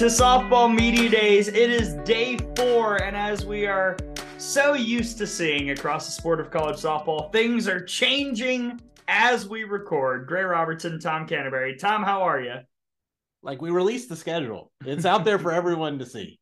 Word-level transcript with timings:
To 0.00 0.06
Softball 0.06 0.74
Media 0.74 1.10
Days. 1.10 1.48
It 1.48 1.70
is 1.70 1.92
day 2.06 2.38
four, 2.56 3.02
and 3.02 3.14
as 3.14 3.44
we 3.44 3.66
are 3.66 3.98
so 4.38 4.72
used 4.72 5.18
to 5.18 5.26
seeing 5.26 5.68
across 5.72 6.06
the 6.06 6.12
sport 6.12 6.40
of 6.40 6.50
college 6.50 6.76
softball, 6.76 7.30
things 7.30 7.68
are 7.68 7.84
changing 7.84 8.80
as 9.08 9.46
we 9.46 9.64
record. 9.64 10.26
Gray 10.26 10.40
Robertson, 10.40 10.98
Tom 11.00 11.26
Canterbury. 11.26 11.76
Tom, 11.76 12.02
how 12.02 12.22
are 12.22 12.40
you? 12.40 12.54
Like 13.42 13.60
we 13.60 13.68
released 13.68 14.08
the 14.08 14.16
schedule. 14.16 14.72
It's 14.86 15.04
out 15.04 15.26
there 15.26 15.38
for 15.38 15.52
everyone 15.52 15.98
to 15.98 16.06
see. 16.06 16.40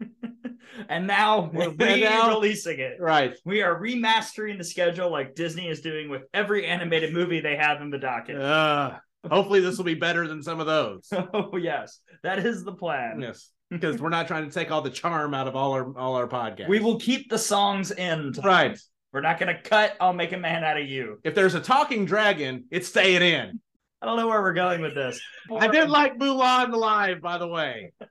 and 0.88 1.08
now 1.08 1.50
we're 1.52 1.70
re-releasing 1.70 2.78
it. 2.78 2.98
Right. 3.00 3.36
We 3.44 3.62
are 3.62 3.74
remastering 3.74 4.56
the 4.56 4.62
schedule 4.62 5.10
like 5.10 5.34
Disney 5.34 5.66
is 5.66 5.80
doing 5.80 6.10
with 6.10 6.22
every 6.32 6.64
animated 6.64 7.12
movie 7.12 7.40
they 7.40 7.56
have 7.56 7.82
in 7.82 7.90
the 7.90 7.98
docket. 7.98 8.40
Uh, 8.40 8.98
hopefully 9.28 9.60
this 9.60 9.76
will 9.76 9.84
be 9.84 9.94
better 9.94 10.26
than 10.28 10.42
some 10.42 10.60
of 10.60 10.66
those. 10.66 11.08
Oh 11.34 11.56
yes, 11.56 12.00
that 12.22 12.38
is 12.38 12.64
the 12.64 12.72
plan. 12.72 13.20
yes. 13.20 13.50
Because 13.70 14.00
we're 14.00 14.08
not 14.08 14.26
trying 14.26 14.46
to 14.46 14.50
take 14.50 14.72
all 14.72 14.82
the 14.82 14.90
charm 14.90 15.32
out 15.32 15.46
of 15.46 15.54
all 15.54 15.72
our 15.74 15.96
all 15.96 16.16
our 16.16 16.26
podcasts. 16.26 16.66
We 16.68 16.80
will 16.80 16.98
keep 16.98 17.30
the 17.30 17.38
songs 17.38 17.92
in. 17.92 18.32
Right. 18.42 18.76
We're 19.12 19.20
not 19.20 19.38
going 19.38 19.54
to 19.54 19.62
cut. 19.62 19.96
I'll 20.00 20.12
make 20.12 20.32
a 20.32 20.36
man 20.36 20.64
out 20.64 20.76
of 20.76 20.88
you. 20.88 21.20
If 21.22 21.36
there's 21.36 21.54
a 21.54 21.60
talking 21.60 22.04
dragon, 22.04 22.64
it's 22.72 22.88
staying 22.88 23.22
in. 23.22 23.60
I 24.02 24.06
don't 24.06 24.16
know 24.16 24.26
where 24.26 24.42
we're 24.42 24.54
going 24.54 24.80
with 24.82 24.96
this. 24.96 25.20
I 25.56 25.68
did 25.68 25.88
like 25.88 26.18
Mulan 26.18 26.72
live, 26.74 27.20
by 27.20 27.38
the 27.38 27.46
way. 27.46 27.92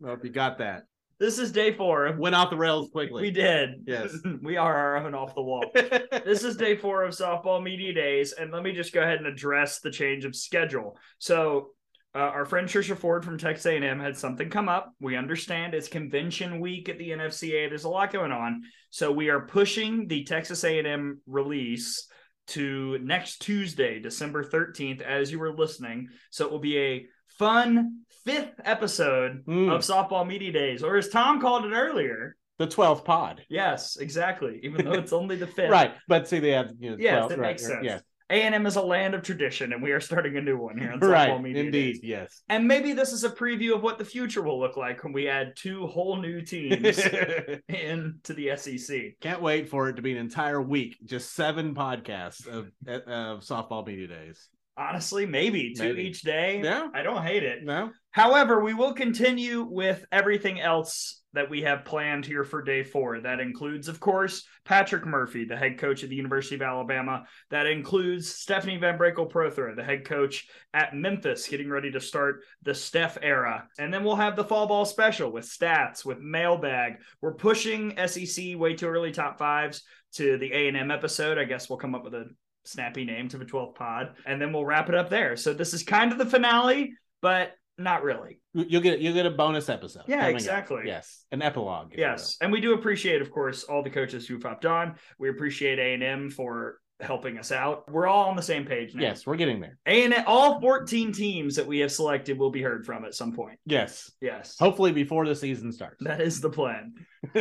Well, 0.00 0.12
if 0.14 0.22
you 0.22 0.28
got 0.28 0.58
that. 0.58 0.82
This 1.18 1.38
is 1.38 1.52
day 1.52 1.72
four. 1.72 2.14
Went 2.18 2.34
off 2.34 2.50
the 2.50 2.56
rails 2.56 2.90
quickly. 2.90 3.22
We 3.22 3.30
did. 3.30 3.84
Yes. 3.86 4.16
we 4.42 4.56
are 4.56 4.74
our 4.74 4.96
own 4.98 5.14
off 5.14 5.34
the 5.34 5.42
wall. 5.42 5.64
this 5.74 6.42
is 6.42 6.56
day 6.56 6.76
four 6.76 7.04
of 7.04 7.14
softball 7.14 7.62
media 7.62 7.92
days, 7.92 8.32
and 8.32 8.52
let 8.52 8.62
me 8.62 8.72
just 8.72 8.92
go 8.92 9.02
ahead 9.02 9.18
and 9.18 9.26
address 9.26 9.80
the 9.80 9.90
change 9.90 10.24
of 10.24 10.34
schedule. 10.34 10.96
So, 11.18 11.70
uh, 12.16 12.18
our 12.18 12.44
friend 12.44 12.68
Trisha 12.68 12.96
Ford 12.96 13.24
from 13.24 13.38
Texas 13.38 13.66
A&M 13.66 13.98
had 13.98 14.16
something 14.16 14.48
come 14.48 14.68
up. 14.68 14.92
We 15.00 15.16
understand 15.16 15.74
it's 15.74 15.88
convention 15.88 16.60
week 16.60 16.88
at 16.88 16.96
the 16.96 17.10
NFCA. 17.10 17.68
There's 17.68 17.84
a 17.84 17.88
lot 17.88 18.12
going 18.12 18.30
on, 18.30 18.62
so 18.90 19.10
we 19.10 19.30
are 19.30 19.40
pushing 19.40 20.06
the 20.06 20.24
Texas 20.24 20.62
A&M 20.62 21.20
release 21.26 22.06
to 22.46 22.98
next 22.98 23.38
Tuesday, 23.38 23.98
December 23.98 24.44
13th, 24.44 25.00
as 25.00 25.32
you 25.32 25.38
were 25.38 25.56
listening. 25.56 26.08
So 26.30 26.44
it 26.44 26.52
will 26.52 26.60
be 26.60 26.78
a 26.78 27.06
fun 27.38 28.00
fifth 28.24 28.54
episode 28.64 29.44
Mm. 29.46 29.70
of 29.72 29.82
softball 29.82 30.26
media 30.26 30.52
days, 30.52 30.82
or 30.82 30.96
as 30.96 31.08
Tom 31.08 31.40
called 31.40 31.64
it 31.66 31.72
earlier. 31.72 32.36
the 32.58 32.66
12th 32.68 33.04
pod. 33.04 33.44
Yes, 33.48 33.96
exactly. 33.96 34.60
Even 34.62 34.84
though 34.84 34.92
it's 34.92 35.12
only 35.12 35.34
the 35.36 35.46
fifth. 35.58 35.70
Right. 35.70 35.92
But 36.06 36.28
see, 36.28 36.38
they 36.38 36.52
have, 36.52 36.70
you 36.78 36.90
know, 36.90 36.96
Yes, 36.98 37.16
12, 37.16 37.28
that 37.30 37.38
right, 37.40 37.48
makes 37.50 37.66
sense. 37.66 38.02
A&M 38.30 38.64
is 38.66 38.76
a 38.76 38.82
land 38.82 39.14
of 39.14 39.22
tradition, 39.22 39.72
and 39.74 39.82
we 39.82 39.90
are 39.92 40.00
starting 40.00 40.36
a 40.38 40.40
new 40.40 40.56
one 40.56 40.78
here 40.78 40.92
on 40.92 40.98
Softball 41.00 41.10
Right. 41.10 41.42
Media 41.42 41.64
Indeed. 41.64 41.92
Days. 41.94 42.00
Yes. 42.04 42.42
And 42.48 42.66
maybe 42.66 42.92
this 42.94 43.12
is 43.12 43.22
a 43.24 43.28
preview 43.28 43.74
of 43.74 43.82
what 43.82 43.98
the 43.98 44.04
future 44.04 44.40
will 44.40 44.58
look 44.58 44.76
like 44.78 45.04
when 45.04 45.12
we 45.12 45.28
add 45.28 45.52
two 45.56 45.86
whole 45.88 46.16
new 46.16 46.40
teams 46.40 46.98
into 47.68 48.32
the 48.32 48.56
SEC. 48.56 49.16
Can't 49.20 49.42
wait 49.42 49.68
for 49.68 49.88
it 49.88 49.96
to 49.96 50.02
be 50.02 50.12
an 50.12 50.18
entire 50.18 50.62
week, 50.62 50.96
just 51.04 51.34
seven 51.34 51.74
podcasts 51.74 52.46
of 52.46 52.70
of 52.86 53.40
softball 53.40 53.86
media 53.86 54.06
days. 54.06 54.48
Honestly, 54.76 55.24
maybe 55.24 55.72
two 55.74 55.84
Maybe. 55.84 56.02
each 56.02 56.22
day. 56.22 56.60
Yeah. 56.62 56.88
I 56.92 57.02
don't 57.02 57.22
hate 57.22 57.44
it. 57.44 57.64
No, 57.64 57.92
However, 58.10 58.62
we 58.62 58.74
will 58.74 58.92
continue 58.92 59.62
with 59.62 60.04
everything 60.12 60.60
else 60.60 61.22
that 61.32 61.50
we 61.50 61.62
have 61.62 61.84
planned 61.84 62.24
here 62.24 62.44
for 62.44 62.62
day 62.62 62.84
four. 62.84 63.20
That 63.20 63.40
includes, 63.40 63.88
of 63.88 63.98
course, 63.98 64.44
Patrick 64.64 65.04
Murphy, 65.04 65.44
the 65.44 65.56
head 65.56 65.78
coach 65.78 66.04
at 66.04 66.10
the 66.10 66.16
University 66.16 66.54
of 66.54 66.62
Alabama. 66.62 67.24
That 67.50 67.66
includes 67.66 68.32
Stephanie 68.32 68.78
VanBrakle 68.78 69.30
Prothro, 69.30 69.74
the 69.74 69.82
head 69.82 70.04
coach 70.04 70.46
at 70.72 70.94
Memphis, 70.94 71.48
getting 71.48 71.68
ready 71.68 71.90
to 71.90 72.00
start 72.00 72.42
the 72.62 72.74
Steph 72.74 73.18
era. 73.20 73.66
And 73.78 73.92
then 73.92 74.04
we'll 74.04 74.14
have 74.16 74.36
the 74.36 74.44
fall 74.44 74.68
ball 74.68 74.84
special 74.84 75.32
with 75.32 75.44
stats, 75.44 76.04
with 76.04 76.20
mailbag. 76.20 76.98
We're 77.20 77.34
pushing 77.34 77.96
SEC 78.06 78.56
way 78.56 78.74
too 78.74 78.86
early 78.86 79.10
top 79.10 79.38
fives 79.38 79.82
to 80.14 80.38
the 80.38 80.52
A&M 80.52 80.90
episode. 80.92 81.38
I 81.38 81.44
guess 81.44 81.68
we'll 81.68 81.78
come 81.78 81.96
up 81.96 82.04
with 82.04 82.14
a 82.14 82.26
snappy 82.64 83.04
name 83.04 83.28
to 83.28 83.38
the 83.38 83.44
12th 83.44 83.74
pod, 83.74 84.14
and 84.26 84.40
then 84.40 84.52
we'll 84.52 84.64
wrap 84.64 84.88
it 84.88 84.94
up 84.94 85.10
there. 85.10 85.36
So 85.36 85.52
this 85.54 85.74
is 85.74 85.82
kind 85.82 86.12
of 86.12 86.18
the 86.18 86.26
finale, 86.26 86.94
but 87.22 87.52
not 87.76 88.02
really. 88.02 88.40
you'll 88.52 88.82
get 88.82 89.00
you'll 89.00 89.14
get 89.14 89.26
a 89.26 89.30
bonus 89.30 89.68
episode. 89.68 90.04
Yeah, 90.06 90.18
coming 90.20 90.34
up. 90.36 90.40
exactly. 90.40 90.82
Yes, 90.86 91.24
an 91.32 91.42
epilogue. 91.42 91.92
Yes, 91.96 92.36
and 92.40 92.52
we 92.52 92.60
do 92.60 92.74
appreciate, 92.74 93.20
of 93.20 93.30
course, 93.30 93.64
all 93.64 93.82
the 93.82 93.90
coaches 93.90 94.26
who've 94.26 94.42
hopped 94.42 94.66
on. 94.66 94.96
We 95.18 95.28
appreciate 95.28 95.78
A 95.78 95.94
and 95.94 96.02
M 96.02 96.30
for 96.30 96.78
helping 97.04 97.38
us 97.38 97.52
out. 97.52 97.90
We're 97.90 98.06
all 98.06 98.28
on 98.28 98.36
the 98.36 98.42
same 98.42 98.64
page 98.64 98.94
now. 98.94 99.02
Yes, 99.02 99.26
we're 99.26 99.36
getting 99.36 99.60
there. 99.60 99.78
And 99.86 100.14
all 100.26 100.60
14 100.60 101.12
teams 101.12 101.56
that 101.56 101.66
we 101.66 101.78
have 101.80 101.92
selected 101.92 102.38
will 102.38 102.50
be 102.50 102.62
heard 102.62 102.84
from 102.86 103.04
at 103.04 103.14
some 103.14 103.32
point. 103.32 103.58
Yes, 103.66 104.10
Yes, 104.20 104.56
hopefully 104.58 104.92
before 104.92 105.26
the 105.26 105.34
season 105.36 105.72
starts. 105.72 106.02
that 106.04 106.20
is 106.20 106.40
the 106.40 106.50
plan. 106.50 106.94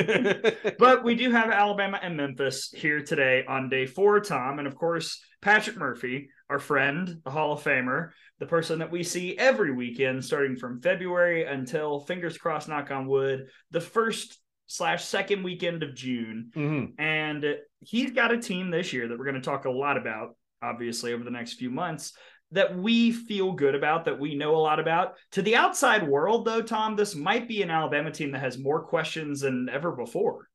But 0.80 1.04
we 1.04 1.16
do 1.16 1.32
have 1.32 1.50
Alabama 1.50 2.00
and 2.02 2.16
Memphis 2.18 2.72
here 2.72 3.02
today 3.02 3.44
on 3.48 3.70
day 3.70 3.86
four, 3.86 4.20
Tom. 4.20 4.60
And 4.60 4.68
of 4.68 4.76
course, 4.76 5.24
Patrick 5.42 5.78
Murphy, 5.78 6.30
our 6.50 6.60
friend, 6.60 7.22
the 7.24 7.32
Hall 7.32 7.54
of 7.54 7.64
Famer, 7.64 8.10
the 8.40 8.46
person 8.46 8.80
that 8.80 8.92
we 8.92 9.04
see 9.04 9.38
every 9.38 9.72
weekend 9.74 10.24
starting 10.24 10.56
from 10.56 10.82
February 10.82 11.46
until, 11.46 12.00
fingers 12.02 12.38
crossed, 12.38 12.68
knock 12.70 12.92
on 12.92 13.08
wood, 13.08 13.48
the 13.72 13.82
first 13.82 14.40
slash 14.68 15.04
second 15.06 15.44
weekend 15.44 15.84
of 15.84 15.94
June. 15.96 16.52
Mhm. 16.56 16.94
And 16.98 17.58
he's 17.84 18.12
got 18.12 18.32
a 18.32 18.38
team 18.38 18.72
this 18.72 18.94
year 18.94 19.08
that 19.08 19.18
we're 19.18 19.26
going 19.26 19.36
to 19.36 19.42
talk 19.42 19.66
a 19.66 19.72
lot 19.72 19.98
about, 19.98 20.36
obviously, 20.62 21.14
over 21.14 21.24
the 21.24 21.32
next 21.32 21.54
few 21.54 21.70
months. 21.70 22.14
That 22.52 22.78
we 22.78 23.12
feel 23.12 23.54
good 23.54 23.74
about, 23.74 24.06
that 24.06 24.20
we 24.20 24.36
know 24.36 24.56
a 24.56 24.58
lot 24.58 24.80
about. 24.80 25.16
To 25.32 25.42
the 25.42 25.56
outside 25.56 26.08
world, 26.08 26.46
though, 26.46 26.62
Tom, 26.62 26.96
this 26.96 27.16
might 27.16 27.48
be 27.48 27.64
an 27.64 27.72
Alabama 27.72 28.12
team 28.12 28.32
that 28.32 28.42
has 28.42 28.60
more 28.60 28.84
questions 28.84 29.42
than 29.42 29.70
ever 29.72 29.92
before. 29.92 30.48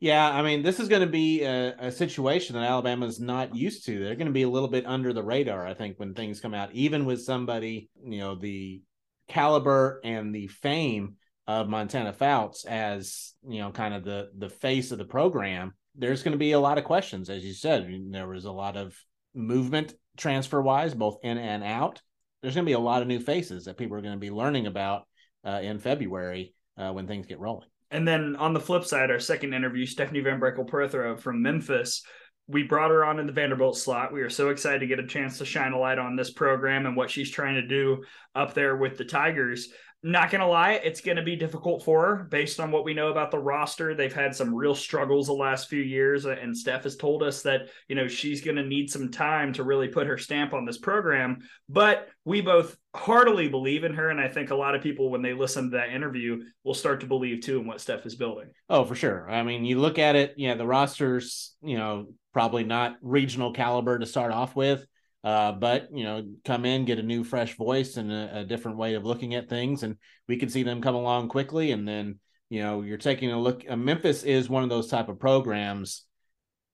Yeah, 0.00 0.28
I 0.28 0.42
mean, 0.42 0.62
this 0.62 0.80
is 0.80 0.88
going 0.88 1.02
to 1.02 1.12
be 1.12 1.42
a, 1.42 1.76
a 1.78 1.92
situation 1.92 2.56
that 2.56 2.64
Alabama's 2.64 3.20
not 3.20 3.54
used 3.54 3.84
to. 3.86 4.02
They're 4.02 4.16
going 4.16 4.26
to 4.26 4.32
be 4.32 4.42
a 4.42 4.48
little 4.48 4.68
bit 4.68 4.86
under 4.86 5.12
the 5.12 5.22
radar, 5.22 5.66
I 5.66 5.74
think, 5.74 6.00
when 6.00 6.14
things 6.14 6.40
come 6.40 6.54
out, 6.54 6.72
even 6.72 7.04
with 7.04 7.22
somebody, 7.22 7.90
you 8.02 8.18
know, 8.18 8.34
the 8.34 8.82
caliber 9.28 10.00
and 10.02 10.34
the 10.34 10.48
fame 10.48 11.16
of 11.46 11.68
Montana 11.68 12.12
Fouts 12.12 12.64
as, 12.64 13.34
you 13.46 13.60
know, 13.60 13.70
kind 13.70 13.94
of 13.94 14.04
the 14.04 14.30
the 14.36 14.48
face 14.48 14.90
of 14.90 14.98
the 14.98 15.04
program. 15.04 15.74
There's 15.94 16.22
going 16.22 16.32
to 16.32 16.38
be 16.38 16.52
a 16.52 16.60
lot 16.60 16.78
of 16.78 16.84
questions, 16.84 17.28
as 17.28 17.44
you 17.44 17.52
said. 17.52 17.86
There 18.10 18.28
was 18.28 18.44
a 18.44 18.52
lot 18.52 18.76
of 18.76 18.96
movement 19.34 19.94
transfer 20.16 20.60
wise, 20.60 20.94
both 20.94 21.18
in 21.22 21.38
and 21.38 21.62
out. 21.62 22.00
There's 22.40 22.54
going 22.54 22.64
to 22.64 22.70
be 22.70 22.74
a 22.74 22.78
lot 22.78 23.02
of 23.02 23.08
new 23.08 23.20
faces 23.20 23.64
that 23.64 23.76
people 23.76 23.96
are 23.96 24.02
going 24.02 24.14
to 24.14 24.18
be 24.18 24.30
learning 24.30 24.66
about 24.66 25.06
uh, 25.44 25.60
in 25.62 25.78
February 25.78 26.54
uh, 26.76 26.92
when 26.92 27.06
things 27.06 27.26
get 27.26 27.38
rolling. 27.38 27.68
And 27.90 28.08
then 28.08 28.36
on 28.36 28.54
the 28.54 28.60
flip 28.60 28.84
side, 28.84 29.10
our 29.10 29.20
second 29.20 29.52
interview, 29.52 29.84
Stephanie 29.84 30.22
VanBrakle 30.22 30.68
Prothro 30.68 31.18
from 31.18 31.42
Memphis, 31.42 32.02
we 32.48 32.62
brought 32.62 32.90
her 32.90 33.04
on 33.04 33.20
in 33.20 33.26
the 33.26 33.32
Vanderbilt 33.32 33.76
slot. 33.76 34.12
We 34.12 34.22
are 34.22 34.30
so 34.30 34.48
excited 34.48 34.80
to 34.80 34.86
get 34.86 34.98
a 34.98 35.06
chance 35.06 35.38
to 35.38 35.44
shine 35.44 35.72
a 35.72 35.78
light 35.78 35.98
on 35.98 36.16
this 36.16 36.32
program 36.32 36.86
and 36.86 36.96
what 36.96 37.10
she's 37.10 37.30
trying 37.30 37.54
to 37.54 37.66
do 37.66 38.02
up 38.34 38.54
there 38.54 38.76
with 38.76 38.96
the 38.96 39.04
Tigers. 39.04 39.68
Not 40.04 40.30
gonna 40.30 40.48
lie, 40.48 40.72
it's 40.72 41.00
gonna 41.00 41.22
be 41.22 41.36
difficult 41.36 41.84
for 41.84 42.04
her 42.04 42.24
based 42.24 42.58
on 42.58 42.72
what 42.72 42.84
we 42.84 42.92
know 42.92 43.08
about 43.08 43.30
the 43.30 43.38
roster. 43.38 43.94
They've 43.94 44.12
had 44.12 44.34
some 44.34 44.52
real 44.52 44.74
struggles 44.74 45.28
the 45.28 45.32
last 45.32 45.68
few 45.68 45.80
years, 45.80 46.24
and 46.24 46.56
Steph 46.56 46.82
has 46.82 46.96
told 46.96 47.22
us 47.22 47.42
that 47.42 47.68
you 47.88 47.94
know 47.94 48.08
she's 48.08 48.40
gonna 48.40 48.64
need 48.64 48.90
some 48.90 49.10
time 49.10 49.52
to 49.52 49.62
really 49.62 49.86
put 49.86 50.08
her 50.08 50.18
stamp 50.18 50.54
on 50.54 50.64
this 50.64 50.78
program. 50.78 51.38
But 51.68 52.08
we 52.24 52.40
both 52.40 52.76
heartily 52.94 53.48
believe 53.48 53.84
in 53.84 53.94
her, 53.94 54.10
and 54.10 54.20
I 54.20 54.26
think 54.26 54.50
a 54.50 54.56
lot 54.56 54.74
of 54.74 54.82
people, 54.82 55.08
when 55.08 55.22
they 55.22 55.34
listen 55.34 55.70
to 55.70 55.76
that 55.76 55.90
interview, 55.90 56.42
will 56.64 56.74
start 56.74 57.00
to 57.00 57.06
believe 57.06 57.40
too 57.40 57.60
in 57.60 57.66
what 57.68 57.80
Steph 57.80 58.04
is 58.04 58.16
building. 58.16 58.50
Oh, 58.68 58.84
for 58.84 58.96
sure. 58.96 59.30
I 59.30 59.44
mean, 59.44 59.64
you 59.64 59.78
look 59.78 60.00
at 60.00 60.16
it, 60.16 60.34
yeah, 60.36 60.54
the 60.54 60.66
roster's, 60.66 61.54
you 61.62 61.78
know, 61.78 62.08
probably 62.32 62.64
not 62.64 62.96
regional 63.02 63.52
caliber 63.52 63.98
to 63.98 64.06
start 64.06 64.32
off 64.32 64.56
with. 64.56 64.84
Uh, 65.24 65.52
but 65.52 65.88
you 65.92 66.04
know, 66.04 66.26
come 66.44 66.64
in, 66.64 66.84
get 66.84 66.98
a 66.98 67.02
new, 67.02 67.22
fresh 67.22 67.56
voice 67.56 67.96
and 67.96 68.10
a, 68.10 68.40
a 68.40 68.44
different 68.44 68.76
way 68.76 68.94
of 68.94 69.04
looking 69.04 69.34
at 69.34 69.48
things, 69.48 69.82
and 69.82 69.96
we 70.28 70.36
could 70.36 70.50
see 70.50 70.62
them 70.62 70.82
come 70.82 70.94
along 70.94 71.28
quickly. 71.28 71.70
And 71.70 71.86
then, 71.86 72.18
you 72.50 72.60
know, 72.62 72.82
you're 72.82 72.98
taking 72.98 73.30
a 73.30 73.40
look. 73.40 73.64
Uh, 73.68 73.76
Memphis 73.76 74.24
is 74.24 74.48
one 74.48 74.64
of 74.64 74.68
those 74.68 74.88
type 74.88 75.08
of 75.08 75.20
programs, 75.20 76.04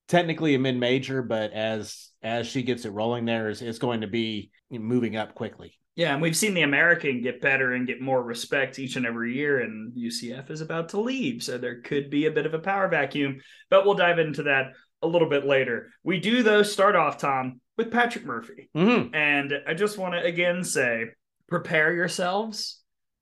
technically 0.09 0.55
a 0.55 0.59
mid-major, 0.59 1.23
but 1.23 1.53
as 1.53 2.11
as 2.23 2.47
she 2.47 2.63
gets 2.63 2.85
it 2.85 2.91
rolling, 2.91 3.27
there 3.27 3.51
is 3.51 3.61
it's 3.61 3.79
going 3.79 4.01
to 4.01 4.07
be 4.07 4.51
moving 4.71 5.17
up 5.17 5.35
quickly. 5.35 5.79
Yeah, 5.95 6.13
and 6.13 6.23
we've 6.23 6.37
seen 6.37 6.55
the 6.55 6.63
American 6.63 7.23
get 7.23 7.41
better 7.41 7.73
and 7.73 7.85
get 7.85 8.01
more 8.01 8.23
respect 8.23 8.79
each 8.79 8.95
and 8.95 9.05
every 9.05 9.35
year, 9.35 9.63
and 9.63 9.93
UCF 9.93 10.49
is 10.49 10.61
about 10.61 10.91
to 10.91 11.01
leave. 11.01 11.43
So 11.43 11.59
there 11.59 11.81
could 11.81 12.09
be 12.09 12.27
a 12.27 12.31
bit 12.31 12.47
of 12.47 12.55
a 12.55 12.61
power 12.61 12.87
vacuum, 12.87 13.41
but 13.69 13.85
we'll 13.85 13.95
dive 13.95 14.21
into 14.21 14.45
that 14.45 14.75
a 15.03 15.07
little 15.07 15.29
bit 15.29 15.47
later. 15.47 15.91
We 16.03 16.21
do, 16.21 16.43
though, 16.43 16.63
start 16.63 16.97
off, 16.97 17.19
Tom, 17.19 17.61
with 17.77 17.91
Patrick 17.91 18.25
Murphy. 18.25 18.71
Mm-hmm. 18.77 19.15
And 19.15 19.53
I 19.67 19.75
just 19.75 19.99
want 19.99 20.15
to 20.15 20.23
again 20.23 20.65
say 20.65 21.07
prepare 21.49 21.93
yourselves. 21.95 22.78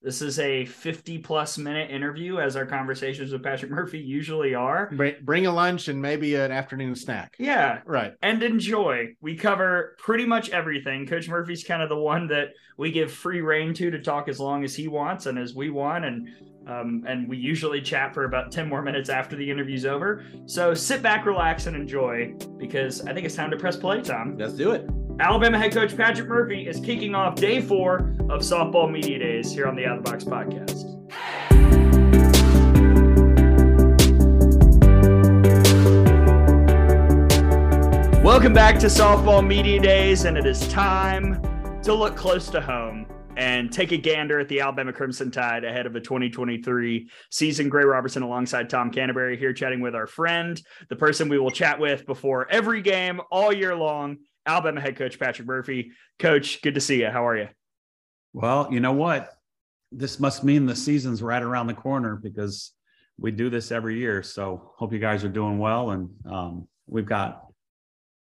This 0.07 0.23
is 0.23 0.39
a 0.39 0.65
50 0.67 1.19
plus 1.19 1.59
minute 1.59 1.91
interview, 1.91 2.39
as 2.39 2.55
our 2.55 2.65
conversations 2.65 3.33
with 3.33 3.43
Patrick 3.43 3.73
Murphy 3.73 3.99
usually 3.99 4.55
are. 4.55 4.89
Bring 5.25 5.47
a 5.47 5.53
lunch 5.53 5.89
and 5.89 6.01
maybe 6.01 6.37
an 6.37 6.53
afternoon 6.53 6.95
snack. 6.95 7.35
Yeah. 7.41 7.81
Right. 7.85 8.15
And 8.23 8.41
enjoy. 8.45 9.17
We 9.21 9.35
cover 9.35 9.97
pretty 9.99 10.25
much 10.25 10.51
everything. 10.51 11.09
Coach 11.09 11.29
Murphy's 11.29 11.65
kind 11.65 11.83
of 11.83 11.89
the 11.89 11.99
one 11.99 12.29
that 12.29 12.51
we 12.79 12.93
give 12.93 13.11
free 13.11 13.41
reign 13.41 13.75
to 13.75 13.91
to 13.91 14.01
talk 14.01 14.29
as 14.29 14.39
long 14.39 14.63
as 14.63 14.77
he 14.77 14.87
wants 14.87 15.27
and 15.27 15.41
as 15.41 15.57
we 15.57 15.71
want. 15.71 16.05
And 16.05 16.29
um, 16.69 17.03
and 17.09 17.29
we 17.29 17.37
usually 17.37 17.81
chat 17.81 18.15
for 18.15 18.27
about 18.27 18.53
10 18.53 18.69
more 18.69 18.83
minutes 18.83 19.09
after 19.09 19.35
the 19.35 19.51
interview's 19.51 19.85
over. 19.85 20.25
So 20.47 20.73
sit 20.73 21.03
back, 21.03 21.27
relax, 21.27 21.67
and 21.67 21.75
enjoy 21.75 22.33
because 22.59 23.05
I 23.05 23.13
think 23.13 23.27
it's 23.27 23.35
time 23.35 23.51
to 23.51 23.57
press 23.57 23.77
play, 23.77 24.03
Tom. 24.03 24.39
Let's 24.39 24.55
do 24.55 24.71
it. 24.71 24.89
Alabama 25.19 25.59
head 25.59 25.73
coach 25.73 25.97
Patrick 25.97 26.29
Murphy 26.29 26.69
is 26.69 26.79
kicking 26.79 27.15
off 27.15 27.37
day 27.37 27.63
four 27.63 28.15
of 28.29 28.43
softball 28.43 28.91
media 28.91 29.19
days 29.19 29.51
here 29.51 29.67
on 29.67 29.75
the 29.75 29.87
Out 29.87 29.97
of 29.97 30.05
the 30.05 30.11
Box 30.11 30.25
podcast. 30.25 30.93
Welcome 38.23 38.53
back 38.53 38.79
to 38.81 38.89
softball 38.89 39.47
media 39.47 39.81
days, 39.81 40.27
and 40.27 40.37
it 40.37 40.45
is 40.45 40.69
time 40.69 41.41
to 41.83 41.95
look 41.95 42.15
close 42.15 42.51
to 42.51 42.61
home 42.61 43.07
and 43.39 43.73
take 43.73 43.93
a 43.93 43.97
gander 43.97 44.39
at 44.39 44.49
the 44.49 44.61
Alabama 44.61 44.93
Crimson 44.93 45.31
Tide 45.31 45.65
ahead 45.65 45.87
of 45.87 45.95
the 45.95 46.01
2023 46.01 47.09
season. 47.31 47.71
Gray 47.71 47.85
Robertson 47.85 48.23
alongside 48.23 48.69
Tom 48.69 48.91
Canterbury 48.91 49.39
here 49.39 49.55
chatting 49.55 49.81
with 49.81 49.95
our 49.95 50.07
friend, 50.07 50.61
the 50.91 50.97
person 50.97 51.31
we 51.31 51.39
will 51.39 51.51
chat 51.51 51.81
with 51.81 52.05
before 52.05 52.47
every 52.51 52.83
game 52.83 53.23
all 53.31 53.51
year 53.51 53.75
long, 53.75 54.19
Alabama 54.47 54.81
head 54.81 54.97
coach 54.97 55.19
Patrick 55.19 55.47
Murphy. 55.47 55.93
Coach, 56.19 56.63
good 56.63 56.75
to 56.75 56.81
see 56.81 57.01
you. 57.01 57.09
How 57.09 57.27
are 57.27 57.37
you? 57.37 57.49
Well, 58.33 58.69
you 58.71 58.81
know 58.81 58.93
what? 58.93 59.33
This 59.93 60.21
must 60.21 60.45
mean 60.45 60.67
the 60.67 60.77
season's 60.77 61.23
right 61.23 61.43
around 61.43 61.67
the 61.67 61.75
corner 61.75 62.17
because 62.17 62.73
we 63.19 63.31
do 63.31 63.51
this 63.51 63.73
every 63.73 63.99
year. 63.99 64.23
So 64.23 64.73
hope 64.77 64.93
you 64.93 64.99
guys 64.99 65.25
are 65.25 65.29
doing 65.29 65.59
well. 65.59 65.91
And 65.91 66.11
um, 66.31 66.69
we've 66.87 67.07
got 67.07 67.47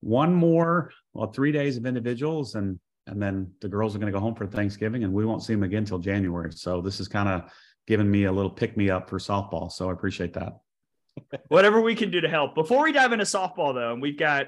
one 0.01 0.33
more, 0.33 0.91
well, 1.13 1.31
three 1.31 1.51
days 1.51 1.77
of 1.77 1.85
individuals, 1.85 2.55
and 2.55 2.79
and 3.07 3.21
then 3.21 3.51
the 3.61 3.67
girls 3.67 3.95
are 3.95 3.99
going 3.99 4.11
to 4.11 4.17
go 4.17 4.21
home 4.21 4.35
for 4.35 4.47
Thanksgiving, 4.47 5.03
and 5.03 5.13
we 5.13 5.25
won't 5.25 5.43
see 5.43 5.53
them 5.53 5.63
again 5.63 5.79
until 5.79 5.99
January. 5.99 6.51
So 6.51 6.81
this 6.81 6.99
is 6.99 7.07
kind 7.07 7.29
of 7.29 7.51
giving 7.87 8.09
me 8.09 8.23
a 8.23 8.31
little 8.31 8.49
pick 8.49 8.75
me 8.77 8.89
up 8.89 9.09
for 9.09 9.19
softball. 9.19 9.71
So 9.71 9.89
I 9.89 9.93
appreciate 9.93 10.33
that. 10.33 10.53
Whatever 11.49 11.81
we 11.81 11.93
can 11.93 12.09
do 12.09 12.19
to 12.21 12.29
help. 12.29 12.55
Before 12.55 12.83
we 12.83 12.91
dive 12.91 13.13
into 13.13 13.25
softball, 13.25 13.75
though, 13.75 13.93
and 13.93 14.01
we've 14.01 14.17
got 14.17 14.47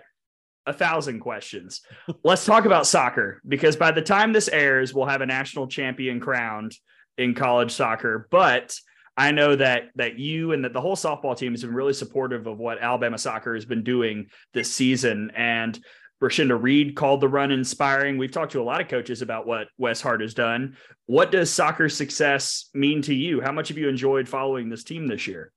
a 0.67 0.73
thousand 0.73 1.21
questions. 1.21 1.81
Let's 2.23 2.45
talk 2.45 2.65
about 2.65 2.85
soccer 2.85 3.41
because 3.47 3.75
by 3.75 3.91
the 3.91 4.01
time 4.01 4.33
this 4.33 4.49
airs, 4.49 4.93
we'll 4.93 5.07
have 5.07 5.21
a 5.21 5.25
national 5.25 5.67
champion 5.67 6.19
crowned 6.19 6.75
in 7.17 7.33
college 7.33 7.71
soccer. 7.71 8.27
But 8.29 8.77
I 9.15 9.31
know 9.31 9.55
that 9.55 9.85
that 9.95 10.19
you 10.19 10.51
and 10.51 10.63
that 10.65 10.73
the 10.73 10.81
whole 10.81 10.95
softball 10.95 11.35
team 11.35 11.53
has 11.53 11.63
been 11.63 11.73
really 11.73 11.93
supportive 11.93 12.45
of 12.45 12.59
what 12.59 12.79
Alabama 12.79 13.17
soccer 13.17 13.55
has 13.55 13.65
been 13.65 13.83
doing 13.83 14.27
this 14.53 14.71
season. 14.71 15.31
And 15.35 15.79
Rashinda 16.21 16.61
Reed 16.61 16.95
called 16.95 17.21
the 17.21 17.29
run 17.29 17.51
inspiring. 17.51 18.17
We've 18.17 18.31
talked 18.31 18.51
to 18.51 18.61
a 18.61 18.63
lot 18.63 18.81
of 18.81 18.87
coaches 18.87 19.21
about 19.21 19.47
what 19.47 19.67
Wes 19.77 20.01
Hart 20.01 20.21
has 20.21 20.33
done. 20.33 20.75
What 21.05 21.31
does 21.31 21.49
soccer 21.49 21.89
success 21.89 22.69
mean 22.73 23.01
to 23.03 23.13
you? 23.13 23.39
How 23.39 23.51
much 23.51 23.69
have 23.69 23.77
you 23.77 23.87
enjoyed 23.87 24.27
following 24.27 24.69
this 24.69 24.83
team 24.83 25.07
this 25.07 25.27
year? 25.27 25.51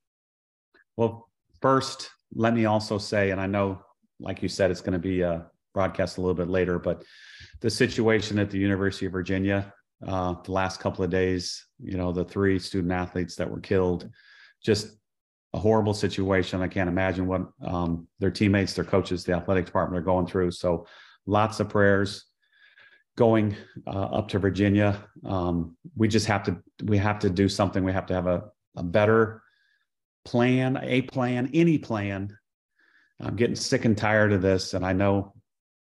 Well, 0.97 1.29
first, 1.61 2.11
let 2.35 2.55
me 2.55 2.67
also 2.67 2.99
say, 2.99 3.31
and 3.31 3.41
I 3.41 3.47
know 3.47 3.83
like 4.21 4.43
you 4.43 4.49
said, 4.49 4.71
it's 4.71 4.81
going 4.81 4.93
to 4.93 4.99
be 4.99 5.25
uh, 5.25 5.41
broadcast 5.75 6.19
a 6.19 6.21
little 6.21 6.35
bit 6.35 6.49
later. 6.49 6.79
But 6.79 7.05
the 7.61 7.71
situation 7.71 8.39
at 8.39 8.51
the 8.51 8.59
University 8.59 9.07
of 9.07 9.13
Virginia, 9.13 9.73
uh, 10.07 10.35
the 10.45 10.53
last 10.53 10.81
couple 10.81 11.05
of 11.05 11.11
days, 11.11 11.65
you 11.83 11.97
know, 11.97 12.13
the 12.13 12.25
three 12.25 12.59
student 12.59 12.93
athletes 12.93 13.37
that 13.37 13.51
were 13.51 13.61
killed, 13.61 14.09
just 14.63 14.97
a 15.53 15.59
horrible 15.59 15.95
situation. 15.95 16.63
I 16.63 16.69
can't 16.69 16.89
imagine 16.89 17.27
what 17.27 17.43
um, 17.65 18.07
their 18.19 18.31
teammates, 18.31 18.75
their 18.75 18.85
coaches, 18.85 19.25
the 19.25 19.33
athletic 19.33 19.67
department 19.67 20.01
are 20.01 20.05
going 20.05 20.27
through. 20.27 20.53
So, 20.53 20.87
lots 21.27 21.61
of 21.61 21.69
prayers 21.69 22.25
going 23.17 23.57
uh, 23.87 23.91
up 23.91 24.29
to 24.29 24.39
Virginia. 24.39 25.05
Um, 25.27 25.77
we 25.97 26.09
just 26.09 26.27
have 26.27 26.43
to 26.45 26.63
we 26.85 26.97
have 26.99 27.19
to 27.21 27.31
do 27.31 27.49
something. 27.49 27.85
We 27.85 27.93
have 27.93 28.07
to 28.07 28.15
have 28.15 28.27
a, 28.27 28.45
a 28.77 28.83
better 28.83 29.43
plan, 30.25 30.79
a 30.83 31.03
plan, 31.03 31.51
any 31.53 31.79
plan 31.79 32.37
I'm 33.23 33.37
getting 33.37 33.57
sick 33.57 33.85
and 33.85 33.97
tired 33.97 34.33
of 34.33 34.43
this, 34.43 34.75
and 34.75 34.85
I 34.85 34.93
know 34.93 35.35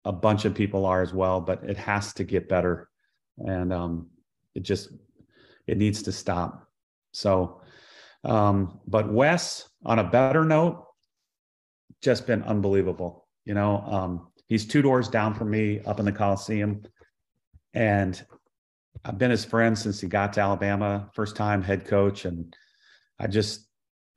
a 0.06 0.12
bunch 0.12 0.46
of 0.46 0.56
people 0.56 0.86
are 0.86 1.02
as 1.02 1.14
well. 1.14 1.42
But 1.42 1.64
it 1.64 1.78
has 1.78 2.14
to 2.14 2.24
get 2.24 2.50
better, 2.50 2.90
and 3.38 3.72
um, 3.72 4.08
it 4.56 4.64
just 4.64 4.90
it 5.68 5.78
needs 5.78 6.02
to 6.04 6.12
stop. 6.12 6.68
So, 7.12 7.62
um, 8.24 8.80
but 8.88 9.12
Wes, 9.12 9.70
on 9.86 10.00
a 10.00 10.04
better 10.04 10.44
note, 10.44 10.86
just 12.02 12.28
been 12.28 12.44
unbelievable. 12.44 13.28
You 13.46 13.54
know, 13.54 13.82
um, 13.82 14.28
he's 14.48 14.66
two 14.66 14.82
doors 14.82 15.08
down 15.08 15.34
from 15.34 15.50
me 15.50 15.82
up 15.86 16.00
in 16.00 16.06
the 16.06 16.12
Coliseum, 16.12 16.84
and 17.74 18.24
I've 19.06 19.18
been 19.18 19.32
his 19.32 19.46
friend 19.46 19.78
since 19.78 20.02
he 20.02 20.08
got 20.08 20.34
to 20.34 20.42
Alabama, 20.42 21.10
first 21.14 21.36
time 21.36 21.62
head 21.62 21.86
coach, 21.86 22.26
and 22.26 22.56
I 23.20 23.28
just 23.28 23.69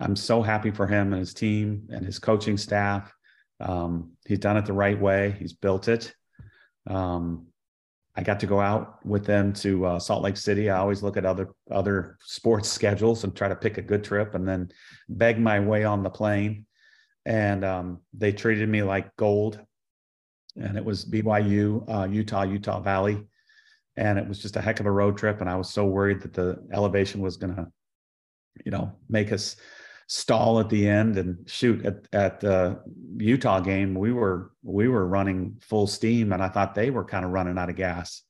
I'm 0.03 0.17
so 0.17 0.43
happy 0.43 0.73
for 0.73 0.87
him 0.87 1.13
and 1.13 1.21
his 1.21 1.33
team 1.33 1.89
and 1.91 2.05
his 2.05 2.19
coaching 2.19 2.57
staff. 2.57 3.15
Um, 3.61 4.13
he's 4.27 4.41
done 4.41 4.57
it 4.57 4.67
the 4.67 4.73
right 4.73 5.01
way. 5.01 5.37
He's 5.39 5.53
built 5.53 5.87
it. 5.87 6.13
Um, 6.89 7.47
I 8.17 8.23
got 8.23 8.41
to 8.41 8.47
go 8.47 8.61
out 8.61 9.05
with 9.07 9.25
them 9.25 9.53
to 9.55 9.87
uh, 9.87 9.99
Salt 10.01 10.23
Lake 10.23 10.37
City. 10.37 10.69
I 10.69 10.79
always 10.79 11.03
look 11.03 11.17
at 11.17 11.25
other 11.25 11.51
other 11.71 12.19
sports 12.21 12.69
schedules 12.79 13.23
and 13.23 13.35
try 13.35 13.49
to 13.49 13.55
pick 13.55 13.79
a 13.79 13.83
good 13.83 14.03
trip, 14.03 14.35
and 14.35 14.47
then 14.47 14.71
beg 15.09 15.39
my 15.39 15.61
way 15.61 15.85
on 15.85 16.03
the 16.03 16.11
plane. 16.11 16.67
And 17.25 17.65
um, 17.65 18.01
they 18.13 18.33
treated 18.33 18.69
me 18.69 18.83
like 18.83 19.15
gold. 19.17 19.61
And 20.57 20.77
it 20.77 20.85
was 20.85 21.07
BYU, 21.07 21.89
uh, 21.89 22.09
Utah, 22.09 22.43
Utah 22.43 22.81
Valley, 22.81 23.25
and 23.97 24.19
it 24.19 24.29
was 24.29 24.39
just 24.39 24.57
a 24.57 24.61
heck 24.61 24.81
of 24.81 24.87
a 24.87 24.91
road 24.91 25.17
trip. 25.17 25.41
And 25.41 25.49
I 25.49 25.57
was 25.57 25.71
so 25.71 25.87
worried 25.87 26.21
that 26.23 26.35
the 26.35 26.63
elevation 26.73 27.23
was 27.23 27.39
going 27.39 27.55
to, 27.55 27.69
you 28.67 28.73
know, 28.73 28.93
make 29.09 29.33
us 29.33 29.57
stall 30.13 30.61
at 30.61 30.69
the 30.69 30.87
end 30.87 31.17
and 31.17 31.39
shoot 31.49 31.87
at 31.87 32.07
at 32.13 32.39
the 32.39 32.79
Utah 33.17 33.61
game 33.61 33.95
we 33.95 34.13
were 34.13 34.51
we 34.63 34.87
were 34.87 35.07
running 35.07 35.57
full 35.63 35.87
steam 35.87 36.35
and 36.35 36.43
I 36.43 36.51
thought 36.51 36.75
they 36.75 36.91
were 36.91 37.07
kind 37.07 37.25
of 37.25 37.31
running 37.31 37.57
out 37.57 37.71
of 37.71 37.77
gas. 37.77 38.21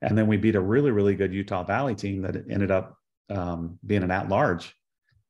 And 0.00 0.16
then 0.16 0.28
we 0.28 0.36
beat 0.36 0.54
a 0.54 0.60
really 0.60 0.92
really 0.92 1.16
good 1.16 1.34
Utah 1.34 1.64
Valley 1.64 1.96
team 1.96 2.22
that 2.22 2.36
ended 2.48 2.70
up 2.70 2.96
um, 3.28 3.76
being 3.84 4.04
an 4.04 4.12
at 4.12 4.28
large 4.28 4.72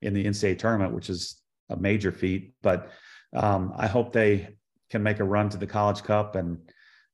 in 0.03 0.13
the 0.13 0.27
NCAA 0.27 0.59
tournament 0.59 0.93
which 0.93 1.09
is 1.09 1.41
a 1.71 1.77
major 1.79 2.13
feat. 2.13 2.53
But 2.63 2.91
um, 3.35 3.73
I 3.75 3.87
hope 3.87 4.13
they 4.13 4.51
can 4.91 5.03
make 5.03 5.21
a 5.21 5.25
run 5.25 5.49
to 5.49 5.57
the 5.57 5.67
College 5.67 6.03
Cup 6.03 6.37
and 6.37 6.59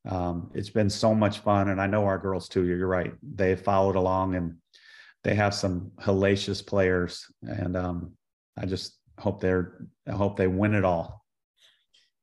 um, 0.08 0.50
it's 0.54 0.70
been 0.70 0.90
so 0.90 1.14
much 1.14 1.38
fun. 1.38 1.68
And 1.68 1.80
I 1.80 1.86
know 1.86 2.04
our 2.04 2.18
girls 2.18 2.48
too 2.48 2.66
you're 2.66 2.88
right. 2.88 3.12
They 3.22 3.54
followed 3.54 3.94
along 3.94 4.34
and 4.34 4.56
they 5.22 5.36
have 5.36 5.54
some 5.54 5.92
hellacious 6.00 6.66
players. 6.66 7.26
And 7.42 7.76
um, 7.76 8.16
I 8.58 8.66
just 8.66 8.98
hope 9.18 9.40
they're 9.40 9.86
I 10.06 10.12
hope 10.12 10.36
they 10.36 10.48
win 10.48 10.74
it 10.74 10.84
all. 10.84 11.24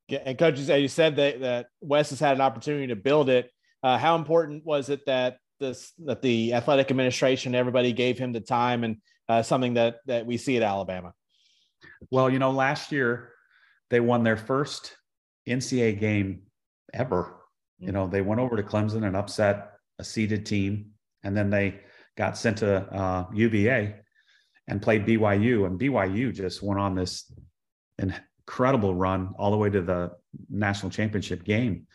Yeah, 0.07 0.19
and 0.25 0.37
coach, 0.37 0.57
you 0.57 0.87
said 0.87 1.15
that 1.17 1.41
that 1.41 1.67
Wes 1.81 2.09
has 2.09 2.19
had 2.19 2.35
an 2.35 2.41
opportunity 2.41 2.87
to 2.87 2.95
build 2.95 3.29
it. 3.29 3.51
Uh, 3.83 3.97
how 3.97 4.15
important 4.15 4.65
was 4.65 4.89
it 4.89 5.05
that 5.05 5.37
this 5.59 5.93
that 6.05 6.21
the 6.21 6.53
athletic 6.53 6.89
administration 6.89 7.55
everybody 7.55 7.93
gave 7.93 8.17
him 8.17 8.31
the 8.31 8.39
time 8.39 8.83
and 8.83 8.97
uh, 9.27 9.43
something 9.43 9.75
that 9.75 9.97
that 10.07 10.25
we 10.25 10.37
see 10.37 10.57
at 10.57 10.63
Alabama? 10.63 11.13
Well, 12.11 12.29
you 12.29 12.39
know, 12.39 12.51
last 12.51 12.91
year 12.91 13.31
they 13.89 13.99
won 13.99 14.23
their 14.23 14.37
first 14.37 14.95
NCAA 15.47 15.99
game 15.99 16.43
ever. 16.93 17.35
You 17.77 17.91
know, 17.91 18.07
they 18.07 18.21
went 18.21 18.41
over 18.41 18.57
to 18.57 18.63
Clemson 18.63 19.05
and 19.05 19.15
upset 19.15 19.73
a 19.99 20.03
seeded 20.03 20.45
team, 20.45 20.91
and 21.23 21.35
then 21.35 21.49
they 21.49 21.81
got 22.17 22.37
sent 22.37 22.57
to 22.57 22.81
uh, 22.93 23.25
UVA 23.33 23.95
and 24.69 24.81
played 24.81 25.05
BYU, 25.05 25.65
and 25.65 25.79
BYU 25.79 26.33
just 26.33 26.61
went 26.61 26.79
on 26.79 26.95
this 26.95 27.29
incredible 27.97 28.93
run 28.93 29.33
all 29.37 29.51
the 29.51 29.57
way 29.57 29.69
to 29.69 29.81
the 29.81 30.11
national 30.49 30.91
championship 30.91 31.43
game. 31.43 31.87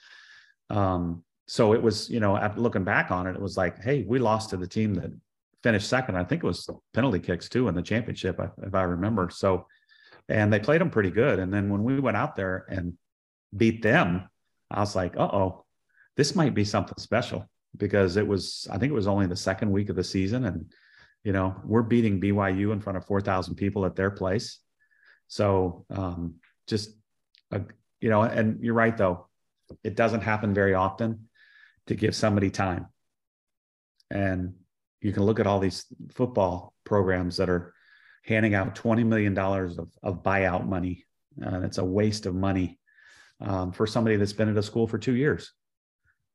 Um, 0.70 1.22
so 1.46 1.72
it 1.72 1.82
was, 1.82 2.10
you 2.10 2.20
know, 2.20 2.52
looking 2.56 2.84
back 2.84 3.10
on 3.12 3.26
it, 3.28 3.36
it 3.36 3.40
was 3.40 3.56
like, 3.56 3.80
hey, 3.80 4.04
we 4.06 4.18
lost 4.18 4.50
to 4.50 4.56
the 4.56 4.66
team 4.66 4.94
that 4.94 5.12
finished 5.62 5.88
second. 5.88 6.16
I 6.16 6.24
think 6.24 6.42
it 6.42 6.46
was 6.46 6.68
penalty 6.92 7.20
kicks 7.20 7.48
too 7.48 7.68
in 7.68 7.74
the 7.74 7.82
championship, 7.82 8.40
if 8.62 8.74
I 8.74 8.82
remember. 8.82 9.30
So, 9.30 9.66
and 10.28 10.52
they 10.52 10.58
played 10.58 10.80
them 10.80 10.90
pretty 10.90 11.10
good. 11.10 11.38
And 11.38 11.52
then 11.54 11.70
when 11.70 11.84
we 11.84 12.00
went 12.00 12.16
out 12.16 12.34
there 12.34 12.66
and 12.68 12.94
beat 13.56 13.82
them, 13.82 14.28
I 14.70 14.80
was 14.80 14.96
like, 14.96 15.16
uh 15.16 15.30
oh, 15.32 15.64
this 16.16 16.34
might 16.34 16.54
be 16.54 16.64
something 16.64 16.98
special 16.98 17.48
because 17.76 18.16
it 18.16 18.26
was, 18.26 18.66
I 18.70 18.78
think 18.78 18.90
it 18.90 18.94
was 18.94 19.06
only 19.06 19.26
the 19.26 19.36
second 19.36 19.70
week 19.70 19.90
of 19.90 19.96
the 19.96 20.04
season. 20.04 20.46
And 20.46 20.72
you 21.24 21.32
know, 21.32 21.56
we're 21.64 21.82
beating 21.82 22.20
BYU 22.20 22.72
in 22.72 22.80
front 22.80 22.96
of 22.96 23.06
4,000 23.06 23.54
people 23.54 23.86
at 23.86 23.96
their 23.96 24.10
place. 24.10 24.60
So 25.26 25.86
um, 25.90 26.34
just, 26.66 26.90
a, 27.50 27.62
you 28.00 28.10
know, 28.10 28.22
and 28.22 28.62
you're 28.62 28.74
right, 28.74 28.96
though, 28.96 29.26
it 29.82 29.96
doesn't 29.96 30.20
happen 30.20 30.52
very 30.54 30.74
often 30.74 31.28
to 31.86 31.94
give 31.94 32.14
somebody 32.14 32.50
time. 32.50 32.86
And 34.10 34.54
you 35.00 35.12
can 35.12 35.24
look 35.24 35.40
at 35.40 35.46
all 35.46 35.60
these 35.60 35.86
football 36.12 36.74
programs 36.84 37.38
that 37.38 37.48
are 37.48 37.74
handing 38.24 38.54
out 38.54 38.74
$20 38.74 39.04
million 39.04 39.36
of, 39.36 39.88
of 40.02 40.22
buyout 40.22 40.66
money. 40.66 41.04
And 41.40 41.64
uh, 41.64 41.66
it's 41.66 41.78
a 41.78 41.84
waste 41.84 42.26
of 42.26 42.34
money 42.34 42.78
um, 43.40 43.72
for 43.72 43.86
somebody 43.86 44.16
that's 44.16 44.32
been 44.32 44.48
at 44.48 44.56
a 44.56 44.62
school 44.62 44.86
for 44.86 44.98
two 44.98 45.14
years. 45.14 45.52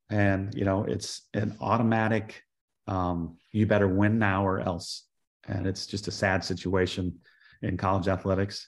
And, 0.09 0.53
you 0.55 0.65
know, 0.65 0.83
it's 0.83 1.27
an 1.33 1.55
automatic, 1.61 2.41
um, 2.89 3.37
you 3.51 3.65
better 3.65 3.87
win 3.87 4.17
now 4.19 4.45
or 4.45 4.59
else. 4.59 5.05
And 5.47 5.65
it's 5.65 5.85
just 5.85 6.07
a 6.07 6.11
sad 6.11 6.43
situation 6.43 7.19
in 7.61 7.77
college 7.77 8.07
athletics. 8.07 8.67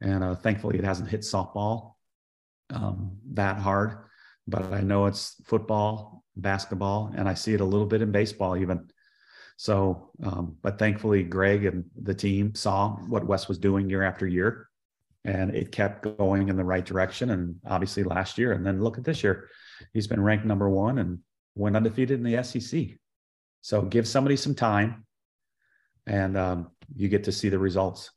And 0.00 0.24
uh, 0.24 0.36
thankfully, 0.36 0.78
it 0.78 0.84
hasn't 0.84 1.10
hit 1.10 1.20
softball 1.20 1.94
um, 2.70 3.18
that 3.34 3.58
hard, 3.58 3.98
but 4.46 4.72
I 4.72 4.80
know 4.80 5.06
it's 5.06 5.36
football, 5.44 6.24
basketball, 6.36 7.12
and 7.16 7.28
I 7.28 7.34
see 7.34 7.54
it 7.54 7.60
a 7.60 7.64
little 7.64 7.86
bit 7.86 8.02
in 8.02 8.12
baseball 8.12 8.56
even. 8.56 8.88
So, 9.56 10.10
um, 10.22 10.56
but 10.62 10.78
thankfully, 10.78 11.22
Greg 11.22 11.64
and 11.64 11.84
the 12.00 12.14
team 12.14 12.54
saw 12.54 12.96
what 13.08 13.26
Wes 13.26 13.48
was 13.48 13.58
doing 13.58 13.90
year 13.90 14.02
after 14.02 14.26
year, 14.26 14.68
and 15.24 15.54
it 15.54 15.70
kept 15.70 16.18
going 16.18 16.48
in 16.48 16.56
the 16.56 16.64
right 16.64 16.84
direction. 16.84 17.30
And 17.30 17.56
obviously, 17.66 18.02
last 18.02 18.38
year, 18.38 18.52
and 18.52 18.66
then 18.66 18.82
look 18.82 18.98
at 18.98 19.04
this 19.04 19.22
year, 19.22 19.48
he's 19.92 20.08
been 20.08 20.22
ranked 20.22 20.46
number 20.46 20.68
one 20.68 20.98
and 20.98 21.18
went 21.54 21.76
undefeated 21.76 22.18
in 22.18 22.24
the 22.24 22.42
SEC. 22.42 22.98
So, 23.60 23.82
give 23.82 24.08
somebody 24.08 24.36
some 24.36 24.54
time, 24.54 25.06
and 26.06 26.36
um, 26.36 26.70
you 26.94 27.08
get 27.08 27.24
to 27.24 27.32
see 27.32 27.48
the 27.48 27.58
results. 27.58 28.10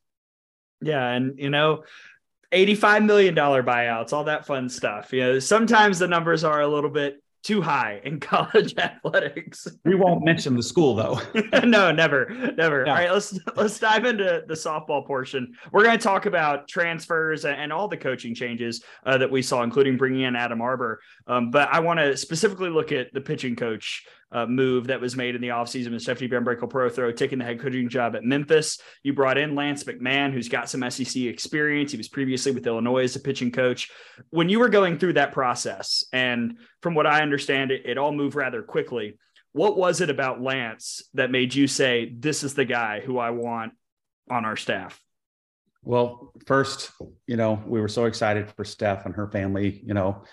Yeah, 0.81 1.07
and 1.07 1.37
you 1.39 1.49
know, 1.49 1.83
$85 2.51 3.05
million 3.05 3.35
buyouts, 3.35 4.13
all 4.13 4.25
that 4.25 4.45
fun 4.45 4.69
stuff. 4.69 5.13
You 5.13 5.21
know, 5.21 5.39
sometimes 5.39 5.99
the 5.99 6.07
numbers 6.07 6.43
are 6.43 6.61
a 6.61 6.67
little 6.67 6.89
bit 6.89 7.21
too 7.45 7.61
high 7.61 8.01
in 8.03 8.19
college 8.31 8.75
athletics. 8.77 9.67
We 9.85 9.95
won't 9.95 10.25
mention 10.25 10.55
the 10.55 10.63
school 10.63 10.95
though. 10.95 11.19
no, 11.63 11.91
never, 11.91 12.27
never. 12.57 12.87
All 12.87 12.93
right, 12.93 13.11
let's 13.11 13.39
let's 13.55 13.79
dive 13.79 14.05
into 14.05 14.43
the 14.47 14.55
softball 14.55 15.05
portion. 15.05 15.55
We're 15.71 15.83
going 15.83 15.97
to 15.97 16.03
talk 16.03 16.25
about 16.25 16.67
transfers 16.67 17.45
and 17.45 17.71
all 17.71 17.87
the 17.87 17.97
coaching 17.97 18.33
changes 18.33 18.83
uh, 19.05 19.17
that 19.19 19.29
we 19.29 19.41
saw, 19.41 19.63
including 19.63 19.95
bringing 19.95 20.21
in 20.21 20.35
Adam 20.35 20.59
Arbour. 20.59 21.01
Um, 21.27 21.51
but 21.51 21.69
I 21.71 21.79
want 21.79 21.99
to 21.99 22.17
specifically 22.17 22.69
look 22.69 22.91
at 22.91 23.13
the 23.13 23.21
pitching 23.21 23.55
coach 23.55 24.05
uh, 24.31 24.45
move 24.45 24.87
that 24.87 24.99
was 24.99 25.15
made 25.15 25.35
in 25.35 25.41
the 25.41 25.49
offseason 25.49 25.91
with 25.91 26.01
Stephanie 26.01 26.29
VanBrakle 26.29 26.69
Prothro 26.69 27.15
taking 27.15 27.39
the 27.39 27.45
head 27.45 27.59
coaching 27.59 27.87
job 27.87 28.15
at 28.15 28.23
Memphis. 28.23 28.79
You 29.03 29.13
brought 29.13 29.37
in 29.37 29.55
Lance 29.55 29.83
McMahon, 29.83 30.33
who's 30.33 30.49
got 30.49 30.69
some 30.69 30.89
SEC 30.89 31.23
experience. 31.23 31.91
He 31.91 31.97
was 31.97 32.09
previously 32.09 32.51
with 32.51 32.67
Illinois 32.67 33.03
as 33.03 33.15
a 33.15 33.19
pitching 33.19 33.51
coach. 33.51 33.91
When 34.31 34.49
you 34.49 34.59
were 34.59 34.69
going 34.69 34.97
through 34.97 35.13
that 35.13 35.31
process, 35.31 36.03
and 36.11 36.57
from 36.81 36.95
what 36.95 37.07
I 37.07 37.21
understand, 37.21 37.71
it, 37.71 37.85
it 37.85 37.97
all 37.97 38.11
moved 38.11 38.35
rather 38.35 38.61
quickly. 38.61 39.17
What 39.53 39.77
was 39.77 40.01
it 40.01 40.09
about 40.09 40.41
Lance 40.41 41.01
that 41.13 41.31
made 41.31 41.55
you 41.55 41.67
say, 41.67 42.13
This 42.17 42.43
is 42.43 42.55
the 42.55 42.65
guy 42.65 42.99
who 42.99 43.17
I 43.17 43.29
want 43.29 43.73
on 44.29 44.43
our 44.43 44.57
staff? 44.57 45.01
Well, 45.83 46.33
first, 46.47 46.91
you 47.27 47.37
know, 47.37 47.61
we 47.65 47.79
were 47.79 47.87
so 47.87 48.05
excited 48.05 48.49
for 48.49 48.65
Steph 48.65 49.05
and 49.05 49.15
her 49.15 49.29
family. 49.29 49.81
You 49.85 49.93
know, 49.93 50.23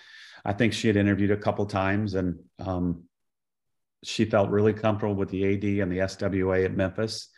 I 0.44 0.54
think 0.54 0.72
she 0.72 0.88
had 0.88 0.96
interviewed 0.96 1.30
a 1.30 1.36
couple 1.36 1.66
times, 1.66 2.14
and 2.14 2.38
um, 2.58 3.04
she 4.04 4.24
felt 4.24 4.50
really 4.50 4.72
comfortable 4.72 5.14
with 5.14 5.30
the 5.30 5.44
AD 5.44 5.64
and 5.80 5.92
the 5.92 5.98
SWA 5.98 6.64
at 6.64 6.76
Memphis. 6.76 7.28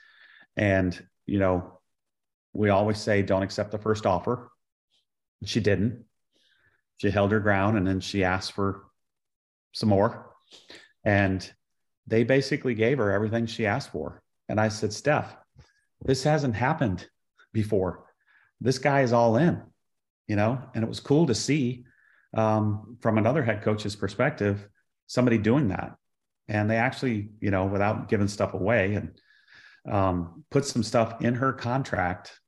And, 0.56 0.98
you 1.26 1.38
know, 1.38 1.80
we 2.52 2.70
always 2.70 2.98
say 2.98 3.22
don't 3.22 3.42
accept 3.42 3.70
the 3.70 3.78
first 3.78 4.06
offer. 4.06 4.50
She 5.44 5.60
didn't. 5.60 6.04
She 6.98 7.10
held 7.10 7.32
her 7.32 7.40
ground 7.40 7.76
and 7.76 7.86
then 7.86 8.00
she 8.00 8.24
asked 8.24 8.52
for 8.52 8.84
some 9.72 9.90
more. 9.90 10.30
And 11.04 11.48
they 12.06 12.24
basically 12.24 12.74
gave 12.74 12.98
her 12.98 13.12
everything 13.12 13.46
she 13.46 13.66
asked 13.66 13.90
for. 13.90 14.22
And 14.48 14.60
I 14.60 14.68
said, 14.68 14.92
Steph, 14.92 15.36
this 16.04 16.22
hasn't 16.22 16.54
happened 16.54 17.06
before. 17.52 18.04
This 18.60 18.78
guy 18.78 19.02
is 19.02 19.12
all 19.12 19.36
in, 19.36 19.60
you 20.28 20.36
know, 20.36 20.62
and 20.74 20.84
it 20.84 20.88
was 20.88 21.00
cool 21.00 21.26
to 21.26 21.34
see 21.34 21.84
um, 22.34 22.96
from 23.00 23.18
another 23.18 23.42
head 23.42 23.62
coach's 23.62 23.96
perspective 23.96 24.66
somebody 25.06 25.36
doing 25.36 25.68
that 25.68 25.96
and 26.48 26.70
they 26.70 26.76
actually 26.76 27.30
you 27.40 27.50
know 27.50 27.64
without 27.64 28.08
giving 28.08 28.28
stuff 28.28 28.54
away 28.54 28.94
and 28.94 29.20
um, 29.90 30.44
put 30.50 30.64
some 30.64 30.82
stuff 30.82 31.20
in 31.20 31.34
her 31.34 31.52
contract 31.52 32.38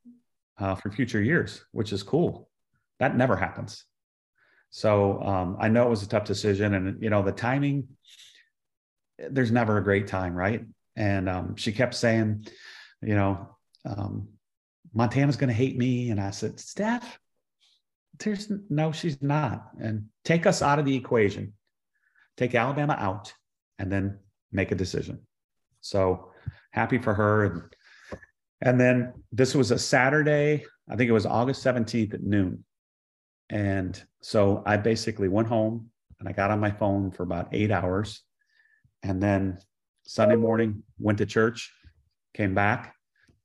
uh, 0.58 0.74
for 0.74 0.90
future 0.90 1.22
years 1.22 1.64
which 1.72 1.92
is 1.92 2.02
cool. 2.02 2.48
That 2.98 3.16
never 3.16 3.36
happens. 3.36 3.84
So 4.70 5.22
um, 5.22 5.56
i 5.60 5.68
know 5.68 5.86
it 5.86 5.90
was 5.90 6.02
a 6.02 6.08
tough 6.08 6.24
decision 6.24 6.74
and 6.74 7.02
you 7.02 7.10
know 7.10 7.22
the 7.22 7.32
timing 7.32 7.88
there's 9.30 9.50
never 9.50 9.78
a 9.78 9.84
great 9.84 10.06
time 10.06 10.34
right? 10.34 10.64
And 10.94 11.28
um, 11.28 11.56
she 11.56 11.72
kept 11.72 11.94
saying 11.94 12.46
you 13.02 13.14
know 13.14 13.56
um, 13.84 14.28
montana's 14.92 15.36
going 15.36 15.48
to 15.48 15.54
hate 15.54 15.76
me. 15.76 16.10
And 16.10 16.20
i 16.20 16.30
said 16.30 16.60
steph 16.60 17.18
there's 18.18 18.50
no 18.70 18.92
she's 18.92 19.20
not. 19.20 19.68
And 19.80 20.06
take 20.24 20.46
us 20.46 20.62
out 20.62 20.78
of 20.78 20.86
the 20.86 20.96
equation. 20.96 21.52
Take 22.36 22.54
alabama 22.54 22.96
out 22.98 23.34
and 23.78 23.90
then 23.90 24.18
make 24.52 24.72
a 24.72 24.76
decision. 24.76 25.20
So 25.80 26.30
happy 26.70 26.98
for 26.98 27.14
her. 27.14 27.44
And, 27.44 27.62
and 28.62 28.80
then 28.80 29.12
this 29.32 29.54
was 29.54 29.70
a 29.70 29.78
Saturday, 29.78 30.64
I 30.88 30.96
think 30.96 31.08
it 31.08 31.12
was 31.12 31.26
August 31.26 31.64
17th 31.64 32.14
at 32.14 32.22
noon. 32.22 32.64
And 33.50 34.00
so 34.22 34.62
I 34.66 34.76
basically 34.76 35.28
went 35.28 35.48
home 35.48 35.90
and 36.18 36.28
I 36.28 36.32
got 36.32 36.50
on 36.50 36.60
my 36.60 36.70
phone 36.70 37.10
for 37.10 37.22
about 37.22 37.48
eight 37.52 37.70
hours. 37.70 38.22
And 39.02 39.22
then 39.22 39.58
Sunday 40.06 40.36
morning, 40.36 40.82
went 40.98 41.18
to 41.18 41.26
church, 41.26 41.72
came 42.34 42.54
back, 42.54 42.94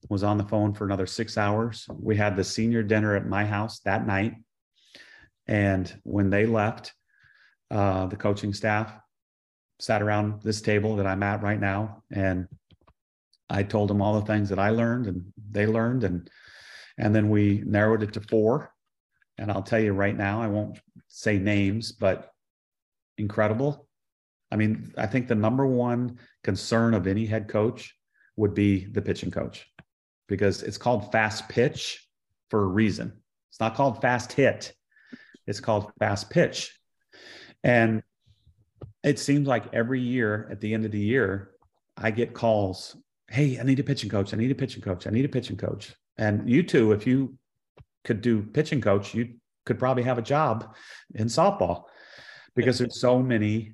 was 0.10 0.24
on 0.24 0.38
the 0.38 0.44
phone 0.44 0.74
for 0.74 0.86
another 0.86 1.08
six 1.08 1.38
hours. 1.38 1.86
We 2.00 2.16
had 2.16 2.36
the 2.36 2.44
senior 2.44 2.84
dinner 2.84 3.16
at 3.16 3.28
my 3.28 3.46
house 3.46 3.80
that 3.82 4.08
night. 4.08 4.36
And 5.48 5.94
when 6.04 6.30
they 6.30 6.46
left, 6.46 6.94
uh, 7.70 8.08
the 8.08 8.16
coaching 8.16 8.54
staff, 8.54 8.94
sat 9.82 10.02
around 10.02 10.42
this 10.44 10.62
table 10.62 10.96
that 10.98 11.08
I'm 11.08 11.24
at 11.24 11.42
right 11.42 11.60
now, 11.60 12.04
and 12.12 12.48
I 13.50 13.64
told 13.64 13.90
them 13.90 14.02
all 14.02 14.20
the 14.20 14.26
things 14.26 14.50
that 14.50 14.60
I 14.60 14.70
learned 14.70 15.08
and 15.08 15.26
they 15.50 15.66
learned, 15.66 16.04
and 16.04 16.30
and 16.98 17.16
then 17.16 17.30
we 17.30 17.64
narrowed 17.66 18.04
it 18.04 18.14
to 18.14 18.22
four. 18.22 18.74
And 19.38 19.52
I'll 19.52 19.64
tell 19.64 19.80
you 19.80 19.94
right 19.94 20.16
now, 20.16 20.42
I 20.42 20.48
won't 20.48 20.80
say 21.08 21.40
names, 21.40 21.92
but 21.92 22.32
incredible. 23.18 23.88
I 24.52 24.56
mean, 24.56 24.94
I 24.98 25.08
think 25.08 25.28
the 25.28 25.36
number 25.36 25.66
one 25.66 26.20
concern 26.44 26.94
of 26.94 27.08
any 27.08 27.26
head 27.26 27.48
coach 27.48 27.96
would 28.36 28.54
be 28.54 28.86
the 28.86 29.02
pitching 29.02 29.32
coach 29.32 29.66
because 30.28 30.62
it's 30.62 30.78
called 30.78 31.12
fast 31.12 31.50
pitch 31.50 32.08
for 32.50 32.64
a 32.64 32.68
reason. 32.68 33.14
It's 33.50 33.60
not 33.60 33.76
called 33.76 34.02
fast 34.02 34.32
hit, 34.34 34.74
it's 35.48 35.60
called 35.60 35.92
fast 36.00 36.30
pitch. 36.30 36.78
And 37.64 38.04
it 39.03 39.20
seems 39.20 39.48
like 39.48 39.74
every 39.74 40.00
year 40.00 40.48
at 40.51 40.62
the 40.62 40.74
end 40.74 40.86
of 40.86 40.91
the 40.91 41.00
year, 41.00 41.51
I 41.98 42.12
get 42.12 42.34
calls. 42.34 42.96
Hey, 43.29 43.60
I 43.60 43.63
need 43.63 43.79
a 43.79 43.84
pitching 43.84 44.10
coach. 44.10 44.34
I 44.34 44.38
need 44.38 44.51
a 44.51 44.55
pitching 44.55 44.81
coach. 44.81 45.08
I 45.08 45.10
need 45.10 45.25
a 45.25 45.29
pitching 45.29 45.58
coach. 45.58 45.93
And 46.17 46.50
you 46.50 46.63
too, 46.63 46.91
if 46.91 47.08
you 47.08 47.38
could 48.03 48.22
do 48.22 48.43
pitching 48.43 48.81
coach, 48.81 49.13
you 49.13 49.36
could 49.65 49.79
probably 49.79 50.03
have 50.03 50.17
a 50.17 50.24
job 50.24 50.75
in 51.15 51.27
softball 51.27 51.84
because 52.55 52.77
there's 52.77 53.00
so 53.00 53.20
many 53.20 53.74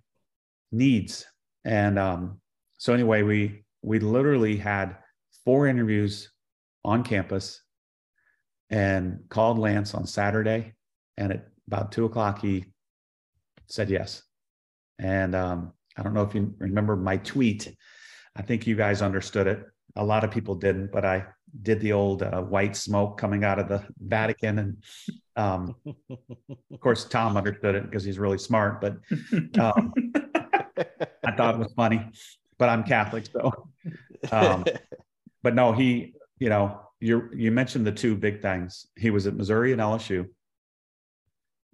needs. 0.71 1.25
And 1.65 1.97
um, 1.97 2.39
so 2.77 2.93
anyway, 2.93 3.23
we 3.23 3.63
we 3.81 3.99
literally 3.99 4.57
had 4.57 4.97
four 5.43 5.67
interviews 5.67 6.31
on 6.83 7.03
campus 7.03 7.61
and 8.69 9.19
called 9.29 9.59
Lance 9.59 9.93
on 9.93 10.05
Saturday. 10.05 10.73
And 11.17 11.31
at 11.31 11.47
about 11.67 11.91
two 11.91 12.05
o'clock, 12.05 12.41
he 12.41 12.65
said 13.67 13.89
yes. 13.89 14.23
And 14.99 15.35
um, 15.35 15.73
I 15.97 16.03
don't 16.03 16.13
know 16.13 16.23
if 16.23 16.33
you 16.33 16.53
remember 16.59 16.95
my 16.95 17.17
tweet. 17.17 17.75
I 18.35 18.41
think 18.41 18.67
you 18.67 18.75
guys 18.75 19.01
understood 19.01 19.47
it. 19.47 19.63
A 19.95 20.03
lot 20.03 20.23
of 20.23 20.31
people 20.31 20.55
didn't, 20.55 20.91
but 20.91 21.05
I 21.05 21.25
did 21.63 21.79
the 21.79 21.93
old 21.93 22.23
uh, 22.23 22.41
white 22.41 22.75
smoke 22.75 23.17
coming 23.17 23.43
out 23.43 23.59
of 23.59 23.67
the 23.67 23.83
Vatican. 23.99 24.59
And 24.59 24.77
um, 25.35 25.75
of 26.71 26.79
course, 26.79 27.05
Tom 27.05 27.37
understood 27.37 27.75
it 27.75 27.83
because 27.83 28.03
he's 28.03 28.19
really 28.19 28.37
smart, 28.37 28.81
but 28.81 28.97
um, 29.59 29.93
I 31.25 31.31
thought 31.35 31.55
it 31.55 31.59
was 31.59 31.73
funny. 31.75 32.05
But 32.57 32.69
I'm 32.69 32.83
Catholic, 32.83 33.27
so. 33.31 33.69
Um, 34.31 34.65
but 35.43 35.53
no, 35.53 35.71
he, 35.71 36.15
you 36.39 36.49
know, 36.49 36.81
you 36.99 37.29
you 37.35 37.51
mentioned 37.51 37.85
the 37.85 37.91
two 37.91 38.15
big 38.15 38.41
things. 38.41 38.87
He 38.95 39.11
was 39.11 39.27
at 39.27 39.35
Missouri 39.35 39.71
and 39.71 39.81
LSU. 39.81 40.27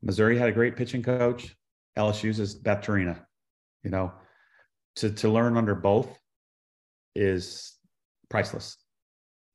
Missouri 0.01 0.37
had 0.37 0.49
a 0.49 0.51
great 0.51 0.75
pitching 0.75 1.01
coach. 1.01 1.55
LSU's 1.97 2.39
is 2.39 2.55
Beth 2.55 2.81
Torina. 2.81 3.19
You 3.83 3.91
know, 3.91 4.13
to 4.97 5.11
to 5.11 5.29
learn 5.29 5.57
under 5.57 5.75
both 5.75 6.09
is 7.15 7.73
priceless. 8.29 8.77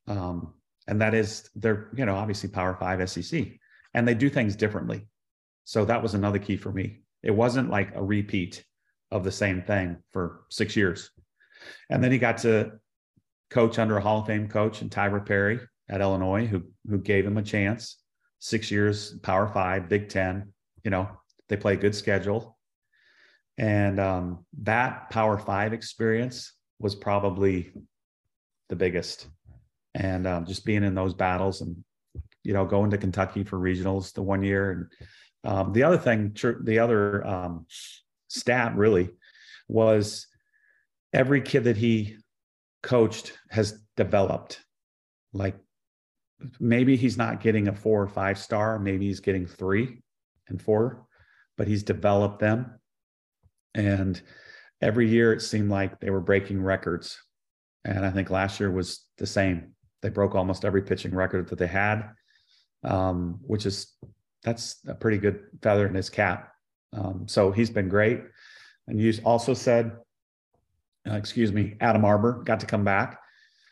Um, 0.06 0.54
and 0.86 1.00
that 1.00 1.14
is 1.14 1.48
they're 1.54 1.90
you 1.94 2.06
know 2.06 2.16
obviously 2.16 2.48
Power 2.48 2.76
Five 2.78 3.08
SEC, 3.08 3.46
and 3.94 4.06
they 4.06 4.14
do 4.14 4.30
things 4.30 4.56
differently. 4.56 5.06
So 5.64 5.84
that 5.84 6.02
was 6.02 6.14
another 6.14 6.38
key 6.38 6.56
for 6.56 6.72
me. 6.72 7.00
It 7.22 7.30
wasn't 7.30 7.70
like 7.70 7.94
a 7.94 8.02
repeat 8.02 8.64
of 9.10 9.24
the 9.24 9.32
same 9.32 9.62
thing 9.62 9.98
for 10.12 10.44
six 10.50 10.76
years. 10.76 11.10
And 11.90 12.02
then 12.02 12.12
he 12.12 12.18
got 12.18 12.38
to 12.38 12.72
coach 13.50 13.78
under 13.78 13.96
a 13.96 14.00
Hall 14.00 14.20
of 14.20 14.26
Fame 14.26 14.48
coach 14.48 14.82
and 14.82 14.90
Tyra 14.90 15.24
Perry 15.24 15.60
at 15.88 16.00
Illinois, 16.00 16.46
who 16.46 16.62
who 16.88 16.98
gave 16.98 17.26
him 17.26 17.38
a 17.38 17.42
chance. 17.42 17.98
Six 18.40 18.70
years, 18.70 19.18
Power 19.22 19.48
Five, 19.48 19.88
Big 19.88 20.08
Ten. 20.08 20.52
You 20.84 20.90
know, 20.90 21.10
they 21.48 21.56
play 21.56 21.74
a 21.74 21.76
good 21.76 21.94
schedule, 21.94 22.58
and 23.56 23.98
um, 23.98 24.44
that 24.62 25.10
Power 25.10 25.38
Five 25.38 25.72
experience 25.72 26.52
was 26.78 26.94
probably 26.94 27.72
the 28.68 28.76
biggest. 28.76 29.28
And 29.94 30.26
um, 30.26 30.46
just 30.46 30.64
being 30.64 30.84
in 30.84 30.94
those 30.94 31.14
battles, 31.14 31.60
and 31.60 31.82
you 32.44 32.52
know, 32.52 32.64
going 32.64 32.90
to 32.90 32.98
Kentucky 32.98 33.42
for 33.42 33.58
regionals 33.58 34.12
the 34.12 34.22
one 34.22 34.42
year, 34.42 34.70
and 34.70 34.86
um, 35.44 35.72
the 35.72 35.82
other 35.82 35.98
thing, 35.98 36.36
the 36.62 36.78
other 36.78 37.26
um, 37.26 37.66
stat 38.28 38.76
really 38.76 39.10
was 39.68 40.26
every 41.12 41.40
kid 41.40 41.64
that 41.64 41.76
he 41.76 42.16
coached 42.82 43.32
has 43.50 43.80
developed. 43.96 44.60
Like 45.32 45.56
maybe 46.60 46.96
he's 46.96 47.16
not 47.16 47.40
getting 47.40 47.68
a 47.68 47.72
four 47.72 48.02
or 48.02 48.08
five 48.08 48.38
star, 48.38 48.78
maybe 48.78 49.06
he's 49.06 49.20
getting 49.20 49.46
three 49.46 50.00
and 50.48 50.60
four, 50.60 51.06
but 51.58 51.68
he's 51.68 51.82
developed 51.82 52.38
them. 52.38 52.78
And 53.74 54.20
every 54.80 55.08
year 55.08 55.34
it 55.34 55.42
seemed 55.42 55.70
like 55.70 56.00
they 56.00 56.08
were 56.08 56.20
breaking 56.20 56.62
records. 56.62 57.18
And 57.84 58.06
I 58.06 58.10
think 58.10 58.30
last 58.30 58.60
year 58.60 58.70
was 58.70 59.04
the 59.18 59.26
same. 59.26 59.72
They 60.00 60.08
broke 60.08 60.34
almost 60.34 60.64
every 60.64 60.82
pitching 60.82 61.14
record 61.14 61.48
that 61.48 61.58
they 61.58 61.66
had, 61.66 62.08
um, 62.84 63.40
which 63.42 63.66
is 63.66 63.92
that's 64.44 64.76
a 64.86 64.94
pretty 64.94 65.18
good 65.18 65.40
feather 65.60 65.86
in 65.86 65.94
his 65.94 66.08
cap. 66.08 66.52
Um, 66.92 67.26
so 67.26 67.50
he's 67.50 67.70
been 67.70 67.88
great. 67.88 68.22
And 68.86 69.00
you 69.00 69.12
also 69.24 69.52
said, 69.52 69.92
uh, 71.08 71.14
excuse 71.14 71.52
me, 71.52 71.74
Adam 71.80 72.04
Arbour 72.04 72.42
got 72.44 72.60
to 72.60 72.66
come 72.66 72.84
back. 72.84 73.20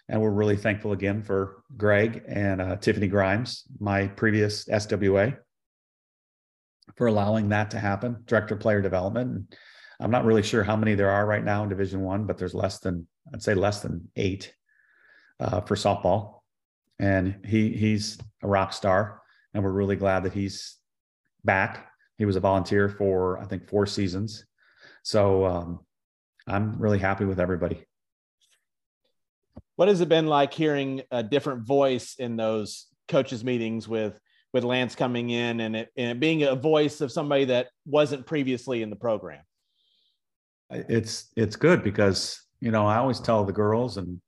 And 0.08 0.20
we're 0.20 0.30
really 0.30 0.56
thankful 0.56 0.92
again 0.92 1.22
for 1.22 1.62
Greg 1.76 2.22
and 2.28 2.60
uh, 2.60 2.76
Tiffany 2.76 3.08
Grimes, 3.08 3.64
my 3.80 4.06
previous 4.08 4.64
SWA, 4.66 5.36
for 6.96 7.06
allowing 7.06 7.50
that 7.50 7.70
to 7.70 7.78
happen, 7.78 8.16
director 8.26 8.56
player 8.56 8.80
development. 8.80 9.30
And 9.30 9.56
I'm 10.00 10.10
not 10.10 10.24
really 10.24 10.42
sure 10.42 10.64
how 10.64 10.76
many 10.76 10.94
there 10.94 11.10
are 11.10 11.26
right 11.26 11.44
now 11.44 11.62
in 11.62 11.68
Division 11.68 12.00
One, 12.00 12.24
but 12.24 12.38
there's 12.38 12.54
less 12.54 12.78
than 12.78 13.06
I'd 13.32 13.42
say 13.42 13.54
less 13.54 13.80
than 13.80 14.08
eight 14.16 14.54
uh, 15.40 15.60
for 15.62 15.74
softball, 15.74 16.40
and 16.98 17.40
he 17.44 17.70
he's 17.70 18.18
a 18.42 18.48
rock 18.48 18.72
star, 18.72 19.22
and 19.52 19.62
we're 19.62 19.70
really 19.70 19.96
glad 19.96 20.24
that 20.24 20.32
he's 20.32 20.76
back. 21.44 21.88
He 22.18 22.24
was 22.24 22.36
a 22.36 22.40
volunteer 22.40 22.88
for 22.88 23.38
I 23.38 23.44
think 23.44 23.68
four 23.68 23.86
seasons, 23.86 24.44
so 25.02 25.44
um, 25.44 25.80
I'm 26.46 26.78
really 26.78 26.98
happy 26.98 27.24
with 27.24 27.40
everybody. 27.40 27.84
What 29.76 29.88
has 29.88 30.00
it 30.00 30.08
been 30.08 30.26
like 30.26 30.54
hearing 30.54 31.02
a 31.10 31.22
different 31.22 31.66
voice 31.66 32.14
in 32.18 32.36
those 32.36 32.86
coaches 33.08 33.44
meetings 33.44 33.86
with 33.86 34.18
with 34.56 34.64
Lance 34.64 34.94
coming 34.94 35.28
in 35.28 35.60
and 35.60 35.76
it, 35.76 35.90
and 35.98 36.12
it 36.12 36.18
being 36.18 36.44
a 36.44 36.54
voice 36.54 37.02
of 37.02 37.12
somebody 37.12 37.44
that 37.44 37.68
wasn't 37.84 38.24
previously 38.24 38.80
in 38.80 38.88
the 38.88 38.96
program? 38.96 39.42
It's 40.70 41.30
it's 41.36 41.56
good 41.56 41.84
because 41.84 42.40
you 42.60 42.70
know 42.70 42.86
I 42.86 42.96
always 42.96 43.20
tell 43.20 43.44
the 43.44 43.52
girls 43.52 43.98
and 43.98 44.18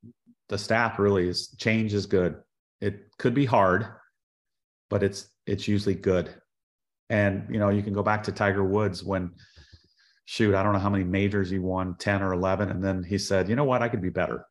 the 0.47 0.57
staff 0.57 0.99
really 0.99 1.27
is 1.27 1.55
change 1.57 1.95
is 1.95 2.05
good. 2.05 2.35
It 2.79 3.17
could 3.17 3.33
be 3.33 3.45
hard, 3.45 3.87
but 4.91 5.01
it's 5.01 5.31
it's 5.47 5.67
usually 5.67 5.95
good. 5.95 6.29
And 7.09 7.47
you 7.49 7.59
know 7.59 7.69
you 7.69 7.81
can 7.81 7.93
go 7.93 8.03
back 8.03 8.21
to 8.23 8.31
Tiger 8.31 8.63
Woods 8.63 9.03
when 9.03 9.31
shoot, 10.25 10.53
I 10.53 10.61
don't 10.61 10.73
know 10.73 10.79
how 10.79 10.91
many 10.91 11.05
majors 11.05 11.49
he 11.49 11.57
won, 11.57 11.95
10 11.97 12.21
or 12.21 12.33
11. 12.33 12.69
And 12.69 12.83
then 12.83 13.01
he 13.03 13.17
said, 13.17 13.49
you 13.49 13.55
know 13.55 13.63
what, 13.63 13.81
I 13.81 13.89
could 13.89 13.99
be 13.99 14.11
better. 14.11 14.45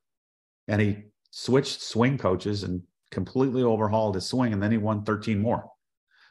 And 0.67 0.81
he 0.83 1.05
switched 1.31 1.83
swing 1.83 2.19
coaches 2.19 2.65
and 2.65 2.83
completely 3.11 3.63
overhauled 3.63 4.15
his 4.15 4.27
swing. 4.27 4.53
And 4.53 4.63
then 4.63 4.71
he 4.71 4.79
won 4.79 5.05
13 5.05 5.39
more. 5.39 5.65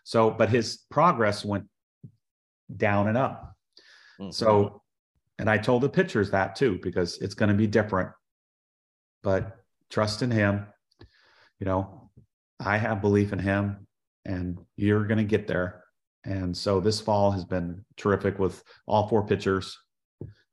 So, 0.03 0.31
but 0.31 0.49
his 0.49 0.79
progress 0.89 1.43
went 1.43 1.65
down 2.75 3.07
and 3.07 3.17
up. 3.17 3.55
Mm-hmm. 4.19 4.31
So, 4.31 4.81
and 5.39 5.49
I 5.49 5.57
told 5.57 5.83
the 5.83 5.89
pitchers 5.89 6.31
that 6.31 6.55
too, 6.55 6.79
because 6.81 7.17
it's 7.19 7.35
going 7.35 7.49
to 7.49 7.55
be 7.55 7.67
different. 7.67 8.09
But 9.23 9.57
trust 9.89 10.21
in 10.21 10.31
him. 10.31 10.65
You 11.59 11.65
know, 11.65 12.09
I 12.59 12.77
have 12.77 13.01
belief 13.01 13.33
in 13.33 13.39
him 13.39 13.87
and 14.25 14.59
you're 14.75 15.05
going 15.05 15.17
to 15.17 15.23
get 15.23 15.47
there. 15.47 15.83
And 16.23 16.55
so 16.55 16.79
this 16.79 16.99
fall 16.99 17.31
has 17.31 17.45
been 17.45 17.83
terrific 17.95 18.37
with 18.37 18.61
all 18.85 19.07
four 19.07 19.25
pitchers. 19.25 19.77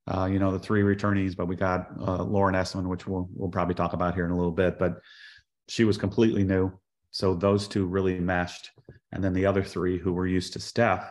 Uh, 0.07 0.27
you 0.27 0.39
know, 0.39 0.53
the 0.53 0.59
three 0.59 0.83
returnees, 0.83 1.35
but 1.35 1.47
we 1.47 1.57
got 1.57 1.89
uh, 1.99 2.23
Lauren 2.23 2.55
Essman, 2.55 2.87
which 2.87 3.07
we'll, 3.07 3.29
we'll 3.35 3.51
probably 3.51 3.75
talk 3.75 3.95
about 3.95 4.15
here 4.15 4.27
in 4.27 4.31
a 4.31 4.37
little 4.37 4.53
bit, 4.53 4.79
but 4.79 5.01
she 5.69 5.85
was 5.85 5.97
completely 5.97 6.45
new. 6.45 6.73
So 7.11 7.35
those 7.35 7.69
two 7.69 7.87
really 7.87 8.19
meshed. 8.19 8.71
And 9.13 9.23
then 9.23 9.33
the 9.33 9.47
other 9.47 9.63
three 9.63 9.99
who 9.99 10.13
were 10.13 10.27
used 10.27 10.53
to 10.55 10.61
Steph, 10.61 11.11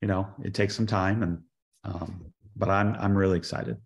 you 0.00 0.08
know, 0.08 0.26
it 0.42 0.54
takes 0.54 0.74
some 0.74 0.86
time 0.86 1.22
and, 1.22 1.38
um, 1.84 2.32
but 2.56 2.68
I'm, 2.68 2.94
I'm 2.98 3.16
really 3.16 3.38
excited. 3.38 3.76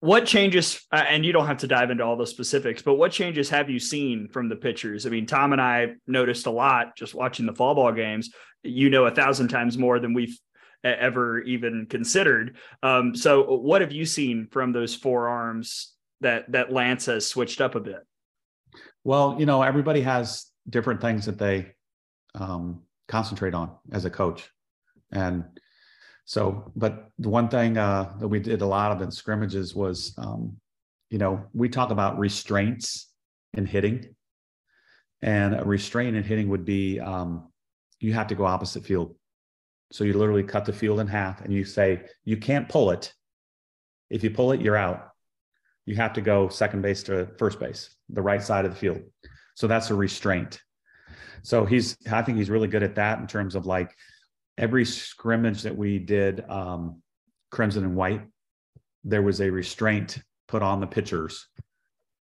What 0.00 0.24
changes 0.24 0.80
uh, 0.92 1.04
and 1.08 1.24
you 1.24 1.32
don't 1.32 1.46
have 1.46 1.58
to 1.58 1.66
dive 1.66 1.90
into 1.90 2.04
all 2.04 2.16
the 2.16 2.26
specifics 2.26 2.82
but 2.82 2.94
what 2.94 3.12
changes 3.12 3.50
have 3.50 3.68
you 3.68 3.78
seen 3.78 4.28
from 4.28 4.48
the 4.48 4.56
pitchers? 4.56 5.06
I 5.06 5.10
mean 5.10 5.26
tom 5.26 5.52
and 5.52 5.60
i 5.60 5.94
noticed 6.06 6.46
a 6.46 6.50
lot 6.50 6.96
just 6.96 7.14
watching 7.14 7.46
the 7.46 7.54
fall 7.54 7.74
ball 7.74 7.92
games. 7.92 8.30
You 8.62 8.90
know 8.90 9.06
a 9.06 9.10
thousand 9.10 9.48
times 9.48 9.76
more 9.76 9.98
than 9.98 10.14
we've 10.14 10.38
ever 10.84 11.40
even 11.40 11.86
considered. 11.86 12.56
Um, 12.82 13.14
so 13.14 13.56
what 13.56 13.80
have 13.80 13.92
you 13.92 14.04
seen 14.04 14.48
from 14.50 14.72
those 14.72 14.94
four 14.94 15.28
arms 15.28 15.92
that 16.20 16.50
that 16.52 16.72
lance 16.72 17.06
has 17.06 17.26
switched 17.26 17.60
up 17.60 17.74
a 17.74 17.80
bit 17.80 18.06
well 19.06 19.36
you 19.38 19.46
know 19.46 19.62
everybody 19.62 20.02
has 20.02 20.50
different 20.68 21.00
things 21.00 21.26
that 21.26 21.38
they 21.38 21.72
um, 22.34 22.82
concentrate 23.08 23.54
on 23.54 23.68
as 23.92 24.04
a 24.04 24.10
coach 24.10 24.50
and 25.12 25.44
so, 26.26 26.72
but 26.74 27.10
the 27.20 27.28
one 27.28 27.48
thing 27.48 27.78
uh, 27.78 28.12
that 28.18 28.26
we 28.26 28.40
did 28.40 28.60
a 28.60 28.66
lot 28.66 28.90
of 28.90 29.00
in 29.00 29.12
scrimmages 29.12 29.76
was, 29.76 30.12
um, 30.18 30.56
you 31.08 31.18
know, 31.18 31.44
we 31.54 31.68
talk 31.68 31.90
about 31.90 32.18
restraints 32.18 33.12
in 33.54 33.64
hitting, 33.64 34.14
and 35.22 35.54
a 35.54 35.64
restraint 35.64 36.16
in 36.16 36.24
hitting 36.24 36.48
would 36.48 36.64
be 36.64 36.98
um, 36.98 37.52
you 38.00 38.12
have 38.12 38.26
to 38.26 38.34
go 38.34 38.44
opposite 38.44 38.84
field. 38.84 39.14
So 39.92 40.02
you 40.02 40.14
literally 40.14 40.42
cut 40.42 40.64
the 40.64 40.72
field 40.72 40.98
in 40.98 41.06
half, 41.06 41.42
and 41.42 41.52
you 41.52 41.64
say 41.64 42.02
you 42.24 42.36
can't 42.38 42.68
pull 42.68 42.90
it. 42.90 43.12
If 44.10 44.24
you 44.24 44.30
pull 44.30 44.50
it, 44.50 44.60
you're 44.60 44.76
out. 44.76 45.10
You 45.84 45.94
have 45.94 46.14
to 46.14 46.20
go 46.20 46.48
second 46.48 46.82
base 46.82 47.04
to 47.04 47.28
first 47.38 47.60
base, 47.60 47.94
the 48.08 48.22
right 48.22 48.42
side 48.42 48.64
of 48.64 48.72
the 48.72 48.76
field. 48.76 49.02
So 49.54 49.66
that's 49.66 49.90
a 49.90 49.94
restraint. 49.94 50.60
So 51.42 51.64
he's, 51.64 51.96
I 52.10 52.22
think 52.22 52.38
he's 52.38 52.50
really 52.50 52.68
good 52.68 52.82
at 52.82 52.96
that 52.96 53.18
in 53.18 53.26
terms 53.26 53.54
of 53.54 53.66
like 53.66 53.94
every 54.58 54.84
scrimmage 54.84 55.62
that 55.62 55.76
we 55.76 55.98
did 55.98 56.48
um, 56.48 57.02
crimson 57.50 57.84
and 57.84 57.96
white 57.96 58.22
there 59.06 59.22
was 59.22 59.40
a 59.40 59.48
restraint 59.48 60.18
put 60.48 60.62
on 60.62 60.80
the 60.80 60.86
pitchers 60.86 61.46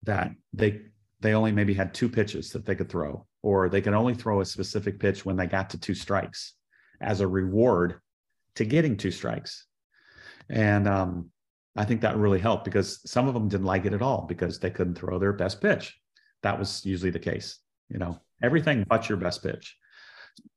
that 0.03 0.31
they 0.53 0.81
they 1.19 1.33
only 1.33 1.51
maybe 1.51 1.73
had 1.73 1.93
two 1.93 2.07
pitches 2.07 2.51
that 2.51 2.65
they 2.65 2.75
could 2.75 2.89
throw 2.89 3.25
or 3.41 3.67
they 3.67 3.81
could 3.81 3.93
only 3.93 4.13
throw 4.13 4.39
a 4.39 4.45
specific 4.45 4.99
pitch 4.99 5.25
when 5.25 5.35
they 5.35 5.47
got 5.47 5.71
to 5.71 5.79
two 5.79 5.95
strikes 5.95 6.53
as 7.01 7.21
a 7.21 7.27
reward 7.27 7.99
to 8.55 8.63
getting 8.63 8.95
two 8.95 9.11
strikes 9.11 9.65
and 10.49 10.87
um, 10.87 11.29
i 11.75 11.85
think 11.85 12.01
that 12.01 12.17
really 12.17 12.39
helped 12.39 12.65
because 12.65 12.99
some 13.09 13.27
of 13.27 13.33
them 13.33 13.47
didn't 13.47 13.65
like 13.65 13.85
it 13.85 13.93
at 13.93 14.01
all 14.01 14.25
because 14.27 14.59
they 14.59 14.69
couldn't 14.69 14.95
throw 14.95 15.19
their 15.19 15.33
best 15.33 15.61
pitch 15.61 15.99
that 16.43 16.57
was 16.57 16.85
usually 16.85 17.11
the 17.11 17.19
case 17.19 17.59
you 17.89 17.97
know 17.97 18.19
everything 18.41 18.85
but 18.89 19.09
your 19.09 19.17
best 19.17 19.43
pitch 19.43 19.77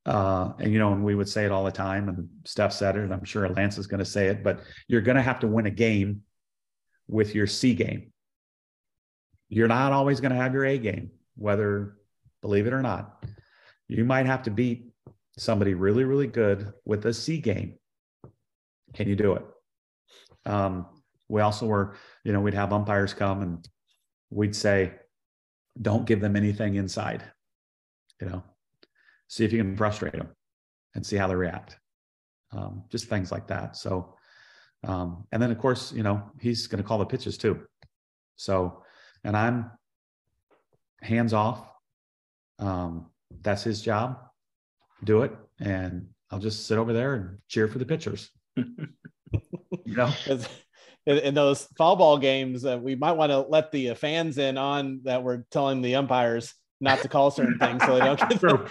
uh, 0.04 0.52
and 0.58 0.72
you 0.72 0.78
know, 0.78 0.92
and 0.92 1.04
we 1.04 1.14
would 1.14 1.28
say 1.28 1.44
it 1.44 1.52
all 1.52 1.64
the 1.64 1.70
time, 1.70 2.08
and 2.08 2.28
Steph 2.44 2.72
said 2.72 2.96
it, 2.96 3.02
and 3.02 3.12
I'm 3.12 3.24
sure 3.24 3.48
Lance 3.48 3.78
is 3.78 3.86
going 3.86 4.00
to 4.00 4.04
say 4.04 4.28
it, 4.28 4.42
but 4.42 4.60
you're 4.88 5.00
going 5.00 5.16
to 5.16 5.22
have 5.22 5.40
to 5.40 5.46
win 5.46 5.66
a 5.66 5.70
game 5.70 6.22
with 7.08 7.34
your 7.34 7.46
C 7.46 7.74
game. 7.74 8.12
You're 9.48 9.68
not 9.68 9.92
always 9.92 10.20
going 10.20 10.32
to 10.32 10.40
have 10.40 10.54
your 10.54 10.64
A 10.64 10.78
game, 10.78 11.10
whether 11.36 11.98
believe 12.40 12.66
it 12.66 12.72
or 12.72 12.82
not. 12.82 13.24
You 13.88 14.04
might 14.04 14.26
have 14.26 14.42
to 14.44 14.50
beat 14.50 14.90
somebody 15.38 15.74
really, 15.74 16.04
really 16.04 16.26
good 16.26 16.72
with 16.84 17.06
a 17.06 17.14
C 17.14 17.38
game. 17.38 17.74
Can 18.94 19.08
you 19.08 19.16
do 19.16 19.34
it? 19.34 19.44
Um, 20.46 20.86
we 21.32 21.40
also 21.40 21.64
were, 21.64 21.94
you 22.24 22.32
know, 22.32 22.42
we'd 22.42 22.52
have 22.52 22.74
umpires 22.74 23.14
come 23.14 23.40
and 23.40 23.66
we'd 24.28 24.54
say, 24.54 24.92
don't 25.80 26.04
give 26.04 26.20
them 26.20 26.36
anything 26.36 26.74
inside. 26.74 27.22
You 28.20 28.28
know, 28.28 28.42
see 29.28 29.46
if 29.46 29.50
you 29.50 29.58
can 29.58 29.74
frustrate 29.74 30.12
them 30.12 30.28
and 30.94 31.04
see 31.04 31.16
how 31.16 31.26
they 31.26 31.34
react. 31.34 31.78
Um, 32.52 32.84
just 32.90 33.06
things 33.06 33.32
like 33.32 33.46
that. 33.46 33.78
So, 33.78 34.14
um, 34.84 35.26
and 35.32 35.42
then 35.42 35.50
of 35.50 35.58
course, 35.58 35.90
you 35.90 36.02
know, 36.02 36.22
he's 36.38 36.66
going 36.66 36.82
to 36.82 36.86
call 36.86 36.98
the 36.98 37.06
pitches 37.06 37.38
too. 37.38 37.62
So, 38.36 38.82
and 39.24 39.34
I'm 39.34 39.70
hands 41.00 41.32
off. 41.32 41.66
Um, 42.58 43.06
that's 43.40 43.62
his 43.62 43.80
job. 43.80 44.18
Do 45.02 45.22
it. 45.22 45.32
And 45.60 46.08
I'll 46.30 46.40
just 46.40 46.66
sit 46.66 46.76
over 46.76 46.92
there 46.92 47.14
and 47.14 47.38
cheer 47.48 47.68
for 47.68 47.78
the 47.78 47.86
pitchers. 47.86 48.30
you 48.54 48.66
know, 49.86 50.12
in, 51.06 51.18
in, 51.18 51.34
those 51.34 51.66
foul 51.76 51.96
ball 51.96 52.18
games, 52.18 52.64
uh, 52.64 52.78
we 52.80 52.94
might 52.94 53.12
want 53.12 53.30
to 53.30 53.40
let 53.40 53.72
the 53.72 53.90
uh, 53.90 53.94
fans 53.94 54.38
in 54.38 54.56
on 54.56 55.00
that 55.04 55.22
we're 55.22 55.44
telling 55.50 55.82
the 55.82 55.96
umpires 55.96 56.54
not 56.80 57.00
to 57.00 57.08
call 57.08 57.30
certain 57.30 57.58
things 57.58 57.82
so 57.84 57.94
they 57.94 58.00
don't 58.00 58.20
get 58.28 58.40
through. 58.40 58.66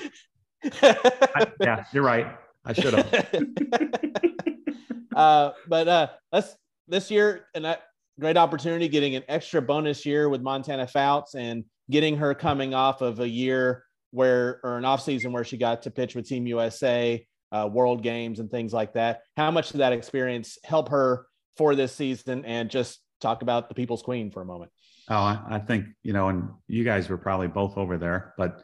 I, 0.82 1.52
yeah, 1.60 1.84
you're 1.92 2.04
right. 2.04 2.28
I 2.66 2.74
should 2.74 2.94
have. 2.94 3.36
uh, 5.16 5.52
but 5.68 5.88
uh, 5.88 6.08
let's 6.32 6.56
this 6.88 7.10
year 7.10 7.48
and 7.56 7.66
that 7.66 7.84
great 8.20 8.38
opportunity 8.38 8.88
getting 8.88 9.16
an 9.16 9.24
extra 9.28 9.62
bonus 9.62 10.06
year 10.06 10.30
with 10.30 10.42
Montana 10.42 10.86
Fouts 10.86 11.36
and 11.36 11.64
getting 11.90 12.18
her 12.18 12.34
coming 12.34 12.74
off 12.74 13.02
of 13.02 13.20
a 13.20 13.28
year 13.28 13.84
where 14.12 14.60
or 14.64 14.78
an 14.78 14.86
off 14.86 15.02
season 15.02 15.32
where 15.32 15.44
she 15.44 15.58
got 15.58 15.82
to 15.84 15.92
pitch 15.92 16.16
with 16.16 16.28
Team 16.28 16.46
USA, 16.48 17.26
uh, 17.52 17.68
World 17.72 18.04
Games, 18.04 18.40
and 18.40 18.52
things 18.52 18.74
like 18.74 18.94
that. 18.94 19.22
How 19.38 19.50
much 19.52 19.72
did 19.72 19.80
that 19.80 19.94
experience 19.94 20.58
help 20.64 20.90
her 20.90 21.26
for 21.58 21.76
this 21.76 21.94
season? 21.94 22.46
And 22.46 22.70
just 22.70 23.00
talk 23.20 23.42
about 23.42 23.70
the 23.70 23.76
People's 23.76 24.02
Queen 24.02 24.32
for 24.32 24.42
a 24.42 24.46
moment. 24.46 24.72
Oh, 25.10 25.16
I, 25.16 25.60
think 25.60 25.86
you 26.04 26.14
know, 26.14 26.30
and 26.30 26.50
you 26.68 26.84
guys 26.84 27.10
were 27.10 27.18
probably 27.18 27.48
both 27.48 27.78
over 27.78 27.98
there, 27.98 28.34
but 28.38 28.62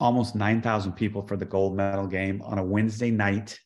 almost 0.00 0.34
9,000 0.34 0.92
people 0.92 1.26
for 1.26 1.36
the 1.36 1.44
gold 1.44 1.76
medal 1.76 2.06
game 2.06 2.42
on 2.42 2.58
a 2.58 2.64
Wednesday 2.64 3.10
night, 3.10 3.58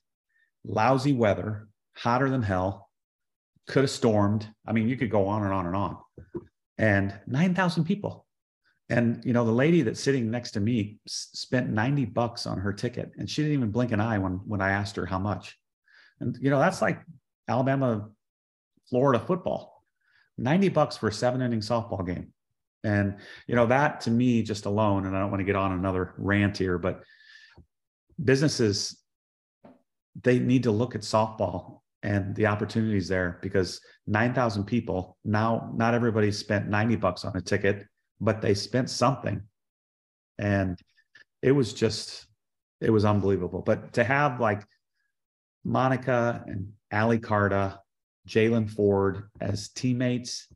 lousy 0.64 1.12
weather, 1.12 1.68
hotter 1.94 2.28
than 2.28 2.42
hell, 2.42 2.90
could 3.66 3.84
have 3.84 3.90
stormed. 3.90 4.48
I 4.66 4.72
mean, 4.72 4.88
you 4.88 4.96
could 4.96 5.10
go 5.10 5.26
on 5.26 5.44
and 5.44 5.52
on 5.52 5.66
and 5.66 5.76
on. 5.76 5.96
And 6.78 7.14
9,000 7.26 7.84
people. 7.84 8.26
And, 8.90 9.22
you 9.24 9.32
know, 9.32 9.44
the 9.44 9.52
lady 9.52 9.82
that's 9.82 10.00
sitting 10.00 10.30
next 10.30 10.52
to 10.52 10.60
me 10.60 10.98
spent 11.06 11.68
90 11.68 12.06
bucks 12.06 12.46
on 12.46 12.58
her 12.58 12.72
ticket 12.72 13.12
and 13.18 13.28
she 13.28 13.42
didn't 13.42 13.58
even 13.58 13.70
blink 13.70 13.92
an 13.92 14.00
eye 14.00 14.18
when, 14.18 14.40
when 14.46 14.62
I 14.62 14.70
asked 14.70 14.96
her 14.96 15.04
how 15.04 15.18
much. 15.18 15.58
And, 16.20 16.38
you 16.40 16.48
know, 16.48 16.58
that's 16.58 16.80
like 16.80 17.00
Alabama, 17.48 18.08
Florida 18.88 19.22
football, 19.24 19.82
90 20.38 20.68
bucks 20.70 20.96
for 20.96 21.08
a 21.08 21.12
seven 21.12 21.42
inning 21.42 21.60
softball 21.60 22.06
game. 22.06 22.32
And, 22.84 23.16
you 23.46 23.54
know, 23.54 23.66
that 23.66 24.00
to 24.02 24.10
me 24.10 24.42
just 24.42 24.66
alone, 24.66 25.06
and 25.06 25.16
I 25.16 25.20
don't 25.20 25.30
want 25.30 25.40
to 25.40 25.44
get 25.44 25.56
on 25.56 25.72
another 25.72 26.14
rant 26.16 26.56
here, 26.56 26.78
but 26.78 27.02
businesses, 28.22 29.00
they 30.22 30.38
need 30.38 30.62
to 30.64 30.70
look 30.70 30.94
at 30.94 31.02
softball 31.02 31.80
and 32.02 32.34
the 32.36 32.46
opportunities 32.46 33.08
there 33.08 33.38
because 33.42 33.80
9,000 34.06 34.64
people 34.64 35.16
now, 35.24 35.72
not 35.74 35.94
everybody 35.94 36.30
spent 36.30 36.68
90 36.68 36.96
bucks 36.96 37.24
on 37.24 37.36
a 37.36 37.40
ticket, 37.40 37.84
but 38.20 38.40
they 38.40 38.54
spent 38.54 38.88
something. 38.88 39.42
And 40.38 40.78
it 41.42 41.52
was 41.52 41.72
just, 41.72 42.26
it 42.80 42.90
was 42.90 43.04
unbelievable. 43.04 43.62
But 43.62 43.92
to 43.94 44.04
have 44.04 44.40
like 44.40 44.62
Monica 45.64 46.44
and 46.46 46.72
Ally 46.90 47.16
Carda, 47.16 47.78
Jaylan 48.28 48.70
Ford 48.70 49.28
as 49.40 49.70
teammates 49.70 50.46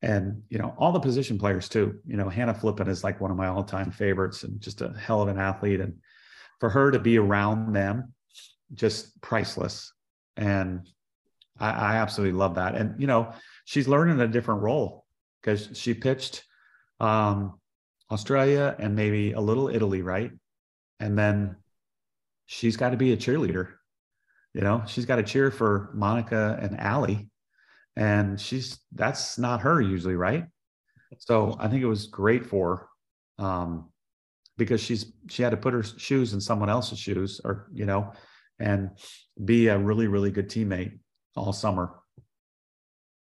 and 0.00 0.42
you 0.48 0.58
know 0.58 0.74
all 0.78 0.92
the 0.92 1.00
position 1.00 1.38
players 1.38 1.68
too. 1.68 1.98
You 2.06 2.16
know 2.16 2.28
hannah 2.28 2.54
flippen 2.54 2.88
is 2.88 3.04
like 3.04 3.20
one 3.20 3.30
of 3.30 3.36
my 3.36 3.48
all-time 3.48 3.90
favorites 3.90 4.42
and 4.42 4.60
just 4.60 4.80
a 4.80 4.92
hell 4.98 5.22
of 5.22 5.28
an 5.28 5.38
athlete. 5.38 5.80
And 5.80 5.94
for 6.60 6.68
her 6.70 6.90
to 6.90 6.98
be 6.98 7.18
around 7.18 7.72
them 7.72 8.12
just 8.74 9.20
priceless. 9.20 9.92
And 10.36 10.88
i, 11.58 11.70
I 11.70 11.96
absolutely 11.96 12.38
love 12.38 12.54
that. 12.54 12.74
And 12.74 13.00
you 13.00 13.06
know 13.06 13.32
she's 13.64 13.88
learning 13.88 14.20
a 14.20 14.28
different 14.28 14.62
role 14.62 15.04
because 15.40 15.70
she 15.74 15.94
pitched 15.94 16.44
um, 17.00 17.58
australia 18.10 18.76
and 18.78 18.94
maybe 18.94 19.32
a 19.32 19.40
little 19.40 19.68
italy 19.68 20.02
right? 20.02 20.32
And 21.00 21.18
then 21.18 21.56
she's 22.46 22.76
got 22.76 22.90
to 22.90 22.96
be 22.96 23.12
a 23.12 23.16
cheerleader 23.16 23.74
you 24.54 24.60
know 24.60 24.82
she's 24.86 25.06
got 25.06 25.16
to 25.16 25.22
cheer 25.22 25.50
for 25.50 25.90
monica 25.94 26.58
and 26.60 26.78
ali 26.80 27.30
and 27.96 28.40
she's 28.40 28.78
that's 28.92 29.38
not 29.38 29.60
her 29.60 29.80
usually, 29.80 30.16
right? 30.16 30.46
So 31.18 31.56
I 31.58 31.68
think 31.68 31.82
it 31.82 31.86
was 31.86 32.06
great 32.06 32.46
for 32.46 32.88
her, 33.38 33.44
um, 33.44 33.90
because 34.56 34.80
she's 34.80 35.12
she 35.28 35.42
had 35.42 35.50
to 35.50 35.56
put 35.56 35.74
her 35.74 35.82
shoes 35.82 36.32
in 36.32 36.40
someone 36.40 36.70
else's 36.70 36.98
shoes, 36.98 37.40
or 37.44 37.68
you 37.72 37.84
know, 37.84 38.12
and 38.58 38.90
be 39.44 39.68
a 39.68 39.78
really 39.78 40.06
really 40.06 40.30
good 40.30 40.48
teammate 40.48 40.98
all 41.36 41.52
summer. 41.52 41.94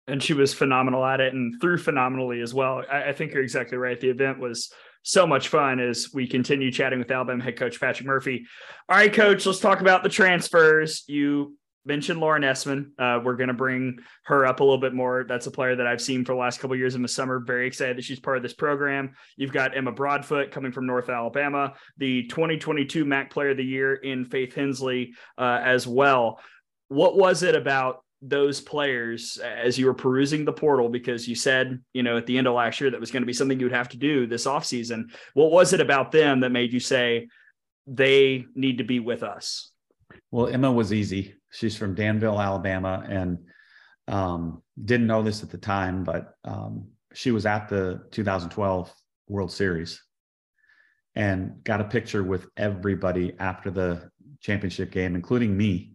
And 0.06 0.22
she 0.22 0.34
was 0.34 0.52
phenomenal 0.52 1.04
at 1.04 1.20
it, 1.20 1.34
and 1.34 1.60
threw 1.60 1.78
phenomenally 1.78 2.40
as 2.40 2.54
well. 2.54 2.82
I, 2.90 3.04
I 3.10 3.12
think 3.12 3.32
you're 3.32 3.42
exactly 3.42 3.76
right. 3.76 4.00
The 4.00 4.10
event 4.10 4.38
was 4.38 4.72
so 5.04 5.26
much 5.26 5.48
fun 5.48 5.80
as 5.80 6.08
we 6.12 6.26
continue 6.26 6.72
chatting 6.72 6.98
with 6.98 7.10
Alabama 7.10 7.44
head 7.44 7.56
coach 7.56 7.78
Patrick 7.78 8.06
Murphy. 8.06 8.46
All 8.88 8.96
right, 8.96 9.12
coach, 9.12 9.44
let's 9.44 9.60
talk 9.60 9.80
about 9.80 10.02
the 10.02 10.08
transfers. 10.08 11.04
You 11.06 11.56
mentioned 11.84 12.20
Lauren 12.20 12.42
Essman. 12.42 12.86
Uh, 12.98 13.20
we're 13.22 13.36
going 13.36 13.48
to 13.48 13.54
bring 13.54 13.98
her 14.24 14.46
up 14.46 14.60
a 14.60 14.64
little 14.64 14.78
bit 14.78 14.94
more. 14.94 15.24
That's 15.28 15.46
a 15.46 15.50
player 15.50 15.76
that 15.76 15.86
I've 15.86 16.00
seen 16.00 16.24
for 16.24 16.32
the 16.32 16.40
last 16.40 16.58
couple 16.58 16.74
years 16.76 16.94
in 16.94 17.02
the 17.02 17.08
summer. 17.08 17.38
Very 17.38 17.66
excited 17.66 17.98
that 17.98 18.04
she's 18.04 18.18
part 18.18 18.38
of 18.38 18.42
this 18.42 18.54
program. 18.54 19.12
You've 19.36 19.52
got 19.52 19.76
Emma 19.76 19.92
Broadfoot 19.92 20.50
coming 20.50 20.72
from 20.72 20.86
North 20.86 21.10
Alabama, 21.10 21.74
the 21.98 22.26
2022 22.28 23.04
MAC 23.04 23.30
Player 23.30 23.50
of 23.50 23.58
the 23.58 23.64
Year 23.64 23.94
in 23.94 24.24
Faith 24.24 24.54
Hensley 24.54 25.12
uh, 25.36 25.60
as 25.62 25.86
well. 25.86 26.40
What 26.88 27.16
was 27.16 27.42
it 27.42 27.54
about 27.54 28.03
those 28.26 28.60
players 28.60 29.38
as 29.38 29.78
you 29.78 29.86
were 29.86 29.94
perusing 29.94 30.44
the 30.44 30.52
portal 30.52 30.88
because 30.88 31.28
you 31.28 31.34
said 31.34 31.80
you 31.92 32.02
know 32.02 32.16
at 32.16 32.26
the 32.26 32.38
end 32.38 32.46
of 32.46 32.54
last 32.54 32.80
year 32.80 32.90
that 32.90 33.00
was 33.00 33.10
going 33.10 33.22
to 33.22 33.26
be 33.26 33.32
something 33.32 33.58
you 33.60 33.66
would 33.66 33.72
have 33.72 33.88
to 33.90 33.96
do 33.96 34.26
this 34.26 34.46
offseason. 34.46 35.10
What 35.34 35.50
was 35.50 35.72
it 35.72 35.80
about 35.80 36.12
them 36.12 36.40
that 36.40 36.50
made 36.50 36.72
you 36.72 36.80
say 36.80 37.28
they 37.86 38.46
need 38.54 38.78
to 38.78 38.84
be 38.84 38.98
with 38.98 39.22
us 39.22 39.70
well 40.30 40.48
emma 40.48 40.70
was 40.70 40.92
easy. 40.92 41.34
She's 41.50 41.76
from 41.76 41.94
Danville, 41.94 42.40
Alabama, 42.40 43.04
and 43.08 43.38
um, 44.08 44.62
didn't 44.82 45.06
know 45.06 45.22
this 45.22 45.42
at 45.42 45.50
the 45.50 45.58
time, 45.58 46.04
but 46.04 46.34
um, 46.44 46.88
she 47.12 47.30
was 47.30 47.46
at 47.46 47.68
the 47.68 48.02
2012 48.10 48.92
World 49.28 49.52
Series 49.52 50.02
and 51.14 51.62
got 51.62 51.80
a 51.80 51.84
picture 51.84 52.24
with 52.24 52.46
everybody 52.56 53.34
after 53.38 53.70
the 53.70 54.10
championship 54.40 54.90
game, 54.90 55.14
including 55.14 55.56
me, 55.56 55.93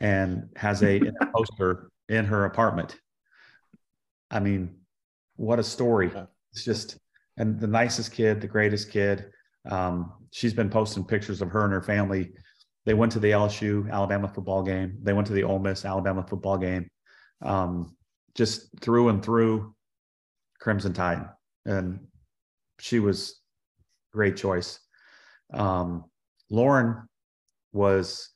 and 0.00 0.48
has 0.56 0.82
a, 0.82 0.98
a 0.98 1.26
poster 1.34 1.90
in 2.08 2.24
her 2.24 2.44
apartment. 2.44 2.96
I 4.30 4.40
mean, 4.40 4.76
what 5.36 5.58
a 5.58 5.64
story! 5.64 6.10
It's 6.52 6.64
just 6.64 6.98
and 7.36 7.60
the 7.60 7.66
nicest 7.66 8.12
kid, 8.12 8.40
the 8.40 8.48
greatest 8.48 8.90
kid. 8.90 9.30
Um, 9.70 10.12
she's 10.32 10.54
been 10.54 10.70
posting 10.70 11.04
pictures 11.04 11.42
of 11.42 11.50
her 11.50 11.64
and 11.64 11.72
her 11.72 11.82
family 11.82 12.32
they 12.86 12.94
went 12.94 13.12
to 13.12 13.20
the 13.20 13.30
LSU 13.30 13.90
Alabama 13.90 14.28
football 14.28 14.62
game. 14.62 14.98
They 15.02 15.12
went 15.12 15.26
to 15.26 15.32
the 15.32 15.44
Ole 15.44 15.58
Miss 15.58 15.84
Alabama 15.84 16.24
football 16.26 16.56
game. 16.56 16.88
Um, 17.42 17.96
just 18.34 18.68
through 18.80 19.08
and 19.08 19.22
through 19.22 19.74
Crimson 20.60 20.92
Tide, 20.92 21.26
and 21.66 22.00
she 22.78 23.00
was 23.00 23.40
great 24.12 24.36
choice. 24.36 24.78
Um, 25.52 26.04
Lauren 26.48 27.08
was 27.72 28.30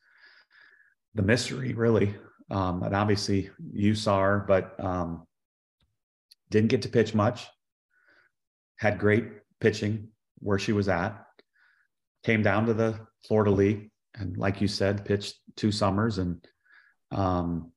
the 1.14 1.22
mystery, 1.22 1.74
really, 1.74 2.14
um, 2.50 2.83
and 2.83 2.94
obviously 2.94 3.50
you 3.72 3.94
saw 3.94 4.20
her, 4.20 4.44
but 4.46 4.74
um, 4.83 5.27
didn't 6.50 6.70
get 6.70 6.83
to 6.83 6.88
pitch 6.88 7.14
much. 7.14 7.46
Had 8.79 8.98
great 8.98 9.24
pitching 9.61 10.09
where 10.38 10.59
she 10.59 10.72
was 10.72 10.88
at. 10.88 11.24
Came 12.24 12.42
down 12.42 12.66
to 12.66 12.74
the 12.74 12.98
Florida 13.27 13.50
League, 13.50 13.90
and 14.14 14.37
like 14.37 14.61
you 14.61 14.68
said, 14.68 15.05
pitched 15.05 15.37
two 15.57 15.72
summers 15.72 16.18
and 16.18 16.44
um, 17.11 17.72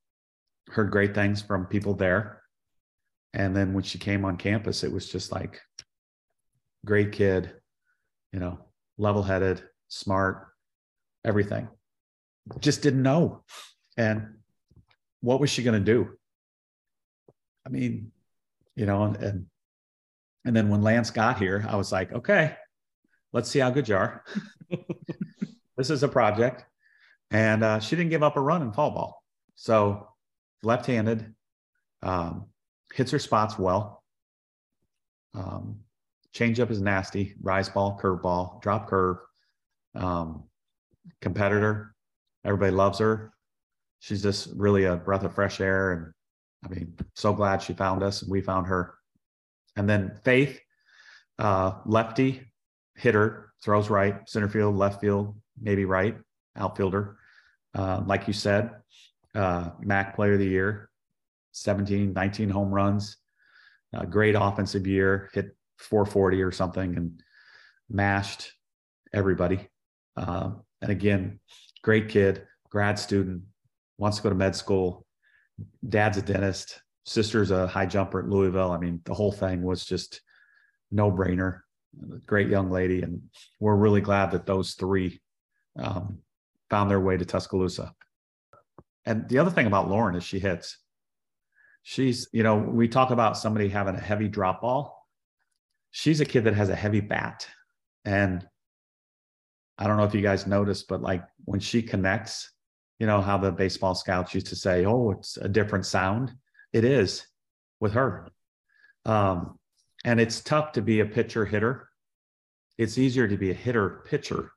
heard 0.70 0.92
great 0.92 1.14
things 1.14 1.42
from 1.42 1.66
people 1.66 1.94
there. 1.94 2.42
And 3.34 3.56
then 3.56 3.74
when 3.74 3.84
she 3.84 4.00
came 4.00 4.26
on 4.26 4.38
campus, 4.38 4.84
it 4.84 4.92
was 4.92 5.10
just 5.10 5.32
like 5.32 5.62
great 6.86 7.12
kid, 7.12 7.54
you 8.32 8.40
know, 8.40 8.60
level 8.98 9.24
headed, 9.24 9.64
smart, 9.90 10.48
everything. 11.26 11.68
Just 12.60 12.82
didn't 12.82 13.04
know. 13.04 13.44
And 13.98 14.36
what 15.22 15.40
was 15.40 15.50
she 15.50 15.64
going 15.64 15.84
to 15.84 15.94
do? 15.94 16.18
I 17.66 17.70
mean, 17.70 18.12
you 18.76 18.86
know, 18.86 19.04
and, 19.04 19.16
and 19.18 19.46
and 20.46 20.56
then 20.56 20.70
when 20.70 20.82
Lance 20.82 21.12
got 21.12 21.40
here, 21.40 21.66
I 21.68 21.76
was 21.76 21.92
like, 21.92 22.14
okay, 22.14 22.56
let's 23.34 23.50
see 23.50 23.60
how 23.60 23.70
good 23.70 23.90
you 23.90 23.98
are. 23.98 24.24
this 25.78 25.90
is 25.90 26.04
a 26.04 26.08
project. 26.08 26.64
And 27.32 27.64
uh, 27.64 27.80
she 27.80 27.98
didn't 27.98 28.12
give 28.12 28.24
up 28.24 28.38
a 28.38 28.42
run 28.42 28.62
in 28.62 28.72
fall 28.72 28.92
ball. 28.92 29.24
So 29.56 30.08
left 30.64 30.86
handed, 30.86 31.36
um, 32.02 32.46
hits 32.94 33.12
her 33.12 33.20
spots 33.20 33.60
well. 33.60 34.04
Um, 35.34 35.80
change 36.32 36.62
up 36.62 36.72
is 36.72 36.82
nasty, 36.82 37.36
rise 37.42 37.68
ball, 37.68 37.98
curve 38.00 38.22
ball, 38.22 38.60
drop 38.64 38.88
curve. 38.88 39.18
Um, 39.96 40.46
competitor. 41.22 41.94
Everybody 42.48 42.72
loves 42.72 43.00
her. 43.00 43.34
She's 44.00 44.24
just 44.24 44.50
really 44.56 44.86
a 44.86 44.96
breath 44.96 45.24
of 45.24 45.36
fresh 45.36 45.60
air. 45.60 45.92
And 45.92 46.14
I 46.66 46.74
mean, 46.74 46.94
so 47.14 47.34
glad 47.34 47.62
she 47.62 47.74
found 47.74 48.02
us 48.02 48.22
and 48.22 48.32
we 48.32 48.42
found 48.42 48.68
her. 48.68 48.96
And 49.76 49.88
then 49.88 50.18
Faith, 50.24 50.60
uh, 51.38 51.74
lefty, 51.86 52.42
hitter, 52.96 53.52
throws 53.62 53.90
right, 53.90 54.28
center 54.30 54.48
field, 54.48 54.76
left 54.76 55.02
field, 55.02 55.36
maybe 55.60 55.86
right, 55.86 56.18
outfielder. 56.56 57.18
Uh, 57.76 58.02
like 58.06 58.28
you 58.28 58.34
said, 58.34 58.72
uh, 59.36 59.72
MAC 59.82 60.16
Player 60.16 60.34
of 60.34 60.40
the 60.40 60.48
Year, 60.48 60.90
17, 61.52 62.14
19 62.14 62.50
home 62.50 62.74
runs, 62.74 63.18
a 63.94 64.06
great 64.06 64.36
offensive 64.36 64.88
year, 64.88 65.30
hit 65.34 65.56
440 65.80 66.42
or 66.42 66.52
something, 66.52 66.96
and 66.96 67.22
mashed 67.90 68.54
everybody. 69.14 69.68
Uh, 70.16 70.52
and 70.82 70.92
again, 70.92 71.40
great 71.88 72.10
kid, 72.10 72.46
grad 72.70 73.00
student, 73.00 73.42
wants 73.98 74.18
to 74.18 74.24
go 74.24 74.28
to 74.28 74.36
med 74.36 74.54
school. 74.54 75.06
Dad's 75.88 76.18
a 76.18 76.22
dentist, 76.22 76.82
sister's 77.06 77.50
a 77.50 77.66
high 77.66 77.86
jumper 77.86 78.20
at 78.20 78.28
Louisville. 78.28 78.72
I 78.72 78.78
mean, 78.78 79.00
the 79.06 79.14
whole 79.14 79.32
thing 79.32 79.62
was 79.62 79.86
just 79.86 80.20
no 80.92 81.10
brainer. 81.10 81.62
Great 82.26 82.50
young 82.50 82.70
lady. 82.70 83.04
And 83.04 83.22
we're 83.62 83.78
really 83.78 84.02
glad 84.02 84.32
that 84.32 84.46
those 84.46 84.74
three 84.74 85.22
um, 85.80 86.18
found 86.70 86.92
their 86.92 87.00
way 87.00 87.16
to 87.16 87.24
Tuscaloosa. 87.24 87.94
And 89.06 89.30
the 89.30 89.38
other 89.38 89.52
thing 89.52 89.66
about 89.66 89.90
Lauren 89.90 90.16
is 90.16 90.26
she 90.26 90.40
hits. 90.40 90.78
She's, 91.84 92.28
you 92.34 92.44
know, 92.44 92.58
we 92.58 92.90
talk 92.90 93.12
about 93.12 93.38
somebody 93.38 93.70
having 93.70 93.96
a 93.96 94.02
heavy 94.02 94.28
drop 94.28 94.60
ball. 94.60 95.08
She's 95.92 96.20
a 96.20 96.26
kid 96.26 96.44
that 96.44 96.54
has 96.54 96.68
a 96.68 96.76
heavy 96.76 97.00
bat. 97.00 97.48
And 98.04 98.46
I 99.78 99.88
don't 99.88 99.98
know 99.98 100.04
if 100.04 100.14
you 100.14 100.22
guys 100.22 100.48
noticed, 100.48 100.88
but 100.88 101.02
like 101.02 101.24
when 101.46 101.60
she 101.60 101.82
connects, 101.82 102.52
you 103.00 103.06
know, 103.06 103.22
how 103.22 103.38
the 103.38 103.52
baseball 103.52 103.94
scouts 103.94 104.34
used 104.34 104.48
to 104.48 104.56
say, 104.56 104.86
oh, 104.86 105.12
it's 105.12 105.38
a 105.38 105.48
different 105.48 105.86
sound. 105.86 106.34
It 106.74 106.84
is 106.84 107.28
with 107.80 107.94
her. 107.94 108.28
Um, 109.06 109.60
and 110.04 110.20
it's 110.20 110.42
tough 110.42 110.72
to 110.74 110.82
be 110.82 111.00
a 111.00 111.06
pitcher 111.06 111.46
hitter. 111.46 111.90
It's 112.78 112.98
easier 112.98 113.28
to 113.28 113.38
be 113.38 113.52
a 113.52 113.56
hitter 113.56 114.04
pitcher. 114.06 114.52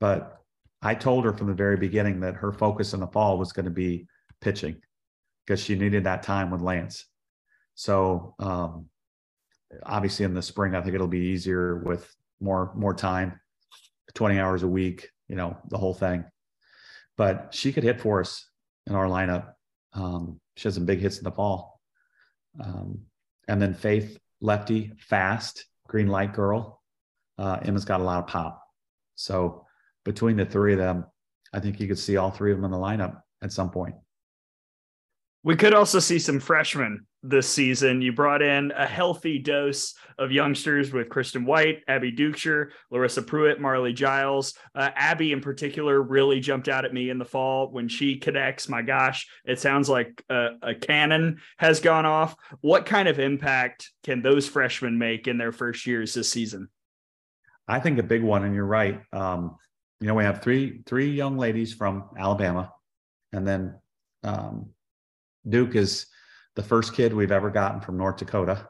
But 0.00 0.38
I 0.82 0.94
told 0.94 1.24
her 1.24 1.32
from 1.32 1.46
the 1.46 1.54
very 1.54 1.76
beginning 1.76 2.20
that 2.20 2.34
her 2.34 2.52
focus 2.52 2.92
in 2.92 3.00
the 3.00 3.06
fall 3.06 3.38
was 3.38 3.52
going 3.52 3.64
to 3.64 3.70
be 3.70 4.06
pitching 4.40 4.76
because 5.46 5.60
she 5.60 5.74
needed 5.74 6.04
that 6.04 6.22
time 6.22 6.50
with 6.50 6.60
Lance. 6.60 7.06
So 7.74 8.34
um, 8.38 8.86
obviously 9.84 10.24
in 10.24 10.34
the 10.34 10.42
spring, 10.42 10.74
I 10.74 10.82
think 10.82 10.94
it'll 10.94 11.08
be 11.08 11.18
easier 11.18 11.76
with 11.76 12.14
more 12.40 12.72
more 12.74 12.94
time, 12.94 13.40
20 14.14 14.38
hours 14.38 14.62
a 14.62 14.68
week, 14.68 15.08
you 15.28 15.36
know, 15.36 15.56
the 15.68 15.78
whole 15.78 15.94
thing. 15.94 16.24
But 17.16 17.48
she 17.52 17.72
could 17.72 17.84
hit 17.84 18.00
for 18.00 18.20
us 18.20 18.48
in 18.86 18.94
our 18.94 19.06
lineup. 19.06 19.52
Um, 19.92 20.40
she 20.56 20.64
has 20.64 20.74
some 20.74 20.86
big 20.86 21.00
hits 21.00 21.18
in 21.18 21.24
the 21.24 21.30
fall. 21.30 21.80
Um, 22.60 23.00
and 23.48 23.60
then 23.60 23.74
Faith, 23.74 24.18
lefty, 24.40 24.92
fast, 24.98 25.66
green 25.88 26.08
light 26.08 26.32
girl. 26.32 26.80
Uh, 27.38 27.58
Emma's 27.62 27.84
got 27.84 28.00
a 28.00 28.04
lot 28.04 28.20
of 28.22 28.26
pop. 28.26 28.62
So 29.14 29.66
between 30.04 30.36
the 30.36 30.46
three 30.46 30.72
of 30.72 30.78
them, 30.78 31.06
I 31.52 31.60
think 31.60 31.80
you 31.80 31.88
could 31.88 31.98
see 31.98 32.16
all 32.16 32.30
three 32.30 32.52
of 32.52 32.58
them 32.58 32.64
in 32.64 32.70
the 32.70 32.76
lineup 32.76 33.20
at 33.42 33.52
some 33.52 33.70
point. 33.70 33.94
We 35.44 35.56
could 35.56 35.74
also 35.74 35.98
see 35.98 36.20
some 36.20 36.38
freshmen 36.38 37.06
this 37.24 37.48
season. 37.48 38.00
You 38.00 38.12
brought 38.12 38.42
in 38.42 38.72
a 38.76 38.86
healthy 38.86 39.38
dose 39.38 39.94
of 40.18 40.30
youngsters 40.30 40.92
with 40.92 41.08
Kristen 41.08 41.44
White, 41.44 41.82
Abby 41.88 42.12
Dukeshire, 42.12 42.70
Larissa 42.90 43.22
Pruitt, 43.22 43.60
Marley 43.60 43.92
Giles. 43.92 44.54
Uh, 44.74 44.90
Abby, 44.94 45.32
in 45.32 45.40
particular, 45.40 46.00
really 46.00 46.38
jumped 46.38 46.68
out 46.68 46.84
at 46.84 46.94
me 46.94 47.10
in 47.10 47.18
the 47.18 47.24
fall 47.24 47.70
when 47.70 47.88
she 47.88 48.18
connects. 48.18 48.68
My 48.68 48.82
gosh, 48.82 49.26
it 49.44 49.58
sounds 49.58 49.88
like 49.88 50.22
a, 50.28 50.50
a 50.62 50.74
cannon 50.74 51.40
has 51.58 51.80
gone 51.80 52.06
off. 52.06 52.36
What 52.60 52.86
kind 52.86 53.08
of 53.08 53.18
impact 53.18 53.90
can 54.04 54.22
those 54.22 54.48
freshmen 54.48 54.98
make 54.98 55.26
in 55.26 55.38
their 55.38 55.52
first 55.52 55.86
years 55.86 56.14
this 56.14 56.30
season? 56.30 56.68
I 57.66 57.80
think 57.80 57.98
a 57.98 58.04
big 58.04 58.22
one, 58.22 58.44
and 58.44 58.54
you're 58.54 58.64
right. 58.64 59.00
Um, 59.12 59.56
you 60.00 60.08
know, 60.08 60.14
we 60.14 60.24
have 60.24 60.42
three 60.42 60.82
three 60.84 61.10
young 61.10 61.38
ladies 61.38 61.72
from 61.72 62.10
Alabama, 62.18 62.72
and 63.32 63.46
then 63.46 63.76
um, 64.24 64.70
Duke 65.48 65.74
is 65.74 66.06
the 66.56 66.62
first 66.62 66.94
kid 66.94 67.12
we've 67.12 67.32
ever 67.32 67.50
gotten 67.50 67.80
from 67.80 67.96
North 67.96 68.18
Dakota. 68.18 68.68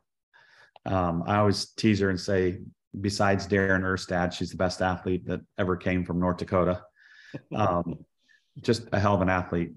Um, 0.86 1.24
I 1.26 1.36
always 1.36 1.66
tease 1.72 2.00
her 2.00 2.10
and 2.10 2.20
say, 2.20 2.60
besides 3.00 3.46
Darren 3.46 3.82
Erstad, 3.82 4.32
she's 4.32 4.50
the 4.50 4.56
best 4.56 4.82
athlete 4.82 5.26
that 5.26 5.40
ever 5.58 5.76
came 5.76 6.04
from 6.04 6.20
North 6.20 6.38
Dakota. 6.38 6.82
Um, 7.56 8.04
just 8.60 8.88
a 8.92 9.00
hell 9.00 9.14
of 9.14 9.22
an 9.22 9.30
athlete. 9.30 9.72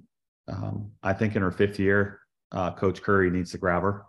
Um, 0.49 0.91
I 1.01 1.13
think 1.13 1.37
in 1.37 1.41
her 1.41 1.51
fifth 1.51 1.79
year, 1.79 2.19
uh, 2.51 2.71
Coach 2.71 3.01
Curry 3.01 3.31
needs 3.31 3.51
to 3.51 3.57
grab 3.57 3.81
her. 3.83 4.03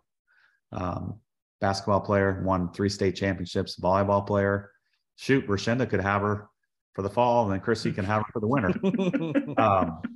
Um, 0.72 1.20
basketball 1.60 2.00
player, 2.00 2.42
won 2.44 2.72
three 2.72 2.88
state 2.88 3.14
championships, 3.14 3.78
volleyball 3.78 4.26
player. 4.26 4.72
Shoot, 5.14 5.46
Rashinda 5.46 5.88
could 5.88 6.00
have 6.00 6.22
her 6.22 6.48
for 6.94 7.02
the 7.02 7.10
fall, 7.10 7.44
and 7.44 7.52
then 7.52 7.60
Chrissy 7.60 7.92
can 7.92 8.04
have 8.04 8.22
her 8.22 8.32
for 8.32 8.40
the 8.40 8.48
winter. 8.48 8.74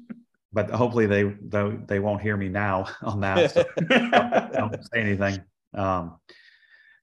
but 0.53 0.71
hopefully 0.71 1.07
they, 1.07 1.23
they 1.23 1.77
they 1.87 1.99
won't 1.99 2.21
hear 2.21 2.37
me 2.37 2.49
now 2.49 2.87
on 3.03 3.21
that. 3.21 3.53
So 3.53 3.65
don't, 3.89 4.11
don't, 4.53 4.85
say 4.93 5.01
anything. 5.01 5.43
Um, 5.75 6.19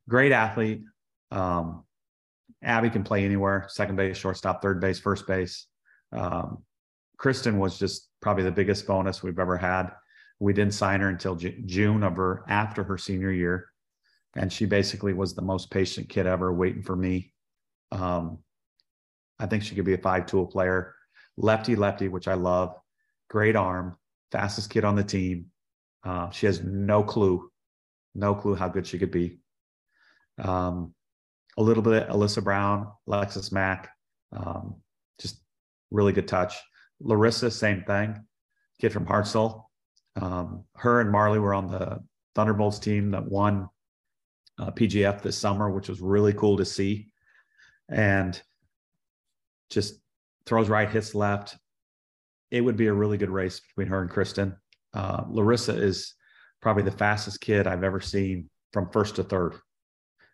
great 0.10 0.32
athlete. 0.32 0.84
Um, 1.32 1.84
Abby 2.64 2.90
can 2.90 3.04
play 3.04 3.24
anywhere: 3.24 3.68
second 3.70 3.96
base, 3.96 4.18
shortstop, 4.18 4.62
third 4.62 4.82
base, 4.82 5.00
first 5.00 5.28
base. 5.28 5.68
Um, 6.12 6.64
Kristen 7.18 7.58
was 7.58 7.80
just 7.80 8.10
probably 8.22 8.44
the 8.44 8.52
biggest 8.52 8.86
bonus 8.86 9.24
we've 9.24 9.40
ever 9.40 9.58
had. 9.58 9.92
We 10.40 10.54
didn't 10.54 10.74
sign 10.74 11.02
her 11.02 11.10
until 11.10 11.36
J- 11.36 11.62
June 11.66 12.04
of 12.04 12.16
her 12.18 12.44
after 12.48 12.84
her 12.84 12.98
senior 12.98 13.32
year, 13.32 13.70
and 14.36 14.52
she 14.52 14.66
basically 14.66 15.14
was 15.14 15.34
the 15.34 15.42
most 15.42 15.72
patient 15.72 16.10
kid 16.10 16.28
ever, 16.28 16.54
waiting 16.54 16.84
for 16.84 16.96
me. 16.96 17.34
Um, 17.92 18.40
I 19.40 19.46
think 19.46 19.64
she 19.64 19.76
could 19.76 19.86
be 19.86 19.94
a 19.94 20.00
five-tool 20.00 20.48
player, 20.48 20.96
lefty 21.38 21.76
lefty, 21.76 22.08
which 22.08 22.28
I 22.28 22.34
love 22.34 22.76
great 23.30 23.56
arm, 23.56 23.98
fastest 24.32 24.70
kid 24.70 24.84
on 24.84 24.96
the 24.96 25.04
team. 25.04 25.48
Uh, 26.04 26.30
she 26.30 26.46
has 26.46 26.64
no 26.64 27.04
clue, 27.04 27.50
no 28.16 28.34
clue 28.36 28.56
how 28.56 28.68
good 28.68 28.88
she 28.88 29.00
could 29.00 29.12
be. 29.12 29.40
Um, 30.40 30.94
a 31.58 31.64
little 31.64 31.84
bit 31.84 32.08
Alyssa 32.08 32.44
Brown, 32.44 32.92
Alexis 33.08 33.52
Mack, 33.52 33.90
um, 34.32 34.76
just 35.20 35.42
really 35.92 36.14
good 36.14 36.28
touch. 36.28 36.56
Larissa, 37.00 37.52
same 37.52 37.84
thing, 37.84 38.24
kid 38.80 38.94
from 38.94 39.06
Hartselle. 39.06 39.64
Um, 40.16 40.66
her 40.76 41.02
and 41.02 41.12
Marley 41.12 41.40
were 41.40 41.54
on 41.54 41.68
the 41.68 42.00
Thunderbolts 42.36 42.80
team 42.80 43.12
that 43.12 43.26
won 43.26 43.70
uh, 44.60 44.72
PGF 44.72 45.22
this 45.22 45.38
summer, 45.38 45.70
which 45.70 45.90
was 45.90 46.02
really 46.02 46.34
cool 46.34 46.58
to 46.58 46.66
see. 46.66 47.10
And 47.90 48.40
just 49.70 50.00
throws 50.46 50.70
right, 50.70 50.90
hits 50.90 51.14
left, 51.14 51.58
it 52.52 52.62
would 52.62 52.78
be 52.78 52.88
a 52.88 52.94
really 52.94 53.18
good 53.18 53.30
race 53.30 53.60
between 53.60 53.88
her 53.88 54.02
and 54.02 54.10
Kristen. 54.10 54.56
Uh, 54.94 55.24
Larissa 55.30 55.76
is 55.76 56.14
probably 56.62 56.84
the 56.84 56.92
fastest 56.92 57.42
kid 57.42 57.68
I've 57.68 57.84
ever 57.84 58.00
seen 58.02 58.50
from 58.74 58.90
first 58.92 59.16
to 59.16 59.24
third. 59.24 59.56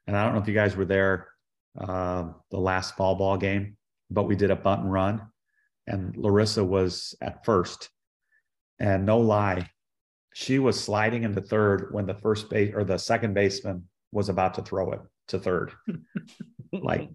And 0.07 0.15
I 0.15 0.23
don't 0.23 0.33
know 0.33 0.41
if 0.41 0.47
you 0.47 0.53
guys 0.53 0.75
were 0.75 0.85
there 0.85 1.27
uh, 1.79 2.29
the 2.51 2.59
last 2.59 2.95
fall 2.95 3.15
ball 3.15 3.37
game, 3.37 3.77
but 4.11 4.23
we 4.23 4.35
did 4.35 4.51
a 4.51 4.55
bunt 4.55 4.83
and 4.83 4.91
run, 4.91 5.21
and 5.87 6.15
Larissa 6.15 6.63
was 6.63 7.15
at 7.21 7.45
first. 7.45 7.89
And 8.79 9.05
no 9.05 9.19
lie, 9.19 9.69
she 10.33 10.59
was 10.59 10.81
sliding 10.81 11.23
into 11.23 11.41
third 11.41 11.89
when 11.91 12.05
the 12.05 12.15
first 12.15 12.49
base 12.49 12.73
or 12.75 12.83
the 12.83 12.97
second 12.97 13.33
baseman 13.33 13.87
was 14.11 14.29
about 14.29 14.55
to 14.55 14.61
throw 14.61 14.91
it 14.91 14.99
to 15.29 15.39
third. 15.39 15.71
like 16.73 17.09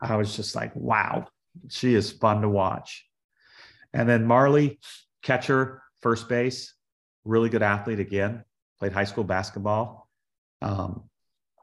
I 0.00 0.16
was 0.16 0.36
just 0.36 0.54
like, 0.54 0.74
wow, 0.74 1.26
she 1.68 1.94
is 1.94 2.12
fun 2.12 2.42
to 2.42 2.48
watch. 2.48 3.04
And 3.94 4.08
then 4.08 4.26
Marley, 4.26 4.80
catcher, 5.22 5.80
first 6.02 6.28
base, 6.28 6.74
really 7.24 7.48
good 7.48 7.62
athlete 7.62 8.00
again, 8.00 8.44
played 8.78 8.92
high 8.92 9.04
school 9.04 9.24
basketball, 9.24 10.10
um, 10.60 11.04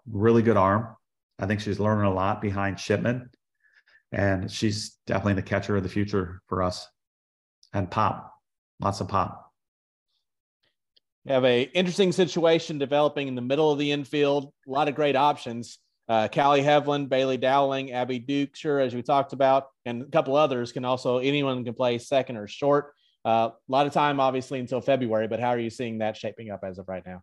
really 0.09 0.41
good 0.41 0.57
arm. 0.57 0.95
I 1.37 1.45
think 1.45 1.59
she's 1.59 1.79
learning 1.79 2.05
a 2.05 2.13
lot 2.13 2.41
behind 2.41 2.79
Shipman, 2.79 3.29
and 4.13 4.49
she's 4.49 4.97
definitely 5.05 5.33
the 5.33 5.41
catcher 5.43 5.75
of 5.75 5.83
the 5.83 5.89
future 5.89 6.41
for 6.47 6.63
us. 6.63 6.87
And 7.73 7.91
pop, 7.91 8.33
lots 8.79 9.01
of 9.01 9.09
pop. 9.09 9.51
We 11.25 11.33
have 11.33 11.45
a 11.45 11.63
interesting 11.63 12.13
situation 12.13 12.79
developing 12.79 13.27
in 13.27 13.35
the 13.35 13.41
middle 13.41 13.71
of 13.71 13.77
the 13.77 13.91
infield. 13.91 14.53
A 14.67 14.71
lot 14.71 14.87
of 14.87 14.95
great 14.95 15.15
options 15.15 15.79
uh, 16.09 16.27
Kali 16.27 16.61
Heivilin, 16.61 17.07
Bailey 17.07 17.37
Dowling, 17.37 17.91
Abby 17.91 18.19
Dukeshire, 18.19 18.85
as 18.85 18.93
we 18.93 19.01
talked 19.01 19.33
about, 19.33 19.67
and 19.85 20.01
a 20.03 20.05
couple 20.05 20.35
others 20.35 20.71
can 20.71 20.85
also, 20.85 21.19
anyone 21.19 21.63
can 21.63 21.73
play 21.73 21.97
second 21.97 22.37
or 22.37 22.47
short. 22.47 22.93
Uh, 23.23 23.49
a 23.51 23.71
lot 23.71 23.87
of 23.87 23.93
time, 23.93 24.19
obviously, 24.19 24.59
until 24.59 24.81
February, 24.81 25.27
but 25.27 25.39
how 25.39 25.49
are 25.49 25.59
you 25.59 25.69
seeing 25.69 25.99
that 25.99 26.17
shaping 26.17 26.49
up 26.49 26.61
as 26.63 26.79
of 26.79 26.87
right 26.87 27.05
now? 27.05 27.21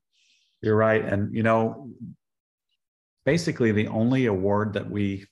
You're 0.63 0.77
right. 0.77 1.05
And, 1.05 1.35
you 1.35 1.43
know, 1.43 1.91
basically 3.25 3.73
the 3.73 3.89
only 3.89 4.27
award 4.27 4.73
that 4.75 4.89
we 4.89 5.27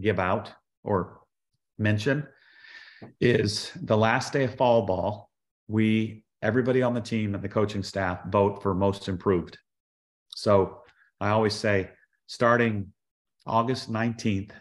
give 0.00 0.18
out 0.18 0.52
or 0.82 1.20
mention 1.78 2.26
is 3.20 3.70
the 3.82 3.96
last 3.96 4.32
day 4.32 4.44
of 4.44 4.54
fall 4.56 4.86
ball. 4.86 5.30
We, 5.68 6.24
everybody 6.42 6.82
on 6.82 6.94
the 6.94 7.00
team 7.00 7.34
and 7.34 7.44
the 7.44 7.48
coaching 7.48 7.82
staff 7.82 8.24
vote 8.26 8.62
for 8.62 8.74
most 8.74 9.08
improved. 9.08 9.58
So 10.34 10.82
I 11.20 11.28
always 11.30 11.54
say, 11.54 11.90
starting 12.30 12.92
August 13.44 13.90
19th 13.90 14.52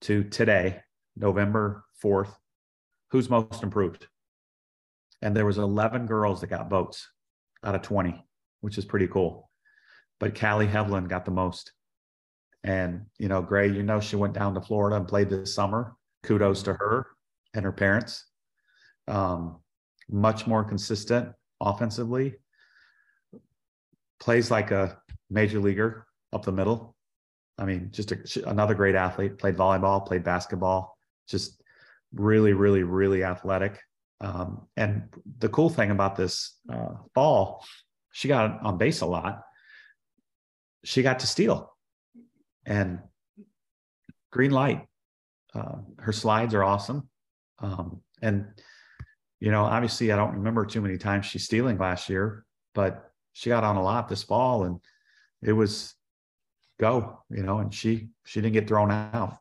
to 0.00 0.24
today, 0.24 0.80
November 1.16 1.84
4th, 2.02 2.32
who's 3.10 3.28
most 3.28 3.62
improved? 3.62 4.06
And 5.20 5.36
there 5.36 5.44
was 5.44 5.58
11 5.58 6.06
girls 6.06 6.40
that 6.40 6.46
got 6.46 6.70
votes. 6.70 7.06
out 7.62 7.74
of 7.74 7.82
20, 7.82 8.24
which 8.62 8.78
is 8.78 8.86
pretty 8.86 9.06
cool. 9.06 9.50
But 10.18 10.34
Kali 10.34 10.66
Heivilin 10.66 11.10
got 11.10 11.26
the 11.26 11.30
most. 11.30 11.72
And, 12.64 13.04
you 13.18 13.28
know, 13.28 13.42
Gray, 13.42 13.68
you 13.68 13.82
know, 13.82 14.00
she 14.00 14.16
went 14.16 14.32
down 14.32 14.54
to 14.54 14.62
Florida 14.62 14.96
and 14.96 15.06
played 15.06 15.28
this 15.28 15.54
summer. 15.54 15.94
Kudos 16.22 16.62
to 16.62 16.72
her 16.72 17.06
and 17.52 17.66
her 17.66 17.72
parents. 17.72 18.24
Um, 19.08 19.58
much 20.08 20.46
more 20.46 20.64
consistent 20.64 21.34
offensively. 21.60 22.36
Plays 24.20 24.50
like 24.50 24.70
a 24.70 24.96
major 25.28 25.60
leaguer 25.60 26.07
up 26.32 26.44
the 26.44 26.52
middle. 26.52 26.94
I 27.58 27.64
mean, 27.64 27.88
just 27.90 28.12
a, 28.12 28.48
another 28.48 28.74
great 28.74 28.94
athlete. 28.94 29.38
Played 29.38 29.56
volleyball, 29.56 30.06
played 30.06 30.24
basketball. 30.24 30.96
Just 31.28 31.60
really, 32.12 32.52
really, 32.52 32.82
really 32.82 33.24
athletic. 33.24 33.80
Um, 34.20 34.66
and 34.76 35.04
the 35.38 35.48
cool 35.48 35.70
thing 35.70 35.90
about 35.90 36.16
this 36.16 36.56
uh, 36.72 36.94
fall, 37.14 37.64
she 38.12 38.28
got 38.28 38.60
on 38.62 38.78
base 38.78 39.00
a 39.00 39.06
lot. 39.06 39.42
She 40.84 41.02
got 41.02 41.20
to 41.20 41.26
steal, 41.26 41.72
and 42.64 43.00
green 44.30 44.50
light. 44.50 44.86
Uh, 45.54 45.78
her 45.98 46.12
slides 46.12 46.54
are 46.54 46.64
awesome, 46.64 47.08
um, 47.60 48.00
and 48.22 48.46
you 49.40 49.50
know, 49.50 49.64
obviously, 49.64 50.12
I 50.12 50.16
don't 50.16 50.34
remember 50.34 50.66
too 50.66 50.80
many 50.80 50.98
times 50.98 51.26
she's 51.26 51.44
stealing 51.44 51.78
last 51.78 52.08
year, 52.08 52.44
but 52.74 53.12
she 53.32 53.50
got 53.50 53.64
on 53.64 53.76
a 53.76 53.82
lot 53.82 54.08
this 54.08 54.22
fall, 54.22 54.64
and 54.64 54.80
it 55.42 55.52
was 55.52 55.94
go, 56.78 57.22
you 57.30 57.42
know, 57.42 57.58
and 57.58 57.72
she 57.72 58.08
she 58.24 58.40
didn't 58.40 58.54
get 58.54 58.68
thrown 58.68 58.90
out. 58.90 59.38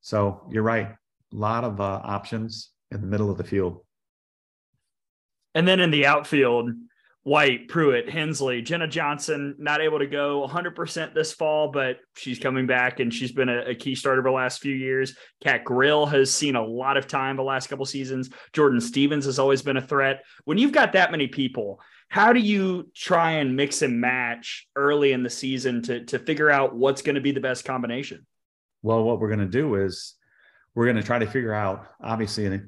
So 0.00 0.48
you're 0.50 0.62
right, 0.62 0.88
a 1.32 1.36
lot 1.36 1.64
of 1.64 1.80
uh, 1.80 2.00
options 2.04 2.70
in 2.90 3.00
the 3.00 3.06
middle 3.06 3.30
of 3.30 3.38
the 3.38 3.44
field. 3.44 3.80
And 5.54 5.66
then 5.66 5.80
in 5.80 5.90
the 5.90 6.06
outfield, 6.06 6.70
White, 7.26 7.66
Preuitt, 7.66 8.08
Hensley, 8.08 8.62
Jenna 8.62 8.86
Johnson, 8.86 9.56
not 9.58 9.80
able 9.80 9.98
to 9.98 10.06
go 10.06 10.46
100% 10.48 11.12
this 11.12 11.32
fall, 11.32 11.72
but 11.72 11.96
she's 12.14 12.38
coming 12.38 12.68
back 12.68 13.00
and 13.00 13.12
she's 13.12 13.32
been 13.32 13.48
a, 13.48 13.70
a 13.70 13.74
key 13.74 13.96
starter 13.96 14.22
for 14.22 14.28
the 14.28 14.34
last 14.36 14.60
few 14.60 14.72
years. 14.72 15.16
Kat 15.42 15.64
Grill 15.64 16.06
has 16.06 16.32
seen 16.32 16.54
a 16.54 16.64
lot 16.64 16.96
of 16.96 17.08
time 17.08 17.34
the 17.34 17.42
last 17.42 17.66
couple 17.66 17.84
seasons. 17.84 18.30
Jordan 18.52 18.80
Stevens 18.80 19.24
has 19.24 19.40
always 19.40 19.60
been 19.60 19.76
a 19.76 19.82
threat. 19.82 20.22
When 20.44 20.56
you've 20.56 20.70
got 20.70 20.92
that 20.92 21.10
many 21.10 21.26
people, 21.26 21.80
how 22.08 22.32
do 22.32 22.40
you 22.40 22.90
try 22.94 23.32
and 23.32 23.56
mix 23.56 23.82
and 23.82 24.00
match 24.00 24.68
early 24.76 25.12
in 25.12 25.22
the 25.22 25.30
season 25.30 25.82
to, 25.82 26.04
to 26.04 26.18
figure 26.18 26.50
out 26.50 26.74
what's 26.74 27.02
going 27.02 27.16
to 27.16 27.20
be 27.20 27.32
the 27.32 27.40
best 27.40 27.64
combination? 27.64 28.26
Well, 28.82 29.02
what 29.04 29.20
we're 29.20 29.28
going 29.28 29.40
to 29.40 29.46
do 29.46 29.74
is 29.74 30.14
we're 30.74 30.84
going 30.86 30.96
to 30.96 31.02
try 31.02 31.18
to 31.18 31.26
figure 31.26 31.52
out, 31.52 31.86
obviously, 32.00 32.60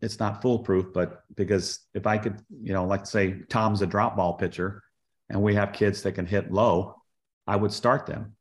it's 0.00 0.20
not 0.20 0.42
foolproof, 0.42 0.92
but 0.92 1.22
because 1.34 1.80
if 1.94 2.06
I 2.06 2.18
could, 2.18 2.40
you 2.62 2.72
know, 2.72 2.84
like 2.84 3.06
say 3.06 3.40
Tom's 3.48 3.82
a 3.82 3.86
drop 3.86 4.16
ball 4.16 4.34
pitcher 4.34 4.82
and 5.28 5.42
we 5.42 5.54
have 5.54 5.72
kids 5.72 6.02
that 6.02 6.12
can 6.12 6.26
hit 6.26 6.52
low, 6.52 7.02
I 7.46 7.56
would 7.56 7.72
start 7.72 8.06
them. 8.06 8.36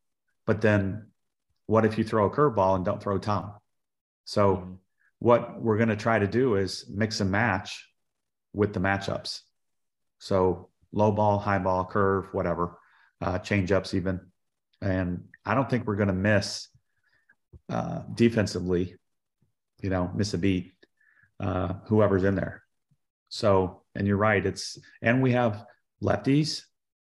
But 0.45 0.61
then 0.61 1.07
what 1.65 1.85
if 1.85 1.97
you 1.97 2.03
throw 2.03 2.25
a 2.25 2.29
curveball 2.29 2.75
and 2.75 2.85
don't 2.85 3.01
throw 3.01 3.17
Tom? 3.17 3.53
So 4.25 4.55
mm-hmm. 4.55 4.73
what 5.19 5.61
we're 5.61 5.77
going 5.77 5.89
to 5.89 5.95
try 5.95 6.19
to 6.19 6.27
do 6.27 6.55
is 6.55 6.85
mix 6.89 7.21
and 7.21 7.31
match 7.31 7.87
with 8.53 8.73
the 8.73 8.79
matchups. 8.79 9.41
So 10.19 10.69
low 10.91 11.11
ball, 11.11 11.39
high 11.39 11.59
ball, 11.59 11.85
curve, 11.85 12.27
whatever, 12.31 12.79
uh, 13.21 13.39
change 13.39 13.71
ups 13.71 13.93
even. 13.93 14.19
And 14.81 15.25
I 15.45 15.55
don't 15.55 15.69
think 15.69 15.85
we're 15.85 15.95
going 15.95 16.07
to 16.07 16.13
miss 16.13 16.67
uh, 17.69 18.01
defensively, 18.13 18.95
you 19.81 19.89
know, 19.89 20.11
miss 20.15 20.33
a 20.33 20.37
beat 20.37 20.73
uh, 21.39 21.73
whoever's 21.85 22.23
in 22.23 22.35
there. 22.35 22.63
So, 23.29 23.83
and 23.95 24.07
you're 24.07 24.17
right. 24.17 24.45
It's 24.45 24.77
and 25.01 25.21
we 25.21 25.31
have 25.33 25.65
lefties. 26.01 26.61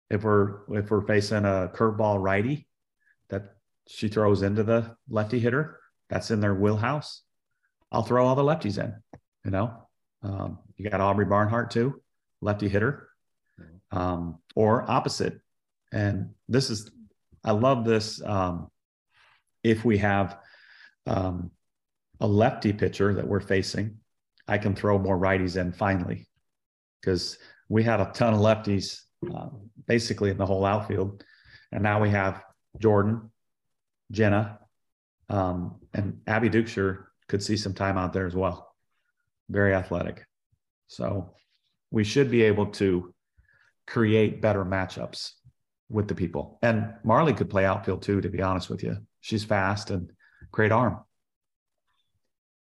If 0.10 0.23
we're 0.23 0.62
if 0.73 0.89
we're 0.89 1.06
facing 1.06 1.45
a 1.45 1.71
curveball 1.73 2.21
righty 2.21 2.67
that 3.30 3.56
she 3.88 4.08
throws 4.08 4.41
into 4.41 4.63
the 4.63 4.95
lefty 5.10 5.39
hitter, 5.39 5.80
that's 6.10 6.32
in 6.32 6.39
their 6.39 6.56
wheelhouse. 6.56 7.21
I'll 7.91 8.04
throw 8.04 8.25
all 8.25 8.36
the 8.36 8.43
lefties 8.43 8.84
in. 8.84 8.93
You 9.43 9.51
know, 9.51 9.88
um, 10.23 10.60
you 10.78 10.89
got 10.89 11.01
Aubrey 11.01 11.25
Barnhart 11.25 11.71
too, 11.71 12.01
lefty 12.45 12.69
hitter, 12.69 13.10
um, 13.91 14.39
or 14.55 14.89
opposite. 14.89 15.39
And 15.91 16.29
this 16.47 16.69
is, 16.69 16.91
I 17.43 17.51
love 17.51 17.86
this. 17.86 18.21
Um, 18.23 18.69
if 19.63 19.84
we 19.84 19.97
have 19.97 20.38
um, 21.08 21.51
a 22.19 22.27
lefty 22.27 22.71
pitcher 22.71 23.13
that 23.15 23.27
we're 23.27 23.41
facing 23.41 23.97
I 24.47 24.58
can 24.58 24.75
throw 24.75 24.99
more 24.99 25.17
righties 25.17 25.60
in 25.60 25.71
finally 25.71 26.27
because 27.01 27.38
we 27.69 27.84
had 27.84 27.99
a 27.99 28.12
ton 28.13 28.34
of 28.34 28.39
lefties 28.39 29.01
uh, 29.34 29.49
basically 29.88 30.29
in 30.29 30.38
the 30.38 30.45
whole 30.45 30.65
outfield. 30.65 31.23
And 31.71 31.81
now 31.81 32.01
we 32.01 32.10
have 32.12 32.43
Jordan, 32.79 33.31
Jenna, 34.12 34.60
um, 35.29 35.79
and 35.93 36.19
Abby 36.27 36.49
Dukeshire 36.49 37.05
could 37.27 37.41
see 37.41 37.58
some 37.58 37.73
time 37.73 37.97
out 37.97 38.13
there 38.13 38.27
as 38.27 38.36
well. 38.36 38.71
Very 39.49 39.73
athletic. 39.73 40.25
So 40.88 41.34
we 41.95 42.03
should 42.03 42.29
be 42.29 42.43
able 42.43 42.65
to 42.67 43.13
create 43.88 44.41
better 44.41 44.65
matchups 44.65 45.31
with 45.89 46.10
the 46.10 46.15
people. 46.15 46.60
And 46.62 46.93
Marley 47.05 47.34
could 47.34 47.49
play 47.49 47.65
outfield 47.65 48.01
too, 48.01 48.19
to 48.19 48.27
be 48.27 48.41
honest 48.41 48.69
with 48.69 48.84
you. 48.84 48.97
She's 49.21 49.45
fast 49.45 49.91
and 49.91 50.12
great 50.51 50.73
arm 50.73 50.99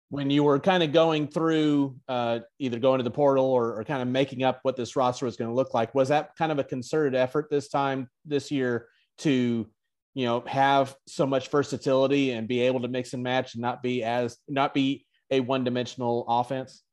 when 0.09 0.29
you 0.29 0.43
were 0.43 0.59
kind 0.59 0.83
of 0.83 0.93
going 0.93 1.27
through 1.27 1.95
uh, 2.07 2.39
either 2.59 2.79
going 2.79 2.99
to 2.99 3.03
the 3.03 3.11
portal 3.11 3.45
or, 3.45 3.79
or, 3.79 3.83
kind 3.83 4.01
of 4.01 4.07
making 4.07 4.43
up 4.43 4.59
what 4.61 4.77
this 4.77 4.95
roster 4.95 5.25
was 5.25 5.35
going 5.35 5.49
to 5.49 5.55
look 5.55 5.73
like 5.73 5.93
was 5.95 6.09
that 6.09 6.29
kind 6.37 6.51
of 6.51 6.59
a 6.59 6.63
concerted 6.63 7.15
effort 7.15 7.47
this 7.49 7.67
time 7.67 8.07
this 8.23 8.51
year 8.51 8.87
to 9.17 9.67
you 10.13 10.25
know 10.25 10.43
have 10.47 10.95
so 11.07 11.25
much 11.25 11.49
versatility 11.49 12.31
and 12.31 12.47
be 12.47 12.61
able 12.61 12.81
to 12.81 12.87
mix 12.87 13.13
and 13.13 13.23
match 13.23 13.55
and 13.55 13.61
not 13.61 13.81
be 13.81 14.03
as 14.03 14.37
not 14.47 14.73
be 14.73 15.05
a 15.31 15.39
one-dimensional 15.39 16.23
offense 16.29 16.84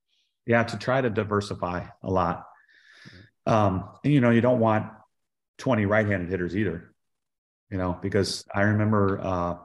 yeah 0.46 0.62
to 0.64 0.78
try 0.78 1.00
to 1.00 1.11
diversify 1.11 1.87
a 2.02 2.11
lot. 2.11 2.46
Um 3.46 3.88
and 4.05 4.12
you 4.12 4.20
know 4.20 4.31
you 4.31 4.40
don't 4.40 4.61
want 4.61 4.87
20 5.59 5.87
right-handed 5.87 6.28
hitters 6.28 6.57
either 6.57 6.92
you 7.70 7.78
know 7.78 7.96
because 8.00 8.44
i 8.52 8.62
remember 8.62 9.20
uh 9.22 9.57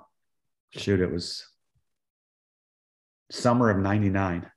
shoot 0.77 0.99
it 0.99 1.11
was 1.11 1.43
summer 3.31 3.69
of 3.69 3.77
99 3.77 4.49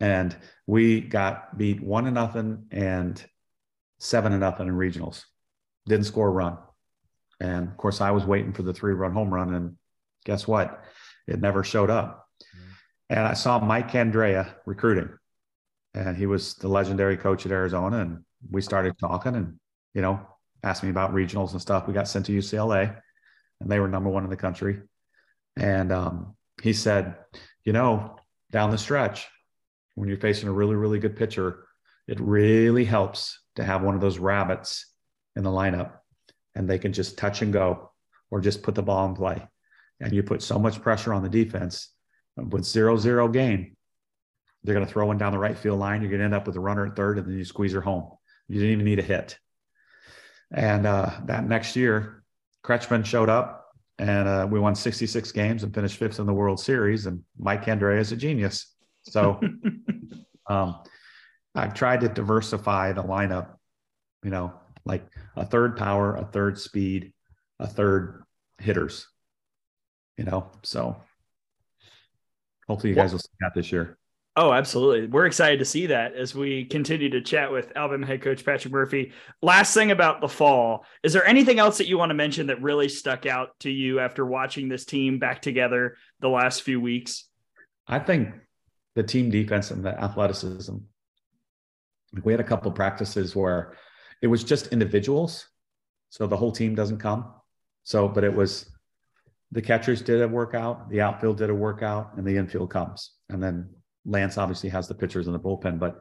and 0.00 0.36
we 0.66 1.00
got 1.00 1.56
beat 1.56 1.82
one 1.82 2.04
to 2.04 2.10
nothing 2.10 2.66
and 2.70 3.22
seven 3.98 4.32
to 4.32 4.38
nothing 4.38 4.66
in 4.66 4.74
regionals. 4.74 5.24
Didn't 5.86 6.06
score 6.06 6.28
a 6.28 6.30
run. 6.30 6.58
And 7.38 7.68
of 7.68 7.76
course 7.76 8.00
i 8.00 8.10
was 8.10 8.24
waiting 8.24 8.52
for 8.52 8.62
the 8.62 8.72
three 8.74 8.94
run 8.94 9.12
home 9.12 9.32
run 9.32 9.54
and 9.54 9.76
guess 10.24 10.48
what? 10.48 10.82
It 11.26 11.40
never 11.40 11.62
showed 11.62 11.90
up. 11.90 12.26
Mm-hmm. 12.40 12.72
and 13.10 13.20
i 13.20 13.34
saw 13.34 13.60
mike 13.60 13.90
candrea 13.90 14.54
recruiting 14.64 15.10
and 15.94 16.16
he 16.16 16.26
was 16.26 16.54
the 16.54 16.68
legendary 16.68 17.16
coach 17.16 17.46
at 17.46 17.52
arizona 17.52 17.98
and 17.98 18.24
we 18.50 18.60
started 18.60 18.96
talking 18.98 19.34
and 19.34 19.58
you 19.94 20.02
know 20.02 20.20
asked 20.62 20.82
me 20.82 20.90
about 20.90 21.14
regionals 21.14 21.52
and 21.52 21.60
stuff 21.60 21.86
we 21.86 21.94
got 21.94 22.08
sent 22.08 22.26
to 22.26 22.32
ucla 22.32 22.96
and 23.60 23.70
they 23.70 23.80
were 23.80 23.88
number 23.88 24.10
one 24.10 24.24
in 24.24 24.30
the 24.30 24.36
country 24.36 24.80
and 25.56 25.92
um, 25.92 26.34
he 26.62 26.72
said 26.72 27.16
you 27.64 27.72
know, 27.72 28.16
down 28.50 28.70
the 28.70 28.78
stretch, 28.78 29.28
when 29.94 30.08
you're 30.08 30.18
facing 30.18 30.48
a 30.48 30.52
really, 30.52 30.74
really 30.74 30.98
good 30.98 31.16
pitcher, 31.16 31.66
it 32.08 32.18
really 32.20 32.84
helps 32.84 33.38
to 33.56 33.64
have 33.64 33.82
one 33.82 33.94
of 33.94 34.00
those 34.00 34.18
rabbits 34.18 34.86
in 35.36 35.42
the 35.42 35.50
lineup 35.50 35.92
and 36.54 36.68
they 36.68 36.78
can 36.78 36.92
just 36.92 37.18
touch 37.18 37.42
and 37.42 37.52
go 37.52 37.90
or 38.30 38.40
just 38.40 38.62
put 38.62 38.74
the 38.74 38.82
ball 38.82 39.06
in 39.06 39.14
play. 39.14 39.46
And 40.00 40.12
you 40.12 40.22
put 40.22 40.42
so 40.42 40.58
much 40.58 40.80
pressure 40.80 41.12
on 41.12 41.22
the 41.22 41.28
defense 41.28 41.90
with 42.36 42.64
zero 42.64 42.96
zero 42.96 43.28
game, 43.28 43.76
they're 44.62 44.74
going 44.74 44.86
to 44.86 44.92
throw 44.92 45.06
one 45.06 45.18
down 45.18 45.32
the 45.32 45.38
right 45.38 45.56
field 45.56 45.78
line. 45.78 46.02
You're 46.02 46.10
going 46.10 46.20
to 46.20 46.24
end 46.24 46.34
up 46.34 46.46
with 46.46 46.56
a 46.56 46.60
runner 46.60 46.86
at 46.86 46.96
third, 46.96 47.18
and 47.18 47.26
then 47.26 47.36
you 47.36 47.44
squeeze 47.44 47.72
her 47.72 47.80
home. 47.80 48.10
You 48.48 48.56
didn't 48.56 48.72
even 48.72 48.84
need 48.84 48.98
a 48.98 49.02
hit. 49.02 49.38
And 50.52 50.86
uh, 50.86 51.10
that 51.26 51.46
next 51.46 51.76
year, 51.76 52.24
Kretschman 52.64 53.04
showed 53.04 53.28
up 53.28 53.60
and 54.00 54.26
uh, 54.26 54.48
we 54.50 54.58
won 54.58 54.74
66 54.74 55.30
games 55.32 55.62
and 55.62 55.74
finished 55.74 55.98
fifth 55.98 56.18
in 56.18 56.26
the 56.26 56.32
World 56.32 56.58
Series. 56.58 57.04
And 57.04 57.22
Mike 57.38 57.64
Candrea 57.64 58.00
is 58.00 58.12
a 58.12 58.16
genius. 58.16 58.74
So 59.02 59.38
um, 60.46 60.76
I've 61.54 61.74
tried 61.74 62.00
to 62.00 62.08
diversify 62.08 62.92
the 62.92 63.04
lineup, 63.04 63.56
you 64.24 64.30
know, 64.30 64.54
like 64.86 65.06
a 65.36 65.44
third 65.44 65.76
power, 65.76 66.16
a 66.16 66.24
third 66.24 66.58
speed, 66.58 67.12
a 67.58 67.66
third 67.66 68.24
hitters, 68.58 69.06
you 70.16 70.24
know. 70.24 70.50
So 70.62 70.96
hopefully 72.66 72.90
you 72.90 72.96
guys 72.96 73.12
will 73.12 73.18
see 73.18 73.28
that 73.40 73.52
this 73.54 73.70
year. 73.70 73.98
Oh, 74.36 74.52
absolutely. 74.52 75.08
We're 75.08 75.26
excited 75.26 75.58
to 75.58 75.64
see 75.64 75.86
that 75.86 76.14
as 76.14 76.34
we 76.34 76.64
continue 76.64 77.10
to 77.10 77.20
chat 77.20 77.50
with 77.50 77.72
Alabama 77.74 78.06
head 78.06 78.22
coach 78.22 78.44
Patrick 78.44 78.72
Murphy. 78.72 79.12
Last 79.42 79.74
thing 79.74 79.90
about 79.90 80.20
the 80.20 80.28
fall, 80.28 80.84
is 81.02 81.12
there 81.12 81.26
anything 81.26 81.58
else 81.58 81.78
that 81.78 81.88
you 81.88 81.98
want 81.98 82.10
to 82.10 82.14
mention 82.14 82.46
that 82.46 82.62
really 82.62 82.88
stuck 82.88 83.26
out 83.26 83.58
to 83.60 83.70
you 83.70 83.98
after 83.98 84.24
watching 84.24 84.68
this 84.68 84.84
team 84.84 85.18
back 85.18 85.42
together 85.42 85.96
the 86.20 86.28
last 86.28 86.62
few 86.62 86.80
weeks? 86.80 87.24
I 87.88 87.98
think 87.98 88.28
the 88.94 89.02
team 89.02 89.30
defense 89.30 89.72
and 89.72 89.84
the 89.84 90.00
athleticism. 90.00 90.76
We 92.22 92.32
had 92.32 92.40
a 92.40 92.44
couple 92.44 92.70
of 92.70 92.76
practices 92.76 93.34
where 93.34 93.76
it 94.22 94.28
was 94.28 94.44
just 94.44 94.68
individuals. 94.68 95.48
So 96.10 96.26
the 96.26 96.36
whole 96.36 96.52
team 96.52 96.76
doesn't 96.76 96.98
come. 96.98 97.32
So, 97.82 98.06
but 98.06 98.22
it 98.22 98.34
was 98.34 98.70
the 99.50 99.62
catchers 99.62 100.02
did 100.02 100.22
a 100.22 100.28
workout, 100.28 100.88
the 100.88 101.00
outfield 101.00 101.38
did 101.38 101.50
a 101.50 101.54
workout, 101.54 102.12
and 102.16 102.24
the 102.26 102.36
infield 102.36 102.70
comes. 102.70 103.12
And 103.28 103.42
then 103.42 103.70
Lance 104.04 104.38
obviously 104.38 104.70
has 104.70 104.88
the 104.88 104.94
pitchers 104.94 105.26
in 105.26 105.32
the 105.32 105.38
bullpen. 105.38 105.78
But 105.78 105.98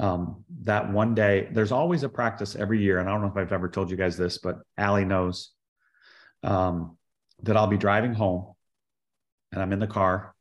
um, 0.00 0.44
that 0.62 0.90
one 0.90 1.14
day, 1.14 1.48
there's 1.52 1.72
always 1.72 2.02
a 2.02 2.08
practice 2.08 2.56
every 2.56 2.82
year. 2.82 2.98
And 2.98 3.08
I 3.08 3.12
don't 3.12 3.22
know 3.22 3.28
if 3.28 3.36
I've 3.36 3.52
ever 3.52 3.68
told 3.68 3.90
you 3.90 3.96
guys 3.96 4.16
this, 4.16 4.38
but 4.38 4.60
Allie 4.76 5.04
knows 5.04 5.52
um, 6.42 6.96
that 7.42 7.56
I'll 7.56 7.66
be 7.66 7.76
driving 7.76 8.14
home 8.14 8.54
and 9.52 9.62
I'm 9.62 9.72
in 9.72 9.78
the 9.78 9.86
car 9.86 10.34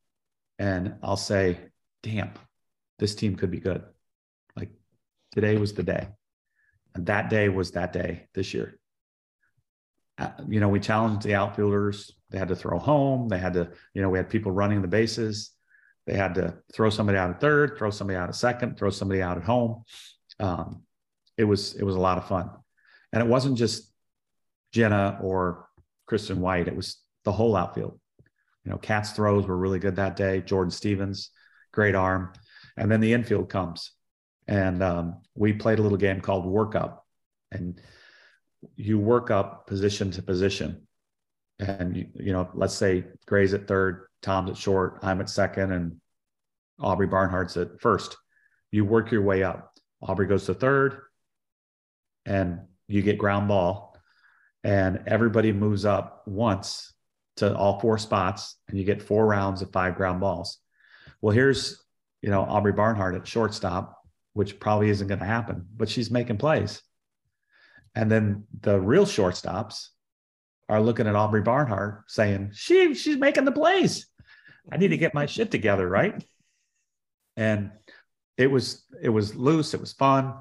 and 0.60 0.96
I'll 1.04 1.18
say, 1.18 1.58
damn, 2.02 2.32
this 3.00 3.16
team 3.16 3.36
could 3.36 3.52
be 3.52 3.60
good. 3.60 3.84
Like 4.56 4.70
today 5.32 5.58
was 5.58 5.74
the 5.74 5.84
day. 5.84 6.08
And 6.96 7.06
that 7.08 7.30
day 7.30 7.50
was 7.50 7.72
that 7.72 7.94
day 7.94 8.28
this 8.34 8.54
year. 8.54 8.80
Uh, 10.18 10.30
you 10.48 10.60
know, 10.60 10.70
we 10.70 10.80
challenged 10.80 11.26
the 11.26 11.34
outfielders. 11.34 12.12
They 12.30 12.38
had 12.38 12.50
to 12.50 12.56
throw 12.56 12.78
home. 12.78 13.30
They 13.30 13.40
had 13.40 13.54
to, 13.54 13.72
you 13.94 14.02
know, 14.02 14.10
we 14.10 14.20
had 14.20 14.30
people 14.30 14.52
running 14.52 14.82
the 14.82 14.88
bases. 14.88 15.53
They 16.06 16.14
had 16.14 16.36
to 16.36 16.58
throw 16.74 16.90
somebody 16.90 17.18
out 17.18 17.30
at 17.30 17.40
third, 17.40 17.78
throw 17.78 17.90
somebody 17.90 18.18
out 18.18 18.30
at 18.30 18.36
second, 18.36 18.78
throw 18.78 18.90
somebody 18.90 19.22
out 19.22 19.38
at 19.38 19.44
home. 19.44 19.84
Um, 20.40 20.84
it 21.38 21.46
was 21.46 21.76
it 21.76 21.84
was 21.84 21.96
a 21.96 22.00
lot 22.00 22.18
of 22.18 22.28
fun, 22.28 22.50
and 23.12 23.22
it 23.22 23.28
wasn't 23.28 23.58
just 23.58 23.92
Jenna 24.72 25.20
or 25.22 25.68
Kristen 26.06 26.42
White. 26.42 26.68
It 26.68 26.76
was 26.76 26.98
the 27.24 27.32
whole 27.32 27.56
outfield. 27.56 28.00
You 28.66 28.72
know, 28.72 28.78
Kat's 28.78 29.12
throws 29.12 29.48
were 29.48 29.58
really 29.58 29.80
good 29.80 29.96
that 29.96 30.16
day. 30.16 30.42
Jordan 30.42 30.72
Stevens, 30.72 31.30
great 31.72 31.96
arm, 31.96 32.34
and 32.78 32.92
then 32.92 33.00
the 33.00 33.14
infield 33.14 33.50
comes, 33.50 33.92
and 34.48 34.84
um, 34.84 35.22
we 35.36 35.54
played 35.54 35.80
a 35.80 35.82
little 35.82 35.98
game 35.98 36.22
called 36.22 36.46
work 36.46 36.76
up, 36.76 37.06
and 37.52 37.80
you 38.76 39.00
work 39.00 39.32
up 39.32 39.68
position 39.68 40.12
to 40.12 40.22
position, 40.22 40.88
and 41.60 41.96
you, 42.16 42.34
know, 42.34 42.50
let's 42.54 42.74
say 42.74 43.06
Gray's 43.26 43.54
at 43.54 43.68
third, 43.68 44.08
Tom's 44.22 44.52
at 44.52 44.58
short, 44.58 45.00
I'm 45.02 45.22
at 45.22 45.30
second, 45.30 45.72
and 45.72 45.98
Aubrey 46.80 47.08
Barnhart's 47.08 47.58
at 47.58 47.80
first. 47.80 48.18
You 48.72 48.86
work 48.86 49.12
your 49.12 49.22
way 49.22 49.44
up. 49.44 49.72
Aubrey 50.02 50.28
goes 50.28 50.46
to 50.46 50.54
third, 50.54 51.02
and 52.26 52.62
you 52.88 53.02
get 53.02 53.18
ground 53.18 53.48
ball, 53.48 53.98
and 54.64 55.04
everybody 55.08 55.52
moves 55.54 55.86
up 55.86 56.24
once 56.26 56.94
to 57.38 57.56
all 57.56 57.80
four 57.80 57.98
spots, 57.98 58.58
and 58.68 58.78
you 58.78 58.84
get 58.84 59.02
four 59.02 59.26
rounds 59.26 59.62
of 59.62 59.72
five 59.72 59.96
ground 59.96 60.20
balls. 60.20 60.60
Well, 61.22 61.34
here's 61.34 61.82
you 62.22 62.30
know 62.30 62.42
Aubrey 62.42 62.74
Barnhart 62.74 63.16
at 63.16 63.28
shortstop, 63.28 63.98
which 64.34 64.60
probably 64.60 64.90
isn't 64.90 65.08
going 65.08 65.20
to 65.20 65.26
happen, 65.26 65.66
but 65.76 65.90
she's 65.90 66.12
making 66.12 66.38
plays. 66.38 66.82
And 67.96 68.12
then 68.12 68.46
the 68.62 68.80
real 68.80 69.06
shortstops 69.06 69.90
are 70.74 70.82
looking 70.82 71.06
at 71.06 71.16
Aubrey 71.16 71.42
Barnhart 71.42 72.06
saying, 72.08 72.52
"She 72.56 72.96
she's 72.96 73.18
making 73.18 73.46
the 73.46 73.52
plays." 73.52 74.08
I 74.72 74.78
need 74.78 74.88
to 74.88 74.98
get 74.98 75.14
my 75.14 75.28
shit 75.28 75.52
together, 75.52 75.88
right? 75.88 76.24
And 77.38 77.72
it 78.38 78.48
was 78.48 78.84
it 79.02 79.10
was 79.10 79.36
loose. 79.36 79.76
It 79.76 79.80
was 79.80 79.94
fun. 79.94 80.34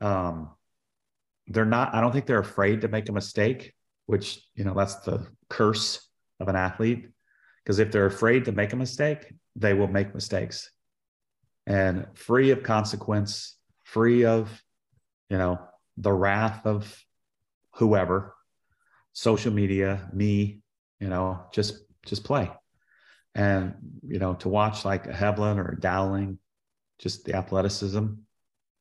Um, 0.00 0.50
they're 1.48 1.64
not. 1.64 1.94
I 1.94 2.00
don't 2.00 2.12
think 2.12 2.26
they're 2.26 2.38
afraid 2.38 2.82
to 2.82 2.88
make 2.88 3.08
a 3.08 3.12
mistake, 3.12 3.74
which 4.06 4.40
you 4.54 4.62
know 4.62 4.74
that's 4.74 4.96
the 4.96 5.26
curse 5.50 6.06
of 6.38 6.46
an 6.46 6.54
athlete. 6.54 7.08
Because 7.64 7.80
if 7.80 7.90
they're 7.90 8.06
afraid 8.06 8.44
to 8.44 8.52
make 8.52 8.72
a 8.72 8.76
mistake, 8.76 9.32
they 9.56 9.74
will 9.74 9.88
make 9.88 10.14
mistakes, 10.14 10.70
and 11.66 12.06
free 12.14 12.52
of 12.52 12.62
consequence, 12.62 13.56
free 13.82 14.24
of 14.24 14.62
you 15.28 15.38
know 15.38 15.58
the 15.96 16.12
wrath 16.12 16.64
of 16.66 17.04
whoever, 17.74 18.35
social 19.16 19.50
media, 19.50 20.10
me, 20.12 20.60
you 21.00 21.08
know, 21.08 21.46
just 21.50 21.78
just 22.04 22.22
play 22.22 22.50
and 23.36 23.74
you 24.02 24.18
know 24.18 24.34
to 24.34 24.48
watch 24.48 24.84
like 24.84 25.06
a 25.06 25.12
Heivilin 25.12 25.58
or 25.58 25.72
a 25.72 25.80
Dowling, 25.80 26.38
just 26.98 27.24
the 27.24 27.34
athleticism, 27.34 28.06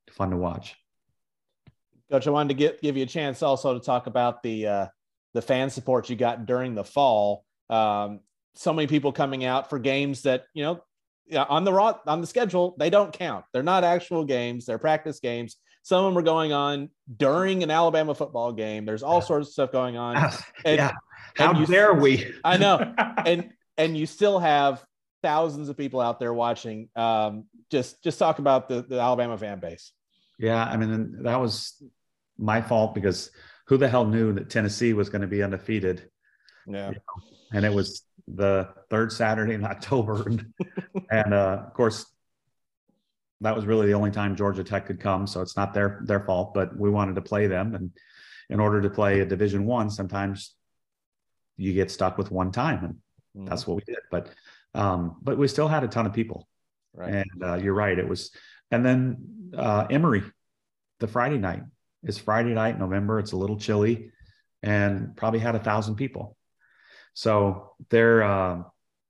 fun 0.10 0.30
to 0.32 0.38
watch. 0.38 0.76
Coach, 2.10 2.26
I 2.26 2.30
wanted 2.30 2.50
to 2.50 2.54
get, 2.56 2.82
give 2.82 2.96
you 2.96 3.04
a 3.04 3.08
chance 3.08 3.44
also 3.44 3.74
to 3.74 3.84
talk 3.84 4.08
about 4.08 4.42
the 4.42 4.68
uh, 4.68 4.88
the 5.34 5.42
fan 5.42 5.70
support 5.70 6.10
you 6.10 6.16
got 6.16 6.46
during 6.46 6.74
the 6.74 6.86
fall. 6.86 7.44
Um, 7.70 8.22
so 8.56 8.72
many 8.72 8.88
people 8.88 9.12
coming 9.12 9.44
out 9.44 9.70
for 9.70 9.78
games 9.78 10.22
that 10.24 10.46
you 10.54 10.64
know 10.64 10.82
on 11.50 11.66
the 11.66 11.74
raw 11.74 11.98
on 12.08 12.22
the 12.22 12.28
schedule 12.28 12.76
they 12.80 12.90
don't 12.90 13.12
count. 13.12 13.44
They're 13.52 13.64
not 13.64 13.84
actual 13.84 14.24
games; 14.24 14.66
they're 14.66 14.78
practice 14.78 15.20
games. 15.20 15.58
Some 15.86 16.04
of 16.04 16.12
them 16.12 16.18
are 16.18 16.26
going 16.26 16.52
on 16.52 16.90
during 17.16 17.62
an 17.62 17.70
Alabama 17.70 18.16
football 18.16 18.52
game. 18.52 18.86
There's 18.86 19.04
all 19.04 19.22
sorts 19.22 19.50
of 19.50 19.54
stuff 19.54 19.72
going 19.72 19.98
on. 19.98 20.16
And, 20.66 20.78
yeah. 20.78 20.92
How 21.36 21.60
you, 21.60 21.68
dare 21.68 21.94
we? 21.94 22.34
I 22.44 22.58
know. 22.58 22.96
And 23.26 23.52
and 23.78 23.96
you 23.96 24.08
still 24.08 24.40
have 24.40 24.84
thousands 25.22 25.70
of 25.70 25.78
people 25.78 26.02
out 26.02 26.20
there 26.20 26.34
watching. 26.34 26.90
Um, 26.96 27.46
just 27.70 28.04
just 28.04 28.18
talk 28.18 28.40
about 28.40 28.68
the, 28.68 28.82
the 28.82 29.00
Alabama 29.00 29.38
fan 29.38 29.60
base. 29.60 29.92
Yeah, 30.40 30.64
I 30.64 30.76
mean 30.76 31.22
that 31.24 31.40
was 31.40 31.84
my 32.36 32.64
fault 32.64 32.96
because 32.96 33.30
who 33.68 33.78
the 33.78 33.88
hell 33.88 34.06
knew 34.06 34.34
that 34.34 34.50
Tennessee 34.50 34.94
was 34.94 35.10
going 35.10 35.22
to 35.22 35.28
be 35.28 35.44
undefeated? 35.44 36.10
Yeah, 36.66 36.90
you 36.90 36.96
know? 36.96 37.38
and 37.54 37.64
it 37.64 37.74
was 37.74 38.02
the 38.28 38.70
third 38.90 39.12
Saturday 39.12 39.54
in 39.54 39.64
October, 39.64 40.24
and, 40.24 40.52
and 41.12 41.34
uh, 41.34 41.64
of 41.68 41.74
course 41.76 42.08
that 43.46 43.56
was 43.56 43.66
really 43.66 43.88
the 43.88 43.94
only 43.94 44.12
time 44.12 44.36
Georgia 44.36 44.64
Tech 44.64 44.86
could 44.86 45.00
come, 45.00 45.28
so 45.28 45.42
it's 45.42 45.56
not 45.56 45.74
their 45.74 46.02
their 46.04 46.20
fault. 46.20 46.54
But 46.54 46.78
we 46.78 46.90
wanted 46.90 47.16
to 47.16 47.22
play 47.22 47.48
them, 47.48 47.76
and 47.76 47.92
in 48.50 48.60
order 48.60 48.82
to 48.82 48.90
play 48.90 49.22
a 49.22 49.26
Division 49.26 49.66
One, 49.66 49.90
sometimes 49.90 50.56
you 51.58 51.74
get 51.74 51.90
stuck 51.90 52.18
with 52.18 52.32
one 52.32 52.52
time, 52.52 52.84
and 52.84 52.96
Mm. 53.38 53.50
That's 53.50 53.68
what 53.68 53.78
we 53.78 53.84
did. 53.86 54.00
But 54.10 54.30
um, 54.74 55.18
but 55.22 55.38
we 55.38 55.48
still 55.48 55.68
had 55.68 55.84
a 55.84 55.88
ton 55.88 56.06
of 56.06 56.14
people. 56.14 56.48
Right. 56.94 57.14
And 57.14 57.44
uh, 57.44 57.56
you're 57.56 57.74
right. 57.74 57.98
It 57.98 58.08
was, 58.08 58.32
and 58.72 58.86
then 58.86 59.52
uh, 59.56 59.88
Emory, 59.90 60.24
the 61.00 61.08
Friday 61.08 61.38
night 61.38 61.64
is 62.04 62.18
Friday 62.18 62.54
night, 62.54 62.80
November. 62.80 63.20
It's 63.20 63.34
a 63.34 63.38
little 63.38 63.58
chilly, 63.58 64.12
and 64.64 65.16
probably 65.16 65.40
had 65.40 65.56
a 65.56 65.60
thousand 65.60 65.96
people. 65.96 66.38
So 67.14 67.74
they're, 67.90 68.24
uh, 68.24 68.64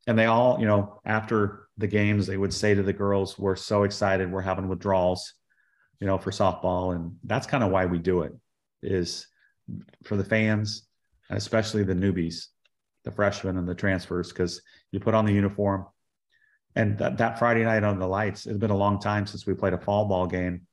and 0.07 0.17
they 0.17 0.25
all, 0.25 0.59
you 0.59 0.67
know, 0.67 1.01
after 1.05 1.64
the 1.77 1.87
games, 1.87 2.27
they 2.27 2.37
would 2.37 2.53
say 2.53 2.73
to 2.73 2.83
the 2.83 2.93
girls, 2.93 3.37
"We're 3.37 3.55
so 3.55 3.83
excited. 3.83 4.31
We're 4.31 4.41
having 4.41 4.67
withdrawals, 4.67 5.33
you 5.99 6.07
know, 6.07 6.17
for 6.17 6.31
softball." 6.31 6.95
And 6.95 7.17
that's 7.23 7.47
kind 7.47 7.63
of 7.63 7.71
why 7.71 7.85
we 7.85 7.99
do 7.99 8.21
it, 8.21 8.33
is 8.81 9.27
for 10.03 10.15
the 10.15 10.23
fans, 10.23 10.87
especially 11.29 11.83
the 11.83 11.93
newbies 11.93 12.47
the 13.05 13.11
freshmen 13.11 13.57
and 13.57 13.67
the 13.67 13.75
transfers 13.75 14.29
because 14.29 14.61
you 14.91 14.99
put 14.99 15.13
on 15.13 15.25
the 15.25 15.31
uniform. 15.31 15.85
And 16.75 16.97
that, 16.97 17.17
that 17.19 17.39
Friday 17.39 17.63
night 17.63 17.85
on 17.85 17.99
the 17.99 18.07
lights, 18.07 18.45
it's 18.45 18.57
been 18.57 18.71
a 18.71 18.75
long 18.75 18.99
time 18.99 19.25
since 19.25 19.45
we 19.45 19.53
played 19.53 19.73
a 19.73 19.77
fall 19.77 20.05
ball 20.05 20.27
game 20.27 20.67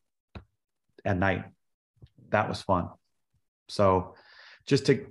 at 1.05 1.17
night. 1.17 1.45
That 2.31 2.49
was 2.49 2.61
fun. 2.61 2.89
So 3.69 4.15
just 4.67 4.87
to 4.87 5.07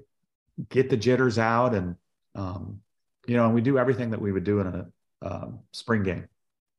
get 0.68 0.90
the 0.90 0.98
jitters 0.98 1.40
out 1.40 1.74
and, 1.74 1.96
um, 2.36 2.82
you 3.26 3.38
know, 3.38 3.46
and 3.46 3.54
we 3.54 3.62
do 3.62 3.78
everything 3.78 4.10
that 4.10 4.22
we 4.22 4.32
would 4.32 4.44
do 4.44 4.60
in 4.60 4.68
a 4.68 4.88
um, 5.22 5.60
spring 5.72 6.04
game, 6.04 6.28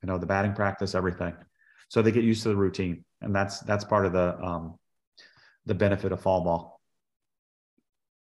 you 0.02 0.06
know, 0.06 0.18
the 0.18 0.26
batting 0.26 0.52
practice, 0.52 0.94
everything. 0.94 1.34
So 1.88 2.02
they 2.02 2.12
get 2.12 2.24
used 2.24 2.42
to 2.44 2.48
the 2.48 2.56
routine. 2.56 3.04
And 3.20 3.34
that's, 3.34 3.60
that's 3.60 3.84
part 3.84 4.06
of 4.06 4.12
the, 4.12 4.42
um, 4.42 4.78
the 5.66 5.74
benefit 5.74 6.12
of 6.12 6.20
fall 6.20 6.42
ball. 6.42 6.80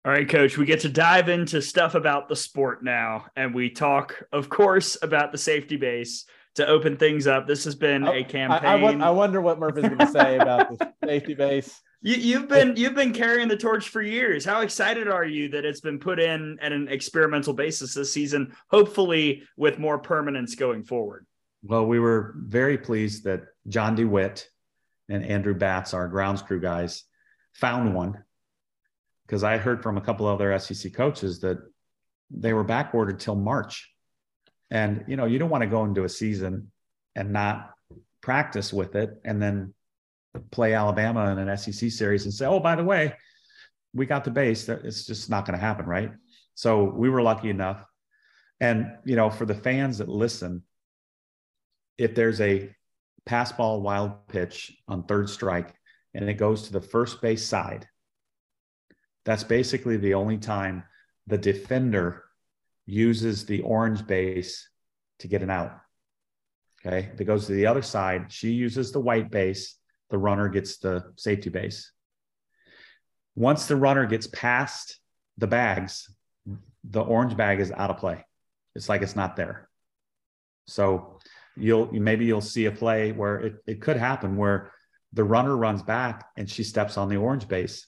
All 0.05 0.13
right, 0.13 0.29
coach, 0.29 0.57
we 0.57 0.65
get 0.65 0.81
to 0.81 0.89
dive 0.89 1.29
into 1.29 1.61
stuff 1.61 1.95
about 1.95 2.29
the 2.29 2.37
sport 2.37 2.83
now. 2.83 3.27
And 3.37 3.55
we 3.55 3.71
talk, 3.71 4.23
of 4.33 4.49
course, 4.49 4.97
about 5.03 5.31
the 5.31 5.39
safety 5.39 5.77
base 5.77 6.25
to 6.55 6.67
open 6.67 6.97
things 6.97 7.27
up. 7.27 7.47
This 7.47 7.65
has 7.65 7.75
been 7.75 8.07
oh, 8.09 8.13
a 8.13 8.25
campaign. 8.25 8.65
I, 8.65 9.05
I, 9.05 9.09
I, 9.09 9.11
wonder 9.11 9.41
what 9.41 9.59
Murphy's 9.59 9.85
going 9.85 9.99
to 9.99 10.07
say 10.07 10.39
about 10.39 10.79
the 10.79 10.93
safety 11.05 11.35
base. 11.35 11.81
You, 12.03 12.39
have 12.39 12.49
been 12.49 12.77
you've 12.77 12.95
been 12.95 13.13
carrying 13.13 13.49
the 13.49 13.57
torch 13.57 13.91
for 13.91 14.01
years. 14.01 14.43
How 14.45 14.63
excited 14.63 15.07
are 15.07 15.25
you 15.25 15.51
that 15.51 15.67
it's 15.67 15.83
been 15.83 15.99
put 15.99 16.19
in 16.19 16.59
at 16.63 16.73
an 16.73 16.89
experimental 16.89 17.53
basis 17.53 17.93
this 17.93 18.13
season, 18.13 18.55
hopefully 18.71 19.43
with 19.59 19.79
more 19.79 19.99
permanence 19.99 20.55
going 20.55 20.83
forward? 20.83 21.27
Well, 21.63 21.85
we 21.85 21.99
were 21.99 22.35
very 22.39 22.79
pleased 22.79 23.25
that 23.25 23.43
John 23.69 23.97
DeWitt 23.97 24.49
and 25.11 25.25
Andrew 25.27 25.53
Batts, 25.53 25.93
our 25.93 26.09
grounds 26.09 26.41
crew 26.41 26.61
guys, 26.61 27.05
found 27.53 27.95
one 27.95 28.25
because 29.27 29.45
I 29.45 29.59
heard 29.59 29.83
from 29.83 29.99
a 29.99 30.01
couple 30.01 30.27
other 30.27 30.59
SEC 30.59 30.95
coaches 30.95 31.41
that 31.41 31.59
they 32.31 32.55
were 32.55 32.65
backordered 32.65 33.19
till 33.19 33.37
March. 33.37 33.93
And 34.71 35.05
you 35.07 35.17
know, 35.17 35.27
you 35.27 35.39
don't 35.39 35.51
want 35.51 35.63
to 35.63 35.69
go 35.69 35.85
into 35.85 36.05
a 36.05 36.09
season 36.09 36.73
and 37.15 37.31
not 37.31 37.73
practice 38.23 38.73
with 38.73 38.97
it 38.97 39.21
and 39.23 39.43
then 39.43 39.75
play 40.51 40.75
Alabama 40.75 41.31
in 41.31 41.39
an 41.39 41.57
SEC 41.57 41.91
series 41.91 42.25
and 42.25 42.35
say, 42.35 42.47
"Oh, 42.47 42.61
by 42.61 42.77
the 42.77 42.85
way, 42.85 43.15
we 43.93 44.07
got 44.07 44.25
the 44.25 44.31
base." 44.31 44.69
It's 44.69 45.07
just 45.07 45.31
not 45.31 45.47
going 45.47 45.59
to 45.59 45.65
happen, 45.65 45.87
right? 45.87 46.13
So 46.55 46.85
we 46.85 47.09
were 47.09 47.23
lucky 47.23 47.51
enough. 47.51 47.85
And 48.61 48.99
you 49.05 49.17
know, 49.17 49.31
for 49.31 49.47
the 49.47 49.55
fans 49.55 49.99
that 49.99 50.09
listen, 50.09 50.63
if 51.99 52.15
there's 52.15 52.41
a 52.41 52.75
pass 53.27 53.53
ball 53.53 53.81
wild 53.81 54.29
pitch 54.29 54.73
on 54.89 55.05
third 55.05 55.29
strike 55.29 55.75
and 56.15 56.29
it 56.29 56.35
goes 56.35 56.63
to 56.63 56.73
the 56.73 56.81
first 56.81 57.21
base 57.21 57.45
side. 57.45 57.87
That's 59.25 59.45
basically 59.45 59.97
the 59.97 60.15
only 60.15 60.39
time 60.39 60.85
the 61.27 61.39
defender 61.39 62.25
uses 62.87 63.47
the 63.47 63.61
orange 63.61 64.07
base 64.07 64.69
to 65.21 65.29
get 65.29 65.43
an 65.43 65.51
out. 65.51 65.79
Okay. 66.85 67.11
If 67.13 67.21
it 67.21 67.25
goes 67.25 67.47
to 67.47 67.53
the 67.53 67.67
other 67.67 67.83
side, 67.83 68.33
she 68.33 68.51
uses 68.51 68.91
the 68.91 69.01
white 69.01 69.31
base. 69.31 69.77
The 70.11 70.19
runner 70.19 70.49
gets 70.49 70.79
the 70.79 71.13
safety 71.17 71.51
base. 71.51 71.93
Once 73.37 73.67
the 73.67 73.77
runner 73.77 74.07
gets 74.07 74.27
past 74.27 74.99
the 75.39 75.47
bags, 75.47 76.11
the 76.85 77.01
orange 77.01 77.37
bag 77.37 77.61
is 77.61 77.71
out 77.71 77.91
of 77.91 77.99
play. 77.99 78.25
It's 78.75 78.89
like 78.89 79.03
it's 79.03 79.17
not 79.17 79.37
there. 79.37 79.69
So 80.67 81.19
you'll 81.57 81.93
maybe 81.93 82.25
you'll 82.25 82.41
see 82.41 82.67
a 82.67 82.73
play 82.73 83.13
where 83.13 83.39
it, 83.39 83.55
it 83.67 83.81
could 83.81 83.97
happen 83.97 84.37
where 84.37 84.73
the 85.13 85.25
runner 85.25 85.57
runs 85.57 85.83
back 85.83 86.27
and 86.37 86.49
she 86.49 86.63
steps 86.63 86.97
on 86.97 87.09
the 87.09 87.17
orange 87.17 87.49
base. 87.49 87.87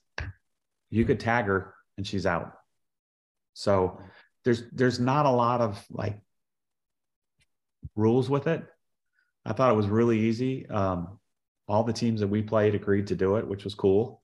You 0.90 1.04
could 1.04 1.20
tag 1.20 1.46
her 1.46 1.74
and 1.96 2.06
she's 2.06 2.26
out. 2.26 2.52
So 3.54 4.00
there's 4.44 4.64
there's 4.72 4.98
not 4.98 5.26
a 5.26 5.30
lot 5.30 5.60
of 5.60 5.84
like 5.90 6.20
rules 7.94 8.28
with 8.28 8.46
it. 8.46 8.64
I 9.44 9.52
thought 9.52 9.72
it 9.72 9.76
was 9.76 9.88
really 9.88 10.20
easy. 10.20 10.68
Um, 10.68 11.18
all 11.72 11.82
the 11.82 11.92
teams 11.92 12.20
that 12.20 12.28
we 12.28 12.42
played 12.42 12.74
agreed 12.74 13.06
to 13.06 13.16
do 13.16 13.36
it, 13.36 13.48
which 13.48 13.64
was 13.64 13.74
cool. 13.74 14.22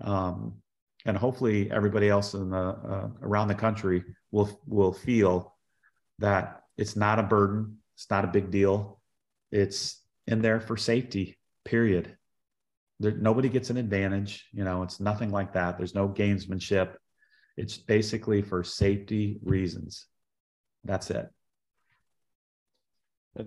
Um, 0.00 0.54
and 1.04 1.16
hopefully 1.16 1.68
everybody 1.72 2.08
else 2.08 2.34
in 2.34 2.50
the 2.50 2.56
uh, 2.56 3.08
around 3.20 3.48
the 3.48 3.54
country 3.56 4.04
will 4.30 4.48
will 4.68 4.92
feel 4.92 5.56
that 6.20 6.62
it's 6.78 6.94
not 6.94 7.18
a 7.18 7.24
burden, 7.24 7.78
it's 7.96 8.08
not 8.08 8.24
a 8.24 8.28
big 8.28 8.52
deal. 8.52 9.00
It's 9.50 10.06
in 10.28 10.40
there 10.40 10.60
for 10.60 10.76
safety. 10.76 11.36
Period. 11.64 12.16
There, 13.00 13.10
nobody 13.12 13.48
gets 13.48 13.70
an 13.70 13.76
advantage. 13.76 14.46
You 14.52 14.62
know, 14.62 14.84
it's 14.84 15.00
nothing 15.00 15.30
like 15.32 15.52
that. 15.54 15.76
There's 15.76 15.96
no 15.96 16.08
gamesmanship. 16.08 16.94
It's 17.56 17.76
basically 17.76 18.40
for 18.40 18.62
safety 18.62 19.40
reasons. 19.42 20.06
That's 20.84 21.10
it. 21.10 21.28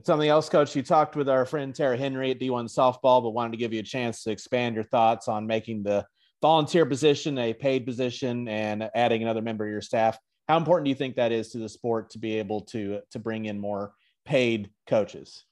Something 0.03 0.27
else, 0.27 0.49
Coach. 0.49 0.75
You 0.75 0.83
talked 0.83 1.15
with 1.15 1.29
our 1.29 1.45
friend 1.45 1.73
Tara 1.73 1.97
Henry 1.97 2.31
at 2.31 2.39
D1 2.39 2.65
Softball, 2.65 3.23
but 3.23 3.29
wanted 3.29 3.51
to 3.51 3.57
give 3.57 3.73
you 3.73 3.79
a 3.79 3.83
chance 3.83 4.23
to 4.23 4.31
expand 4.31 4.75
your 4.75 4.83
thoughts 4.83 5.29
on 5.29 5.47
making 5.47 5.83
the 5.83 6.05
volunteer 6.41 6.85
position 6.85 7.37
a 7.37 7.53
paid 7.53 7.85
position 7.85 8.49
and 8.49 8.89
adding 8.93 9.23
another 9.23 9.41
member 9.41 9.65
of 9.65 9.71
your 9.71 9.81
staff. 9.81 10.17
How 10.49 10.57
important 10.57 10.85
do 10.85 10.89
you 10.89 10.95
think 10.95 11.15
that 11.15 11.31
is 11.31 11.49
to 11.51 11.59
the 11.59 11.69
sport 11.69 12.09
to 12.11 12.19
be 12.19 12.37
able 12.37 12.61
to 12.61 12.99
to 13.11 13.19
bring 13.19 13.45
in 13.45 13.59
more 13.59 13.93
paid 14.25 14.69
coaches? 14.87 15.45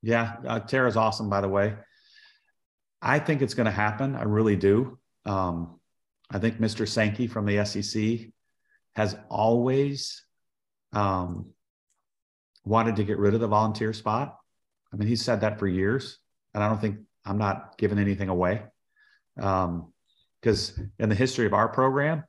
Yeah, 0.00 0.36
uh, 0.46 0.60
Tara's 0.60 0.96
awesome, 0.96 1.28
by 1.28 1.40
the 1.40 1.48
way. 1.48 1.74
I 3.00 3.18
think 3.18 3.42
it's 3.42 3.54
going 3.54 3.66
to 3.66 3.72
happen. 3.72 4.14
I 4.14 4.22
really 4.22 4.56
do. 4.56 4.98
Um, 5.26 5.80
I 6.30 6.38
think 6.38 6.60
Mr. 6.60 6.86
Sankey 6.86 7.26
from 7.26 7.46
the 7.46 7.64
SEC 7.64 8.30
has 8.94 9.16
always 9.28 10.24
um, 10.92 11.52
wanted 12.64 12.96
to 12.96 13.04
get 13.04 13.18
rid 13.18 13.34
of 13.34 13.40
the 13.40 13.48
volunteer 13.48 13.92
spot. 13.92 14.36
I 14.92 14.96
mean, 14.96 15.08
he's 15.08 15.24
said 15.24 15.40
that 15.40 15.58
for 15.58 15.66
years, 15.66 16.18
and 16.54 16.62
I 16.62 16.68
don't 16.68 16.80
think 16.80 16.98
I'm 17.24 17.38
not 17.38 17.76
giving 17.78 17.98
anything 17.98 18.28
away. 18.28 18.62
Because 19.34 20.78
um, 20.78 20.92
in 20.98 21.08
the 21.08 21.14
history 21.14 21.46
of 21.46 21.54
our 21.54 21.68
program, 21.68 22.24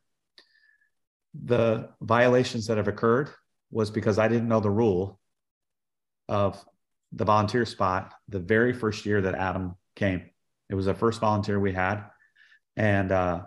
the 1.34 1.89
violations 2.01 2.67
that 2.67 2.77
have 2.77 2.88
occurred 2.88 3.29
was 3.71 3.89
because 3.89 4.19
I 4.19 4.27
didn't 4.27 4.47
know 4.47 4.59
the 4.59 4.69
rule 4.69 5.19
of 6.29 6.63
the 7.11 7.25
volunteer 7.25 7.65
spot 7.65 8.13
the 8.29 8.39
very 8.39 8.73
first 8.73 9.05
year 9.05 9.21
that 9.21 9.36
Adam 9.36 9.75
came. 9.95 10.29
It 10.69 10.75
was 10.75 10.86
the 10.86 10.93
first 10.93 11.19
volunteer 11.19 11.59
we 11.59 11.73
had. 11.73 12.03
And 12.75 13.11
uh, 13.11 13.41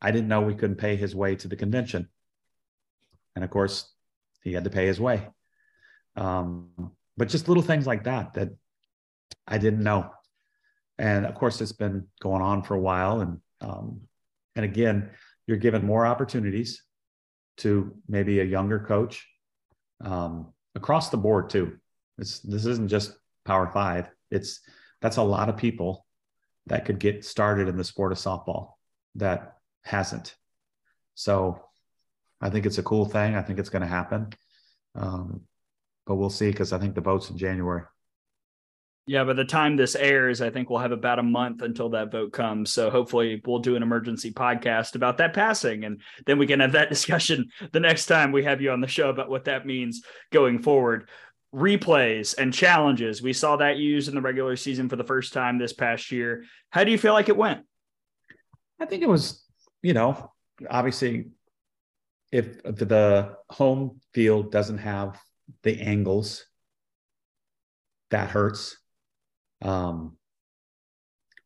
I 0.00 0.10
didn't 0.10 0.28
know 0.28 0.42
we 0.42 0.54
couldn't 0.54 0.76
pay 0.76 0.96
his 0.96 1.14
way 1.14 1.36
to 1.36 1.48
the 1.48 1.56
convention. 1.56 2.08
And 3.34 3.44
of 3.44 3.50
course, 3.50 3.90
he 4.42 4.52
had 4.52 4.64
to 4.64 4.70
pay 4.70 4.86
his 4.86 5.00
way. 5.00 5.28
Um, 6.16 6.92
but 7.16 7.28
just 7.28 7.48
little 7.48 7.62
things 7.62 7.86
like 7.86 8.04
that 8.04 8.34
that 8.34 8.50
I 9.46 9.58
didn't 9.58 9.82
know. 9.82 10.10
And 10.98 11.26
of 11.26 11.34
course, 11.34 11.60
it's 11.60 11.72
been 11.72 12.06
going 12.20 12.42
on 12.42 12.62
for 12.62 12.74
a 12.74 12.80
while. 12.80 13.20
And 13.20 13.40
um, 13.60 14.02
and 14.56 14.64
again, 14.64 15.10
you're 15.46 15.56
given 15.56 15.84
more 15.84 16.06
opportunities 16.06 16.82
to 17.58 17.94
maybe 18.08 18.40
a 18.40 18.44
younger 18.44 18.78
coach 18.78 19.26
um, 20.02 20.52
across 20.74 21.10
the 21.10 21.16
board 21.16 21.50
too. 21.50 21.78
It's 22.18 22.40
this 22.40 22.66
isn't 22.66 22.88
just 22.88 23.16
Power 23.44 23.68
Five. 23.72 24.08
It's 24.30 24.60
that's 25.00 25.16
a 25.16 25.22
lot 25.22 25.48
of 25.48 25.56
people 25.56 26.06
that 26.66 26.84
could 26.84 26.98
get 26.98 27.24
started 27.24 27.68
in 27.68 27.76
the 27.76 27.84
sport 27.84 28.12
of 28.12 28.18
softball 28.18 28.72
that 29.16 29.56
hasn't. 29.82 30.34
So 31.14 31.60
I 32.40 32.50
think 32.50 32.66
it's 32.66 32.78
a 32.78 32.82
cool 32.82 33.04
thing. 33.04 33.34
I 33.34 33.42
think 33.42 33.58
it's 33.58 33.68
going 33.68 33.82
to 33.82 33.88
happen. 33.88 34.30
Um, 34.94 35.42
but 36.06 36.16
we'll 36.16 36.30
see 36.30 36.50
because 36.50 36.72
I 36.72 36.78
think 36.78 36.94
the 36.94 37.00
vote's 37.00 37.30
in 37.30 37.38
January. 37.38 37.82
Yeah, 39.06 39.24
by 39.24 39.34
the 39.34 39.44
time 39.44 39.76
this 39.76 39.96
airs, 39.96 40.40
I 40.40 40.48
think 40.48 40.70
we'll 40.70 40.78
have 40.78 40.92
about 40.92 41.18
a 41.18 41.22
month 41.22 41.60
until 41.60 41.90
that 41.90 42.10
vote 42.10 42.32
comes. 42.32 42.72
So 42.72 42.90
hopefully 42.90 43.42
we'll 43.44 43.58
do 43.58 43.76
an 43.76 43.82
emergency 43.82 44.32
podcast 44.32 44.94
about 44.94 45.18
that 45.18 45.34
passing 45.34 45.84
and 45.84 46.00
then 46.24 46.38
we 46.38 46.46
can 46.46 46.60
have 46.60 46.72
that 46.72 46.88
discussion 46.90 47.50
the 47.72 47.80
next 47.80 48.06
time 48.06 48.32
we 48.32 48.44
have 48.44 48.62
you 48.62 48.70
on 48.70 48.80
the 48.80 48.88
show 48.88 49.10
about 49.10 49.28
what 49.28 49.44
that 49.44 49.66
means 49.66 50.02
going 50.32 50.58
forward. 50.58 51.08
Replays 51.54 52.34
and 52.38 52.52
challenges. 52.52 53.22
We 53.22 53.34
saw 53.34 53.56
that 53.56 53.76
used 53.76 54.08
in 54.08 54.14
the 54.14 54.22
regular 54.22 54.56
season 54.56 54.88
for 54.88 54.96
the 54.96 55.04
first 55.04 55.34
time 55.34 55.58
this 55.58 55.74
past 55.74 56.10
year. 56.10 56.44
How 56.70 56.82
do 56.82 56.90
you 56.90 56.98
feel 56.98 57.12
like 57.12 57.28
it 57.28 57.36
went? 57.36 57.60
I 58.80 58.86
think 58.86 59.02
it 59.02 59.08
was, 59.08 59.44
you 59.82 59.92
know, 59.92 60.32
obviously 60.68 61.26
if 62.32 62.62
the 62.62 63.36
home 63.50 64.00
field 64.12 64.50
doesn't 64.50 64.78
have 64.78 65.20
the 65.62 65.80
angles, 65.80 66.44
that 68.10 68.30
hurts. 68.30 68.76
Um, 69.62 70.16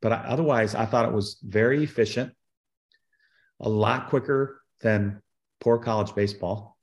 but 0.00 0.12
I, 0.12 0.16
otherwise, 0.16 0.74
I 0.74 0.86
thought 0.86 1.08
it 1.08 1.14
was 1.14 1.38
very 1.42 1.82
efficient, 1.82 2.32
a 3.60 3.68
lot 3.68 4.08
quicker 4.08 4.60
than 4.80 5.22
poor 5.60 5.78
college 5.78 6.14
baseball 6.14 6.76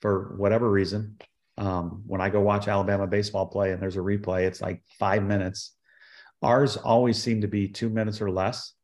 for 0.00 0.34
whatever 0.36 0.70
reason. 0.70 1.18
Um, 1.58 2.02
when 2.06 2.20
I 2.20 2.28
go 2.28 2.40
watch 2.40 2.68
Alabama 2.68 3.06
baseball 3.06 3.46
play 3.46 3.72
and 3.72 3.80
there's 3.80 3.96
a 3.96 4.00
replay, 4.00 4.46
it's 4.46 4.60
like 4.60 4.82
five 4.98 5.22
minutes. 5.22 5.74
Ours 6.42 6.76
always 6.76 7.22
seemed 7.22 7.42
to 7.42 7.48
be 7.48 7.68
two 7.68 7.88
minutes 7.88 8.20
or 8.20 8.30
less. 8.30 8.74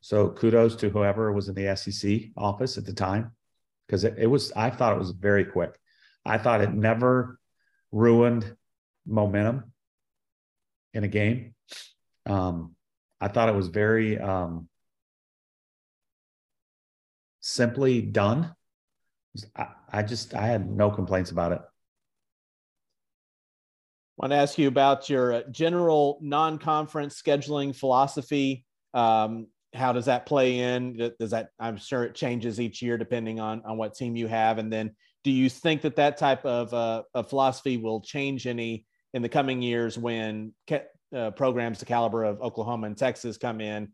So 0.00 0.30
kudos 0.30 0.76
to 0.76 0.90
whoever 0.90 1.32
was 1.32 1.48
in 1.48 1.54
the 1.54 1.76
SEC 1.76 2.30
office 2.36 2.78
at 2.78 2.86
the 2.86 2.94
time, 2.94 3.32
because 3.86 4.04
it, 4.04 4.14
it 4.18 4.26
was, 4.26 4.52
I 4.56 4.70
thought 4.70 4.94
it 4.94 4.98
was 4.98 5.10
very 5.10 5.44
quick. 5.44 5.78
I 6.24 6.38
thought 6.38 6.60
it 6.60 6.72
never 6.72 7.38
ruined 7.92 8.56
momentum 9.06 9.72
in 10.94 11.04
a 11.04 11.08
game. 11.08 11.54
Um, 12.26 12.74
I 13.20 13.28
thought 13.28 13.48
it 13.48 13.54
was 13.54 13.68
very 13.68 14.18
um, 14.18 14.68
simply 17.40 18.02
done. 18.02 18.54
I, 19.56 19.66
I, 19.92 20.02
just 20.02 20.34
I 20.34 20.46
had 20.46 20.70
no 20.70 20.90
complaints 20.90 21.30
about 21.30 21.52
it. 21.52 21.60
I 21.60 21.64
want 24.16 24.32
to 24.32 24.36
ask 24.36 24.58
you 24.58 24.68
about 24.68 25.08
your 25.08 25.32
uh, 25.32 25.42
general 25.50 26.18
non-conference 26.20 27.20
scheduling 27.20 27.74
philosophy. 27.74 28.64
Um, 28.94 29.46
how 29.74 29.92
does 29.92 30.06
that 30.06 30.26
play 30.26 30.58
in? 30.58 31.12
Does 31.20 31.30
that 31.30 31.50
I'm 31.60 31.76
sure 31.76 32.04
it 32.04 32.14
changes 32.14 32.58
each 32.58 32.82
year 32.82 32.98
depending 32.98 33.38
on 33.38 33.62
on 33.64 33.76
what 33.76 33.94
team 33.94 34.16
you 34.16 34.26
have, 34.26 34.58
and 34.58 34.72
then 34.72 34.96
do 35.24 35.30
you 35.30 35.48
think 35.48 35.82
that 35.82 35.96
that 35.96 36.16
type 36.16 36.44
of, 36.44 36.72
uh, 36.72 37.02
of 37.14 37.28
philosophy 37.28 37.76
will 37.76 38.00
change 38.00 38.46
any 38.46 38.86
in 39.14 39.22
the 39.22 39.28
coming 39.28 39.62
years 39.62 39.98
when 39.98 40.52
uh, 41.14 41.30
programs 41.32 41.80
the 41.80 41.86
caliber 41.86 42.24
of 42.24 42.40
Oklahoma 42.40 42.86
and 42.86 42.96
Texas 42.96 43.36
come 43.36 43.60
in, 43.60 43.88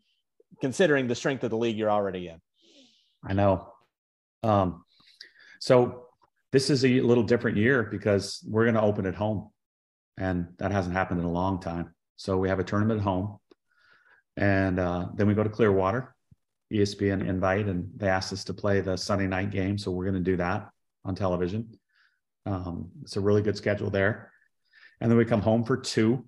considering 0.60 1.06
the 1.06 1.14
strength 1.14 1.44
of 1.44 1.50
the 1.50 1.56
league 1.56 1.76
you're 1.76 1.90
already 1.90 2.28
in? 2.28 2.40
I 3.26 3.32
know. 3.32 3.72
Um, 4.42 4.84
so 5.60 6.08
this 6.52 6.68
is 6.68 6.84
a 6.84 7.00
little 7.00 7.24
different 7.24 7.56
year 7.56 7.84
because 7.84 8.44
we're 8.46 8.64
going 8.64 8.74
to 8.74 8.82
open 8.82 9.06
at 9.06 9.14
home, 9.14 9.50
and 10.18 10.48
that 10.58 10.72
hasn't 10.72 10.94
happened 10.94 11.20
in 11.20 11.26
a 11.26 11.32
long 11.32 11.60
time. 11.60 11.94
So 12.16 12.36
we 12.36 12.48
have 12.48 12.58
a 12.58 12.64
tournament 12.64 13.00
at 13.00 13.04
home, 13.04 13.38
and 14.36 14.78
uh, 14.78 15.06
then 15.14 15.26
we 15.26 15.34
go 15.34 15.42
to 15.42 15.50
Clearwater. 15.50 16.14
ESPN 16.72 17.28
invite, 17.28 17.66
and 17.66 17.88
they 17.96 18.08
asked 18.08 18.32
us 18.32 18.42
to 18.44 18.54
play 18.54 18.80
the 18.80 18.96
Sunday 18.96 19.26
night 19.26 19.50
game, 19.50 19.78
so 19.78 19.90
we're 19.90 20.04
going 20.04 20.14
to 20.14 20.30
do 20.30 20.36
that 20.36 20.70
on 21.04 21.14
television. 21.14 21.78
Um, 22.46 22.90
it's 23.02 23.16
a 23.16 23.20
really 23.20 23.42
good 23.42 23.56
schedule 23.56 23.90
there. 23.90 24.30
And 25.00 25.10
then 25.10 25.18
we 25.18 25.24
come 25.24 25.42
home 25.42 25.64
for 25.64 25.76
two. 25.76 26.24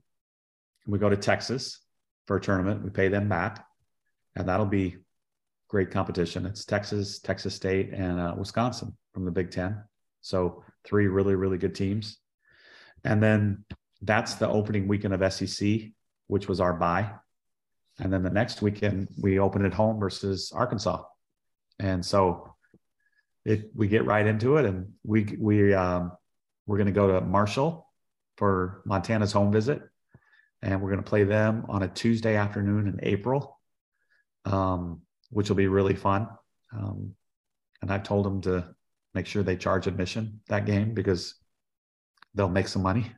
We 0.86 0.98
go 0.98 1.08
to 1.08 1.16
Texas 1.16 1.80
for 2.26 2.36
a 2.36 2.40
tournament. 2.40 2.82
We 2.82 2.90
pay 2.90 3.08
them 3.08 3.28
back, 3.28 3.64
and 4.34 4.48
that'll 4.48 4.66
be 4.66 4.96
great 5.68 5.90
competition. 5.90 6.46
It's 6.46 6.64
Texas, 6.64 7.18
Texas 7.18 7.54
State, 7.54 7.92
and 7.92 8.20
uh, 8.20 8.34
Wisconsin 8.36 8.96
from 9.12 9.24
the 9.24 9.30
Big 9.30 9.50
Ten. 9.50 9.82
So 10.20 10.62
three 10.84 11.06
really, 11.06 11.34
really 11.34 11.58
good 11.58 11.74
teams. 11.74 12.18
And 13.04 13.22
then 13.22 13.64
that's 14.02 14.34
the 14.34 14.48
opening 14.48 14.88
weekend 14.88 15.14
of 15.14 15.32
SEC, 15.32 15.80
which 16.26 16.48
was 16.48 16.60
our 16.60 16.72
bye. 16.72 17.10
and 17.98 18.12
then 18.12 18.22
the 18.22 18.30
next 18.30 18.62
weekend 18.62 19.08
we 19.20 19.38
open 19.38 19.64
at 19.64 19.74
home 19.74 19.98
versus 19.98 20.52
Arkansas, 20.54 21.02
and 21.78 22.04
so 22.04 22.55
it 23.46 23.70
we 23.74 23.86
get 23.86 24.04
right 24.04 24.26
into 24.26 24.56
it, 24.56 24.66
and 24.66 24.92
we 25.04 25.24
we 25.38 25.72
um, 25.72 26.12
we're 26.66 26.78
going 26.78 26.88
to 26.88 26.92
go 26.92 27.12
to 27.12 27.20
Marshall 27.20 27.88
for 28.36 28.82
Montana's 28.84 29.32
home 29.32 29.52
visit, 29.52 29.80
and 30.62 30.82
we're 30.82 30.90
going 30.90 31.02
to 31.02 31.08
play 31.08 31.22
them 31.22 31.64
on 31.68 31.84
a 31.84 31.88
Tuesday 31.88 32.34
afternoon 32.34 32.88
in 32.88 32.98
April, 33.04 33.58
um, 34.44 35.00
which 35.30 35.48
will 35.48 35.56
be 35.56 35.68
really 35.68 35.94
fun. 35.94 36.28
Um, 36.76 37.14
and 37.80 37.92
I've 37.92 38.02
told 38.02 38.26
them 38.26 38.40
to 38.42 38.74
make 39.14 39.26
sure 39.26 39.44
they 39.44 39.56
charge 39.56 39.86
admission 39.86 40.40
that 40.48 40.66
game 40.66 40.92
because 40.92 41.36
they'll 42.34 42.48
make 42.48 42.66
some 42.66 42.82
money. 42.82 43.12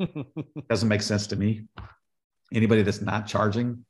Doesn't 0.68 0.88
make 0.88 1.02
sense 1.02 1.28
to 1.28 1.36
me. 1.36 1.68
Anybody 2.52 2.82
that's 2.82 3.00
not 3.00 3.28
charging, 3.28 3.84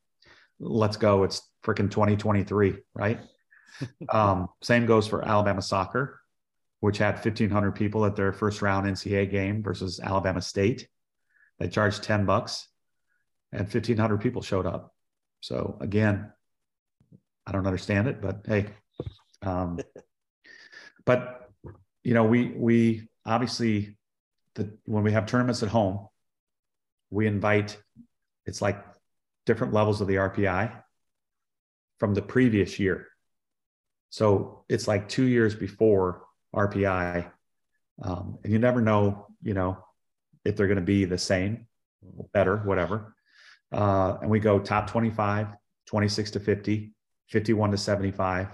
let's 0.61 0.99
go. 0.99 1.25
It's 1.25 1.41
freaking 1.65 1.91
2023, 1.91 2.77
right? 2.95 3.21
Um, 4.09 4.49
same 4.63 4.87
goes 4.87 5.07
for 5.07 5.27
Alabama 5.27 5.63
soccer, 5.63 6.21
which 6.81 6.99
had 6.99 7.15
1,500 7.15 7.73
people 7.73 8.05
at 8.05 8.17
their 8.17 8.33
first 8.33 8.63
round 8.63 8.87
NCAA 8.87 9.31
game 9.31 9.63
versus 9.63 10.01
Alabama 10.01 10.41
State. 10.41 10.89
They 11.59 11.69
charged 11.69 12.03
10 12.03 12.25
bucks 12.25 12.69
and 13.53 13.63
1,500 13.63 14.19
people 14.21 14.43
showed 14.43 14.67
up. 14.67 14.95
So 15.41 15.79
again, 15.81 16.33
I 17.47 17.53
don't 17.53 17.67
understand 17.67 18.09
it, 18.09 18.21
but 18.21 18.43
hey, 18.47 18.67
um, 19.43 19.81
but 21.05 21.49
you 22.03 22.15
know, 22.15 22.25
we 22.25 22.53
we 22.55 23.09
obviously 23.25 23.97
the 24.55 24.77
when 24.85 25.05
we 25.05 25.13
have 25.13 25.27
tournaments 25.27 25.63
at 25.63 25.69
home, 25.69 26.09
we 27.11 27.27
invite 27.27 27.79
it's 28.45 28.61
like 28.61 28.85
different 29.47 29.73
levels 29.73 30.01
of 30.01 30.09
the 30.09 30.17
RPI 30.17 30.73
from 31.99 32.15
the 32.15 32.23
previous 32.23 32.79
year. 32.79 33.08
So 34.11 34.65
it's 34.69 34.89
like 34.89 35.09
two 35.09 35.27
years 35.27 35.55
before 35.55 36.25
RPI, 36.55 37.31
um, 38.03 38.39
and 38.43 38.53
you 38.53 38.59
never 38.59 38.81
know, 38.81 39.27
you 39.43 39.55
know, 39.55 39.79
if 40.45 40.57
they're 40.57 40.67
going 40.67 40.77
to 40.77 40.83
be 40.83 41.05
the 41.05 41.19
same, 41.19 41.67
better, 42.33 42.59
whatever. 42.59 43.15
Uh, 43.73 44.17
and 44.23 44.31
we 44.31 44.41
go 44.41 44.59
top 44.59 44.89
25, 44.89 45.49
26 45.87 46.31
to 46.33 46.41
50, 46.41 46.93
51 47.29 47.71
to 47.73 47.77
75, 47.77 48.49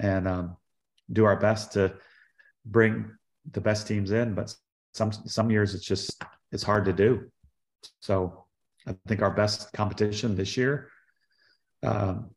and 0.00 0.28
um, 0.28 0.56
do 1.12 1.24
our 1.24 1.36
best 1.36 1.72
to 1.72 1.94
bring 2.64 3.10
the 3.50 3.60
best 3.60 3.86
teams 3.86 4.12
in. 4.12 4.34
But 4.34 4.54
some 4.94 5.12
some 5.12 5.50
years 5.50 5.74
it's 5.74 5.84
just 5.84 6.22
it's 6.52 6.62
hard 6.62 6.84
to 6.86 6.92
do. 6.92 7.30
So 8.00 8.44
I 8.86 8.94
think 9.06 9.22
our 9.22 9.30
best 9.30 9.72
competition 9.72 10.36
this 10.36 10.56
year, 10.56 10.88
um, 11.82 12.30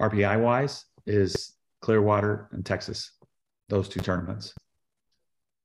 RPI 0.00 0.40
wise, 0.40 0.84
is 1.08 1.56
Clearwater 1.80 2.48
and 2.52 2.64
Texas. 2.64 3.12
Those 3.68 3.88
two 3.88 4.00
tournaments. 4.00 4.54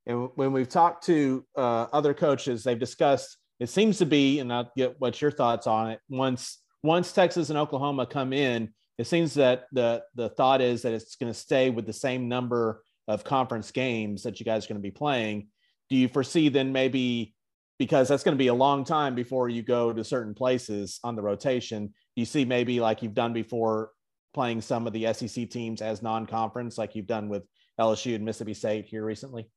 And 0.05 0.29
when 0.35 0.51
we've 0.51 0.67
talked 0.67 1.05
to 1.05 1.45
uh, 1.55 1.87
other 1.93 2.13
coaches, 2.13 2.63
they've 2.63 2.79
discussed. 2.79 3.37
It 3.59 3.69
seems 3.69 3.97
to 3.99 4.05
be, 4.05 4.39
and 4.39 4.51
I'll 4.51 4.71
get 4.75 4.99
what 4.99 5.21
your 5.21 5.31
thoughts 5.31 5.67
on 5.67 5.91
it. 5.91 5.99
Once 6.09 6.59
once 6.83 7.13
Texas 7.13 7.49
and 7.49 7.57
Oklahoma 7.57 8.05
come 8.05 8.33
in, 8.33 8.73
it 8.97 9.07
seems 9.07 9.33
that 9.35 9.65
the 9.71 10.03
the 10.15 10.29
thought 10.29 10.61
is 10.61 10.81
that 10.81 10.93
it's 10.93 11.15
going 11.15 11.31
to 11.31 11.37
stay 11.37 11.69
with 11.69 11.85
the 11.85 11.93
same 11.93 12.27
number 12.27 12.83
of 13.07 13.23
conference 13.23 13.71
games 13.71 14.23
that 14.23 14.39
you 14.39 14.45
guys 14.45 14.65
are 14.65 14.69
going 14.69 14.81
to 14.81 14.87
be 14.87 14.91
playing. 14.91 15.47
Do 15.89 15.95
you 15.95 16.07
foresee 16.07 16.49
then 16.49 16.73
maybe 16.73 17.33
because 17.79 18.07
that's 18.07 18.23
going 18.23 18.35
to 18.35 18.41
be 18.41 18.47
a 18.47 18.53
long 18.53 18.83
time 18.83 19.15
before 19.15 19.49
you 19.49 19.61
go 19.61 19.93
to 19.93 20.03
certain 20.03 20.33
places 20.33 20.99
on 21.03 21.15
the 21.15 21.21
rotation? 21.21 21.93
You 22.15 22.25
see 22.25 22.45
maybe 22.45 22.79
like 22.79 23.01
you've 23.01 23.13
done 23.13 23.33
before 23.33 23.91
playing 24.33 24.61
some 24.61 24.87
of 24.87 24.93
the 24.93 25.13
SEC 25.13 25.49
teams 25.49 25.81
as 25.81 26.01
non-conference, 26.01 26.77
like 26.77 26.95
you've 26.95 27.07
done 27.07 27.29
with 27.29 27.43
LSU 27.79 28.15
and 28.15 28.25
Mississippi 28.25 28.53
State 28.53 28.85
here 28.85 29.05
recently? 29.05 29.47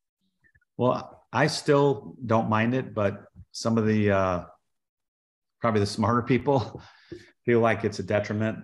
Well, 0.77 1.27
I 1.33 1.47
still 1.47 2.15
don't 2.25 2.49
mind 2.49 2.75
it, 2.75 2.95
but 2.95 3.25
some 3.53 3.79
of 3.79 3.87
the 3.87 4.11
uh, 4.11 4.45
probably 5.61 5.81
the 5.81 5.87
smarter 5.87 6.23
people 6.23 6.83
feel 7.45 7.61
like 7.61 7.85
it's 7.85 7.99
a 7.99 8.03
detriment 8.03 8.59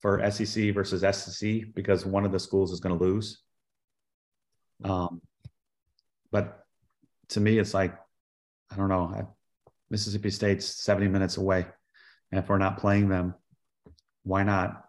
for 0.00 0.28
SEC 0.30 0.74
versus 0.74 1.02
SEC 1.16 1.62
because 1.74 2.04
one 2.04 2.24
of 2.24 2.32
the 2.32 2.40
schools 2.40 2.72
is 2.72 2.80
going 2.80 2.98
to 2.98 3.04
lose. 3.04 3.40
Um, 4.84 5.22
but 6.32 6.64
to 7.30 7.40
me, 7.40 7.58
it's 7.58 7.72
like, 7.72 7.94
I 8.70 8.76
don't 8.76 8.88
know. 8.88 9.12
I, 9.14 9.22
Mississippi 9.90 10.30
State's 10.30 10.66
70 10.82 11.08
minutes 11.08 11.36
away. 11.36 11.66
And 12.30 12.38
if 12.38 12.48
we're 12.48 12.58
not 12.58 12.78
playing 12.78 13.08
them, 13.08 13.34
why 14.24 14.42
not? 14.42 14.84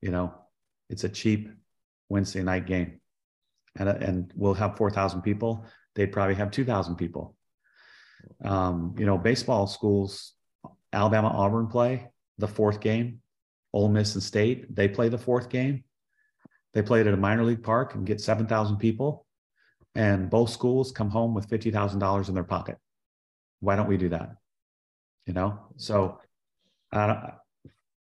You 0.00 0.10
know, 0.10 0.34
it's 0.88 1.04
a 1.04 1.08
cheap 1.08 1.50
Wednesday 2.08 2.42
night 2.42 2.66
game. 2.66 3.00
And, 3.76 3.88
and 3.88 4.32
we'll 4.34 4.54
have 4.54 4.76
4,000 4.76 5.22
people. 5.22 5.64
They'd 5.94 6.12
probably 6.12 6.34
have 6.36 6.50
2,000 6.50 6.96
people. 6.96 7.36
Um, 8.44 8.94
you 8.98 9.06
know, 9.06 9.18
baseball 9.18 9.66
schools, 9.66 10.34
Alabama 10.92 11.28
Auburn 11.28 11.68
play 11.68 12.08
the 12.38 12.48
fourth 12.48 12.80
game 12.80 13.20
Ole 13.72 13.88
Miss 13.88 14.14
and 14.14 14.22
State, 14.22 14.74
they 14.74 14.88
play 14.88 15.08
the 15.08 15.18
fourth 15.18 15.48
game. 15.48 15.84
They 16.74 16.82
play 16.82 17.00
it 17.00 17.06
at 17.06 17.14
a 17.14 17.18
minor 17.18 17.44
league 17.44 17.62
park 17.62 17.94
and 17.94 18.06
get 18.06 18.20
7,000 18.20 18.76
people. 18.78 19.26
And 19.94 20.30
both 20.30 20.50
schools 20.50 20.92
come 20.92 21.10
home 21.10 21.34
with 21.34 21.48
$50,000 21.48 22.28
in 22.28 22.34
their 22.34 22.44
pocket. 22.44 22.78
Why 23.60 23.76
don't 23.76 23.88
we 23.88 23.96
do 23.96 24.10
that? 24.10 24.36
You 25.26 25.32
know, 25.34 25.58
so 25.76 26.20
uh, 26.92 27.16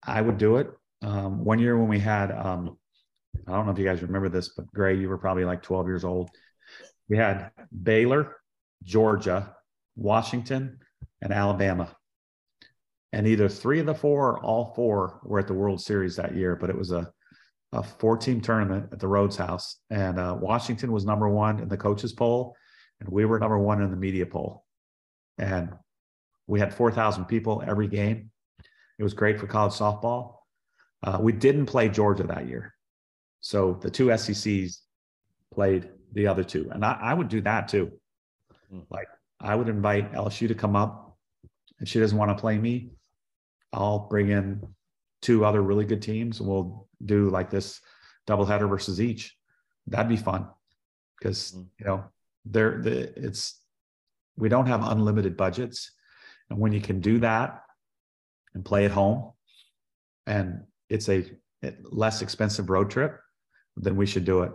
I 0.03 0.21
would 0.21 0.39
do 0.39 0.57
it. 0.57 0.71
Um, 1.05 1.45
one 1.45 1.59
year 1.59 1.79
when 1.79 1.89
we 1.89 2.01
had, 2.01 2.33
um, 2.33 2.77
I 3.47 3.53
don't 3.53 3.67
know 3.67 3.73
if 3.73 3.79
you 3.79 3.85
guys 3.85 4.03
remember 4.03 4.29
this, 4.29 4.49
but 4.49 4.73
Gray, 4.73 4.97
you 4.97 5.09
were 5.09 5.19
probably 5.19 5.45
like 5.45 5.63
12 5.63 5.87
years 5.87 6.05
old. 6.05 6.31
We 7.09 7.17
had 7.17 7.51
Baylor, 7.83 8.37
Georgia, 8.83 9.55
Washington, 9.97 10.79
and 11.21 11.33
Alabama 11.33 11.95
and 13.15 13.29
either 13.29 13.49
three 13.49 13.79
of 13.79 13.87
the 13.87 13.95
four 13.95 14.33
or 14.33 14.41
all 14.41 14.75
four 14.75 15.21
were 15.23 15.39
at 15.39 15.47
the 15.47 15.55
World 15.55 15.81
Series 15.81 16.17
that 16.17 16.35
year. 16.35 16.57
But 16.57 16.69
it 16.69 16.77
was 16.77 16.91
a 16.91 17.11
a 17.73 17.83
four 17.83 18.17
team 18.17 18.41
tournament 18.41 18.89
at 18.93 18.99
the 18.99 19.07
Rhoads 19.07 19.37
House, 19.37 19.79
and 19.91 20.19
uh, 20.19 20.37
Washington 20.39 20.91
was 20.91 21.05
number 21.05 21.29
one 21.29 21.61
in 21.61 21.69
the 21.69 21.77
coaches 21.77 22.13
poll, 22.13 22.57
and 23.01 23.09
we 23.09 23.25
were 23.25 23.39
number 23.39 23.59
one 23.59 23.81
in 23.83 23.91
the 23.91 23.97
media 23.97 24.27
poll, 24.27 24.65
and 25.39 25.73
we 26.49 26.59
had 26.59 26.75
four 26.75 26.91
thousand 26.91 27.27
people 27.27 27.63
every 27.67 27.87
game. 27.87 28.31
It 28.99 29.05
was 29.05 29.15
great 29.15 29.39
for 29.39 29.47
college 29.47 29.75
softball. 29.75 30.34
Uh, 31.05 31.19
we 31.21 31.33
didn't 31.33 31.67
play 31.67 31.89
Georgia 31.89 32.25
that 32.25 32.49
year, 32.49 32.75
so 33.41 33.79
the 33.81 33.91
two 33.91 34.07
SECs 34.07 34.81
played 35.53 35.91
the 36.13 36.27
other 36.27 36.43
two, 36.43 36.71
and 36.73 36.85
I, 36.85 36.99
I 37.01 37.15
would 37.15 37.29
do 37.29 37.41
that 37.43 37.69
too. 37.69 37.93
Hmm. 38.71 38.81
Like 38.91 39.09
I 39.41 39.55
would 39.55 39.69
invite 39.69 40.13
LSU 40.13 40.49
to 40.49 40.55
come 40.55 40.75
up, 40.75 41.17
and 41.79 41.89
she 41.89 42.01
doesn't 42.01 42.17
want 42.17 42.31
to 42.31 42.41
play 42.41 42.57
me. 42.59 42.91
I'll 43.73 44.09
bring 44.09 44.31
in 44.31 44.63
two 45.21 45.45
other 45.45 45.63
really 45.63 45.87
good 45.87 46.03
teams 46.03 46.39
and 46.39 46.49
we'll 46.49 46.87
do 47.05 47.31
like 47.31 47.49
this 47.49 47.81
doubleheader 48.27 48.69
versus 48.69 49.01
each. 49.01 49.35
That'd 49.87 50.09
be 50.09 50.19
fun 50.19 50.49
because 51.19 51.53
mm-hmm. 51.53 51.63
you 51.79 51.87
know 51.87 52.05
there 52.45 52.81
the 52.83 53.13
it's 53.19 53.61
we 54.37 54.49
don't 54.49 54.67
have 54.67 54.87
unlimited 54.87 55.37
budgets, 55.37 55.93
and 56.51 56.59
when 56.59 56.73
you 56.73 56.81
can 56.81 57.01
do 57.01 57.21
that 57.21 57.63
and 58.55 58.65
play 58.65 58.85
at 58.85 58.91
home, 58.91 59.33
and 60.27 60.65
it's 60.89 61.09
a 61.09 61.25
less 61.85 62.23
expensive 62.23 62.71
road 62.71 62.91
trip, 62.91 63.19
then 63.77 63.97
we 63.97 64.07
should 64.07 64.25
do 64.25 64.43
it. 64.43 64.53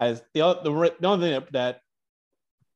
As 0.00 0.22
the 0.34 0.40
the, 0.62 0.94
the 1.00 1.08
only 1.08 1.30
thing 1.30 1.44
that 1.52 1.80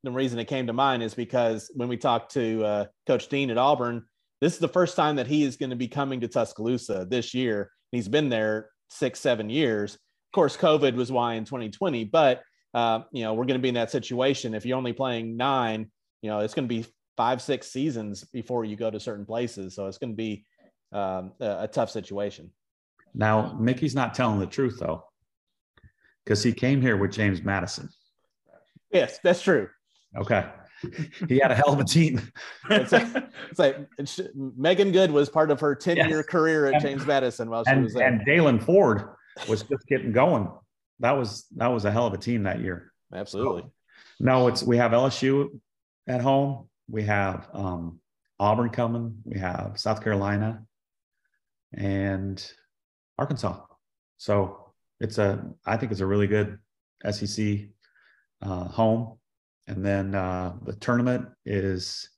the 0.02 0.10
reason 0.10 0.38
it 0.38 0.46
came 0.46 0.66
to 0.66 0.72
mind 0.72 1.02
is 1.02 1.14
because 1.14 1.70
when 1.74 1.88
we 1.88 1.96
talked 1.96 2.32
to 2.32 2.64
uh, 2.64 2.84
Coach 3.06 3.28
Dean 3.28 3.50
at 3.50 3.58
Auburn, 3.58 4.04
this 4.40 4.54
is 4.54 4.58
the 4.58 4.68
first 4.68 4.96
time 4.96 5.16
that 5.16 5.28
he 5.28 5.44
is 5.44 5.56
going 5.56 5.70
to 5.70 5.76
be 5.76 5.86
coming 5.86 6.20
to 6.20 6.28
Tuscaloosa 6.28 7.06
this 7.08 7.32
year. 7.32 7.70
He's 7.92 8.08
been 8.08 8.28
there 8.28 8.70
six, 8.88 9.20
seven 9.20 9.48
years. 9.48 9.94
Of 9.94 10.34
course, 10.34 10.56
COVID 10.56 10.94
was 10.94 11.12
why 11.12 11.34
in 11.34 11.44
2020, 11.44 12.04
but 12.04 12.42
uh, 12.74 13.00
you 13.12 13.22
know 13.22 13.34
we're 13.34 13.44
going 13.44 13.58
to 13.58 13.62
be 13.62 13.68
in 13.68 13.74
that 13.76 13.90
situation. 13.90 14.54
If 14.54 14.66
you're 14.66 14.78
only 14.78 14.92
playing 14.92 15.36
nine, 15.36 15.90
you 16.22 16.30
know 16.30 16.40
it's 16.40 16.54
going 16.54 16.68
to 16.68 16.74
be 16.74 16.86
five, 17.16 17.42
six 17.42 17.70
seasons 17.70 18.24
before 18.24 18.64
you 18.64 18.76
go 18.76 18.90
to 18.90 18.98
certain 18.98 19.26
places. 19.26 19.74
So 19.74 19.86
it's 19.86 19.98
going 19.98 20.12
to 20.12 20.16
be 20.16 20.44
um, 20.92 21.32
a, 21.40 21.64
a 21.64 21.68
tough 21.68 21.90
situation. 21.90 22.50
Now, 23.14 23.56
Mickey's 23.58 23.94
not 23.94 24.14
telling 24.14 24.40
the 24.40 24.46
truth 24.46 24.78
though, 24.80 25.04
because 26.24 26.42
he 26.42 26.52
came 26.52 26.80
here 26.80 26.96
with 26.96 27.12
James 27.12 27.42
Madison. 27.42 27.88
Yes, 28.90 29.18
that's 29.22 29.42
true. 29.42 29.68
Okay 30.16 30.44
he 31.28 31.38
had 31.38 31.50
a 31.50 31.54
hell 31.54 31.72
of 31.72 31.80
a 31.80 31.84
team. 31.84 32.20
it's 32.70 32.92
like, 32.92 33.06
it's 33.50 33.58
like 33.58 33.76
it's, 33.98 34.20
Megan 34.34 34.92
Good 34.92 35.10
was 35.10 35.28
part 35.28 35.50
of 35.50 35.60
her 35.60 35.74
10 35.74 35.96
yes. 35.96 36.08
year 36.08 36.22
career 36.22 36.66
at 36.66 36.74
and, 36.74 36.82
James 36.82 37.06
Madison 37.06 37.50
while 37.50 37.64
she 37.64 37.70
and, 37.70 37.84
was 37.84 37.94
there. 37.94 38.06
And 38.06 38.26
Jailyn 38.26 38.62
Ford 38.62 39.10
was 39.48 39.62
just 39.62 39.86
getting 39.86 40.12
going. 40.12 40.48
That 41.00 41.12
was 41.12 41.46
that 41.56 41.68
was 41.68 41.84
a 41.84 41.90
hell 41.90 42.06
of 42.06 42.14
a 42.14 42.18
team 42.18 42.44
that 42.44 42.60
year. 42.60 42.92
Absolutely. 43.14 43.62
So, 43.62 43.72
no, 44.20 44.48
it's 44.48 44.62
we 44.62 44.76
have 44.76 44.92
LSU 44.92 45.58
at 46.06 46.20
home. 46.20 46.68
We 46.88 47.02
have 47.04 47.48
um, 47.52 48.00
Auburn 48.38 48.70
coming. 48.70 49.16
We 49.24 49.38
have 49.40 49.72
South 49.76 50.02
Carolina. 50.02 50.62
And 51.74 52.44
Arkansas. 53.18 53.60
So 54.16 54.72
it's 55.00 55.18
a, 55.18 55.44
I 55.66 55.76
think 55.76 55.92
it's 55.92 56.00
a 56.00 56.06
really 56.06 56.26
good 56.26 56.58
SEC 57.10 57.58
uh, 58.40 58.64
home. 58.64 59.18
And 59.66 59.84
then 59.84 60.14
uh, 60.14 60.54
the 60.64 60.74
tournament 60.74 61.28
is 61.44 62.08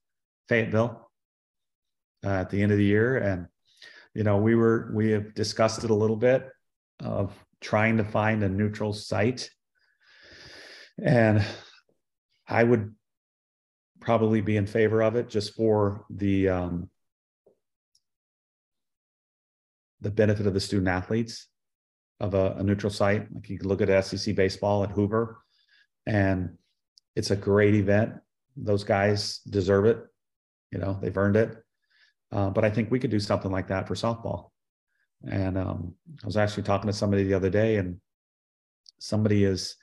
Fayetteville 0.49 1.11
uh, 2.25 2.29
at 2.29 2.51
the 2.51 2.63
end 2.63 2.73
of 2.73 2.79
the 2.79 2.85
year. 2.85 3.19
And, 3.19 3.47
you 4.15 4.23
know, 4.23 4.39
we 4.39 4.55
were, 4.55 4.91
we 4.95 5.11
have 5.11 5.35
discussed 5.35 5.85
it 5.85 5.91
a 5.91 5.95
little 5.95 6.17
bit 6.17 6.49
of 7.01 7.33
trying 7.61 7.97
to 7.99 8.05
find 8.05 8.43
a 8.43 8.49
neutral 8.49 8.93
site. 8.93 9.51
And 11.03 11.45
I 12.49 12.63
would 12.63 12.95
probably 14.01 14.41
be 14.41 14.57
in 14.57 14.67
favor 14.67 15.03
of 15.03 15.17
it 15.17 15.29
just 15.29 15.55
for 15.55 16.05
the, 16.11 16.49
um, 16.49 16.91
the 20.05 20.11
benefit 20.11 20.47
of 20.47 20.55
the 20.55 20.61
student 20.61 20.89
athletes 20.89 21.49
of 22.21 22.35
a, 22.35 22.55
a 22.59 22.63
neutral 22.63 22.93
site. 22.93 23.27
Like 23.35 23.49
you 23.49 23.59
can 23.59 23.69
look 23.69 23.81
at 23.81 24.05
SEC 24.05 24.37
baseball 24.37 24.85
at 24.85 24.91
Hoover, 24.91 25.39
and 26.07 26.57
it's 27.17 27.31
a 27.31 27.37
great 27.37 27.75
event. 27.75 28.15
Those 28.57 28.85
guys 28.85 29.39
deserve 29.49 29.87
it. 29.87 29.99
You 30.71 30.79
know, 30.79 30.99
they've 31.01 31.17
earned 31.17 31.37
it. 31.37 31.57
Uh, 32.31 32.51
but 32.51 32.65
I 32.65 32.71
think 32.71 32.91
we 32.91 32.99
could 32.99 33.11
do 33.11 33.21
something 33.21 33.51
like 33.51 33.69
that 33.69 33.89
for 33.89 33.95
softball. 33.95 34.51
And 35.29 35.57
um, 35.57 35.95
I 36.23 36.27
was 36.27 36.37
actually 36.37 36.65
talking 36.65 36.89
to 36.89 36.97
somebody 36.97 37.25
the 37.25 37.35
other 37.35 37.51
day, 37.51 37.77
and 37.77 38.01
somebody 38.99 39.45
is 39.45 39.77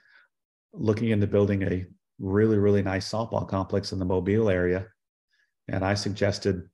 looking 0.74 1.10
into 1.10 1.28
building 1.28 1.64
a 1.64 1.86
really, 2.20 2.58
really 2.58 2.84
nice 2.84 3.10
softball 3.10 3.48
complex 3.48 3.92
in 3.92 4.00
the 4.00 4.06
Mobile 4.06 4.50
area. 4.50 4.88
And 5.68 5.84
I 5.84 5.96
suggested 5.96 6.70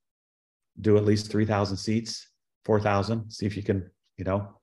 do 0.80 0.98
at 0.98 1.06
least 1.06 1.32
3,000 1.32 1.78
seats, 1.78 2.30
4,000, 2.68 3.32
see 3.32 3.46
if 3.46 3.56
you 3.56 3.64
can, 3.64 3.90
you 4.18 4.26
know, 4.26 4.60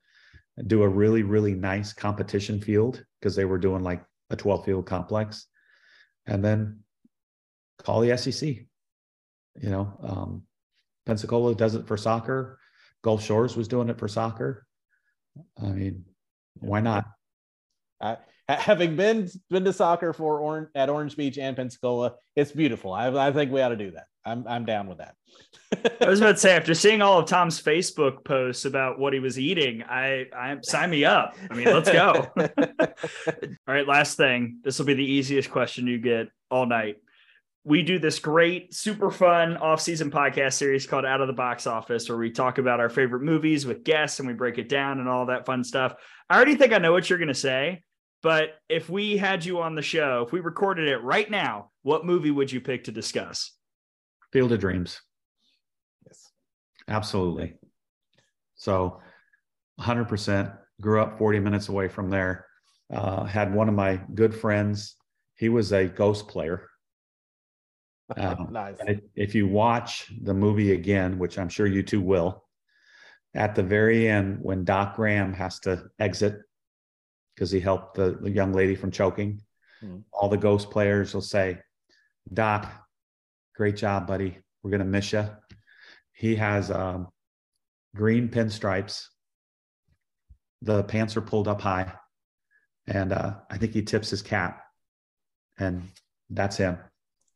do 0.66 0.82
a 0.82 0.88
really, 0.88 1.22
really 1.22 1.55
nice 1.55 1.92
competition 1.92 2.61
field 2.61 3.02
because 3.18 3.34
they 3.34 3.46
were 3.46 3.59
doing 3.59 3.82
like 3.82 4.05
a 4.30 4.36
12 4.36 4.64
field 4.64 4.86
complex. 4.86 5.46
And 6.26 6.44
then 6.44 6.80
call 7.78 8.00
the 8.00 8.16
SEC. 8.16 8.48
You 9.61 9.70
know, 9.70 9.98
um, 10.02 10.42
Pensacola 11.07 11.55
does 11.55 11.74
it 11.74 11.86
for 11.86 11.96
soccer. 11.96 12.59
Gulf 13.02 13.24
Shores 13.24 13.57
was 13.57 13.68
doing 13.68 13.88
it 13.88 13.98
for 13.98 14.09
soccer. 14.09 14.66
I 15.61 15.68
mean, 15.68 16.05
why 16.55 16.80
not? 16.80 17.07
Uh, 18.00 18.16
having 18.48 18.96
been 18.96 19.30
been 19.48 19.64
to 19.64 19.72
soccer 19.72 20.12
for 20.12 20.70
at 20.74 20.90
Orange 20.90 21.16
Beach 21.16 21.38
and 21.38 21.57
Pensacola, 21.57 22.14
it's 22.36 22.52
beautiful. 22.52 22.92
I, 22.92 23.28
I 23.28 23.32
think 23.32 23.50
we 23.50 23.62
ought 23.62 23.68
to 23.70 23.76
do 23.76 23.92
that. 23.92 24.07
I'm 24.24 24.46
I'm 24.46 24.64
down 24.64 24.86
with 24.86 24.98
that. 24.98 25.16
I 26.00 26.08
was 26.08 26.20
about 26.20 26.32
to 26.32 26.38
say 26.38 26.52
after 26.56 26.74
seeing 26.74 27.02
all 27.02 27.18
of 27.18 27.26
Tom's 27.26 27.60
Facebook 27.60 28.24
posts 28.24 28.64
about 28.64 28.98
what 28.98 29.12
he 29.12 29.18
was 29.18 29.38
eating, 29.38 29.82
I 29.82 30.26
I 30.34 30.56
sign 30.62 30.90
me 30.90 31.04
up. 31.04 31.36
I 31.50 31.54
mean, 31.54 31.66
let's 31.66 31.90
go. 31.90 32.26
all 32.36 32.44
right, 33.66 33.86
last 33.86 34.16
thing. 34.16 34.58
This 34.62 34.78
will 34.78 34.86
be 34.86 34.94
the 34.94 35.04
easiest 35.04 35.50
question 35.50 35.86
you 35.86 35.98
get 35.98 36.28
all 36.50 36.66
night. 36.66 36.96
We 37.66 37.82
do 37.82 37.98
this 37.98 38.18
great, 38.18 38.74
super 38.74 39.10
fun 39.10 39.56
off-season 39.56 40.10
podcast 40.10 40.52
series 40.52 40.86
called 40.86 41.06
Out 41.06 41.22
of 41.22 41.28
the 41.28 41.32
Box 41.32 41.66
Office, 41.66 42.10
where 42.10 42.18
we 42.18 42.30
talk 42.30 42.58
about 42.58 42.78
our 42.78 42.90
favorite 42.90 43.22
movies 43.22 43.64
with 43.64 43.84
guests 43.84 44.18
and 44.18 44.28
we 44.28 44.34
break 44.34 44.58
it 44.58 44.68
down 44.68 45.00
and 45.00 45.08
all 45.08 45.24
that 45.26 45.46
fun 45.46 45.64
stuff. 45.64 45.94
I 46.28 46.36
already 46.36 46.56
think 46.56 46.74
I 46.74 46.78
know 46.78 46.92
what 46.92 47.08
you're 47.08 47.18
going 47.18 47.28
to 47.28 47.34
say, 47.34 47.82
but 48.22 48.58
if 48.68 48.90
we 48.90 49.16
had 49.16 49.46
you 49.46 49.62
on 49.62 49.74
the 49.74 49.82
show, 49.82 50.24
if 50.26 50.32
we 50.32 50.40
recorded 50.40 50.88
it 50.88 50.98
right 50.98 51.30
now, 51.30 51.70
what 51.82 52.04
movie 52.04 52.30
would 52.30 52.52
you 52.52 52.60
pick 52.60 52.84
to 52.84 52.92
discuss? 52.92 53.52
Field 54.35 54.51
of 54.51 54.59
Dreams. 54.59 55.01
Yes. 56.05 56.32
Absolutely. 56.89 57.55
So 58.57 59.01
100% 59.80 60.59
grew 60.80 61.01
up 61.01 61.18
40 61.18 61.39
minutes 61.39 61.68
away 61.68 61.87
from 61.87 62.11
there. 62.11 62.47
Uh, 62.93 63.22
had 63.24 63.55
one 63.55 63.68
of 63.68 63.76
my 63.76 64.01
good 64.12 64.35
friends. 64.35 64.97
He 65.37 65.49
was 65.49 65.72
a 65.72 65.87
ghost 65.87 66.28
player. 66.28 66.68
Um, 68.18 68.49
nice. 68.51 68.76
If 69.16 69.35
you 69.35 69.49
watch 69.49 70.12
the 70.20 70.35
movie 70.35 70.72
again, 70.72 71.18
which 71.18 71.39
I'm 71.39 71.49
sure 71.49 71.66
you 71.66 71.82
two 71.82 72.03
will, 72.03 72.45
at 73.32 73.55
the 73.55 73.62
very 73.62 74.07
end, 74.07 74.41
when 74.43 74.62
Doc 74.62 74.97
Graham 74.97 75.32
has 75.32 75.59
to 75.61 75.87
exit 75.99 76.43
because 77.35 77.51
he 77.51 77.61
helped 77.61 77.95
the, 77.95 78.18
the, 78.20 78.30
young 78.30 78.53
lady 78.53 78.74
from 78.74 78.91
choking, 78.91 79.41
hmm. 79.80 80.01
all 80.12 80.28
the 80.28 80.37
ghost 80.37 80.70
players 80.70 81.14
will 81.14 81.22
say, 81.22 81.61
Doc, 82.30 82.84
great 83.55 83.76
job, 83.76 84.07
buddy. 84.07 84.38
We're 84.62 84.70
going 84.70 84.80
to 84.80 84.86
miss 84.86 85.12
you. 85.12 85.28
He 86.12 86.36
has 86.36 86.70
um, 86.70 87.09
green 87.94 88.28
pinstripes. 88.28 89.07
The 90.62 90.84
pants 90.84 91.16
are 91.16 91.20
pulled 91.20 91.48
up 91.48 91.61
high. 91.61 91.92
And 92.86 93.12
uh, 93.12 93.34
I 93.50 93.59
think 93.59 93.72
he 93.72 93.82
tips 93.82 94.11
his 94.11 94.22
cap. 94.22 94.62
And 95.59 95.88
that's 96.30 96.57
him. 96.57 96.78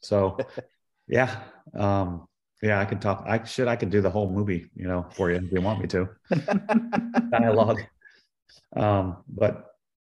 So, 0.01 0.39
yeah. 1.09 1.43
Um, 1.75 2.27
yeah, 2.62 2.81
I 2.81 2.85
can 2.85 2.99
talk. 2.99 3.25
I 3.27 3.45
should. 3.45 3.69
I 3.69 3.77
could 3.77 3.91
do 3.91 4.01
the 4.01 4.11
whole 4.11 4.31
movie, 4.31 4.69
you 4.75 4.89
know, 4.89 5.07
for 5.12 5.31
you 5.31 5.37
if 5.37 5.53
you 5.53 5.61
want 5.61 5.81
me 5.81 5.87
to. 5.89 6.09
Dialogue. 7.31 7.81
Um, 8.75 9.19
but 9.29 9.66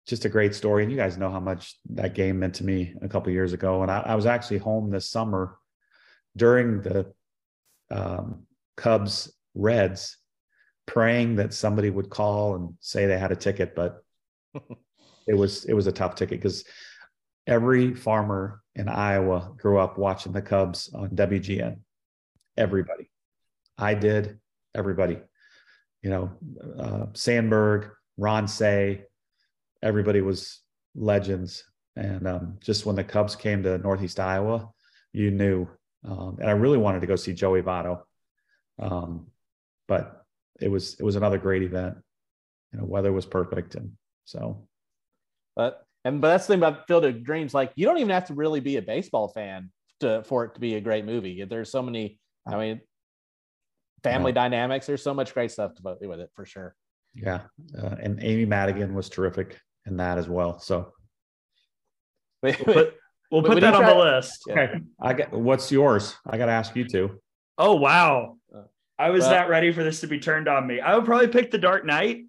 just 0.08 0.24
a 0.24 0.30
great 0.30 0.56
story. 0.56 0.84
And 0.84 0.92
you 0.92 0.98
guys 0.98 1.18
know 1.18 1.30
how 1.30 1.42
much 1.42 1.78
that 1.90 2.14
game 2.14 2.40
meant 2.40 2.56
to 2.56 2.64
me 2.64 2.96
a 3.02 3.10
couple 3.10 3.34
years 3.34 3.52
ago. 3.52 3.82
And 3.82 3.92
I, 3.92 4.00
I, 4.00 4.16
was 4.16 4.26
actually 4.26 4.60
home 4.60 4.90
this 4.90 5.10
summer 5.10 5.58
during 6.38 6.82
the 6.82 7.14
um, 7.92 8.44
Cubs 8.76 9.34
Reds, 9.56 10.18
praying 10.86 11.36
that 11.36 11.54
somebody 11.54 11.90
would 11.90 12.10
call 12.10 12.56
and 12.56 12.74
say 12.80 13.06
they 13.06 13.18
had 13.18 13.32
a 13.32 13.36
ticket, 13.36 13.76
but 13.76 14.04
it 15.28 15.34
was 15.34 15.66
it 15.66 15.74
was 15.74 15.88
a 15.88 15.92
tough 15.92 16.16
ticket 16.16 16.40
because 16.40 16.64
every 17.46 17.94
farmer 17.94 18.62
in 18.76 18.88
Iowa 18.88 19.52
grew 19.58 19.80
up 19.80 19.98
watching 19.98 20.32
the 20.32 20.42
Cubs 20.42 20.94
on 20.94 21.10
WGN. 21.10 21.80
Everybody, 22.56 23.10
I 23.78 23.94
did. 23.94 24.40
Everybody, 24.76 25.20
you 26.02 26.10
know, 26.10 26.32
uh, 26.78 27.08
Sandberg, 27.14 27.90
Ron 28.18 28.48
Santo, 28.48 29.02
everybody 29.82 30.22
was 30.22 30.62
legends. 30.96 31.64
And 31.96 32.28
um, 32.28 32.58
just 32.62 32.86
when 32.86 32.96
the 32.96 33.04
Cubs 33.04 33.36
came 33.36 33.64
to 33.64 33.78
Northeast 33.80 34.20
Iowa, 34.20 34.70
you 35.14 35.32
knew 35.32 35.68
um, 36.08 36.38
and 36.40 36.50
I 36.50 36.54
really 36.54 36.78
wanted 36.78 37.02
to 37.02 37.08
go 37.08 37.16
see 37.16 37.34
Joey 37.34 37.62
Votto, 37.62 38.02
um, 38.80 39.28
but 39.88 40.26
it 40.60 40.70
was 40.70 40.96
it 41.00 41.04
was 41.04 41.16
another 41.16 41.38
great 41.38 41.64
event. 41.64 41.98
You 42.72 42.80
know, 42.80 42.86
weather 42.86 43.12
was 43.12 43.26
perfect, 43.26 43.76
and 43.76 43.92
so. 44.26 44.68
But 45.56 45.84
and 46.06 46.22
but 46.22 46.30
that's 46.30 46.48
the 46.48 46.54
thing 46.54 46.60
about 46.60 46.88
Field 46.88 47.04
of 47.06 47.24
Dreams. 47.24 47.54
Like 47.54 47.74
you 47.76 47.86
don't 47.86 47.98
even 47.98 48.12
have 48.12 48.28
to 48.28 48.34
really 48.34 48.62
be 48.62 48.78
a 48.78 48.82
baseball 48.82 49.28
fan 49.28 49.70
to 50.00 50.24
for 50.24 50.46
it 50.46 50.54
to 50.54 50.60
be 50.62 50.76
a 50.76 50.82
great 50.82 51.06
movie. 51.06 51.44
There's 51.44 51.72
so 51.72 51.82
many. 51.82 52.20
I 52.48 52.56
mean, 52.58 52.82
family 54.04 54.32
dynamics. 54.32 54.88
There's 54.88 55.04
so 55.04 55.14
much 55.14 55.34
great 55.34 55.52
stuff 55.52 55.76
to 55.76 55.98
do 56.02 56.08
with 56.08 56.22
it 56.22 56.30
for 56.34 56.46
sure. 56.46 56.74
Yeah, 57.14 57.42
uh, 57.78 57.96
and 58.02 58.24
Amy 58.24 58.46
Madigan 58.46 58.94
was 58.94 59.10
terrific 59.10 59.60
in 59.86 59.98
that 59.98 60.18
as 60.18 60.30
well. 60.30 60.60
So. 60.60 60.94
but 62.42 62.96
We'll 63.32 63.44
put 63.44 63.60
that 63.60 63.74
on 63.74 63.82
try- 63.82 63.94
the 63.94 64.00
list. 64.00 64.44
Okay. 64.50 64.80
I 65.02 65.14
get 65.14 65.32
what's 65.32 65.72
yours? 65.72 66.16
I 66.26 66.38
got 66.38 66.46
to 66.46 66.52
ask 66.52 66.76
you 66.76 66.88
two. 66.88 67.20
Oh 67.58 67.76
wow. 67.76 68.38
Uh, 68.54 68.62
I 68.98 69.10
was 69.10 69.24
well, 69.24 69.32
not 69.32 69.50
ready 69.50 69.72
for 69.72 69.84
this 69.84 70.00
to 70.02 70.08
be 70.08 70.20
turned 70.20 70.48
on 70.48 70.66
me. 70.66 70.80
I 70.80 70.96
would 70.96 71.06
probably 71.06 71.28
pick 71.28 71.52
The 71.52 71.58
Dark 71.58 71.86
Knight. 71.86 72.26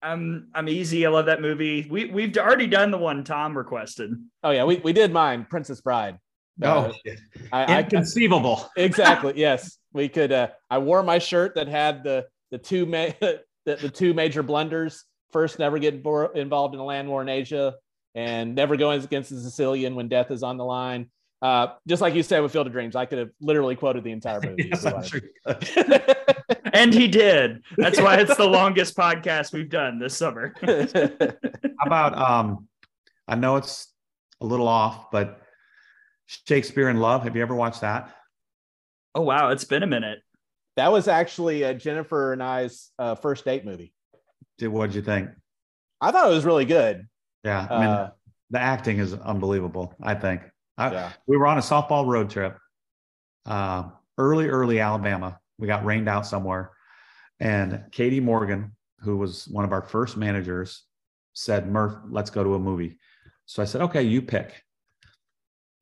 I'm 0.00 0.48
I'm 0.54 0.68
easy. 0.68 1.04
I 1.04 1.08
love 1.08 1.26
that 1.26 1.40
movie. 1.40 1.86
We 1.90 2.06
we've 2.06 2.36
already 2.36 2.68
done 2.68 2.90
the 2.90 2.98
one 2.98 3.24
Tom 3.24 3.56
requested. 3.56 4.12
Oh 4.44 4.50
yeah, 4.50 4.64
we, 4.64 4.76
we 4.76 4.92
did 4.92 5.12
mine, 5.12 5.46
Princess 5.48 5.80
Bride. 5.80 6.18
Oh, 6.62 6.92
uh, 7.06 7.14
I, 7.52 7.80
inconceivable. 7.80 8.70
I, 8.76 8.80
exactly. 8.82 9.34
yes, 9.36 9.78
we 9.92 10.08
could. 10.08 10.32
Uh, 10.32 10.48
I 10.70 10.78
wore 10.78 11.02
my 11.02 11.18
shirt 11.18 11.54
that 11.56 11.68
had 11.68 12.04
the 12.04 12.26
the 12.52 12.58
two 12.58 12.86
ma- 12.86 13.08
the, 13.20 13.42
the 13.64 13.88
two 13.88 14.14
major 14.14 14.42
blunders. 14.42 15.04
First, 15.32 15.58
never 15.58 15.78
get 15.78 15.94
involved 15.94 16.74
in 16.74 16.80
a 16.80 16.84
land 16.84 17.08
war 17.08 17.22
in 17.22 17.28
Asia 17.28 17.74
and 18.18 18.56
never 18.56 18.76
going 18.76 19.00
against 19.00 19.30
the 19.30 19.38
Sicilian 19.38 19.94
when 19.94 20.08
death 20.08 20.32
is 20.32 20.42
on 20.42 20.56
the 20.56 20.64
line. 20.64 21.08
Uh, 21.40 21.68
just 21.86 22.02
like 22.02 22.16
you 22.16 22.24
said 22.24 22.40
with 22.40 22.50
Field 22.50 22.66
of 22.66 22.72
Dreams, 22.72 22.96
I 22.96 23.06
could 23.06 23.18
have 23.18 23.30
literally 23.40 23.76
quoted 23.76 24.02
the 24.02 24.10
entire 24.10 24.40
movie. 24.40 24.72
yes, 24.84 25.08
sure 25.08 25.20
and 26.72 26.92
he 26.92 27.06
did. 27.06 27.62
That's 27.76 28.00
why 28.00 28.16
it's 28.16 28.36
the 28.36 28.48
longest 28.48 28.96
podcast 28.96 29.52
we've 29.52 29.68
done 29.68 30.00
this 30.00 30.16
summer. 30.16 30.52
How 30.62 31.86
about 31.86 32.18
um 32.18 32.66
I 33.28 33.36
know 33.36 33.54
it's 33.54 33.92
a 34.40 34.46
little 34.46 34.66
off, 34.66 35.12
but 35.12 35.40
Shakespeare 36.26 36.88
in 36.88 36.98
Love. 36.98 37.22
Have 37.22 37.36
you 37.36 37.42
ever 37.42 37.54
watched 37.54 37.82
that? 37.82 38.12
Oh 39.14 39.22
wow, 39.22 39.50
it's 39.50 39.64
been 39.64 39.84
a 39.84 39.86
minute. 39.86 40.18
That 40.74 40.90
was 40.90 41.06
actually 41.06 41.64
uh, 41.64 41.74
Jennifer 41.74 42.32
and 42.32 42.42
I's 42.42 42.90
uh, 42.98 43.14
first 43.14 43.44
date 43.44 43.64
movie. 43.64 43.92
Did 44.58 44.68
what 44.68 44.88
did 44.88 44.96
you 44.96 45.02
think? 45.02 45.30
I 46.00 46.10
thought 46.10 46.28
it 46.28 46.34
was 46.34 46.44
really 46.44 46.64
good. 46.64 47.06
Yeah, 47.44 47.66
I 47.70 47.78
mean, 47.78 47.88
uh, 47.88 48.10
the 48.50 48.60
acting 48.60 48.98
is 48.98 49.14
unbelievable. 49.14 49.94
I 50.02 50.14
think. 50.14 50.42
I, 50.76 50.92
yeah. 50.92 51.12
We 51.26 51.36
were 51.36 51.46
on 51.46 51.58
a 51.58 51.62
softball 51.62 52.06
road 52.06 52.30
trip, 52.30 52.56
uh, 53.46 53.90
early, 54.16 54.48
early 54.48 54.80
Alabama. 54.80 55.40
We 55.58 55.66
got 55.66 55.84
rained 55.84 56.08
out 56.08 56.26
somewhere, 56.26 56.70
And 57.40 57.82
Katie 57.90 58.20
Morgan, 58.20 58.76
who 59.00 59.16
was 59.16 59.48
one 59.48 59.64
of 59.64 59.72
our 59.72 59.82
first 59.82 60.16
managers, 60.16 60.84
said, 61.32 61.68
Murph, 61.68 61.96
let's 62.08 62.30
go 62.30 62.44
to 62.44 62.54
a 62.54 62.58
movie. 62.58 62.98
So 63.46 63.62
I 63.62 63.66
said, 63.66 63.80
okay, 63.82 64.02
you 64.02 64.22
pick. 64.22 64.62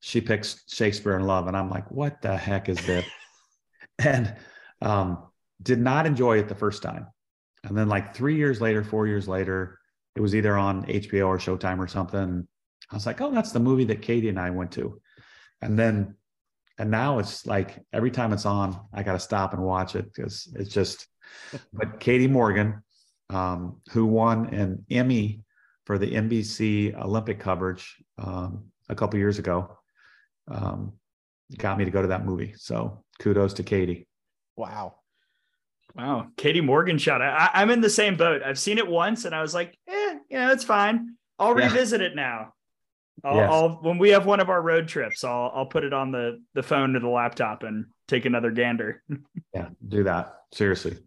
She 0.00 0.20
picks 0.20 0.62
Shakespeare 0.68 1.16
in 1.16 1.26
Love. 1.26 1.46
And 1.46 1.56
I'm 1.56 1.68
like, 1.68 1.90
what 1.90 2.22
the 2.22 2.36
heck 2.36 2.68
is 2.68 2.78
this? 2.86 3.04
and 3.98 4.34
um, 4.80 5.26
did 5.62 5.80
not 5.80 6.06
enjoy 6.06 6.38
it 6.38 6.48
the 6.48 6.54
first 6.54 6.82
time. 6.82 7.06
And 7.64 7.76
then, 7.76 7.88
like 7.88 8.14
three 8.14 8.36
years 8.36 8.60
later, 8.60 8.84
four 8.84 9.06
years 9.08 9.26
later, 9.26 9.80
it 10.16 10.20
was 10.20 10.34
either 10.34 10.56
on 10.56 10.86
HBO 10.86 11.28
or 11.28 11.38
Showtime 11.38 11.78
or 11.78 11.86
something. 11.86 12.48
I 12.90 12.94
was 12.94 13.06
like, 13.06 13.20
oh, 13.20 13.30
that's 13.30 13.52
the 13.52 13.60
movie 13.60 13.84
that 13.84 14.02
Katie 14.02 14.30
and 14.30 14.40
I 14.40 14.50
went 14.50 14.72
to. 14.72 15.00
And 15.60 15.78
then, 15.78 16.16
and 16.78 16.90
now 16.90 17.18
it's 17.18 17.46
like 17.46 17.78
every 17.92 18.10
time 18.10 18.32
it's 18.32 18.46
on, 18.46 18.80
I 18.92 19.02
got 19.02 19.12
to 19.12 19.20
stop 19.20 19.52
and 19.52 19.62
watch 19.62 19.94
it 19.94 20.12
because 20.12 20.52
it's 20.54 20.70
just, 20.70 21.06
but 21.72 22.00
Katie 22.00 22.28
Morgan, 22.28 22.82
um, 23.30 23.80
who 23.90 24.06
won 24.06 24.54
an 24.54 24.84
Emmy 24.90 25.42
for 25.84 25.98
the 25.98 26.10
NBC 26.10 26.98
Olympic 27.00 27.38
coverage 27.38 27.96
um, 28.18 28.66
a 28.88 28.94
couple 28.94 29.18
years 29.18 29.38
ago, 29.38 29.78
um, 30.48 30.92
got 31.58 31.78
me 31.78 31.84
to 31.84 31.90
go 31.90 32.02
to 32.02 32.08
that 32.08 32.24
movie. 32.24 32.54
So 32.56 33.04
kudos 33.20 33.54
to 33.54 33.62
Katie. 33.62 34.06
Wow. 34.56 34.96
Wow. 35.94 36.26
Katie 36.36 36.60
Morgan 36.60 36.98
shot. 36.98 37.22
I, 37.22 37.50
I'm 37.54 37.70
in 37.70 37.80
the 37.80 37.90
same 37.90 38.16
boat. 38.16 38.42
I've 38.42 38.58
seen 38.58 38.78
it 38.78 38.86
once 38.86 39.24
and 39.24 39.34
I 39.34 39.40
was 39.40 39.54
like, 39.54 39.76
eh, 39.88 39.95
you 40.28 40.38
know, 40.38 40.50
it's 40.52 40.64
fine. 40.64 41.16
I'll 41.38 41.58
Yeah. 41.58 41.66
revisit 41.66 42.00
it 42.00 42.14
now. 42.14 42.52
I'll, 43.24 43.36
Yes. 43.36 43.50
I'll 43.50 43.68
when 43.82 43.98
we 43.98 44.10
have 44.10 44.26
one 44.26 44.40
of 44.40 44.50
our 44.50 44.60
road 44.60 44.88
trips, 44.88 45.24
I'll 45.24 45.50
I'll 45.54 45.66
put 45.66 45.84
it 45.84 45.92
on 45.92 46.12
the 46.12 46.42
the 46.54 46.62
phone 46.62 46.94
or 46.96 47.00
the 47.00 47.08
laptop 47.08 47.62
and 47.62 47.86
take 48.08 48.24
another 48.26 48.50
gander. 48.50 49.02
Yeah, 49.54 49.68
do 49.86 50.04
that. 50.04 50.34
Seriously. 50.52 50.98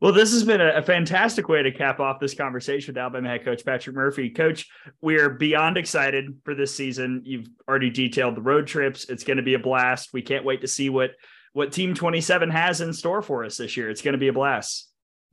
Well, 0.00 0.12
this 0.12 0.32
has 0.32 0.44
been 0.44 0.60
a, 0.62 0.76
a 0.78 0.82
fantastic 0.82 1.48
way 1.48 1.62
to 1.62 1.70
cap 1.70 2.00
off 2.00 2.18
this 2.20 2.34
conversation 2.34 2.92
with 2.92 2.98
Alabama 2.98 3.28
head 3.28 3.44
coach 3.44 3.64
Patrick 3.64 3.94
Murphy. 3.94 4.30
Coach, 4.30 4.66
we're 5.02 5.30
beyond 5.30 5.76
excited 5.76 6.38
for 6.44 6.54
this 6.54 6.74
season. 6.74 7.22
You've 7.24 7.46
already 7.68 7.90
detailed 7.90 8.34
the 8.34 8.40
road 8.42 8.66
trips. 8.66 9.08
It's 9.08 9.22
going 9.24 9.36
to 9.36 9.42
be 9.42 9.54
a 9.54 9.58
blast. 9.58 10.10
We 10.12 10.22
can't 10.22 10.44
wait 10.44 10.62
to 10.62 10.68
see 10.68 10.88
what 10.90 11.12
what 11.52 11.70
Team 11.72 11.94
27 11.94 12.50
has 12.50 12.80
in 12.80 12.92
store 12.92 13.22
for 13.22 13.44
us 13.44 13.56
this 13.58 13.76
year. 13.76 13.88
It's 13.90 14.02
going 14.02 14.12
to 14.14 14.18
be 14.18 14.28
a 14.28 14.32
blast. 14.32 14.88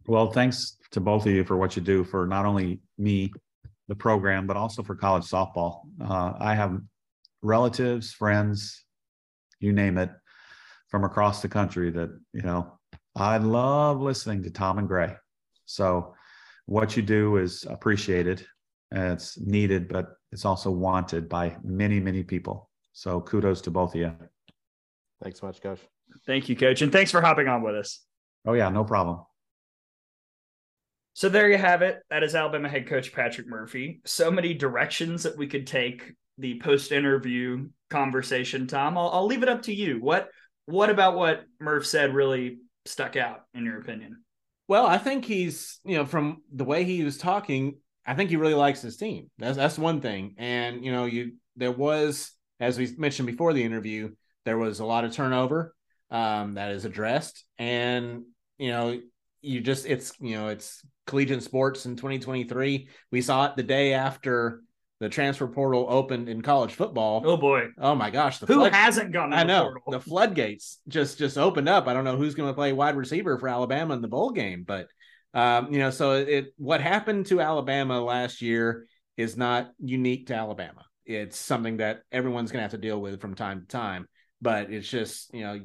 Well, 0.05 0.32
thanks 0.32 0.78
to 0.91 0.99
both 0.99 1.25
of 1.25 1.31
you 1.31 1.43
for 1.43 1.57
what 1.57 1.75
you 1.75 1.81
do 1.81 2.03
for 2.03 2.27
not 2.27 2.45
only 2.45 2.81
me, 2.97 3.31
the 3.87 3.95
program, 3.95 4.47
but 4.47 4.55
also 4.55 4.83
for 4.83 4.95
college 4.95 5.23
softball. 5.23 5.81
Uh, 5.99 6.33
I 6.39 6.55
have 6.55 6.79
relatives, 7.41 8.13
friends, 8.13 8.85
you 9.59 9.73
name 9.73 9.97
it, 9.97 10.09
from 10.87 11.03
across 11.03 11.41
the 11.41 11.49
country 11.49 11.89
that, 11.91 12.09
you 12.33 12.41
know, 12.41 12.79
I 13.15 13.37
love 13.37 13.99
listening 13.99 14.43
to 14.43 14.49
Tom 14.49 14.77
and 14.77 14.87
Gray. 14.87 15.13
So 15.65 16.13
what 16.67 16.95
you 16.95 17.03
do 17.03 17.37
is 17.37 17.65
appreciated 17.69 18.45
and 18.91 19.13
it's 19.13 19.37
needed, 19.39 19.89
but 19.89 20.13
it's 20.31 20.45
also 20.45 20.71
wanted 20.71 21.27
by 21.27 21.57
many, 21.63 21.99
many 21.99 22.23
people. 22.23 22.69
So 22.93 23.19
kudos 23.21 23.61
to 23.61 23.71
both 23.71 23.93
of 23.95 24.01
you. 24.01 24.13
Thanks 25.21 25.39
so 25.39 25.47
much, 25.47 25.61
Coach. 25.61 25.79
Thank 26.25 26.49
you, 26.49 26.55
coach. 26.55 26.81
And 26.81 26.91
thanks 26.91 27.11
for 27.11 27.21
hopping 27.21 27.47
on 27.47 27.61
with 27.61 27.75
us. 27.75 28.01
Oh, 28.45 28.53
yeah, 28.53 28.69
no 28.69 28.83
problem. 28.83 29.21
So 31.14 31.30
there 31.30 31.49
you 31.49 31.57
have 31.57 31.82
it. 31.82 32.01
That 32.09 32.24
is 32.24 32.36
Alabama 32.36 32.70
head 32.70 32.88
coach 32.88 33.14
Patrick 33.14 33.47
Murphy. 33.47 34.01
So 34.05 34.32
many 34.32 34.53
directions 34.53 35.24
that 35.24 35.38
we 35.38 35.47
could 35.47 35.68
take 35.68 36.14
the 36.38 36.59
post-interview 36.59 37.70
conversation. 37.89 38.68
Tom, 38.68 38.97
I'll, 38.97 39.09
I'll 39.09 39.26
leave 39.26 39.43
it 39.43 39.49
up 39.49 39.64
to 39.64 39.74
you. 39.74 39.99
What 39.99 40.30
what 40.66 40.89
about 40.89 41.16
what 41.16 41.43
Murph 41.59 41.86
said 41.86 42.14
really 42.14 42.59
stuck 42.86 43.16
out 43.18 43.41
in 43.53 43.66
your 43.66 43.80
opinion? 43.80 44.24
Well, 44.68 44.88
I 44.88 44.97
think 44.97 45.26
he's, 45.26 45.80
you 45.84 45.97
know, 45.97 46.05
from 46.05 46.43
the 46.53 46.64
way 46.64 46.86
he 46.86 47.03
was 47.03 47.18
talking, 47.18 47.78
I 48.05 48.14
think 48.14 48.30
he 48.30 48.38
really 48.38 48.53
likes 48.53 48.82
his 48.82 48.95
team. 48.95 49.30
That's 49.38 49.57
that's 49.57 49.78
one 49.78 50.01
thing. 50.01 50.36
And 50.38 50.86
you 50.86 50.91
know, 50.91 51.05
you 51.05 51.34
there 51.57 51.72
was, 51.72 52.32
as 52.59 52.78
we 52.78 52.89
mentioned 52.97 53.28
before 53.28 53.53
the 53.53 53.64
interview, 53.64 54.12
there 54.45 54.57
was 54.57 54.80
a 54.80 54.86
lot 54.86 55.03
of 55.03 55.12
turnover 55.12 55.76
um, 56.09 56.53
that 56.53 56.72
is 56.72 56.86
addressed, 56.86 57.43
and 57.57 58.24
you 58.57 58.72
know, 58.72 58.99
you 59.41 59.61
just 59.61 59.85
it's 59.85 60.13
you 60.19 60.37
know 60.37 60.47
it's 60.47 60.81
collegiate 61.07 61.43
sports 61.43 61.85
in 61.85 61.95
2023. 61.95 62.87
We 63.11 63.21
saw 63.21 63.45
it 63.47 63.55
the 63.55 63.63
day 63.63 63.93
after 63.93 64.61
the 64.99 65.09
transfer 65.09 65.47
portal 65.47 65.87
opened 65.89 66.29
in 66.29 66.41
college 66.41 66.73
football. 66.73 67.23
Oh 67.25 67.35
boy, 67.37 67.69
Oh 67.79 67.95
my 67.95 68.11
gosh, 68.11 68.37
the 68.37 68.45
who 68.45 68.55
flood- 68.55 68.73
hasn't 68.73 69.11
gone? 69.11 69.33
I 69.33 69.39
the 69.43 69.47
know 69.47 69.63
portal? 69.63 69.91
the 69.93 69.99
floodgates 69.99 70.79
just 70.87 71.17
just 71.17 71.37
opened 71.37 71.67
up. 71.67 71.87
I 71.87 71.93
don't 71.93 72.03
know 72.03 72.17
who's 72.17 72.35
going 72.35 72.49
to 72.49 72.53
play 72.53 72.71
wide 72.73 72.95
receiver 72.95 73.37
for 73.39 73.47
Alabama 73.49 73.93
in 73.95 74.01
the 74.01 74.07
bowl 74.07 74.29
game, 74.31 74.63
but 74.65 74.87
um, 75.33 75.71
you 75.73 75.79
know, 75.79 75.89
so 75.89 76.13
it 76.13 76.53
what 76.57 76.81
happened 76.81 77.25
to 77.27 77.41
Alabama 77.41 77.99
last 78.01 78.41
year 78.41 78.85
is 79.17 79.37
not 79.37 79.71
unique 79.79 80.27
to 80.27 80.35
Alabama. 80.35 80.85
It's 81.05 81.37
something 81.37 81.77
that 81.77 82.01
everyone's 82.11 82.51
going 82.51 82.59
to 82.59 82.63
have 82.63 82.71
to 82.71 82.77
deal 82.77 83.01
with 83.01 83.19
from 83.21 83.33
time 83.35 83.61
to 83.61 83.67
time. 83.67 84.07
But 84.41 84.71
it's 84.71 84.87
just 84.87 85.33
you 85.33 85.41
know, 85.41 85.59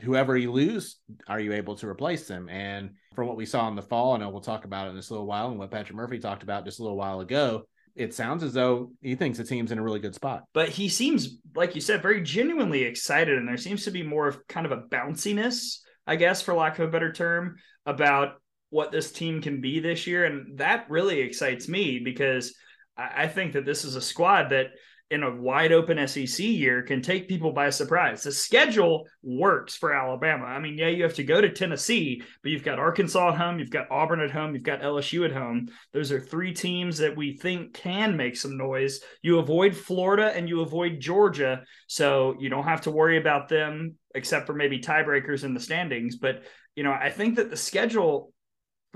whoever 0.00 0.36
you 0.36 0.52
lose, 0.52 0.96
are 1.26 1.40
you 1.40 1.52
able 1.52 1.76
to 1.76 1.88
replace 1.88 2.26
them? 2.28 2.48
And 2.48 2.90
from 3.14 3.26
what 3.28 3.36
we 3.36 3.46
saw 3.46 3.68
in 3.68 3.76
the 3.76 3.82
fall, 3.82 4.14
I 4.14 4.18
know 4.18 4.28
we'll 4.30 4.40
talk 4.40 4.64
about 4.64 4.86
it 4.86 4.90
in 4.90 4.96
this 4.96 5.10
little 5.10 5.26
while, 5.26 5.48
and 5.48 5.58
what 5.58 5.70
Patrick 5.70 5.96
Murphy 5.96 6.18
talked 6.18 6.42
about 6.42 6.64
just 6.64 6.80
a 6.80 6.82
little 6.82 6.98
while 6.98 7.20
ago. 7.20 7.64
It 7.94 8.12
sounds 8.12 8.42
as 8.42 8.52
though 8.52 8.92
he 9.00 9.14
thinks 9.14 9.38
the 9.38 9.44
team's 9.44 9.72
in 9.72 9.78
a 9.78 9.82
really 9.82 10.00
good 10.00 10.14
spot. 10.14 10.44
but 10.52 10.68
he 10.68 10.86
seems 10.90 11.38
like 11.54 11.74
you 11.74 11.80
said 11.80 12.02
very 12.02 12.20
genuinely 12.20 12.82
excited 12.82 13.38
and 13.38 13.48
there 13.48 13.56
seems 13.56 13.84
to 13.84 13.90
be 13.90 14.02
more 14.02 14.28
of 14.28 14.46
kind 14.48 14.66
of 14.66 14.72
a 14.72 14.82
bounciness 14.92 15.78
i 16.06 16.14
guess 16.14 16.42
for 16.42 16.52
lack 16.52 16.78
of 16.78 16.86
a 16.86 16.92
better 16.92 17.10
term 17.10 17.56
about 17.86 18.34
what 18.68 18.92
this 18.92 19.10
team 19.12 19.40
can 19.40 19.62
be 19.62 19.80
this 19.80 20.06
year 20.06 20.26
and 20.26 20.58
that 20.58 20.84
really 20.90 21.20
excites 21.20 21.68
me 21.68 21.98
because 21.98 22.54
i, 22.98 23.22
I 23.24 23.28
think 23.28 23.54
that 23.54 23.64
this 23.64 23.82
is 23.82 23.96
a 23.96 24.02
squad 24.02 24.50
that 24.50 24.66
in 25.10 25.22
a 25.22 25.36
wide 25.36 25.72
open 25.72 26.06
sec 26.08 26.38
year 26.38 26.82
can 26.82 27.00
take 27.00 27.28
people 27.28 27.52
by 27.52 27.70
surprise 27.70 28.22
the 28.22 28.32
schedule 28.32 29.06
works 29.22 29.76
for 29.76 29.94
alabama 29.94 30.44
i 30.44 30.58
mean 30.58 30.76
yeah 30.76 30.88
you 30.88 31.02
have 31.02 31.14
to 31.14 31.22
go 31.22 31.40
to 31.40 31.50
tennessee 31.50 32.20
but 32.42 32.50
you've 32.50 32.64
got 32.64 32.78
arkansas 32.78 33.28
at 33.28 33.36
home 33.36 33.58
you've 33.58 33.70
got 33.70 33.90
auburn 33.90 34.20
at 34.20 34.30
home 34.30 34.54
you've 34.54 34.64
got 34.64 34.80
lsu 34.80 35.24
at 35.24 35.32
home 35.32 35.68
those 35.92 36.10
are 36.10 36.20
three 36.20 36.52
teams 36.52 36.98
that 36.98 37.16
we 37.16 37.36
think 37.36 37.74
can 37.74 38.16
make 38.16 38.36
some 38.36 38.56
noise. 38.56 39.00
You 39.22 39.38
avoid 39.38 39.76
Florida 39.76 40.32
and 40.34 40.48
you 40.48 40.60
avoid 40.60 41.00
Georgia, 41.00 41.62
so 41.86 42.34
you 42.38 42.48
don't 42.48 42.64
have 42.64 42.82
to 42.82 42.90
worry 42.90 43.18
about 43.18 43.48
them 43.48 43.94
except 44.14 44.46
for 44.46 44.54
maybe 44.54 44.78
tiebreakers 44.78 45.44
in 45.44 45.54
the 45.54 45.60
standings. 45.60 46.16
But 46.16 46.42
you 46.74 46.82
know, 46.82 46.92
I 46.92 47.10
think 47.10 47.36
that 47.36 47.50
the 47.50 47.56
schedule 47.56 48.32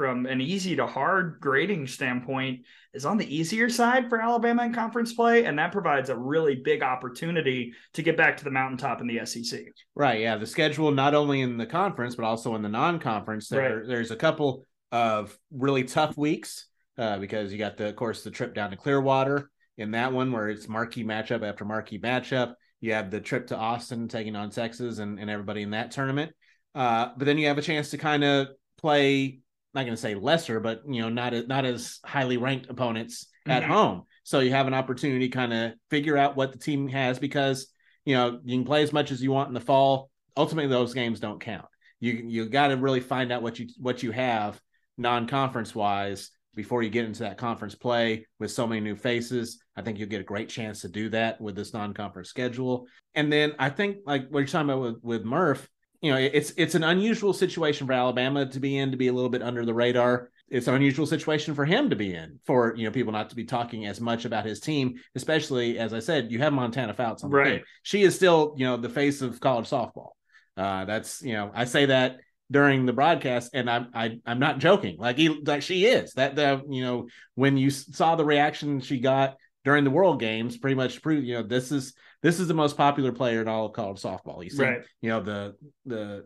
from 0.00 0.24
an 0.24 0.40
easy 0.40 0.74
to 0.74 0.86
hard 0.86 1.36
grading 1.40 1.86
standpoint 1.86 2.62
is 2.94 3.04
on 3.04 3.18
the 3.18 3.36
easier 3.36 3.68
side 3.68 4.08
for 4.08 4.18
Alabama 4.18 4.64
in 4.64 4.72
conference 4.72 5.12
play, 5.12 5.44
and 5.44 5.58
that 5.58 5.72
provides 5.72 6.08
a 6.08 6.16
really 6.16 6.54
big 6.54 6.82
opportunity 6.82 7.74
to 7.92 8.02
get 8.02 8.16
back 8.16 8.34
to 8.34 8.44
the 8.44 8.50
mountaintop 8.50 9.02
in 9.02 9.06
the 9.06 9.20
SEC. 9.26 9.60
Right. 9.94 10.20
Yeah. 10.22 10.38
The 10.38 10.46
schedule, 10.46 10.90
not 10.90 11.14
only 11.14 11.42
in 11.42 11.58
the 11.58 11.66
conference, 11.66 12.14
but 12.14 12.24
also 12.24 12.54
in 12.54 12.62
the 12.62 12.68
non 12.70 12.98
conference, 12.98 13.48
there, 13.48 13.76
Right. 13.80 13.86
there's 13.86 14.10
a 14.10 14.16
couple 14.16 14.64
of 14.90 15.38
really 15.52 15.84
tough 15.84 16.16
weeks 16.16 16.64
uh, 16.96 17.18
because 17.18 17.52
you 17.52 17.58
got, 17.58 17.76
the, 17.76 17.88
of 17.88 17.96
course, 17.96 18.24
the 18.24 18.30
trip 18.30 18.54
down 18.54 18.70
to 18.70 18.78
Clearwater 18.78 19.50
in 19.76 19.90
that 19.90 20.14
one 20.14 20.32
where 20.32 20.48
it's 20.48 20.66
marquee 20.66 21.04
matchup 21.04 21.46
after 21.46 21.66
marquee 21.66 21.98
matchup. 21.98 22.54
You 22.80 22.94
have 22.94 23.10
the 23.10 23.20
trip 23.20 23.48
to 23.48 23.56
Austin 23.58 24.08
taking 24.08 24.34
on 24.34 24.48
Texas 24.48 24.98
and, 24.98 25.20
and 25.20 25.28
everybody 25.28 25.60
in 25.60 25.72
that 25.72 25.90
tournament. 25.90 26.32
Uh, 26.74 27.10
but 27.18 27.26
then 27.26 27.36
you 27.36 27.48
have 27.48 27.58
a 27.58 27.62
chance 27.62 27.90
to 27.90 27.98
kind 27.98 28.24
of 28.24 28.48
play, 28.78 29.40
not 29.74 29.82
going 29.84 29.94
to 29.94 30.00
say 30.00 30.14
lesser, 30.14 30.60
but, 30.60 30.82
you 30.88 31.00
know, 31.02 31.08
not, 31.08 31.32
as- 31.34 31.46
not 31.46 31.64
as 31.64 31.98
highly 32.04 32.36
ranked 32.36 32.68
opponents 32.68 33.26
at 33.46 33.62
Mhm. 33.62 33.66
home. 33.68 34.02
So 34.24 34.40
you 34.40 34.50
have 34.50 34.66
an 34.66 34.74
opportunity 34.74 35.28
to 35.28 35.34
kind 35.34 35.52
of 35.52 35.72
figure 35.90 36.16
out 36.16 36.36
what 36.36 36.52
the 36.52 36.58
team 36.58 36.88
has 36.88 37.18
because 37.18 37.72
you 38.04 38.14
know 38.14 38.40
you 38.44 38.56
can 38.58 38.64
play 38.64 38.82
as 38.82 38.92
much 38.92 39.10
as 39.10 39.22
you 39.22 39.30
want 39.30 39.48
in 39.48 39.54
the 39.54 39.60
fall 39.60 40.10
ultimately 40.36 40.70
those 40.70 40.94
games 40.94 41.20
don't 41.20 41.38
count 41.40 41.66
you 42.00 42.12
you 42.12 42.48
got 42.48 42.68
to 42.68 42.76
really 42.76 43.00
find 43.00 43.30
out 43.30 43.42
what 43.42 43.58
you 43.58 43.66
what 43.78 44.02
you 44.02 44.10
have 44.10 44.58
non-conference 44.96 45.74
wise 45.74 46.30
before 46.54 46.82
you 46.82 46.88
get 46.90 47.04
into 47.04 47.20
that 47.24 47.36
conference 47.38 47.74
play 47.74 48.26
with 48.38 48.50
so 48.50 48.66
many 48.66 48.80
new 48.80 48.96
faces 48.96 49.62
i 49.76 49.82
think 49.82 49.98
you'll 49.98 50.08
get 50.08 50.20
a 50.20 50.24
great 50.24 50.48
chance 50.48 50.80
to 50.80 50.88
do 50.88 51.08
that 51.10 51.40
with 51.40 51.54
this 51.54 51.72
non-conference 51.74 52.28
schedule 52.28 52.86
and 53.14 53.30
then 53.32 53.52
i 53.58 53.68
think 53.68 53.98
like 54.06 54.28
what 54.30 54.40
you're 54.40 54.46
talking 54.48 54.70
about 54.70 54.82
with, 54.82 54.96
with 55.02 55.24
murph 55.24 55.68
you 56.00 56.10
know 56.10 56.16
it's 56.18 56.52
it's 56.56 56.74
an 56.74 56.84
unusual 56.84 57.32
situation 57.32 57.86
for 57.86 57.92
alabama 57.92 58.46
to 58.46 58.60
be 58.60 58.78
in 58.78 58.90
to 58.90 58.96
be 58.96 59.08
a 59.08 59.12
little 59.12 59.30
bit 59.30 59.42
under 59.42 59.64
the 59.64 59.74
radar. 59.74 60.30
It's 60.48 60.66
an 60.66 60.74
unusual 60.74 61.06
situation 61.06 61.54
for 61.54 61.64
him 61.64 61.90
to 61.90 61.96
be 61.96 62.12
in 62.14 62.40
for 62.44 62.74
you 62.76 62.84
know 62.84 62.90
people 62.90 63.12
not 63.12 63.30
to 63.30 63.36
be 63.36 63.44
talking 63.44 63.86
as 63.86 64.00
much 64.00 64.24
about 64.24 64.44
his 64.44 64.58
team 64.60 64.94
especially 65.14 65.78
as 65.78 65.92
i 65.94 66.00
said 66.00 66.32
you 66.32 66.40
have 66.40 66.52
montana 66.52 66.92
fouts 66.94 67.22
on 67.22 67.30
the 67.30 67.36
Right. 67.36 67.52
team 67.58 67.64
she 67.82 68.02
is 68.02 68.16
still 68.16 68.54
you 68.56 68.64
know 68.66 68.76
the 68.76 68.88
face 68.88 69.22
of 69.22 69.38
college 69.40 69.68
softball. 69.70 70.10
Uh 70.56 70.84
that's 70.86 71.22
you 71.22 71.34
know 71.34 71.52
i 71.54 71.64
say 71.66 71.86
that 71.86 72.18
during 72.50 72.84
the 72.84 72.92
broadcast 72.92 73.50
and 73.54 73.70
i'm 73.70 73.88
I, 73.94 74.18
i'm 74.26 74.40
not 74.40 74.58
joking. 74.58 74.96
Like 74.98 75.18
he 75.18 75.28
like 75.28 75.62
she 75.62 75.86
is. 75.86 76.14
That 76.14 76.34
the 76.34 76.62
you 76.68 76.82
know 76.84 77.06
when 77.36 77.56
you 77.56 77.70
saw 77.70 78.16
the 78.16 78.24
reaction 78.24 78.80
she 78.80 78.98
got 78.98 79.36
during 79.64 79.84
the 79.84 79.90
world 79.90 80.18
games 80.18 80.56
pretty 80.56 80.74
much 80.74 81.00
proved 81.00 81.26
you 81.26 81.34
know 81.34 81.42
this 81.44 81.70
is 81.70 81.94
this 82.22 82.40
is 82.40 82.48
the 82.48 82.54
most 82.54 82.76
popular 82.76 83.12
player 83.12 83.40
in 83.40 83.48
all 83.48 83.66
of 83.66 83.72
college 83.72 84.00
softball 84.00 84.42
you 84.44 84.50
see 84.50 84.62
Right. 84.62 84.82
you 85.00 85.10
know 85.10 85.20
the 85.22 85.56
the 85.86 86.24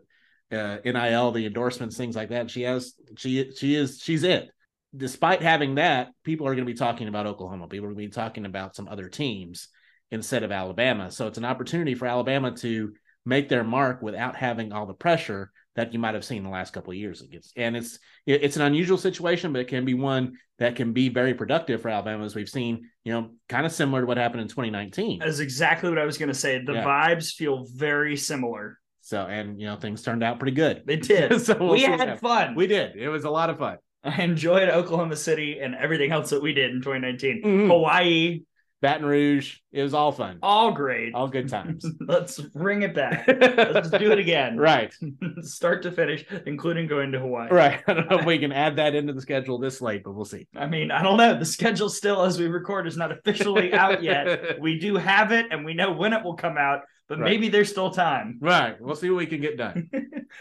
uh, 0.52 0.78
NIL, 0.84 1.32
the 1.32 1.46
endorsements, 1.46 1.96
things 1.96 2.14
like 2.14 2.28
that. 2.28 2.48
She 2.50 2.62
has 2.62 2.94
she 3.16 3.50
she 3.56 3.74
is 3.74 3.98
she's 4.00 4.22
it. 4.22 4.50
Despite 4.96 5.42
having 5.42 5.76
that, 5.76 6.10
people 6.22 6.46
are 6.46 6.54
going 6.54 6.64
to 6.66 6.72
be 6.72 6.78
talking 6.78 7.08
about 7.08 7.26
Oklahoma. 7.26 7.66
People 7.66 7.86
are 7.86 7.92
going 7.92 8.04
to 8.04 8.08
be 8.08 8.14
talking 8.14 8.46
about 8.46 8.76
some 8.76 8.86
other 8.86 9.08
teams 9.08 9.68
instead 10.12 10.44
of 10.44 10.52
Alabama. 10.52 11.10
So 11.10 11.26
it's 11.26 11.38
an 11.38 11.44
opportunity 11.44 11.94
for 11.96 12.06
Alabama 12.06 12.52
to 12.58 12.92
make 13.26 13.48
their 13.48 13.64
mark 13.64 14.02
without 14.02 14.36
having 14.36 14.72
all 14.72 14.86
the 14.86 14.94
pressure 14.94 15.50
that 15.76 15.92
you 15.92 15.98
might 15.98 16.14
have 16.14 16.24
seen 16.24 16.42
the 16.42 16.50
last 16.50 16.72
couple 16.72 16.92
of 16.92 16.96
years 16.96 17.20
against. 17.22 17.52
And 17.56 17.76
it's 17.76 17.98
it's 18.26 18.56
an 18.56 18.62
unusual 18.62 18.98
situation, 18.98 19.52
but 19.52 19.60
it 19.60 19.68
can 19.68 19.84
be 19.84 19.94
one 19.94 20.34
that 20.58 20.76
can 20.76 20.92
be 20.92 21.08
very 21.08 21.34
productive 21.34 21.82
for 21.82 21.88
Alabama, 21.88 22.24
as 22.24 22.34
we've 22.34 22.48
seen. 22.48 22.88
You 23.04 23.12
know, 23.12 23.30
kind 23.48 23.66
of 23.66 23.72
similar 23.72 24.02
to 24.02 24.06
what 24.06 24.16
happened 24.16 24.42
in 24.42 24.48
2019. 24.48 25.18
That's 25.18 25.40
exactly 25.40 25.90
what 25.90 25.98
I 25.98 26.04
was 26.04 26.18
going 26.18 26.28
to 26.28 26.34
say. 26.34 26.62
The 26.64 26.74
yeah. 26.74 26.84
vibes 26.84 27.32
feel 27.32 27.66
very 27.74 28.16
similar. 28.16 28.78
So, 29.00 29.26
and 29.26 29.60
you 29.60 29.66
know, 29.66 29.76
things 29.76 30.02
turned 30.02 30.22
out 30.22 30.38
pretty 30.38 30.56
good. 30.56 30.82
They 30.86 30.96
did. 30.96 31.40
so 31.44 31.56
we'll 31.58 31.72
we 31.72 31.82
had 31.82 32.20
fun. 32.20 32.54
We 32.54 32.66
did. 32.66 32.96
It 32.96 33.08
was 33.08 33.24
a 33.24 33.30
lot 33.30 33.50
of 33.50 33.58
fun. 33.58 33.78
I 34.04 34.22
enjoyed 34.22 34.68
Oklahoma 34.68 35.16
City 35.16 35.58
and 35.60 35.74
everything 35.74 36.12
else 36.12 36.30
that 36.30 36.42
we 36.42 36.52
did 36.52 36.70
in 36.70 36.82
2019. 36.82 37.42
Mm-hmm. 37.42 37.70
Hawaii, 37.70 38.42
Baton 38.84 39.06
Rouge. 39.06 39.60
It 39.72 39.80
was 39.82 39.94
all 39.94 40.12
fun. 40.12 40.40
All 40.42 40.70
great. 40.70 41.14
All 41.14 41.26
good 41.26 41.48
times. 41.48 41.86
Let's 42.00 42.38
bring 42.38 42.82
it 42.82 42.94
back. 42.94 43.26
Let's 43.26 43.88
do 43.88 44.12
it 44.12 44.18
again. 44.18 44.58
Right. 44.64 44.94
Start 45.40 45.82
to 45.84 45.90
finish, 45.90 46.26
including 46.44 46.86
going 46.86 47.10
to 47.12 47.18
Hawaii. 47.18 47.48
Right. 47.50 47.82
I 47.86 47.94
don't 47.94 48.10
know 48.10 48.18
if 48.18 48.26
we 48.26 48.38
can 48.38 48.52
add 48.52 48.76
that 48.76 48.94
into 48.94 49.14
the 49.14 49.22
schedule 49.22 49.58
this 49.58 49.80
late, 49.80 50.04
but 50.04 50.12
we'll 50.12 50.26
see. 50.26 50.46
I 50.54 50.66
mean, 50.66 50.90
I 50.90 51.02
don't 51.02 51.16
know. 51.16 51.38
The 51.38 51.46
schedule 51.46 51.88
still, 51.88 52.22
as 52.24 52.38
we 52.38 52.46
record, 52.46 52.86
is 52.86 52.98
not 52.98 53.10
officially 53.10 53.72
out 53.72 54.02
yet. 54.02 54.60
we 54.60 54.78
do 54.78 54.96
have 54.96 55.32
it 55.32 55.46
and 55.50 55.64
we 55.64 55.72
know 55.72 55.92
when 55.92 56.12
it 56.12 56.22
will 56.22 56.36
come 56.36 56.58
out, 56.58 56.80
but 57.08 57.18
right. 57.18 57.30
maybe 57.30 57.48
there's 57.48 57.70
still 57.70 57.90
time. 57.90 58.38
Right. 58.42 58.78
We'll 58.78 58.96
see 58.96 59.08
what 59.08 59.16
we 59.16 59.26
can 59.26 59.40
get 59.40 59.56
done. 59.56 59.88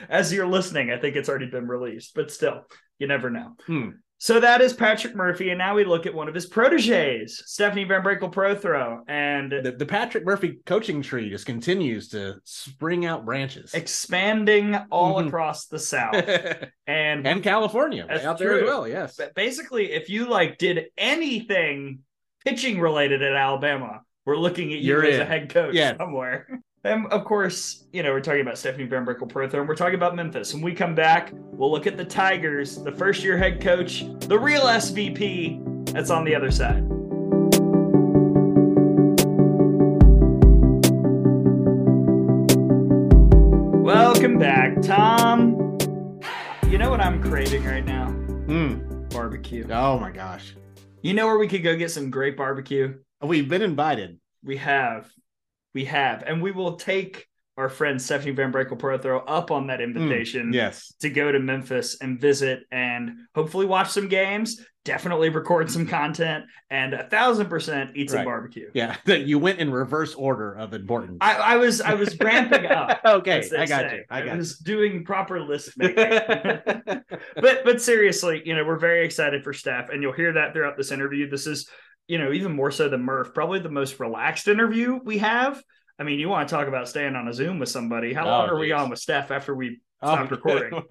as 0.10 0.34
you're 0.34 0.48
listening, 0.48 0.92
I 0.92 0.98
think 0.98 1.16
it's 1.16 1.30
already 1.30 1.48
been 1.48 1.68
released, 1.68 2.14
but 2.14 2.30
still, 2.30 2.66
you 3.00 3.08
never 3.08 3.30
know. 3.30 3.56
Hmm. 3.68 3.90
So 4.24 4.40
that 4.40 4.62
is 4.62 4.72
Patrick 4.72 5.18
Murphy, 5.18 5.50
and 5.50 5.58
now 5.58 5.76
we 5.76 5.84
look 5.84 6.06
at 6.06 6.14
one 6.14 6.30
of 6.30 6.34
his 6.34 6.46
proteges, 6.46 7.44
Stephanie 7.46 7.84
VanBrakle 7.84 8.32
Prothro, 8.32 9.02
and 9.06 9.52
the, 9.52 9.74
the, 9.78 9.86
Patrick 9.86 10.24
Murphy 10.24 10.60
coaching 10.66 11.02
tree 11.02 11.30
just 11.30 11.46
continues 11.46 12.08
to 12.08 12.36
spring 12.46 13.06
out 13.06 13.26
branches, 13.26 13.74
expanding 13.74 14.78
all 14.90 15.16
mm-hmm. 15.16 15.28
across 15.28 15.66
the 15.66 15.78
South 15.78 16.16
and 16.88 17.28
and 17.28 17.44
California 17.44 18.08
out 18.10 18.38
true. 18.38 18.48
there 18.48 18.60
as 18.60 18.64
well. 18.64 18.88
Yes, 18.88 19.18
but 19.18 19.36
basically, 19.36 19.92
if 19.92 20.10
you 20.10 20.30
like 20.30 20.58
did 20.58 20.86
anything 20.98 22.00
pitching 22.46 22.80
related 22.80 23.22
at 23.22 23.36
Alabama, 23.36 24.04
we're 24.26 24.38
looking 24.38 24.72
at 24.72 24.80
you 24.80 24.88
You're 24.88 25.04
as 25.04 25.16
in. 25.16 25.22
a 25.22 25.26
head 25.26 25.50
coach 25.50 25.76
yeah. 25.76 25.98
somewhere. 25.98 26.62
And 26.86 27.08
of 27.14 27.24
course, 27.24 27.86
you 27.94 28.04
know, 28.04 28.12
we're 28.12 28.20
talking 28.20 28.42
about 28.42 28.58
Stephanie 28.58 28.84
Van 28.84 29.06
Prothro, 29.06 29.54
and 29.54 29.70
we're 29.70 29.76
talking 29.76 29.96
about 29.96 30.18
Memphis. 30.18 30.54
When 30.54 30.62
we 30.62 30.74
come 30.74 30.94
back, 30.94 31.32
we'll 31.34 31.72
look 31.72 31.88
at 31.88 31.96
the 31.96 32.04
Tigers, 32.04 32.76
the 32.84 32.92
first 32.92 33.24
year 33.24 33.38
head 33.38 33.62
coach, 33.62 34.04
the 34.28 34.38
real 34.38 34.64
SVP 34.64 35.94
that's 35.94 36.10
on 36.10 36.26
the 36.26 36.36
other 36.36 36.52
side. 36.52 36.84
Welcome 43.82 44.38
back, 44.38 44.82
Tom. 44.82 45.80
You 46.68 46.78
know 46.78 46.90
what 46.90 47.00
I'm 47.00 47.24
craving 47.24 47.64
right 47.64 47.86
now? 47.86 48.10
Mm. 48.48 49.10
Barbecue. 49.10 49.66
Oh 49.72 49.98
my 50.00 50.12
gosh. 50.12 50.54
You 51.02 51.14
know 51.14 51.28
where 51.28 51.38
we 51.38 51.48
could 51.48 51.64
go 51.64 51.78
get 51.78 51.92
some 51.92 52.10
great 52.10 52.36
barbecue? 52.36 52.96
We've 53.22 53.48
been 53.48 53.62
invited. 53.62 54.20
We 54.44 54.58
have 54.58 55.10
we 55.74 55.86
have, 55.86 56.24
and 56.24 56.42
we 56.42 56.52
will 56.52 56.76
take 56.76 57.28
our 57.58 57.70
friend 57.70 58.02
Stephanie 58.02 58.34
VanBrakle 58.34 58.80
Prothro 58.80 59.24
up 59.28 59.52
on 59.52 59.68
that 59.68 59.80
hmm, 59.80 59.86
invitation. 59.86 60.52
Mm, 60.52 60.54
yes, 60.56 60.94
to 61.02 61.10
go 61.10 61.32
to 61.32 61.40
Memphis 61.40 61.98
and 62.02 62.20
visit, 62.20 62.62
and 62.72 63.12
hopefully 63.36 63.66
watch 63.66 63.90
some 63.90 64.08
games. 64.08 64.62
Definitely 64.86 65.30
record 65.30 65.72
some 65.72 65.88
content, 65.88 66.44
and 66.70 66.94
a 66.94 67.08
thousand 67.08 67.48
percent 67.48 67.92
eat 67.96 68.10
some 68.10 68.18
right. 68.18 68.26
barbecue. 68.26 68.70
Yeah, 68.74 68.98
you 69.06 69.40
went 69.40 69.60
in 69.60 69.72
reverse 69.72 70.14
order 70.14 70.54
of 70.56 70.74
importance. 70.74 71.20
I, 71.22 71.36
I 71.36 71.56
was 71.58 71.80
I 71.80 71.94
was 71.94 72.20
ramping 72.20 72.66
up. 72.66 73.00
okay, 73.06 73.48
I 73.58 73.66
got 73.66 73.90
say. 73.90 73.98
you. 73.98 74.04
I, 74.10 74.22
got 74.24 74.38
was 74.38 74.60
you. 74.60 74.66
doing 74.66 75.06
proper 75.06 75.40
list 75.40 75.72
making. 75.78 75.96
but 75.96 77.64
but 77.64 77.82
seriously, 77.82 78.42
you 78.44 78.56
know, 78.56 78.66
we're 78.66 78.80
very 78.80 79.06
excited 79.06 79.44
for 79.44 79.54
Steph, 79.54 79.90
and 79.90 80.02
you'll 80.02 80.12
hear 80.12 80.34
that 80.34 80.54
throughout 80.54 80.76
this 80.76 80.92
interview. 80.92 81.30
This 81.30 81.48
is 81.48 81.70
you 82.08 82.18
know, 82.18 82.32
even 82.32 82.56
more 82.56 82.72
so 82.72 82.90
than 82.90 83.04
Murph, 83.04 83.34
probably 83.34 83.60
the 83.60 83.70
most 83.70 84.00
relaxed 84.00 84.48
interview 84.48 85.00
we 85.04 85.20
have. 85.20 85.62
I 86.00 86.04
mean, 86.04 86.20
you 86.20 86.30
want 86.30 86.50
to 86.50 86.56
talk 86.56 86.68
about 86.68 86.90
staying 86.90 87.16
on 87.16 87.28
a 87.28 87.34
Zoom 87.34 87.60
with 87.60 87.70
somebody. 87.70 88.14
How 88.14 88.26
oh, 88.26 88.30
long 88.30 88.50
are 88.50 88.56
geez. 88.56 88.62
we 88.62 88.72
on 88.72 88.90
with 88.90 89.00
Steph 89.00 89.32
after 89.32 89.56
we 89.56 89.80
oh, 90.02 90.14
stopped 90.14 90.32
oh, 90.32 90.36
recording? 90.36 90.84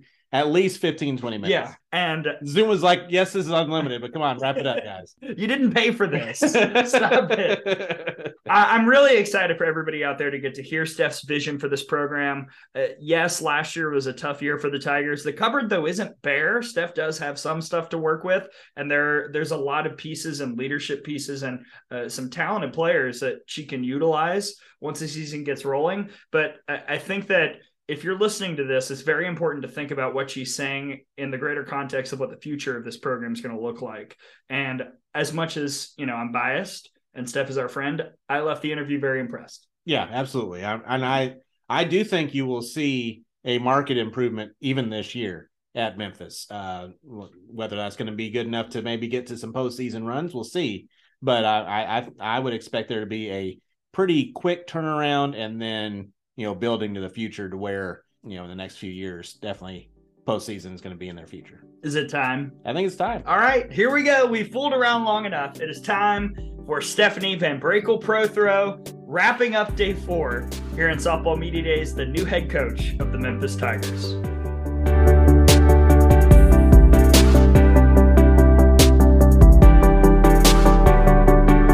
at 0.34 0.50
least 0.50 0.80
15, 0.80 1.16
20 1.16 1.38
minutes. 1.38 1.50
Yeah. 1.50 1.74
And 1.92 2.26
Zoom 2.44 2.68
was 2.68 2.82
like, 2.82 3.02
yes, 3.08 3.32
this 3.32 3.46
is 3.46 3.52
unlimited, 3.52 4.00
but 4.00 4.12
come 4.12 4.20
on, 4.20 4.36
wrap 4.40 4.56
it 4.56 4.66
up, 4.66 4.82
guys. 4.82 5.14
you 5.20 5.46
didn't 5.46 5.72
pay 5.72 5.92
for 5.92 6.08
this. 6.08 6.38
Stop 6.40 7.30
it. 7.30 8.34
I- 8.50 8.74
am 8.74 8.84
really 8.84 9.16
excited 9.16 9.56
for 9.56 9.64
everybody 9.64 10.02
out 10.02 10.18
there 10.18 10.32
to 10.32 10.40
get 10.40 10.54
to 10.54 10.62
hear 10.62 10.86
Steph's 10.86 11.22
vision 11.24 11.56
for 11.56 11.68
this 11.68 11.84
program. 11.84 12.46
Uh, 12.74 12.86
yes, 12.98 13.40
last 13.40 13.76
year 13.76 13.90
was 13.90 14.08
a 14.08 14.12
tough 14.12 14.42
year 14.42 14.58
for 14.58 14.70
the 14.70 14.78
Tigers. 14.78 15.22
The 15.22 15.32
cupboard, 15.32 15.70
though, 15.70 15.86
isn't 15.86 16.20
bare. 16.22 16.62
Steph 16.62 16.94
does 16.94 17.16
have 17.20 17.38
some 17.38 17.62
stuff 17.62 17.88
to 17.90 17.98
work 17.98 18.24
with, 18.24 18.48
and 18.74 18.90
there 18.90 19.30
there's 19.32 19.52
a 19.52 19.56
lot 19.56 19.86
of 19.86 19.96
pieces 19.96 20.40
and 20.40 20.58
leadership 20.58 21.04
pieces 21.04 21.44
and 21.44 21.60
uh, 21.92 22.08
some 22.08 22.28
talented 22.28 22.72
players 22.72 23.20
that 23.20 23.36
she 23.46 23.66
can 23.66 23.84
utilize 23.84 24.56
once 24.80 24.98
the 24.98 25.06
season 25.06 25.44
gets 25.44 25.64
rolling. 25.64 26.10
But 26.32 26.56
I, 26.66 26.82
I 26.88 26.98
think 26.98 27.28
that 27.28 27.58
if 27.86 28.02
you're 28.02 28.18
listening 28.18 28.56
to 28.56 28.64
this, 28.64 28.90
it's 28.90 29.02
very 29.02 29.26
important 29.26 29.62
to 29.62 29.68
think 29.68 29.90
about 29.90 30.14
what 30.14 30.30
she's 30.30 30.54
saying 30.54 31.00
in 31.18 31.30
the 31.30 31.38
greater 31.38 31.64
context 31.64 32.12
of 32.12 32.20
what 32.20 32.30
the 32.30 32.36
future 32.36 32.76
of 32.76 32.84
this 32.84 32.96
program 32.96 33.32
is 33.32 33.40
going 33.40 33.54
to 33.54 33.60
look 33.60 33.82
like. 33.82 34.16
And 34.48 34.84
as 35.14 35.32
much 35.32 35.56
as, 35.56 35.92
you 35.96 36.06
know, 36.06 36.14
I'm 36.14 36.32
biased 36.32 36.90
and 37.14 37.28
Steph 37.28 37.50
is 37.50 37.58
our 37.58 37.68
friend, 37.68 38.02
I 38.28 38.40
left 38.40 38.62
the 38.62 38.72
interview 38.72 38.98
very 38.98 39.20
impressed. 39.20 39.66
Yeah, 39.84 40.08
absolutely. 40.10 40.64
I, 40.64 40.74
and 40.76 41.04
I, 41.04 41.34
I 41.68 41.84
do 41.84 42.04
think 42.04 42.34
you 42.34 42.46
will 42.46 42.62
see 42.62 43.22
a 43.44 43.58
market 43.58 43.98
improvement 43.98 44.52
even 44.60 44.88
this 44.88 45.14
year 45.14 45.50
at 45.74 45.98
Memphis. 45.98 46.46
Uh, 46.50 46.88
whether 47.02 47.76
that's 47.76 47.96
going 47.96 48.10
to 48.10 48.16
be 48.16 48.30
good 48.30 48.46
enough 48.46 48.70
to 48.70 48.82
maybe 48.82 49.08
get 49.08 49.26
to 49.26 49.36
some 49.36 49.52
postseason 49.52 50.06
runs, 50.06 50.32
we'll 50.32 50.44
see. 50.44 50.88
But 51.20 51.44
I, 51.44 52.08
I, 52.20 52.36
I 52.36 52.38
would 52.38 52.54
expect 52.54 52.88
there 52.88 53.00
to 53.00 53.06
be 53.06 53.30
a 53.30 53.58
pretty 53.92 54.32
quick 54.32 54.66
turnaround 54.66 55.36
and 55.36 55.60
then 55.60 56.12
you 56.36 56.46
know, 56.46 56.54
building 56.54 56.94
to 56.94 57.00
the 57.00 57.08
future 57.08 57.48
to 57.48 57.56
where, 57.56 58.02
you 58.24 58.36
know, 58.36 58.44
in 58.44 58.48
the 58.48 58.56
next 58.56 58.76
few 58.76 58.90
years, 58.90 59.34
definitely 59.34 59.90
postseason 60.26 60.74
is 60.74 60.80
going 60.80 60.94
to 60.94 60.98
be 60.98 61.08
in 61.08 61.16
their 61.16 61.26
future. 61.26 61.64
Is 61.82 61.94
it 61.94 62.08
time? 62.08 62.52
I 62.64 62.72
think 62.72 62.86
it's 62.86 62.96
time. 62.96 63.22
All 63.26 63.38
right, 63.38 63.70
here 63.70 63.92
we 63.92 64.02
go. 64.02 64.26
We 64.26 64.42
fooled 64.42 64.72
around 64.72 65.04
long 65.04 65.26
enough. 65.26 65.60
It 65.60 65.68
is 65.68 65.80
time 65.80 66.34
for 66.66 66.80
Stephanie 66.80 67.38
VanBrakle 67.38 68.02
Prothro, 68.02 68.80
wrapping 69.06 69.54
up 69.54 69.76
day 69.76 69.92
four 69.92 70.48
here 70.74 70.88
in 70.88 70.98
Softball 70.98 71.38
Media 71.38 71.62
Days, 71.62 71.94
the 71.94 72.06
new 72.06 72.24
head 72.24 72.50
coach 72.50 72.94
of 73.00 73.12
the 73.12 73.18
Memphis 73.18 73.54
Tigers. 73.54 74.14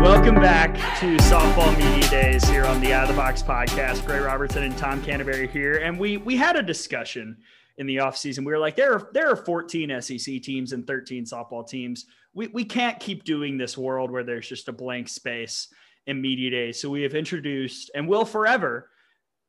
Welcome 0.02 0.34
back 0.34 0.74
to 0.98 1.16
Softball 1.18 1.76
Media 1.78 1.99
Here 2.48 2.64
on 2.64 2.80
the 2.80 2.92
Out 2.92 3.04
of 3.04 3.08
the 3.08 3.14
Box 3.14 3.42
podcast. 3.42 4.06
Gray 4.06 4.18
Robertson 4.18 4.62
and 4.62 4.76
Tom 4.76 5.02
Canterbury 5.02 5.48
here, 5.48 5.78
and 5.78 5.98
we 5.98 6.16
we 6.16 6.36
had 6.36 6.56
a 6.56 6.62
discussion 6.62 7.36
in 7.78 7.86
the 7.86 7.96
offseason. 7.96 8.38
We 8.38 8.52
were 8.52 8.58
like, 8.58 8.76
there 8.76 8.92
are 8.94 9.10
there 9.12 9.30
are 9.30 9.36
14 9.36 10.00
SEC 10.00 10.42
teams 10.42 10.72
and 10.72 10.86
13 10.86 11.24
softball 11.24 11.68
teams. 11.68 12.06
We 12.34 12.48
we 12.48 12.64
can't 12.64 13.00
keep 13.00 13.24
doing 13.24 13.56
this 13.56 13.76
world 13.76 14.10
where 14.10 14.24
there's 14.24 14.48
just 14.48 14.68
a 14.68 14.72
blank 14.72 15.08
space 15.08 15.68
in 16.06 16.20
media 16.20 16.50
days. 16.50 16.80
So 16.80 16.90
we 16.90 17.02
have 17.02 17.14
introduced 17.14 17.90
and 17.94 18.06
will 18.08 18.24
forever 18.24 18.90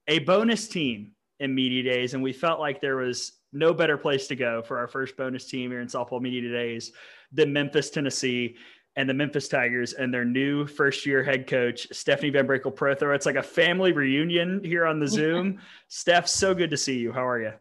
a 0.07 0.19
bonus 0.19 0.67
team 0.67 1.11
in 1.39 1.53
media 1.53 1.83
days, 1.83 2.13
and 2.13 2.23
we 2.23 2.33
felt 2.33 2.59
like 2.59 2.81
there 2.81 2.97
was 2.97 3.33
no 3.53 3.73
better 3.73 3.97
place 3.97 4.27
to 4.27 4.35
go 4.35 4.61
for 4.61 4.77
our 4.77 4.87
first 4.87 5.17
bonus 5.17 5.45
team 5.45 5.71
here 5.71 5.81
in 5.81 5.87
softball 5.87 6.21
media 6.21 6.49
days 6.51 6.91
than 7.31 7.53
Memphis, 7.53 7.89
Tennessee 7.89 8.55
and 8.95 9.09
the 9.09 9.13
Memphis 9.13 9.47
Tigers 9.47 9.93
and 9.93 10.13
their 10.13 10.25
new 10.25 10.67
first 10.67 11.05
year 11.05 11.23
head 11.23 11.47
coach, 11.47 11.87
Stephanie 11.91 12.31
VanBrakle 12.31 12.75
Prothro. 12.75 13.15
It's 13.15 13.25
like 13.25 13.37
a 13.37 13.43
family 13.43 13.93
reunion 13.93 14.63
here 14.63 14.85
on 14.85 14.99
the 14.99 15.07
Zoom. 15.07 15.59
Steph, 15.87 16.27
so 16.27 16.53
good 16.53 16.69
to 16.71 16.77
see 16.77 16.99
you. 16.99 17.11
How 17.11 17.25
are 17.27 17.41
you? 17.41 17.53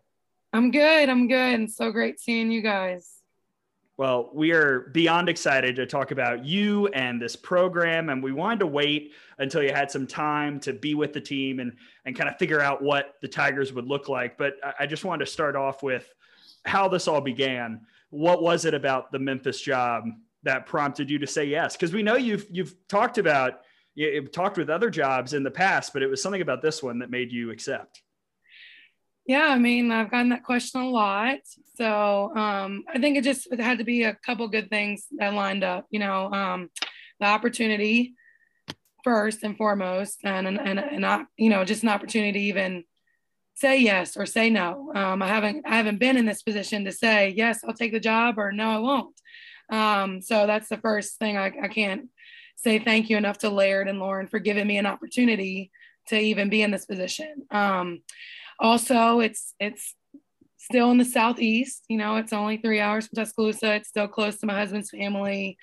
I'm 0.52 0.70
good. 0.70 1.08
I'm 1.08 1.28
good. 1.28 1.54
And 1.54 1.70
so 1.70 1.92
great 1.92 2.18
seeing 2.18 2.50
you 2.50 2.62
guys. 2.62 3.20
Well, 3.96 4.30
we 4.32 4.52
are 4.52 4.88
beyond 4.92 5.28
excited 5.28 5.76
to 5.76 5.86
talk 5.86 6.10
about 6.10 6.44
you 6.44 6.88
and 6.88 7.20
this 7.20 7.36
program. 7.36 8.08
And 8.08 8.22
we 8.22 8.32
wanted 8.32 8.60
to 8.60 8.66
wait 8.66 9.12
until 9.38 9.62
you 9.62 9.72
had 9.72 9.90
some 9.90 10.06
time 10.06 10.58
to 10.60 10.72
be 10.72 10.94
with 10.94 11.12
the 11.12 11.20
team 11.20 11.60
and, 11.60 11.76
and 12.06 12.16
kind 12.16 12.28
of 12.28 12.36
figure 12.38 12.60
out 12.60 12.82
what 12.82 13.16
the 13.20 13.28
Tigers 13.28 13.72
would 13.74 13.86
look 13.86 14.08
like. 14.08 14.38
But 14.38 14.54
I 14.78 14.86
just 14.86 15.04
wanted 15.04 15.26
to 15.26 15.30
start 15.30 15.54
off 15.54 15.82
with 15.82 16.12
how 16.64 16.88
this 16.88 17.08
all 17.08 17.20
began. 17.20 17.82
What 18.08 18.42
was 18.42 18.64
it 18.64 18.74
about 18.74 19.12
the 19.12 19.18
Memphis 19.18 19.60
job 19.60 20.04
that 20.42 20.66
prompted 20.66 21.10
you 21.10 21.18
to 21.18 21.26
say 21.26 21.44
yes? 21.44 21.76
Because 21.76 21.92
we 21.92 22.02
know 22.02 22.16
you've 22.16 22.46
you've 22.50 22.74
talked 22.88 23.18
about 23.18 23.60
you've 23.94 24.32
talked 24.32 24.56
with 24.56 24.70
other 24.70 24.90
jobs 24.90 25.34
in 25.34 25.42
the 25.42 25.50
past, 25.50 25.92
but 25.92 26.02
it 26.02 26.08
was 26.08 26.22
something 26.22 26.42
about 26.42 26.62
this 26.62 26.82
one 26.82 27.00
that 27.00 27.10
made 27.10 27.32
you 27.32 27.50
accept. 27.50 28.02
Yeah, 29.26 29.46
I 29.46 29.58
mean, 29.58 29.92
I've 29.92 30.10
gotten 30.10 30.30
that 30.30 30.44
question 30.44 30.80
a 30.80 30.88
lot. 30.88 31.38
So 31.76 32.34
um, 32.36 32.84
I 32.92 32.98
think 32.98 33.16
it 33.16 33.24
just 33.24 33.46
it 33.52 33.60
had 33.60 33.78
to 33.78 33.84
be 33.84 34.04
a 34.04 34.14
couple 34.14 34.48
good 34.48 34.70
things 34.70 35.06
that 35.18 35.34
lined 35.34 35.62
up. 35.62 35.86
You 35.90 36.00
know, 36.00 36.32
um, 36.32 36.70
the 37.20 37.26
opportunity 37.26 38.14
first 39.04 39.42
and 39.42 39.56
foremost, 39.56 40.20
and 40.24 40.48
and 40.48 40.60
and, 40.60 40.78
and 40.78 41.00
not, 41.00 41.26
you 41.36 41.50
know, 41.50 41.64
just 41.64 41.82
an 41.82 41.90
opportunity 41.90 42.32
to 42.32 42.44
even 42.46 42.84
say 43.54 43.78
yes 43.78 44.16
or 44.16 44.26
say 44.26 44.50
no. 44.50 44.90
Um, 44.94 45.22
I 45.22 45.28
haven't 45.28 45.66
I 45.66 45.76
haven't 45.76 45.98
been 45.98 46.16
in 46.16 46.26
this 46.26 46.42
position 46.42 46.84
to 46.86 46.92
say 46.92 47.32
yes, 47.36 47.60
I'll 47.62 47.74
take 47.74 47.92
the 47.92 48.00
job 48.00 48.38
or 48.38 48.52
no, 48.52 48.70
I 48.70 48.78
won't. 48.78 49.14
Um, 49.70 50.20
so 50.20 50.46
that's 50.46 50.68
the 50.68 50.78
first 50.78 51.18
thing 51.18 51.36
I, 51.36 51.52
I 51.62 51.68
can't 51.68 52.08
say 52.56 52.78
thank 52.78 53.08
you 53.08 53.16
enough 53.16 53.38
to 53.38 53.50
Laird 53.50 53.88
and 53.88 53.98
Lauren 53.98 54.26
for 54.26 54.38
giving 54.38 54.66
me 54.66 54.76
an 54.76 54.86
opportunity 54.86 55.70
to 56.08 56.18
even 56.18 56.48
be 56.48 56.62
in 56.62 56.70
this 56.70 56.86
position. 56.86 57.46
Um, 57.50 58.02
also, 58.58 59.20
it's 59.20 59.54
it's 59.58 59.94
still 60.58 60.90
in 60.90 60.98
the 60.98 61.04
southeast. 61.04 61.84
You 61.88 61.96
know, 61.96 62.16
it's 62.16 62.32
only 62.32 62.58
three 62.58 62.80
hours 62.80 63.06
from 63.06 63.16
Tuscaloosa. 63.16 63.74
It's 63.74 63.88
still 63.88 64.08
close 64.08 64.38
to 64.38 64.46
my 64.46 64.54
husband's 64.54 64.90
family. 64.90 65.56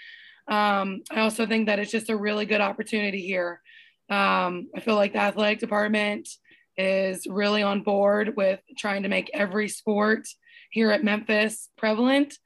Um, 0.47 1.03
I 1.11 1.19
also 1.21 1.45
think 1.45 1.67
that 1.67 1.79
it's 1.79 1.91
just 1.91 2.09
a 2.09 2.17
really 2.17 2.45
good 2.45 2.61
opportunity 2.61 3.21
here. 3.21 3.61
Um, 4.09 4.69
I 4.75 4.79
feel 4.79 4.95
like 4.95 5.13
the 5.13 5.19
athletic 5.19 5.59
department 5.59 6.29
is 6.77 7.27
really 7.27 7.63
on 7.63 7.81
board 7.81 8.35
with 8.37 8.61
trying 8.77 9.03
to 9.03 9.09
make 9.09 9.29
every 9.33 9.67
sport 9.67 10.27
here 10.71 10.91
at 10.91 11.03
Memphis 11.03 11.69
prevalent. 11.77 12.37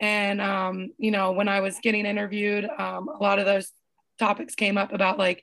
And, 0.00 0.40
um, 0.40 0.90
you 0.98 1.10
know, 1.10 1.32
when 1.32 1.48
I 1.48 1.60
was 1.60 1.78
getting 1.80 2.06
interviewed, 2.06 2.64
um, 2.64 3.08
a 3.08 3.22
lot 3.22 3.38
of 3.38 3.46
those 3.46 3.70
topics 4.18 4.54
came 4.54 4.78
up 4.78 4.92
about 4.92 5.18
like 5.18 5.42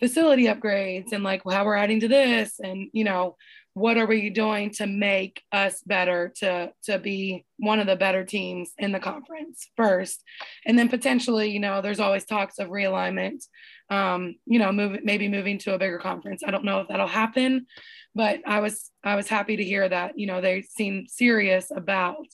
facility 0.00 0.44
upgrades 0.44 1.12
and 1.12 1.22
like 1.22 1.42
how 1.48 1.64
we're 1.64 1.76
adding 1.76 2.00
to 2.00 2.08
this 2.08 2.58
and, 2.60 2.88
you 2.92 3.04
know, 3.04 3.36
what 3.74 3.96
are 3.96 4.06
we 4.06 4.30
doing 4.30 4.70
to 4.70 4.86
make 4.86 5.42
us 5.50 5.82
better 5.84 6.32
to 6.36 6.72
to 6.84 6.96
be 6.96 7.44
one 7.56 7.80
of 7.80 7.88
the 7.88 7.96
better 7.96 8.24
teams 8.24 8.70
in 8.78 8.92
the 8.92 9.00
conference 9.00 9.68
first. 9.76 10.22
And 10.64 10.78
then 10.78 10.88
potentially 10.88 11.50
you 11.50 11.58
know 11.58 11.82
there's 11.82 11.98
always 11.98 12.24
talks 12.24 12.60
of 12.60 12.68
realignment 12.68 13.42
um, 13.90 14.36
you 14.46 14.60
know 14.60 14.70
move 14.70 15.00
maybe 15.02 15.26
moving 15.26 15.58
to 15.58 15.74
a 15.74 15.78
bigger 15.78 15.98
conference. 15.98 16.44
I 16.46 16.52
don't 16.52 16.64
know 16.64 16.82
if 16.82 16.88
that'll 16.88 17.08
happen 17.08 17.66
but 18.14 18.40
i 18.46 18.60
was 18.60 18.90
i 19.02 19.16
was 19.16 19.28
happy 19.28 19.56
to 19.56 19.64
hear 19.64 19.88
that 19.88 20.18
you 20.18 20.26
know 20.26 20.40
they 20.40 20.62
seem 20.62 21.06
serious 21.06 21.70
about 21.74 22.26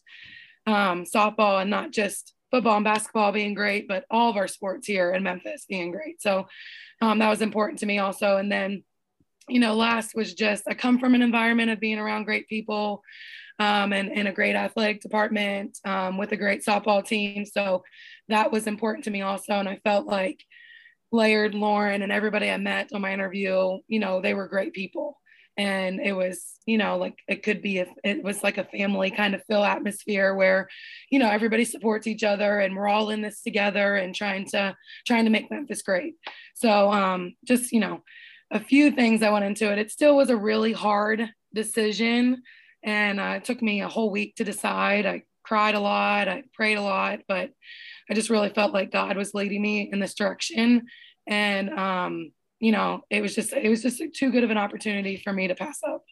um, 0.67 1.05
softball 1.05 1.61
and 1.61 1.71
not 1.71 1.91
just 1.91 2.35
football 2.51 2.77
and 2.77 2.85
basketball 2.85 3.33
being 3.33 3.55
great 3.55 3.87
but 3.89 4.05
all 4.11 4.31
of 4.31 4.37
our 4.37 4.49
sports 4.49 4.87
here 4.87 5.13
in 5.13 5.23
memphis 5.23 5.67
being 5.69 5.91
great 5.91 6.21
so 6.21 6.47
um, 7.01 7.19
that 7.19 7.31
was 7.31 7.43
important 7.43 7.79
to 7.79 7.87
me 7.87 7.99
also 7.99 8.37
and 8.37 8.51
then 8.51 8.83
you 9.51 9.61
know, 9.61 9.75
last 9.75 10.15
was 10.15 10.33
just 10.33 10.65
I 10.69 10.75
come 10.75 10.99
from 10.99 11.15
an 11.15 11.23
environment 11.23 11.71
of 11.71 11.81
being 11.81 11.99
around 11.99 12.25
great 12.25 12.49
people 12.49 13.03
um, 13.59 13.93
and, 13.93 14.11
and 14.11 14.29
a 14.29 14.33
great 14.33 14.55
athletic 14.55 15.01
department 15.01 15.79
um, 15.85 16.17
with 16.17 16.33
a 16.33 16.37
great 16.37 16.65
softball 16.65 17.05
team. 17.05 17.45
So 17.45 17.83
that 18.29 18.53
was 18.53 18.67
important 18.67 19.05
to 19.05 19.11
me 19.11 19.23
also. 19.23 19.55
And 19.55 19.69
I 19.69 19.81
felt 19.85 20.07
like 20.07 20.43
Laird, 21.13 21.55
Lauren, 21.55 22.03
and 22.03 22.13
everybody 22.13 22.49
I 22.49 22.57
met 22.57 22.91
on 22.95 23.01
my 23.03 23.13
interview, 23.13 23.79
you 23.89 23.99
know, 23.99 24.21
they 24.21 24.35
were 24.35 24.49
great 24.49 24.73
people. 24.73 25.20
And 25.61 26.01
it 26.01 26.15
was, 26.15 26.37
you 26.65 26.79
know, 26.79 26.97
like 26.97 27.19
it 27.29 27.43
could 27.43 27.61
be, 27.61 27.75
if 27.85 27.89
it 28.03 28.25
was 28.25 28.43
like 28.43 28.57
a 28.57 28.65
family 28.65 29.11
kind 29.11 29.35
of 29.35 29.45
feel 29.45 29.63
atmosphere 29.63 30.35
where, 30.35 30.69
you 31.11 31.19
know, 31.19 31.29
everybody 31.29 31.67
supports 31.67 32.07
each 32.07 32.25
other 32.25 32.61
and 32.61 32.75
we're 32.75 32.89
all 32.89 33.11
in 33.11 33.21
this 33.21 33.43
together 33.43 33.97
and 33.97 34.15
trying 34.15 34.47
to, 34.53 34.75
trying 35.07 35.25
to 35.25 35.31
make 35.31 35.51
Memphis 35.51 35.83
great. 35.83 36.15
So 36.55 36.91
um, 36.91 37.35
just, 37.45 37.73
you 37.73 37.81
know, 37.81 38.03
a 38.51 38.61
few 38.61 38.91
things 38.91 39.23
I 39.23 39.33
went 39.35 39.45
into 39.45 39.71
it. 39.71 39.79
It 39.79 39.91
still 39.91 40.17
was 40.17 40.31
a 40.31 40.45
really 40.51 40.73
hard 40.73 41.29
decision. 41.55 42.43
And 42.83 43.21
uh, 43.21 43.35
it 43.37 43.45
took 43.45 43.61
me 43.61 43.83
a 43.83 43.89
whole 43.89 44.11
week 44.11 44.37
to 44.37 44.45
decide. 44.45 45.05
I 45.05 45.25
cried 45.43 45.75
a 45.75 45.81
lot, 45.81 46.29
I 46.29 46.45
prayed 46.55 46.79
a 46.79 46.83
lot, 46.83 47.19
but 47.29 47.51
I 48.09 48.15
just 48.15 48.31
really 48.31 48.51
felt 48.51 48.73
like 48.73 48.93
God 48.93 49.17
was 49.17 49.35
leading 49.35 49.61
me 49.61 49.91
in 49.93 50.01
this 50.01 50.15
direction. 50.15 50.87
And, 51.27 51.69
um, 51.71 52.33
you 52.61 52.73
know, 52.73 53.03
it 53.11 53.23
was 53.23 53.35
just, 53.35 53.53
it 53.53 53.69
was 53.69 53.83
just 53.83 54.03
too 54.15 54.31
good 54.31 54.45
of 54.45 54.51
an 54.51 54.59
opportunity 54.59 55.17
for 55.17 55.33
me 55.33 55.49
to 55.49 55.55
pass 55.55 55.81
up. 55.87 56.05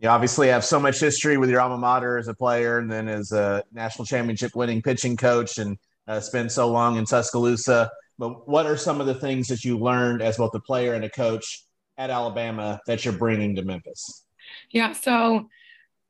You 0.00 0.08
obviously 0.08 0.48
have 0.48 0.64
so 0.64 0.78
much 0.78 1.00
history 1.00 1.36
with 1.36 1.50
your 1.50 1.60
alma 1.60 1.76
mater 1.76 2.16
as 2.16 2.28
a 2.28 2.34
player 2.34 2.78
and 2.78 2.90
then 2.90 3.08
as 3.08 3.32
a 3.32 3.64
national 3.72 4.06
championship 4.06 4.54
winning 4.54 4.80
pitching 4.80 5.16
coach 5.16 5.58
and 5.58 5.76
uh, 6.06 6.20
spent 6.20 6.52
so 6.52 6.70
long 6.70 6.96
in 6.96 7.04
Tuscaloosa. 7.04 7.90
But 8.18 8.48
what 8.48 8.66
are 8.66 8.76
some 8.76 9.00
of 9.00 9.06
the 9.06 9.14
things 9.14 9.48
that 9.48 9.64
you 9.64 9.78
learned 9.78 10.22
as 10.22 10.36
both 10.36 10.54
a 10.54 10.60
player 10.60 10.94
and 10.94 11.04
a 11.04 11.10
coach 11.10 11.64
at 11.98 12.10
Alabama 12.10 12.80
that 12.86 13.04
you're 13.04 13.14
bringing 13.14 13.56
to 13.56 13.62
Memphis? 13.62 14.24
Yeah, 14.70 14.92
so 14.92 15.48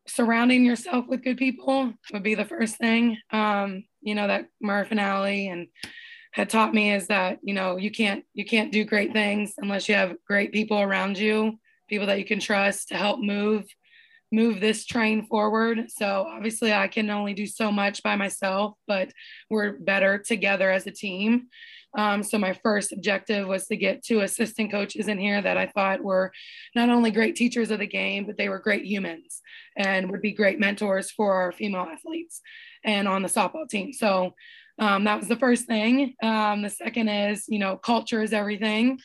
surrounding 0.06 0.64
yourself 0.64 1.06
with 1.06 1.22
good 1.22 1.36
people 1.36 1.92
would 2.12 2.22
be 2.22 2.34
the 2.34 2.44
first 2.44 2.76
thing. 2.76 3.18
Um, 3.30 3.84
you 4.00 4.14
know 4.14 4.26
that 4.26 4.46
Murph 4.60 4.90
and 4.90 5.00
Allie 5.00 5.48
and 5.48 5.68
had 6.32 6.48
taught 6.48 6.74
me 6.74 6.92
is 6.92 7.08
that 7.08 7.38
you 7.42 7.54
know 7.54 7.76
you 7.76 7.90
can't 7.90 8.24
you 8.34 8.44
can't 8.44 8.72
do 8.72 8.84
great 8.84 9.12
things 9.12 9.54
unless 9.58 9.88
you 9.88 9.94
have 9.94 10.16
great 10.26 10.52
people 10.52 10.80
around 10.80 11.18
you, 11.18 11.58
people 11.88 12.06
that 12.06 12.18
you 12.18 12.24
can 12.24 12.40
trust 12.40 12.88
to 12.88 12.96
help 12.96 13.20
move 13.20 13.64
move 14.32 14.60
this 14.60 14.84
train 14.86 15.26
forward. 15.26 15.90
So 15.90 16.26
obviously 16.28 16.72
I 16.72 16.88
can 16.88 17.10
only 17.10 17.34
do 17.34 17.46
so 17.46 17.72
much 17.72 18.02
by 18.02 18.14
myself, 18.14 18.74
but 18.86 19.10
we're 19.48 19.72
better 19.72 20.18
together 20.18 20.70
as 20.70 20.86
a 20.86 20.92
team. 20.92 21.48
Um, 21.98 22.22
so 22.22 22.38
my 22.38 22.52
first 22.62 22.92
objective 22.92 23.48
was 23.48 23.66
to 23.66 23.76
get 23.76 24.04
two 24.04 24.20
assistant 24.20 24.70
coaches 24.70 25.08
in 25.08 25.18
here 25.18 25.42
that 25.42 25.56
I 25.56 25.66
thought 25.66 26.04
were 26.04 26.30
not 26.76 26.88
only 26.88 27.10
great 27.10 27.34
teachers 27.34 27.72
of 27.72 27.80
the 27.80 27.86
game, 27.86 28.26
but 28.26 28.36
they 28.36 28.48
were 28.48 28.60
great 28.60 28.84
humans 28.84 29.42
and 29.76 30.10
would 30.10 30.22
be 30.22 30.32
great 30.32 30.60
mentors 30.60 31.10
for 31.10 31.34
our 31.34 31.50
female 31.50 31.88
athletes 31.90 32.40
and 32.84 33.08
on 33.08 33.22
the 33.22 33.28
softball 33.28 33.68
team. 33.68 33.92
So 33.92 34.34
um, 34.80 35.04
that 35.04 35.20
was 35.20 35.28
the 35.28 35.36
first 35.36 35.66
thing. 35.66 36.14
Um, 36.22 36.62
the 36.62 36.70
second 36.70 37.08
is, 37.08 37.44
you 37.48 37.58
know, 37.58 37.76
culture 37.76 38.22
is 38.22 38.32
everything. 38.32 38.98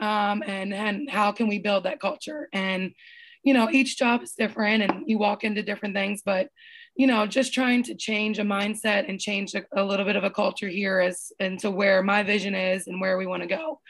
Um, 0.00 0.42
and, 0.46 0.74
and 0.74 1.08
how 1.08 1.32
can 1.32 1.48
we 1.48 1.58
build 1.58 1.84
that 1.84 2.00
culture? 2.00 2.48
And, 2.52 2.92
you 3.42 3.54
know, 3.54 3.70
each 3.70 3.96
job 3.96 4.22
is 4.22 4.32
different 4.32 4.82
and 4.82 5.04
you 5.06 5.18
walk 5.18 5.44
into 5.44 5.62
different 5.62 5.94
things, 5.94 6.22
but 6.24 6.48
you 6.96 7.06
know, 7.06 7.26
just 7.26 7.54
trying 7.54 7.82
to 7.84 7.94
change 7.94 8.38
a 8.38 8.42
mindset 8.42 9.08
and 9.08 9.20
change 9.20 9.54
a, 9.54 9.62
a 9.74 9.82
little 9.82 10.04
bit 10.04 10.16
of 10.16 10.24
a 10.24 10.30
culture 10.30 10.68
here 10.68 11.00
as 11.00 11.32
into 11.38 11.70
where 11.70 12.02
my 12.02 12.22
vision 12.22 12.54
is 12.54 12.86
and 12.86 13.00
where 13.00 13.16
we 13.16 13.26
want 13.26 13.42
to 13.42 13.48
go. 13.48 13.80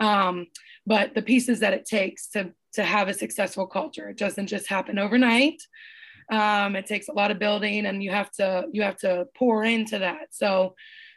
Um, 0.00 0.46
but 0.86 1.14
the 1.14 1.22
pieces 1.22 1.60
that 1.60 1.74
it 1.74 1.84
takes 1.86 2.28
to 2.30 2.52
to 2.74 2.82
have 2.82 3.08
a 3.08 3.14
successful 3.14 3.66
culture, 3.66 4.08
it 4.08 4.18
doesn't 4.18 4.46
just 4.48 4.68
happen 4.68 4.98
overnight. 4.98 5.62
Um, 6.30 6.76
it 6.76 6.86
takes 6.86 7.08
a 7.08 7.12
lot 7.12 7.30
of 7.30 7.38
building, 7.38 7.86
and 7.86 8.02
you 8.02 8.10
have 8.10 8.30
to 8.32 8.66
you 8.72 8.82
have 8.82 8.98
to 8.98 9.26
pour 9.36 9.64
into 9.64 9.98
that. 10.00 10.28
So 10.30 10.74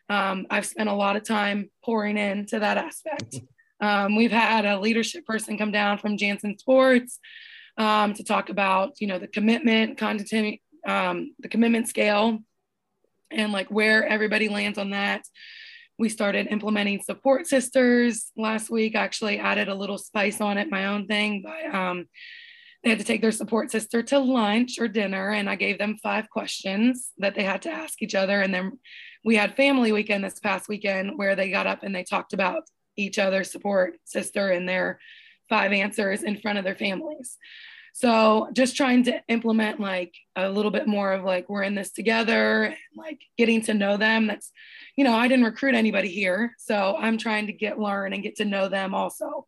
um, 0.09 0.45
I've 0.49 0.65
spent 0.65 0.89
a 0.89 0.93
lot 0.93 1.15
of 1.15 1.23
time 1.23 1.69
pouring 1.83 2.17
into 2.17 2.59
that 2.59 2.77
aspect. 2.77 3.39
Um, 3.81 4.15
we've 4.15 4.31
had 4.31 4.65
a 4.65 4.79
leadership 4.79 5.25
person 5.25 5.57
come 5.57 5.71
down 5.71 5.97
from 5.97 6.17
Janssen 6.17 6.57
Sports 6.57 7.19
um, 7.77 8.13
to 8.13 8.23
talk 8.23 8.49
about, 8.49 8.99
you 8.99 9.07
know, 9.07 9.19
the 9.19 9.27
commitment, 9.27 9.97
continuity, 9.97 10.61
um, 10.85 11.33
the 11.39 11.47
commitment 11.47 11.87
scale 11.87 12.39
and 13.31 13.51
like 13.51 13.69
where 13.69 14.05
everybody 14.05 14.49
lands 14.49 14.77
on 14.77 14.91
that. 14.91 15.23
We 15.97 16.09
started 16.09 16.47
implementing 16.47 17.01
support 17.01 17.47
sisters 17.47 18.31
last 18.35 18.69
week. 18.69 18.95
Actually, 18.95 19.39
added 19.39 19.67
a 19.67 19.75
little 19.75 19.97
spice 19.97 20.41
on 20.41 20.57
it, 20.57 20.69
my 20.69 20.87
own 20.87 21.05
thing. 21.05 21.43
But 21.43 21.73
um, 21.73 22.07
they 22.83 22.89
had 22.89 22.99
to 22.99 23.05
take 23.05 23.21
their 23.21 23.31
support 23.31 23.71
sister 23.71 24.01
to 24.03 24.19
lunch 24.19 24.79
or 24.79 24.87
dinner, 24.87 25.29
and 25.31 25.49
I 25.49 25.55
gave 25.55 25.77
them 25.77 25.97
five 26.01 26.29
questions 26.29 27.11
that 27.17 27.35
they 27.35 27.43
had 27.43 27.61
to 27.63 27.71
ask 27.71 28.01
each 28.01 28.15
other. 28.15 28.41
And 28.41 28.53
then 28.53 28.79
we 29.23 29.35
had 29.35 29.55
family 29.55 29.91
weekend 29.91 30.23
this 30.23 30.39
past 30.39 30.67
weekend 30.67 31.17
where 31.17 31.35
they 31.35 31.51
got 31.51 31.67
up 31.67 31.83
and 31.83 31.93
they 31.93 32.03
talked 32.03 32.33
about 32.33 32.63
each 32.97 33.19
other's 33.19 33.51
support 33.51 33.97
sister 34.05 34.49
and 34.49 34.67
their 34.67 34.99
five 35.47 35.71
answers 35.71 36.23
in 36.23 36.37
front 36.37 36.57
of 36.57 36.63
their 36.63 36.75
families. 36.75 37.37
So 37.93 38.49
just 38.53 38.77
trying 38.77 39.03
to 39.03 39.21
implement 39.27 39.79
like 39.79 40.15
a 40.35 40.49
little 40.49 40.71
bit 40.71 40.87
more 40.87 41.11
of 41.11 41.23
like 41.23 41.49
we're 41.49 41.63
in 41.63 41.75
this 41.75 41.91
together 41.91 42.63
and 42.63 42.75
like 42.95 43.21
getting 43.37 43.61
to 43.63 43.73
know 43.73 43.97
them. 43.97 44.27
That's, 44.27 44.51
you 44.95 45.03
know, 45.03 45.13
I 45.13 45.27
didn't 45.27 45.45
recruit 45.45 45.75
anybody 45.75 46.07
here. 46.07 46.55
So 46.57 46.95
I'm 46.97 47.17
trying 47.17 47.47
to 47.47 47.53
get 47.53 47.79
learn 47.79 48.13
and 48.13 48.23
get 48.23 48.37
to 48.37 48.45
know 48.45 48.69
them 48.69 48.95
also. 48.95 49.45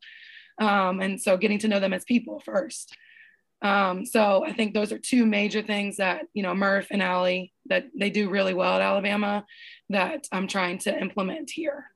Um, 0.60 1.00
and 1.00 1.20
so 1.20 1.38
getting 1.38 1.60
to 1.60 1.68
know 1.68 1.80
them 1.80 1.94
as 1.94 2.04
people 2.04 2.42
first. 2.42 2.96
Um, 3.64 4.06
so 4.06 4.45
I 4.45 4.52
think 4.52 4.73
those 4.73 4.91
are 4.91 4.99
two 4.99 5.26
major 5.26 5.61
things 5.61 5.98
that, 5.98 6.26
you 6.34 6.44
know, 6.44 6.53
Murph 6.53 6.88
and 6.91 7.02
Allie 7.02 7.53
that 7.68 7.85
they 7.98 8.10
do 8.10 8.30
really 8.30 8.53
well 8.53 8.76
at 8.76 8.81
Alabama 8.81 9.45
that 9.90 10.27
I'm 10.31 10.48
trying 10.48 10.80
to 10.80 10.99
implement 10.99 11.49
here. 11.49 11.93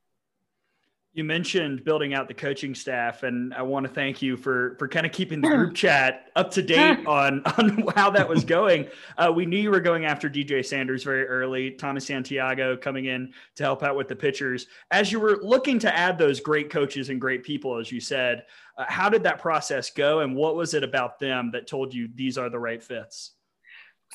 You 1.18 1.24
mentioned 1.24 1.84
building 1.84 2.14
out 2.14 2.28
the 2.28 2.36
coaching 2.36 2.76
staff, 2.76 3.24
and 3.24 3.52
I 3.52 3.64
want 3.64 3.88
to 3.88 3.92
thank 3.92 4.22
you 4.22 4.38
for 4.38 4.76
for 4.78 4.88
kind 4.88 5.04
of 5.04 5.12
keeping 5.12 5.42
the 5.42 5.48
group 5.48 5.74
chat 5.84 6.28
up 6.36 6.52
to 6.52 6.62
date 6.62 7.04
on 7.08 7.42
on 7.58 7.84
how 7.96 8.12
that 8.12 8.30
was 8.30 8.46
going. 8.46 8.88
Uh, 9.18 9.32
we 9.36 9.48
knew 9.48 9.58
you 9.58 9.72
were 9.72 9.80
going 9.80 10.06
after 10.06 10.30
DJ 10.30 10.64
Sanders 10.64 11.04
very 11.04 11.26
early. 11.26 11.72
Thomas 11.72 12.06
Santiago 12.06 12.78
coming 12.78 13.06
in 13.06 13.34
to 13.56 13.64
help 13.64 13.82
out 13.82 13.96
with 13.96 14.08
the 14.08 14.16
pitchers. 14.16 14.68
As 14.92 15.12
you 15.12 15.20
were 15.20 15.40
looking 15.42 15.80
to 15.80 15.98
add 15.98 16.20
those 16.20 16.40
great 16.40 16.70
coaches 16.70 17.10
and 17.10 17.20
great 17.20 17.44
people, 17.44 17.80
as 17.80 17.92
you 17.92 18.00
said, 18.00 18.44
uh, 18.78 18.86
how 18.88 19.10
did 19.10 19.24
that 19.24 19.40
process 19.40 19.90
go, 19.90 20.20
and 20.20 20.36
what 20.36 20.56
was 20.56 20.76
it 20.76 20.84
about 20.84 21.18
them 21.18 21.50
that 21.50 21.66
told 21.66 21.96
you 21.96 22.08
these 22.14 22.38
are 22.38 22.52
the 22.52 22.60
right 22.60 22.84
fits? 22.84 23.32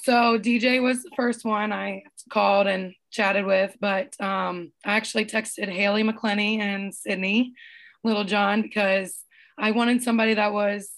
So 0.02 0.38
DJ 0.38 0.82
was 0.82 1.02
the 1.02 1.10
first 1.14 1.44
one 1.44 1.72
I 1.72 2.04
called 2.30 2.66
and 2.66 2.94
chatted 3.10 3.44
with, 3.44 3.76
but 3.80 4.20
um, 4.20 4.72
I 4.84 4.94
actually 4.94 5.26
texted 5.26 5.68
Haylie 5.68 6.08
McCleney 6.08 6.58
and 6.58 6.94
Sydney 6.94 7.54
Littlejohn 8.02 8.62
because 8.62 9.22
I 9.58 9.70
wanted 9.70 10.02
somebody 10.02 10.34
that 10.34 10.52
was 10.52 10.90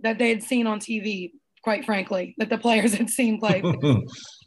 that 0.00 0.18
they 0.18 0.30
had 0.30 0.42
seen 0.42 0.66
on 0.66 0.80
TV, 0.80 1.32
quite 1.62 1.84
frankly, 1.84 2.34
that 2.38 2.48
the 2.48 2.58
players 2.58 2.94
had 2.94 3.10
seen 3.10 3.38
play. 3.38 3.62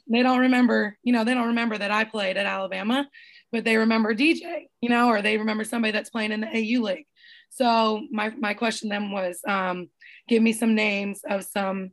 they 0.10 0.24
don't 0.24 0.40
remember, 0.40 0.98
you 1.04 1.14
know, 1.14 1.24
they 1.24 1.34
don't 1.34 1.48
remember 1.48 1.78
that 1.78 1.92
I 1.92 2.04
played 2.04 2.38
at 2.38 2.46
Alabama, 2.46 3.08
but 3.52 3.64
they 3.64 3.78
remember 3.78 4.14
DJ, 4.16 4.68
you 4.82 4.90
know, 4.90 5.10
or 5.10 5.22
they 5.22 5.38
remember 5.38 5.64
somebody 5.64 5.92
that's 5.92 6.10
playing 6.10 6.32
in 6.32 6.42
the 6.42 6.48
AU 6.48 6.82
league. 6.82 7.06
So 7.50 8.02
my 8.12 8.30
my 8.38 8.54
question 8.54 8.90
then 8.90 9.12
was, 9.12 9.40
um, 9.48 9.90
give 10.28 10.42
me 10.42 10.54
some 10.54 10.76
names 10.76 11.22
of 11.30 11.44
some 11.44 11.92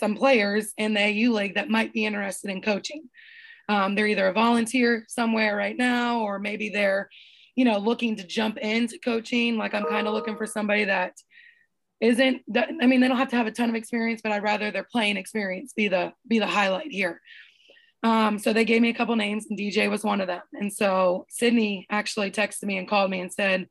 some 0.00 0.16
players 0.16 0.72
in 0.76 0.94
the 0.94 1.00
AU 1.00 1.30
league 1.30 1.54
that 1.54 1.68
might 1.68 1.92
be 1.92 2.04
interested 2.04 2.50
in 2.50 2.62
coaching. 2.62 3.08
Um, 3.68 3.94
they're 3.94 4.08
either 4.08 4.26
a 4.26 4.32
volunteer 4.32 5.04
somewhere 5.06 5.54
right 5.54 5.76
now, 5.76 6.22
or 6.22 6.40
maybe 6.40 6.70
they're, 6.70 7.08
you 7.54 7.64
know, 7.64 7.78
looking 7.78 8.16
to 8.16 8.26
jump 8.26 8.58
into 8.58 8.98
coaching. 8.98 9.56
Like 9.56 9.74
I'm 9.74 9.84
kind 9.84 10.08
of 10.08 10.14
looking 10.14 10.36
for 10.36 10.46
somebody 10.46 10.86
that 10.86 11.12
isn't. 12.00 12.42
I 12.56 12.86
mean, 12.86 13.00
they 13.00 13.06
don't 13.06 13.18
have 13.18 13.28
to 13.28 13.36
have 13.36 13.46
a 13.46 13.52
ton 13.52 13.68
of 13.68 13.76
experience, 13.76 14.22
but 14.22 14.32
I'd 14.32 14.42
rather 14.42 14.72
their 14.72 14.88
playing 14.90 15.16
experience 15.16 15.72
be 15.72 15.86
the 15.86 16.12
be 16.26 16.40
the 16.40 16.48
highlight 16.48 16.90
here. 16.90 17.20
Um, 18.02 18.38
so 18.38 18.52
they 18.52 18.64
gave 18.64 18.80
me 18.80 18.88
a 18.88 18.94
couple 18.94 19.14
names, 19.14 19.46
and 19.48 19.58
DJ 19.58 19.90
was 19.90 20.02
one 20.02 20.20
of 20.20 20.26
them. 20.26 20.42
And 20.54 20.72
so 20.72 21.26
Sydney 21.28 21.86
actually 21.90 22.30
texted 22.30 22.64
me 22.64 22.78
and 22.78 22.88
called 22.88 23.10
me 23.10 23.20
and 23.20 23.32
said, 23.32 23.68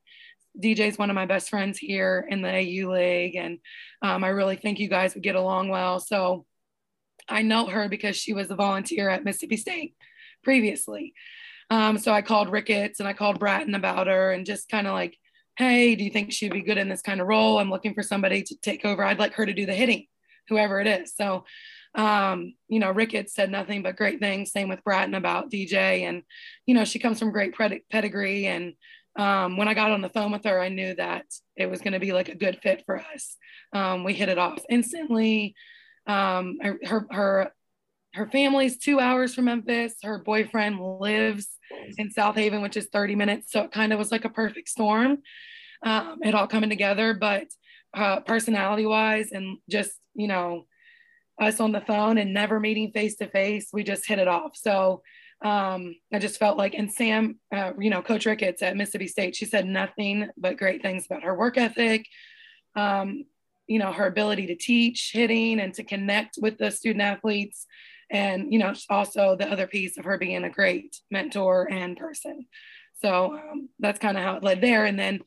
DJ 0.58 0.88
is 0.88 0.98
one 0.98 1.10
of 1.10 1.14
my 1.14 1.26
best 1.26 1.50
friends 1.50 1.78
here 1.78 2.26
in 2.28 2.42
the 2.42 2.48
AU 2.48 2.90
League, 2.90 3.36
and 3.36 3.58
um, 4.02 4.24
I 4.24 4.28
really 4.28 4.56
think 4.56 4.78
you 4.78 4.88
guys 4.88 5.14
would 5.14 5.22
get 5.22 5.36
along 5.36 5.68
well. 5.68 6.00
So 6.00 6.44
I 7.28 7.42
know 7.42 7.66
her 7.66 7.88
because 7.88 8.16
she 8.16 8.32
was 8.32 8.50
a 8.50 8.56
volunteer 8.56 9.08
at 9.08 9.24
Mississippi 9.24 9.56
State 9.56 9.94
previously. 10.42 11.14
Um, 11.70 11.98
so 11.98 12.12
I 12.12 12.22
called 12.22 12.50
Ricketts 12.50 12.98
and 12.98 13.08
I 13.08 13.12
called 13.12 13.38
Bratton 13.38 13.74
about 13.74 14.08
her 14.08 14.32
and 14.32 14.44
just 14.44 14.68
kind 14.68 14.86
of 14.86 14.92
like, 14.92 15.16
hey, 15.56 15.94
do 15.94 16.02
you 16.02 16.10
think 16.10 16.32
she'd 16.32 16.52
be 16.52 16.62
good 16.62 16.78
in 16.78 16.88
this 16.88 17.02
kind 17.02 17.20
of 17.20 17.28
role? 17.28 17.58
I'm 17.58 17.70
looking 17.70 17.94
for 17.94 18.02
somebody 18.02 18.42
to 18.42 18.56
take 18.56 18.84
over. 18.84 19.04
I'd 19.04 19.18
like 19.18 19.34
her 19.34 19.46
to 19.46 19.52
do 19.52 19.66
the 19.66 19.74
hitting, 19.74 20.06
whoever 20.48 20.80
it 20.80 20.86
is. 20.86 21.14
So, 21.14 21.44
um, 21.94 22.54
you 22.68 22.80
know, 22.80 22.90
Ricketts 22.90 23.34
said 23.34 23.50
nothing 23.50 23.82
but 23.82 23.96
great 23.96 24.20
things. 24.20 24.50
Same 24.50 24.68
with 24.68 24.82
Bratton 24.82 25.14
about 25.14 25.50
DJ. 25.50 26.02
And, 26.02 26.22
you 26.66 26.74
know, 26.74 26.84
she 26.84 26.98
comes 26.98 27.18
from 27.18 27.32
great 27.32 27.54
pedigree 27.90 28.46
and 28.46 28.74
um, 29.20 29.58
when 29.58 29.68
I 29.68 29.74
got 29.74 29.90
on 29.90 30.00
the 30.00 30.08
phone 30.08 30.32
with 30.32 30.44
her, 30.44 30.58
I 30.58 30.70
knew 30.70 30.94
that 30.94 31.26
it 31.54 31.66
was 31.66 31.82
going 31.82 31.92
to 31.92 32.00
be 32.00 32.12
like 32.12 32.30
a 32.30 32.34
good 32.34 32.58
fit 32.62 32.84
for 32.86 32.98
us. 32.98 33.36
Um, 33.74 34.02
we 34.02 34.14
hit 34.14 34.30
it 34.30 34.38
off 34.38 34.62
instantly. 34.70 35.54
Um, 36.06 36.56
her 36.62 37.06
her 37.10 37.52
her 38.14 38.26
family's 38.28 38.78
two 38.78 38.98
hours 38.98 39.34
from 39.34 39.44
Memphis. 39.44 39.96
Her 40.02 40.18
boyfriend 40.18 40.80
lives 40.80 41.48
in 41.98 42.08
Southaven, 42.08 42.62
which 42.62 42.78
is 42.78 42.88
30 42.90 43.14
minutes. 43.14 43.52
So 43.52 43.64
it 43.64 43.72
kind 43.72 43.92
of 43.92 43.98
was 43.98 44.10
like 44.10 44.24
a 44.24 44.30
perfect 44.30 44.70
storm. 44.70 45.18
Um, 45.84 46.20
it 46.22 46.34
all 46.34 46.46
coming 46.46 46.70
together, 46.70 47.12
but 47.12 47.44
uh, 47.92 48.20
personality 48.20 48.86
wise 48.86 49.32
and 49.32 49.58
just 49.68 49.92
you 50.14 50.28
know 50.28 50.64
us 51.38 51.60
on 51.60 51.72
the 51.72 51.80
phone 51.82 52.16
and 52.16 52.32
never 52.32 52.58
meeting 52.58 52.90
face 52.90 53.16
to 53.16 53.26
face, 53.26 53.68
we 53.70 53.84
just 53.84 54.08
hit 54.08 54.18
it 54.18 54.28
off. 54.28 54.52
So 54.56 55.02
um, 55.42 55.94
I 56.12 56.18
just 56.18 56.38
felt 56.38 56.58
like, 56.58 56.74
and 56.74 56.92
Sam, 56.92 57.38
uh, 57.54 57.72
you 57.78 57.88
know, 57.88 58.02
Coach 58.02 58.26
Ricketts 58.26 58.62
at 58.62 58.76
Mississippi 58.76 59.06
State, 59.06 59.36
she 59.36 59.46
said 59.46 59.66
nothing 59.66 60.28
but 60.36 60.58
great 60.58 60.82
things 60.82 61.06
about 61.06 61.22
her 61.22 61.34
work 61.34 61.56
ethic, 61.56 62.06
um, 62.76 63.24
you 63.66 63.78
know, 63.78 63.92
her 63.92 64.06
ability 64.06 64.46
to 64.48 64.56
teach 64.56 65.10
hitting 65.12 65.60
and 65.60 65.72
to 65.74 65.84
connect 65.84 66.38
with 66.40 66.58
the 66.58 66.70
student 66.70 67.02
athletes. 67.02 67.66
And, 68.10 68.52
you 68.52 68.58
know, 68.58 68.74
also 68.90 69.36
the 69.36 69.50
other 69.50 69.66
piece 69.66 69.96
of 69.96 70.04
her 70.04 70.18
being 70.18 70.44
a 70.44 70.50
great 70.50 70.96
mentor 71.10 71.70
and 71.70 71.96
person. 71.96 72.46
So 73.00 73.34
um, 73.34 73.68
that's 73.78 74.00
kind 74.00 74.18
of 74.18 74.24
how 74.24 74.36
it 74.36 74.44
led 74.44 74.60
there. 74.60 74.84
And 74.84 74.98
then, 74.98 75.20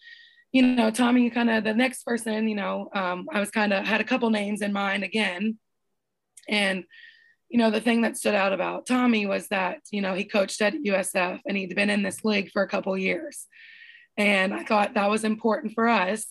you 0.52 0.62
know, 0.62 0.92
Tommy, 0.92 1.30
kind 1.32 1.50
of 1.50 1.64
the 1.64 1.74
next 1.74 2.04
person, 2.04 2.48
you 2.48 2.56
know, 2.56 2.90
um, 2.94 3.28
I 3.32 3.40
was 3.40 3.50
kind 3.50 3.74
of 3.74 3.86
had 3.86 4.02
a 4.02 4.04
couple 4.06 4.30
names 4.30 4.62
in 4.62 4.74
mind 4.74 5.04
again. 5.04 5.58
And, 6.48 6.84
you 7.54 7.60
know, 7.60 7.70
the 7.70 7.80
thing 7.80 8.02
that 8.02 8.18
stood 8.18 8.34
out 8.34 8.52
about 8.52 8.88
Tommy 8.88 9.28
was 9.28 9.48
that, 9.50 9.78
you 9.92 10.02
know, 10.02 10.16
he 10.16 10.26
coached 10.26 10.60
at 10.60 10.74
USF 10.74 11.40
and 11.46 11.56
he'd 11.56 11.76
been 11.76 11.92
in 11.92 12.02
this 12.02 12.26
league 12.26 12.50
for 12.52 12.64
a 12.64 12.68
couple 12.68 12.98
years. 12.98 13.46
And 14.18 14.52
I 14.52 14.64
thought 14.64 14.96
that 14.96 15.12
was 15.12 15.24
important 15.24 15.76
for 15.76 15.88
us 15.88 16.26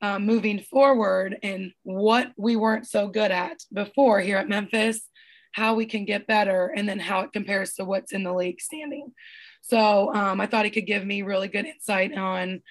um, 0.00 0.24
moving 0.24 0.60
forward 0.60 1.36
and 1.42 1.72
what 1.82 2.32
we 2.38 2.56
weren't 2.56 2.86
so 2.86 3.08
good 3.08 3.30
at 3.30 3.58
before 3.74 4.20
here 4.20 4.38
at 4.38 4.48
Memphis, 4.48 5.02
how 5.52 5.74
we 5.74 5.84
can 5.84 6.06
get 6.06 6.26
better, 6.26 6.72
and 6.74 6.88
then 6.88 6.98
how 6.98 7.20
it 7.20 7.32
compares 7.34 7.74
to 7.74 7.84
what's 7.84 8.12
in 8.12 8.22
the 8.22 8.32
league 8.32 8.62
standing. 8.62 9.12
So 9.60 10.14
um, 10.14 10.40
I 10.40 10.46
thought 10.46 10.64
he 10.64 10.70
could 10.70 10.86
give 10.86 11.04
me 11.04 11.20
really 11.20 11.48
good 11.48 11.66
insight 11.66 12.16
on 12.16 12.62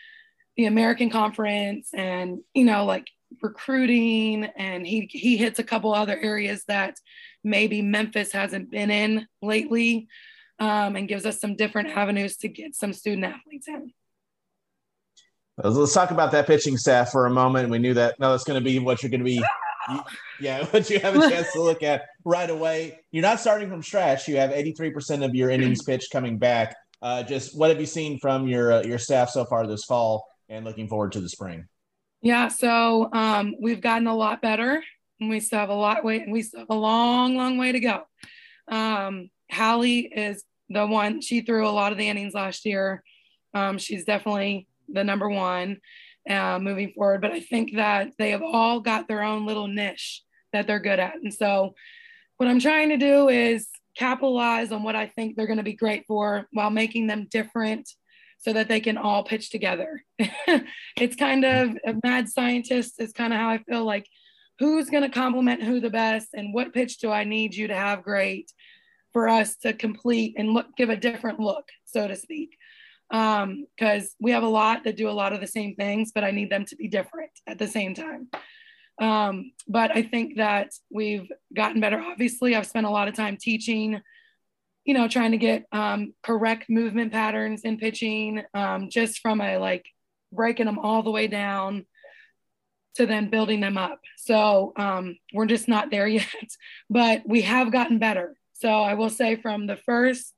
the 0.58 0.66
American 0.66 1.12
Conference 1.12 1.90
and, 1.94 2.40
you 2.56 2.66
know, 2.66 2.86
like 2.86 3.06
recruiting 3.42 4.46
and 4.56 4.86
he 4.86 5.10
he 5.12 5.38
hits 5.38 5.60
a 5.60 5.64
couple 5.64 5.94
other 5.94 6.18
areas 6.18 6.64
that 6.68 6.98
maybe 7.44 7.82
Memphis 7.82 8.32
hasn't 8.32 8.72
been 8.72 8.92
in 8.92 9.28
lately 9.42 10.08
um, 10.60 10.96
and 10.96 11.08
gives 11.08 11.26
us 11.26 11.40
some 11.40 11.56
different 11.56 11.90
avenues 11.90 12.38
to 12.38 12.48
get 12.48 12.76
some 12.76 12.94
student 12.94 13.26
athletes 13.26 13.68
in. 13.68 13.92
Let's 15.58 15.94
talk 15.94 16.12
about 16.12 16.32
that 16.32 16.48
pitching 16.48 16.78
staff 16.78 17.12
for 17.12 17.28
a 17.28 17.30
moment. 17.30 17.70
We 17.70 17.80
knew 17.80 17.94
that 17.94 18.20
no, 18.20 18.32
that's 18.32 18.44
going 18.44 18.60
to 18.60 18.64
be 18.64 18.80
what 18.80 19.04
you're 19.04 19.12
going 19.12 19.20
to 19.20 19.26
be. 19.26 19.44
yeah, 20.40 20.66
what 20.72 20.90
you 20.90 21.00
have 21.00 21.16
a 21.16 21.30
chance 21.30 21.52
to 21.54 21.62
look 21.62 21.84
at 21.84 22.06
right 22.26 22.50
away. 22.50 23.00
You're 23.12 23.22
not 23.22 23.40
starting 23.40 23.70
from 23.70 23.84
scratch. 23.84 24.28
You 24.28 24.38
have 24.38 24.50
83% 24.50 25.24
of 25.24 25.36
your 25.36 25.50
innings 25.50 25.84
pitched 25.84 26.12
coming 26.12 26.38
back. 26.40 26.76
Uh, 27.02 27.22
just 27.22 27.58
what 27.58 27.70
have 27.70 27.80
you 27.80 27.86
seen 27.86 28.18
from 28.20 28.48
your 28.48 28.72
uh, 28.72 28.84
your 28.84 28.98
staff 28.98 29.30
so 29.30 29.46
far 29.46 29.68
this 29.68 29.84
fall, 29.84 30.26
and 30.50 30.66
looking 30.66 30.88
forward 30.88 31.12
to 31.12 31.22
the 31.22 31.30
spring? 31.30 31.68
Yeah, 32.24 32.48
so 32.48 33.10
um, 33.12 33.54
we've 33.60 33.82
gotten 33.82 34.08
a 34.08 34.16
lot 34.16 34.42
better, 34.42 34.82
and 35.20 35.30
we 35.30 35.42
still 35.42 35.60
have 35.60 35.68
a 35.68 35.74
lot 35.76 36.06
way. 36.06 36.26
We 36.26 36.42
still 36.42 36.62
have 36.62 36.70
a 36.70 36.74
long, 36.76 37.36
long 37.36 37.58
way 37.58 37.74
to 37.74 37.82
go. 37.82 38.04
Um, 38.70 39.30
Hallie 39.52 40.08
is 40.08 40.46
the 40.70 40.88
one. 40.88 41.20
She 41.20 41.42
threw 41.42 41.68
a 41.68 41.70
lot 41.70 41.92
of 41.92 41.98
the 41.98 42.08
innings 42.08 42.34
last 42.34 42.66
year. 42.66 43.04
Um, 43.54 43.78
she's 43.78 44.06
definitely 44.06 44.68
the 44.88 45.04
number 45.04 45.28
one 45.30 45.82
uh, 46.30 46.60
moving 46.60 46.94
forward. 46.96 47.20
But 47.20 47.32
I 47.32 47.42
think 47.42 47.76
that 47.76 48.14
they 48.18 48.32
have 48.32 48.42
all 48.42 48.80
got 48.80 49.10
their 49.10 49.22
own 49.22 49.46
little 49.46 49.68
niche 49.68 50.24
that 50.54 50.66
they're 50.66 50.80
good 50.80 51.00
at, 51.00 51.16
and 51.16 51.34
so 51.34 51.76
what 52.38 52.48
I'm 52.48 52.62
trying 52.62 52.88
to 52.90 52.98
do 52.98 53.28
is 53.28 53.68
capitalize 53.98 54.72
on 54.72 54.84
what 54.84 54.96
I 54.96 55.08
think 55.08 55.36
they're 55.36 55.46
going 55.46 55.58
to 55.58 55.64
be 55.64 55.74
great 55.74 56.06
for 56.08 56.48
while 56.54 56.70
making 56.70 57.08
them 57.08 57.28
different 57.30 57.90
so 58.44 58.52
that 58.52 58.68
they 58.68 58.82
can 58.82 58.98
all 58.98 59.24
pitch 59.24 59.50
together. 59.50 60.04
it's 60.20 61.16
kind 61.16 61.46
of 61.46 61.78
a 61.86 61.96
mad 62.04 62.28
scientist 62.28 63.00
is 63.00 63.14
kind 63.14 63.32
of 63.32 63.40
how 63.40 63.50
I 63.50 63.60
feel 63.60 63.86
like 63.86 64.06
who's 64.60 64.90
going 64.90 65.04
to 65.04 65.10
complement 65.10 65.64
who 65.64 65.80
the 65.80 65.90
best 65.90 66.30
and 66.34 66.54
what 66.54 66.74
pitch 66.74 66.98
do 66.98 67.10
I 67.10 67.24
need 67.24 67.56
you 67.56 67.68
to 67.68 67.76
have 67.76 68.04
great 68.04 68.52
for 69.14 69.30
us 69.30 69.56
to 69.58 69.72
complete 69.72 70.36
and 70.38 70.54
look 70.54 70.68
give 70.76 70.90
a 70.90 70.98
different 70.98 71.40
look, 71.40 71.70
so 71.86 72.06
to 72.06 72.18
speak. 72.18 72.58
Um, 73.12 73.66
because 73.78 74.14
we 74.20 74.32
have 74.32 74.44
a 74.44 74.48
lot 74.48 74.84
that 74.84 74.98
do 74.98 75.10
a 75.10 75.12
lot 75.12 75.32
of 75.34 75.40
the 75.40 75.48
same 75.48 75.76
things, 75.76 76.12
but 76.14 76.24
I 76.24 76.32
need 76.32 76.50
them 76.50 76.66
to 76.66 76.76
be 76.76 76.88
different 76.90 77.32
at 77.48 77.60
the 77.60 77.68
same 77.68 77.94
time. 77.94 78.28
Um, 79.00 79.52
but 79.68 79.96
I 79.96 80.02
think 80.02 80.38
that 80.38 80.72
we've 80.92 81.32
gotten 81.56 81.80
better. 81.80 82.02
Obviously, 82.02 82.56
I've 82.56 82.68
spent 82.68 82.88
a 82.88 82.92
lot 82.92 83.08
of 83.08 83.16
time 83.16 83.38
teaching 83.40 84.02
you 84.86 84.94
know, 84.94 85.08
trying 85.08 85.32
to 85.32 85.38
get 85.38 85.66
um, 85.72 86.14
correct 86.24 86.70
movement 86.70 87.12
patterns 87.12 87.62
in 87.62 87.78
pitching, 87.78 88.44
um, 88.54 88.90
just 88.90 89.20
from 89.20 89.42
a 89.42 89.58
like 89.58 89.86
breaking 90.32 90.66
them 90.66 90.80
all 90.80 91.04
the 91.04 91.12
way 91.12 91.28
down 91.28 91.86
to 92.96 93.06
then 93.06 93.30
building 93.30 93.60
them 93.60 93.78
up. 93.78 94.00
So 94.18 94.74
um, 94.76 95.18
we're 95.34 95.46
just 95.46 95.68
not 95.68 95.90
there 95.90 96.08
yet, 96.20 96.28
but 96.90 97.24
we 97.26 97.42
have 97.42 97.72
gotten 97.72 98.00
better. 98.00 98.36
So 98.54 98.70
I 98.70 98.94
will 98.94 99.10
say 99.10 99.36
from 99.36 99.68
the 99.68 99.78
first 99.78 100.34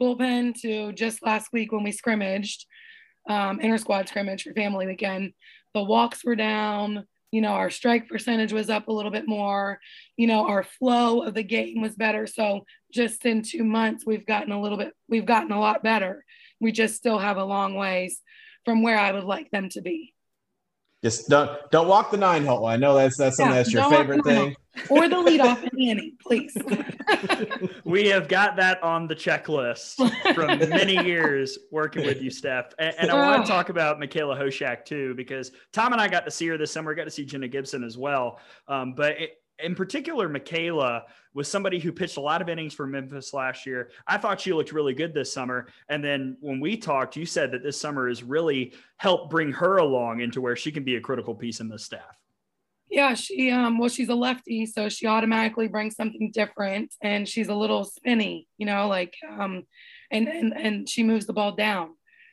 bullpen 0.00 0.60
to 0.62 0.92
just 0.92 1.24
last 1.24 1.52
week 1.52 1.72
when 1.72 1.84
we 1.84 1.92
scrimmaged, 1.92 2.66
um, 3.28 3.60
inter 3.60 3.78
squad 3.78 4.08
scrimmage 4.08 4.42
for 4.42 4.54
family 4.54 4.86
weekend, 4.86 5.32
the 5.74 5.82
walks 5.82 6.24
were 6.24 6.36
down, 6.36 7.06
you 7.32 7.40
know, 7.40 7.50
our 7.50 7.70
strike 7.70 8.08
percentage 8.08 8.52
was 8.52 8.70
up 8.70 8.88
a 8.88 8.92
little 8.92 9.10
bit 9.10 9.28
more, 9.28 9.78
you 10.16 10.26
know, 10.26 10.46
our 10.46 10.62
flow 10.62 11.22
of 11.22 11.34
the 11.34 11.42
game 11.42 11.80
was 11.80 11.94
better. 11.94 12.26
So 12.26 12.64
just 12.92 13.24
in 13.24 13.42
two 13.42 13.64
months, 13.64 14.04
we've 14.04 14.26
gotten 14.26 14.52
a 14.52 14.60
little 14.60 14.78
bit, 14.78 14.92
we've 15.08 15.26
gotten 15.26 15.52
a 15.52 15.60
lot 15.60 15.82
better. 15.82 16.24
We 16.60 16.72
just 16.72 16.96
still 16.96 17.18
have 17.18 17.36
a 17.36 17.44
long 17.44 17.74
ways 17.74 18.20
from 18.64 18.82
where 18.82 18.98
I 18.98 19.12
would 19.12 19.24
like 19.24 19.50
them 19.50 19.68
to 19.70 19.80
be. 19.80 20.12
Just 21.02 21.30
don't 21.30 21.58
don't 21.70 21.88
walk 21.88 22.10
the 22.10 22.18
nine 22.18 22.44
hole. 22.44 22.66
I 22.66 22.76
know 22.76 22.94
that's 22.94 23.16
that's 23.16 23.36
something 23.36 23.54
Yeah, 23.54 23.62
that's 23.62 23.72
your 23.72 23.90
favorite 23.90 24.22
thing. 24.22 24.54
Or 24.88 25.08
the 25.08 25.16
leadoff 25.16 25.66
in 25.72 25.88
Annie, 25.88 26.14
please. 26.22 26.56
we 27.84 28.06
have 28.08 28.28
got 28.28 28.56
that 28.56 28.82
on 28.82 29.06
the 29.06 29.16
checklist 29.16 29.94
from 30.34 30.58
many 30.70 30.94
years 31.04 31.58
working 31.70 32.04
with 32.04 32.22
you, 32.22 32.30
Steph. 32.30 32.72
And, 32.78 32.94
and 32.98 33.10
I 33.10 33.14
want 33.14 33.44
to 33.44 33.50
talk 33.50 33.68
about 33.68 33.98
Michaela 33.98 34.36
Hoshak 34.36 34.84
too, 34.84 35.14
because 35.14 35.52
Tom 35.72 35.92
and 35.92 36.00
I 36.00 36.08
got 36.08 36.24
to 36.24 36.30
see 36.30 36.46
her 36.48 36.56
this 36.56 36.70
summer. 36.70 36.94
Got 36.94 37.04
to 37.04 37.10
see 37.10 37.24
Jenna 37.24 37.48
Gibson 37.48 37.82
as 37.82 37.98
well. 37.98 38.38
Um, 38.68 38.92
but 38.94 39.20
it, 39.20 39.39
in 39.62 39.74
particular, 39.74 40.28
Michaela 40.28 41.04
was 41.34 41.48
somebody 41.48 41.78
who 41.78 41.92
pitched 41.92 42.16
a 42.16 42.20
lot 42.20 42.42
of 42.42 42.48
innings 42.48 42.74
for 42.74 42.86
Memphis 42.86 43.32
last 43.32 43.66
year. 43.66 43.90
I 44.06 44.18
thought 44.18 44.40
she 44.40 44.52
looked 44.52 44.72
really 44.72 44.94
good 44.94 45.14
this 45.14 45.32
summer. 45.32 45.68
And 45.88 46.02
then 46.02 46.36
when 46.40 46.60
we 46.60 46.76
talked, 46.76 47.16
you 47.16 47.26
said 47.26 47.52
that 47.52 47.62
this 47.62 47.80
summer 47.80 48.08
has 48.08 48.22
really 48.22 48.74
helped 48.96 49.30
bring 49.30 49.52
her 49.52 49.78
along 49.78 50.20
into 50.20 50.40
where 50.40 50.56
she 50.56 50.72
can 50.72 50.84
be 50.84 50.96
a 50.96 51.00
critical 51.00 51.34
piece 51.34 51.60
in 51.60 51.68
the 51.68 51.78
staff. 51.78 52.20
Yeah, 52.90 53.14
she 53.14 53.52
um 53.52 53.78
well 53.78 53.88
she's 53.88 54.08
a 54.08 54.14
lefty, 54.16 54.66
so 54.66 54.88
she 54.88 55.06
automatically 55.06 55.68
brings 55.68 55.94
something 55.94 56.32
different 56.32 56.92
and 57.00 57.28
she's 57.28 57.48
a 57.48 57.54
little 57.54 57.84
spinny, 57.84 58.48
you 58.58 58.66
know, 58.66 58.88
like 58.88 59.14
um 59.30 59.62
and 60.10 60.26
and 60.26 60.56
and 60.56 60.88
she 60.88 61.04
moves 61.04 61.24
the 61.26 61.32
ball 61.32 61.52
down. 61.54 61.90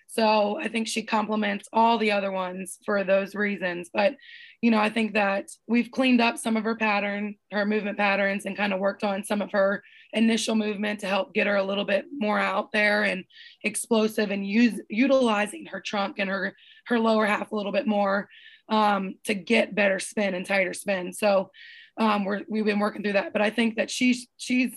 So 0.08 0.58
I 0.60 0.68
think 0.68 0.88
she 0.88 1.04
complements 1.04 1.68
all 1.74 1.98
the 1.98 2.12
other 2.12 2.32
ones 2.32 2.80
for 2.86 3.04
those 3.04 3.36
reasons. 3.36 3.90
But 3.94 4.16
you 4.62 4.72
know, 4.72 4.80
I 4.80 4.90
think 4.90 5.14
that 5.14 5.50
we've 5.68 5.92
cleaned 5.92 6.22
up 6.22 6.38
some 6.38 6.58
of 6.58 6.64
her 6.64 6.76
pattern, 6.76 7.36
her 7.52 7.66
movement 7.66 7.98
patterns, 7.98 8.46
and 8.46 8.58
kind 8.58 8.74
of 8.74 8.80
worked 8.80 9.04
on 9.04 9.24
some 9.24 9.42
of 9.42 9.52
her 9.52 9.84
initial 10.14 10.56
movement 10.56 11.02
to 11.02 11.08
help 11.08 11.34
get 11.34 11.46
her 11.46 11.58
a 11.58 11.64
little 11.64 11.86
bit 11.86 12.06
more 12.12 12.40
out 12.40 12.72
there 12.72 13.04
and 13.04 13.24
explosive 13.64 14.32
and 14.32 14.48
use 14.48 14.80
utilizing 14.90 15.66
her 15.68 15.82
trunk 15.82 16.18
and 16.18 16.30
her 16.30 16.56
her 16.88 17.00
lower 17.00 17.26
half 17.26 17.52
a 17.52 17.56
little 17.56 17.72
bit 17.72 17.86
more 17.86 18.30
um, 18.70 19.16
to 19.26 19.34
get 19.34 19.76
better 19.76 20.00
spin 20.00 20.34
and 20.34 20.46
tighter 20.46 20.74
spin. 20.74 21.14
So 21.14 21.52
um, 21.98 22.26
we're, 22.26 22.42
we've 22.50 22.66
been 22.66 22.80
working 22.80 23.04
through 23.04 23.14
that. 23.14 23.34
But 23.34 23.42
I 23.42 23.50
think 23.50 23.76
that 23.76 23.90
she's 23.90 24.28
she's 24.38 24.72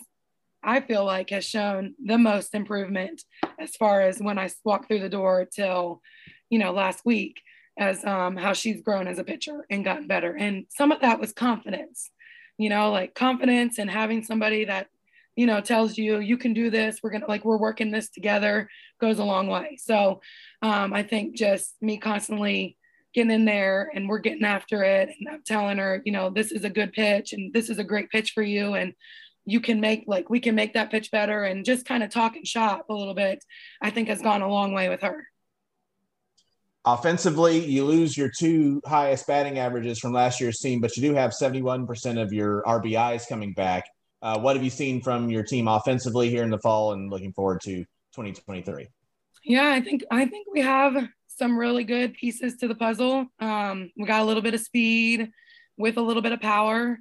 I 0.62 0.80
feel 0.80 1.04
like 1.04 1.30
has 1.30 1.44
shown 1.44 1.94
the 2.04 2.18
most 2.18 2.54
improvement 2.54 3.22
as 3.58 3.76
far 3.76 4.02
as 4.02 4.18
when 4.18 4.38
I 4.38 4.50
walked 4.64 4.88
through 4.88 5.00
the 5.00 5.08
door 5.08 5.44
till 5.44 6.02
you 6.50 6.58
know 6.58 6.72
last 6.72 7.04
week 7.04 7.40
as 7.78 8.04
um, 8.04 8.36
how 8.36 8.52
she's 8.52 8.82
grown 8.82 9.08
as 9.08 9.18
a 9.18 9.24
pitcher 9.24 9.64
and 9.70 9.84
gotten 9.84 10.06
better. 10.06 10.36
And 10.36 10.66
some 10.68 10.92
of 10.92 11.00
that 11.00 11.18
was 11.18 11.32
confidence, 11.32 12.10
you 12.58 12.68
know, 12.68 12.90
like 12.90 13.14
confidence 13.14 13.78
and 13.78 13.90
having 13.90 14.22
somebody 14.22 14.66
that 14.66 14.88
you 15.36 15.46
know 15.46 15.60
tells 15.60 15.96
you 15.96 16.18
you 16.18 16.36
can 16.36 16.52
do 16.52 16.70
this 16.70 16.98
we're 17.02 17.10
gonna 17.10 17.26
like 17.26 17.44
we're 17.44 17.56
working 17.56 17.90
this 17.90 18.10
together 18.10 18.68
goes 19.00 19.18
a 19.18 19.24
long 19.24 19.46
way 19.46 19.78
so 19.80 20.20
um, 20.60 20.92
i 20.92 21.02
think 21.02 21.36
just 21.36 21.76
me 21.80 21.96
constantly 21.98 22.76
getting 23.14 23.30
in 23.30 23.44
there 23.44 23.90
and 23.94 24.08
we're 24.08 24.18
getting 24.18 24.44
after 24.44 24.82
it 24.82 25.08
and 25.08 25.28
i'm 25.28 25.42
telling 25.46 25.78
her 25.78 26.02
you 26.04 26.12
know 26.12 26.30
this 26.30 26.50
is 26.52 26.64
a 26.64 26.68
good 26.68 26.92
pitch 26.92 27.32
and 27.32 27.52
this 27.54 27.70
is 27.70 27.78
a 27.78 27.84
great 27.84 28.10
pitch 28.10 28.32
for 28.32 28.42
you 28.42 28.74
and 28.74 28.92
you 29.44 29.60
can 29.60 29.80
make 29.80 30.04
like 30.06 30.28
we 30.30 30.40
can 30.40 30.54
make 30.54 30.74
that 30.74 30.90
pitch 30.90 31.10
better 31.10 31.44
and 31.44 31.64
just 31.64 31.86
kind 31.86 32.02
of 32.02 32.10
talk 32.10 32.36
and 32.36 32.46
shop 32.46 32.86
a 32.88 32.94
little 32.94 33.14
bit 33.14 33.42
i 33.80 33.90
think 33.90 34.08
has 34.08 34.20
gone 34.20 34.42
a 34.42 34.48
long 34.48 34.72
way 34.72 34.88
with 34.88 35.00
her 35.00 35.26
Offensively, 36.86 37.58
you 37.58 37.84
lose 37.84 38.16
your 38.16 38.30
two 38.30 38.80
highest 38.86 39.26
batting 39.26 39.58
averages 39.58 39.98
from 39.98 40.14
last 40.14 40.40
year's 40.40 40.60
team, 40.60 40.80
but 40.80 40.96
you 40.96 41.02
do 41.02 41.14
have 41.14 41.32
71% 41.32 42.20
of 42.20 42.32
your 42.32 42.62
RBIs 42.62 43.28
coming 43.28 43.52
back. 43.52 43.84
Uh, 44.22 44.38
what 44.38 44.56
have 44.56 44.64
you 44.64 44.70
seen 44.70 45.02
from 45.02 45.28
your 45.28 45.42
team 45.42 45.68
offensively 45.68 46.30
here 46.30 46.42
in 46.42 46.48
the 46.48 46.58
fall 46.58 46.92
and 46.92 47.10
looking 47.10 47.34
forward 47.34 47.60
to 47.64 47.84
2023? 48.14 48.88
Yeah, 49.44 49.68
I 49.68 49.82
think 49.82 50.04
I 50.10 50.24
think 50.24 50.46
we 50.50 50.62
have 50.62 51.06
some 51.26 51.56
really 51.56 51.84
good 51.84 52.14
pieces 52.14 52.56
to 52.56 52.68
the 52.68 52.74
puzzle. 52.74 53.26
Um, 53.40 53.90
we 53.96 54.06
got 54.06 54.22
a 54.22 54.24
little 54.24 54.42
bit 54.42 54.54
of 54.54 54.60
speed 54.60 55.30
with 55.76 55.98
a 55.98 56.02
little 56.02 56.22
bit 56.22 56.32
of 56.32 56.40
power. 56.40 56.98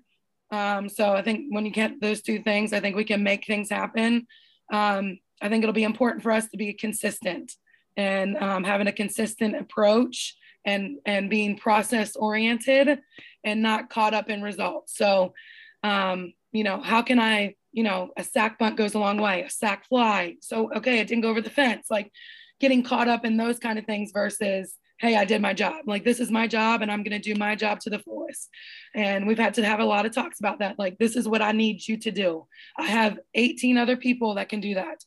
Um, 0.51 0.89
so 0.89 1.13
I 1.13 1.21
think 1.21 1.47
when 1.49 1.65
you 1.65 1.71
get 1.71 2.01
those 2.01 2.21
two 2.21 2.41
things, 2.41 2.73
I 2.73 2.79
think 2.79 2.95
we 2.95 3.03
can 3.03 3.23
make 3.23 3.45
things 3.45 3.69
happen. 3.69 4.27
Um, 4.71 5.19
I 5.41 5.49
think 5.49 5.63
it'll 5.63 5.73
be 5.73 5.83
important 5.83 6.23
for 6.23 6.31
us 6.31 6.47
to 6.49 6.57
be 6.57 6.73
consistent 6.73 7.53
and 7.97 8.37
um, 8.37 8.63
having 8.63 8.87
a 8.87 8.91
consistent 8.91 9.55
approach 9.55 10.35
and 10.65 10.97
and 11.05 11.29
being 11.29 11.57
process 11.57 12.15
oriented 12.15 12.99
and 13.43 13.61
not 13.61 13.89
caught 13.89 14.13
up 14.13 14.29
in 14.29 14.41
results. 14.41 14.97
So, 14.97 15.33
um, 15.83 16.33
you 16.51 16.63
know, 16.63 16.81
how 16.81 17.01
can 17.01 17.19
I 17.19 17.55
you 17.71 17.83
know, 17.83 18.09
a 18.17 18.23
sack 18.23 18.57
bunt 18.57 18.77
goes 18.77 18.93
a 18.93 18.99
long 18.99 19.17
way, 19.17 19.43
a 19.43 19.49
sack 19.49 19.87
fly. 19.87 20.35
So, 20.41 20.71
okay, 20.73 20.99
it 20.99 21.07
didn't 21.07 21.21
go 21.21 21.29
over 21.29 21.41
the 21.41 21.49
fence. 21.49 21.87
Like 21.89 22.11
getting 22.59 22.83
caught 22.83 23.07
up 23.07 23.25
in 23.25 23.37
those 23.37 23.59
kind 23.59 23.77
of 23.77 23.85
things 23.85 24.11
versus, 24.11 24.75
hey, 24.99 25.15
I 25.15 25.25
did 25.25 25.41
my 25.41 25.53
job. 25.53 25.85
Like, 25.85 26.03
this 26.03 26.19
is 26.19 26.29
my 26.29 26.45
job 26.45 26.81
and 26.81 26.91
I'm 26.91 27.03
going 27.03 27.19
to 27.19 27.33
do 27.33 27.37
my 27.37 27.55
job 27.55 27.79
to 27.81 27.89
the 27.89 27.99
fullest. 27.99 28.49
And 28.93 29.25
we've 29.27 29.39
had 29.39 29.53
to 29.55 29.65
have 29.65 29.79
a 29.79 29.85
lot 29.85 30.05
of 30.05 30.13
talks 30.13 30.39
about 30.39 30.59
that. 30.59 30.77
Like, 30.77 30.97
this 30.97 31.15
is 31.15 31.27
what 31.27 31.41
I 31.41 31.53
need 31.53 31.87
you 31.87 31.97
to 31.97 32.11
do. 32.11 32.45
I 32.77 32.85
have 32.85 33.17
18 33.33 33.77
other 33.77 33.95
people 33.95 34.35
that 34.35 34.49
can 34.49 34.59
do 34.59 34.75
that. 34.75 35.03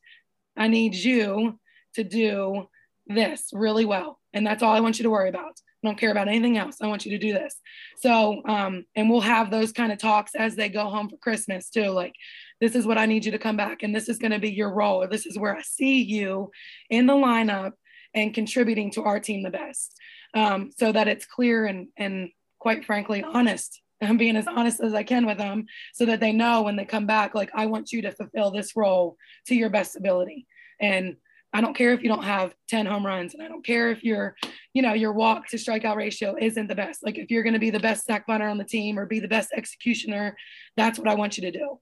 I 0.56 0.68
need 0.68 0.94
you 0.94 1.58
to 1.94 2.04
do 2.04 2.68
this 3.06 3.50
really 3.52 3.84
well. 3.84 4.18
And 4.32 4.46
that's 4.46 4.62
all 4.62 4.74
I 4.74 4.80
want 4.80 4.98
you 4.98 5.02
to 5.02 5.10
worry 5.10 5.28
about. 5.28 5.60
I 5.84 5.88
don't 5.88 5.98
care 5.98 6.10
about 6.10 6.28
anything 6.28 6.56
else. 6.56 6.76
I 6.80 6.86
want 6.86 7.04
you 7.04 7.12
to 7.12 7.18
do 7.18 7.32
this. 7.32 7.56
So, 7.98 8.40
um, 8.46 8.84
and 8.94 9.10
we'll 9.10 9.20
have 9.20 9.50
those 9.50 9.72
kind 9.72 9.92
of 9.92 9.98
talks 9.98 10.34
as 10.34 10.54
they 10.54 10.68
go 10.68 10.88
home 10.88 11.10
for 11.10 11.16
Christmas 11.16 11.68
too. 11.68 11.90
Like, 11.90 12.14
this 12.60 12.76
is 12.76 12.86
what 12.86 12.98
I 12.98 13.06
need 13.06 13.24
you 13.24 13.32
to 13.32 13.40
come 13.40 13.56
back, 13.56 13.82
and 13.82 13.92
this 13.92 14.08
is 14.08 14.18
going 14.18 14.30
to 14.30 14.38
be 14.38 14.52
your 14.52 14.72
role, 14.72 15.02
or 15.02 15.08
this 15.08 15.26
is 15.26 15.36
where 15.36 15.56
I 15.56 15.62
see 15.62 16.00
you 16.00 16.52
in 16.88 17.06
the 17.06 17.14
lineup 17.14 17.72
and 18.14 18.34
contributing 18.34 18.90
to 18.92 19.02
our 19.02 19.20
team 19.20 19.42
the 19.42 19.50
best, 19.50 19.94
um, 20.34 20.70
so 20.76 20.92
that 20.92 21.08
it's 21.08 21.26
clear 21.26 21.66
and 21.66 21.88
and 21.96 22.30
quite 22.58 22.84
frankly 22.84 23.22
honest. 23.22 23.80
I'm 24.00 24.16
being 24.16 24.36
as 24.36 24.48
honest 24.48 24.80
as 24.80 24.94
I 24.94 25.04
can 25.04 25.26
with 25.26 25.38
them, 25.38 25.66
so 25.94 26.06
that 26.06 26.18
they 26.18 26.32
know 26.32 26.62
when 26.62 26.74
they 26.74 26.84
come 26.84 27.06
back, 27.06 27.36
like 27.36 27.50
I 27.54 27.66
want 27.66 27.92
you 27.92 28.02
to 28.02 28.10
fulfill 28.10 28.50
this 28.50 28.74
role 28.74 29.16
to 29.46 29.54
your 29.54 29.70
best 29.70 29.94
ability, 29.94 30.46
and 30.80 31.16
I 31.52 31.60
don't 31.60 31.76
care 31.76 31.92
if 31.92 32.02
you 32.02 32.08
don't 32.08 32.24
have 32.24 32.54
10 32.68 32.86
home 32.86 33.04
runs 33.04 33.34
and 33.34 33.42
I 33.42 33.48
don't 33.48 33.64
care 33.64 33.90
if 33.90 34.02
your, 34.02 34.36
you 34.72 34.80
know, 34.80 34.94
your 34.94 35.12
walk 35.12 35.48
to 35.48 35.58
strikeout 35.58 35.96
ratio 35.96 36.34
isn't 36.40 36.66
the 36.66 36.74
best. 36.74 37.04
Like 37.04 37.18
if 37.18 37.30
you're 37.30 37.42
going 37.42 37.52
to 37.52 37.58
be 37.58 37.70
the 37.70 37.78
best 37.78 38.06
sack 38.06 38.26
bunter 38.26 38.48
on 38.48 38.56
the 38.56 38.64
team 38.64 38.98
or 38.98 39.04
be 39.04 39.20
the 39.20 39.28
best 39.28 39.50
executioner, 39.54 40.34
that's 40.76 40.98
what 40.98 41.08
I 41.08 41.14
want 41.14 41.36
you 41.36 41.42
to 41.42 41.58
do. 41.58 41.78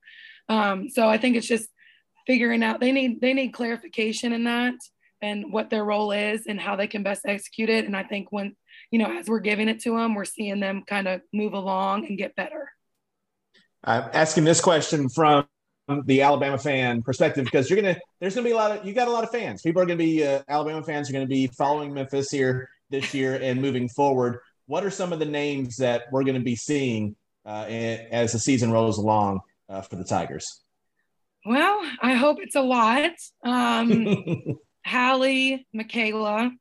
Um, 0.49 0.89
so 0.89 1.09
I 1.09 1.19
think 1.19 1.37
it's 1.37 1.47
just 1.47 1.69
figuring 2.27 2.63
out 2.63 2.81
they 2.81 2.93
need 2.93 3.21
they 3.21 3.33
need 3.33 3.53
clarification 3.53 4.33
in 4.33 4.45
that 4.45 4.75
and 5.23 5.53
what 5.53 5.71
their 5.71 5.85
role 5.85 6.13
is 6.13 6.47
and 6.47 6.61
how 6.61 6.77
they 6.77 6.87
can 6.87 7.03
best 7.03 7.23
execute 7.27 7.69
it. 7.69 7.85
And 7.85 7.97
I 7.97 8.03
think 8.03 8.29
when, 8.31 8.57
you 8.91 8.99
know, 8.99 9.17
as 9.19 9.29
we're 9.29 9.41
giving 9.41 9.69
it 9.69 9.81
to 9.81 9.97
them, 9.97 10.15
we're 10.15 10.25
seeing 10.25 10.61
them 10.61 10.83
kind 10.87 11.09
of 11.09 11.21
move 11.33 11.53
along 11.53 12.07
and 12.07 12.19
get 12.19 12.37
better. 12.37 12.71
I'm 13.85 14.11
asking 14.13 14.45
this 14.45 14.61
question 14.61 15.09
from 15.09 15.47
the 16.05 16.23
Alabama 16.23 16.59
fan 16.59 17.03
perspective 17.03 17.45
because 17.45 17.69
you're 17.69 17.81
gonna 17.81 17.97
there's 18.21 18.35
gonna 18.35 18.45
be 18.45 18.53
a 18.53 18.57
lot 18.57 18.71
of 18.71 18.85
you 18.85 18.93
got 18.93 19.09
a 19.09 19.11
lot 19.11 19.25
of 19.25 19.31
fans. 19.31 19.63
People 19.63 19.83
are 19.83 19.87
gonna 19.87 19.97
be 19.97 20.25
uh, 20.25 20.43
Alabama 20.49 20.83
fans 20.83 21.09
are 21.09 21.13
gonna 21.13 21.27
be 21.27 21.47
following 21.49 21.93
Memphis 21.93 22.31
here 22.31 22.69
this 22.91 23.15
year 23.15 23.37
and 23.37 23.61
moving 23.61 23.89
forward. 23.89 24.39
What 24.67 24.85
are 24.85 24.91
some 24.91 25.13
of 25.13 25.19
the 25.19 25.25
names 25.25 25.77
that 25.79 26.05
we're 26.13 26.25
gonna 26.25 26.41
be 26.41 26.57
seeing 26.57 27.17
uh, 27.45 27.65
as 27.69 28.33
the 28.33 28.39
season 28.39 28.71
rolls 28.71 28.99
along 28.99 29.41
uh, 29.69 29.81
for 29.81 29.97
the 29.97 30.05
Tigers? 30.05 30.63
Well, 31.45 31.83
I 32.03 32.15
hope 32.15 32.39
it's 32.41 32.57
a 32.57 32.61
lot. 32.61 33.13
Um, 33.43 34.59
Hallie, 34.87 35.67
Michaela, 35.73 36.53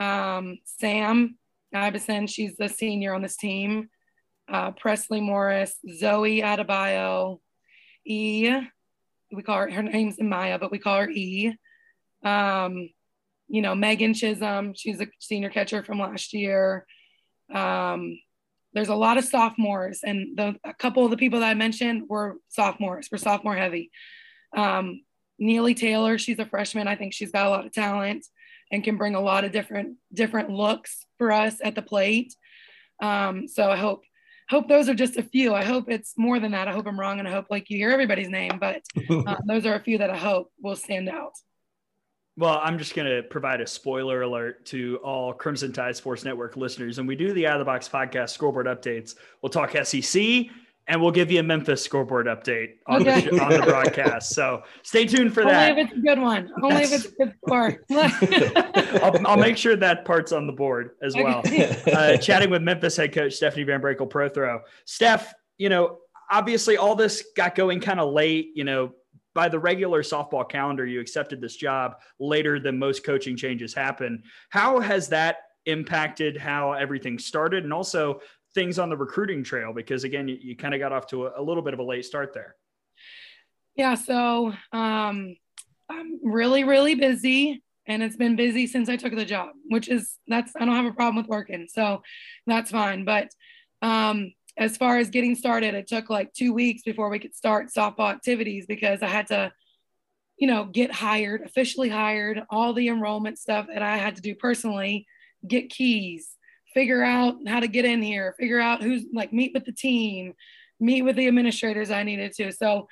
um, 0.00 0.58
Sam 0.64 1.36
Ibeson, 1.74 2.26
she's 2.26 2.56
the 2.56 2.68
senior 2.68 3.14
on 3.14 3.22
this 3.22 3.36
team. 3.36 3.88
Uh, 4.50 4.70
Presley 4.72 5.20
Morris, 5.20 5.74
Zoe 5.98 6.40
Adebayo, 6.40 7.40
E. 8.06 8.50
We 9.30 9.42
call 9.42 9.58
her 9.58 9.70
her 9.70 9.82
name's 9.82 10.18
Maya, 10.18 10.58
but 10.58 10.70
we 10.70 10.78
call 10.78 11.00
her 11.00 11.10
E. 11.10 11.54
Um, 12.24 12.88
you 13.48 13.62
know, 13.62 13.74
Megan 13.74 14.14
Chisholm, 14.14 14.74
she's 14.74 15.00
a 15.00 15.08
senior 15.18 15.50
catcher 15.50 15.82
from 15.82 16.00
last 16.00 16.32
year. 16.32 16.86
Um, 17.52 18.18
there's 18.72 18.88
a 18.88 18.94
lot 18.94 19.18
of 19.18 19.24
sophomores, 19.24 20.00
and 20.02 20.36
the, 20.36 20.56
a 20.64 20.74
couple 20.74 21.04
of 21.04 21.10
the 21.10 21.16
people 21.16 21.40
that 21.40 21.48
I 21.48 21.54
mentioned 21.54 22.04
were 22.08 22.36
sophomores. 22.48 23.08
We're 23.10 23.18
sophomore 23.18 23.56
heavy. 23.56 23.90
Um, 24.56 25.02
Neely 25.38 25.74
Taylor, 25.74 26.18
she's 26.18 26.38
a 26.38 26.46
freshman. 26.46 26.88
I 26.88 26.96
think 26.96 27.12
she's 27.12 27.30
got 27.30 27.46
a 27.46 27.50
lot 27.50 27.66
of 27.66 27.72
talent 27.72 28.26
and 28.70 28.84
can 28.84 28.96
bring 28.96 29.14
a 29.14 29.20
lot 29.20 29.44
of 29.44 29.52
different 29.52 29.96
different 30.12 30.50
looks 30.50 31.06
for 31.16 31.32
us 31.32 31.56
at 31.62 31.74
the 31.74 31.82
plate. 31.82 32.34
Um, 33.00 33.46
so 33.48 33.70
I 33.70 33.76
hope 33.76 34.04
hope 34.48 34.68
those 34.68 34.88
are 34.88 34.94
just 34.94 35.16
a 35.16 35.22
few. 35.22 35.54
I 35.54 35.64
hope 35.64 35.88
it's 35.88 36.14
more 36.16 36.40
than 36.40 36.52
that. 36.52 36.68
I 36.68 36.72
hope 36.72 36.86
I'm 36.86 36.98
wrong, 36.98 37.18
and 37.18 37.28
I 37.28 37.32
hope 37.32 37.46
like 37.50 37.70
you 37.70 37.76
hear 37.76 37.90
everybody's 37.90 38.28
name, 38.28 38.58
but 38.58 38.82
uh, 39.10 39.36
those 39.46 39.66
are 39.66 39.74
a 39.74 39.80
few 39.80 39.98
that 39.98 40.10
I 40.10 40.16
hope 40.16 40.50
will 40.60 40.76
stand 40.76 41.08
out. 41.08 41.32
Well, 42.36 42.60
I'm 42.62 42.78
just 42.78 42.94
going 42.94 43.08
to 43.08 43.24
provide 43.24 43.60
a 43.60 43.66
spoiler 43.66 44.22
alert 44.22 44.64
to 44.66 45.00
all 45.02 45.32
Crimson 45.32 45.72
Tide 45.72 45.96
Sports 45.96 46.24
Network 46.24 46.56
listeners. 46.56 46.98
And 46.98 47.08
we 47.08 47.16
do 47.16 47.32
the 47.32 47.48
Out 47.48 47.54
of 47.54 47.58
the 47.58 47.64
Box 47.64 47.88
podcast 47.88 48.30
scoreboard 48.30 48.66
updates. 48.66 49.16
We'll 49.42 49.50
talk 49.50 49.74
SEC 49.84 50.46
and 50.88 51.00
we'll 51.00 51.12
give 51.12 51.30
you 51.30 51.38
a 51.38 51.42
Memphis 51.42 51.84
scoreboard 51.84 52.26
update 52.26 52.76
on, 52.86 53.02
okay. 53.02 53.28
the, 53.28 53.44
on 53.44 53.52
the 53.52 53.62
broadcast. 53.62 54.30
So 54.30 54.62
stay 54.82 55.04
tuned 55.04 55.34
for 55.34 55.42
Only 55.42 55.52
that. 55.52 55.70
Only 55.70 55.82
if 55.82 55.88
it's 55.88 55.98
a 55.98 56.00
good 56.00 56.18
one. 56.18 56.50
Only 56.62 56.82
if 56.82 56.92
it's 56.92 57.04
a 57.04 57.10
good 57.10 57.34
part. 57.46 57.84
I'll, 59.02 59.26
I'll, 59.26 59.36
make 59.36 59.58
sure 59.58 59.76
that 59.76 60.06
part's 60.06 60.32
on 60.32 60.46
the 60.46 60.52
board 60.52 60.92
as 61.02 61.14
well. 61.14 61.42
Uh, 61.92 62.16
chatting 62.16 62.50
with 62.50 62.62
Memphis 62.62 62.96
head 62.96 63.12
coach 63.12 63.34
Stephanie 63.34 63.66
VanBrakle 63.66 64.10
Prothro. 64.10 64.60
Steph, 64.86 65.34
you 65.58 65.68
know, 65.68 65.98
obviously 66.30 66.76
all 66.76 66.94
this 66.94 67.24
got 67.36 67.54
going 67.54 67.80
kind 67.80 68.00
of 68.00 68.12
late. 68.12 68.52
You 68.54 68.64
know, 68.64 68.92
by 69.34 69.48
the 69.48 69.58
regular 69.58 70.02
softball 70.02 70.48
calendar, 70.48 70.86
you 70.86 71.00
accepted 71.00 71.40
this 71.40 71.56
job 71.56 71.96
later 72.18 72.58
than 72.58 72.78
most 72.78 73.04
coaching 73.04 73.36
changes 73.36 73.74
happen. 73.74 74.22
How 74.48 74.80
has 74.80 75.08
that 75.08 75.36
impacted 75.68 76.36
how 76.36 76.72
everything 76.72 77.18
started 77.18 77.62
and 77.62 77.72
also 77.72 78.20
things 78.54 78.78
on 78.78 78.88
the 78.88 78.96
recruiting 78.96 79.42
trail? 79.42 79.72
Because 79.72 80.04
again, 80.04 80.28
you, 80.28 80.38
you 80.40 80.56
kind 80.56 80.74
of 80.74 80.80
got 80.80 80.92
off 80.92 81.06
to 81.08 81.26
a, 81.26 81.40
a, 81.40 81.42
little 81.42 81.62
bit 81.62 81.74
of 81.74 81.80
a 81.80 81.84
late 81.84 82.04
start 82.04 82.32
there. 82.34 82.54
Yeah. 83.76 83.94
So 83.94 84.52
um, 84.72 85.36
I'm 85.88 86.20
really, 86.22 86.64
really 86.64 86.94
busy 86.94 87.62
and 87.88 88.02
it's 88.02 88.16
been 88.16 88.36
busy 88.36 88.66
since 88.66 88.88
I 88.88 88.96
took 88.96 89.14
the 89.14 89.24
job, 89.24 89.50
which 89.68 89.88
is 89.88 90.18
that's 90.28 90.52
I 90.60 90.66
don't 90.66 90.76
have 90.76 90.84
a 90.84 90.92
problem 90.92 91.16
with 91.16 91.26
working, 91.26 91.66
so 91.68 92.02
that's 92.46 92.70
fine. 92.70 93.04
But 93.04 93.30
um, 93.80 94.32
as 94.58 94.76
far 94.76 94.98
as 94.98 95.08
getting 95.08 95.34
started, 95.34 95.74
it 95.74 95.86
took 95.86 96.10
like 96.10 96.32
two 96.34 96.52
weeks 96.52 96.82
before 96.82 97.08
we 97.08 97.18
could 97.18 97.34
start 97.34 97.70
softball 97.74 98.12
activities 98.12 98.66
because 98.66 99.02
I 99.02 99.08
had 99.08 99.28
to, 99.28 99.52
you 100.36 100.46
know, 100.46 100.66
get 100.66 100.92
hired, 100.92 101.42
officially 101.42 101.88
hired, 101.88 102.42
all 102.50 102.74
the 102.74 102.88
enrollment 102.88 103.38
stuff 103.38 103.66
that 103.72 103.82
I 103.82 103.96
had 103.96 104.16
to 104.16 104.22
do 104.22 104.34
personally, 104.34 105.06
get 105.46 105.70
keys, 105.70 106.36
figure 106.74 107.02
out 107.02 107.36
how 107.46 107.60
to 107.60 107.68
get 107.68 107.84
in 107.84 108.02
here, 108.02 108.34
figure 108.38 108.60
out 108.60 108.82
who's 108.82 109.04
like 109.12 109.32
meet 109.32 109.52
with 109.54 109.64
the 109.64 109.72
team, 109.72 110.34
meet 110.80 111.02
with 111.02 111.16
the 111.16 111.28
administrators 111.28 111.90
I 111.90 112.02
needed 112.02 112.32
to. 112.34 112.52
So 112.52 112.88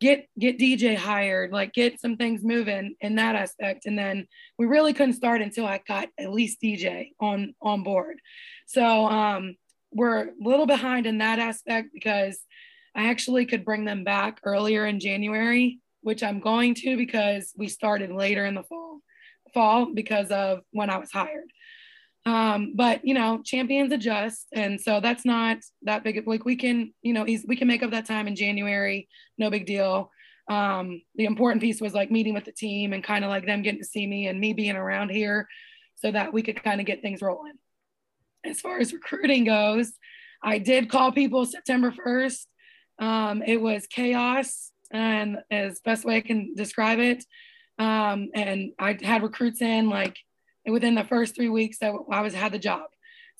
get 0.00 0.28
get 0.38 0.58
DJ 0.58 0.96
hired, 0.96 1.52
like 1.52 1.72
get 1.72 2.00
some 2.00 2.16
things 2.16 2.44
moving 2.44 2.96
in 3.00 3.16
that 3.16 3.36
aspect. 3.36 3.86
And 3.86 3.98
then 3.98 4.26
we 4.58 4.66
really 4.66 4.92
couldn't 4.92 5.14
start 5.14 5.40
until 5.40 5.66
I 5.66 5.80
got 5.86 6.08
at 6.18 6.32
least 6.32 6.60
DJ 6.62 7.12
on 7.20 7.54
on 7.62 7.82
board. 7.82 8.20
So 8.66 9.06
um, 9.06 9.56
we're 9.92 10.24
a 10.24 10.30
little 10.40 10.66
behind 10.66 11.06
in 11.06 11.18
that 11.18 11.38
aspect 11.38 11.88
because 11.92 12.38
I 12.94 13.08
actually 13.08 13.46
could 13.46 13.64
bring 13.64 13.84
them 13.84 14.04
back 14.04 14.40
earlier 14.44 14.86
in 14.86 15.00
January, 15.00 15.80
which 16.02 16.22
I'm 16.22 16.40
going 16.40 16.74
to 16.76 16.96
because 16.96 17.52
we 17.56 17.68
started 17.68 18.12
later 18.12 18.44
in 18.44 18.54
the 18.54 18.62
fall 18.62 19.00
fall 19.54 19.86
because 19.94 20.30
of 20.30 20.60
when 20.72 20.90
I 20.90 20.98
was 20.98 21.10
hired. 21.10 21.50
Um, 22.26 22.72
but 22.74 23.04
you 23.04 23.12
know, 23.12 23.42
champions 23.44 23.92
adjust, 23.92 24.46
and 24.52 24.80
so 24.80 25.00
that's 25.00 25.24
not 25.24 25.58
that 25.82 26.04
big. 26.04 26.26
Like 26.26 26.44
we 26.44 26.56
can, 26.56 26.94
you 27.02 27.12
know, 27.12 27.24
we 27.24 27.56
can 27.56 27.68
make 27.68 27.82
up 27.82 27.90
that 27.90 28.06
time 28.06 28.26
in 28.26 28.34
January, 28.34 29.08
no 29.36 29.50
big 29.50 29.66
deal. 29.66 30.10
Um, 30.48 31.02
the 31.14 31.26
important 31.26 31.62
piece 31.62 31.80
was 31.80 31.94
like 31.94 32.10
meeting 32.10 32.34
with 32.34 32.44
the 32.44 32.52
team 32.52 32.92
and 32.92 33.04
kind 33.04 33.24
of 33.24 33.30
like 33.30 33.46
them 33.46 33.62
getting 33.62 33.80
to 33.80 33.86
see 33.86 34.06
me 34.06 34.26
and 34.26 34.40
me 34.40 34.52
being 34.52 34.76
around 34.76 35.10
here, 35.10 35.46
so 35.96 36.10
that 36.10 36.32
we 36.32 36.42
could 36.42 36.62
kind 36.62 36.80
of 36.80 36.86
get 36.86 37.02
things 37.02 37.20
rolling. 37.20 37.54
As 38.44 38.60
far 38.60 38.78
as 38.78 38.92
recruiting 38.92 39.44
goes, 39.44 39.92
I 40.42 40.58
did 40.58 40.90
call 40.90 41.12
people 41.12 41.44
September 41.44 41.92
first. 41.92 42.46
Um, 42.98 43.42
it 43.42 43.60
was 43.60 43.86
chaos, 43.86 44.70
and 44.90 45.38
as 45.50 45.80
best 45.80 46.06
way 46.06 46.16
I 46.16 46.20
can 46.22 46.54
describe 46.54 47.00
it. 47.00 47.22
Um, 47.78 48.30
and 48.34 48.70
I 48.78 48.96
had 49.02 49.22
recruits 49.22 49.60
in 49.60 49.90
like 49.90 50.16
within 50.66 50.94
the 50.94 51.04
first 51.04 51.34
three 51.34 51.48
weeks 51.48 51.78
that 51.78 51.92
I 52.10 52.20
was 52.22 52.34
had 52.34 52.52
the 52.52 52.58
job. 52.58 52.88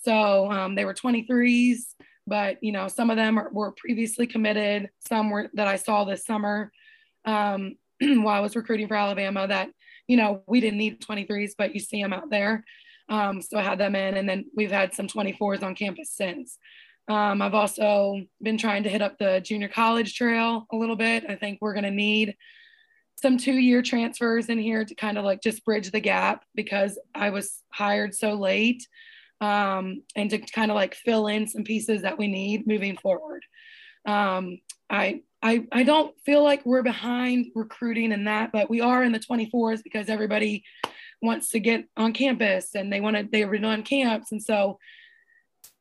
So 0.03 0.51
um, 0.51 0.75
they 0.75 0.85
were 0.85 0.95
23s, 0.95 1.79
but 2.27 2.63
you 2.63 2.73
know 2.73 2.89
some 2.89 3.11
of 3.11 3.17
them 3.17 3.39
are, 3.39 3.51
were 3.51 3.73
previously 3.73 4.27
committed. 4.27 4.91
Some 5.09 5.31
were 5.31 5.51
that 5.55 5.67
I 5.67 5.77
saw 5.77 6.05
this 6.05 6.25
summer 6.25 6.73
um, 7.25 7.77
while 8.01 8.37
I 8.37 8.41
was 8.41 8.57
recruiting 8.57 8.89
for 8.89 8.97
Alabama. 8.97 9.47
That 9.47 9.71
you 10.07 10.17
know 10.17 10.43
we 10.47 10.61
didn't 10.61 10.79
need 10.79 11.01
23s, 11.01 11.53
but 11.57 11.75
you 11.75 11.81
see 11.81 12.03
them 12.03 12.13
out 12.13 12.31
there. 12.31 12.65
Um, 13.09 13.43
so 13.43 13.59
I 13.59 13.63
had 13.63 13.79
them 13.79 13.95
in, 13.95 14.17
and 14.17 14.29
then 14.29 14.47
we've 14.57 14.71
had 14.71 14.95
some 14.95 15.07
24s 15.07 15.63
on 15.63 15.75
campus 15.75 16.11
since. 16.11 16.59
Um, 17.07 17.43
I've 17.43 17.55
also 17.55 18.23
been 18.41 18.57
trying 18.57 18.83
to 18.85 18.89
hit 18.89 19.03
up 19.03 19.19
the 19.19 19.41
junior 19.43 19.69
college 19.69 20.15
trail 20.15 20.67
a 20.73 20.77
little 20.77 20.97
bit. 20.97 21.25
I 21.29 21.35
think 21.35 21.59
we're 21.61 21.75
going 21.75 21.85
to 21.85 21.91
need 21.91 22.35
some 23.17 23.39
two 23.39 23.55
year 23.55 23.83
transfers 23.83 24.49
in 24.49 24.59
here 24.59 24.85
to 24.85 24.95
kind 24.95 25.19
of 25.19 25.25
like 25.25 25.43
just 25.43 25.65
bridge 25.65 25.91
the 25.91 26.01
gap 26.01 26.45
because 26.55 26.99
I 27.15 27.31
was 27.31 27.61
hired 27.73 28.15
so 28.15 28.35
late 28.35 28.87
um, 29.41 30.03
and 30.17 30.31
to 30.31 30.39
kind 30.39 30.71
of 30.71 30.75
like 30.75 30.95
fill 30.95 31.27
in 31.27 31.47
some 31.47 31.65
pieces 31.65 32.03
that 32.03 32.19
we 32.19 32.29
need 32.29 32.67
moving 32.67 32.97
forward. 32.97 33.43
Um, 34.07 34.59
I, 34.91 35.23
I, 35.43 35.67
I 35.73 35.83
don't 35.83 36.15
feel 36.25 36.43
like 36.43 36.65
we're 36.65 36.83
behind 36.83 37.47
recruiting 37.55 38.13
in 38.13 38.25
that, 38.25 38.53
but 38.53 38.71
we 38.71 38.81
are 38.81 39.03
in 39.03 39.13
the 39.13 39.19
24s 39.19 39.83
because 39.83 40.09
everybody 40.09 40.65
wants 41.23 41.49
to 41.51 41.61
get 41.61 41.87
on 41.97 42.13
campus 42.13 42.75
and 42.75 42.93
they 42.93 43.01
want 43.01 43.17
to, 43.17 43.25
been 43.25 43.65
on 43.65 43.83
camps. 43.83 44.33
And 44.33 44.43
so 44.43 44.79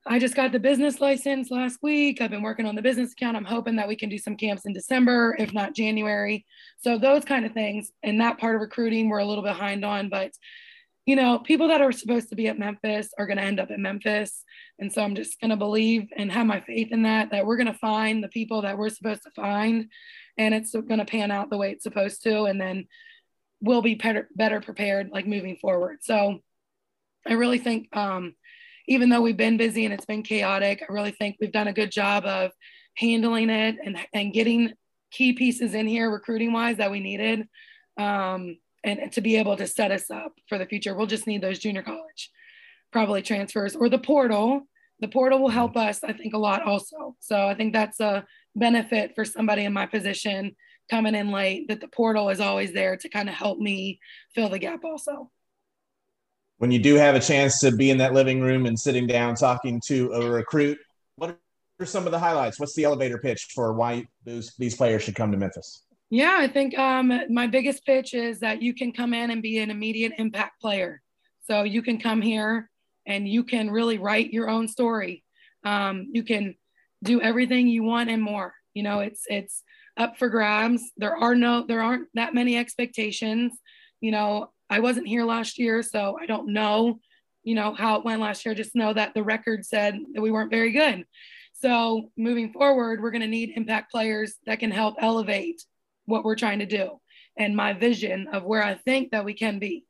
I 0.05 0.19
just 0.19 0.35
got 0.35 0.51
the 0.51 0.59
business 0.59 0.99
license 0.99 1.49
last 1.49 1.79
week. 1.81 2.19
I've 2.19 2.29
been 2.29 2.41
working 2.41 2.65
on 2.65 2.75
the 2.75 2.81
business 2.81 3.13
account. 3.13 3.37
I'm 3.37 3.45
hoping 3.45 3.77
that 3.77 3.87
we 3.87 3.95
can 3.95 4.09
do 4.09 4.17
some 4.17 4.35
camps 4.35 4.65
in 4.65 4.73
December, 4.73 5.33
if 5.39 5.53
not 5.53 5.75
January. 5.75 6.45
So 6.81 6.97
those 6.97 7.23
kind 7.23 7.45
of 7.45 7.53
things. 7.53 7.89
And 8.03 8.19
that 8.19 8.37
part 8.37 8.55
of 8.55 8.61
recruiting, 8.61 9.07
we're 9.07 9.19
a 9.19 9.25
little 9.25 9.43
behind 9.43 9.85
on. 9.85 10.09
But, 10.09 10.31
you 11.05 11.15
know, 11.15 11.39
people 11.39 11.69
that 11.69 11.79
are 11.79 11.93
supposed 11.93 12.29
to 12.29 12.35
be 12.35 12.49
at 12.49 12.59
Memphis 12.59 13.11
are 13.17 13.25
going 13.25 13.37
to 13.37 13.43
end 13.43 13.61
up 13.61 13.71
at 13.71 13.79
Memphis. 13.79 14.43
And 14.77 14.91
so 14.91 15.01
I'm 15.01 15.15
just 15.15 15.39
going 15.39 15.51
to 15.51 15.57
believe 15.57 16.09
and 16.17 16.29
have 16.33 16.47
my 16.47 16.59
faith 16.59 16.91
in 16.91 17.03
that, 17.03 17.31
that 17.31 17.45
we're 17.45 17.57
going 17.57 17.71
to 17.71 17.79
find 17.79 18.21
the 18.21 18.27
people 18.29 18.63
that 18.63 18.77
we're 18.77 18.89
supposed 18.89 19.23
to 19.23 19.31
find. 19.31 19.87
And 20.37 20.53
it's 20.53 20.73
going 20.73 20.97
to 20.97 21.05
pan 21.05 21.31
out 21.31 21.49
the 21.49 21.57
way 21.57 21.71
it's 21.71 21.83
supposed 21.83 22.23
to. 22.23 22.43
And 22.43 22.59
then 22.59 22.87
we'll 23.61 23.81
be 23.81 23.95
better, 23.95 24.27
better 24.35 24.59
prepared, 24.59 25.11
like 25.13 25.25
moving 25.25 25.55
forward. 25.55 25.99
So 26.01 26.39
I 27.25 27.33
really 27.33 27.59
think, 27.59 27.87
um, 27.95 28.35
even 28.87 29.09
though 29.09 29.21
we've 29.21 29.37
been 29.37 29.57
busy 29.57 29.85
and 29.85 29.93
it's 29.93 30.05
been 30.05 30.23
chaotic, 30.23 30.83
I 30.87 30.91
really 30.91 31.11
think 31.11 31.37
we've 31.39 31.51
done 31.51 31.67
a 31.67 31.73
good 31.73 31.91
job 31.91 32.25
of 32.25 32.51
handling 32.95 33.49
it 33.49 33.77
and, 33.83 33.97
and 34.13 34.33
getting 34.33 34.73
key 35.11 35.33
pieces 35.33 35.73
in 35.73 35.87
here 35.87 36.11
recruiting 36.11 36.51
wise 36.51 36.77
that 36.77 36.91
we 36.91 36.99
needed 36.99 37.47
um, 37.97 38.57
and 38.83 39.11
to 39.11 39.21
be 39.21 39.37
able 39.37 39.55
to 39.57 39.67
set 39.67 39.91
us 39.91 40.11
up 40.11 40.33
for 40.49 40.57
the 40.57 40.65
future. 40.65 40.95
We'll 40.95 41.07
just 41.07 41.27
need 41.27 41.41
those 41.41 41.59
junior 41.59 41.83
college 41.83 42.31
probably 42.91 43.21
transfers 43.21 43.75
or 43.75 43.89
the 43.89 43.97
portal. 43.97 44.67
The 44.99 45.07
portal 45.07 45.39
will 45.39 45.49
help 45.49 45.75
us, 45.75 46.03
I 46.03 46.13
think, 46.13 46.33
a 46.33 46.37
lot 46.37 46.63
also. 46.63 47.15
So 47.19 47.47
I 47.47 47.55
think 47.55 47.73
that's 47.73 47.99
a 47.99 48.25
benefit 48.55 49.15
for 49.15 49.25
somebody 49.25 49.65
in 49.65 49.73
my 49.73 49.85
position 49.85 50.55
coming 50.89 51.15
in 51.15 51.31
late 51.31 51.67
that 51.69 51.81
the 51.81 51.87
portal 51.87 52.29
is 52.29 52.39
always 52.39 52.73
there 52.73 52.95
to 52.97 53.09
kind 53.09 53.29
of 53.29 53.35
help 53.35 53.57
me 53.57 53.99
fill 54.35 54.49
the 54.49 54.59
gap 54.59 54.83
also 54.83 55.31
when 56.63 56.71
you 56.71 56.79
do 56.79 56.95
have 56.95 57.13
a 57.13 57.19
chance 57.19 57.59
to 57.59 57.73
be 57.73 57.91
in 57.91 57.97
that 57.97 58.13
living 58.13 58.39
room 58.39 58.65
and 58.67 58.79
sitting 58.79 59.05
down 59.05 59.35
talking 59.35 59.81
to 59.81 60.13
a 60.13 60.31
recruit, 60.31 60.77
what 61.17 61.37
are 61.77 61.85
some 61.85 62.05
of 62.05 62.13
the 62.13 62.19
highlights? 62.19 62.57
What's 62.57 62.73
the 62.73 62.85
elevator 62.85 63.17
pitch 63.17 63.49
for 63.53 63.73
why 63.73 64.05
those 64.23 64.53
these 64.57 64.73
players 64.73 65.03
should 65.03 65.15
come 65.15 65.29
to 65.33 65.37
Memphis? 65.37 65.83
Yeah, 66.09 66.37
I 66.39 66.47
think 66.47 66.79
um, 66.79 67.11
my 67.29 67.47
biggest 67.47 67.85
pitch 67.85 68.13
is 68.13 68.39
that 68.39 68.61
you 68.61 68.73
can 68.73 68.93
come 68.93 69.13
in 69.13 69.29
and 69.29 69.41
be 69.41 69.59
an 69.59 69.71
immediate 69.71 70.13
impact 70.17 70.61
player. 70.61 71.01
So 71.41 71.63
you 71.63 71.81
can 71.81 71.99
come 71.99 72.21
here 72.21 72.69
and 73.05 73.27
you 73.27 73.43
can 73.43 73.69
really 73.69 73.97
write 73.97 74.31
your 74.31 74.49
own 74.49 74.69
story. 74.69 75.21
Um, 75.65 76.07
you 76.13 76.23
can 76.23 76.55
do 77.03 77.19
everything 77.19 77.67
you 77.67 77.83
want 77.83 78.09
and 78.09 78.23
more. 78.23 78.53
You 78.73 78.83
know, 78.83 79.01
it's 79.01 79.23
it's 79.27 79.63
up 79.97 80.17
for 80.17 80.29
grabs. 80.29 80.81
There 80.95 81.17
are 81.17 81.35
no 81.35 81.65
there 81.67 81.81
aren't 81.81 82.07
that 82.13 82.33
many 82.33 82.55
expectations. 82.55 83.51
You 83.99 84.11
know, 84.11 84.52
I 84.73 84.79
wasn't 84.79 85.07
here 85.07 85.23
last 85.23 85.59
year, 85.59 85.83
so 85.83 86.17
I 86.19 86.25
don't 86.25 86.47
know, 86.47 86.99
you 87.43 87.53
know, 87.53 87.75
how 87.75 87.95
it 87.95 88.03
went 88.03 88.21
last 88.21 88.43
year. 88.43 88.55
Just 88.55 88.73
know 88.73 88.91
that 88.91 89.13
the 89.13 89.21
record 89.21 89.63
said 89.63 89.99
that 90.13 90.21
we 90.21 90.31
weren't 90.31 90.49
very 90.49 90.71
good. 90.71 91.05
So 91.53 92.09
moving 92.17 92.51
forward, 92.51 92.99
we're 92.99 93.11
going 93.11 93.21
to 93.21 93.27
need 93.27 93.53
impact 93.55 93.91
players 93.91 94.33
that 94.47 94.59
can 94.59 94.71
help 94.71 94.95
elevate 94.97 95.61
what 96.05 96.25
we're 96.25 96.35
trying 96.35 96.57
to 96.57 96.65
do 96.65 96.99
and 97.37 97.55
my 97.55 97.73
vision 97.73 98.27
of 98.33 98.45
where 98.45 98.63
I 98.63 98.73
think 98.73 99.11
that 99.11 99.25
we 99.25 99.35
can 99.35 99.59
be. 99.59 99.85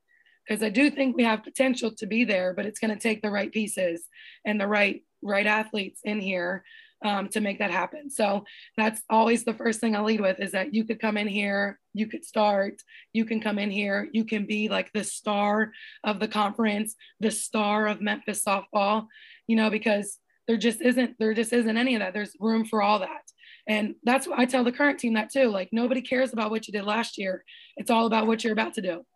Because 0.46 0.62
I 0.62 0.68
do 0.68 0.90
think 0.90 1.16
we 1.16 1.24
have 1.24 1.42
potential 1.42 1.90
to 1.96 2.06
be 2.06 2.24
there, 2.24 2.52
but 2.52 2.66
it's 2.66 2.78
going 2.78 2.92
to 2.92 3.00
take 3.00 3.22
the 3.22 3.30
right 3.30 3.50
pieces 3.50 4.04
and 4.44 4.60
the 4.60 4.68
right 4.68 5.02
right 5.22 5.46
athletes 5.46 6.00
in 6.04 6.20
here 6.20 6.62
um, 7.02 7.28
to 7.28 7.40
make 7.40 7.58
that 7.60 7.70
happen. 7.70 8.10
So 8.10 8.44
that's 8.76 9.00
always 9.08 9.44
the 9.44 9.54
first 9.54 9.80
thing 9.80 9.96
I 9.96 10.02
lead 10.02 10.20
with 10.20 10.40
is 10.40 10.52
that 10.52 10.74
you 10.74 10.84
could 10.84 11.00
come 11.00 11.16
in 11.16 11.26
here, 11.26 11.80
you 11.94 12.06
could 12.06 12.24
start, 12.24 12.82
you 13.12 13.24
can 13.24 13.40
come 13.40 13.58
in 13.58 13.70
here, 13.70 14.08
you 14.12 14.24
can 14.24 14.44
be 14.44 14.68
like 14.68 14.92
the 14.92 15.04
star 15.04 15.72
of 16.02 16.20
the 16.20 16.28
conference, 16.28 16.96
the 17.20 17.30
star 17.30 17.86
of 17.86 18.00
Memphis 18.00 18.44
softball, 18.44 19.06
you 19.46 19.56
know, 19.56 19.70
because 19.70 20.18
there 20.46 20.58
just 20.58 20.82
isn't 20.82 21.16
there 21.18 21.32
just 21.32 21.52
isn't 21.52 21.76
any 21.76 21.94
of 21.94 22.00
that. 22.00 22.12
There's 22.12 22.36
room 22.38 22.66
for 22.66 22.82
all 22.82 22.98
that. 22.98 23.22
And 23.66 23.94
that's 24.02 24.26
what 24.26 24.38
I 24.38 24.44
tell 24.44 24.64
the 24.64 24.72
current 24.72 24.98
team 24.98 25.14
that 25.14 25.32
too. 25.32 25.48
Like 25.48 25.70
nobody 25.72 26.02
cares 26.02 26.34
about 26.34 26.50
what 26.50 26.66
you 26.66 26.72
did 26.72 26.84
last 26.84 27.16
year. 27.16 27.44
It's 27.76 27.90
all 27.90 28.06
about 28.06 28.26
what 28.26 28.44
you're 28.44 28.52
about 28.52 28.74
to 28.74 28.82
do. 28.82 29.06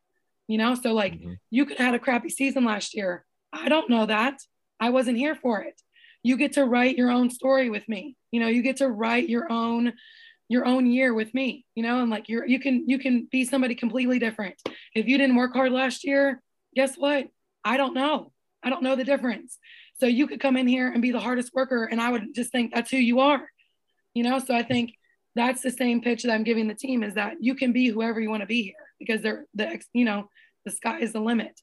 You 0.47 0.57
know, 0.57 0.75
so 0.75 0.95
like 0.95 1.15
mm-hmm. 1.15 1.35
you 1.51 1.67
could 1.67 1.77
have 1.77 1.87
had 1.89 1.95
a 1.95 1.99
crappy 1.99 2.31
season 2.31 2.65
last 2.65 2.97
year. 2.97 3.27
I 3.53 3.69
don't 3.69 3.91
know 3.91 4.07
that. 4.07 4.41
I 4.81 4.91
wasn't 4.91 5.19
here 5.19 5.35
for 5.35 5.61
it 5.61 5.81
you 6.23 6.37
get 6.37 6.53
to 6.53 6.65
write 6.65 6.97
your 6.97 7.11
own 7.11 7.31
story 7.31 7.71
with 7.71 7.89
me 7.89 8.17
You 8.33 8.41
know, 8.41 8.49
you 8.49 8.63
get 8.63 8.77
to 8.79 8.89
write 8.89 9.29
your 9.29 9.51
own 9.51 9.93
your 10.49 10.67
own 10.67 10.87
year 10.87 11.13
with 11.13 11.33
me, 11.35 11.65
you 11.75 11.83
know, 11.83 12.01
and 12.01 12.11
like 12.11 12.29
you're 12.29 12.47
you 12.47 12.59
can 12.59 12.89
you 12.89 12.99
can 12.99 13.29
be 13.31 13.45
somebody 13.45 13.75
completely 13.75 14.19
different. 14.19 14.57
If 14.95 15.07
you 15.07 15.19
didn't 15.19 15.37
work 15.37 15.53
hard 15.53 15.73
last 15.73 16.05
year, 16.05 16.43
guess 16.75 16.97
what? 16.97 17.29
I 17.65 17.77
don't 17.77 17.95
know. 17.95 18.33
I 18.63 18.71
don't 18.71 18.83
know 18.83 18.97
the 18.97 19.05
difference. 19.05 19.59
So 20.01 20.07
you 20.07 20.27
could 20.27 20.41
come 20.41 20.57
in 20.57 20.67
here 20.67 20.91
and 20.91 21.03
be 21.03 21.11
the 21.11 21.21
hardest 21.21 21.53
worker 21.55 21.85
and 21.85 22.01
I 22.01 22.11
would 22.11 22.35
just 22.35 22.51
think 22.51 22.75
that's 22.75 22.91
who 22.91 22.97
you 22.97 23.21
are. 23.21 23.49
You 24.15 24.23
know, 24.23 24.39
so 24.39 24.55
I 24.55 24.63
think 24.63 24.95
that's 25.35 25.61
the 25.61 25.71
same 25.71 26.01
pitch 26.01 26.23
that 26.23 26.33
I'm 26.33 26.45
giving 26.45 26.67
the 26.67 26.75
team 26.75 27.03
is 27.03 27.15
that 27.15 27.35
you 27.41 27.55
can 27.55 27.73
be 27.73 27.89
whoever 27.89 28.19
you 28.19 28.31
want 28.31 28.41
to 28.41 28.47
be 28.47 28.63
here 28.63 28.75
because 28.99 29.21
they're 29.21 29.45
the 29.55 29.81
you 29.93 30.05
know, 30.05 30.31
the 30.65 30.71
sky 30.71 31.01
is 31.01 31.13
the 31.13 31.21
limit. 31.21 31.61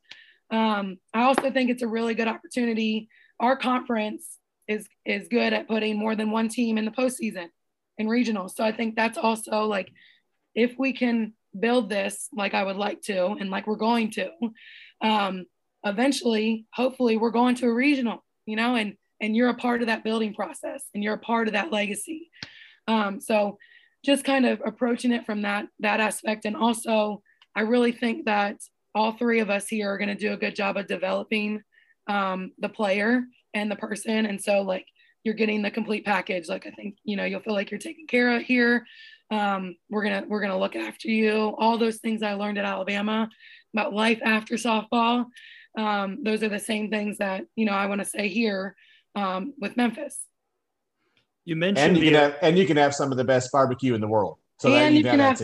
Um, 0.51 0.97
I 1.13 1.23
also 1.23 1.49
think 1.49 1.71
it's 1.71 1.81
a 1.81 1.87
really 1.87 2.13
good 2.13 2.27
opportunity. 2.27 3.09
Our 3.39 3.57
conference 3.57 4.37
is 4.67 4.87
is 5.05 5.27
good 5.27 5.53
at 5.53 5.67
putting 5.67 5.97
more 5.97 6.15
than 6.15 6.29
one 6.29 6.49
team 6.49 6.77
in 6.77 6.85
the 6.85 6.91
postseason 6.91 7.47
in 7.97 8.07
regional. 8.07 8.49
So 8.49 8.63
I 8.63 8.71
think 8.71 8.95
that's 8.95 9.17
also 9.17 9.65
like 9.65 9.91
if 10.53 10.75
we 10.77 10.93
can 10.93 11.33
build 11.57 11.89
this 11.89 12.27
like 12.33 12.53
I 12.53 12.63
would 12.63 12.75
like 12.75 13.01
to 13.03 13.27
and 13.27 13.49
like 13.49 13.67
we're 13.67 13.75
going 13.75 14.11
to, 14.11 14.29
um, 15.01 15.45
eventually, 15.85 16.65
hopefully, 16.73 17.17
we're 17.17 17.31
going 17.31 17.55
to 17.55 17.67
a 17.67 17.73
regional, 17.73 18.23
you 18.45 18.55
know, 18.55 18.75
and 18.75 18.95
and 19.21 19.35
you're 19.35 19.49
a 19.49 19.55
part 19.55 19.81
of 19.81 19.87
that 19.87 20.03
building 20.03 20.33
process 20.33 20.83
and 20.93 21.03
you're 21.03 21.13
a 21.13 21.19
part 21.19 21.47
of 21.47 21.53
that 21.53 21.71
legacy. 21.71 22.29
Um, 22.87 23.21
so 23.21 23.57
just 24.03 24.23
kind 24.23 24.45
of 24.45 24.61
approaching 24.65 25.11
it 25.11 25.25
from 25.25 25.43
that 25.43 25.67
that 25.79 25.99
aspect, 25.99 26.45
and 26.45 26.55
also 26.55 27.21
I 27.55 27.61
really 27.61 27.91
think 27.91 28.25
that 28.25 28.57
all 28.93 29.13
three 29.13 29.39
of 29.39 29.49
us 29.49 29.67
here 29.67 29.91
are 29.91 29.97
going 29.97 30.09
to 30.09 30.15
do 30.15 30.33
a 30.33 30.37
good 30.37 30.55
job 30.55 30.77
of 30.77 30.87
developing 30.87 31.61
um, 32.07 32.51
the 32.59 32.69
player 32.69 33.23
and 33.53 33.71
the 33.71 33.75
person, 33.75 34.25
and 34.25 34.41
so 34.41 34.61
like 34.61 34.85
you're 35.25 35.33
getting 35.33 35.63
the 35.63 35.71
complete 35.71 36.05
package. 36.05 36.47
Like 36.47 36.65
I 36.65 36.71
think 36.71 36.97
you 37.03 37.17
know 37.17 37.25
you'll 37.25 37.41
feel 37.41 37.53
like 37.53 37.71
you're 37.71 37.79
taken 37.79 38.07
care 38.07 38.37
of 38.37 38.43
here. 38.43 38.85
Um, 39.31 39.75
we're 39.89 40.03
gonna 40.03 40.23
we're 40.27 40.39
gonna 40.39 40.57
look 40.57 40.77
after 40.77 41.09
you. 41.09 41.53
All 41.57 41.77
those 41.77 41.97
things 41.97 42.23
I 42.23 42.35
learned 42.35 42.59
at 42.59 42.65
Alabama 42.65 43.29
about 43.73 43.93
life 43.93 44.21
after 44.23 44.55
softball. 44.55 45.25
Um, 45.77 46.19
those 46.23 46.43
are 46.43 46.49
the 46.49 46.59
same 46.59 46.89
things 46.89 47.17
that 47.17 47.45
you 47.55 47.65
know 47.65 47.73
I 47.73 47.87
want 47.87 47.99
to 47.99 48.05
say 48.05 48.29
here 48.29 48.75
um, 49.15 49.53
with 49.59 49.75
Memphis. 49.75 50.19
You 51.43 51.55
mentioned 51.55 51.97
and 51.97 51.97
you, 51.97 52.11
can 52.11 52.13
have, 52.13 52.35
and 52.41 52.57
you 52.57 52.65
can 52.65 52.77
have 52.77 52.95
some 52.95 53.11
of 53.11 53.17
the 53.17 53.23
best 53.23 53.51
barbecue 53.51 53.93
in 53.93 54.01
the 54.01 54.07
world. 54.07 54.37
So 54.59 54.73
and 54.73 54.95
you, 54.95 55.01
you 55.01 55.09
can 55.09 55.19
have, 55.19 55.41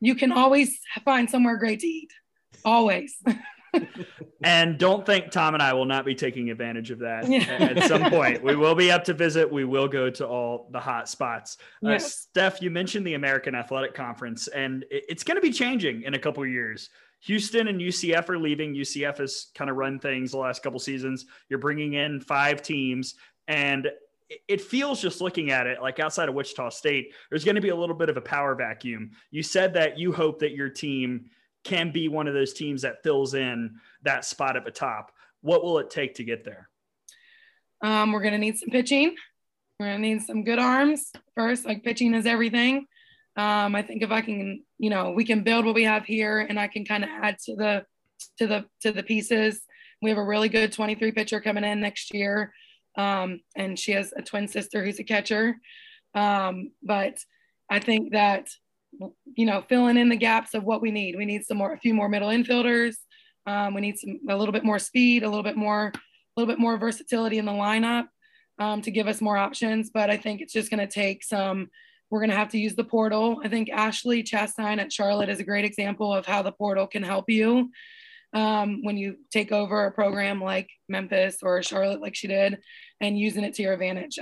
you 0.00 0.14
can 0.14 0.32
always 0.32 0.80
find 1.04 1.30
somewhere 1.30 1.56
great 1.56 1.80
to 1.80 1.86
eat. 1.86 2.12
Always. 2.64 3.16
and 4.42 4.78
don't 4.78 5.04
think 5.04 5.30
Tom 5.30 5.54
and 5.54 5.62
I 5.62 5.72
will 5.72 5.84
not 5.84 6.04
be 6.04 6.14
taking 6.14 6.50
advantage 6.50 6.90
of 6.90 7.00
that 7.00 7.28
yeah. 7.28 7.42
at 7.60 7.84
some 7.84 8.10
point. 8.10 8.42
We 8.42 8.56
will 8.56 8.74
be 8.74 8.90
up 8.90 9.04
to 9.04 9.14
visit. 9.14 9.50
We 9.50 9.64
will 9.64 9.88
go 9.88 10.10
to 10.10 10.26
all 10.26 10.68
the 10.70 10.80
hot 10.80 11.08
spots. 11.08 11.58
Uh, 11.84 11.90
yes. 11.90 12.04
Uh, 12.04 12.08
Steph, 12.08 12.62
you 12.62 12.70
mentioned 12.70 13.06
the 13.06 13.14
American 13.14 13.54
Athletic 13.54 13.94
Conference, 13.94 14.48
and 14.48 14.84
it's 14.90 15.24
going 15.24 15.36
to 15.36 15.42
be 15.42 15.52
changing 15.52 16.02
in 16.02 16.14
a 16.14 16.18
couple 16.18 16.44
years. 16.46 16.90
Houston 17.20 17.68
and 17.68 17.80
UCF 17.80 18.28
are 18.28 18.38
leaving. 18.38 18.74
UCF 18.74 19.18
has 19.18 19.46
kind 19.54 19.70
of 19.70 19.76
run 19.76 19.98
things 19.98 20.32
the 20.32 20.38
last 20.38 20.62
couple 20.62 20.78
seasons. 20.78 21.24
You're 21.48 21.58
bringing 21.58 21.94
in 21.94 22.20
five 22.20 22.60
teams, 22.60 23.14
and 23.48 23.88
it 24.48 24.60
feels 24.60 25.00
just 25.00 25.20
looking 25.20 25.50
at 25.50 25.66
it 25.66 25.80
like 25.80 26.00
outside 26.00 26.28
of 26.28 26.34
Wichita 26.34 26.70
State, 26.70 27.14
there's 27.30 27.44
going 27.44 27.54
to 27.54 27.60
be 27.60 27.68
a 27.70 27.76
little 27.76 27.94
bit 27.94 28.08
of 28.08 28.16
a 28.16 28.20
power 28.20 28.54
vacuum. 28.54 29.12
You 29.30 29.42
said 29.42 29.74
that 29.74 29.98
you 29.98 30.12
hope 30.12 30.38
that 30.40 30.52
your 30.52 30.68
team 30.68 31.26
can 31.64 31.90
be 31.90 32.08
one 32.08 32.28
of 32.28 32.34
those 32.34 32.52
teams 32.52 32.82
that 32.82 33.02
fills 33.02 33.34
in 33.34 33.76
that 34.02 34.24
spot 34.24 34.56
at 34.56 34.64
the 34.64 34.70
top. 34.70 35.12
What 35.40 35.64
will 35.64 35.78
it 35.78 35.90
take 35.90 36.14
to 36.14 36.24
get 36.24 36.44
there? 36.44 36.68
Um, 37.82 38.12
we're 38.12 38.20
going 38.20 38.32
to 38.32 38.38
need 38.38 38.58
some 38.58 38.70
pitching. 38.70 39.16
We're 39.78 39.86
going 39.86 40.02
to 40.02 40.08
need 40.08 40.22
some 40.22 40.44
good 40.44 40.58
arms 40.58 41.10
first. 41.34 41.64
Like 41.64 41.82
pitching 41.82 42.14
is 42.14 42.26
everything. 42.26 42.86
Um, 43.36 43.74
I 43.74 43.82
think 43.82 44.02
if 44.02 44.10
I 44.10 44.20
can, 44.20 44.62
you 44.78 44.90
know, 44.90 45.10
we 45.10 45.24
can 45.24 45.42
build 45.42 45.64
what 45.64 45.74
we 45.74 45.84
have 45.84 46.04
here, 46.04 46.38
and 46.40 46.58
I 46.58 46.68
can 46.68 46.84
kind 46.84 47.02
of 47.02 47.10
add 47.10 47.38
to 47.46 47.56
the 47.56 47.84
to 48.38 48.46
the 48.46 48.64
to 48.82 48.92
the 48.92 49.02
pieces. 49.02 49.60
We 50.00 50.10
have 50.10 50.18
a 50.18 50.24
really 50.24 50.48
good 50.48 50.72
23 50.72 51.12
pitcher 51.12 51.40
coming 51.40 51.64
in 51.64 51.80
next 51.80 52.14
year, 52.14 52.52
um, 52.96 53.40
and 53.56 53.78
she 53.78 53.92
has 53.92 54.12
a 54.16 54.22
twin 54.22 54.46
sister 54.46 54.84
who's 54.84 55.00
a 55.00 55.04
catcher. 55.04 55.56
Um, 56.14 56.70
but 56.82 57.18
I 57.68 57.80
think 57.80 58.12
that 58.12 58.48
you 59.36 59.46
know, 59.46 59.62
filling 59.68 59.96
in 59.96 60.08
the 60.08 60.16
gaps 60.16 60.54
of 60.54 60.64
what 60.64 60.82
we 60.82 60.90
need. 60.90 61.16
We 61.16 61.24
need 61.24 61.44
some 61.44 61.58
more, 61.58 61.72
a 61.72 61.78
few 61.78 61.94
more 61.94 62.08
middle 62.08 62.28
infielders. 62.28 62.94
Um, 63.46 63.74
we 63.74 63.80
need 63.80 63.98
some, 63.98 64.20
a 64.28 64.36
little 64.36 64.52
bit 64.52 64.64
more 64.64 64.78
speed, 64.78 65.22
a 65.22 65.28
little 65.28 65.42
bit 65.42 65.56
more, 65.56 65.92
a 65.94 66.40
little 66.40 66.52
bit 66.52 66.60
more 66.60 66.78
versatility 66.78 67.38
in 67.38 67.44
the 67.44 67.52
lineup 67.52 68.06
um, 68.58 68.82
to 68.82 68.90
give 68.90 69.08
us 69.08 69.20
more 69.20 69.36
options. 69.36 69.90
But 69.90 70.10
I 70.10 70.16
think 70.16 70.40
it's 70.40 70.52
just 70.52 70.70
going 70.70 70.86
to 70.86 70.92
take 70.92 71.24
some. 71.24 71.68
We're 72.10 72.20
going 72.20 72.30
to 72.30 72.36
have 72.36 72.50
to 72.50 72.58
use 72.58 72.76
the 72.76 72.84
portal. 72.84 73.40
I 73.44 73.48
think 73.48 73.70
Ashley 73.70 74.22
Chastain 74.22 74.78
at 74.78 74.92
Charlotte 74.92 75.28
is 75.28 75.40
a 75.40 75.44
great 75.44 75.64
example 75.64 76.14
of 76.14 76.26
how 76.26 76.42
the 76.42 76.52
portal 76.52 76.86
can 76.86 77.02
help 77.02 77.28
you 77.28 77.70
um, 78.34 78.80
when 78.82 78.96
you 78.96 79.16
take 79.32 79.52
over 79.52 79.86
a 79.86 79.92
program 79.92 80.40
like 80.40 80.68
Memphis 80.88 81.38
or 81.42 81.62
Charlotte, 81.62 82.00
like 82.00 82.14
she 82.14 82.28
did, 82.28 82.58
and 83.00 83.18
using 83.18 83.44
it 83.44 83.54
to 83.54 83.62
your 83.62 83.72
advantage. 83.72 84.18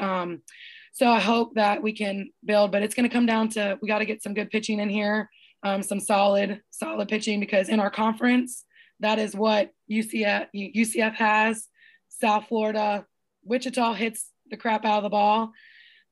So 0.93 1.09
I 1.09 1.20
hope 1.20 1.55
that 1.55 1.82
we 1.82 1.93
can 1.93 2.31
build, 2.44 2.70
but 2.70 2.82
it's 2.82 2.94
going 2.94 3.09
to 3.09 3.12
come 3.12 3.27
down 3.27 3.48
to 3.51 3.78
we 3.81 3.89
got 3.89 3.98
to 3.98 4.05
get 4.05 4.23
some 4.23 4.35
good 4.35 4.51
pitching 4.51 4.78
in 4.78 4.90
here, 4.90 5.31
um, 5.62 5.82
some 5.82 6.01
solid, 6.01 6.60
solid 6.70 7.09
pitching 7.09 7.40
because 7.40 7.70
in 7.70 7.81
our 7.81 7.90
conference, 7.90 8.64
that 9.01 9.19
is 9.19 9.35
what 9.35 9.70
UCF 9.90 10.48
UCF 10.55 11.14
has. 11.14 11.69
South 12.09 12.47
Florida, 12.48 13.06
Wichita 13.43 13.94
hits 13.94 14.31
the 14.51 14.56
crap 14.56 14.85
out 14.85 14.98
of 14.98 15.02
the 15.02 15.09
ball. 15.09 15.52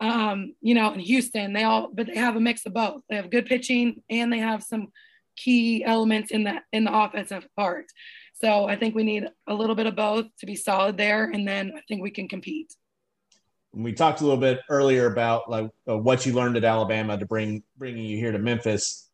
Um, 0.01 0.55
you 0.62 0.74
know, 0.74 0.93
in 0.94 1.01
Houston, 1.01 1.52
they 1.52 1.62
all, 1.62 1.90
but 1.93 2.07
they 2.07 2.16
have 2.16 2.36
a 2.36 2.40
mix 2.40 2.65
of 2.65 2.73
both. 2.73 3.02
They 3.09 3.16
have 3.16 3.31
good 3.31 3.47
pitching 3.47 4.02
and 4.09 4.32
they 4.32 4.39
have 4.39 4.62
some 4.62 4.89
key 5.36 5.85
elements 5.85 6.31
in 6.31 6.44
the 6.44 6.62
in 6.73 6.85
the 6.85 6.93
offensive 6.93 7.47
part. 7.55 7.86
So 8.32 8.66
I 8.66 8.77
think 8.77 8.94
we 8.94 9.05
need 9.05 9.28
a 9.47 9.55
little 9.55 9.77
bit 9.77 9.86
of 9.86 9.94
both 9.94 10.27
to 10.39 10.47
be 10.47 10.57
solid 10.57 10.97
there, 10.97 11.24
and 11.24 11.47
then 11.47 11.73
I 11.77 11.82
think 11.86 12.02
we 12.02 12.11
can 12.11 12.28
compete 12.28 12.74
we 13.72 13.92
talked 13.92 14.20
a 14.20 14.24
little 14.24 14.40
bit 14.40 14.60
earlier 14.68 15.06
about 15.06 15.48
like 15.48 15.70
uh, 15.88 15.97
what 15.97 16.26
you 16.26 16.32
learned 16.32 16.56
at 16.56 16.64
Alabama 16.64 17.16
to 17.18 17.26
bring 17.26 17.62
bringing 17.76 18.05
you 18.05 18.16
here 18.16 18.32
to 18.32 18.38
Memphis. 18.38 19.09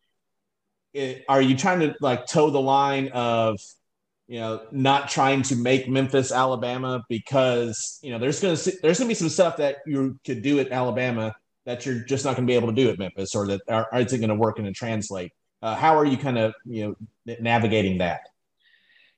It, 0.94 1.24
are 1.28 1.42
you 1.42 1.56
trying 1.56 1.80
to 1.80 1.94
like 2.00 2.26
toe 2.26 2.50
the 2.50 2.60
line 2.60 3.08
of 3.08 3.58
you 4.28 4.40
know 4.40 4.62
not 4.72 5.10
trying 5.10 5.42
to 5.42 5.56
make 5.56 5.88
Memphis 5.88 6.32
Alabama 6.32 7.04
because 7.08 7.98
you 8.02 8.10
know 8.10 8.18
there's 8.18 8.40
gonna 8.40 8.56
there's 8.82 8.98
gonna 8.98 9.08
be 9.08 9.14
some 9.14 9.28
stuff 9.28 9.58
that 9.58 9.76
you 9.86 10.18
could 10.24 10.42
do 10.42 10.58
at 10.58 10.72
Alabama 10.72 11.34
that 11.66 11.84
you're 11.84 12.00
just 12.00 12.24
not 12.24 12.34
gonna 12.34 12.46
be 12.46 12.54
able 12.54 12.68
to 12.68 12.74
do 12.74 12.88
at 12.88 12.98
Memphis 12.98 13.34
or 13.34 13.46
that 13.48 13.60
are, 13.68 13.88
are 13.92 14.00
isn't 14.00 14.20
gonna 14.20 14.34
work 14.34 14.58
and 14.58 14.74
translate. 14.74 15.32
Uh, 15.60 15.74
how 15.74 15.96
are 15.98 16.04
you 16.04 16.16
kind 16.16 16.38
of 16.38 16.54
you 16.64 16.96
know 17.26 17.36
navigating 17.40 17.98
that? 17.98 18.20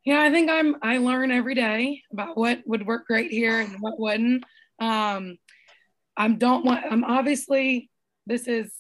Yeah, 0.05 0.20
I 0.20 0.31
think 0.31 0.51
I'm 0.51 0.77
I 0.82 0.98
learn 0.98 1.31
every 1.31 1.55
day 1.55 2.02
about 2.12 2.36
what 2.36 2.60
would 2.66 2.86
work 2.86 3.06
great 3.06 3.31
here 3.31 3.60
and 3.60 3.77
what 3.81 4.01
wouldn't. 4.01 4.43
Um, 4.79 5.39
I 6.17 6.29
don't 6.29 6.65
want, 6.65 6.85
I'm 6.91 7.05
obviously, 7.05 7.91
this 8.27 8.49
is 8.49 8.73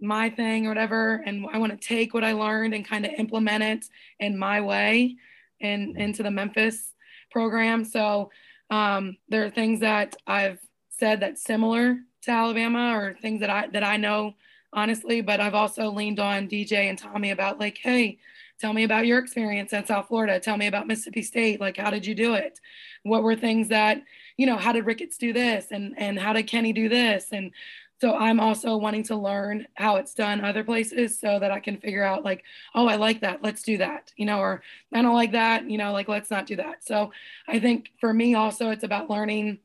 my 0.00 0.30
thing 0.30 0.66
or 0.66 0.70
whatever. 0.70 1.22
And 1.26 1.46
I 1.52 1.58
want 1.58 1.78
to 1.78 1.88
take 1.88 2.14
what 2.14 2.24
I 2.24 2.32
learned 2.32 2.74
and 2.74 2.86
kind 2.86 3.04
of 3.04 3.12
implement 3.16 3.62
it 3.62 3.86
in 4.20 4.38
my 4.38 4.60
way 4.60 5.16
and 5.60 5.96
into 5.96 6.22
the 6.22 6.30
Memphis 6.30 6.92
program. 7.30 7.84
So 7.84 8.30
um, 8.70 9.16
there 9.28 9.44
are 9.44 9.50
things 9.50 9.80
that 9.80 10.16
I've 10.26 10.60
said 10.90 11.20
that's 11.20 11.42
similar 11.42 11.98
to 12.22 12.30
Alabama 12.30 12.96
or 12.96 13.16
things 13.20 13.40
that 13.40 13.50
I, 13.50 13.66
that 13.68 13.84
I 13.84 13.96
know 13.96 14.34
honestly, 14.72 15.20
but 15.20 15.40
I've 15.40 15.54
also 15.54 15.90
leaned 15.90 16.20
on 16.20 16.48
DJ 16.48 16.88
and 16.88 16.98
Tommy 16.98 17.30
about 17.30 17.60
like, 17.60 17.78
hey, 17.78 18.18
tell 18.60 18.72
me 18.72 18.84
about 18.84 19.06
your 19.06 19.18
experience 19.18 19.72
at 19.72 19.88
South 19.88 20.08
Florida. 20.08 20.40
Tell 20.40 20.56
me 20.56 20.66
about 20.66 20.86
Mississippi 20.86 21.22
State. 21.22 21.60
Like, 21.60 21.76
how 21.76 21.90
did 21.90 22.04
you 22.04 22.14
do 22.14 22.34
it? 22.34 22.60
What 23.04 23.22
were 23.22 23.36
things 23.36 23.68
that 23.68 24.02
you 24.36 24.46
know, 24.46 24.56
how 24.56 24.72
did 24.72 24.86
Ricketts 24.86 25.18
do 25.18 25.32
this 25.32 25.66
and 25.70 25.94
and 25.96 26.18
how 26.18 26.32
did 26.32 26.46
Kenny 26.46 26.72
do 26.72 26.88
this? 26.88 27.28
And 27.32 27.52
so 28.00 28.14
I'm 28.14 28.40
also 28.40 28.76
wanting 28.76 29.04
to 29.04 29.16
learn 29.16 29.66
how 29.74 29.96
it's 29.96 30.14
done 30.14 30.44
other 30.44 30.64
places 30.64 31.18
so 31.18 31.38
that 31.38 31.52
I 31.52 31.60
can 31.60 31.78
figure 31.78 32.02
out 32.02 32.24
like, 32.24 32.44
oh, 32.74 32.86
I 32.86 32.96
like 32.96 33.20
that. 33.20 33.42
Let's 33.42 33.62
do 33.62 33.78
that. 33.78 34.12
You 34.16 34.26
know, 34.26 34.40
or 34.40 34.62
I 34.92 35.02
don't 35.02 35.14
like 35.14 35.32
that, 35.32 35.70
you 35.70 35.78
know, 35.78 35.92
like 35.92 36.08
let's 36.08 36.30
not 36.30 36.46
do 36.46 36.56
that. 36.56 36.84
So 36.84 37.12
I 37.48 37.60
think 37.60 37.90
for 38.00 38.12
me 38.12 38.34
also 38.34 38.70
it's 38.70 38.84
about 38.84 39.10
learning, 39.10 39.58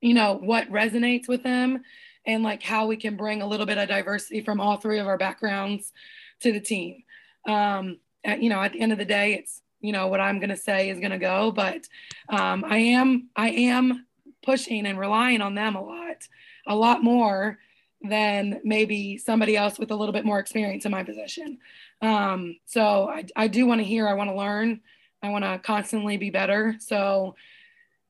you 0.00 0.14
know, 0.14 0.34
what 0.34 0.68
resonates 0.68 1.28
with 1.28 1.42
them 1.42 1.82
and 2.26 2.42
like 2.42 2.62
how 2.62 2.86
we 2.86 2.96
can 2.96 3.16
bring 3.16 3.42
a 3.42 3.46
little 3.46 3.66
bit 3.66 3.78
of 3.78 3.88
diversity 3.88 4.40
from 4.40 4.60
all 4.60 4.76
three 4.76 4.98
of 4.98 5.06
our 5.06 5.18
backgrounds 5.18 5.92
to 6.40 6.52
the 6.52 6.60
team. 6.60 7.02
Um, 7.46 7.98
at, 8.24 8.42
you 8.42 8.50
know, 8.50 8.62
at 8.62 8.72
the 8.72 8.80
end 8.80 8.92
of 8.92 8.98
the 8.98 9.04
day, 9.04 9.34
it's 9.34 9.60
you 9.84 9.92
know 9.92 10.06
what 10.06 10.20
i'm 10.20 10.38
going 10.38 10.48
to 10.48 10.56
say 10.56 10.88
is 10.88 10.98
going 10.98 11.10
to 11.10 11.18
go 11.18 11.52
but 11.52 11.86
um, 12.30 12.64
i 12.66 12.78
am 12.78 13.28
i 13.36 13.50
am 13.50 14.06
pushing 14.42 14.86
and 14.86 14.98
relying 14.98 15.42
on 15.42 15.54
them 15.54 15.76
a 15.76 15.82
lot 15.82 16.26
a 16.66 16.74
lot 16.74 17.04
more 17.04 17.58
than 18.00 18.60
maybe 18.64 19.18
somebody 19.18 19.56
else 19.56 19.78
with 19.78 19.90
a 19.90 19.94
little 19.94 20.12
bit 20.12 20.24
more 20.24 20.38
experience 20.38 20.86
in 20.86 20.90
my 20.90 21.04
position 21.04 21.58
um, 22.00 22.56
so 22.64 23.08
I, 23.08 23.24
I 23.36 23.46
do 23.48 23.66
want 23.66 23.80
to 23.80 23.84
hear 23.84 24.08
i 24.08 24.14
want 24.14 24.30
to 24.30 24.36
learn 24.36 24.80
i 25.22 25.28
want 25.28 25.44
to 25.44 25.58
constantly 25.58 26.16
be 26.16 26.30
better 26.30 26.76
so 26.78 27.34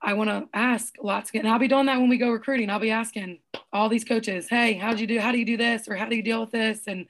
I 0.07 0.13
want 0.13 0.29
to 0.29 0.47
ask 0.53 0.97
lots 1.03 1.31
and 1.33 1.49
I'll 1.49 1.59
be 1.59 1.67
doing 1.67 1.87
that 1.87 1.99
when 1.99 2.11
we 2.11 2.19
go 2.19 2.31
recruiting. 2.31 2.69
I'll 2.69 2.79
be 2.79 2.91
asking 2.91 3.39
all 3.73 3.89
these 3.89 4.05
coaches, 4.05 4.47
hey, 4.51 4.75
how 4.75 4.93
do 4.93 5.01
you 5.01 5.07
do? 5.07 5.19
How 5.19 5.33
do 5.33 5.39
you 5.39 5.47
do 5.47 5.57
this? 5.57 5.89
Or 5.89 5.97
how 5.97 6.05
do 6.05 6.15
you 6.15 6.23
deal 6.23 6.43
with 6.43 6.51
this? 6.51 6.83
And, 6.87 7.07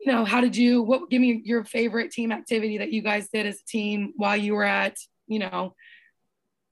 you 0.00 0.10
know, 0.10 0.24
how 0.24 0.40
did 0.40 0.56
you, 0.56 0.82
what, 0.82 1.10
give 1.10 1.20
me 1.20 1.42
your 1.44 1.64
favorite 1.64 2.10
team 2.10 2.32
activity 2.32 2.78
that 2.78 2.92
you 2.92 3.02
guys 3.02 3.28
did 3.32 3.46
as 3.46 3.60
a 3.60 3.66
team 3.66 4.12
while 4.16 4.36
you 4.36 4.54
were 4.54 4.64
at, 4.64 4.96
you 5.26 5.38
know, 5.38 5.74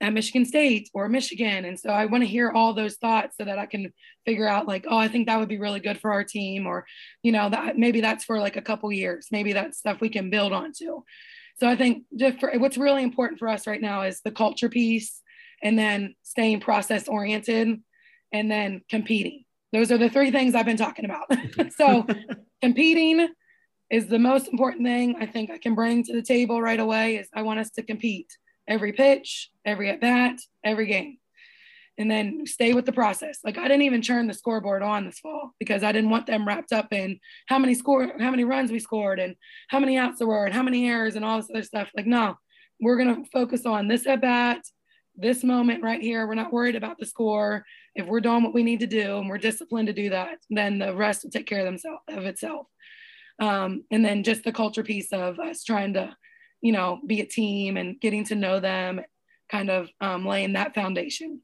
at 0.01 0.13
Michigan 0.13 0.45
State 0.45 0.89
or 0.93 1.09
Michigan. 1.09 1.65
And 1.65 1.79
so 1.79 1.89
I 1.89 2.05
want 2.05 2.23
to 2.23 2.27
hear 2.29 2.51
all 2.51 2.73
those 2.73 2.95
thoughts 2.95 3.35
so 3.37 3.45
that 3.45 3.59
I 3.59 3.65
can 3.65 3.93
figure 4.25 4.47
out 4.47 4.67
like, 4.67 4.85
oh, 4.89 4.97
I 4.97 5.09
think 5.09 5.27
that 5.27 5.37
would 5.37 5.49
be 5.49 5.59
really 5.59 5.81
good 5.81 5.99
for 5.99 6.11
our 6.11 6.23
team. 6.23 6.65
Or, 6.65 6.85
you 7.21 7.31
know, 7.31 7.49
that 7.49 7.77
maybe 7.77 8.01
that's 8.01 8.23
for 8.23 8.39
like 8.39 8.55
a 8.55 8.61
couple 8.61 8.91
years. 8.91 9.27
Maybe 9.31 9.53
that's 9.53 9.77
stuff 9.77 9.99
we 9.99 10.09
can 10.09 10.29
build 10.29 10.53
onto. 10.53 11.01
So 11.59 11.67
I 11.67 11.75
think 11.75 12.05
just 12.15 12.39
for, 12.39 12.57
what's 12.57 12.77
really 12.77 13.03
important 13.03 13.39
for 13.39 13.49
us 13.49 13.67
right 13.67 13.81
now 13.81 14.03
is 14.03 14.21
the 14.21 14.31
culture 14.31 14.69
piece 14.69 15.21
and 15.61 15.77
then 15.77 16.15
staying 16.23 16.61
process 16.61 17.09
oriented 17.09 17.81
and 18.31 18.49
then 18.49 18.81
competing. 18.89 19.43
Those 19.71 19.91
are 19.91 19.97
the 19.97 20.09
three 20.09 20.31
things 20.31 20.55
I've 20.55 20.65
been 20.65 20.77
talking 20.77 21.05
about. 21.05 21.27
so 21.77 22.05
competing 22.61 23.29
is 23.89 24.07
the 24.07 24.19
most 24.19 24.47
important 24.47 24.85
thing 24.85 25.15
I 25.19 25.25
think 25.25 25.49
I 25.49 25.57
can 25.57 25.75
bring 25.75 26.03
to 26.03 26.13
the 26.13 26.21
table 26.21 26.61
right 26.61 26.79
away 26.79 27.17
is 27.17 27.27
I 27.33 27.41
want 27.41 27.59
us 27.59 27.69
to 27.71 27.83
compete 27.83 28.27
every 28.67 28.93
pitch, 28.93 29.49
every 29.65 29.89
at 29.89 30.01
bat, 30.01 30.39
every 30.63 30.85
game 30.85 31.17
and 31.99 32.09
then 32.09 32.47
stay 32.47 32.73
with 32.73 32.85
the 32.85 32.93
process. 32.93 33.39
Like 33.43 33.57
I 33.57 33.63
didn't 33.63 33.83
even 33.83 34.01
turn 34.01 34.25
the 34.25 34.33
scoreboard 34.33 34.81
on 34.81 35.05
this 35.05 35.19
fall 35.19 35.51
because 35.59 35.83
I 35.83 35.91
didn't 35.91 36.09
want 36.09 36.25
them 36.25 36.47
wrapped 36.47 36.71
up 36.71 36.93
in 36.93 37.19
how 37.47 37.59
many 37.59 37.75
score, 37.75 38.09
how 38.17 38.31
many 38.31 38.45
runs 38.45 38.71
we 38.71 38.79
scored, 38.79 39.19
and 39.19 39.35
how 39.67 39.79
many 39.79 39.97
outs 39.97 40.19
there 40.19 40.27
were, 40.27 40.45
and 40.45 40.55
how 40.55 40.63
many 40.63 40.89
errors, 40.89 41.15
and 41.15 41.25
all 41.25 41.37
this 41.37 41.49
other 41.49 41.61
stuff. 41.61 41.89
Like 41.95 42.07
no, 42.07 42.35
we're 42.79 42.97
gonna 42.97 43.25
focus 43.33 43.65
on 43.65 43.89
this 43.89 44.07
at 44.07 44.21
bat, 44.21 44.61
this 45.13 45.43
moment 45.43 45.83
right 45.83 46.01
here. 46.01 46.25
We're 46.25 46.35
not 46.35 46.53
worried 46.53 46.77
about 46.77 46.97
the 46.99 47.05
score. 47.05 47.65
If 47.95 48.05
we're 48.05 48.21
doing 48.21 48.43
what 48.43 48.53
we 48.53 48.63
need 48.63 48.79
to 48.81 48.87
do 48.87 49.17
and 49.17 49.29
we're 49.29 49.37
disciplined 49.37 49.87
to 49.87 49.93
do 49.93 50.09
that, 50.11 50.37
then 50.49 50.79
the 50.79 50.95
rest 50.95 51.23
will 51.23 51.31
take 51.31 51.47
care 51.47 51.59
of 51.59 51.65
themselves 51.65 52.01
of 52.07 52.25
itself. 52.25 52.67
Um, 53.39 53.85
and 53.91 54.03
then 54.03 54.23
just 54.23 54.43
the 54.43 54.51
culture 54.51 54.83
piece 54.83 55.11
of 55.13 55.39
us 55.39 55.63
trying 55.63 55.93
to, 55.93 56.15
you 56.61 56.71
know, 56.71 56.99
be 57.05 57.21
a 57.21 57.25
team 57.25 57.77
and 57.77 57.99
getting 57.99 58.25
to 58.25 58.35
know 58.35 58.59
them, 58.59 59.01
kind 59.49 59.69
of 59.69 59.89
um, 60.01 60.25
laying 60.25 60.53
that 60.53 60.75
foundation 60.75 61.41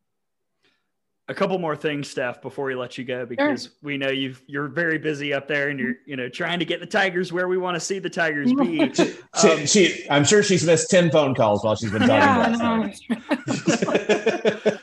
a 1.28 1.34
couple 1.34 1.58
more 1.58 1.76
things, 1.76 2.08
Steph, 2.08 2.42
before 2.42 2.66
we 2.66 2.76
let 2.76 3.00
you 3.00 3.04
go, 3.04 3.26
because 3.26 3.64
sure. 3.64 3.72
we 3.82 3.98
know 3.98 4.10
you 4.10 4.36
you're 4.46 4.68
very 4.68 5.00
busy 5.00 5.34
up 5.34 5.48
there, 5.48 5.70
and 5.70 5.80
you're 5.80 5.96
you 6.06 6.16
know 6.16 6.30
trying 6.30 6.60
to 6.60 6.66
get 6.66 6.80
the 6.80 6.86
Tigers 6.86 7.34
where 7.34 7.48
we 7.48 7.58
want 7.58 7.76
to 7.76 7.80
see 7.80 7.98
the 7.98 8.10
Tigers 8.10 8.54
be. 8.54 8.80
um, 9.44 9.66
she, 9.66 10.08
I'm 10.10 10.24
sure 10.24 10.44
she's 10.44 10.66
missed 10.66 10.92
ten 10.92 11.10
phone 11.10 11.34
calls 11.34 11.64
while 11.64 11.76
she's 11.76 11.92
been 11.92 12.02
talking 12.02 12.16
yeah, 12.16 12.92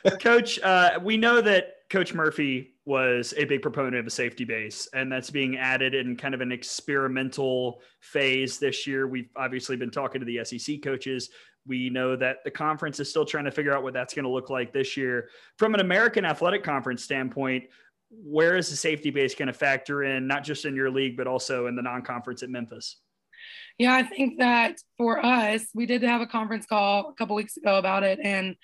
about 0.02 0.20
Coach, 0.20 0.58
uh, 0.60 0.98
we 1.00 1.16
know 1.16 1.40
that 1.40 1.74
Coach 1.90 2.12
Murphy 2.12 2.74
was 2.84 3.32
a 3.36 3.44
big 3.44 3.62
proponent 3.62 3.96
of 3.96 4.06
a 4.06 4.10
safety 4.10 4.44
base, 4.44 4.88
and 4.94 5.12
that's 5.12 5.30
being 5.30 5.58
added 5.58 5.94
in 5.94 6.16
kind 6.16 6.34
of 6.34 6.40
an 6.40 6.50
experimental 6.50 7.80
phase 8.00 8.58
this 8.58 8.86
year. 8.86 9.06
We've 9.06 9.28
obviously 9.36 9.76
been 9.76 9.90
talking 9.90 10.20
to 10.20 10.24
the 10.24 10.44
SEC 10.44 10.82
coaches 10.82 11.30
we 11.66 11.90
know 11.90 12.16
that 12.16 12.38
the 12.44 12.50
conference 12.50 12.98
is 13.00 13.08
still 13.08 13.24
trying 13.24 13.44
to 13.44 13.50
figure 13.50 13.74
out 13.74 13.82
what 13.82 13.94
that's 13.94 14.14
going 14.14 14.24
to 14.24 14.30
look 14.30 14.50
like 14.50 14.72
this 14.72 14.96
year. 14.96 15.28
From 15.58 15.74
an 15.74 15.80
American 15.80 16.24
Athletic 16.24 16.64
Conference 16.64 17.04
standpoint, 17.04 17.64
where 18.10 18.56
is 18.56 18.68
the 18.68 18.76
safety 18.76 19.10
base 19.10 19.34
going 19.34 19.46
to 19.46 19.52
factor 19.52 20.02
in, 20.02 20.26
not 20.26 20.44
just 20.44 20.64
in 20.64 20.74
your 20.74 20.90
league, 20.90 21.16
but 21.16 21.26
also 21.26 21.66
in 21.66 21.76
the 21.76 21.82
non 21.82 22.02
conference 22.02 22.42
at 22.42 22.50
Memphis? 22.50 22.96
Yeah, 23.78 23.94
I 23.94 24.02
think 24.02 24.38
that 24.38 24.76
for 24.98 25.24
us, 25.24 25.66
we 25.74 25.86
did 25.86 26.02
have 26.02 26.20
a 26.20 26.26
conference 26.26 26.66
call 26.66 27.08
a 27.08 27.14
couple 27.14 27.36
weeks 27.36 27.56
ago 27.56 27.76
about 27.76 28.02
it, 28.02 28.18
and 28.22 28.56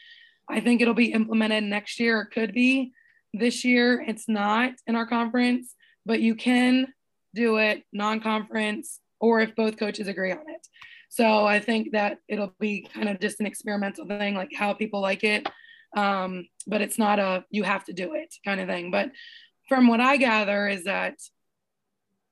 I 0.48 0.60
think 0.60 0.80
it'll 0.80 0.94
be 0.94 1.12
implemented 1.12 1.64
next 1.64 1.98
year. 1.98 2.22
It 2.22 2.34
could 2.34 2.52
be 2.52 2.92
this 3.32 3.64
year. 3.64 4.04
It's 4.06 4.28
not 4.28 4.72
in 4.86 4.96
our 4.96 5.06
conference, 5.06 5.74
but 6.04 6.20
you 6.20 6.34
can 6.34 6.88
do 7.34 7.56
it 7.56 7.84
non 7.92 8.20
conference 8.20 9.00
or 9.20 9.40
if 9.40 9.54
both 9.56 9.78
coaches 9.78 10.08
agree 10.08 10.32
on 10.32 10.38
it. 10.38 10.66
So 11.09 11.47
I 11.47 11.60
think 11.60 11.93
that 11.93 12.18
it'll 12.28 12.55
be 12.60 12.89
kind 12.93 13.09
of 13.09 13.20
just 13.20 13.40
an 13.40 13.47
experimental 13.47 14.06
thing, 14.06 14.35
like 14.35 14.51
how 14.55 14.74
people 14.74 15.01
like 15.01 15.24
it. 15.24 15.47
Um, 15.97 16.48
but 16.66 16.82
it's 16.82 16.98
not 16.98 17.18
a 17.18 17.44
you 17.51 17.62
have 17.62 17.85
to 17.85 17.93
do 17.93 18.14
it 18.14 18.35
kind 18.44 18.60
of 18.60 18.68
thing. 18.68 18.90
But 18.90 19.10
from 19.68 19.89
what 19.89 20.01
I 20.01 20.16
gather 20.16 20.68
is 20.68 20.85
that 20.85 21.14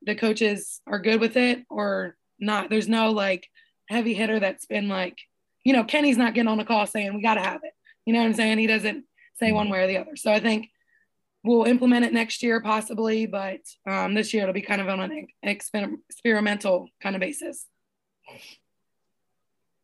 the 0.02 0.14
coaches 0.14 0.80
are 0.86 0.98
good 0.98 1.20
with 1.20 1.36
it 1.36 1.64
or 1.70 2.16
not. 2.38 2.70
There's 2.70 2.88
no 2.88 3.10
like 3.10 3.48
heavy 3.88 4.14
hitter 4.14 4.40
that's 4.40 4.66
been 4.66 4.88
like, 4.88 5.18
you 5.64 5.72
know, 5.72 5.84
Kenny's 5.84 6.18
not 6.18 6.34
getting 6.34 6.48
on 6.48 6.60
a 6.60 6.64
call 6.64 6.86
saying 6.86 7.14
we 7.14 7.22
got 7.22 7.34
to 7.34 7.40
have 7.40 7.60
it. 7.64 7.72
You 8.04 8.12
know 8.12 8.20
what 8.20 8.26
I'm 8.26 8.34
saying? 8.34 8.58
He 8.58 8.66
doesn't 8.66 9.04
say 9.34 9.52
one 9.52 9.68
way 9.68 9.80
or 9.80 9.86
the 9.86 9.98
other. 9.98 10.16
So 10.16 10.32
I 10.32 10.40
think 10.40 10.68
we'll 11.44 11.64
implement 11.64 12.04
it 12.04 12.12
next 12.12 12.42
year 12.42 12.60
possibly, 12.60 13.26
but 13.26 13.60
um, 13.86 14.14
this 14.14 14.32
year 14.32 14.42
it'll 14.42 14.52
be 14.52 14.62
kind 14.62 14.80
of 14.80 14.88
on 14.88 15.00
an 15.00 15.26
experimental 15.42 16.88
kind 17.02 17.16
of 17.16 17.20
basis. 17.20 17.66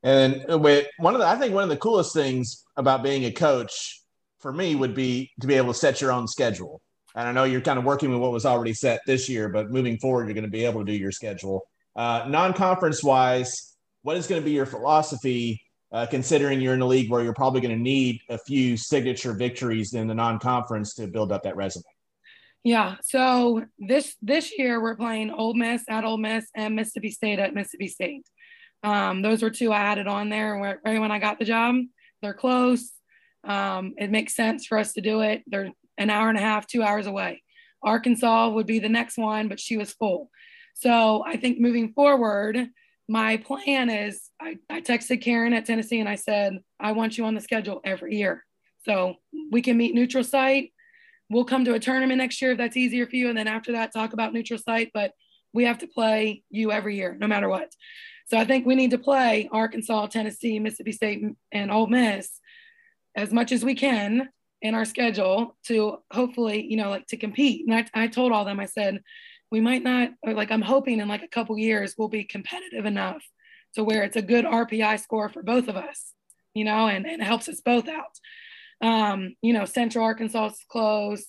And 0.03 0.45
with 0.63 0.87
one 0.99 1.15
of 1.15 1.21
the, 1.21 1.27
I 1.27 1.37
think 1.37 1.55
one 1.55 1.63
of 1.63 1.69
the 1.69 1.77
coolest 1.77 2.13
things 2.13 2.65
about 2.77 3.03
being 3.03 3.25
a 3.25 3.31
coach 3.31 4.03
for 4.41 4.53
me 4.53 4.75
would 4.75 4.95
be 4.95 5.31
to 5.41 5.47
be 5.47 5.55
able 5.55 5.73
to 5.73 5.79
set 5.79 6.01
your 6.01 6.13
own 6.13 6.27
schedule. 6.27 6.81
And 7.15 7.29
I 7.29 7.33
know 7.33 7.45
you're 7.45 7.61
kind 7.61 7.79
of 7.79 7.85
working 7.85 8.11
with 8.11 8.21
what 8.21 8.33
was 8.33 8.47
already 8.47 8.73
set 8.73 9.01
this 9.07 9.29
year, 9.29 9.49
but 9.49 9.71
moving 9.71 9.99
forward, 9.99 10.27
you're 10.27 10.35
going 10.35 10.45
to 10.45 10.51
be 10.51 10.65
able 10.65 10.81
to 10.85 10.91
do 10.91 10.97
your 10.97 11.13
schedule. 11.13 11.63
Uh, 11.95 12.25
non-conference 12.29 13.05
wise, 13.05 13.77
what 14.03 14.17
is 14.17 14.27
going 14.27 14.41
to 14.41 14.45
be 14.45 14.53
your 14.53 14.67
philosophy, 14.67 15.63
uh, 15.93 16.07
considering 16.07 16.61
you're 16.61 16.75
in 16.75 16.81
a 16.81 16.87
league 16.87 17.11
where 17.11 17.23
you're 17.23 17.35
probably 17.35 17.61
going 17.61 17.77
to 17.77 17.81
need 17.81 18.21
a 18.31 18.39
few 18.39 18.77
signature 18.77 19.35
victories 19.35 19.93
in 19.95 20.09
the 20.09 20.15
non-conference 20.15 20.95
to 20.95 21.07
build 21.07 21.31
up 21.31 21.43
that 21.43 21.55
resume? 21.55 21.85
Yeah. 22.65 22.97
So 23.03 23.65
this 23.79 24.17
this 24.23 24.57
year 24.57 24.81
we're 24.81 24.97
playing 24.97 25.31
Ole 25.31 25.55
Miss 25.55 25.83
at 25.89 26.05
Ole 26.05 26.17
Miss 26.17 26.47
and 26.55 26.77
Mississippi 26.77 27.11
State 27.11 27.41
at 27.41 27.55
Mississippi 27.55 27.89
State. 27.89 28.27
Um, 28.83 29.23
those 29.23 29.43
were 29.43 29.51
two 29.51 29.73
I 29.73 29.81
added 29.81 30.07
on 30.07 30.29
there 30.29 30.81
right 30.85 31.01
when 31.01 31.13
I 31.13 31.19
got 31.19 31.39
the 31.39 31.45
job. 31.45 31.77
They're 32.21 32.35
close. 32.35 32.91
Um, 33.45 33.95
it 33.97 34.11
makes 34.11 34.35
sense 34.35 34.67
for 34.67 34.79
us 34.79 34.93
to 34.95 35.01
do 35.01 35.21
it. 35.21 35.43
They're 35.47 35.71
an 35.99 36.11
hour 36.11 36.29
and 36.29 36.39
a 36.39 36.43
half, 36.43 36.67
two 36.67 36.83
hours 36.83 37.07
away. 37.07 37.43
Arkansas 37.83 38.51
would 38.51 38.67
be 38.67 38.79
the 38.79 38.89
next 38.89 39.19
one, 39.19 39.49
but 39.49 39.61
she 39.61 39.77
was 39.77 39.93
full. 39.93 40.31
So 40.75 41.25
I 41.27 41.37
think 41.37 41.61
moving 41.61 41.93
forward, 41.93 42.69
my 43.09 43.37
plan 43.37 43.91
is 43.91 44.31
I, 44.41 44.57
I 44.71 44.81
texted 44.81 45.23
Karen 45.23 45.53
at 45.53 45.67
Tennessee 45.67 46.01
and 46.01 46.09
I 46.09 46.15
said, 46.15 46.59
I 46.81 46.93
want 46.93 47.19
you 47.19 47.25
on 47.25 47.35
the 47.35 47.41
schedule 47.41 47.81
every 47.85 48.17
year. 48.17 48.45
So 48.85 49.17
we 49.51 49.63
can 49.63 49.77
meet 49.77 49.95
neutral 49.95 50.25
site. 50.25 50.73
We'll 51.29 51.45
come 51.45 51.65
to 51.65 51.75
a 51.75 51.81
tournament 51.81 52.19
next 52.19 52.41
year 52.41 52.53
if 52.53 52.59
that's 52.59 52.77
easier 52.77 53.07
for 53.07 53.17
you. 53.17 53.29
And 53.29 53.37
then 53.37 53.49
after 53.49 53.73
that, 53.73 53.93
talk 53.93 54.13
about 54.13 54.33
neutral 54.33 54.59
site. 54.59 54.91
But 54.95 55.13
we 55.53 55.65
have 55.65 55.79
to 55.79 55.87
play 55.87 56.43
you 56.51 56.73
every 56.73 56.97
year, 56.97 57.17
no 57.19 57.27
matter 57.27 57.49
what. 57.49 57.73
So 58.27 58.39
I 58.39 58.45
think 58.45 58.67
we 58.67 58.75
need 58.75 58.93
to 58.93 58.99
play 58.99 59.49
Arkansas, 59.53 60.07
Tennessee, 60.07 60.59
Mississippi 60.59 60.93
State, 60.93 61.25
and 61.51 61.71
Ole 61.71 61.87
Miss 61.87 62.41
as 63.15 63.33
much 63.33 63.53
as 63.53 63.65
we 63.65 63.75
can 63.75 64.29
in 64.63 64.75
our 64.75 64.85
schedule 64.85 65.57
to 65.67 65.99
hopefully, 66.13 66.65
you 66.65 66.77
know, 66.77 66.91
like 66.91 67.07
to 67.09 67.17
compete. 67.17 67.67
And 67.67 67.75
I, 67.75 68.05
I 68.05 68.07
told 68.07 68.33
all 68.33 68.45
them, 68.45 68.61
I 68.61 68.67
said, 68.67 69.03
we 69.51 69.61
might 69.61 69.83
not, 69.83 70.11
like, 70.25 70.51
I'm 70.51 70.63
hoping 70.63 71.01
in 71.01 71.09
like 71.09 71.23
a 71.23 71.29
couple 71.29 71.59
years 71.59 71.95
we'll 71.99 72.09
be 72.09 72.25
competitive 72.25 72.87
enough 72.87 73.23
to 73.75 73.85
where 73.85 74.03
it's 74.03 74.17
a 74.17 74.23
good 74.23 74.45
RPI 74.45 75.01
score 75.01 75.29
for 75.29 75.43
both 75.43 75.69
of 75.69 75.77
us, 75.77 76.13
you 76.55 76.65
know, 76.65 76.87
and, 76.87 77.07
and 77.07 77.21
it 77.21 77.25
helps 77.25 77.49
us 77.49 77.61
both 77.61 77.89
out. 77.89 78.19
Um, 78.81 79.35
you 79.43 79.53
know, 79.53 79.65
Central 79.65 80.05
Arkansas 80.05 80.47
is 80.47 80.65
close. 80.71 81.27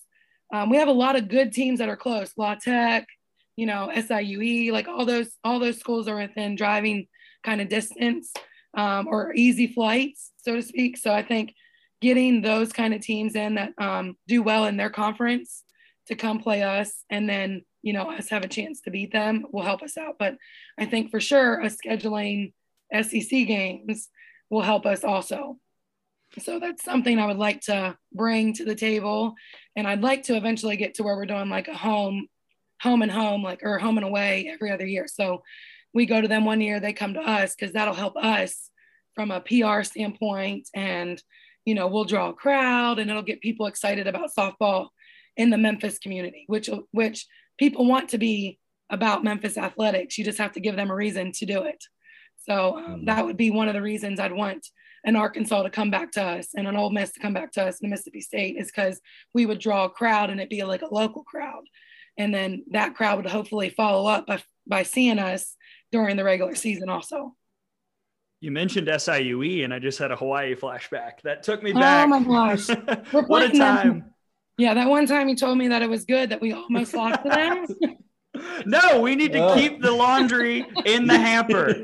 Um, 0.53 0.69
we 0.69 0.77
have 0.77 0.87
a 0.87 0.93
lot 0.93 1.15
of 1.15 1.27
good 1.27 1.51
teams 1.51 1.79
that 1.79 1.89
are 1.89 1.97
close. 1.97 2.31
La 2.37 2.55
Tech, 2.55 3.07
you 3.55 3.65
know, 3.65 3.89
SIUE, 3.93 4.71
like 4.71 4.87
all 4.87 5.05
those, 5.05 5.31
all 5.43 5.59
those 5.59 5.79
schools 5.79 6.07
are 6.07 6.15
within 6.15 6.55
driving 6.55 7.07
kind 7.43 7.61
of 7.61 7.69
distance 7.69 8.31
um, 8.75 9.07
or 9.07 9.33
easy 9.35 9.67
flights, 9.67 10.31
so 10.37 10.55
to 10.55 10.61
speak. 10.61 10.97
So 10.97 11.13
I 11.13 11.21
think 11.21 11.53
getting 12.01 12.41
those 12.41 12.73
kind 12.73 12.93
of 12.93 13.01
teams 13.01 13.35
in 13.35 13.55
that 13.55 13.71
um, 13.77 14.17
do 14.27 14.41
well 14.41 14.65
in 14.65 14.77
their 14.77 14.89
conference 14.89 15.63
to 16.07 16.15
come 16.15 16.39
play 16.39 16.63
us 16.63 17.03
and 17.09 17.29
then, 17.29 17.63
you 17.81 17.93
know, 17.93 18.11
us 18.11 18.29
have 18.29 18.43
a 18.43 18.49
chance 18.49 18.81
to 18.81 18.91
beat 18.91 19.11
them 19.11 19.45
will 19.51 19.63
help 19.63 19.81
us 19.81 19.97
out. 19.97 20.15
But 20.19 20.35
I 20.77 20.85
think 20.85 21.11
for 21.11 21.19
sure, 21.19 21.61
a 21.61 21.67
scheduling 21.67 22.53
SEC 22.91 23.29
games 23.29 24.09
will 24.49 24.61
help 24.61 24.85
us 24.85 25.03
also. 25.03 25.57
So 26.39 26.59
that's 26.59 26.83
something 26.83 27.19
I 27.19 27.27
would 27.27 27.37
like 27.37 27.61
to 27.61 27.95
bring 28.11 28.53
to 28.55 28.65
the 28.65 28.75
table. 28.75 29.35
And 29.75 29.87
I'd 29.87 30.01
like 30.01 30.23
to 30.23 30.35
eventually 30.35 30.77
get 30.77 30.95
to 30.95 31.03
where 31.03 31.15
we're 31.15 31.25
doing 31.25 31.49
like 31.49 31.67
a 31.67 31.77
home 31.77 32.27
home 32.83 33.01
and 33.01 33.11
home, 33.11 33.41
like 33.41 33.61
or 33.63 33.79
home 33.79 33.97
and 33.97 34.05
away 34.05 34.51
every 34.53 34.71
other 34.71 34.85
year. 34.85 35.07
So 35.07 35.41
we 35.93 36.05
go 36.05 36.19
to 36.19 36.27
them 36.27 36.45
one 36.45 36.61
year, 36.61 36.79
they 36.79 36.93
come 36.93 37.13
to 37.13 37.21
us 37.21 37.55
because 37.55 37.73
that'll 37.73 37.93
help 37.93 38.15
us 38.17 38.69
from 39.15 39.31
a 39.31 39.41
PR 39.41 39.83
standpoint. 39.83 40.67
And, 40.75 41.21
you 41.65 41.75
know, 41.75 41.87
we'll 41.87 42.03
draw 42.03 42.29
a 42.29 42.33
crowd 42.33 42.99
and 42.99 43.09
it'll 43.09 43.23
get 43.23 43.41
people 43.41 43.67
excited 43.67 44.05
about 44.05 44.31
softball 44.37 44.89
in 45.37 45.49
the 45.49 45.57
Memphis 45.57 45.97
community, 45.97 46.43
which 46.47 46.69
which 46.91 47.25
people 47.57 47.85
want 47.87 48.09
to 48.09 48.17
be 48.17 48.59
about 48.89 49.23
Memphis 49.23 49.57
athletics. 49.57 50.17
You 50.17 50.25
just 50.25 50.37
have 50.37 50.51
to 50.53 50.59
give 50.59 50.75
them 50.75 50.91
a 50.91 50.95
reason 50.95 51.31
to 51.33 51.45
do 51.45 51.63
it. 51.63 51.83
So 52.45 52.77
um, 52.77 52.83
mm-hmm. 52.83 53.05
that 53.05 53.25
would 53.25 53.37
be 53.37 53.49
one 53.49 53.67
of 53.67 53.73
the 53.73 53.81
reasons 53.81 54.19
I'd 54.19 54.33
want 54.33 54.67
an 55.05 55.15
Arkansas 55.15 55.63
to 55.63 55.69
come 55.69 55.89
back 55.89 56.11
to 56.11 56.23
us 56.23 56.49
and 56.55 56.67
an 56.67 56.75
Ole 56.75 56.89
Miss 56.89 57.11
to 57.13 57.19
come 57.19 57.33
back 57.33 57.51
to 57.53 57.63
us 57.63 57.81
and 57.81 57.89
Mississippi 57.89 58.21
State 58.21 58.57
is 58.57 58.67
because 58.67 59.01
we 59.33 59.45
would 59.45 59.59
draw 59.59 59.85
a 59.85 59.89
crowd 59.89 60.29
and 60.29 60.39
it'd 60.39 60.49
be 60.49 60.63
like 60.63 60.81
a 60.81 60.93
local 60.93 61.23
crowd. 61.23 61.63
And 62.17 62.33
then 62.33 62.63
that 62.71 62.95
crowd 62.95 63.17
would 63.17 63.31
hopefully 63.31 63.69
follow 63.69 64.07
up 64.07 64.27
by, 64.27 64.41
by 64.67 64.83
seeing 64.83 65.19
us 65.19 65.55
during 65.91 66.17
the 66.17 66.23
regular 66.23 66.55
season 66.55 66.89
also. 66.89 67.35
You 68.39 68.51
mentioned 68.51 68.87
SIUE, 68.87 69.63
and 69.63 69.73
I 69.73 69.79
just 69.79 69.97
had 69.97 70.11
a 70.11 70.17
Hawaii 70.17 70.53
flashback. 70.53 71.21
That 71.23 71.43
took 71.43 71.63
me 71.63 71.71
oh 71.71 71.79
back. 71.79 72.05
Oh 72.05 72.19
my 72.19 72.23
gosh. 72.23 72.67
what 73.27 73.43
a 73.43 73.57
time. 73.57 74.13
Yeah, 74.57 74.73
that 74.73 74.89
one 74.89 75.07
time 75.07 75.29
you 75.29 75.35
told 75.35 75.57
me 75.57 75.69
that 75.69 75.81
it 75.81 75.89
was 75.89 76.05
good 76.05 76.29
that 76.29 76.41
we 76.41 76.51
almost 76.53 76.93
lost 76.93 77.23
to 77.23 77.29
them. 77.29 77.65
no, 78.65 78.99
we 78.99 79.15
need 79.15 79.31
to 79.33 79.39
oh. 79.39 79.55
keep 79.55 79.81
the 79.81 79.91
laundry 79.91 80.65
in 80.85 81.05
the 81.05 81.17
hamper. 81.17 81.69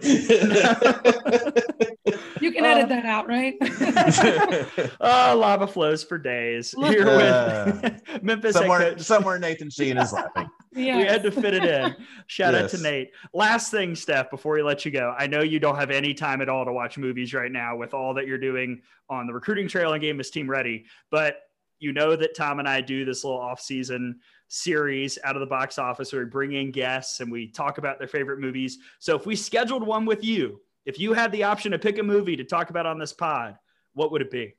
you 2.41 2.51
can 2.51 2.65
edit 2.65 2.85
uh, 2.85 2.88
that 2.88 3.05
out, 3.05 3.27
right? 3.27 3.55
oh, 5.01 5.38
lava 5.38 5.67
flows 5.67 6.03
for 6.03 6.17
days. 6.17 6.73
Here 6.77 7.07
uh, 7.07 7.80
with 7.81 8.23
Memphis. 8.23 8.55
Somewhere, 8.55 8.97
somewhere 8.97 9.38
Nathan 9.38 9.69
Sheen 9.69 9.97
is 9.97 10.13
laughing. 10.13 10.49
Yes. 10.71 10.97
We 10.97 11.03
had 11.03 11.23
to 11.23 11.31
fit 11.31 11.55
it 11.55 11.65
in. 11.65 11.95
Shout 12.27 12.53
yes. 12.53 12.65
out 12.65 12.69
to 12.77 12.84
Nate. 12.84 13.09
Last 13.34 13.71
thing, 13.71 13.95
Steph, 13.95 14.30
before 14.30 14.53
we 14.53 14.61
let 14.61 14.85
you 14.85 14.91
go, 14.91 15.15
I 15.17 15.26
know 15.26 15.41
you 15.41 15.59
don't 15.59 15.76
have 15.76 15.89
any 15.89 16.13
time 16.13 16.41
at 16.41 16.47
all 16.47 16.63
to 16.63 16.71
watch 16.71 16.95
movies 16.95 17.34
right 17.34 17.51
now 17.51 17.76
with 17.76 17.95
all 17.95 18.13
that 18.13 18.27
you're 18.27 18.38
doing 18.38 18.84
on 19.09 19.26
the 19.26 19.34
recruiting 19.34 19.67
trail 19.67 19.93
and 19.93 20.01
game 20.01 20.19
is 20.19 20.30
team 20.30 20.47
ready, 20.47 20.85
but 21.09 21.39
you 21.80 21.91
know 21.91 22.15
that 22.15 22.35
Tom 22.35 22.59
and 22.59 22.67
I 22.67 22.81
do 22.81 23.03
this 23.03 23.23
little 23.23 23.39
off 23.39 23.59
season 23.59 24.19
series 24.49 25.17
out 25.23 25.35
of 25.35 25.39
the 25.39 25.45
box 25.45 25.77
office 25.77 26.11
where 26.11 26.23
we 26.23 26.30
bring 26.30 26.53
in 26.53 26.71
guests 26.71 27.21
and 27.21 27.31
we 27.31 27.47
talk 27.47 27.77
about 27.77 27.99
their 27.99 28.07
favorite 28.07 28.39
movies. 28.39 28.80
So 28.99 29.15
if 29.15 29.26
we 29.26 29.35
scheduled 29.35 29.84
one 29.84 30.05
with 30.05 30.23
you, 30.23 30.59
if 30.85 30.99
you 30.99 31.13
had 31.13 31.31
the 31.31 31.43
option 31.43 31.71
to 31.71 31.80
pick 31.80 31.99
a 31.99 32.03
movie 32.03 32.35
to 32.35 32.43
talk 32.43 32.69
about 32.69 32.85
on 32.85 32.99
this 32.99 33.13
pod, 33.13 33.57
what 33.93 34.11
would 34.11 34.21
it 34.21 34.31
be? 34.31 34.55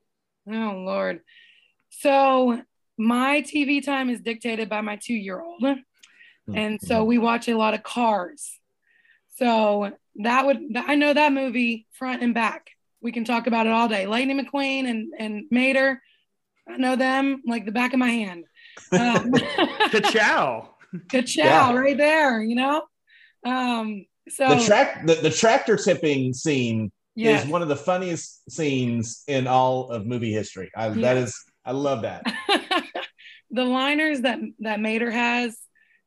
Oh 0.47 0.83
Lord. 0.85 1.21
So 1.89 2.61
my 2.97 3.41
TV 3.41 3.83
time 3.83 4.09
is 4.09 4.21
dictated 4.21 4.69
by 4.69 4.81
my 4.81 4.95
two 4.95 5.13
year 5.13 5.41
old. 5.41 5.61
Hmm. 5.61 6.55
And 6.55 6.81
so 6.81 7.03
we 7.03 7.17
watch 7.17 7.47
a 7.47 7.57
lot 7.57 7.73
of 7.73 7.83
cars. 7.83 8.59
So 9.37 9.91
that 10.15 10.45
would 10.45 10.59
I 10.75 10.95
know 10.95 11.13
that 11.13 11.33
movie 11.33 11.85
front 11.91 12.23
and 12.23 12.33
back. 12.33 12.71
We 13.01 13.11
can 13.11 13.25
talk 13.25 13.47
about 13.47 13.65
it 13.65 13.73
all 13.73 13.87
day. 13.87 14.05
Lightning 14.05 14.39
McQueen 14.39 14.89
and, 14.89 15.13
and 15.17 15.45
Mater. 15.51 16.01
I 16.69 16.77
know 16.77 16.95
them 16.95 17.41
like 17.45 17.65
the 17.65 17.71
back 17.71 17.93
of 17.93 17.99
my 17.99 18.09
hand. 18.09 18.45
Um, 18.91 19.31
Ka-chow. 19.91 20.69
Ka-chow 21.09 21.43
yeah. 21.43 21.73
right 21.73 21.97
there, 21.97 22.41
you 22.41 22.55
know? 22.55 22.83
Um, 23.45 24.05
so 24.29 24.49
the 24.49 24.63
track 24.63 25.05
the, 25.05 25.15
the 25.15 25.29
tractor 25.29 25.75
tipping 25.75 26.33
scene 26.33 26.91
yes. 27.15 27.43
is 27.43 27.49
one 27.49 27.61
of 27.61 27.67
the 27.67 27.75
funniest 27.75 28.49
scenes 28.49 29.23
in 29.27 29.47
all 29.47 29.89
of 29.89 30.05
movie 30.05 30.31
history. 30.31 30.71
I, 30.75 30.87
yes. 30.87 30.97
That 30.97 31.17
is 31.17 31.43
I 31.65 31.71
love 31.71 32.03
that. 32.03 32.23
the 33.51 33.65
liners 33.65 34.21
that 34.21 34.39
that 34.59 34.79
Mater 34.79 35.11
has 35.11 35.57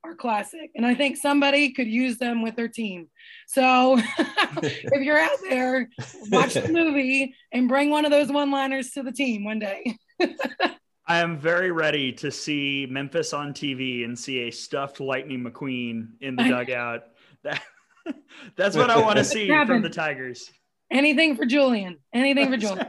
are 0.04 0.14
classic, 0.14 0.70
and 0.74 0.84
I 0.84 0.94
think 0.94 1.16
somebody 1.16 1.72
could 1.72 1.86
use 1.86 2.18
them 2.18 2.42
with 2.42 2.56
their 2.56 2.68
team. 2.68 3.08
So 3.46 3.98
if 4.18 5.02
you're 5.02 5.18
out 5.18 5.38
there, 5.48 5.88
watch 6.30 6.54
the 6.54 6.68
movie 6.68 7.34
and 7.52 7.68
bring 7.68 7.90
one 7.90 8.04
of 8.04 8.10
those 8.10 8.30
one-liners 8.30 8.90
to 8.92 9.02
the 9.02 9.12
team 9.12 9.44
one 9.44 9.60
day. 9.60 9.96
I 11.06 11.18
am 11.18 11.38
very 11.38 11.70
ready 11.70 12.12
to 12.12 12.30
see 12.30 12.86
Memphis 12.88 13.34
on 13.34 13.52
TV 13.52 14.04
and 14.04 14.18
see 14.18 14.48
a 14.48 14.50
stuffed 14.50 15.00
Lightning 15.00 15.44
McQueen 15.44 16.12
in 16.20 16.34
the 16.36 16.44
dugout. 16.48 17.04
That, 17.42 17.62
that's 18.56 18.76
what 18.76 18.90
I 18.90 18.98
want 18.98 19.18
to 19.18 19.24
see 19.24 19.48
from 19.48 19.82
the 19.82 19.90
Tigers. 19.90 20.50
Anything 20.90 21.36
for 21.36 21.44
Julian. 21.44 21.98
Anything 22.12 22.50
for 22.50 22.56
Julian. 22.56 22.86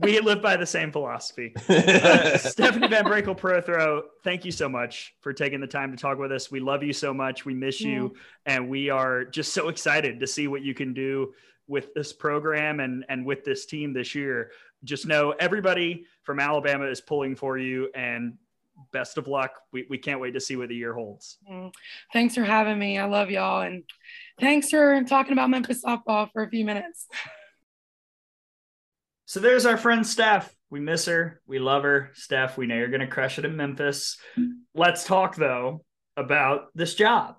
we 0.00 0.18
live 0.20 0.40
by 0.40 0.56
the 0.56 0.66
same 0.66 0.90
philosophy. 0.90 1.52
Uh, 1.68 2.38
Stephanie 2.38 2.88
VanBrakle 2.88 3.38
Prothro, 3.38 4.02
thank 4.24 4.44
you 4.44 4.52
so 4.52 4.68
much 4.68 5.14
for 5.20 5.32
taking 5.32 5.60
the 5.60 5.66
time 5.66 5.90
to 5.90 5.96
talk 5.96 6.18
with 6.18 6.32
us. 6.32 6.50
We 6.50 6.60
love 6.60 6.82
you 6.82 6.92
so 6.92 7.12
much. 7.12 7.44
We 7.44 7.54
miss 7.54 7.80
you. 7.80 8.14
And 8.46 8.68
we 8.68 8.88
are 8.88 9.24
just 9.24 9.52
so 9.52 9.68
excited 9.68 10.20
to 10.20 10.26
see 10.26 10.48
what 10.48 10.62
you 10.62 10.74
can 10.74 10.94
do 10.94 11.34
with 11.68 11.92
this 11.94 12.12
program 12.12 12.80
and, 12.80 13.04
and 13.08 13.26
with 13.26 13.44
this 13.44 13.66
team 13.66 13.92
this 13.92 14.14
year 14.14 14.52
just 14.84 15.06
know 15.06 15.34
everybody 15.38 16.06
from 16.26 16.40
Alabama 16.40 16.86
is 16.86 17.00
pulling 17.00 17.36
for 17.36 17.56
you 17.56 17.88
and 17.94 18.34
best 18.92 19.16
of 19.16 19.26
luck. 19.28 19.52
We, 19.72 19.86
we 19.88 19.96
can't 19.96 20.20
wait 20.20 20.32
to 20.32 20.40
see 20.40 20.56
what 20.56 20.68
the 20.68 20.74
year 20.74 20.92
holds. 20.92 21.38
Mm. 21.50 21.72
Thanks 22.12 22.34
for 22.34 22.44
having 22.44 22.78
me. 22.78 22.98
I 22.98 23.06
love 23.06 23.30
y'all. 23.30 23.62
And 23.62 23.84
thanks 24.38 24.68
for 24.68 25.02
talking 25.04 25.32
about 25.32 25.50
Memphis 25.50 25.82
softball 25.84 26.30
for 26.32 26.42
a 26.42 26.50
few 26.50 26.64
minutes. 26.64 27.06
So 29.28 29.40
there's 29.40 29.66
our 29.66 29.76
friend 29.76 30.06
Steph. 30.06 30.54
We 30.70 30.78
miss 30.78 31.06
her. 31.06 31.40
We 31.48 31.58
love 31.58 31.82
her. 31.82 32.12
Steph, 32.14 32.56
we 32.56 32.68
know 32.68 32.76
you're 32.76 32.86
going 32.86 33.00
to 33.00 33.08
crush 33.08 33.40
it 33.40 33.44
in 33.44 33.56
Memphis. 33.56 34.18
Let's 34.72 35.02
talk, 35.02 35.34
though, 35.34 35.82
about 36.16 36.66
this 36.76 36.94
job. 36.94 37.34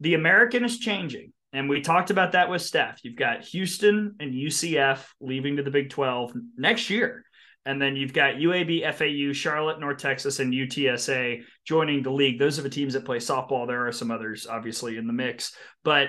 The 0.00 0.12
American 0.12 0.62
is 0.62 0.78
changing. 0.78 1.32
And 1.54 1.70
we 1.70 1.80
talked 1.80 2.10
about 2.10 2.32
that 2.32 2.50
with 2.50 2.60
Steph. 2.60 3.00
You've 3.02 3.16
got 3.16 3.44
Houston 3.44 4.16
and 4.20 4.34
UCF 4.34 5.06
leaving 5.22 5.56
to 5.56 5.62
the 5.62 5.70
Big 5.70 5.88
12 5.88 6.32
next 6.58 6.90
year. 6.90 7.24
And 7.64 7.80
then 7.80 7.94
you've 7.94 8.12
got 8.12 8.34
UAB, 8.34 8.92
FAU, 8.94 9.32
Charlotte, 9.32 9.78
North 9.78 9.98
Texas, 9.98 10.40
and 10.40 10.52
UTSA 10.52 11.42
joining 11.64 12.02
the 12.02 12.10
league. 12.10 12.38
Those 12.38 12.58
are 12.58 12.62
the 12.62 12.68
teams 12.68 12.94
that 12.94 13.04
play 13.04 13.18
softball. 13.18 13.66
There 13.66 13.86
are 13.86 13.92
some 13.92 14.10
others, 14.10 14.46
obviously, 14.48 14.96
in 14.96 15.06
the 15.06 15.12
mix. 15.12 15.54
But 15.84 16.08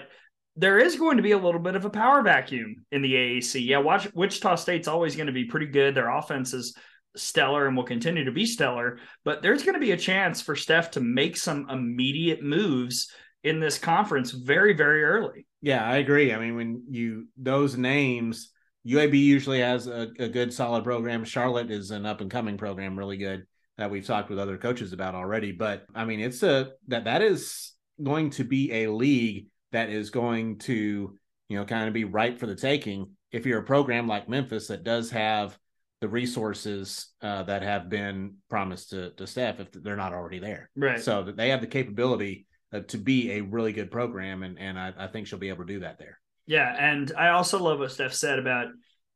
there 0.56 0.80
is 0.80 0.96
going 0.96 1.18
to 1.18 1.24
be 1.24 1.32
a 1.32 1.38
little 1.38 1.62
bit 1.62 1.76
of 1.76 1.86
a 1.86 1.90
power 1.90 2.22
vacuum 2.24 2.86
in 2.92 3.02
the 3.02 3.14
AAC. 3.14 3.66
Yeah, 3.66 3.80
watch 3.80 4.12
Wichita 4.14 4.56
State's 4.56 4.88
always 4.88 5.16
going 5.16 5.28
to 5.28 5.34
be 5.34 5.46
pretty 5.46 5.68
good. 5.68 5.96
Their 5.96 6.10
offense 6.10 6.54
is 6.54 6.76
stellar 7.16 7.68
and 7.68 7.76
will 7.76 7.84
continue 7.84 8.26
to 8.26 8.32
be 8.32 8.46
stellar. 8.46 9.00
But 9.24 9.42
there's 9.42 9.64
going 9.64 9.76
to 9.76 9.80
be 9.80 9.92
a 9.92 9.98
chance 9.98 10.42
for 10.42 10.56
Steph 10.56 10.92
to 10.92 11.02
make 11.02 11.38
some 11.38 11.70
immediate 11.70 12.44
moves 12.44 13.12
in 13.44 13.60
this 13.60 13.78
conference 13.78 14.32
very, 14.32 14.74
very 14.74 15.04
early. 15.04 15.46
Yeah, 15.62 15.84
I 15.86 15.98
agree. 15.98 16.34
I 16.34 16.40
mean, 16.40 16.56
when 16.56 16.84
you 16.90 17.28
those 17.38 17.78
names, 17.78 18.53
UAB 18.88 19.18
usually 19.18 19.60
has 19.60 19.88
a, 19.88 20.10
a 20.20 20.28
good, 20.28 20.54
solid 20.54 20.84
program. 20.84 21.24
Charlotte 21.24 21.72
is 21.72 21.92
an 21.92 22.06
up 22.06 22.22
and 22.22 22.30
coming 22.30 22.58
program, 22.58 22.98
really 22.98 23.18
good 23.18 23.46
that 23.78 23.90
we've 23.90 24.06
talked 24.06 24.30
with 24.30 24.40
other 24.40 24.58
coaches 24.58 24.94
about 24.94 25.16
already. 25.16 25.52
But 25.52 25.86
I 25.96 26.06
mean, 26.06 26.20
it's 26.20 26.44
a 26.44 26.72
that 26.88 27.06
that 27.06 27.22
is 27.22 27.74
going 28.02 28.32
to 28.32 28.44
be 28.44 28.84
a 28.84 28.92
league 28.92 29.48
that 29.72 29.90
is 29.90 30.10
going 30.10 30.60
to 30.60 31.18
you 31.50 31.58
know 31.58 31.66
kind 31.66 31.88
of 31.88 31.94
be 31.94 32.04
ripe 32.04 32.40
for 32.40 32.46
the 32.46 32.56
taking 32.56 33.12
if 33.32 33.46
you're 33.46 33.60
a 33.60 33.64
program 33.64 34.08
like 34.08 34.30
Memphis 34.30 34.68
that 34.68 34.84
does 34.84 35.10
have 35.12 35.58
the 36.02 36.10
resources 36.10 37.14
uh, 37.22 37.44
that 37.44 37.64
have 37.64 37.90
been 37.90 38.36
promised 38.50 38.90
to 38.92 39.12
to 39.12 39.26
Steph 39.26 39.60
if 39.60 39.72
they're 39.72 39.96
not 39.96 40.14
already 40.14 40.40
there. 40.40 40.70
Right. 40.76 41.02
So 41.02 41.24
that 41.24 41.38
they 41.38 41.50
have 41.50 41.62
the 41.62 41.68
capability 41.68 42.46
uh, 42.72 42.82
to 42.82 42.98
be 42.98 43.32
a 43.34 43.42
really 43.42 43.74
good 43.74 43.92
program, 43.92 44.44
and 44.44 44.60
and 44.60 44.78
I, 44.78 44.94
I 44.98 45.08
think 45.08 45.28
she'll 45.28 45.40
be 45.40 45.50
able 45.50 45.66
to 45.66 45.74
do 45.74 45.80
that 45.80 45.98
there. 45.98 46.20
Yeah, 46.46 46.76
and 46.78 47.12
I 47.18 47.30
also 47.30 47.62
love 47.62 47.80
what 47.80 47.92
Steph 47.92 48.14
said 48.14 48.40
about 48.40 48.68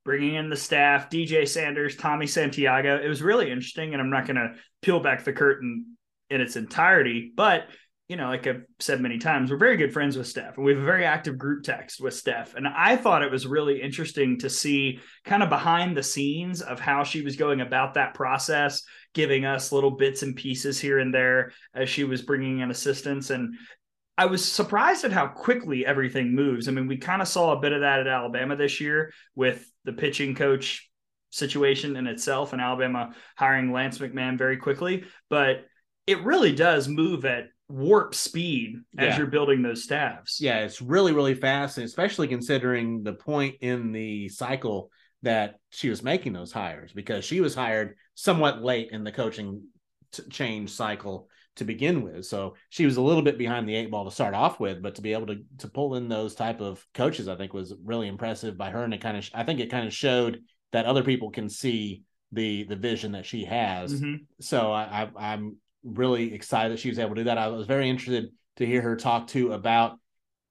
bringing 0.05 0.35
in 0.35 0.49
the 0.49 0.55
staff, 0.55 1.09
DJ 1.09 1.47
Sanders, 1.47 1.97
Tommy 1.97 2.27
Santiago. 2.27 3.01
It 3.03 3.09
was 3.09 3.21
really 3.21 3.51
interesting, 3.51 3.93
and 3.93 4.01
I'm 4.01 4.09
not 4.09 4.25
going 4.25 4.37
to 4.37 4.53
peel 4.81 5.01
back 5.01 5.23
the 5.23 5.33
curtain 5.33 5.97
in 6.29 6.41
its 6.41 6.55
entirety, 6.55 7.31
but 7.35 7.67
you 8.07 8.15
know, 8.15 8.27
like 8.27 8.47
I've 8.47 8.63
said 8.79 9.01
many 9.01 9.17
times, 9.17 9.51
we're 9.51 9.57
very 9.57 9.75
good 9.75 9.91
friends 9.91 10.17
with 10.17 10.27
Steph 10.27 10.55
and 10.55 10.65
we 10.65 10.71
have 10.71 10.81
a 10.81 10.85
very 10.85 11.03
active 11.03 11.37
group 11.37 11.63
text 11.63 11.99
with 11.99 12.13
Steph. 12.13 12.55
And 12.55 12.65
I 12.65 12.95
thought 12.95 13.21
it 13.21 13.31
was 13.31 13.45
really 13.45 13.81
interesting 13.81 14.39
to 14.39 14.49
see 14.49 15.01
kind 15.25 15.43
of 15.43 15.49
behind 15.49 15.95
the 15.95 16.03
scenes 16.03 16.61
of 16.61 16.79
how 16.79 17.03
she 17.03 17.21
was 17.21 17.35
going 17.35 17.59
about 17.59 17.95
that 17.95 18.13
process, 18.13 18.83
giving 19.13 19.43
us 19.43 19.73
little 19.73 19.91
bits 19.91 20.23
and 20.23 20.37
pieces 20.37 20.79
here 20.79 20.99
and 20.99 21.13
there 21.13 21.51
as 21.75 21.89
she 21.89 22.05
was 22.05 22.21
bringing 22.21 22.59
in 22.59 22.71
assistance. 22.71 23.29
And 23.29 23.55
I 24.17 24.25
was 24.25 24.43
surprised 24.43 25.05
at 25.05 25.11
how 25.11 25.27
quickly 25.27 25.85
everything 25.85 26.33
moves. 26.33 26.67
I 26.67 26.71
mean, 26.71 26.87
we 26.87 26.97
kind 26.97 27.21
of 27.21 27.27
saw 27.27 27.53
a 27.53 27.59
bit 27.59 27.71
of 27.71 27.81
that 27.81 27.99
at 27.99 28.07
Alabama 28.07 28.55
this 28.55 28.81
year 28.81 29.13
with 29.35 29.69
the 29.85 29.93
pitching 29.93 30.33
coach 30.33 30.89
situation 31.29 31.95
in 31.95 32.07
itself 32.07 32.53
and 32.53 32.61
Alabama 32.61 33.13
hiring 33.35 33.71
Lance 33.71 33.99
McMahon 33.99 34.37
very 34.37 34.57
quickly. 34.57 35.03
But 35.29 35.65
it 36.07 36.23
really 36.23 36.55
does 36.55 36.87
move 36.87 37.25
at 37.25 37.49
warp 37.69 38.15
speed 38.15 38.77
as 38.97 39.09
yeah. 39.09 39.17
you're 39.17 39.27
building 39.27 39.61
those 39.61 39.83
staffs. 39.83 40.39
Yeah, 40.41 40.59
it's 40.59 40.81
really, 40.81 41.13
really 41.13 41.35
fast, 41.35 41.77
and 41.77 41.85
especially 41.85 42.27
considering 42.27 43.03
the 43.03 43.13
point 43.13 43.57
in 43.61 43.91
the 43.91 44.29
cycle 44.29 44.89
that 45.23 45.55
she 45.69 45.89
was 45.89 46.01
making 46.01 46.33
those 46.33 46.51
hires 46.51 46.93
because 46.93 47.25
she 47.25 47.41
was 47.41 47.53
hired 47.53 47.95
somewhat 48.15 48.61
late 48.61 48.89
in 48.91 49.03
the 49.03 49.11
coaching 49.11 49.63
t- 50.11 50.23
change 50.29 50.69
cycle 50.69 51.27
to 51.57 51.65
begin 51.65 52.03
with. 52.03 52.25
So 52.25 52.55
she 52.69 52.85
was 52.85 52.97
a 52.97 53.01
little 53.01 53.21
bit 53.21 53.37
behind 53.37 53.67
the 53.67 53.75
eight 53.75 53.91
ball 53.91 54.05
to 54.05 54.11
start 54.11 54.33
off 54.33 54.59
with, 54.59 54.81
but 54.81 54.95
to 54.95 55.01
be 55.01 55.13
able 55.13 55.27
to 55.27 55.37
to 55.59 55.67
pull 55.67 55.95
in 55.95 56.07
those 56.07 56.35
type 56.35 56.61
of 56.61 56.85
coaches, 56.93 57.27
I 57.27 57.35
think 57.35 57.53
was 57.53 57.73
really 57.83 58.07
impressive 58.07 58.57
by 58.57 58.69
her. 58.69 58.83
And 58.83 58.93
it 58.93 59.01
kind 59.01 59.17
of, 59.17 59.29
I 59.33 59.43
think 59.43 59.59
it 59.59 59.71
kind 59.71 59.87
of 59.87 59.93
showed 59.93 60.41
that 60.71 60.85
other 60.85 61.03
people 61.03 61.31
can 61.31 61.49
see 61.49 62.03
the 62.31 62.63
the 62.63 62.75
vision 62.75 63.13
that 63.13 63.25
she 63.25 63.45
has. 63.45 63.93
Mm-hmm. 63.93 64.15
So 64.41 64.71
I, 64.71 65.09
I 65.15 65.33
I'm 65.33 65.57
really 65.83 66.33
excited 66.33 66.73
that 66.73 66.79
she 66.79 66.89
was 66.89 66.99
able 66.99 67.15
to 67.15 67.21
do 67.21 67.25
that. 67.25 67.37
I 67.37 67.47
was 67.47 67.67
very 67.67 67.89
interested 67.89 68.31
to 68.57 68.65
hear 68.65 68.81
her 68.81 68.95
talk 68.95 69.27
too 69.27 69.53
about, 69.53 69.99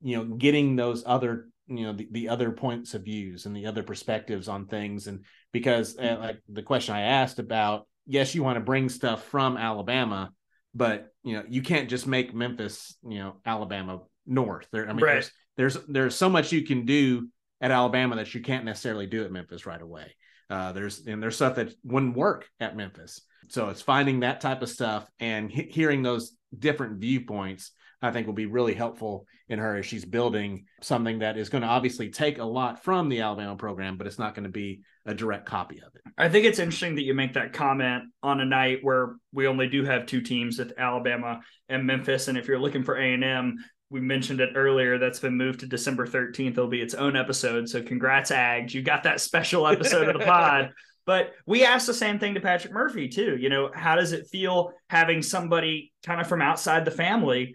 you 0.00 0.16
know, 0.16 0.24
getting 0.24 0.76
those 0.76 1.02
other 1.04 1.48
you 1.68 1.84
know 1.84 1.92
the, 1.92 2.08
the 2.10 2.28
other 2.28 2.52
points 2.52 2.94
of 2.94 3.04
views 3.04 3.46
and 3.46 3.56
the 3.56 3.66
other 3.66 3.82
perspectives 3.82 4.48
on 4.48 4.66
things 4.66 5.06
and 5.06 5.24
because 5.52 5.98
uh, 5.98 6.16
like 6.20 6.40
the 6.48 6.62
question 6.62 6.94
i 6.94 7.00
asked 7.00 7.38
about 7.38 7.86
yes 8.06 8.34
you 8.34 8.42
want 8.42 8.56
to 8.56 8.64
bring 8.64 8.88
stuff 8.88 9.24
from 9.24 9.56
alabama 9.56 10.32
but 10.76 11.08
you 11.24 11.34
know 11.34 11.42
you 11.48 11.62
can't 11.62 11.88
just 11.88 12.06
make 12.06 12.34
memphis 12.34 12.96
you 13.08 13.18
know 13.18 13.36
alabama 13.46 14.00
north. 14.26 14.66
There 14.72 14.88
i 14.88 14.92
mean 14.92 15.02
Right. 15.04 15.28
there's, 15.56 15.74
there's 15.74 15.86
there's 15.86 16.14
so 16.14 16.28
much 16.28 16.52
you 16.52 16.62
can 16.62 16.84
do 16.84 17.28
at 17.60 17.70
alabama 17.70 18.16
that 18.16 18.34
you 18.34 18.40
can't 18.42 18.64
necessarily 18.64 19.06
do 19.06 19.24
at 19.24 19.32
memphis 19.32 19.64
right 19.66 19.80
away. 19.80 20.14
Uh, 20.50 20.72
there's 20.72 21.06
and 21.06 21.22
there's 21.22 21.36
stuff 21.36 21.56
that 21.56 21.72
wouldn't 21.82 22.16
work 22.16 22.46
at 22.60 22.76
memphis. 22.76 23.22
So 23.48 23.68
it's 23.70 23.82
finding 23.82 24.20
that 24.20 24.40
type 24.40 24.62
of 24.62 24.68
stuff 24.68 25.08
and 25.18 25.50
he- 25.50 25.70
hearing 25.72 26.02
those 26.02 26.36
different 26.56 27.00
viewpoints 27.00 27.72
I 28.02 28.10
think 28.10 28.26
will 28.26 28.34
be 28.34 28.46
really 28.46 28.74
helpful 28.74 29.26
in 29.48 29.58
her 29.58 29.76
as 29.76 29.86
she's 29.86 30.04
building 30.04 30.66
something 30.82 31.20
that 31.20 31.38
is 31.38 31.48
going 31.48 31.62
to 31.62 31.68
obviously 31.68 32.10
take 32.10 32.38
a 32.38 32.44
lot 32.44 32.84
from 32.84 33.08
the 33.08 33.20
Alabama 33.20 33.56
program, 33.56 33.96
but 33.96 34.06
it's 34.06 34.18
not 34.18 34.34
going 34.34 34.44
to 34.44 34.50
be 34.50 34.80
a 35.06 35.14
direct 35.14 35.46
copy 35.46 35.78
of 35.78 35.94
it. 35.94 36.02
I 36.18 36.28
think 36.28 36.44
it's 36.44 36.58
interesting 36.58 36.96
that 36.96 37.04
you 37.04 37.14
make 37.14 37.34
that 37.34 37.52
comment 37.52 38.04
on 38.22 38.40
a 38.40 38.44
night 38.44 38.80
where 38.82 39.16
we 39.32 39.46
only 39.46 39.68
do 39.68 39.84
have 39.84 40.06
two 40.06 40.20
teams 40.20 40.60
at 40.60 40.72
Alabama 40.76 41.40
and 41.68 41.86
Memphis. 41.86 42.28
And 42.28 42.36
if 42.36 42.48
you're 42.48 42.58
looking 42.58 42.82
for 42.82 42.96
A 42.96 43.14
and 43.14 43.24
M, 43.24 43.56
we 43.88 44.00
mentioned 44.00 44.40
it 44.40 44.50
earlier. 44.56 44.98
That's 44.98 45.20
been 45.20 45.36
moved 45.36 45.60
to 45.60 45.66
December 45.66 46.06
13th. 46.06 46.52
It'll 46.52 46.66
be 46.66 46.82
its 46.82 46.94
own 46.94 47.16
episode. 47.16 47.68
So 47.68 47.82
congrats, 47.82 48.32
Ags. 48.32 48.74
You 48.74 48.82
got 48.82 49.04
that 49.04 49.20
special 49.20 49.66
episode 49.66 50.08
of 50.08 50.18
the 50.18 50.24
pod. 50.24 50.72
But 51.06 51.34
we 51.46 51.64
asked 51.64 51.86
the 51.86 51.94
same 51.94 52.18
thing 52.18 52.34
to 52.34 52.40
Patrick 52.40 52.72
Murphy 52.72 53.06
too. 53.06 53.36
You 53.38 53.48
know, 53.48 53.70
how 53.72 53.94
does 53.94 54.10
it 54.10 54.26
feel 54.26 54.72
having 54.90 55.22
somebody 55.22 55.92
kind 56.04 56.20
of 56.20 56.26
from 56.26 56.42
outside 56.42 56.84
the 56.84 56.90
family 56.90 57.54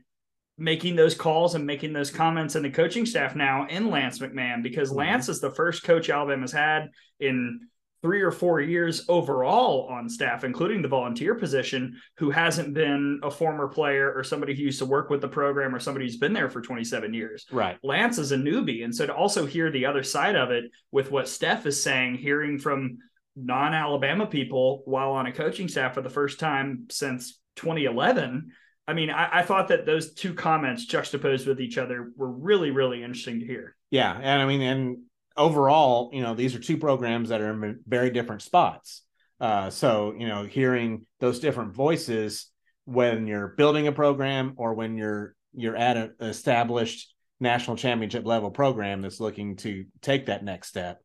making 0.57 0.95
those 0.95 1.15
calls 1.15 1.55
and 1.55 1.65
making 1.65 1.93
those 1.93 2.11
comments 2.11 2.55
and 2.55 2.63
the 2.63 2.69
coaching 2.69 3.05
staff 3.05 3.35
now 3.35 3.67
in 3.67 3.89
Lance 3.89 4.19
McMahon? 4.19 4.63
Because 4.63 4.89
mm-hmm. 4.89 4.99
Lance 4.99 5.29
is 5.29 5.39
the 5.39 5.51
first 5.51 5.83
coach 5.83 6.09
Alabama's 6.09 6.51
had 6.51 6.89
in 7.19 7.61
three 8.01 8.21
or 8.21 8.31
four 8.31 8.59
years 8.59 9.05
overall 9.09 9.87
on 9.87 10.09
staff, 10.09 10.43
including 10.43 10.81
the 10.81 10.87
volunteer 10.87 11.35
position, 11.35 11.95
who 12.17 12.31
hasn't 12.31 12.73
been 12.73 13.19
a 13.23 13.29
former 13.29 13.67
player 13.67 14.11
or 14.11 14.23
somebody 14.23 14.55
who 14.55 14.63
used 14.63 14.79
to 14.79 14.85
work 14.85 15.09
with 15.09 15.21
the 15.21 15.27
program 15.27 15.75
or 15.75 15.79
somebody 15.79 16.05
who's 16.05 16.17
been 16.17 16.33
there 16.33 16.49
for 16.49 16.61
27 16.61 17.13
years. 17.13 17.45
Right. 17.51 17.77
Lance 17.83 18.17
is 18.17 18.31
a 18.31 18.37
newbie. 18.37 18.83
And 18.83 18.95
so 18.95 19.05
to 19.05 19.13
also 19.13 19.45
hear 19.45 19.71
the 19.71 19.85
other 19.85 20.03
side 20.03 20.35
of 20.35 20.49
it 20.49 20.65
with 20.91 21.11
what 21.11 21.29
Steph 21.29 21.65
is 21.65 21.81
saying, 21.81 22.15
hearing 22.15 22.57
from 22.57 22.97
non 23.35 23.73
Alabama 23.73 24.25
people 24.25 24.81
while 24.85 25.11
on 25.11 25.27
a 25.27 25.31
coaching 25.31 25.67
staff 25.67 25.93
for 25.93 26.01
the 26.01 26.09
first 26.09 26.39
time 26.39 26.87
since 26.89 27.39
2011. 27.57 28.51
I 28.87 28.93
mean, 28.93 29.09
I, 29.09 29.39
I, 29.39 29.41
thought 29.43 29.69
that 29.69 29.85
those 29.85 30.13
two 30.13 30.33
comments 30.33 30.85
juxtaposed 30.85 31.47
with 31.47 31.61
each 31.61 31.77
other 31.77 32.11
were 32.15 32.31
really, 32.31 32.71
really 32.71 33.03
interesting 33.03 33.39
to 33.39 33.45
hear. 33.45 33.75
Yeah. 33.89 34.17
And 34.19 34.41
I 34.41 34.45
mean, 34.45 34.61
and 34.61 34.97
overall, 35.37 36.09
you 36.13 36.21
know, 36.21 36.33
these 36.33 36.55
are 36.55 36.59
two 36.59 36.77
programs 36.77 37.29
that 37.29 37.41
are 37.41 37.51
in 37.51 37.79
very 37.87 38.09
different 38.09 38.41
spots. 38.41 39.03
Uh, 39.39 39.69
so, 39.69 40.13
you 40.17 40.27
know, 40.27 40.43
hearing 40.43 41.05
those 41.19 41.39
different 41.39 41.73
voices 41.73 42.47
when 42.85 43.27
you're 43.27 43.49
building 43.49 43.87
a 43.87 43.91
program 43.91 44.53
or 44.57 44.73
when 44.73 44.97
you're 44.97 45.35
you're 45.53 45.75
at 45.75 45.97
an 45.97 46.13
established 46.19 47.13
national 47.39 47.77
championship 47.77 48.25
level 48.25 48.51
program 48.51 49.01
that's 49.01 49.19
looking 49.19 49.55
to 49.57 49.85
take 50.01 50.27
that 50.27 50.43
next 50.43 50.67
step 50.67 51.01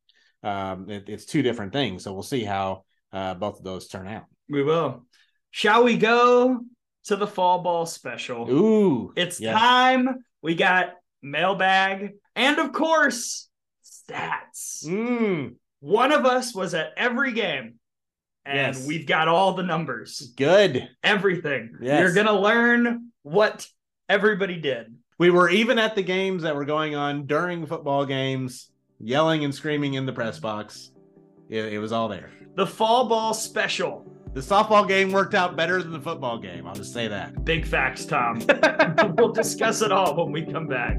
um, 0.46 0.88
it, 0.88 1.08
it's 1.08 1.24
two 1.24 1.42
different 1.42 1.72
things. 1.72 2.04
So 2.04 2.12
we'll 2.12 2.22
see 2.22 2.44
how 2.44 2.84
uh, 3.12 3.34
both 3.34 3.58
of 3.58 3.64
those 3.64 3.88
turn 3.88 4.06
out. 4.06 4.24
We 4.48 4.62
will. 4.62 5.04
Shall 5.50 5.84
we 5.84 5.96
go 5.96 6.60
to 7.06 7.16
the 7.16 7.26
fall 7.26 7.60
ball 7.60 7.86
special? 7.86 8.48
Ooh, 8.50 9.12
it's 9.16 9.40
yes. 9.40 9.58
time. 9.58 10.24
We 10.42 10.54
got 10.54 10.94
mailbag 11.22 12.14
and, 12.34 12.58
of 12.58 12.72
course, 12.72 13.48
stats. 13.84 14.84
Mm. 14.86 15.54
One 15.80 16.12
of 16.12 16.24
us 16.24 16.54
was 16.54 16.74
at 16.74 16.92
every 16.96 17.32
game. 17.32 17.74
And 18.44 18.76
yes. 18.76 18.86
we've 18.86 19.06
got 19.06 19.26
all 19.26 19.54
the 19.54 19.64
numbers. 19.64 20.32
Good. 20.36 20.88
Everything. 21.02 21.76
Yes. 21.80 22.00
You're 22.00 22.14
going 22.14 22.28
to 22.28 22.40
learn 22.40 23.10
what 23.22 23.66
everybody 24.08 24.60
did. 24.60 24.94
We 25.18 25.30
were 25.30 25.50
even 25.50 25.78
at 25.78 25.96
the 25.96 26.02
games 26.02 26.44
that 26.44 26.54
were 26.54 26.64
going 26.64 26.94
on 26.94 27.26
during 27.26 27.66
football 27.66 28.06
games 28.06 28.70
yelling 29.00 29.44
and 29.44 29.54
screaming 29.54 29.94
in 29.94 30.06
the 30.06 30.12
press 30.12 30.38
box. 30.38 30.92
It, 31.48 31.72
it, 31.72 31.78
was 31.78 31.90
all 31.90 32.08
there. 32.08 32.30
The 32.54 32.66
fall 32.66 33.08
ball 33.08 33.34
special. 33.34 34.06
The 34.36 34.42
softball 34.42 34.86
game 34.86 35.12
worked 35.12 35.32
out 35.34 35.56
better 35.56 35.82
than 35.82 35.92
the 35.92 35.98
football 35.98 36.36
game. 36.36 36.66
I'll 36.66 36.74
just 36.74 36.92
say 36.92 37.08
that. 37.08 37.42
Big 37.46 37.66
facts, 37.66 38.04
Tom. 38.04 38.42
we'll 39.16 39.32
discuss 39.32 39.80
it 39.80 39.90
all 39.90 40.14
when 40.14 40.30
we 40.30 40.44
come 40.44 40.66
back. 40.66 40.98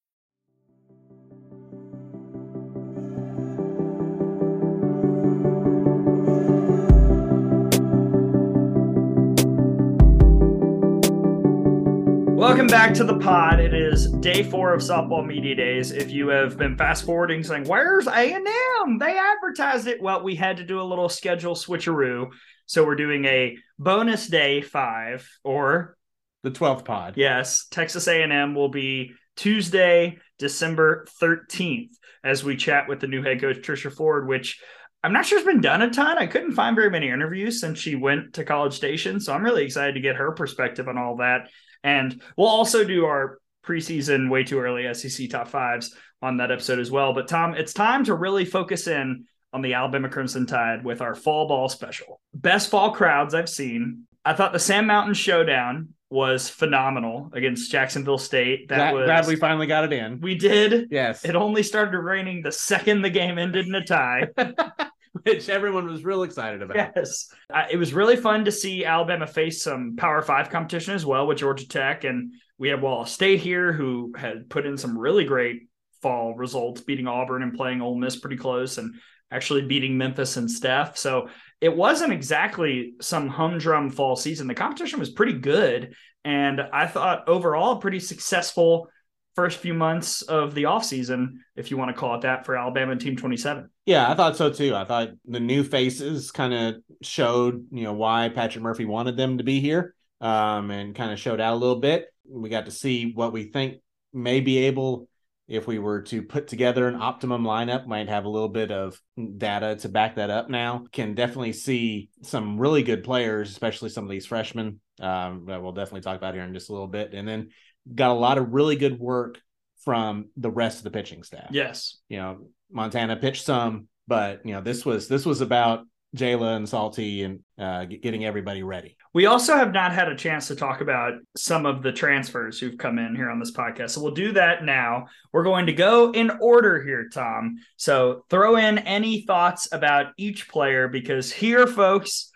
Welcome 12.51 12.67
back 12.67 12.93
to 12.95 13.05
the 13.05 13.17
pod. 13.17 13.61
It 13.61 13.73
is 13.73 14.11
day 14.11 14.43
four 14.43 14.73
of 14.73 14.81
softball 14.81 15.25
media 15.25 15.55
days. 15.55 15.91
If 15.91 16.11
you 16.11 16.27
have 16.27 16.57
been 16.57 16.75
fast 16.75 17.05
forwarding, 17.05 17.45
saying 17.45 17.63
"Where's 17.63 18.07
A 18.07 18.33
and 18.33 18.45
M?" 18.45 18.97
They 18.97 19.17
advertised 19.17 19.87
it. 19.87 20.01
Well, 20.01 20.21
we 20.21 20.35
had 20.35 20.57
to 20.57 20.65
do 20.65 20.81
a 20.81 20.83
little 20.83 21.07
schedule 21.07 21.55
switcheroo, 21.55 22.27
so 22.65 22.85
we're 22.85 22.95
doing 22.95 23.23
a 23.23 23.57
bonus 23.79 24.27
day 24.27 24.59
five 24.59 25.25
or 25.45 25.95
the 26.43 26.51
twelfth 26.51 26.83
pod. 26.83 27.13
Yes, 27.15 27.67
Texas 27.71 28.09
A 28.09 28.21
and 28.21 28.33
M 28.33 28.53
will 28.53 28.67
be 28.67 29.13
Tuesday, 29.37 30.17
December 30.37 31.05
thirteenth, 31.21 31.97
as 32.21 32.43
we 32.43 32.57
chat 32.57 32.89
with 32.89 32.99
the 32.99 33.07
new 33.07 33.23
head 33.23 33.39
coach 33.39 33.59
Trisha 33.59 33.93
Ford, 33.93 34.27
which. 34.27 34.61
I'm 35.03 35.13
not 35.13 35.25
sure 35.25 35.39
it's 35.39 35.47
been 35.47 35.61
done 35.61 35.81
a 35.81 35.89
ton. 35.89 36.19
I 36.19 36.27
couldn't 36.27 36.51
find 36.51 36.75
very 36.75 36.91
many 36.91 37.09
interviews 37.09 37.59
since 37.59 37.79
she 37.79 37.95
went 37.95 38.33
to 38.33 38.43
College 38.43 38.75
Station. 38.75 39.19
So 39.19 39.33
I'm 39.33 39.41
really 39.41 39.63
excited 39.63 39.93
to 39.93 39.99
get 39.99 40.17
her 40.17 40.31
perspective 40.33 40.87
on 40.87 40.99
all 40.99 41.15
that. 41.15 41.49
And 41.83 42.21
we'll 42.37 42.47
also 42.47 42.83
do 42.83 43.05
our 43.05 43.39
preseason 43.65 44.29
way 44.29 44.43
too 44.43 44.59
early 44.59 44.91
SEC 44.93 45.29
top 45.29 45.47
fives 45.47 45.95
on 46.21 46.37
that 46.37 46.51
episode 46.51 46.79
as 46.79 46.91
well. 46.91 47.13
But 47.13 47.27
Tom, 47.27 47.53
it's 47.55 47.73
time 47.73 48.03
to 48.05 48.15
really 48.15 48.45
focus 48.45 48.87
in 48.87 49.25
on 49.53 49.61
the 49.61 49.73
Alabama 49.73 50.09
Crimson 50.09 50.45
Tide 50.45 50.83
with 50.83 51.01
our 51.01 51.15
fall 51.15 51.47
ball 51.47 51.69
special. 51.69 52.21
Best 52.33 52.69
fall 52.69 52.91
crowds 52.91 53.33
I've 53.33 53.49
seen. 53.49 54.07
I 54.23 54.33
thought 54.33 54.53
the 54.53 54.59
Sand 54.59 54.87
Mountain 54.87 55.15
Showdown 55.15 55.89
was 56.09 56.49
phenomenal 56.49 57.29
against 57.33 57.71
Jacksonville 57.71 58.17
State. 58.17 58.67
That 58.69 58.91
glad, 58.91 58.93
was 58.93 59.05
glad 59.05 59.27
we 59.27 59.35
finally 59.37 59.65
got 59.65 59.85
it 59.85 59.93
in. 59.93 60.19
We 60.19 60.35
did. 60.35 60.89
Yes. 60.91 61.25
It 61.25 61.35
only 61.35 61.63
started 61.63 61.97
raining 61.97 62.43
the 62.43 62.51
second 62.51 63.01
the 63.01 63.09
game 63.09 63.37
ended 63.37 63.65
in 63.65 63.75
a 63.75 63.83
tie. 63.83 64.27
which 65.23 65.49
everyone 65.49 65.87
was 65.87 66.03
real 66.03 66.23
excited 66.23 66.61
about. 66.61 66.77
Yes. 66.95 67.33
Uh, 67.53 67.65
it 67.69 67.77
was 67.77 67.93
really 67.93 68.15
fun 68.15 68.45
to 68.45 68.51
see 68.51 68.85
Alabama 68.85 69.27
face 69.27 69.61
some 69.61 69.95
Power 69.97 70.21
Five 70.21 70.49
competition 70.49 70.93
as 70.93 71.05
well 71.05 71.27
with 71.27 71.39
Georgia 71.39 71.67
Tech. 71.67 72.03
And 72.03 72.33
we 72.57 72.69
have 72.69 72.81
Wallace 72.81 73.11
State 73.11 73.41
here, 73.41 73.73
who 73.73 74.13
had 74.17 74.49
put 74.49 74.65
in 74.65 74.77
some 74.77 74.97
really 74.97 75.25
great 75.25 75.67
fall 76.01 76.35
results, 76.35 76.81
beating 76.81 77.07
Auburn 77.07 77.43
and 77.43 77.53
playing 77.53 77.81
Ole 77.81 77.97
Miss 77.97 78.15
pretty 78.15 78.37
close 78.37 78.77
and 78.77 78.95
actually 79.31 79.63
beating 79.63 79.97
Memphis 79.97 80.37
and 80.37 80.49
Steph. 80.49 80.97
So 80.97 81.29
it 81.59 81.75
wasn't 81.75 82.13
exactly 82.13 82.93
some 83.01 83.27
humdrum 83.27 83.89
fall 83.89 84.15
season. 84.15 84.47
The 84.47 84.55
competition 84.55 84.99
was 84.99 85.09
pretty 85.09 85.33
good. 85.33 85.95
And 86.23 86.61
I 86.61 86.87
thought 86.87 87.27
overall, 87.27 87.77
pretty 87.77 87.99
successful 87.99 88.89
first 89.35 89.59
few 89.59 89.73
months 89.73 90.21
of 90.23 90.53
the 90.53 90.63
offseason, 90.63 91.35
if 91.55 91.71
you 91.71 91.77
want 91.77 91.89
to 91.89 91.99
call 91.99 92.15
it 92.15 92.21
that, 92.21 92.45
for 92.45 92.57
Alabama 92.57 92.95
Team 92.95 93.15
27. 93.15 93.69
Yeah, 93.85 94.09
I 94.09 94.15
thought 94.15 94.37
so 94.37 94.51
too. 94.51 94.75
I 94.75 94.85
thought 94.85 95.09
the 95.25 95.39
new 95.39 95.63
faces 95.63 96.31
kind 96.31 96.53
of 96.53 96.75
showed, 97.01 97.65
you 97.71 97.83
know, 97.83 97.93
why 97.93 98.29
Patrick 98.29 98.63
Murphy 98.63 98.85
wanted 98.85 99.17
them 99.17 99.37
to 99.37 99.43
be 99.43 99.59
here 99.59 99.95
um, 100.19 100.71
and 100.71 100.95
kind 100.95 101.11
of 101.11 101.19
showed 101.19 101.41
out 101.41 101.53
a 101.53 101.57
little 101.57 101.79
bit. 101.79 102.07
We 102.29 102.49
got 102.49 102.65
to 102.65 102.71
see 102.71 103.11
what 103.13 103.33
we 103.33 103.45
think 103.45 103.81
may 104.13 104.41
be 104.41 104.59
able 104.59 105.07
if 105.51 105.67
we 105.67 105.79
were 105.79 106.01
to 106.01 106.21
put 106.21 106.47
together 106.47 106.87
an 106.87 106.95
optimum 106.95 107.43
lineup, 107.43 107.85
might 107.85 108.07
have 108.07 108.23
a 108.23 108.29
little 108.29 108.47
bit 108.47 108.71
of 108.71 109.01
data 109.37 109.75
to 109.75 109.89
back 109.89 110.15
that 110.15 110.29
up 110.29 110.49
now. 110.49 110.85
Can 110.93 111.13
definitely 111.13 111.51
see 111.51 112.09
some 112.21 112.57
really 112.57 112.83
good 112.83 113.03
players, 113.03 113.49
especially 113.49 113.89
some 113.89 114.05
of 114.05 114.09
these 114.09 114.25
freshmen 114.25 114.79
um, 115.01 115.45
that 115.47 115.61
we'll 115.61 115.73
definitely 115.73 116.01
talk 116.01 116.15
about 116.15 116.35
here 116.35 116.43
in 116.43 116.53
just 116.53 116.69
a 116.69 116.71
little 116.71 116.87
bit. 116.87 117.13
And 117.13 117.27
then 117.27 117.49
got 117.93 118.11
a 118.11 118.13
lot 118.13 118.37
of 118.37 118.53
really 118.53 118.75
good 118.75 118.99
work 118.99 119.39
from 119.83 120.29
the 120.37 120.51
rest 120.51 120.79
of 120.79 120.83
the 120.83 120.91
pitching 120.91 121.23
staff. 121.23 121.49
Yes. 121.51 121.97
You 122.07 122.17
know, 122.17 122.47
Montana 122.71 123.15
pitched 123.17 123.43
some, 123.43 123.87
but 124.07 124.45
you 124.45 124.53
know, 124.53 124.61
this 124.61 124.85
was 124.85 125.07
this 125.07 125.25
was 125.25 125.41
about 125.41 125.85
Jayla 126.15 126.57
and 126.57 126.67
Salty 126.67 127.23
and 127.23 127.39
uh, 127.57 127.85
getting 127.85 128.25
everybody 128.25 128.63
ready. 128.63 128.97
We 129.13 129.25
also 129.25 129.55
have 129.55 129.71
not 129.71 129.93
had 129.93 130.09
a 130.09 130.15
chance 130.15 130.47
to 130.47 130.55
talk 130.55 130.81
about 130.81 131.13
some 131.35 131.65
of 131.65 131.83
the 131.83 131.91
transfers 131.91 132.59
who've 132.59 132.77
come 132.77 132.99
in 132.99 133.15
here 133.15 133.29
on 133.29 133.39
this 133.39 133.51
podcast. 133.51 133.91
So 133.91 134.01
we'll 134.01 134.13
do 134.13 134.33
that 134.33 134.63
now. 134.63 135.07
We're 135.31 135.43
going 135.43 135.65
to 135.67 135.73
go 135.73 136.11
in 136.11 136.31
order 136.41 136.81
here, 136.83 137.09
Tom. 137.09 137.57
So 137.77 138.25
throw 138.29 138.57
in 138.57 138.79
any 138.79 139.21
thoughts 139.21 139.69
about 139.71 140.07
each 140.17 140.49
player 140.49 140.87
because 140.87 141.31
here, 141.31 141.65
folks, 141.65 142.31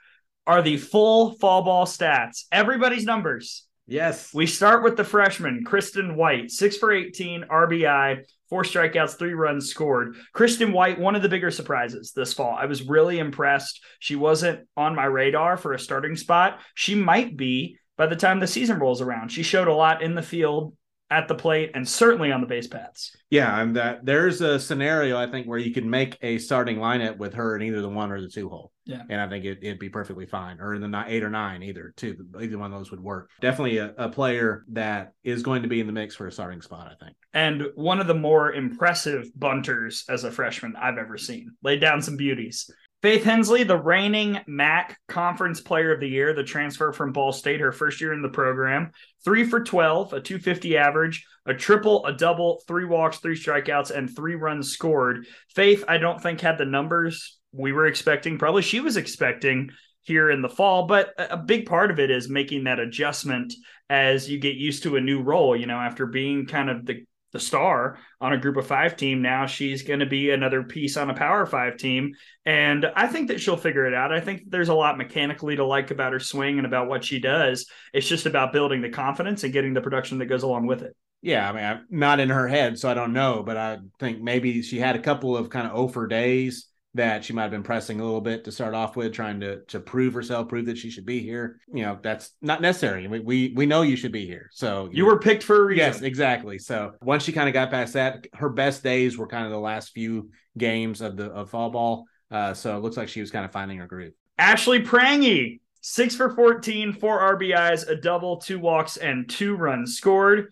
are 0.48 0.62
the 0.62 0.78
full 0.78 1.34
fall 1.34 1.64
ball 1.64 1.86
stats. 1.86 2.46
Everybody's 2.52 3.04
numbers. 3.04 3.66
Yes. 3.88 4.34
We 4.34 4.48
start 4.48 4.84
with 4.84 4.98
the 4.98 5.03
freshman, 5.03 5.64
Kristen 5.64 6.16
White, 6.16 6.49
six 6.49 6.78
for 6.78 6.91
18, 6.91 7.45
RBI, 7.52 8.24
four 8.49 8.64
strikeouts, 8.64 9.18
three 9.18 9.34
runs 9.34 9.70
scored. 9.70 10.16
Kristen 10.34 10.72
White, 10.72 10.99
one 10.99 11.16
of 11.16 11.22
the 11.22 11.30
bigger 11.30 11.52
surprises 11.52 12.12
this 12.12 12.34
fall. 12.34 12.56
I 12.60 12.66
was 12.66 12.88
really 12.88 13.20
impressed. 13.20 13.84
She 13.99 14.16
wasn't 14.16 14.68
on 14.76 14.95
my 14.95 15.06
radar 15.06 15.56
for 15.56 15.74
a 15.74 15.80
starting 15.80 16.16
spot. 16.16 16.60
She 16.74 16.95
might 16.95 17.38
be 17.38 17.78
by 17.95 18.07
the 18.07 18.16
time 18.16 18.40
the 18.40 18.48
season 18.48 18.80
rolls 18.80 19.02
around. 19.02 19.32
She 19.32 19.44
showed 19.44 19.68
a 19.68 19.74
lot 19.74 20.02
in 20.02 20.16
the 20.16 20.22
field 20.24 20.76
at 21.11 21.27
the 21.27 21.36
plate 21.36 21.72
and 21.76 21.88
certainly 21.88 22.32
on 22.32 22.41
the 22.41 22.48
base 22.48 22.68
paths. 22.68 23.15
Yeah, 23.30 23.61
and 23.61 23.76
that 23.76 24.06
there's 24.06 24.41
a 24.41 24.60
scenario 24.60 25.18
I 25.18 25.30
think 25.30 25.48
where 25.48 25.60
you 25.60 25.73
could 25.73 25.86
make 25.86 26.18
a 26.22 26.38
starting 26.38 26.77
lineup 26.77 27.18
with 27.18 27.34
her 27.36 27.56
in 27.56 27.61
either 27.61 27.82
the 27.82 27.90
one 27.90 28.11
or 28.11 28.22
the 28.22 28.30
two 28.30 28.49
hole. 28.49 28.72
Yeah, 28.86 29.02
and 29.10 29.19
I 29.19 29.27
think 29.27 29.45
it, 29.45 29.60
would 29.64 29.80
be 29.80 29.90
perfectly 29.90 30.26
fine, 30.26 30.60
or 30.60 30.76
in 30.76 30.82
the 30.82 31.03
eight 31.07 31.23
or 31.23 31.30
nine 31.30 31.64
either. 31.64 31.94
Two, 31.95 32.15
either 32.40 32.57
one 32.57 32.72
of 32.72 32.77
those 32.77 32.91
would 32.91 32.99
work. 32.99 33.30
Definitely 33.41 33.77
a, 33.77 33.94
a 33.98 34.10
player 34.10 34.64
that 34.69 35.14
is 35.23 35.44
going 35.44 35.64
to 35.64 35.68
be 35.68 35.80
in 35.80 35.88
the 35.88 35.94
mix 35.94 36.15
for 36.15 36.27
a 36.27 36.32
starting 36.32 36.61
spot. 36.61 36.88
I 36.91 37.03
think, 37.03 37.15
and 37.34 37.64
one 37.76 37.99
of 37.99 38.07
the 38.07 38.14
more 38.14 38.53
impressive 38.53 39.27
bunters 39.36 40.06
as 40.10 40.23
a 40.23 40.32
freshman 40.32 40.76
I've 40.76 40.98
ever 40.98 41.18
seen. 41.18 41.52
Laid 41.64 41.82
down 41.82 42.02
some 42.02 42.18
beauties. 42.18 42.69
Faith 43.02 43.24
Hensley, 43.24 43.64
the 43.64 43.78
reigning 43.78 44.40
MAC 44.48 44.98
Conference 45.08 45.62
Player 45.62 45.94
of 45.94 46.00
the 46.00 46.08
Year, 46.08 46.34
the 46.34 46.44
transfer 46.44 46.92
from 46.92 47.12
Ball 47.12 47.32
State, 47.32 47.60
her 47.60 47.72
first 47.72 48.02
year 48.02 48.14
in 48.14 48.22
the 48.22 48.30
program. 48.30 48.92
Three 49.24 49.44
for 49.44 49.64
12, 49.64 50.14
a 50.14 50.22
250 50.22 50.78
average, 50.78 51.26
a 51.46 51.54
triple, 51.54 52.06
a 52.06 52.14
double, 52.14 52.64
three 52.68 52.86
walks, 52.86 53.20
three 53.20 53.38
strikeouts, 53.38 53.92
and 53.92 54.14
three 54.14 54.36
runs 54.36 54.72
scored. 54.72 55.28
Faith, 55.50 55.84
I 55.88 55.98
don't 55.98 56.22
think 56.22 56.42
had 56.42 56.58
the 56.58 56.66
numbers 56.66 57.38
we 57.52 57.72
were 57.72 57.86
expecting. 57.86 58.40
Probably 58.40 58.62
she 58.62 58.80
was 58.80 58.98
expecting 58.98 59.70
here 60.02 60.30
in 60.30 60.42
the 60.42 60.50
fall, 60.50 60.88
but 60.88 61.14
a 61.18 61.38
big 61.38 61.66
part 61.66 61.92
of 61.92 62.00
it 62.00 62.12
is 62.12 62.30
making 62.30 62.64
that 62.64 62.80
adjustment 62.80 63.54
as 63.90 64.30
you 64.30 64.40
get 64.40 64.56
used 64.56 64.84
to 64.84 64.96
a 64.96 65.02
new 65.02 65.22
role, 65.22 65.56
you 65.56 65.66
know, 65.66 65.78
after 65.78 66.06
being 66.06 66.46
kind 66.46 66.70
of 66.70 66.86
the 66.86 67.06
the 67.36 67.40
star 67.40 67.99
on 68.22 68.32
a 68.32 68.38
group 68.38 68.56
of 68.56 68.66
five 68.66 68.95
team. 68.95 69.22
Now 69.22 69.45
she's 69.45 69.84
going 69.84 69.99
to 69.99 70.06
be 70.06 70.32
another 70.32 70.64
piece 70.64 70.95
on 70.95 71.10
a 71.10 71.14
power 71.14 71.45
five 71.45 71.78
team. 71.78 72.14
And 72.45 72.86
I 72.95 73.07
think 73.07 73.28
that 73.28 73.41
she'll 73.41 73.57
figure 73.57 73.86
it 73.86 73.94
out. 73.94 74.14
I 74.14 74.22
think 74.22 74.44
there's 74.48 74.70
a 74.70 74.74
lot 74.74 74.98
mechanically 74.98 75.57
to 75.57 75.66
like 75.66 75.91
about 75.91 76.14
her 76.14 76.20
swing 76.20 76.57
and 76.57 76.66
about 76.66 76.88
what 76.88 77.03
she 77.03 77.20
does. 77.20 77.68
It's 77.94 78.07
just 78.07 78.26
about 78.26 78.53
building 78.53 78.82
the 78.82 78.90
confidence 78.90 79.44
and 79.44 79.52
getting 79.52 79.74
the 79.74 79.82
production 79.82 80.18
that 80.20 80.28
goes 80.28 80.44
along 80.44 80.66
with 80.66 80.82
it. 80.82 80.95
Yeah, 81.22 81.49
I 81.49 81.52
mean, 81.53 81.64
I'm 81.64 81.86
not 81.90 82.20
in 82.20 82.30
her 82.30 82.48
head, 82.48 82.80
so 82.80 82.90
I 82.90 82.94
don't 82.94 83.14
know, 83.14 83.44
but 83.44 83.57
I 83.57 83.80
think 83.99 84.22
maybe 84.22 84.62
she 84.62 84.80
had 84.80 84.95
a 84.95 85.02
couple 85.02 85.36
of 85.36 85.49
kind 85.49 85.68
of 85.68 85.74
over 85.74 86.07
days 86.07 86.68
that 86.96 87.26
she 87.26 87.34
might 87.34 87.44
have 87.44 87.52
been 87.52 87.64
pressing 87.64 88.00
a 88.00 88.04
little 88.04 88.22
bit 88.22 88.46
to 88.46 88.52
start 88.52 88.74
off 88.74 88.96
with, 88.96 89.14
trying 89.14 89.42
to 89.42 89.62
to 89.66 89.80
prove 89.80 90.14
herself, 90.14 90.48
prove 90.48 90.66
that 90.66 90.78
she 90.78 90.90
should 90.90 91.06
be 91.06 91.20
here. 91.20 91.60
You 91.72 91.84
know, 91.84 92.00
that's 92.02 92.32
not 92.42 92.62
necessary. 92.62 93.08
We 93.08 93.20
we, 93.20 93.54
we 93.56 93.66
know 93.66 93.82
you 93.82 93.96
should 93.96 94.12
be 94.12 94.26
here. 94.26 94.50
So 94.54 94.90
you, 94.92 95.06
were 95.06 95.20
picked 95.20 95.44
for 95.44 95.64
a 95.64 95.66
reason. 95.66 95.86
Yes, 95.86 96.02
exactly. 96.02 96.58
So 96.58 96.94
once 97.02 97.24
she 97.24 97.32
kind 97.32 97.48
of 97.48 97.54
got 97.54 97.70
past 97.70 97.94
that, 97.94 98.28
her 98.34 98.50
best 98.50 98.82
days 98.82 99.18
were 99.18 99.28
kind 99.28 99.46
of 99.46 99.52
the 99.52 99.60
last 99.60 99.90
few 99.90 100.32
games 100.58 101.02
of 101.02 101.18
the 101.18 101.26
of 101.26 101.50
fall 101.50 101.70
ball. 101.70 102.06
Uh, 102.32 102.54
so 102.54 102.76
it 102.76 102.80
looks 102.80 102.98
like 102.98 103.10
she 103.10 103.22
was 103.22 103.30
kind 103.30 103.46
of 103.46 103.52
finding 103.52 103.78
her 103.78 103.88
groove. 103.88 104.14
Ashley 104.38 104.80
Prange, 104.80 105.60
six 105.82 106.16
for 106.16 106.34
14, 106.34 106.94
four 106.94 107.20
RBIs, 107.38 107.88
a 107.88 107.96
double, 107.96 108.38
two 108.38 108.60
walks, 108.60 108.98
and 108.98 109.30
two 109.30 109.56
runs 109.56 109.98
scored. 109.98 110.52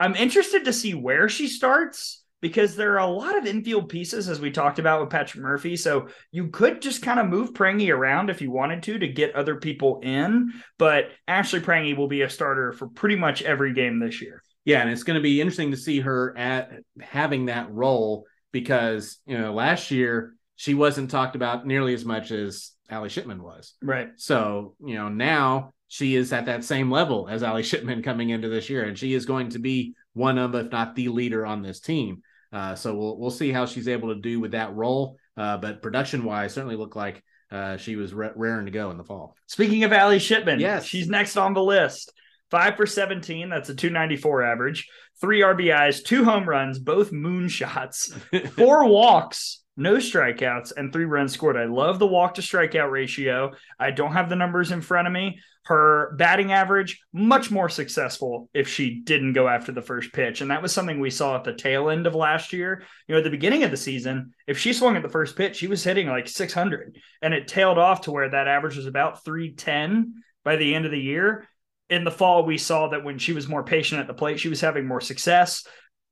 I'm 0.00 0.16
interested 0.16 0.64
to 0.64 0.72
see 0.72 0.94
where 0.94 1.28
she 1.28 1.48
starts 1.48 2.21
because 2.42 2.74
there 2.74 2.94
are 2.94 3.08
a 3.08 3.10
lot 3.10 3.38
of 3.38 3.46
infield 3.46 3.88
pieces, 3.88 4.28
as 4.28 4.40
we 4.40 4.50
talked 4.50 4.80
about 4.80 5.00
with 5.00 5.10
Patrick 5.10 5.42
Murphy. 5.42 5.76
So 5.76 6.08
you 6.32 6.48
could 6.48 6.82
just 6.82 7.00
kind 7.00 7.20
of 7.20 7.28
move 7.28 7.54
Prange 7.54 7.88
around 7.88 8.28
if 8.28 8.42
you 8.42 8.50
wanted 8.50 8.82
to 8.82 8.98
to 8.98 9.08
get 9.08 9.34
other 9.34 9.56
people 9.56 10.00
in. 10.02 10.52
But 10.76 11.10
Ashley 11.26 11.60
Prange 11.60 11.96
will 11.96 12.08
be 12.08 12.22
a 12.22 12.28
starter 12.28 12.72
for 12.72 12.88
pretty 12.88 13.16
much 13.16 13.42
every 13.42 13.72
game 13.72 14.00
this 14.00 14.20
year. 14.20 14.42
Yeah, 14.64 14.80
and 14.82 14.90
it's 14.90 15.04
going 15.04 15.16
to 15.16 15.22
be 15.22 15.40
interesting 15.40 15.70
to 15.70 15.76
see 15.76 16.00
her 16.00 16.36
at 16.36 16.72
having 17.00 17.46
that 17.46 17.72
role 17.72 18.26
because 18.50 19.18
you 19.24 19.38
know 19.38 19.54
last 19.54 19.90
year 19.90 20.34
she 20.56 20.74
wasn't 20.74 21.10
talked 21.10 21.36
about 21.36 21.66
nearly 21.66 21.94
as 21.94 22.04
much 22.04 22.32
as 22.32 22.72
Ali 22.90 23.08
Shipman 23.08 23.42
was. 23.42 23.74
Right. 23.80 24.10
So 24.16 24.74
you 24.84 24.96
know 24.96 25.08
now 25.08 25.72
she 25.86 26.16
is 26.16 26.32
at 26.32 26.46
that 26.46 26.64
same 26.64 26.90
level 26.90 27.28
as 27.28 27.44
Ali 27.44 27.62
Shipman 27.62 28.02
coming 28.02 28.30
into 28.30 28.48
this 28.48 28.68
year, 28.68 28.82
and 28.82 28.98
she 28.98 29.14
is 29.14 29.26
going 29.26 29.50
to 29.50 29.60
be 29.60 29.94
one 30.14 30.38
of, 30.38 30.54
if 30.56 30.72
not 30.72 30.96
the 30.96 31.08
leader 31.08 31.46
on 31.46 31.62
this 31.62 31.80
team. 31.80 32.22
Uh, 32.52 32.74
so 32.74 32.94
we'll 32.94 33.18
we'll 33.18 33.30
see 33.30 33.50
how 33.50 33.66
she's 33.66 33.88
able 33.88 34.14
to 34.14 34.20
do 34.20 34.40
with 34.40 34.52
that 34.52 34.74
role. 34.74 35.16
Uh, 35.36 35.56
but 35.56 35.82
production 35.82 36.24
wise, 36.24 36.52
certainly 36.52 36.76
looked 36.76 36.96
like 36.96 37.22
uh, 37.50 37.76
she 37.76 37.96
was 37.96 38.12
re- 38.12 38.30
raring 38.34 38.66
to 38.66 38.72
go 38.72 38.90
in 38.90 38.98
the 38.98 39.04
fall. 39.04 39.36
Speaking 39.46 39.84
of 39.84 39.92
Allie 39.92 40.18
Shipman, 40.18 40.60
yes, 40.60 40.84
she's 40.84 41.08
next 41.08 41.36
on 41.36 41.54
the 41.54 41.62
list. 41.62 42.12
Five 42.50 42.76
for 42.76 42.84
17. 42.84 43.48
That's 43.48 43.70
a 43.70 43.74
294 43.74 44.42
average. 44.42 44.86
Three 45.22 45.40
RBIs, 45.40 46.04
two 46.04 46.22
home 46.22 46.46
runs, 46.46 46.78
both 46.78 47.10
moonshots, 47.10 48.12
four 48.56 48.86
walks, 48.86 49.61
no 49.76 49.94
strikeouts, 49.94 50.72
and 50.76 50.92
three 50.92 51.04
runs 51.04 51.32
scored. 51.32 51.56
I 51.56 51.64
love 51.64 51.98
the 51.98 52.06
walk 52.06 52.34
to 52.34 52.42
strikeout 52.42 52.90
ratio. 52.90 53.52
I 53.78 53.90
don't 53.90 54.12
have 54.12 54.28
the 54.28 54.36
numbers 54.36 54.70
in 54.70 54.82
front 54.82 55.06
of 55.06 55.12
me. 55.12 55.40
Her 55.64 56.14
batting 56.18 56.52
average, 56.52 57.00
much 57.12 57.50
more 57.50 57.68
successful 57.68 58.50
if 58.52 58.68
she 58.68 59.00
didn't 59.00 59.32
go 59.32 59.48
after 59.48 59.72
the 59.72 59.80
first 59.80 60.12
pitch. 60.12 60.40
And 60.40 60.50
that 60.50 60.60
was 60.60 60.72
something 60.72 60.98
we 60.98 61.10
saw 61.10 61.36
at 61.36 61.44
the 61.44 61.54
tail 61.54 61.88
end 61.88 62.06
of 62.06 62.14
last 62.14 62.52
year. 62.52 62.82
You 63.06 63.14
know, 63.14 63.18
at 63.18 63.24
the 63.24 63.30
beginning 63.30 63.62
of 63.62 63.70
the 63.70 63.76
season, 63.76 64.34
if 64.46 64.58
she 64.58 64.72
swung 64.72 64.96
at 64.96 65.02
the 65.02 65.08
first 65.08 65.36
pitch, 65.36 65.56
she 65.56 65.68
was 65.68 65.84
hitting 65.84 66.08
like 66.08 66.28
600 66.28 66.98
and 67.22 67.32
it 67.32 67.48
tailed 67.48 67.78
off 67.78 68.02
to 68.02 68.10
where 68.10 68.28
that 68.28 68.48
average 68.48 68.76
was 68.76 68.86
about 68.86 69.24
310 69.24 70.22
by 70.44 70.56
the 70.56 70.74
end 70.74 70.84
of 70.84 70.90
the 70.90 70.98
year. 70.98 71.48
In 71.88 72.04
the 72.04 72.10
fall, 72.10 72.44
we 72.44 72.58
saw 72.58 72.88
that 72.88 73.04
when 73.04 73.18
she 73.18 73.32
was 73.32 73.48
more 73.48 73.62
patient 73.62 74.00
at 74.00 74.06
the 74.06 74.14
plate, 74.14 74.40
she 74.40 74.48
was 74.48 74.60
having 74.60 74.86
more 74.86 75.00
success. 75.00 75.64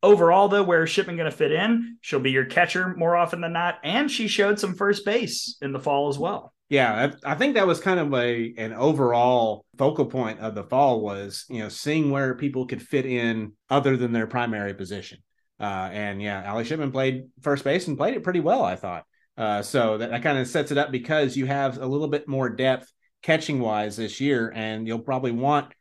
Overall, 0.02 0.48
though, 0.48 0.62
where 0.62 0.84
is 0.84 0.90
Shipman 0.90 1.16
going 1.16 1.30
to 1.30 1.36
fit 1.36 1.52
in? 1.52 1.98
She'll 2.00 2.20
be 2.20 2.30
your 2.30 2.46
catcher 2.46 2.94
more 2.96 3.16
often 3.16 3.42
than 3.42 3.52
not, 3.52 3.78
and 3.84 4.10
she 4.10 4.28
showed 4.28 4.58
some 4.58 4.74
first 4.74 5.04
base 5.04 5.56
in 5.60 5.72
the 5.72 5.78
fall 5.78 6.08
as 6.08 6.18
well. 6.18 6.54
Yeah, 6.70 7.10
I, 7.24 7.32
I 7.32 7.34
think 7.34 7.54
that 7.54 7.66
was 7.66 7.80
kind 7.80 8.00
of 8.00 8.14
a 8.14 8.54
an 8.56 8.72
overall 8.72 9.66
focal 9.76 10.06
point 10.06 10.38
of 10.40 10.54
the 10.54 10.62
fall 10.62 11.00
was 11.00 11.44
you 11.50 11.58
know 11.58 11.68
seeing 11.68 12.10
where 12.10 12.34
people 12.34 12.66
could 12.66 12.80
fit 12.80 13.04
in 13.04 13.52
other 13.68 13.96
than 13.96 14.12
their 14.12 14.26
primary 14.26 14.72
position. 14.72 15.18
Uh, 15.58 15.90
and 15.92 16.22
yeah, 16.22 16.42
Allie 16.44 16.64
Shipman 16.64 16.92
played 16.92 17.24
first 17.42 17.64
base 17.64 17.86
and 17.86 17.98
played 17.98 18.14
it 18.14 18.22
pretty 18.22 18.40
well, 18.40 18.64
I 18.64 18.76
thought. 18.76 19.04
Uh, 19.36 19.62
so 19.62 19.98
that, 19.98 20.10
that 20.10 20.22
kind 20.22 20.38
of 20.38 20.46
sets 20.46 20.70
it 20.70 20.78
up 20.78 20.90
because 20.90 21.36
you 21.36 21.44
have 21.46 21.76
a 21.76 21.86
little 21.86 22.08
bit 22.08 22.26
more 22.26 22.48
depth 22.48 22.90
catching 23.22 23.60
wise 23.60 23.96
this 23.96 24.20
year, 24.20 24.50
and 24.54 24.86
you'll 24.86 25.00
probably 25.00 25.32
want 25.32 25.74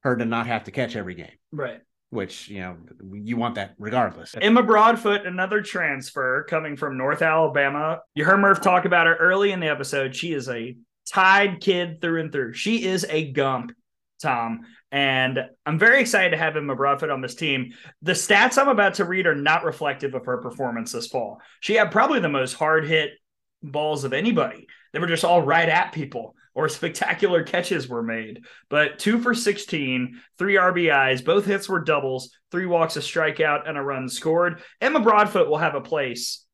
her 0.00 0.16
to 0.16 0.24
not 0.24 0.46
have 0.46 0.64
to 0.64 0.70
catch 0.70 0.96
every 0.96 1.14
game. 1.14 1.36
Right 1.52 1.80
which 2.10 2.48
you 2.48 2.60
know 2.60 2.76
you 3.12 3.36
want 3.36 3.54
that 3.54 3.74
regardless. 3.78 4.34
Emma 4.40 4.62
Broadfoot, 4.62 5.26
another 5.26 5.62
transfer 5.62 6.44
coming 6.48 6.76
from 6.76 6.98
North 6.98 7.22
Alabama. 7.22 8.00
You 8.14 8.24
heard 8.24 8.40
Murph 8.40 8.60
talk 8.60 8.84
about 8.84 9.06
her 9.06 9.16
early 9.16 9.52
in 9.52 9.60
the 9.60 9.68
episode. 9.68 10.14
She 10.14 10.32
is 10.32 10.48
a 10.48 10.76
Tide 11.08 11.60
kid 11.60 12.00
through 12.00 12.20
and 12.20 12.30
through. 12.30 12.52
She 12.52 12.84
is 12.84 13.04
a 13.08 13.32
gump, 13.32 13.72
Tom. 14.22 14.60
And 14.92 15.40
I'm 15.66 15.78
very 15.78 16.00
excited 16.00 16.30
to 16.30 16.36
have 16.36 16.56
Emma 16.56 16.76
Broadfoot 16.76 17.10
on 17.10 17.20
this 17.20 17.34
team. 17.34 17.72
The 18.02 18.12
stats 18.12 18.58
I'm 18.58 18.68
about 18.68 18.94
to 18.94 19.04
read 19.04 19.26
are 19.26 19.34
not 19.34 19.64
reflective 19.64 20.14
of 20.14 20.26
her 20.26 20.38
performance 20.38 20.92
this 20.92 21.08
fall. 21.08 21.40
She 21.60 21.74
had 21.74 21.90
probably 21.90 22.20
the 22.20 22.28
most 22.28 22.52
hard 22.52 22.86
hit 22.86 23.10
balls 23.62 24.04
of 24.04 24.12
anybody. 24.12 24.68
They 24.92 25.00
were 25.00 25.08
just 25.08 25.24
all 25.24 25.42
right 25.42 25.68
at 25.68 25.92
people 25.92 26.36
or 26.54 26.68
spectacular 26.68 27.42
catches 27.42 27.88
were 27.88 28.02
made. 28.02 28.44
But 28.68 28.98
two 28.98 29.20
for 29.20 29.34
16, 29.34 30.20
three 30.38 30.54
RBIs, 30.54 31.24
both 31.24 31.44
hits 31.44 31.68
were 31.68 31.80
doubles, 31.80 32.30
three 32.50 32.66
walks, 32.66 32.96
a 32.96 33.00
strikeout, 33.00 33.68
and 33.68 33.78
a 33.78 33.82
run 33.82 34.08
scored. 34.08 34.62
Emma 34.80 35.00
Broadfoot 35.00 35.48
will 35.48 35.58
have 35.58 35.74
a 35.74 35.80
place 35.80 36.44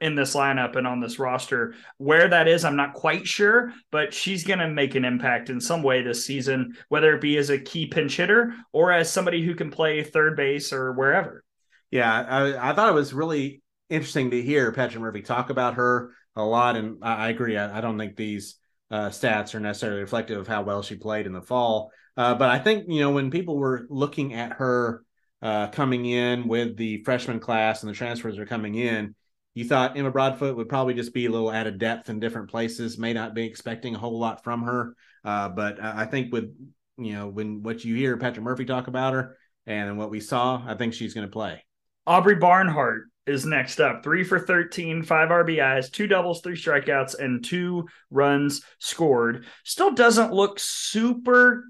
in 0.00 0.16
this 0.16 0.34
lineup 0.34 0.74
and 0.74 0.86
on 0.86 1.00
this 1.00 1.18
roster. 1.18 1.74
Where 1.96 2.28
that 2.28 2.48
is, 2.48 2.64
I'm 2.64 2.76
not 2.76 2.94
quite 2.94 3.26
sure, 3.26 3.72
but 3.92 4.12
she's 4.12 4.44
going 4.44 4.58
to 4.58 4.68
make 4.68 4.96
an 4.96 5.04
impact 5.04 5.48
in 5.48 5.60
some 5.60 5.82
way 5.82 6.02
this 6.02 6.26
season, 6.26 6.76
whether 6.88 7.14
it 7.14 7.20
be 7.20 7.36
as 7.36 7.50
a 7.50 7.58
key 7.58 7.86
pinch 7.86 8.16
hitter 8.16 8.54
or 8.72 8.90
as 8.90 9.10
somebody 9.10 9.44
who 9.44 9.54
can 9.54 9.70
play 9.70 10.02
third 10.02 10.36
base 10.36 10.72
or 10.72 10.92
wherever. 10.92 11.44
Yeah, 11.92 12.10
I, 12.10 12.70
I 12.70 12.74
thought 12.74 12.88
it 12.88 12.94
was 12.94 13.12
really 13.12 13.62
interesting 13.90 14.30
to 14.30 14.42
hear 14.42 14.72
Patrick 14.72 15.00
Murphy 15.00 15.22
talk 15.22 15.50
about 15.50 15.74
her 15.74 16.12
a 16.34 16.42
lot, 16.42 16.76
and 16.76 16.98
I, 17.02 17.26
I 17.26 17.28
agree. 17.28 17.56
I, 17.56 17.78
I, 17.78 17.80
don't 17.80 17.98
think 17.98 18.16
these 18.16 18.56
uh, 18.92 19.08
stats 19.08 19.54
are 19.54 19.60
necessarily 19.60 20.02
reflective 20.02 20.38
of 20.38 20.46
how 20.46 20.62
well 20.62 20.82
she 20.82 20.94
played 20.94 21.26
in 21.26 21.32
the 21.32 21.40
fall. 21.40 21.90
Uh, 22.16 22.34
but 22.34 22.50
I 22.50 22.58
think 22.58 22.84
you 22.88 23.00
know 23.00 23.10
when 23.10 23.30
people 23.30 23.56
were 23.56 23.86
looking 23.88 24.34
at 24.34 24.52
her 24.52 25.02
uh, 25.40 25.68
coming 25.68 26.04
in 26.04 26.46
with 26.46 26.76
the 26.76 27.02
freshman 27.02 27.40
class 27.40 27.82
and 27.82 27.90
the 27.90 27.96
transfers 27.96 28.38
are 28.38 28.46
coming 28.46 28.74
in, 28.74 29.14
you 29.54 29.64
thought 29.64 29.96
Emma 29.96 30.10
Broadfoot 30.10 30.56
would 30.56 30.68
probably 30.68 30.92
just 30.92 31.14
be 31.14 31.24
a 31.24 31.30
little 31.30 31.50
out 31.50 31.66
of 31.66 31.78
depth 31.78 32.10
in 32.10 32.20
different 32.20 32.50
places, 32.50 32.98
may 32.98 33.14
not 33.14 33.34
be 33.34 33.44
expecting 33.44 33.94
a 33.94 33.98
whole 33.98 34.18
lot 34.18 34.44
from 34.44 34.62
her. 34.62 34.94
Uh, 35.24 35.48
but 35.48 35.82
I 35.82 36.04
think 36.04 36.30
with 36.30 36.54
you 36.98 37.14
know 37.14 37.28
when 37.28 37.62
what 37.62 37.82
you 37.84 37.94
hear 37.96 38.18
Patrick 38.18 38.44
Murphy 38.44 38.66
talk 38.66 38.88
about 38.88 39.14
her 39.14 39.38
and 39.66 39.96
what 39.96 40.10
we 40.10 40.20
saw, 40.20 40.62
I 40.66 40.74
think 40.74 40.92
she's 40.92 41.14
going 41.14 41.26
to 41.26 41.32
play. 41.32 41.64
Aubrey 42.06 42.34
Barnhart 42.34 43.04
is 43.26 43.46
next 43.46 43.80
up. 43.80 44.02
Three 44.02 44.24
for 44.24 44.38
13, 44.38 45.02
five 45.02 45.28
RBIs, 45.28 45.90
two 45.90 46.06
doubles, 46.06 46.40
three 46.40 46.56
strikeouts, 46.56 47.18
and 47.18 47.44
two 47.44 47.86
runs 48.10 48.62
scored. 48.78 49.46
Still 49.64 49.92
doesn't 49.92 50.32
look 50.32 50.58
super. 50.58 51.64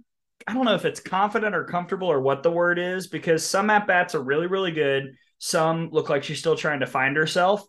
I 0.46 0.54
don't 0.54 0.64
know 0.64 0.74
if 0.74 0.84
it's 0.84 1.00
confident 1.00 1.54
or 1.54 1.64
comfortable 1.64 2.10
or 2.10 2.20
what 2.20 2.42
the 2.42 2.50
word 2.50 2.78
is 2.78 3.06
because 3.06 3.44
some 3.46 3.70
at 3.70 3.86
bats 3.86 4.14
are 4.14 4.22
really, 4.22 4.46
really 4.46 4.72
good. 4.72 5.14
Some 5.38 5.90
look 5.90 6.08
like 6.08 6.24
she's 6.24 6.38
still 6.38 6.56
trying 6.56 6.80
to 6.80 6.86
find 6.86 7.16
herself. 7.16 7.62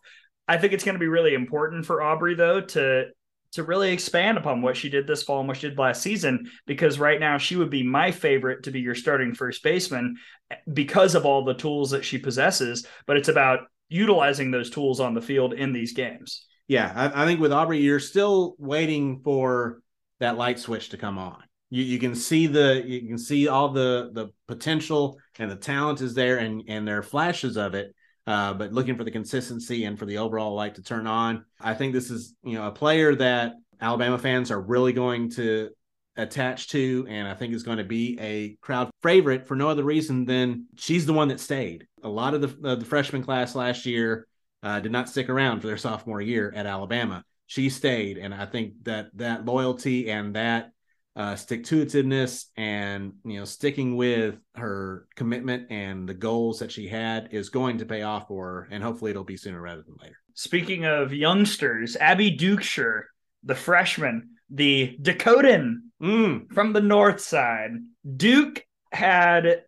I 0.48 0.58
think 0.58 0.72
it's 0.72 0.84
going 0.84 0.96
to 0.96 1.00
be 1.00 1.08
really 1.08 1.34
important 1.34 1.86
for 1.86 2.02
Aubrey, 2.02 2.34
though, 2.34 2.60
to 2.60 3.06
to 3.54 3.62
really 3.62 3.92
expand 3.92 4.36
upon 4.36 4.62
what 4.62 4.76
she 4.76 4.88
did 4.88 5.06
this 5.06 5.22
fall 5.22 5.38
and 5.38 5.46
what 5.46 5.56
she 5.56 5.68
did 5.68 5.78
last 5.78 6.02
season 6.02 6.50
because 6.66 6.98
right 6.98 7.20
now 7.20 7.38
she 7.38 7.54
would 7.54 7.70
be 7.70 7.84
my 7.84 8.10
favorite 8.10 8.64
to 8.64 8.72
be 8.72 8.80
your 8.80 8.96
starting 8.96 9.32
first 9.32 9.62
baseman 9.62 10.16
eh, 10.50 10.56
because 10.72 11.14
of 11.14 11.24
all 11.24 11.44
the 11.44 11.54
tools 11.54 11.92
that 11.92 12.04
she 12.04 12.18
possesses 12.18 12.84
but 13.06 13.16
it's 13.16 13.28
about 13.28 13.60
utilizing 13.88 14.50
those 14.50 14.70
tools 14.70 15.00
on 15.00 15.14
the 15.14 15.20
field 15.20 15.52
in 15.52 15.72
these 15.72 15.92
games 15.92 16.46
yeah 16.68 16.92
I, 16.94 17.22
I 17.22 17.26
think 17.26 17.40
with 17.40 17.52
aubrey 17.52 17.78
you're 17.78 18.00
still 18.00 18.54
waiting 18.58 19.20
for 19.22 19.80
that 20.20 20.36
light 20.36 20.58
switch 20.58 20.90
to 20.90 20.96
come 20.96 21.18
on 21.18 21.42
you, 21.70 21.82
you 21.82 21.98
can 21.98 22.14
see 22.14 22.46
the 22.46 22.82
you 22.86 23.08
can 23.08 23.18
see 23.18 23.48
all 23.48 23.68
the 23.70 24.10
the 24.12 24.28
potential 24.48 25.18
and 25.38 25.50
the 25.50 25.56
talent 25.56 26.00
is 26.00 26.14
there 26.14 26.38
and 26.38 26.62
and 26.68 26.86
there 26.86 26.98
are 26.98 27.02
flashes 27.02 27.56
of 27.56 27.74
it 27.74 27.94
uh, 28.26 28.54
but 28.54 28.72
looking 28.72 28.96
for 28.96 29.04
the 29.04 29.10
consistency 29.10 29.84
and 29.84 29.98
for 29.98 30.06
the 30.06 30.18
overall 30.18 30.54
light 30.54 30.74
to 30.76 30.82
turn 30.82 31.06
on. 31.06 31.44
I 31.60 31.74
think 31.74 31.92
this 31.92 32.10
is, 32.10 32.34
you 32.42 32.54
know, 32.54 32.66
a 32.66 32.72
player 32.72 33.14
that 33.16 33.52
Alabama 33.80 34.18
fans 34.18 34.50
are 34.50 34.60
really 34.60 34.92
going 34.92 35.30
to 35.32 35.70
attach 36.16 36.68
to, 36.68 37.06
and 37.08 37.26
I 37.26 37.34
think 37.34 37.54
is 37.54 37.62
going 37.62 37.78
to 37.78 37.84
be 37.84 38.18
a 38.20 38.56
crowd 38.60 38.90
favorite 39.02 39.46
for 39.46 39.56
no 39.56 39.68
other 39.68 39.84
reason 39.84 40.24
than 40.24 40.66
she's 40.76 41.06
the 41.06 41.12
one 41.12 41.28
that 41.28 41.40
stayed. 41.40 41.86
A 42.02 42.08
lot 42.08 42.34
of 42.34 42.40
the, 42.40 42.76
the 42.76 42.84
freshman 42.84 43.22
class 43.22 43.54
last 43.54 43.86
year 43.86 44.26
uh, 44.62 44.80
did 44.80 44.92
not 44.92 45.08
stick 45.08 45.28
around 45.28 45.60
for 45.60 45.66
their 45.66 45.76
sophomore 45.76 46.20
year 46.20 46.52
at 46.54 46.66
Alabama. 46.66 47.24
She 47.46 47.68
stayed, 47.68 48.18
and 48.18 48.34
I 48.34 48.46
think 48.46 48.84
that 48.84 49.10
that 49.14 49.44
loyalty 49.44 50.10
and 50.10 50.34
that 50.34 50.70
uh, 51.16 51.36
stick 51.36 51.64
to 51.64 51.84
itiveness 51.84 52.46
and 52.56 53.12
you 53.24 53.38
know 53.38 53.44
sticking 53.44 53.96
with 53.96 54.36
her 54.56 55.06
commitment 55.14 55.70
and 55.70 56.08
the 56.08 56.14
goals 56.14 56.58
that 56.58 56.72
she 56.72 56.88
had 56.88 57.28
is 57.30 57.50
going 57.50 57.78
to 57.78 57.86
pay 57.86 58.02
off 58.02 58.26
for 58.28 58.46
her 58.46 58.68
and 58.72 58.82
hopefully 58.82 59.12
it'll 59.12 59.22
be 59.22 59.36
sooner 59.36 59.60
rather 59.60 59.82
than 59.82 59.94
later 60.02 60.16
speaking 60.34 60.84
of 60.84 61.12
youngsters 61.12 61.96
abby 61.96 62.36
dukeshire 62.36 63.02
the 63.44 63.54
freshman 63.54 64.30
the 64.50 64.96
dakotan 65.00 65.76
mm. 66.02 66.52
from 66.52 66.72
the 66.72 66.80
north 66.80 67.20
side 67.20 67.72
duke 68.16 68.64
had 68.92 69.64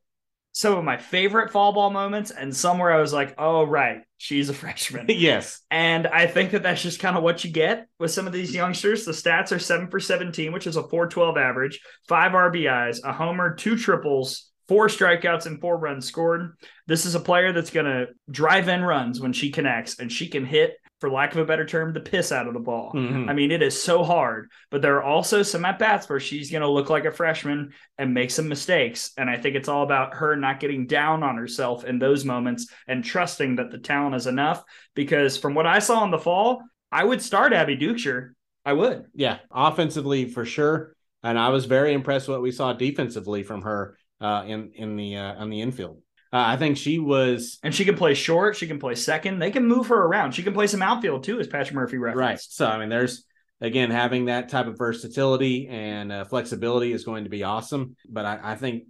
some 0.56 0.78
of 0.78 0.84
my 0.84 0.96
favorite 0.96 1.50
fall 1.50 1.74
ball 1.74 1.90
moments 1.90 2.30
and 2.30 2.56
some 2.56 2.78
where 2.78 2.90
I 2.90 2.98
was 2.98 3.12
like, 3.12 3.34
oh, 3.36 3.64
right, 3.64 3.98
she's 4.16 4.48
a 4.48 4.54
freshman. 4.54 5.04
yes. 5.10 5.60
And 5.70 6.06
I 6.06 6.26
think 6.26 6.52
that 6.52 6.62
that's 6.62 6.80
just 6.80 6.98
kind 6.98 7.14
of 7.14 7.22
what 7.22 7.44
you 7.44 7.50
get 7.50 7.88
with 7.98 8.10
some 8.10 8.26
of 8.26 8.32
these 8.32 8.54
youngsters. 8.54 9.04
The 9.04 9.12
stats 9.12 9.54
are 9.54 9.58
seven 9.58 9.90
for 9.90 10.00
17, 10.00 10.52
which 10.52 10.66
is 10.66 10.76
a 10.76 10.82
412 10.82 11.36
average, 11.36 11.80
five 12.08 12.32
RBIs, 12.32 13.00
a 13.04 13.12
homer, 13.12 13.54
two 13.54 13.76
triples, 13.76 14.50
four 14.66 14.88
strikeouts, 14.88 15.44
and 15.44 15.60
four 15.60 15.76
runs 15.76 16.06
scored. 16.06 16.56
This 16.86 17.04
is 17.04 17.14
a 17.14 17.20
player 17.20 17.52
that's 17.52 17.68
going 17.68 17.84
to 17.84 18.06
drive 18.30 18.68
in 18.68 18.80
runs 18.80 19.20
when 19.20 19.34
she 19.34 19.50
connects 19.50 19.98
and 19.98 20.10
she 20.10 20.26
can 20.26 20.46
hit 20.46 20.78
for 21.00 21.10
lack 21.10 21.32
of 21.32 21.38
a 21.38 21.44
better 21.44 21.66
term, 21.66 21.92
the 21.92 22.00
piss 22.00 22.32
out 22.32 22.46
of 22.46 22.54
the 22.54 22.60
ball. 22.60 22.92
Mm-hmm. 22.94 23.28
I 23.28 23.34
mean, 23.34 23.50
it 23.50 23.62
is 23.62 23.80
so 23.80 24.02
hard, 24.02 24.50
but 24.70 24.80
there 24.80 24.96
are 24.96 25.02
also 25.02 25.42
some 25.42 25.64
at 25.64 25.78
bats 25.78 26.08
where 26.08 26.20
she's 26.20 26.50
going 26.50 26.62
to 26.62 26.68
look 26.68 26.88
like 26.88 27.04
a 27.04 27.10
freshman 27.10 27.72
and 27.98 28.14
make 28.14 28.30
some 28.30 28.48
mistakes. 28.48 29.12
And 29.18 29.28
I 29.28 29.36
think 29.36 29.56
it's 29.56 29.68
all 29.68 29.82
about 29.82 30.14
her 30.14 30.36
not 30.36 30.60
getting 30.60 30.86
down 30.86 31.22
on 31.22 31.36
herself 31.36 31.84
in 31.84 31.98
those 31.98 32.24
moments 32.24 32.68
and 32.88 33.04
trusting 33.04 33.56
that 33.56 33.70
the 33.70 33.78
talent 33.78 34.14
is 34.14 34.26
enough. 34.26 34.64
Because 34.94 35.36
from 35.36 35.54
what 35.54 35.66
I 35.66 35.80
saw 35.80 36.02
in 36.04 36.10
the 36.10 36.18
fall, 36.18 36.62
I 36.90 37.04
would 37.04 37.20
start 37.20 37.52
Abby 37.52 37.76
Dukeshire. 37.76 38.30
I 38.64 38.72
would. 38.72 39.04
Yeah, 39.14 39.38
offensively 39.50 40.28
for 40.28 40.44
sure. 40.44 40.96
And 41.22 41.38
I 41.38 41.50
was 41.50 41.66
very 41.66 41.92
impressed 41.92 42.28
what 42.28 42.42
we 42.42 42.52
saw 42.52 42.72
defensively 42.72 43.42
from 43.42 43.62
her 43.62 43.98
uh, 44.20 44.44
in 44.46 44.72
in 44.74 44.96
the 44.96 45.16
uh, 45.16 45.34
on 45.34 45.50
the 45.50 45.60
infield. 45.60 46.00
Uh, 46.36 46.48
I 46.48 46.58
think 46.58 46.76
she 46.76 46.98
was, 46.98 47.58
and 47.62 47.74
she 47.74 47.86
can 47.86 47.96
play 47.96 48.12
short. 48.12 48.56
She 48.56 48.66
can 48.66 48.78
play 48.78 48.94
second. 48.94 49.38
They 49.38 49.50
can 49.50 49.66
move 49.66 49.86
her 49.86 49.96
around. 49.96 50.32
She 50.32 50.42
can 50.42 50.52
play 50.52 50.66
some 50.66 50.82
outfield 50.82 51.24
too, 51.24 51.40
as 51.40 51.46
Patrick 51.46 51.74
Murphy 51.74 51.96
referenced. 51.96 52.20
Right. 52.20 52.40
So 52.40 52.66
I 52.66 52.78
mean, 52.78 52.90
there's 52.90 53.24
again 53.62 53.90
having 53.90 54.26
that 54.26 54.50
type 54.50 54.66
of 54.66 54.76
versatility 54.76 55.66
and 55.68 56.12
uh, 56.12 56.24
flexibility 56.26 56.92
is 56.92 57.04
going 57.04 57.24
to 57.24 57.30
be 57.30 57.42
awesome. 57.42 57.96
But 58.06 58.26
I, 58.26 58.38
I 58.42 58.54
think 58.56 58.84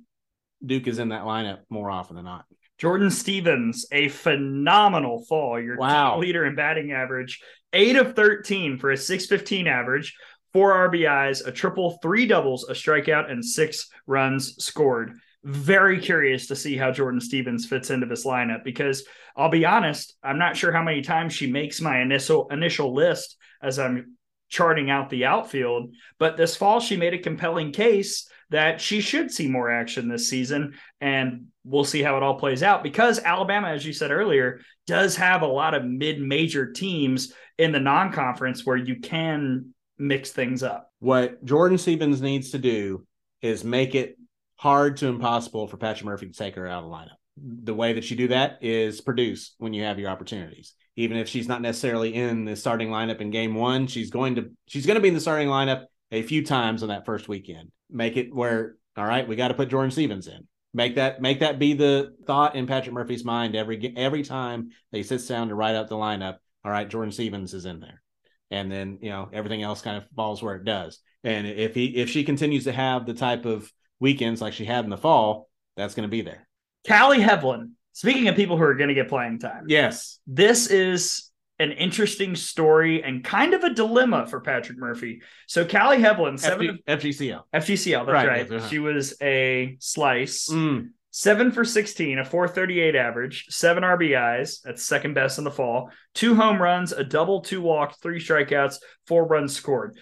Duke 0.64 0.88
is 0.88 0.98
in 0.98 1.10
that 1.10 1.22
lineup 1.22 1.60
more 1.70 1.88
often 1.88 2.16
than 2.16 2.24
not. 2.24 2.46
Jordan 2.78 3.12
Stevens, 3.12 3.86
a 3.92 4.08
phenomenal 4.08 5.24
fall. 5.26 5.60
Your 5.60 5.76
wow. 5.76 6.18
leader 6.18 6.46
in 6.46 6.56
batting 6.56 6.90
average, 6.90 7.40
eight 7.72 7.94
of 7.94 8.16
13 8.16 8.76
for 8.76 8.90
a 8.90 8.96
615 8.96 9.68
average, 9.68 10.16
four 10.52 10.72
RBIs, 10.90 11.46
a 11.46 11.52
triple, 11.52 12.00
three 12.02 12.26
doubles, 12.26 12.68
a 12.68 12.72
strikeout, 12.72 13.30
and 13.30 13.44
six 13.44 13.88
runs 14.08 14.56
scored 14.64 15.20
very 15.46 16.00
curious 16.00 16.48
to 16.48 16.56
see 16.56 16.76
how 16.76 16.90
Jordan 16.90 17.20
Stevens 17.20 17.66
fits 17.66 17.90
into 17.90 18.04
this 18.04 18.26
lineup 18.26 18.64
because 18.64 19.04
I'll 19.36 19.48
be 19.48 19.64
honest, 19.64 20.16
I'm 20.20 20.38
not 20.38 20.56
sure 20.56 20.72
how 20.72 20.82
many 20.82 21.02
times 21.02 21.34
she 21.34 21.46
makes 21.46 21.80
my 21.80 22.00
initial 22.00 22.48
initial 22.50 22.92
list 22.92 23.36
as 23.62 23.78
I'm 23.78 24.16
charting 24.48 24.90
out 24.90 25.08
the 25.08 25.24
outfield, 25.24 25.94
but 26.18 26.36
this 26.36 26.56
fall 26.56 26.80
she 26.80 26.96
made 26.96 27.14
a 27.14 27.18
compelling 27.18 27.70
case 27.70 28.28
that 28.50 28.80
she 28.80 29.00
should 29.00 29.30
see 29.30 29.46
more 29.46 29.70
action 29.70 30.08
this 30.08 30.28
season 30.28 30.74
and 31.00 31.46
we'll 31.62 31.84
see 31.84 32.02
how 32.02 32.16
it 32.16 32.24
all 32.24 32.40
plays 32.40 32.64
out 32.64 32.82
because 32.82 33.20
Alabama 33.20 33.68
as 33.68 33.86
you 33.86 33.92
said 33.92 34.10
earlier 34.10 34.60
does 34.88 35.14
have 35.14 35.42
a 35.42 35.46
lot 35.46 35.74
of 35.74 35.84
mid-major 35.84 36.72
teams 36.72 37.32
in 37.56 37.70
the 37.70 37.78
non-conference 37.78 38.66
where 38.66 38.76
you 38.76 38.98
can 38.98 39.72
mix 39.96 40.32
things 40.32 40.64
up. 40.64 40.90
What 40.98 41.44
Jordan 41.44 41.78
Stevens 41.78 42.20
needs 42.20 42.50
to 42.50 42.58
do 42.58 43.06
is 43.42 43.62
make 43.62 43.94
it 43.94 44.16
hard 44.56 44.96
to 44.98 45.06
impossible 45.06 45.66
for 45.68 45.76
Patrick 45.76 46.06
Murphy 46.06 46.26
to 46.26 46.32
take 46.32 46.54
her 46.56 46.66
out 46.66 46.84
of 46.84 46.90
the 46.90 46.94
lineup. 46.94 47.16
The 47.64 47.74
way 47.74 47.92
that 47.92 48.10
you 48.10 48.16
do 48.16 48.28
that 48.28 48.58
is 48.62 49.00
produce 49.00 49.54
when 49.58 49.74
you 49.74 49.84
have 49.84 49.98
your 49.98 50.10
opportunities. 50.10 50.74
Even 50.96 51.18
if 51.18 51.28
she's 51.28 51.48
not 51.48 51.60
necessarily 51.60 52.14
in 52.14 52.46
the 52.46 52.56
starting 52.56 52.88
lineup 52.88 53.20
in 53.20 53.30
game 53.30 53.54
one, 53.54 53.86
she's 53.86 54.10
going 54.10 54.36
to 54.36 54.50
she's 54.66 54.86
going 54.86 54.94
to 54.94 55.02
be 55.02 55.08
in 55.08 55.14
the 55.14 55.20
starting 55.20 55.48
lineup 55.48 55.84
a 56.10 56.22
few 56.22 56.44
times 56.44 56.82
on 56.82 56.88
that 56.88 57.04
first 57.04 57.28
weekend. 57.28 57.70
Make 57.90 58.16
it 58.16 58.34
where 58.34 58.76
all 58.96 59.04
right, 59.04 59.28
we 59.28 59.36
got 59.36 59.48
to 59.48 59.54
put 59.54 59.68
Jordan 59.68 59.90
Stevens 59.90 60.26
in. 60.26 60.46
Make 60.72 60.96
that 60.96 61.20
make 61.20 61.40
that 61.40 61.58
be 61.58 61.74
the 61.74 62.14
thought 62.26 62.54
in 62.54 62.66
Patrick 62.66 62.94
Murphy's 62.94 63.24
mind 63.24 63.56
every 63.56 63.94
every 63.96 64.22
time 64.22 64.70
he 64.90 65.02
sits 65.02 65.26
down 65.26 65.48
to 65.48 65.54
write 65.54 65.74
out 65.74 65.88
the 65.88 65.96
lineup. 65.96 66.36
All 66.64 66.70
right, 66.70 66.88
Jordan 66.88 67.12
Stevens 67.12 67.54
is 67.54 67.64
in 67.64 67.80
there, 67.80 68.02
and 68.50 68.70
then 68.70 68.98
you 69.00 69.10
know 69.10 69.28
everything 69.32 69.62
else 69.62 69.80
kind 69.80 69.96
of 69.96 70.04
falls 70.14 70.42
where 70.42 70.56
it 70.56 70.64
does. 70.64 70.98
And 71.24 71.46
if 71.46 71.74
he 71.74 71.96
if 71.96 72.10
she 72.10 72.24
continues 72.24 72.64
to 72.64 72.72
have 72.72 73.06
the 73.06 73.14
type 73.14 73.46
of 73.46 73.70
weekends 74.00 74.40
like 74.40 74.52
she 74.52 74.64
had 74.64 74.84
in 74.84 74.90
the 74.90 74.96
fall, 74.96 75.48
that's 75.76 75.94
going 75.94 76.08
to 76.08 76.10
be 76.10 76.22
there. 76.22 76.46
Kali 76.86 77.18
Heivilin. 77.18 77.70
Speaking 77.92 78.28
of 78.28 78.36
people 78.36 78.58
who 78.58 78.64
are 78.64 78.74
going 78.74 78.88
to 78.88 78.94
get 78.94 79.08
playing 79.08 79.38
time, 79.38 79.64
yes, 79.68 80.18
this 80.26 80.66
is 80.66 81.30
an 81.58 81.72
interesting 81.72 82.36
story 82.36 83.02
and 83.02 83.24
kind 83.24 83.54
of 83.54 83.64
a 83.64 83.72
dilemma 83.72 84.26
for 84.26 84.40
Patrick 84.40 84.78
Murphy. 84.78 85.22
So 85.46 85.64
Kali 85.64 85.96
Heivilin, 85.96 86.38
seven 86.38 86.78
FGCL, 86.86 87.42
FGCL, 87.54 88.06
that's 88.06 88.26
right. 88.26 88.50
right. 88.50 88.62
She 88.68 88.78
was 88.78 89.14
a 89.22 89.76
slice. 89.80 90.50
Mm. 90.50 90.90
Seven 91.10 91.50
for 91.50 91.64
16, 91.64 92.18
a 92.18 92.24
438 92.26 92.94
average, 92.94 93.46
seven 93.48 93.82
RBIs. 93.82 94.60
That's 94.62 94.82
second 94.82 95.14
best 95.14 95.38
in 95.38 95.44
the 95.44 95.50
fall. 95.50 95.90
Two 96.12 96.34
home 96.34 96.60
runs, 96.60 96.92
a 96.92 97.02
double, 97.02 97.40
two 97.40 97.62
walks, 97.62 97.96
three 98.02 98.20
strikeouts, 98.20 98.76
four 99.06 99.26
runs 99.26 99.56
scored. 99.56 99.96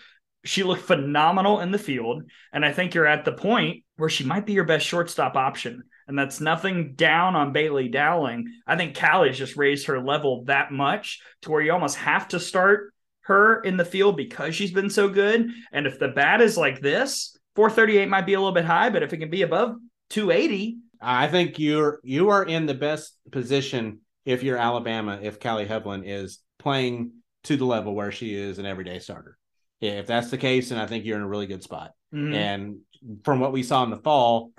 She 0.44 0.64
looked 0.64 0.82
phenomenal 0.82 1.60
in 1.60 1.70
the 1.70 1.78
field. 1.78 2.24
And 2.52 2.64
I 2.64 2.72
think 2.72 2.94
you're 2.94 3.06
at 3.06 3.24
the 3.24 3.30
point 3.30 3.83
where 3.96 4.08
she 4.08 4.24
might 4.24 4.46
be 4.46 4.52
your 4.52 4.64
best 4.64 4.86
shortstop 4.86 5.36
option. 5.36 5.84
And 6.06 6.18
that's 6.18 6.40
nothing 6.40 6.94
down 6.94 7.36
on 7.36 7.52
Bailey 7.52 7.88
Dowling. 7.88 8.46
I 8.66 8.76
think 8.76 8.94
Kali's 8.94 9.38
just 9.38 9.56
raised 9.56 9.86
her 9.86 10.02
level 10.02 10.44
that 10.44 10.72
much 10.72 11.20
to 11.42 11.50
where 11.50 11.62
you 11.62 11.72
almost 11.72 11.96
have 11.96 12.28
to 12.28 12.40
start 12.40 12.92
her 13.22 13.62
in 13.62 13.76
the 13.76 13.84
field 13.84 14.16
because 14.16 14.54
she's 14.54 14.72
been 14.72 14.90
so 14.90 15.08
good. 15.08 15.50
And 15.72 15.86
if 15.86 15.98
the 15.98 16.08
bat 16.08 16.40
is 16.40 16.58
like 16.58 16.80
this, 16.80 17.36
438 17.56 18.08
might 18.08 18.26
be 18.26 18.34
a 18.34 18.38
little 18.38 18.52
bit 18.52 18.64
high, 18.64 18.90
but 18.90 19.02
if 19.02 19.12
it 19.12 19.18
can 19.18 19.30
be 19.30 19.42
above 19.42 19.76
280, 20.10 20.78
I 21.00 21.28
think 21.28 21.58
you're 21.58 22.00
you 22.02 22.30
are 22.30 22.44
in 22.44 22.66
the 22.66 22.74
best 22.74 23.16
position 23.30 24.00
if 24.24 24.42
you're 24.42 24.56
Alabama 24.56 25.18
if 25.22 25.38
Kali 25.38 25.66
Heivilin 25.66 26.02
is 26.04 26.40
playing 26.58 27.12
to 27.44 27.56
the 27.56 27.66
level 27.66 27.94
where 27.94 28.10
she 28.10 28.34
is 28.34 28.58
an 28.58 28.66
everyday 28.66 28.98
starter. 28.98 29.36
If 29.80 30.06
that's 30.06 30.30
the 30.30 30.38
case, 30.38 30.70
then 30.70 30.78
I 30.78 30.86
think 30.86 31.04
you're 31.04 31.16
in 31.16 31.22
a 31.22 31.28
really 31.28 31.46
good 31.46 31.62
spot. 31.62 31.92
Mhm. 32.12 32.34
And 32.34 32.78
from 33.22 33.40
what 33.40 33.52
we 33.52 33.62
saw 33.62 33.84
in 33.84 33.90
the 33.90 33.96
fall, 33.96 34.52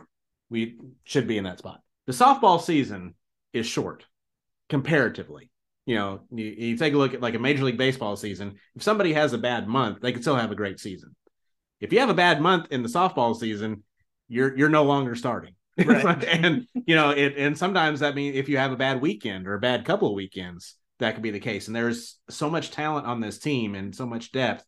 we 0.50 0.78
should 1.04 1.28
be 1.28 1.38
in 1.38 1.44
that 1.46 1.60
spot. 1.60 1.82
The 2.08 2.14
softball 2.14 2.62
season 2.62 3.16
is 3.54 3.66
short 3.66 4.06
comparatively. 4.70 5.50
You 5.86 5.96
know, 5.96 6.22
you, 6.32 6.46
you 6.46 6.78
take 6.78 6.94
a 6.94 6.98
look 6.98 7.14
at 7.14 7.22
like 7.22 7.36
a 7.36 7.40
Major 7.40 7.64
League 7.64 7.78
Baseball 7.78 8.16
season. 8.16 8.56
If 8.76 8.84
somebody 8.84 9.14
has 9.14 9.34
a 9.34 9.38
bad 9.38 9.68
month, 9.68 10.02
they 10.02 10.12
can 10.12 10.22
still 10.22 10.36
have 10.36 10.52
a 10.52 10.56
great 10.56 10.80
season. 10.80 11.16
If 11.80 11.94
you 11.94 12.00
have 12.00 12.10
a 12.10 12.16
bad 12.16 12.42
month 12.42 12.68
in 12.72 12.84
the 12.84 12.90
softball 12.90 13.36
season, 13.36 13.84
you're 14.28 14.58
you're 14.58 14.70
no 14.70 14.84
longer 14.84 15.16
starting. 15.16 15.56
Right. 15.86 16.24
and 16.24 16.66
you 16.74 16.96
know, 16.96 17.10
it 17.10 17.36
and 17.38 17.58
sometimes 17.58 18.00
that 18.00 18.16
means 18.16 18.38
if 18.38 18.48
you 18.48 18.58
have 18.58 18.72
a 18.72 18.78
bad 18.78 19.02
weekend 19.02 19.46
or 19.46 19.56
a 19.56 19.60
bad 19.60 19.84
couple 19.84 20.08
of 20.08 20.16
weekends, 20.16 20.76
that 21.00 21.14
could 21.14 21.24
be 21.24 21.32
the 21.32 21.40
case. 21.40 21.68
And 21.68 21.76
there's 21.76 22.18
so 22.30 22.50
much 22.50 22.72
talent 22.72 23.06
on 23.06 23.20
this 23.20 23.40
team 23.40 23.76
and 23.76 23.94
so 23.94 24.06
much 24.06 24.32
depth 24.32 24.64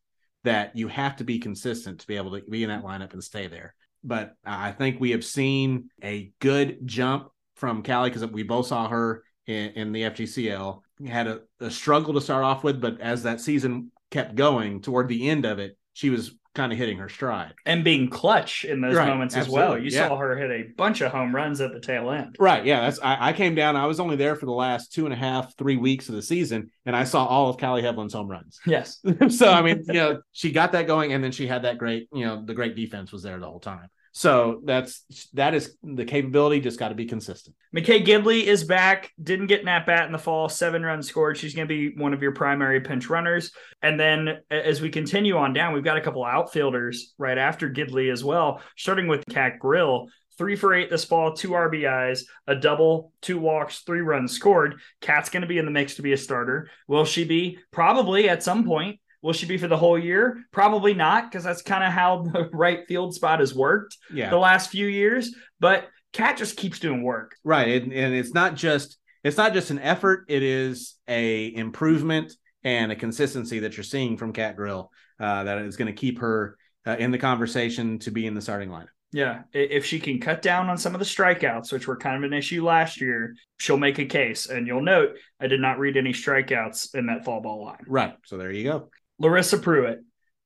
that 0.48 0.78
you 0.78 0.88
have 0.88 1.18
to 1.18 1.26
be 1.26 1.40
consistent 1.40 2.00
to 2.00 2.08
be 2.08 2.16
able 2.16 2.32
to 2.32 2.42
be 2.50 2.64
in 2.64 2.70
that 2.70 2.82
lineup 2.84 3.12
and 3.12 3.22
stay 3.22 3.48
there. 3.48 3.76
But 4.02 4.34
I 4.46 4.72
think 4.72 4.98
we 4.98 5.12
have 5.12 5.26
seen 5.26 5.90
a 6.02 6.32
good 6.40 6.88
jump 6.88 7.28
from 7.56 7.84
Kali 7.84 8.10
because 8.10 8.26
we 8.28 8.44
both 8.44 8.68
saw 8.68 8.88
her 8.88 9.24
in, 9.46 9.72
in 9.72 9.92
the 9.92 10.04
FGCL. 10.04 10.80
Had 11.06 11.28
a, 11.28 11.42
a 11.60 11.70
struggle 11.70 12.14
to 12.14 12.22
start 12.22 12.46
off 12.46 12.64
with, 12.64 12.80
but 12.80 13.02
as 13.02 13.24
that 13.24 13.42
season 13.42 13.92
kept 14.10 14.36
going 14.36 14.82
toward 14.82 15.10
the 15.10 15.30
end 15.30 15.44
of 15.44 15.60
it, 15.60 15.78
she 15.92 16.10
was 16.10 16.32
kind 16.58 16.74
of 16.74 16.78
hitting 16.78 16.98
her 16.98 17.08
stride. 17.08 17.54
and 17.66 17.84
being 17.84 18.10
clutch 18.10 18.66
in 18.66 18.82
those 18.82 18.96
Right, 18.96 19.08
moments 19.08 19.38
as 19.38 19.48
well. 19.48 19.78
You 19.78 19.90
yeah. 19.90 20.10
saw 20.10 20.18
her 20.18 20.36
hit 20.36 20.52
a 20.52 20.64
bunch 20.76 21.00
of 21.02 21.12
home 21.12 21.34
runs 21.34 21.62
at 21.62 21.72
the 21.72 21.80
tail 21.80 22.12
end. 22.12 22.36
Right. 22.40 22.66
Yeah. 22.66 22.82
That's 22.82 23.00
I, 23.00 23.30
I 23.30 23.34
came 23.34 23.56
down. 23.56 23.76
I 23.78 23.86
was 23.86 24.00
only 24.00 24.18
there 24.18 24.36
for 24.36 24.46
the 24.46 24.52
last 24.52 24.92
two 24.92 25.06
and 25.06 25.14
a 25.14 25.18
half, 25.18 25.56
three 25.56 25.78
weeks 25.78 26.10
of 26.10 26.16
the 26.16 26.22
season, 26.22 26.72
and 26.86 26.96
I 26.96 27.06
saw 27.06 27.26
all 27.26 27.50
of 27.50 27.58
Kali 27.58 27.82
Heivilin's 27.82 28.14
home 28.14 28.28
runs. 28.28 28.60
Yes. 28.68 29.00
so 29.30 29.50
I 29.52 29.62
mean, 29.62 29.84
you 29.88 29.94
know, 29.94 30.22
she 30.34 30.52
got 30.52 30.74
that 30.74 30.88
going, 30.88 31.14
and 31.14 31.24
then 31.24 31.32
she 31.32 31.48
had 31.48 31.62
that 31.64 31.78
great, 31.78 32.10
you 32.12 32.26
know, 32.26 32.44
the 32.44 32.54
great 32.54 32.76
defense 32.76 33.12
was 33.14 33.24
there 33.24 33.40
the 33.40 33.48
whole 33.48 33.60
time. 33.62 33.88
So 34.18 34.62
that's 34.64 35.06
that 35.36 35.54
is 35.54 35.78
the 35.84 36.04
capability. 36.04 36.60
Just 36.60 36.80
got 36.80 36.90
to 36.90 36.96
be 36.96 37.06
consistent. 37.06 37.56
McKay 37.76 38.04
Gidley 38.04 38.46
is 38.46 38.64
back. 38.64 39.12
Didn't 39.22 39.46
get 39.46 39.62
an 39.62 39.68
at 39.68 39.86
bat 39.86 40.08
in 40.08 40.12
the 40.12 40.18
fall. 40.18 40.50
Seven 40.50 40.82
runs 40.82 41.08
scored. 41.08 41.38
She's 41.38 41.54
going 41.54 41.68
to 41.68 41.72
be 41.72 41.96
one 41.96 42.16
of 42.16 42.24
your 42.24 42.32
primary 42.32 42.82
pinch 42.82 43.12
runners. 43.12 43.52
And 43.84 44.00
then 44.00 44.40
as 44.50 44.82
we 44.82 44.90
continue 44.90 45.38
on 45.38 45.54
down, 45.54 45.72
we've 45.72 45.84
got 45.84 45.98
a 45.98 46.02
couple 46.02 46.26
outfielders 46.26 47.14
right 47.20 47.38
after 47.38 47.70
Gidley 47.70 48.12
as 48.12 48.24
well. 48.24 48.60
Starting 48.76 49.08
with 49.08 49.24
Kat 49.30 49.60
Grill, 49.60 50.08
three 50.36 50.56
for 50.56 50.74
eight 50.74 50.90
this 50.90 51.06
fall, 51.06 51.34
two 51.34 51.50
RBIs, 51.50 52.22
a 52.48 52.56
double, 52.56 53.12
two 53.22 53.38
walks, 53.38 53.82
three 53.82 54.02
runs 54.02 54.32
scored. 54.32 54.82
Kat's 55.00 55.30
going 55.30 55.42
to 55.42 55.48
be 55.48 55.60
in 55.60 55.66
the 55.66 55.72
mix 55.72 55.94
to 55.98 56.02
be 56.02 56.14
a 56.14 56.18
starter. 56.18 56.72
Will 56.88 57.06
she 57.06 57.24
be? 57.24 57.60
Probably 57.70 58.30
at 58.30 58.42
some 58.42 58.66
point. 58.66 59.00
Will 59.22 59.34
she 59.34 59.46
be 59.46 59.58
for 59.58 59.68
the 59.68 59.78
whole 59.78 59.98
year? 59.98 60.44
Probably 60.52 60.94
not, 60.94 61.30
because 61.30 61.44
that's 61.44 61.62
kind 61.62 61.84
of 61.84 61.92
how 61.92 62.24
the 62.34 62.50
right 62.54 62.88
field 62.88 63.14
spot 63.16 63.40
has 63.40 63.54
worked 63.54 63.98
Yeah. 64.12 64.30
the 64.30 64.38
last 64.38 64.70
few 64.70 64.88
years. 64.88 65.36
But 65.60 65.88
Kat 66.14 66.38
just 66.38 66.58
keeps 66.58 66.80
doing 66.80 67.04
work. 67.04 67.36
Right. 67.44 67.82
And, 67.82 67.92
and 67.94 68.14
it's 68.14 68.34
not 68.34 68.56
just 68.56 68.98
it's 69.24 69.38
not 69.38 69.54
just 69.54 69.72
an 69.72 69.80
effort. 69.80 70.26
It 70.30 70.44
is 70.44 70.96
a 71.08 71.54
improvement 71.54 72.34
and 72.64 72.92
a 72.92 72.96
consistency 72.96 73.60
that 73.60 73.76
you're 73.76 73.84
seeing 73.84 74.16
from 74.18 74.32
Kat 74.34 74.56
Grill 74.56 74.92
uh, 75.20 75.44
that 75.44 75.58
is 75.60 75.76
going 75.76 75.88
to 75.88 76.00
keep 76.00 76.20
her 76.20 76.58
uh, 76.86 76.96
in 76.98 77.12
the 77.12 77.18
conversation 77.18 78.00
to 78.00 78.12
be 78.12 78.26
in 78.26 78.34
the 78.36 78.42
starting 78.42 78.70
lineup. 78.70 78.88
Yeah, 79.14 79.44
if 79.54 79.86
she 79.86 80.00
can 80.00 80.20
cut 80.20 80.42
down 80.42 80.70
on 80.70 80.78
some 80.78 80.94
of 80.94 81.00
the 81.00 81.06
strikeouts, 81.06 81.72
which 81.72 81.88
were 81.88 81.96
kind 81.96 82.18
of 82.18 82.30
an 82.30 82.38
issue 82.38 82.64
last 82.66 83.00
year, 83.00 83.36
she'll 83.58 83.78
make 83.78 84.00
a 84.00 84.06
case. 84.06 84.48
And 84.48 84.68
you'll 84.68 84.82
note 84.82 85.16
I 85.40 85.48
did 85.48 85.62
not 85.62 85.80
read 85.80 85.96
any 85.98 86.12
strikeouts 86.12 86.94
in 86.94 87.06
that 87.08 87.24
fall 87.24 87.42
ball 87.42 87.64
line. 87.66 87.84
Right. 87.88 88.16
So 88.26 88.38
there 88.38 88.52
you 88.52 88.66
go. 88.66 88.90
Larissa 89.20 89.58
Preuitt. 89.58 90.00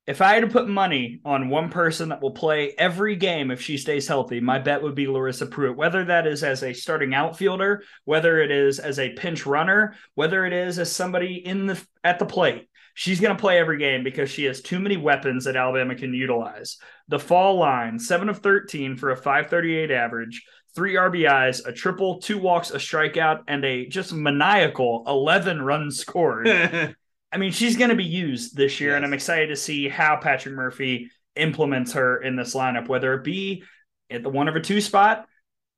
If 0.06 0.20
I 0.20 0.34
had 0.34 0.40
to 0.40 0.48
put 0.48 0.68
money 0.68 1.20
on 1.24 1.48
one 1.48 1.68
person 1.68 2.08
that 2.08 2.20
will 2.20 2.32
play 2.32 2.74
every 2.76 3.14
game 3.14 3.52
if 3.52 3.60
she 3.60 3.78
stays 3.78 4.08
healthy, 4.08 4.40
my 4.40 4.58
bet 4.58 4.82
would 4.82 4.96
be 4.96 5.06
Larissa 5.06 5.46
Preuitt. 5.46 5.76
Whether 5.76 6.04
that 6.06 6.26
is 6.26 6.42
as 6.42 6.64
a 6.64 6.72
starting 6.72 7.14
outfielder, 7.14 7.84
whether 8.04 8.40
it 8.40 8.50
is 8.50 8.80
as 8.80 8.98
a 8.98 9.12
pinch 9.12 9.46
runner, 9.46 9.94
whether 10.14 10.44
it 10.44 10.52
is 10.52 10.80
as 10.80 10.90
somebody 10.90 11.34
in 11.46 11.66
the 11.66 11.80
at 12.02 12.18
the 12.18 12.26
plate, 12.26 12.68
she's 12.94 13.20
going 13.20 13.36
to 13.36 13.40
play 13.40 13.58
every 13.58 13.78
game 13.78 14.02
because 14.02 14.28
she 14.28 14.44
has 14.44 14.60
too 14.60 14.80
many 14.80 14.96
weapons 14.96 15.44
that 15.44 15.54
Alabama 15.54 15.94
can 15.94 16.12
utilize. 16.12 16.78
The 17.06 17.20
fall 17.20 17.58
line, 17.58 18.00
seven 18.00 18.28
of 18.28 18.38
thirteen 18.38 18.96
for 18.96 19.10
a 19.10 19.16
five 19.16 19.50
thirty 19.50 19.76
eight 19.76 19.92
average, 19.92 20.44
three 20.74 20.94
RBIs, 20.94 21.64
a 21.64 21.72
triple, 21.72 22.18
two 22.18 22.38
walks, 22.38 22.72
a 22.72 22.78
strikeout, 22.78 23.42
and 23.46 23.64
a 23.64 23.86
just 23.86 24.12
maniacal 24.12 25.04
eleven 25.06 25.62
runs 25.62 25.98
scored. 25.98 26.48
I 27.32 27.38
mean, 27.38 27.52
she's 27.52 27.76
going 27.76 27.90
to 27.90 27.96
be 27.96 28.04
used 28.04 28.56
this 28.56 28.80
year, 28.80 28.94
and 28.94 29.04
I'm 29.04 29.14
excited 29.14 29.48
to 29.48 29.56
see 29.56 29.88
how 29.88 30.16
Patrick 30.16 30.54
Murphy 30.54 31.10
implements 31.34 31.92
her 31.92 32.20
in 32.20 32.36
this 32.36 32.54
lineup, 32.54 32.88
whether 32.88 33.14
it 33.14 33.24
be 33.24 33.64
at 34.10 34.22
the 34.22 34.28
one 34.28 34.48
of 34.48 34.56
a 34.56 34.60
two 34.60 34.80
spot 34.80 35.26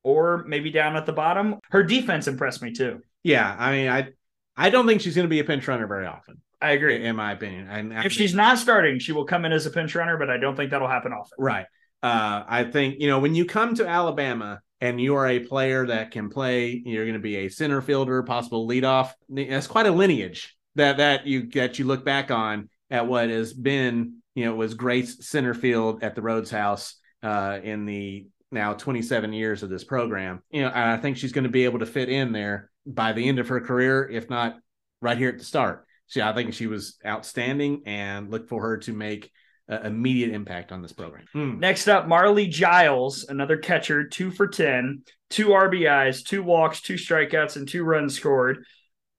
or 0.03 0.43
maybe 0.45 0.69
down 0.69 0.97
at 0.97 1.05
the 1.05 1.13
bottom. 1.13 1.59
Her 1.69 1.81
defense 1.83 2.27
impressed 2.27 2.61
me 2.61 2.73
too. 2.73 2.99
yeah. 3.23 3.55
I 3.57 3.71
mean, 3.71 3.87
I 3.87 4.09
I 4.57 4.69
don't 4.69 4.85
think 4.85 5.01
she's 5.01 5.15
going 5.15 5.25
to 5.25 5.29
be 5.29 5.39
a 5.39 5.43
pinch 5.45 5.67
runner 5.67 5.87
very 5.87 6.05
often, 6.05 6.41
I 6.61 6.71
agree. 6.71 7.03
in 7.05 7.15
my 7.15 7.31
opinion. 7.31 7.67
And 7.69 7.97
I 7.97 8.05
If 8.05 8.11
she's 8.11 8.33
not 8.33 8.57
starting, 8.57 8.99
she 8.99 9.11
will 9.13 9.25
come 9.25 9.45
in 9.45 9.51
as 9.51 9.65
a 9.65 9.71
pinch 9.71 9.95
runner, 9.95 10.17
but 10.17 10.29
I 10.29 10.37
don't 10.37 10.55
think 10.55 10.71
that'll 10.71 10.87
happen 10.87 11.13
often. 11.13 11.35
Right. 11.39 11.65
Uh, 12.03 12.43
I 12.47 12.65
think, 12.65 12.99
you 12.99 13.07
know, 13.07 13.19
when 13.19 13.33
you 13.33 13.45
come 13.45 13.75
to 13.75 13.87
Alabama 13.87 14.61
and 14.79 15.01
you 15.01 15.15
are 15.15 15.27
a 15.27 15.39
player 15.39 15.87
that 15.87 16.11
can 16.11 16.29
play, 16.29 16.81
you're 16.85 17.05
going 17.05 17.13
to 17.13 17.19
be 17.19 17.37
a 17.37 17.49
center 17.49 17.81
fielder, 17.81 18.21
possible 18.23 18.67
leadoff. 18.67 19.11
That's 19.29 19.67
quite 19.67 19.87
a 19.87 19.91
lineage 19.91 20.54
that 20.75 20.97
that 20.97 21.27
you 21.27 21.47
that 21.51 21.79
you 21.79 21.85
look 21.85 22.05
back 22.05 22.31
on 22.31 22.69
at 22.89 23.07
what 23.07 23.29
has 23.29 23.53
been, 23.53 24.17
you 24.35 24.45
know, 24.45 24.55
was 24.55 24.73
Grace 24.73 25.27
center 25.27 25.53
field 25.53 26.03
at 26.03 26.15
the 26.15 26.21
Rhoads 26.21 26.49
House 26.49 26.95
uh, 27.23 27.59
in 27.63 27.85
the 27.85 28.27
now 28.51 28.73
27 28.73 29.33
years 29.33 29.63
of 29.63 29.69
this 29.69 29.83
program. 29.83 30.41
You 30.51 30.63
know, 30.63 30.71
I 30.73 30.97
think 30.97 31.17
she's 31.17 31.31
going 31.31 31.45
to 31.45 31.49
be 31.49 31.65
able 31.65 31.79
to 31.79 31.85
fit 31.85 32.09
in 32.09 32.31
there 32.31 32.69
by 32.85 33.13
the 33.13 33.27
end 33.27 33.39
of 33.39 33.47
her 33.49 33.59
career, 33.59 34.07
if 34.07 34.29
not 34.29 34.57
right 35.01 35.17
here 35.17 35.29
at 35.29 35.39
the 35.39 35.45
start. 35.45 35.85
So 36.07 36.21
I 36.21 36.33
think 36.33 36.53
she 36.53 36.67
was 36.67 36.97
outstanding 37.05 37.81
and 37.85 38.29
look 38.29 38.47
for 38.47 38.61
her 38.61 38.77
to 38.77 38.93
make 38.93 39.31
immediate 39.67 40.31
impact 40.31 40.71
on 40.71 40.81
this 40.81 40.93
program. 40.93 41.25
Hmm. 41.33 41.59
Next 41.59 41.87
up, 41.87 42.07
Marley 42.07 42.47
Giles, 42.47 43.25
another 43.27 43.57
catcher, 43.57 44.07
two 44.07 44.29
for 44.29 44.47
10, 44.47 45.01
two 45.29 45.47
RBIs, 45.47 46.23
two 46.23 46.43
walks, 46.43 46.81
two 46.81 46.95
strikeouts, 46.95 47.55
and 47.55 47.67
two 47.67 47.83
runs 47.83 48.15
scored. 48.15 48.65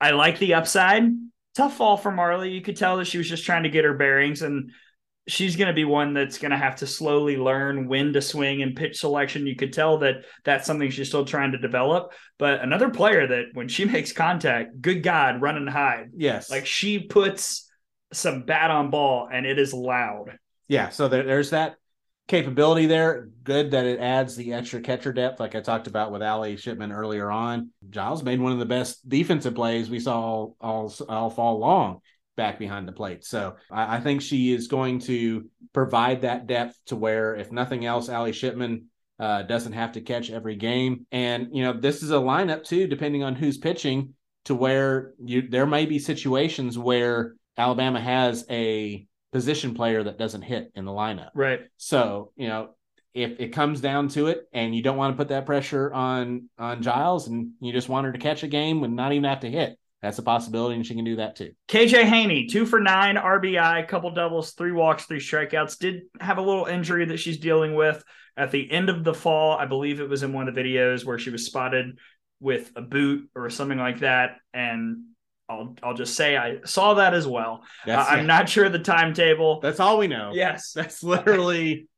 I 0.00 0.10
like 0.10 0.38
the 0.38 0.54
upside. 0.54 1.10
Tough 1.56 1.76
fall 1.76 1.96
for 1.96 2.10
Marley. 2.10 2.50
You 2.50 2.60
could 2.60 2.76
tell 2.76 2.98
that 2.98 3.06
she 3.06 3.18
was 3.18 3.28
just 3.28 3.46
trying 3.46 3.62
to 3.62 3.70
get 3.70 3.84
her 3.84 3.94
bearings, 3.94 4.42
and 4.42 4.70
she's 5.26 5.56
going 5.56 5.68
to 5.68 5.74
be 5.74 5.84
one 5.84 6.12
that's 6.12 6.38
going 6.38 6.50
to 6.50 6.56
have 6.56 6.76
to 6.76 6.86
slowly 6.86 7.36
learn 7.36 7.88
when 7.88 8.12
to 8.12 8.20
swing 8.20 8.62
and 8.62 8.76
pitch 8.76 8.98
selection. 9.00 9.46
You 9.46 9.56
could 9.56 9.72
tell 9.72 9.98
that 9.98 10.16
that's 10.44 10.66
something 10.66 10.90
she's 10.90 11.08
still 11.08 11.24
trying 11.24 11.52
to 11.52 11.58
develop. 11.58 12.12
But 12.38 12.60
another 12.60 12.90
player 12.90 13.26
that 13.26 13.46
when 13.54 13.68
she 13.68 13.84
makes 13.86 14.12
contact, 14.12 14.80
good 14.80 15.02
God, 15.02 15.40
run 15.40 15.56
and 15.56 15.68
hide. 15.68 16.10
Yes. 16.14 16.50
Like 16.50 16.66
she 16.66 17.00
puts 17.00 17.70
some 18.12 18.42
bat 18.42 18.70
on 18.70 18.90
ball, 18.90 19.28
and 19.32 19.46
it 19.46 19.58
is 19.58 19.72
loud. 19.72 20.38
yeah. 20.68 20.90
So 20.90 21.08
there, 21.08 21.24
there's 21.24 21.50
that 21.50 21.76
capability 22.28 22.86
there. 22.86 23.28
Good 23.44 23.70
that 23.70 23.86
it 23.86 24.00
adds 24.00 24.36
the 24.36 24.52
extra 24.52 24.80
catcher 24.80 25.12
depth, 25.12 25.40
like 25.40 25.54
I 25.54 25.60
talked 25.60 25.86
about 25.86 26.12
with 26.12 26.22
Ali 26.22 26.56
Shipman 26.56 26.92
earlier 26.92 27.30
on. 27.30 27.70
Giles 27.90 28.22
made 28.22 28.40
one 28.40 28.52
of 28.52 28.58
the 28.58 28.66
best 28.66 29.08
defensive 29.08 29.54
plays 29.54 29.88
we 29.88 30.00
saw 30.00 30.20
all 30.20 30.56
all, 30.60 30.92
all 31.08 31.30
fall 31.30 31.58
long 31.58 32.00
back 32.36 32.58
behind 32.58 32.86
the 32.86 32.92
plate. 32.92 33.24
So 33.24 33.56
I, 33.70 33.96
I 33.96 34.00
think 34.00 34.20
she 34.20 34.52
is 34.52 34.68
going 34.68 35.00
to 35.00 35.48
provide 35.72 36.22
that 36.22 36.46
depth 36.46 36.78
to 36.86 36.96
where, 36.96 37.34
if 37.34 37.50
nothing 37.50 37.86
else, 37.86 38.08
Ali 38.08 38.32
Shipman 38.32 38.86
uh, 39.18 39.42
doesn't 39.42 39.72
have 39.72 39.92
to 39.92 40.00
catch 40.00 40.30
every 40.30 40.56
game. 40.56 41.06
And 41.12 41.48
you 41.52 41.62
know, 41.62 41.72
this 41.72 42.02
is 42.02 42.10
a 42.10 42.14
lineup 42.14 42.64
too, 42.64 42.86
depending 42.86 43.22
on 43.22 43.34
who's 43.34 43.58
pitching, 43.58 44.14
to 44.46 44.54
where 44.54 45.12
you 45.24 45.48
there 45.48 45.66
may 45.66 45.86
be 45.86 45.98
situations 45.98 46.78
where 46.78 47.34
Alabama 47.56 48.00
has 48.00 48.44
a 48.50 49.06
position 49.32 49.74
player 49.74 50.02
that 50.02 50.18
doesn't 50.18 50.42
hit 50.42 50.72
in 50.74 50.84
the 50.84 50.92
lineup. 50.92 51.30
Right. 51.34 51.60
So, 51.76 52.32
you 52.36 52.48
know, 52.48 52.70
if 53.14 53.40
it 53.40 53.48
comes 53.48 53.80
down 53.80 54.08
to 54.08 54.26
it 54.26 54.46
and 54.52 54.74
you 54.74 54.82
don't 54.82 54.96
want 54.96 55.14
to 55.14 55.16
put 55.16 55.28
that 55.28 55.46
pressure 55.46 55.92
on 55.92 56.50
on 56.58 56.82
Giles 56.82 57.28
and 57.28 57.52
you 57.60 57.72
just 57.72 57.88
want 57.88 58.06
her 58.06 58.12
to 58.12 58.18
catch 58.18 58.42
a 58.42 58.48
game 58.48 58.84
and 58.84 58.94
not 58.94 59.12
even 59.12 59.24
have 59.24 59.40
to 59.40 59.50
hit, 59.50 59.78
that's 60.02 60.18
a 60.18 60.22
possibility 60.22 60.76
and 60.76 60.86
she 60.86 60.94
can 60.94 61.04
do 61.04 61.16
that 61.16 61.34
too. 61.34 61.52
KJ 61.68 62.04
Haney, 62.04 62.46
two 62.46 62.66
for 62.66 62.78
nine, 62.78 63.16
RBI, 63.16 63.88
couple 63.88 64.10
doubles, 64.12 64.52
three 64.52 64.72
walks, 64.72 65.06
three 65.06 65.18
strikeouts. 65.18 65.78
Did 65.78 66.02
have 66.20 66.38
a 66.38 66.42
little 66.42 66.66
injury 66.66 67.06
that 67.06 67.16
she's 67.16 67.38
dealing 67.38 67.74
with 67.74 68.04
at 68.36 68.50
the 68.50 68.70
end 68.70 68.90
of 68.90 69.02
the 69.02 69.14
fall. 69.14 69.56
I 69.56 69.64
believe 69.64 70.00
it 70.00 70.08
was 70.08 70.22
in 70.22 70.32
one 70.32 70.48
of 70.48 70.54
the 70.54 70.60
videos 70.60 71.04
where 71.04 71.18
she 71.18 71.30
was 71.30 71.46
spotted 71.46 71.98
with 72.38 72.70
a 72.76 72.82
boot 72.82 73.30
or 73.34 73.48
something 73.48 73.78
like 73.78 74.00
that. 74.00 74.36
And 74.52 75.04
I'll 75.48 75.76
I'll 75.82 75.94
just 75.94 76.14
say 76.14 76.36
I 76.36 76.58
saw 76.64 76.94
that 76.94 77.14
as 77.14 77.26
well. 77.26 77.62
I- 77.86 77.92
uh, 77.92 78.04
I'm 78.04 78.26
not 78.26 78.48
sure 78.48 78.68
the 78.68 78.78
timetable. 78.78 79.60
that's 79.60 79.80
all 79.80 79.98
we 79.98 80.06
know. 80.08 80.32
Yes. 80.34 80.72
That's 80.74 81.02
literally 81.02 81.88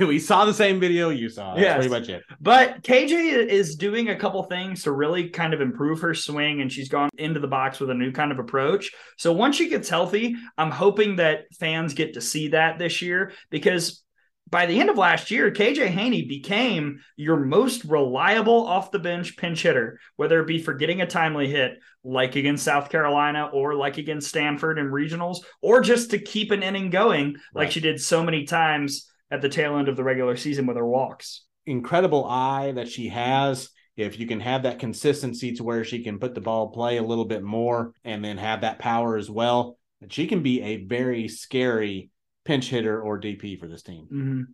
we 0.00 0.18
saw 0.18 0.44
the 0.44 0.52
same 0.54 0.80
video 0.80 1.10
you 1.10 1.28
saw. 1.28 1.56
Yeah, 1.56 1.74
pretty 1.76 1.88
much 1.88 2.08
it. 2.08 2.24
But 2.40 2.82
KJ 2.82 3.46
is 3.46 3.76
doing 3.76 4.08
a 4.08 4.16
couple 4.16 4.42
things 4.42 4.82
to 4.82 4.90
really 4.92 5.28
kind 5.30 5.54
of 5.54 5.60
improve 5.60 6.00
her 6.00 6.14
swing, 6.14 6.60
and 6.60 6.72
she's 6.72 6.88
gone 6.88 7.10
into 7.16 7.38
the 7.38 7.46
box 7.46 7.78
with 7.78 7.90
a 7.90 7.94
new 7.94 8.10
kind 8.10 8.32
of 8.32 8.40
approach. 8.40 8.90
So 9.18 9.32
once 9.32 9.54
she 9.54 9.68
gets 9.68 9.88
healthy, 9.88 10.34
I'm 10.56 10.72
hoping 10.72 11.16
that 11.16 11.44
fans 11.60 11.94
get 11.94 12.14
to 12.14 12.20
see 12.20 12.48
that 12.48 12.78
this 12.80 13.00
year 13.02 13.30
because 13.50 14.02
by 14.50 14.66
the 14.66 14.80
end 14.80 14.90
of 14.90 14.96
last 14.96 15.30
year, 15.30 15.50
KJ 15.50 15.88
Haney 15.88 16.22
became 16.22 17.00
your 17.16 17.36
most 17.36 17.84
reliable 17.84 18.66
off 18.66 18.90
the 18.90 18.98
bench 18.98 19.36
pinch 19.36 19.62
hitter, 19.62 19.98
whether 20.16 20.40
it 20.40 20.46
be 20.46 20.58
for 20.58 20.74
getting 20.74 21.00
a 21.00 21.06
timely 21.06 21.48
hit, 21.48 21.78
like 22.04 22.36
against 22.36 22.64
South 22.64 22.88
Carolina 22.90 23.50
or 23.52 23.74
like 23.74 23.98
against 23.98 24.28
Stanford 24.28 24.78
in 24.78 24.86
regionals, 24.86 25.38
or 25.60 25.80
just 25.80 26.10
to 26.10 26.18
keep 26.18 26.50
an 26.50 26.62
inning 26.62 26.90
going, 26.90 27.36
like 27.54 27.64
Right. 27.64 27.72
she 27.72 27.80
did 27.80 28.00
so 28.00 28.22
many 28.22 28.44
times 28.44 29.10
at 29.30 29.42
the 29.42 29.48
tail 29.48 29.76
end 29.76 29.88
of 29.88 29.96
the 29.96 30.04
regular 30.04 30.36
season 30.36 30.66
with 30.66 30.76
her 30.76 30.86
walks. 30.86 31.44
Incredible 31.66 32.24
eye 32.24 32.72
that 32.72 32.88
she 32.88 33.08
has. 33.08 33.70
If 33.96 34.18
you 34.18 34.26
can 34.26 34.40
have 34.40 34.62
that 34.62 34.78
consistency 34.78 35.52
to 35.54 35.64
where 35.64 35.84
she 35.84 36.02
can 36.04 36.18
put 36.20 36.34
the 36.34 36.40
ball 36.40 36.68
play 36.70 36.98
a 36.98 37.02
little 37.02 37.24
bit 37.24 37.42
more 37.42 37.92
and 38.04 38.24
then 38.24 38.38
have 38.38 38.60
that 38.60 38.78
power 38.78 39.16
as 39.16 39.28
well, 39.28 39.76
she 40.08 40.28
can 40.28 40.42
be 40.42 40.62
a 40.62 40.84
very 40.84 41.26
scary 41.26 42.10
pinch 42.48 42.70
hitter 42.70 43.00
or 43.02 43.20
DP 43.20 43.60
for 43.60 43.68
this 43.68 43.82
team. 43.82 44.08
Mhm. 44.10 44.44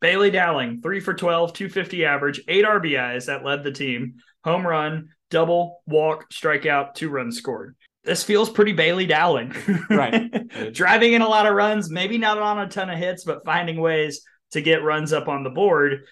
Bailey 0.00 0.30
Dowling, 0.30 0.80
three 0.80 1.00
for 1.00 1.12
12, 1.12 1.52
250 1.52 2.04
average, 2.04 2.40
eight 2.46 2.64
RBIs 2.64 3.26
that 3.26 3.44
led 3.44 3.64
the 3.64 3.72
team. 3.72 4.14
Home 4.44 4.64
run, 4.64 5.08
double, 5.30 5.82
walk, 5.86 6.30
strikeout, 6.30 6.94
two 6.94 7.10
runs 7.10 7.36
scored. 7.36 7.74
This 8.04 8.22
feels 8.22 8.48
pretty 8.48 8.72
Bailey 8.72 9.04
Dowling. 9.04 9.52
Right. 9.90 10.30
Driving 10.72 11.14
in 11.14 11.22
a 11.22 11.28
lot 11.28 11.46
of 11.46 11.54
runs, 11.54 11.90
maybe 11.90 12.18
not 12.18 12.38
on 12.38 12.60
a 12.60 12.68
ton 12.68 12.88
of 12.88 12.98
hits, 12.98 13.24
but 13.24 13.44
finding 13.44 13.80
ways 13.80 14.22
to 14.52 14.62
get 14.62 14.84
runs 14.84 15.12
up 15.12 15.26
on 15.26 15.42
the 15.42 15.50
board. 15.50 16.06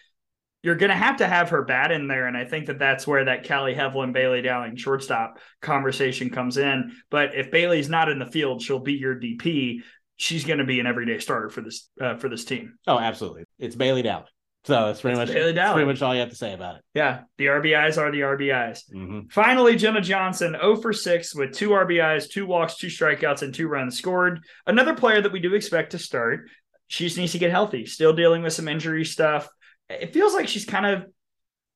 You're 0.65 0.75
going 0.75 0.91
to 0.91 0.97
have 0.97 1.19
to 1.19 1.27
have 1.29 1.51
her 1.51 1.63
bat 1.63 1.93
in 1.93 2.09
there. 2.09 2.27
And 2.27 2.37
I 2.37 2.45
think 2.45 2.67
that 2.67 2.81
that's 2.81 3.07
where 3.07 3.27
that 3.27 3.47
Kali 3.47 3.75
Heivilin, 3.77 4.13
Bailey 4.13 4.43
Dowling 4.43 4.77
shortstop 4.77 5.39
conversation 5.63 6.31
comes 6.31 6.57
in. 6.57 6.93
But 7.11 7.37
if 7.37 7.53
Bailey's 7.53 7.89
not 7.89 8.09
in 8.09 8.19
the 8.19 8.27
field, 8.27 8.61
she'll 8.61 8.81
be 8.81 8.95
your 8.95 9.15
DP. 9.15 9.83
She's 10.19 10.45
going 10.45 10.59
to 10.59 10.65
be 10.65 10.81
an 10.81 10.87
everyday 10.87 11.19
starter 11.21 11.49
for 11.49 11.63
this 11.63 11.89
uh, 12.01 12.17
for 12.17 12.29
this 12.29 12.45
team. 12.45 12.75
Oh, 12.87 12.99
absolutely. 12.99 13.45
It's 13.59 13.75
Bailey 13.77 14.03
Dowling. 14.03 14.27
So 14.65 14.87
that's 14.87 15.01
pretty 15.01 15.19
It's 15.19 15.31
much 15.31 15.35
Bailey 15.35 15.53
Dowling. 15.55 15.75
pretty 15.75 15.87
much 15.87 16.03
all 16.03 16.13
you 16.15 16.21
have 16.21 16.29
to 16.31 16.35
say 16.37 16.53
about 16.53 16.77
it. 16.77 16.83
Yeah, 16.93 17.21
the 17.39 17.47
RBIs 17.47 17.97
are 17.97 18.11
the 18.11 18.21
RBIs. 18.21 18.81
hmm 18.93 19.21
Finally, 19.31 19.77
Jenna 19.77 20.01
Johnson, 20.03 20.53
0 20.61 20.77
for 20.77 20.93
6 20.93 21.35
with 21.35 21.53
two 21.55 21.71
RBIs, 21.71 22.29
two 22.29 22.45
walks, 22.47 22.77
two 22.77 22.89
strikeouts, 22.89 23.43
and 23.43 23.55
two 23.55 23.69
runs 23.69 23.97
scored. 23.97 24.41
Another 24.67 24.95
player 24.95 25.23
that 25.23 25.33
we 25.33 25.39
do 25.41 25.55
expect 25.55 25.93
to 25.93 25.99
start. 25.99 26.51
She 26.89 27.05
just 27.05 27.17
needs 27.17 27.33
to 27.33 27.39
get 27.39 27.51
healthy. 27.51 27.87
Still 27.87 28.13
dealing 28.13 28.43
with 28.43 28.53
some 28.53 28.69
injury 28.69 29.05
stuff. 29.05 29.49
It 29.89 30.13
feels 30.13 30.35
like 30.35 30.49
she's 30.49 30.65
kind 30.67 30.85
of 30.87 31.07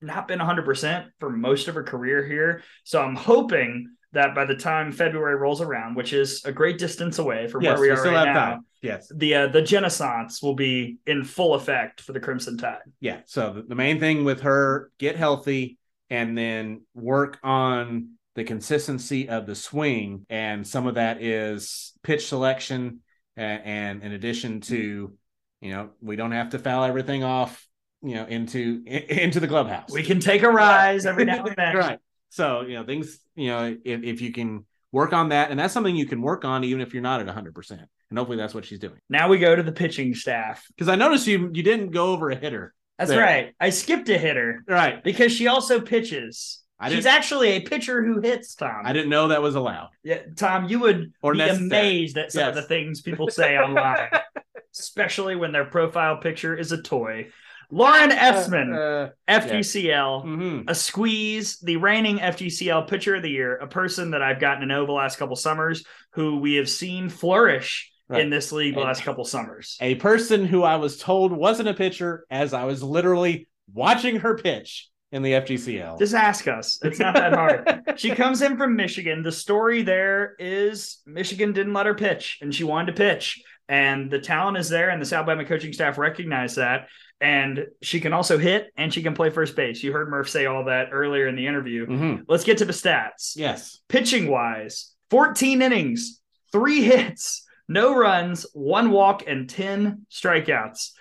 not 0.01 0.27
been 0.27 0.39
100% 0.39 1.05
for 1.19 1.29
most 1.29 1.69
of 1.69 1.75
her 1.75 1.83
career 1.83 2.27
here. 2.27 2.61
So 2.83 3.01
I'm 3.01 3.15
hoping 3.15 3.92
that 4.13 4.33
by 4.33 4.45
the 4.45 4.55
time 4.55 4.91
February 4.91 5.35
rolls 5.35 5.61
around, 5.61 5.95
which 5.95 6.13
is 6.13 6.43
a 6.45 6.51
great 6.51 6.77
distance 6.77 7.19
away 7.19 7.47
from 7.47 7.61
Yes, 7.63 7.73
where 7.73 7.81
we 7.81 7.87
we 7.87 7.93
are 7.93 7.97
still 7.97 8.11
right 8.13 8.27
have 8.27 8.35
now, 8.35 8.49
time. 8.51 8.65
Yes. 8.81 9.11
the 9.15 9.35
uh, 9.35 9.47
the 9.47 9.61
Genaissance 9.61 10.41
will 10.41 10.55
be 10.55 10.97
in 11.05 11.23
full 11.23 11.55
effect 11.55 12.01
for 12.01 12.13
the 12.13 12.19
Crimson 12.19 12.57
Tide. 12.57 12.79
Yeah. 12.99 13.19
So 13.25 13.53
the- 13.53 13.63
the 13.63 13.75
main 13.75 13.99
thing 13.99 14.23
with 14.23 14.41
her, 14.41 14.91
get 14.97 15.15
healthy 15.15 15.77
and 16.09 16.37
then 16.37 16.81
work 16.93 17.39
on 17.43 18.13
the 18.35 18.43
consistency 18.43 19.29
of 19.29 19.45
the 19.45 19.55
swing. 19.55 20.25
And 20.29 20.65
some 20.65 20.87
of 20.87 20.95
that 20.95 21.21
is 21.21 21.93
pitch 22.03 22.27
selection. 22.27 22.99
And, 23.35 23.61
and 23.65 24.03
in 24.03 24.11
addition 24.11 24.61
to, 24.61 25.13
you 25.61 25.71
know, 25.71 25.89
we 26.01 26.15
don't 26.15 26.31
have 26.33 26.51
to 26.51 26.59
foul 26.59 26.83
everything 26.83 27.23
off, 27.23 27.67
you 28.03 28.15
know, 28.15 28.25
into 28.25 28.83
into 28.85 29.39
the 29.39 29.47
clubhouse. 29.47 29.91
We 29.91 30.03
can 30.03 30.19
take 30.19 30.43
a 30.43 30.49
rise 30.51 31.05
every 31.07 31.25
now 31.25 31.45
and 31.45 31.55
then. 31.55 31.75
right. 31.77 31.99
So, 32.29 32.61
you 32.61 32.73
know, 32.75 32.83
things, 32.83 33.19
you 33.35 33.47
know, 33.49 33.75
if, 33.83 34.03
if 34.03 34.21
you 34.21 34.31
can 34.31 34.65
work 34.91 35.13
on 35.13 35.29
that, 35.29 35.51
and 35.51 35.59
that's 35.59 35.73
something 35.73 35.95
you 35.95 36.05
can 36.05 36.21
work 36.21 36.45
on 36.45 36.63
even 36.63 36.81
if 36.81 36.93
you're 36.93 37.03
not 37.03 37.19
at 37.19 37.27
100%. 37.35 37.71
And 38.09 38.17
hopefully 38.19 38.37
that's 38.37 38.53
what 38.53 38.63
she's 38.65 38.79
doing. 38.79 38.99
Now 39.09 39.27
we 39.27 39.39
go 39.39 39.55
to 39.55 39.63
the 39.63 39.71
pitching 39.71 40.13
staff. 40.13 40.63
Because 40.69 40.87
I 40.87 40.95
noticed 40.95 41.25
you 41.25 41.49
you 41.53 41.63
didn't 41.63 41.89
go 41.91 42.07
over 42.13 42.29
a 42.29 42.35
hitter. 42.35 42.73
That's 42.99 43.09
There. 43.09 43.19
right. 43.19 43.55
I 43.59 43.71
skipped 43.71 44.07
a 44.09 44.17
hitter 44.19 44.63
Right. 44.67 45.03
because 45.03 45.31
she 45.31 45.47
also 45.47 45.81
pitches. 45.81 46.59
I 46.79 46.89
She's 46.91 47.05
actually 47.07 47.49
a 47.53 47.59
pitcher 47.61 48.03
who 48.03 48.19
hits, 48.21 48.53
Tom. 48.55 48.81
I 48.83 48.93
didn't 48.93 49.09
know 49.09 49.29
that 49.29 49.41
was 49.41 49.55
allowed. 49.55 49.89
Yeah, 50.03 50.19
Tom, 50.35 50.67
you 50.69 50.79
would 50.79 51.13
Or 51.23 51.31
be 51.31 51.37
necessary. 51.39 51.65
amazed 51.67 52.17
at 52.17 52.31
some 52.31 52.49
of 52.49 52.55
the 52.55 52.61
things 52.63 53.01
people 53.01 53.29
say 53.29 53.57
online, 53.57 54.09
especially 54.77 55.35
when 55.35 55.51
their 55.51 55.65
profile 55.65 56.17
picture 56.17 56.55
is 56.55 56.71
a 56.71 56.81
toy. 56.81 57.29
Lauren 57.73 58.11
Esman, 58.11 59.07
Uh, 59.07 59.09
FGCL, 59.27 60.23
mhm. 60.25 60.69
a 60.69 60.75
squeeze, 60.75 61.57
the 61.59 61.77
reigning 61.77 62.19
FGCL 62.19 62.83
pitcher 62.87 63.15
of 63.15 63.23
the 63.23 63.29
year, 63.31 63.55
a 63.57 63.67
person 63.67 64.11
that 64.11 64.21
I've 64.21 64.39
gotten 64.39 64.61
to 64.61 64.65
know 64.67 64.85
the 64.85 64.91
last 64.91 65.17
couple 65.17 65.35
summers, 65.35 65.83
who 66.11 66.37
we 66.39 66.55
have 66.55 66.69
seen 66.69 67.09
flourish 67.09 67.89
Right. 68.07 68.21
in 68.21 68.29
this 68.29 68.51
league 68.51 68.75
the 68.75 68.81
last 68.81 69.01
couple 69.03 69.23
summers. 69.25 69.77
A 69.81 69.95
person 69.95 70.45
who 70.45 70.61
I 70.63 70.75
was 70.75 70.97
told 70.99 71.31
wasn't 71.31 71.69
a 71.69 71.73
pitcher 71.73 72.25
as 72.29 72.53
I 72.53 72.65
was 72.65 72.83
literally 72.83 73.47
watching 73.73 74.17
her 74.17 74.37
pitch 74.37 74.89
in 75.11 75.23
the 75.23 75.33
FGCL. 75.33 75.97
Just 75.97 76.13
ask 76.13 76.47
us. 76.47 76.77
It's 76.83 76.99
not 76.99 77.15
that 77.15 77.33
hard. 77.33 77.81
she 77.95 78.11
comes 78.11 78.41
in 78.41 78.57
from 78.57 78.75
Michigan. 78.75 79.23
The 79.23 79.31
story 79.31 79.81
there 79.83 80.35
is 80.37 80.99
Michigan 81.07 81.53
didn't 81.53 81.73
let 81.73 81.85
her 81.87 81.95
pitch, 81.95 82.37
and 82.41 82.53
she 82.53 82.63
wanted 82.65 82.87
to 82.95 82.97
pitch. 82.97 83.41
And 83.69 84.11
the 84.11 84.19
talent 84.19 84.57
is 84.57 84.69
there, 84.69 84.89
and 84.89 85.01
the 85.01 85.05
South 85.05 85.25
Alabama 85.27 85.45
coaching 85.47 85.71
staff 85.73 85.97
recognized 85.97 86.57
that. 86.57 86.89
And 87.23 87.67
she 87.81 88.01
can 88.01 88.11
also 88.11 88.37
hit, 88.37 88.67
and 88.75 88.93
she 88.93 89.01
can 89.01 89.13
play 89.13 89.29
first 89.29 89.55
base. 89.55 89.81
You 89.81 89.93
heard 89.93 90.09
Murph 90.09 90.29
say 90.29 90.45
all 90.45 90.65
that 90.65 90.89
earlier 90.91 91.25
in 91.27 91.37
the 91.37 91.47
interview. 91.47 91.87
Mhm. 91.87 92.25
Let's 92.27 92.43
get 92.43 92.57
to 92.57 92.65
the 92.65 92.73
stats. 92.73 93.31
Yes. 93.37 93.79
Pitching 93.87 94.27
wise, 94.27 94.93
14 95.09 95.61
innings, 95.61 96.21
three 96.51 96.81
hits, 96.91 97.45
no 97.69 97.95
runs, 97.95 98.45
one 98.53 98.91
walk, 98.91 99.23
and 99.25 99.49
10 99.49 100.05
strikeouts. 100.11 100.91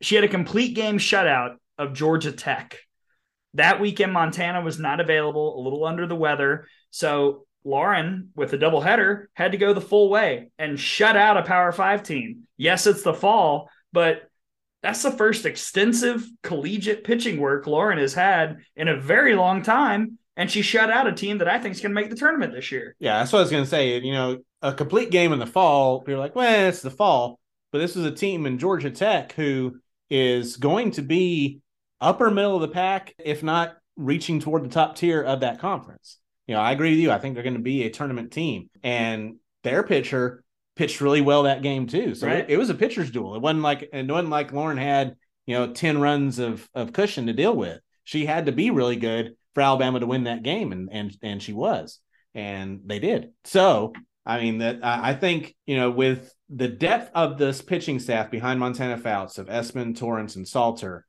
She 0.00 0.14
had 0.14 0.24
a 0.24 0.28
complete 0.28 0.74
game 0.74 0.96
shutout 0.96 1.56
of 1.76 1.92
Georgia 1.92 2.32
Tech. 2.32 2.78
That 3.52 3.78
weekend, 3.78 4.14
Montana 4.14 4.62
was 4.62 4.78
not 4.78 5.00
available, 5.00 5.60
a 5.60 5.62
little 5.62 5.84
under 5.84 6.06
the 6.06 6.16
weather. 6.16 6.66
So 6.90 7.44
Lauren, 7.62 8.30
with 8.34 8.54
a 8.54 8.58
doubleheader, 8.58 9.26
had 9.34 9.52
to 9.52 9.58
go 9.58 9.74
the 9.74 9.82
full 9.82 10.08
way 10.08 10.50
and 10.58 10.80
shut 10.80 11.14
out 11.14 11.36
a 11.36 11.42
Power 11.42 11.72
Five 11.72 12.04
team. 12.04 12.44
Yes, 12.56 12.86
it's 12.86 13.02
the 13.02 13.12
fall, 13.12 13.68
but 13.92 14.22
that's 14.82 15.02
the 15.02 15.10
first 15.10 15.44
extensive 15.44 16.24
collegiate 16.42 17.04
pitching 17.04 17.40
work 17.40 17.66
Lauren 17.66 17.98
has 17.98 18.14
had 18.14 18.58
in 18.76 18.88
a 18.88 19.00
very 19.00 19.34
long 19.34 19.62
time. 19.62 20.18
And 20.36 20.48
she 20.48 20.62
shut 20.62 20.88
out 20.88 21.08
a 21.08 21.12
team 21.12 21.38
that 21.38 21.48
I 21.48 21.58
think 21.58 21.74
is 21.74 21.80
going 21.80 21.90
to 21.90 22.00
make 22.00 22.10
the 22.10 22.16
tournament 22.16 22.52
this 22.52 22.70
year. 22.70 22.94
Yeah, 23.00 23.18
that's 23.18 23.32
what 23.32 23.40
I 23.40 23.42
was 23.42 23.50
going 23.50 23.64
to 23.64 23.68
say. 23.68 23.98
You 23.98 24.12
know, 24.12 24.38
a 24.62 24.72
complete 24.72 25.10
game 25.10 25.32
in 25.32 25.40
the 25.40 25.46
fall, 25.46 26.04
you're 26.06 26.16
like, 26.16 26.36
well, 26.36 26.68
it's 26.68 26.80
the 26.80 26.90
fall. 26.90 27.40
But 27.72 27.78
this 27.78 27.96
is 27.96 28.04
a 28.04 28.12
team 28.12 28.46
in 28.46 28.58
Georgia 28.58 28.90
Tech 28.90 29.32
who 29.32 29.80
is 30.10 30.56
going 30.56 30.92
to 30.92 31.02
be 31.02 31.60
upper 32.00 32.30
middle 32.30 32.54
of 32.54 32.60
the 32.60 32.68
pack, 32.68 33.14
if 33.18 33.42
not 33.42 33.76
reaching 33.96 34.38
toward 34.38 34.64
the 34.64 34.68
top 34.68 34.94
tier 34.94 35.20
of 35.22 35.40
that 35.40 35.58
conference. 35.58 36.18
You 36.46 36.54
know, 36.54 36.60
I 36.60 36.70
agree 36.70 36.90
with 36.90 37.00
you. 37.00 37.10
I 37.10 37.18
think 37.18 37.34
they're 37.34 37.42
going 37.42 37.54
to 37.54 37.60
be 37.60 37.82
a 37.82 37.90
tournament 37.90 38.30
team. 38.30 38.70
And 38.84 39.36
their 39.64 39.82
pitcher 39.82 40.44
pitched 40.78 41.00
really 41.02 41.20
well 41.20 41.42
that 41.42 41.60
game 41.60 41.86
too. 41.86 42.14
So 42.14 42.26
Right. 42.26 42.38
it, 42.38 42.50
it 42.50 42.56
was 42.56 42.70
a 42.70 42.74
pitcher's 42.74 43.10
duel. 43.10 43.34
It 43.34 43.42
wasn't 43.42 43.62
like 43.62 43.90
it 43.92 44.10
wasn't 44.10 44.30
like 44.30 44.52
Lauren 44.52 44.78
had, 44.78 45.16
you 45.44 45.54
know, 45.54 45.72
10 45.72 45.98
runs 46.00 46.38
of 46.38 46.66
of 46.72 46.92
cushion 46.94 47.26
to 47.26 47.34
deal 47.34 47.54
with. 47.54 47.80
She 48.04 48.24
had 48.24 48.46
to 48.46 48.52
be 48.52 48.70
really 48.70 48.96
good 48.96 49.34
for 49.54 49.60
Alabama 49.62 50.00
to 50.00 50.06
win 50.06 50.24
that 50.24 50.42
game, 50.42 50.72
and 50.72 50.88
and 50.90 51.14
and 51.22 51.42
she 51.42 51.52
was. 51.52 51.98
And 52.34 52.80
they 52.86 53.00
did. 53.00 53.32
So 53.44 53.92
I 54.24 54.40
mean 54.40 54.58
that 54.58 54.78
I 54.82 55.10
I 55.10 55.14
think, 55.14 55.54
you 55.66 55.76
know, 55.76 55.90
with 55.90 56.32
the 56.48 56.68
depth 56.68 57.10
of 57.14 57.36
this 57.36 57.60
pitching 57.60 57.98
staff 57.98 58.30
behind 58.30 58.58
Montana 58.60 58.96
Fouts 58.96 59.36
of 59.36 59.48
Esman, 59.48 59.98
Torrence, 59.98 60.36
and 60.36 60.48
Salter, 60.48 61.04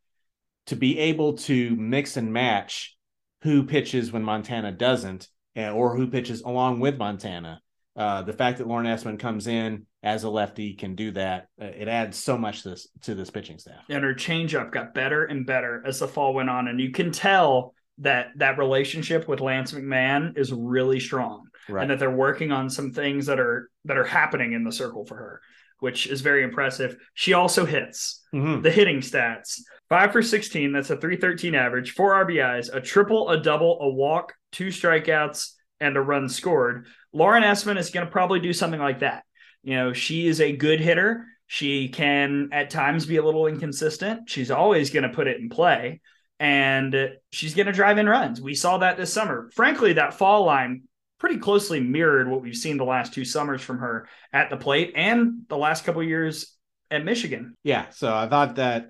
to 0.66 0.76
be 0.76 1.00
able 1.00 1.34
to 1.34 1.76
mix 1.78 2.18
and 2.18 2.34
match 2.34 2.98
who 3.44 3.64
pitches 3.64 4.12
when 4.12 4.24
Montana 4.24 4.72
doesn't, 4.74 5.30
eh, 5.56 5.70
or 5.70 5.96
who 5.96 6.08
pitches 6.08 6.42
along 6.42 6.82
with 6.82 6.98
Montana. 6.98 7.62
Uh, 7.96 8.22
the 8.22 8.34
fact 8.34 8.60
that 8.60 8.68
Lauren 8.68 8.86
Esman 8.86 9.20
comes 9.20 9.48
in 9.48 9.86
as 10.04 10.24
a 10.24 10.30
lefty 10.30 10.74
can 10.74 10.96
do 10.96 11.12
that. 11.12 11.48
Uh, 11.62 11.66
it 11.66 11.88
adds 11.88 12.18
so 12.18 12.38
much 12.38 12.64
to 12.64 12.70
this 12.70 12.88
to 13.02 13.16
this 13.16 13.30
pitching 13.30 13.58
staff. 13.58 13.84
and 13.90 14.04
her 14.04 14.14
changeup 14.14 14.72
got 14.72 14.94
better 14.94 15.26
and 15.26 15.46
better 15.46 15.84
as 15.86 16.00
the 16.00 16.08
fall 16.08 16.34
went 16.34 16.50
on. 16.50 16.68
And 16.68 16.80
you 16.80 16.92
can 16.92 17.12
tell 17.12 17.74
that 17.98 18.28
that 18.38 18.58
relationship 18.58 19.28
with 19.28 19.42
Lance 19.42 19.74
McMahon 19.74 20.38
is 20.38 20.54
really 20.54 21.00
strong 21.02 21.48
and 21.82 21.92
that 21.92 22.00
they're 22.00 22.10
working 22.10 22.52
on 22.52 22.70
some 22.70 22.92
things 22.94 23.26
that 23.26 23.40
are 23.40 23.70
that 23.86 23.98
are 23.98 24.06
happening 24.06 24.54
in 24.54 24.64
the 24.64 24.72
circle 24.72 25.06
for 25.06 25.16
her, 25.18 25.42
which 25.80 26.08
is 26.08 26.22
very 26.22 26.44
impressive. 26.44 26.96
She 27.16 27.34
also 27.34 27.66
hits 27.66 28.24
Mhm. 28.34 28.64
the 28.64 28.72
hitting 28.72 29.00
stats. 29.02 29.60
Five 29.90 30.12
for 30.14 30.22
16, 30.22 30.72
that's 30.72 30.92
a 30.92 30.96
313 30.98 31.56
average, 31.56 31.92
four 31.92 32.14
RBIs, 32.14 32.70
a 32.74 32.80
triple, 32.80 33.30
a 33.30 33.42
double, 33.42 33.80
a 33.82 33.90
walk, 33.90 34.34
two 34.52 34.68
strikeouts, 34.68 35.54
and 35.82 35.98
a 35.98 36.02
run 36.02 36.30
scored. 36.30 36.86
Lauren 37.14 37.44
Esman 37.44 37.78
is 37.78 37.90
going 37.90 38.06
to 38.06 38.12
probably 38.12 38.40
do 38.40 38.54
something 38.54 38.80
like 38.80 39.00
that. 39.00 39.24
You 39.64 39.76
know, 39.76 39.94
she 39.94 40.28
is 40.28 40.42
a 40.42 40.56
good 40.56 40.80
hitter. 40.80 41.26
She 41.48 41.90
can 41.90 42.50
at 42.52 42.70
times 42.70 43.06
be 43.06 43.18
a 43.18 43.24
little 43.24 43.48
inconsistent. 43.48 44.30
She's 44.30 44.52
always 44.52 44.92
going 44.92 45.04
to 45.04 45.10
put 45.10 45.28
it 45.28 45.40
in 45.40 45.50
play 45.50 46.02
and 46.40 46.96
she's 47.32 47.56
going 47.56 47.66
to 47.66 47.74
drive 47.74 47.98
in 47.98 48.08
runs. 48.08 48.42
We 48.42 48.56
saw 48.56 48.78
that 48.78 48.98
this 48.98 49.12
summer. 49.12 49.50
Frankly, 49.54 49.94
that 49.94 50.14
fall 50.14 50.46
line 50.46 50.84
pretty 51.20 51.38
closely 51.38 51.82
mirrored 51.82 52.30
what 52.30 52.42
we've 52.42 52.56
seen 52.56 52.78
the 52.78 52.86
last 52.86 53.14
two 53.14 53.26
summers 53.26 53.62
from 53.62 53.80
her 53.80 54.08
at 54.32 54.50
the 54.50 54.58
plate 54.58 54.94
and 54.96 55.42
the 55.50 55.58
last 55.58 55.84
couple 55.84 56.02
years 56.02 56.56
at 56.90 57.04
Michigan. 57.04 57.58
Yeah, 57.64 57.88
so 57.90 58.14
I 58.16 58.28
thought 58.30 58.56
that 58.56 58.90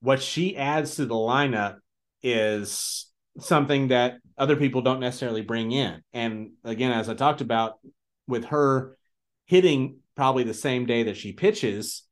what 0.00 0.20
she 0.22 0.56
adds 0.56 0.96
to 0.96 1.06
the 1.06 1.14
lineup 1.14 1.78
is 2.22 3.06
something 3.38 3.88
that 3.88 4.18
other 4.38 4.56
people 4.56 4.82
don't 4.82 5.00
necessarily 5.00 5.42
bring 5.42 5.72
in. 5.72 6.02
And 6.12 6.50
again, 6.64 6.92
as 6.92 7.08
I 7.08 7.14
talked 7.14 7.40
about 7.40 7.78
with 8.26 8.46
her 8.46 8.96
hitting 9.46 9.98
probably 10.16 10.44
the 10.44 10.54
same 10.54 10.86
day 10.86 11.04
that 11.04 11.16
she 11.16 11.32
pitches, 11.32 12.02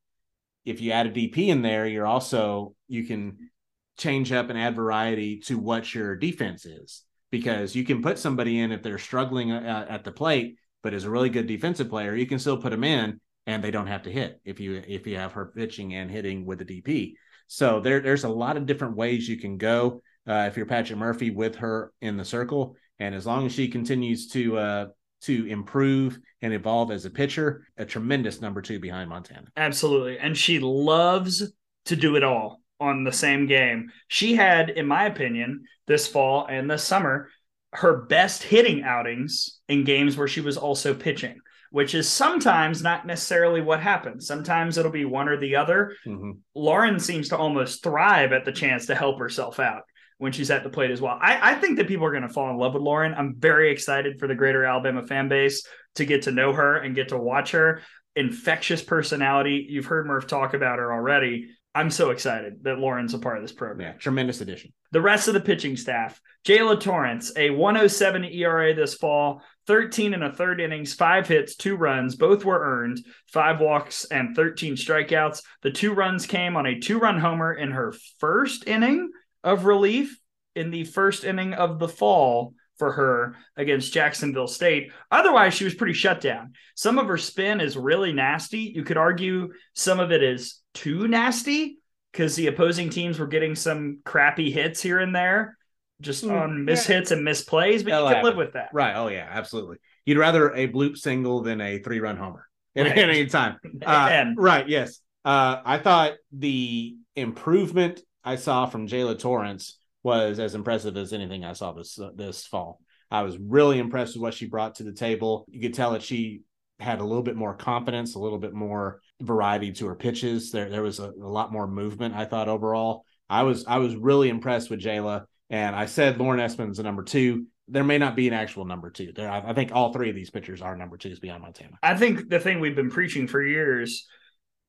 if 0.64 0.80
you 0.80 0.92
add 0.92 1.06
a 1.06 1.10
DP 1.10 1.48
in 1.48 1.62
there, 1.62 1.86
you're 1.86 2.06
also 2.06 2.74
you 2.88 3.04
can 3.04 3.50
change 3.96 4.32
up 4.32 4.50
and 4.50 4.58
add 4.58 4.76
variety 4.76 5.38
to 5.40 5.58
what 5.58 5.94
your 5.94 6.16
defense 6.16 6.64
is. 6.64 7.02
Because 7.30 7.74
you 7.74 7.84
can 7.84 8.00
put 8.00 8.18
somebody 8.18 8.60
in 8.60 8.70
if 8.70 8.82
they're 8.82 8.98
struggling 8.98 9.50
uh, 9.50 9.86
at 9.88 10.04
the 10.04 10.12
plate 10.12 10.56
but 10.84 10.94
is 10.94 11.04
a 11.04 11.10
really 11.10 11.30
good 11.30 11.48
defensive 11.48 11.88
player 11.88 12.14
you 12.14 12.26
can 12.26 12.38
still 12.38 12.58
put 12.58 12.70
them 12.70 12.84
in 12.84 13.18
and 13.46 13.64
they 13.64 13.72
don't 13.72 13.88
have 13.88 14.02
to 14.02 14.12
hit 14.12 14.40
if 14.44 14.60
you 14.60 14.80
if 14.86 15.06
you 15.06 15.16
have 15.16 15.32
her 15.32 15.46
pitching 15.46 15.94
and 15.94 16.10
hitting 16.10 16.46
with 16.46 16.60
a 16.60 16.64
DP 16.64 17.14
so 17.48 17.80
there 17.80 18.00
there's 18.00 18.22
a 18.22 18.28
lot 18.28 18.56
of 18.56 18.66
different 18.66 18.96
ways 18.96 19.28
you 19.28 19.38
can 19.38 19.56
go 19.56 20.00
uh, 20.28 20.46
if 20.48 20.56
you're 20.56 20.66
Patrick 20.66 20.98
Murphy 20.98 21.30
with 21.30 21.56
her 21.56 21.92
in 22.00 22.16
the 22.16 22.24
circle 22.24 22.76
and 22.98 23.14
as 23.14 23.26
long 23.26 23.46
as 23.46 23.52
she 23.52 23.68
continues 23.68 24.28
to 24.28 24.56
uh, 24.58 24.86
to 25.22 25.46
improve 25.46 26.18
and 26.42 26.52
evolve 26.52 26.90
as 26.90 27.04
a 27.04 27.10
pitcher 27.10 27.66
a 27.76 27.84
tremendous 27.84 28.40
number 28.40 28.60
2 28.60 28.78
behind 28.78 29.08
Montana 29.08 29.46
absolutely 29.56 30.18
and 30.18 30.36
she 30.36 30.58
loves 30.58 31.52
to 31.86 31.96
do 31.96 32.16
it 32.16 32.24
all 32.24 32.60
on 32.80 33.04
the 33.04 33.12
same 33.12 33.46
game. 33.46 33.90
She 34.08 34.34
had, 34.34 34.70
in 34.70 34.86
my 34.86 35.06
opinion, 35.06 35.64
this 35.86 36.06
fall 36.06 36.46
and 36.46 36.70
this 36.70 36.84
summer, 36.84 37.28
her 37.72 38.02
best 38.02 38.42
hitting 38.42 38.82
outings 38.82 39.60
in 39.68 39.84
games 39.84 40.16
where 40.16 40.28
she 40.28 40.40
was 40.40 40.56
also 40.56 40.94
pitching, 40.94 41.38
which 41.70 41.94
is 41.94 42.08
sometimes 42.08 42.82
not 42.82 43.06
necessarily 43.06 43.60
what 43.60 43.80
happens. 43.80 44.26
Sometimes 44.26 44.78
it'll 44.78 44.92
be 44.92 45.04
one 45.04 45.28
or 45.28 45.38
the 45.38 45.56
other. 45.56 45.94
Mm-hmm. 46.06 46.32
Lauren 46.54 47.00
seems 47.00 47.30
to 47.30 47.36
almost 47.36 47.82
thrive 47.82 48.32
at 48.32 48.44
the 48.44 48.52
chance 48.52 48.86
to 48.86 48.94
help 48.94 49.18
herself 49.18 49.58
out 49.58 49.82
when 50.18 50.32
she's 50.32 50.50
at 50.50 50.62
the 50.62 50.70
plate 50.70 50.90
as 50.90 51.00
well. 51.00 51.18
I, 51.20 51.52
I 51.52 51.54
think 51.56 51.78
that 51.78 51.88
people 51.88 52.06
are 52.06 52.10
going 52.12 52.22
to 52.22 52.28
fall 52.28 52.50
in 52.50 52.56
love 52.56 52.74
with 52.74 52.82
Lauren. 52.82 53.14
I'm 53.14 53.34
very 53.36 53.70
excited 53.70 54.18
for 54.18 54.28
the 54.28 54.34
greater 54.34 54.64
Alabama 54.64 55.06
fan 55.06 55.28
base 55.28 55.66
to 55.96 56.04
get 56.04 56.22
to 56.22 56.30
know 56.30 56.52
her 56.52 56.76
and 56.76 56.94
get 56.94 57.08
to 57.08 57.18
watch 57.18 57.52
her. 57.52 57.82
Infectious 58.16 58.82
personality. 58.82 59.66
You've 59.68 59.86
heard 59.86 60.06
Murph 60.06 60.26
talk 60.26 60.54
about 60.54 60.78
her 60.78 60.92
already. 60.92 61.48
I'm 61.74 61.90
so 61.90 62.10
excited 62.10 62.62
that 62.62 62.78
Lauren's 62.78 63.14
a 63.14 63.18
part 63.18 63.36
of 63.36 63.42
this 63.42 63.52
program. 63.52 63.80
Yeah, 63.80 63.98
tremendous 63.98 64.40
addition. 64.40 64.72
The 64.92 65.00
rest 65.00 65.26
of 65.26 65.34
the 65.34 65.40
pitching 65.40 65.76
staff 65.76 66.20
Jaala 66.46 66.78
Torrence, 66.78 67.32
a 67.36 67.50
107 67.50 68.24
ERA 68.24 68.74
this 68.74 68.94
fall, 68.94 69.42
13 69.66 70.14
and 70.14 70.22
a 70.22 70.32
third 70.32 70.60
innings, 70.60 70.94
five 70.94 71.26
hits, 71.26 71.56
two 71.56 71.74
runs. 71.74 72.16
Both 72.16 72.44
were 72.44 72.60
earned, 72.60 73.04
five 73.32 73.60
walks, 73.60 74.04
and 74.04 74.36
13 74.36 74.74
strikeouts. 74.74 75.42
The 75.62 75.70
two 75.70 75.94
runs 75.94 76.26
came 76.26 76.56
on 76.56 76.66
a 76.66 76.78
two 76.78 76.98
run 76.98 77.18
homer 77.18 77.54
in 77.54 77.72
her 77.72 77.94
first 78.20 78.68
inning 78.68 79.10
of 79.44 79.66
relief 79.66 80.18
in 80.56 80.70
the 80.70 80.84
first 80.84 81.22
inning 81.22 81.54
of 81.54 81.78
the 81.78 81.88
fall 81.88 82.54
for 82.78 82.92
her 82.92 83.36
against 83.56 83.92
Jacksonville 83.92 84.48
State. 84.48 84.90
Otherwise, 85.10 85.54
she 85.54 85.64
was 85.64 85.74
pretty 85.74 85.92
shut 85.92 86.20
down. 86.20 86.54
Some 86.74 86.98
of 86.98 87.06
her 87.06 87.18
spin 87.18 87.60
is 87.60 87.76
really 87.76 88.12
nasty. 88.12 88.72
You 88.74 88.82
could 88.82 88.96
argue 88.96 89.52
some 89.74 90.00
of 90.00 90.10
it 90.10 90.22
is 90.22 90.60
too 90.72 91.06
nasty 91.06 91.78
because 92.12 92.34
the 92.34 92.48
opposing 92.48 92.90
teams 92.90 93.18
were 93.18 93.26
getting 93.26 93.54
some 93.54 94.00
crappy 94.04 94.50
hits 94.50 94.80
here 94.82 94.98
and 94.98 95.14
there, 95.14 95.56
just 96.00 96.24
mm, 96.24 96.32
on 96.32 96.64
miss 96.64 96.86
hits 96.86 97.10
and 97.10 97.26
misplays. 97.26 97.84
But 97.84 97.90
That'll 97.90 98.08
you 98.08 98.14
can 98.14 98.16
happen. 98.16 98.24
live 98.24 98.36
with 98.36 98.52
that, 98.54 98.70
right? 98.72 98.96
Oh 98.96 99.08
yeah, 99.08 99.28
absolutely. 99.30 99.76
You'd 100.04 100.18
rather 100.18 100.50
a 100.52 100.68
bloop 100.68 100.96
single 100.96 101.42
than 101.42 101.60
a 101.60 101.78
three 101.78 102.00
run 102.00 102.16
homer 102.16 102.46
at 102.76 102.86
right. 102.86 102.98
any 102.98 103.26
time. 103.26 103.58
Uh, 103.84 104.24
right? 104.36 104.68
Yes. 104.68 105.00
Uh, 105.24 105.62
I 105.64 105.78
thought 105.78 106.14
the 106.32 106.96
improvement 107.16 108.00
I 108.24 108.36
saw 108.36 108.66
from 108.66 108.88
Jaala 108.88 109.18
Torrence 109.18 109.78
was 110.02 110.38
as 110.38 110.54
impressive 110.54 110.96
as 110.96 111.12
anything 111.12 111.44
I 111.44 111.52
saw 111.52 111.72
this 111.72 111.98
uh, 111.98 112.10
this 112.14 112.46
fall. 112.46 112.80
I 113.10 113.22
was 113.22 113.38
really 113.38 113.78
impressed 113.78 114.14
with 114.14 114.22
what 114.22 114.34
she 114.34 114.46
brought 114.46 114.76
to 114.76 114.82
the 114.82 114.92
table. 114.92 115.44
You 115.48 115.60
could 115.60 115.74
tell 115.74 115.92
that 115.92 116.02
she 116.02 116.42
had 116.80 117.00
a 117.00 117.04
little 117.04 117.22
bit 117.22 117.36
more 117.36 117.54
confidence, 117.54 118.14
a 118.14 118.18
little 118.18 118.38
bit 118.38 118.52
more 118.52 119.00
variety 119.22 119.72
to 119.72 119.86
her 119.86 119.94
pitches. 119.94 120.50
There 120.50 120.70
there 120.70 120.82
was 120.82 120.98
a, 120.98 121.10
a 121.10 121.28
lot 121.28 121.52
more 121.52 121.66
movement. 121.66 122.14
I 122.14 122.24
thought 122.24 122.48
overall, 122.48 123.04
I 123.28 123.42
was 123.42 123.66
I 123.66 123.78
was 123.78 123.94
really 123.94 124.28
impressed 124.28 124.70
with 124.70 124.80
Jaala. 124.80 125.24
And 125.50 125.76
I 125.76 125.86
said 125.86 126.18
Lauren 126.18 126.40
Esman's 126.40 126.78
a 126.78 126.82
number 126.82 127.02
two. 127.02 127.46
There 127.68 127.84
may 127.84 127.98
not 127.98 128.16
be 128.16 128.26
an 128.28 128.34
actual 128.34 128.64
number 128.64 128.90
two. 128.90 129.12
There, 129.14 129.30
I, 129.30 129.50
I 129.50 129.52
think 129.54 129.72
all 129.72 129.92
three 129.92 130.10
of 130.10 130.16
these 130.16 130.30
pitchers 130.30 130.60
are 130.60 130.76
number 130.76 130.96
twos 130.96 131.20
beyond 131.20 131.42
Montana. 131.42 131.78
I 131.82 131.96
think 131.96 132.28
the 132.28 132.40
thing 132.40 132.60
we've 132.60 132.74
been 132.74 132.90
preaching 132.90 133.28
for 133.28 133.42
years 133.42 134.06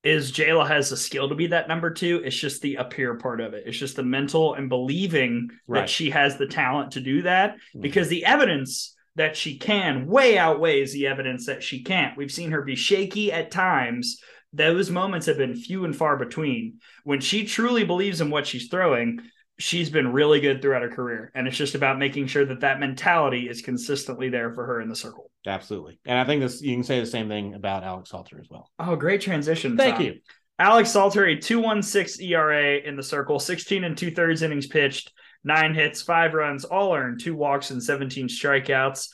is 0.05 0.31
Jaala 0.31 0.67
has 0.67 0.89
the 0.89 0.97
skill 0.97 1.29
to 1.29 1.35
be 1.35 1.47
that 1.47 1.67
number 1.67 1.89
two. 1.89 2.21
It's 2.23 2.35
just 2.35 2.61
the 2.61 2.75
appear 2.75 3.15
part 3.15 3.41
of 3.41 3.53
it. 3.55 3.63
It's 3.65 3.77
just 3.77 3.95
the 3.95 4.03
mental 4.03 4.53
and 4.53 4.69
believing 4.69 5.49
right. 5.67 5.81
that 5.81 5.89
she 5.89 6.11
has 6.11 6.37
the 6.37 6.45
talent 6.45 6.91
to 6.91 7.01
do 7.01 7.23
that 7.23 7.55
mm-hmm. 7.55 7.81
because 7.81 8.07
the 8.07 8.23
evidence 8.23 8.95
that 9.15 9.35
she 9.35 9.57
can 9.57 10.05
way 10.05 10.37
outweighs 10.37 10.93
the 10.93 11.07
evidence 11.07 11.47
that 11.47 11.63
she 11.63 11.81
can't. 11.83 12.17
We've 12.17 12.31
seen 12.31 12.51
her 12.51 12.61
be 12.61 12.75
shaky 12.75 13.31
at 13.31 13.49
times. 13.49 14.21
Those 14.53 14.91
moments 14.91 15.25
have 15.25 15.37
been 15.37 15.55
few 15.55 15.85
and 15.85 15.95
far 15.95 16.17
between. 16.17 16.79
When 17.03 17.19
she 17.19 17.45
truly 17.45 17.83
believes 17.83 18.21
in 18.21 18.29
what 18.29 18.45
she's 18.45 18.67
throwing, 18.67 19.21
she's 19.57 19.89
been 19.89 20.11
really 20.11 20.39
good 20.39 20.61
throughout 20.61 20.81
her 20.81 20.89
career. 20.89 21.31
And 21.33 21.47
it's 21.47 21.57
just 21.57 21.75
about 21.75 21.97
making 21.97 22.27
sure 22.27 22.45
that 22.45 22.59
that 22.59 22.79
mentality 22.79 23.49
is 23.49 23.61
consistently 23.61 24.29
there 24.29 24.53
for 24.53 24.65
her 24.65 24.81
in 24.81 24.89
the 24.89 24.95
circle. 24.95 25.31
Absolutely. 25.47 25.99
And 26.05 26.17
I 26.17 26.25
think 26.25 26.41
this 26.41 26.61
you 26.61 26.75
can 26.75 26.83
say 26.83 26.99
the 26.99 27.05
same 27.05 27.27
thing 27.27 27.53
about 27.53 27.83
Alex 27.83 28.09
Salter 28.09 28.39
as 28.39 28.49
well. 28.49 28.69
Oh, 28.79 28.95
great 28.95 29.21
transition. 29.21 29.77
Thank 29.77 29.97
Tom. 29.97 30.05
you. 30.05 30.15
Alex 30.57 30.91
Salter, 30.91 31.25
a 31.25 31.35
216 31.35 32.25
ERA 32.31 32.77
in 32.77 32.95
the 32.95 33.03
circle, 33.03 33.39
16 33.39 33.83
and 33.83 33.97
two 33.97 34.11
thirds 34.11 34.41
innings 34.41 34.67
pitched, 34.67 35.11
nine 35.43 35.73
hits, 35.73 36.01
five 36.01 36.33
runs, 36.33 36.63
all 36.63 36.95
earned, 36.95 37.19
two 37.21 37.35
walks, 37.35 37.71
and 37.71 37.83
17 37.83 38.27
strikeouts. 38.27 39.09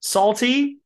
Salty, 0.00 0.78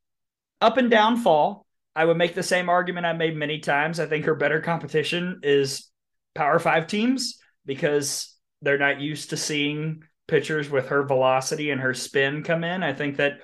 up 0.61 0.77
and 0.77 0.91
down 0.91 1.17
fall. 1.17 1.65
I 1.95 2.05
would 2.05 2.17
make 2.17 2.35
the 2.35 2.43
same 2.43 2.69
argument 2.69 3.07
I've 3.07 3.17
made 3.17 3.37
many 3.37 3.61
times. 3.61 4.01
I 4.01 4.07
think 4.07 4.25
her 4.25 4.35
better 4.35 4.61
competition 4.61 5.41
is 5.45 5.89
Power 6.35 6.59
Five 6.59 6.89
teams 6.89 7.39
because 7.65 8.35
they're 8.63 8.79
not 8.79 9.01
used 9.01 9.31
to 9.31 9.37
seeing 9.37 10.03
pitchers 10.27 10.69
with 10.69 10.89
her 10.89 11.05
velocity 11.05 11.71
and 11.71 11.81
her 11.81 11.95
spin 11.95 12.43
come 12.43 12.65
in. 12.65 12.83
I 12.83 12.93
think 12.95 13.19
that 13.19 13.35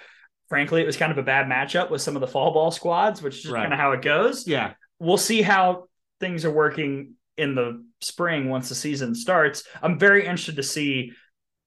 frankly, 0.50 0.82
it 0.82 0.86
was 0.86 0.98
kind 0.98 1.12
of 1.12 1.16
a 1.16 1.22
bad 1.22 1.46
matchup 1.46 1.90
with 1.90 2.02
some 2.02 2.16
of 2.16 2.20
the 2.20 2.26
fall 2.26 2.52
ball 2.52 2.70
squads, 2.70 3.22
which 3.22 3.46
is 3.46 3.50
right. 3.50 3.62
kind 3.62 3.72
of 3.72 3.78
how 3.78 3.92
it 3.92 4.02
goes. 4.02 4.46
Yeah. 4.46 4.74
We'll 4.98 5.16
see 5.16 5.40
how 5.40 5.84
things 6.18 6.44
are 6.44 6.50
working 6.50 7.14
in 7.38 7.54
the 7.54 7.82
spring 8.02 8.50
once 8.50 8.68
the 8.68 8.74
season 8.74 9.14
starts. 9.14 9.62
I'm 9.80 9.98
very 9.98 10.26
interested 10.26 10.56
to 10.56 10.62
see 10.62 11.12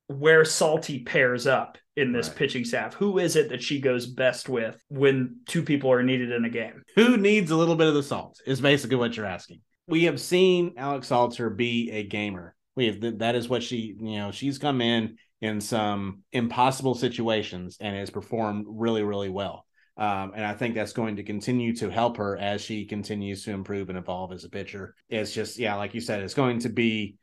where 0.07 0.45
Salty 0.45 0.99
pairs 0.99 1.47
up 1.47 1.77
in 1.95 2.11
this 2.11 2.27
right. 2.27 2.38
pitching 2.38 2.65
staff. 2.65 2.93
Who 2.95 3.18
is 3.19 3.35
it 3.35 3.49
that 3.49 3.64
she 3.64 3.80
goes 3.80 4.05
best 4.05 4.49
with 4.49 4.80
when 4.89 5.38
two 5.47 5.64
people 5.64 5.91
are 5.91 6.03
needed 6.03 6.31
in 6.31 6.45
a 6.45 6.49
game? 6.49 6.84
Who 6.95 7.18
needs 7.18 7.51
a 7.51 7.55
little 7.55 7.76
bit 7.76 7.88
of 7.88 7.93
the 7.93 8.03
salt 8.03 8.39
is 8.45 8.61
basically 8.61 8.97
what 8.97 9.15
you're 9.15 9.26
asking. 9.26 9.61
We 9.88 10.03
have 10.03 10.19
seen 10.19 10.73
Alex 10.77 11.07
Salter 11.07 11.49
be 11.49 11.89
a 11.91 12.03
gamer. 12.03 12.55
We 12.76 12.88
have 12.88 13.19
that 13.19 13.35
is 13.35 13.47
what 13.47 13.64
she, 13.64 13.95
you 13.99 14.18
know, 14.18 14.31
she's 14.31 14.57
come 14.57 14.81
in 14.81 15.18
in 15.43 15.59
some 15.59 16.23
impossible 16.31 16.95
situations 16.95 17.75
and 17.81 17.97
has 17.97 18.09
performed 18.09 18.65
really, 18.65 19.03
really 19.03 19.27
well. 19.27 19.65
Um, 19.97 20.31
and 20.33 20.45
I 20.45 20.53
think 20.53 20.73
that's 20.73 20.93
going 20.93 21.17
to 21.17 21.23
continue 21.23 21.75
to 21.75 21.89
help 21.89 22.15
her 22.15 22.37
as 22.37 22.61
she 22.61 22.85
continues 22.85 23.43
to 23.43 23.51
improve 23.51 23.89
and 23.89 23.97
evolve 23.97 24.31
as 24.31 24.45
a 24.45 24.49
pitcher. 24.49 24.95
It's 25.09 25.33
just, 25.33 25.59
yeah, 25.59 25.75
like 25.75 25.93
you 25.93 25.99
said, 25.99 26.23
it's 26.23 26.33
going 26.33 26.59
to 26.59 26.69
be 26.69 27.17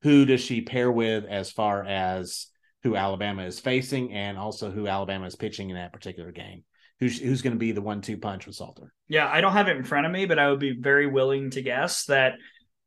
who 0.00 0.24
does 0.24 0.40
she 0.40 0.62
pair 0.62 0.90
with 0.90 1.26
as 1.26 1.52
far 1.52 1.84
as 1.84 2.46
who 2.82 2.96
Alabama 2.96 3.44
is 3.44 3.60
facing 3.60 4.10
and 4.10 4.38
also 4.38 4.70
who 4.70 4.88
Alabama 4.88 5.26
is 5.26 5.36
pitching 5.36 5.68
in 5.68 5.76
that 5.76 5.92
particular 5.92 6.32
game. 6.32 6.64
Who's, 7.00 7.20
who's 7.20 7.42
going 7.42 7.52
to 7.52 7.58
be 7.58 7.72
the 7.72 7.82
one 7.82 8.00
two 8.00 8.16
punch 8.16 8.46
with 8.46 8.56
Salter? 8.56 8.90
Yeah, 9.06 9.28
I 9.30 9.42
don't 9.42 9.52
have 9.52 9.68
it 9.68 9.76
in 9.76 9.84
front 9.84 10.06
of 10.06 10.12
me, 10.12 10.24
but 10.24 10.38
I 10.38 10.48
would 10.48 10.60
be 10.60 10.80
very 10.80 11.06
willing 11.06 11.50
to 11.50 11.60
guess 11.60 12.06
that 12.06 12.36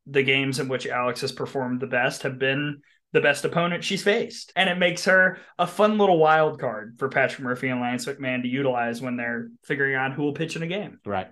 the 0.08 0.24
games 0.24 0.60
in 0.60 0.68
which 0.68 0.88
Alex 0.88 1.22
has 1.22 1.32
performed 1.32 1.80
the 1.80 1.86
best 1.86 2.24
have 2.24 2.40
been 2.40 2.82
the 3.12 3.22
best 3.22 3.46
opponent 3.46 3.84
she's 3.84 4.04
faced. 4.04 4.52
And 4.56 4.70
it 4.70 4.78
makes 4.78 5.06
her 5.06 5.40
a 5.58 5.66
fun 5.66 5.98
little 5.98 6.18
wild 6.18 6.60
card 6.60 6.96
for 7.00 7.10
Patrick 7.10 7.42
Murphy 7.42 7.70
and 7.70 7.82
Lance 7.82 8.06
McMahon 8.06 8.44
to 8.44 8.48
utilize 8.48 9.02
when 9.02 9.18
they're 9.18 9.50
figuring 9.64 9.96
out 9.96 10.14
who 10.14 10.24
will 10.24 10.34
pitch 10.34 10.56
in 10.56 10.64
a 10.64 10.68
game. 10.68 11.00
Right. 11.06 11.30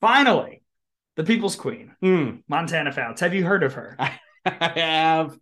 Finally, 0.00 0.62
the 1.16 1.24
People's 1.24 1.56
Queen, 1.56 1.94
mm. 2.02 2.42
Montana 2.48 2.92
Fouts. 2.92 3.20
Have 3.20 3.34
you 3.34 3.44
heard 3.44 3.62
of 3.62 3.74
her? 3.74 3.96
I 3.98 4.18
have 4.46 5.38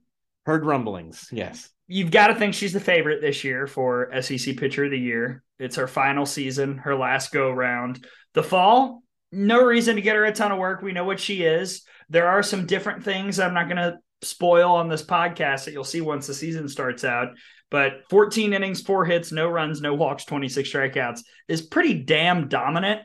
heard 0.47 0.65
rumblings. 0.65 1.29
Yes. 1.33 1.69
You've 1.87 2.11
got 2.11 2.29
to 2.29 2.35
think 2.35 2.55
she's 2.55 2.73
the 2.73 2.81
favorite 2.81 3.21
this 3.21 3.45
year 3.45 3.67
for 3.67 4.11
SEC 4.21 4.57
Pitcher 4.57 4.85
of 4.85 4.91
the 4.91 4.99
Year. 4.99 5.43
It's 5.59 5.77
her 5.77 5.87
final 5.87 6.27
season, 6.27 6.79
her 6.79 6.97
last 6.97 7.33
go 7.33 7.51
round. 7.51 8.05
The 8.35 8.43
fall, 8.43 9.03
no 9.31 9.65
reason 9.65 9.97
to 9.97 10.03
get 10.03 10.17
her 10.17 10.25
a 10.25 10.33
ton 10.33 10.53
of 10.53 10.59
work. 10.59 10.83
We 10.83 10.93
know 10.93 11.05
what 11.05 11.21
she 11.21 11.43
is. 11.43 11.83
There 12.09 12.29
are 12.29 12.43
some 12.43 12.67
different 12.67 13.05
things 13.05 13.39
I'm 13.39 13.55
not 13.55 13.69
going 13.69 13.77
to 13.77 13.99
spoil 14.23 14.73
on 14.73 14.89
this 14.89 15.03
podcast 15.03 15.65
that 15.65 15.73
you'll 15.73 15.85
see 15.85 16.01
once 16.01 16.27
the 16.27 16.35
season 16.35 16.69
starts 16.69 17.05
out. 17.05 17.29
But 17.71 18.03
14 18.11 18.53
innings, 18.53 18.83
four 18.83 19.05
hits, 19.05 19.33
no 19.33 19.49
runs, 19.49 19.81
no 19.81 19.95
walks, 19.95 20.25
26 20.25 20.71
strikeouts 20.71 21.23
is 21.49 21.63
pretty 21.63 21.95
damn 21.95 22.49
dominant, 22.49 23.03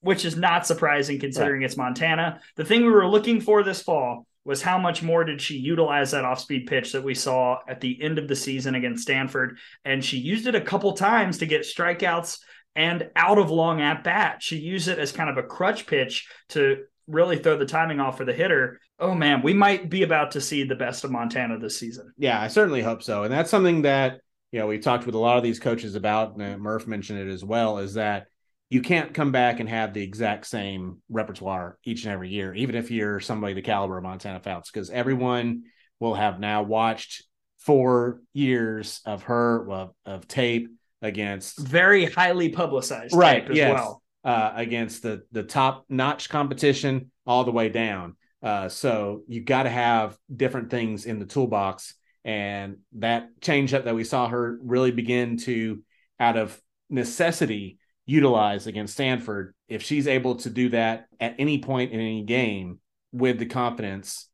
which 0.00 0.24
is 0.24 0.36
not 0.36 0.66
surprising 0.66 1.20
considering 1.20 1.60
right. 1.60 1.66
it's 1.66 1.76
Montana. 1.76 2.40
The 2.56 2.64
thing 2.64 2.84
we 2.84 2.92
were 2.92 3.08
looking 3.08 3.40
for 3.40 3.62
this 3.62 3.82
fall 3.82 4.26
was 4.44 4.62
how 4.62 4.78
much 4.78 5.02
more 5.02 5.24
did 5.24 5.42
she 5.42 5.56
utilize 5.56 6.12
that 6.12 6.24
off 6.24 6.40
speed 6.40 6.66
pitch 6.66 6.92
that 6.92 7.02
we 7.02 7.14
saw 7.14 7.58
at 7.68 7.80
the 7.80 8.00
end 8.00 8.18
of 8.18 8.28
the 8.28 8.36
season 8.36 8.76
against 8.76 9.02
Stanford? 9.02 9.58
And 9.84 10.04
she 10.04 10.18
used 10.18 10.46
it 10.46 10.54
a 10.54 10.60
couple 10.60 10.92
times 10.92 11.38
to 11.38 11.46
get 11.46 11.62
strikeouts 11.62 12.38
and 12.76 13.10
out 13.16 13.38
of 13.38 13.50
long 13.50 13.80
at 13.80 14.04
bat. 14.04 14.42
She 14.42 14.56
used 14.56 14.86
it 14.86 14.98
as 14.98 15.10
kind 15.10 15.28
of 15.28 15.36
a 15.36 15.42
crutch 15.42 15.86
pitch 15.86 16.28
to 16.50 16.84
really 17.08 17.38
throw 17.38 17.58
the 17.58 17.66
timing 17.66 18.00
off 18.00 18.16
for 18.16 18.24
the 18.24 18.32
hitter. 18.32 18.80
Oh 18.98 19.14
man, 19.14 19.42
we 19.42 19.52
might 19.52 19.90
be 19.90 20.02
about 20.02 20.30
to 20.32 20.40
see 20.40 20.64
the 20.64 20.74
best 20.74 21.04
of 21.04 21.10
Montana 21.10 21.58
this 21.58 21.78
season. 21.78 22.12
Yeah, 22.16 22.40
I 22.40 22.48
certainly 22.48 22.82
hope 22.82 23.02
so. 23.02 23.24
And 23.24 23.32
that's 23.32 23.50
something 23.50 23.82
that, 23.82 24.20
you 24.52 24.60
know, 24.60 24.66
we 24.66 24.78
talked 24.78 25.04
with 25.04 25.14
a 25.14 25.18
lot 25.18 25.36
of 25.36 25.42
these 25.42 25.58
coaches 25.58 25.94
about, 25.94 26.36
and 26.36 26.62
Murph 26.62 26.86
mentioned 26.86 27.18
it 27.18 27.30
as 27.30 27.44
well, 27.44 27.78
is 27.78 27.94
that 27.94 28.26
you 28.70 28.80
can't 28.80 29.14
come 29.14 29.32
back 29.32 29.60
and 29.60 29.68
have 29.68 29.92
the 29.92 30.02
exact 30.02 30.46
same 30.46 31.02
repertoire 31.08 31.78
each 31.84 32.04
and 32.04 32.12
every 32.12 32.30
year, 32.30 32.54
even 32.54 32.74
if 32.74 32.90
you're 32.90 33.20
somebody 33.20 33.54
the 33.54 33.62
caliber 33.62 33.98
of 33.98 34.02
Montana 34.02 34.40
Fouts, 34.40 34.70
because 34.70 34.90
everyone 34.90 35.64
will 36.00 36.14
have 36.14 36.40
now 36.40 36.62
watched 36.62 37.24
four 37.58 38.20
years 38.32 39.00
of 39.04 39.24
her 39.24 39.68
of, 39.70 39.90
of 40.04 40.28
tape 40.28 40.68
against 41.02 41.58
very 41.58 42.06
highly 42.06 42.48
publicized 42.48 43.14
right 43.14 43.50
as 43.50 43.56
yes. 43.56 43.74
well 43.74 44.02
uh, 44.24 44.52
against 44.54 45.02
the 45.02 45.22
the 45.32 45.42
top 45.42 45.84
notch 45.88 46.28
competition 46.28 47.10
all 47.26 47.44
the 47.44 47.50
way 47.50 47.68
down. 47.68 48.16
Uh, 48.46 48.68
so 48.68 49.22
you 49.26 49.40
got 49.40 49.64
to 49.64 49.70
have 49.70 50.16
different 50.34 50.70
things 50.70 51.04
in 51.04 51.18
the 51.18 51.26
toolbox, 51.26 51.94
and 52.24 52.76
that 52.92 53.40
changeup 53.40 53.82
that 53.82 53.96
we 53.96 54.04
saw 54.04 54.28
her 54.28 54.56
really 54.62 54.92
begin 54.92 55.36
to, 55.36 55.82
out 56.20 56.36
of 56.36 56.56
necessity, 56.88 57.80
utilize 58.04 58.68
against 58.68 58.92
Stanford. 58.94 59.52
If 59.68 59.82
she's 59.82 60.06
able 60.06 60.36
to 60.36 60.50
do 60.50 60.68
that 60.68 61.06
at 61.18 61.34
any 61.40 61.58
point 61.58 61.90
in 61.90 61.98
any 61.98 62.22
game 62.22 62.78
with 63.10 63.40
the 63.40 63.46
confidence, 63.46 64.28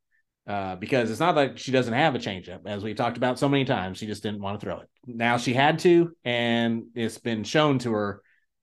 uh, 0.47 0.76
because 0.76 1.10
it's 1.10 1.18
not 1.18 1.34
like 1.34 1.56
she 1.56 1.72
doesn't 1.72 1.94
have 1.94 2.14
a 2.14 2.18
changeup, 2.18 2.66
as 2.66 2.84
we've 2.84 2.94
talked 2.94 3.16
about 3.16 3.39
so 3.39 3.48
many 3.48 3.64
times. 3.64 3.97
She 3.97 4.06
just 4.06 4.22
didn't 4.22 4.43
want 4.43 4.60
to 4.60 4.66
throw 4.66 4.80
it. 4.80 4.90
Now 5.06 5.39
she 5.39 5.55
had 5.55 5.78
to, 5.78 6.14
and 6.22 6.82
it's 6.94 7.16
been 7.16 7.44
shown 7.44 7.78
to 7.78 7.93
her 7.93 8.20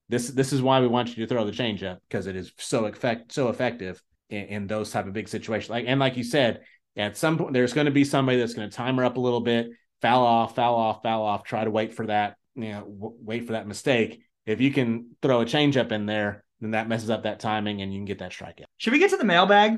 this 0.10 0.28
this 0.30 0.52
is 0.54 0.62
why 0.62 0.80
we 0.80 0.88
want 0.88 1.16
you 1.16 1.26
to 1.26 1.28
throw 1.28 1.46
the 1.46 1.52
changeup 1.52 2.00
because 2.08 2.28
it 2.28 2.36
is 2.36 2.52
so 2.58 2.86
effect 2.86 3.32
so 3.32 3.50
effective 3.50 4.02
in, 4.30 4.44
in, 4.46 4.68
those 4.68 4.92
type 4.92 5.08
of 5.08 5.14
big 5.14 5.28
situations. 5.28 5.70
Like 5.70 5.86
and 5.88 6.00
like 6.00 6.18
you 6.18 6.24
said, 6.24 6.62
at 6.96 7.18
some 7.18 7.38
point 7.38 7.54
there's 7.54 7.74
going 7.74 7.86
to 7.86 7.92
be 7.92 8.04
somebody 8.04 8.38
that's 8.40 8.54
going 8.54 8.70
to 8.70 8.76
time 8.76 8.98
her 8.98 9.06
up 9.06 9.18
a 9.18 9.22
little 9.22 9.42
bit, 9.42 9.70
foul 10.02 10.26
off, 10.26 10.56
foul 10.56 10.76
off, 10.76 11.02
foul 11.04 11.24
off. 11.24 11.44
Try 11.44 11.64
to 11.64 11.72
wait 11.72 11.94
for 11.94 12.06
that, 12.08 12.38
you 12.56 12.70
know, 12.70 12.82
w- 12.82 13.16
wait 13.22 13.46
for 13.46 13.54
that 13.54 13.68
mistake. 13.68 14.22
If 14.46 14.62
you 14.62 14.72
can 14.72 15.16
throw 15.22 15.42
a 15.42 15.46
changeup 15.46 15.92
in 15.92 16.06
there, 16.06 16.44
then 16.60 16.72
that 16.72 16.88
messes 16.88 17.10
up 17.10 17.24
that 17.24 17.40
timing 17.40 17.82
and 17.82 17.94
you 17.94 18.00
can 18.00 18.06
get 18.06 18.20
that 18.20 18.32
strikeout. 18.32 18.66
Should 18.78 18.94
we 18.94 19.00
get 19.00 19.12
to 19.12 19.18
the 19.18 19.26
mailbag? 19.26 19.78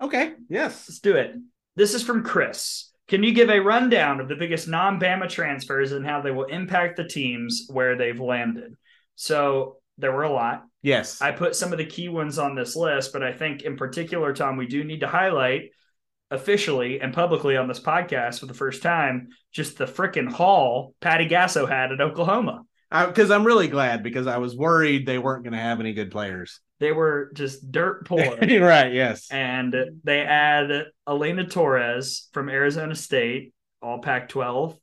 Okay. 0.00 0.32
Yes. 0.48 0.86
Let's 0.88 1.00
do 1.00 1.16
it. 1.16 1.34
This 1.76 1.94
is 1.94 2.02
from 2.02 2.24
Chris. 2.24 2.90
Can 3.08 3.22
you 3.22 3.32
give 3.32 3.50
a 3.50 3.58
rundown 3.58 4.20
of 4.20 4.28
the 4.28 4.36
biggest 4.36 4.68
non 4.68 5.00
Bama 5.00 5.28
transfers 5.28 5.92
and 5.92 6.06
how 6.06 6.20
they 6.20 6.30
will 6.30 6.44
impact 6.44 6.96
the 6.96 7.08
teams 7.08 7.66
where 7.68 7.96
they've 7.96 8.20
landed? 8.20 8.76
So 9.16 9.78
there 9.98 10.12
were 10.12 10.22
a 10.22 10.32
lot. 10.32 10.64
Yes. 10.82 11.20
I 11.20 11.32
put 11.32 11.56
some 11.56 11.72
of 11.72 11.78
the 11.78 11.84
key 11.84 12.08
ones 12.08 12.38
on 12.38 12.54
this 12.54 12.74
list, 12.74 13.12
but 13.12 13.22
I 13.22 13.32
think 13.32 13.62
in 13.62 13.76
particular, 13.76 14.32
Tom, 14.32 14.56
we 14.56 14.66
do 14.66 14.82
need 14.84 15.00
to 15.00 15.08
highlight 15.08 15.70
officially 16.30 17.00
and 17.00 17.12
publicly 17.12 17.56
on 17.56 17.68
this 17.68 17.80
podcast 17.80 18.40
for 18.40 18.46
the 18.46 18.54
first 18.54 18.82
time 18.82 19.28
just 19.52 19.76
the 19.76 19.84
freaking 19.84 20.30
haul 20.30 20.94
Patty 21.00 21.28
Gasso 21.28 21.68
had 21.68 21.92
at 21.92 22.00
Oklahoma. 22.00 22.62
Because 22.90 23.30
I'm 23.30 23.44
really 23.44 23.68
glad 23.68 24.02
because 24.02 24.26
I 24.26 24.38
was 24.38 24.56
worried 24.56 25.06
they 25.06 25.18
weren't 25.18 25.44
going 25.44 25.52
to 25.52 25.58
have 25.58 25.78
any 25.78 25.92
good 25.92 26.10
players. 26.10 26.60
They 26.80 26.92
were 26.92 27.30
just 27.34 27.70
dirt 27.70 28.06
poor. 28.06 28.18
right. 28.40 28.92
Yes. 28.92 29.30
And 29.30 29.76
they 30.02 30.22
add 30.22 30.86
Alynah 31.06 31.50
Torres 31.50 32.28
from 32.32 32.48
Arizona 32.48 32.96
State, 32.96 33.52
all 33.80 34.00
Pac 34.00 34.28
12. 34.28 34.76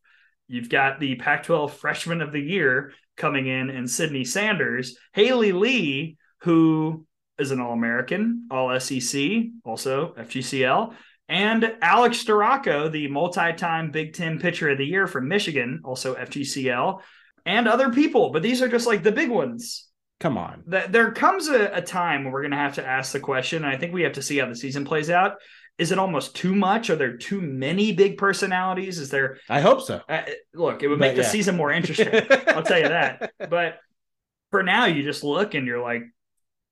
You've 0.48 0.69
got 0.69 0.99
the 0.99 1.15
Pac 1.15 1.44
12 1.44 1.74
freshman 1.74 2.22
of 2.22 2.32
the 2.32 2.40
year 2.40 2.94
coming 3.18 3.48
in 3.48 3.69
and 3.69 3.89
Sydney 3.89 4.23
Sanders, 4.23 4.95
Haley 5.14 5.52
Lee, 5.52 6.18
who 6.41 7.06
is 7.38 7.52
an 7.52 7.60
All 7.60 7.73
American, 7.73 8.48
All 8.49 8.80
SEC, 8.80 9.22
also 9.65 10.14
FGCL, 10.14 10.94
and 11.30 11.76
Alex 11.81 12.23
Storako, 12.23 12.91
the 12.91 13.07
multi 13.10 13.53
time 13.53 13.91
Big 13.91 14.14
Ten 14.14 14.39
pitcher 14.39 14.69
of 14.69 14.77
the 14.77 14.85
year 14.85 15.07
from 15.07 15.27
Michigan, 15.27 15.81
also 15.84 16.15
FGCL, 16.15 17.02
and 17.45 17.68
other 17.68 17.91
people. 17.91 18.31
But 18.31 18.44
these 18.44 18.61
are 18.61 18.69
just 18.69 18.88
like 18.88 19.03
the 19.03 19.11
big 19.11 19.30
ones. 19.30 19.88
Come 20.19 20.38
on. 20.38 20.64
There 20.65 21.11
comes 21.11 21.48
a, 21.48 21.68
a 21.73 21.81
time 21.81 22.23
when 22.23 22.34
we're 22.34 22.41
going 22.41 22.52
to 22.52 22.57
have 22.57 22.76
to 22.76 22.85
ask 22.85 23.11
the 23.11 23.19
question. 23.19 23.64
I 23.64 23.77
think 23.77 23.94
we 23.94 24.02
have 24.02 24.14
to 24.14 24.22
see 24.23 24.38
how 24.38 24.48
the 24.48 24.56
season 24.56 24.84
plays 24.84 25.11
out 25.11 25.34
is 25.78 25.91
it 25.91 25.99
almost 25.99 26.36
too 26.36 26.56
much? 26.56 26.90
Are 26.90 26.95
there 26.95 27.18
too 27.18 27.41
many 27.41 27.91
big 27.91 28.18
personalities? 28.18 28.98
Is 28.98 29.10
there? 29.10 29.38
I 29.49 29.62
hope 29.62 29.82
so. 29.82 30.02
Uh, 30.10 30.24
look, 30.54 30.82
it 30.82 30.88
would 30.88 30.99
make 30.99 31.12
but, 31.12 31.18
the 31.18 31.22
yeah. 31.24 31.30
season 31.30 31.56
more 31.56 31.72
interesting. 31.72 32.10
I'll 32.48 32.64
tell 32.64 32.80
you 32.80 32.90
that. 32.90 33.32
But 33.49 33.78
for 34.52 34.64
now, 34.64 34.86
you 34.86 35.04
just 35.04 35.24
look 35.24 35.54
and 35.54 35.68
you're 35.68 35.82
like, 35.82 36.04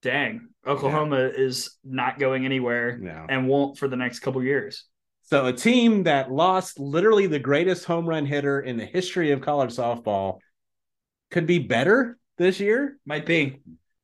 dang, 0.01 0.49
Oklahoma 0.65 1.21
yeah. 1.21 1.43
is 1.43 1.77
not 1.83 2.17
going 2.17 2.45
anywhere 2.45 2.97
no. 2.97 3.25
and 3.29 3.47
won't 3.47 3.77
for 3.77 3.87
the 3.87 3.95
next 3.95 4.19
couple 4.19 4.43
years. 4.43 4.85
So 5.23 5.47
a 5.47 5.53
team 5.53 6.03
that 6.03 6.31
lost 6.31 6.79
literally 6.79 7.27
the 7.27 7.39
greatest 7.39 7.85
home 7.85 8.07
run 8.07 8.25
hitter 8.25 8.61
in 8.61 8.77
the 8.77 8.85
history 8.85 9.31
of 9.31 9.41
college 9.41 9.75
softball 9.75 10.39
could 11.31 11.47
be 11.47 11.59
better 11.59 12.17
this 12.37 12.59
year. 12.59 12.97
Might 13.05 13.25
be. 13.25 13.61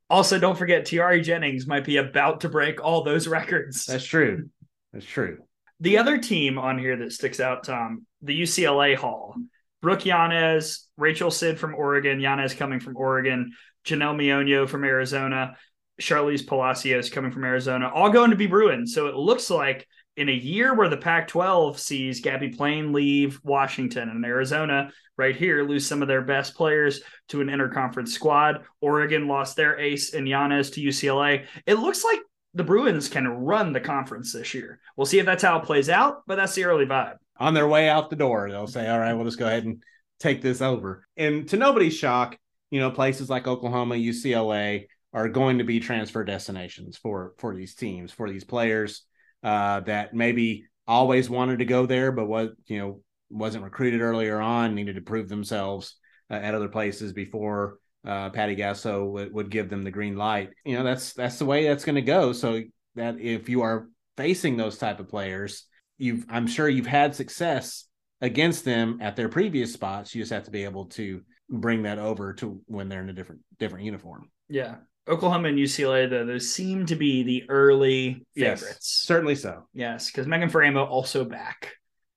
Also, 0.10 0.40
don't 0.40 0.57
forget 0.57 0.86
Tiare 0.86 1.22
Jennings 1.22 1.68
might 1.68 1.86
be 1.86 1.98
about 1.98 2.41
to 2.41 2.49
break 2.49 2.84
all 2.84 3.03
those 3.03 3.28
records. 3.28 3.86
That's 3.86 4.03
true. 4.03 4.49
That's 4.93 5.05
true. 5.05 5.39
The 5.80 5.97
other 5.97 6.18
team 6.18 6.59
on 6.59 6.77
here 6.77 6.97
that 6.97 7.11
sticks 7.11 7.39
out, 7.39 7.63
Tom, 7.63 8.05
the 8.22 8.39
UCLA 8.39 8.95
Hall. 8.95 9.35
Brooke 9.81 10.05
Yanez, 10.05 10.88
Rachel 10.95 11.31
Sid 11.31 11.59
from 11.59 11.73
Oregon, 11.73 12.19
Yanez 12.19 12.53
coming 12.53 12.80
from 12.80 12.95
Oregon, 12.95 13.51
Janelle 13.84 14.15
Meoño 14.15 14.69
from 14.69 14.84
Arizona, 14.84 15.55
Sharlize 15.99 16.45
Palacios 16.45 17.09
coming 17.09 17.31
from 17.31 17.43
Arizona, 17.43 17.89
all 17.89 18.11
going 18.11 18.30
to 18.30 18.35
be 18.35 18.45
Bruins. 18.45 18.93
So 18.93 19.07
it 19.07 19.15
looks 19.15 19.49
like 19.49 19.88
in 20.18 20.30
a 20.30 20.34
year 20.34 20.76
where 20.76 20.89
the 20.89 20.97
Pac 20.97 21.27
12 21.30 21.80
sees 21.80 22.22
Gabby 22.22 22.49
Plain 22.49 22.93
leave 22.93 23.39
Washington 23.43 24.09
and 24.09 24.23
Arizona 24.23 24.91
right 25.18 25.35
here 25.35 25.63
lose 25.63 25.88
some 25.88 26.01
of 26.01 26.07
their 26.07 26.22
best 26.22 26.55
players 26.55 27.01
to 27.30 27.41
an 27.41 27.47
interconference 27.47 28.09
squad, 28.09 28.63
Oregon 28.81 29.27
lost 29.27 29.55
their 29.55 29.80
ace 29.80 30.13
in 30.13 30.26
Yanez 30.26 30.72
to 30.72 30.81
UCLA. 30.81 31.45
It 31.65 31.76
looks 31.76 32.03
like 32.03 32.19
the 32.53 32.64
Bruins 32.64 33.07
can 33.07 33.28
run 33.28 33.73
the 33.73 33.80
conference 33.80 34.34
this 34.34 34.53
year. 34.53 34.80
We'll 34.95 35.06
see 35.06 35.19
if 35.19 35.26
that's 35.26 35.44
how 35.44 35.60
it 35.60 35.65
plays 35.65 35.90
out, 35.90 36.23
but 36.28 36.36
that's 36.36 36.56
the 36.56 36.65
early 36.65 36.86
vibe. 36.86 37.18
On 37.40 37.53
their 37.53 37.68
way 37.68 37.90
out 37.90 38.10
the 38.10 38.15
door, 38.15 38.49
they'll 38.49 38.68
say, 38.68 38.88
"All 38.88 38.99
right, 38.99 39.14
we'll 39.14 39.26
just 39.26 39.40
go 39.40 39.48
ahead 39.48 39.65
and 39.65 39.84
take 40.19 40.41
this 40.41 40.61
over." 40.61 41.07
And 41.18 41.48
to 41.49 41.57
nobody's 41.57 41.95
shock, 41.95 42.38
you 42.69 42.80
know, 42.80 42.91
places 42.91 43.30
like 43.30 43.48
Oklahoma, 43.48 43.95
UCLA 43.95 44.88
are 45.14 45.30
going 45.30 45.57
to 45.57 45.64
be 45.64 45.80
transfer 45.80 46.23
destinations 46.23 46.98
for 46.98 47.34
for 47.38 47.56
these 47.56 47.76
teams, 47.76 48.11
for 48.11 48.30
these 48.30 48.44
players 48.44 49.03
uh, 49.44 49.80
that 49.82 50.14
maybe 50.14 50.65
always 50.88 51.30
wanted 51.30 51.60
to 51.60 51.65
go 51.65 51.86
there, 51.86 52.11
but 52.11 52.28
was 52.28 52.49
you 52.68 52.78
know 52.78 53.02
wasn't 53.30 53.64
recruited 53.64 54.02
earlier 54.02 54.40
on, 54.40 54.76
needed 54.76 54.95
to 54.95 55.02
prove 55.02 55.30
themselves 55.30 55.95
uh, 56.30 56.36
at 56.36 56.53
other 56.53 56.68
places 56.68 57.14
before 57.14 57.78
uh, 58.06 58.30
Patty 58.30 58.56
Gasso 58.56 59.10
would, 59.11 59.34
would 59.34 59.49
give 59.52 59.69
them 59.69 59.84
the 59.84 59.91
green 59.91 60.15
light. 60.15 60.49
You 60.65 60.78
know, 60.78 60.84
that's 60.84 61.14
that's 61.14 61.40
the 61.40 61.45
way 61.45 61.68
that's 61.68 61.86
going 61.86 61.95
to 61.95 62.02
go. 62.02 62.34
So 62.34 62.61
that 62.95 63.19
if 63.19 63.49
you 63.49 63.61
are 63.61 63.88
facing 64.18 64.57
those 64.57 64.78
type 64.78 64.99
of 64.99 65.10
players, 65.10 65.65
you've 65.98 66.26
I'm 66.30 66.48
sure 66.48 66.68
you've 66.68 66.88
had 66.88 67.15
success 67.15 67.86
against 68.22 68.65
them 68.65 68.99
at 69.02 69.15
their 69.15 69.30
previous 69.30 69.73
spots. 69.73 70.14
You 70.14 70.22
just 70.22 70.32
have 70.32 70.45
to 70.45 70.52
be 70.52 70.64
able 70.64 70.86
to 70.88 71.22
bring 71.49 71.84
that 71.84 71.99
over 71.99 72.34
to 72.34 72.61
when 72.65 72.90
they're 72.90 73.02
in 73.02 73.10
a 73.10 73.14
different 73.14 73.41
different 73.60 73.86
uniform. 73.86 74.30
Yeah. 74.49 74.76
Oklahoma 75.07 75.49
and 75.49 75.57
UCLA, 75.57 76.10
though, 76.10 76.26
those 76.26 76.53
seem 76.53 76.86
to 76.86 76.95
be 76.95 77.23
the 77.23 77.49
early 77.49 78.26
favorites. 78.36 78.64
Yes, 78.64 78.78
certainly 78.82 79.34
so. 79.34 79.64
Yes, 79.73 80.07
because 80.11 80.28
Megan 80.28 80.49
Faraimo 80.49 80.88
also 80.88 81.26
back. 81.26 81.73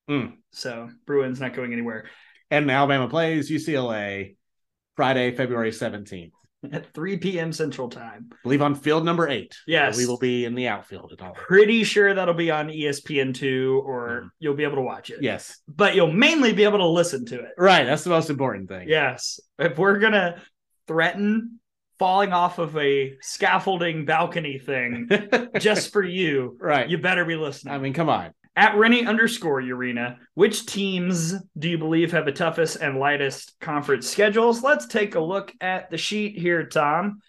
Mm. 0.09 0.35
So 0.53 0.91
Bruins 1.07 1.41
not 1.41 1.55
going 1.55 1.73
anywhere. 1.73 2.11
And 2.51 2.71
Alabama 2.71 3.09
plays 3.09 3.51
UCLA 3.51 4.37
Friday, 4.97 5.35
February 5.35 5.71
17th. 5.71 6.33
At 6.73 6.93
3 6.95 7.19
p.m. 7.19 7.53
Central 7.53 7.91
Time. 7.91 8.29
I 8.33 8.37
believe 8.43 8.63
on 8.63 8.75
field 8.75 9.05
number 9.05 9.29
eight. 9.29 9.55
Yes. 9.67 9.99
we 9.99 10.07
will 10.07 10.19
be 10.19 10.47
in 10.47 10.55
the 10.55 10.69
outfield 10.69 11.13
at 11.13 11.21
all. 11.21 11.33
Pretty 11.33 11.85
sure 11.85 12.15
that'll 12.15 12.33
be 12.33 12.51
on 12.51 12.69
ESPN2 12.69 13.85
or 13.85 14.23
mm. 14.25 14.31
you'll 14.39 14.55
be 14.55 14.65
able 14.65 14.77
to 14.77 14.83
watch 14.83 15.11
it. 15.11 15.23
Yes. 15.23 15.61
But 15.69 15.95
you'll 15.95 16.13
mainly 16.13 16.55
be 16.55 16.65
able 16.65 16.79
to 16.79 16.87
listen 16.87 17.27
to 17.27 17.41
it. 17.41 17.53
Right. 17.59 17.85
That's 17.85 18.05
the 18.05 18.11
most 18.11 18.31
important 18.31 18.69
thing. 18.69 18.89
Yes. 18.89 19.41
If 19.59 19.77
we're 19.77 19.99
going 19.99 20.15
to 20.15 20.41
threaten 20.89 21.61
falling 21.99 22.33
off 22.33 22.59
of 22.59 22.77
a 22.79 23.15
scaffolding 23.21 24.05
balcony 24.07 24.59
thing 24.59 25.09
just 25.59 25.93
for 25.93 26.03
you, 26.03 26.57
right. 26.61 26.89
you 26.89 26.99
better 26.99 27.25
be 27.25 27.37
listening. 27.37 27.75
I 27.75 27.79
mean, 27.79 27.93
come 27.93 28.09
on. 28.09 28.33
At 28.57 28.77
Rennie 28.77 29.05
underscore 29.05 29.61
Urena, 29.61 30.19
which 30.35 30.67
teams 30.67 31.35
do 31.59 31.69
you 31.69 31.77
believe 31.77 32.13
have 32.13 32.25
the 32.25 32.33
toughest 32.33 32.77
and 32.77 33.01
lightest 33.01 33.59
conference 33.61 34.09
schedules? 34.09 34.63
Let's 34.63 34.87
take 34.87 35.17
a 35.17 35.21
look 35.21 35.53
at 35.61 35.91
the 35.91 35.99
sheet 35.99 36.39
here, 36.39 36.65
Tom. 36.65 37.21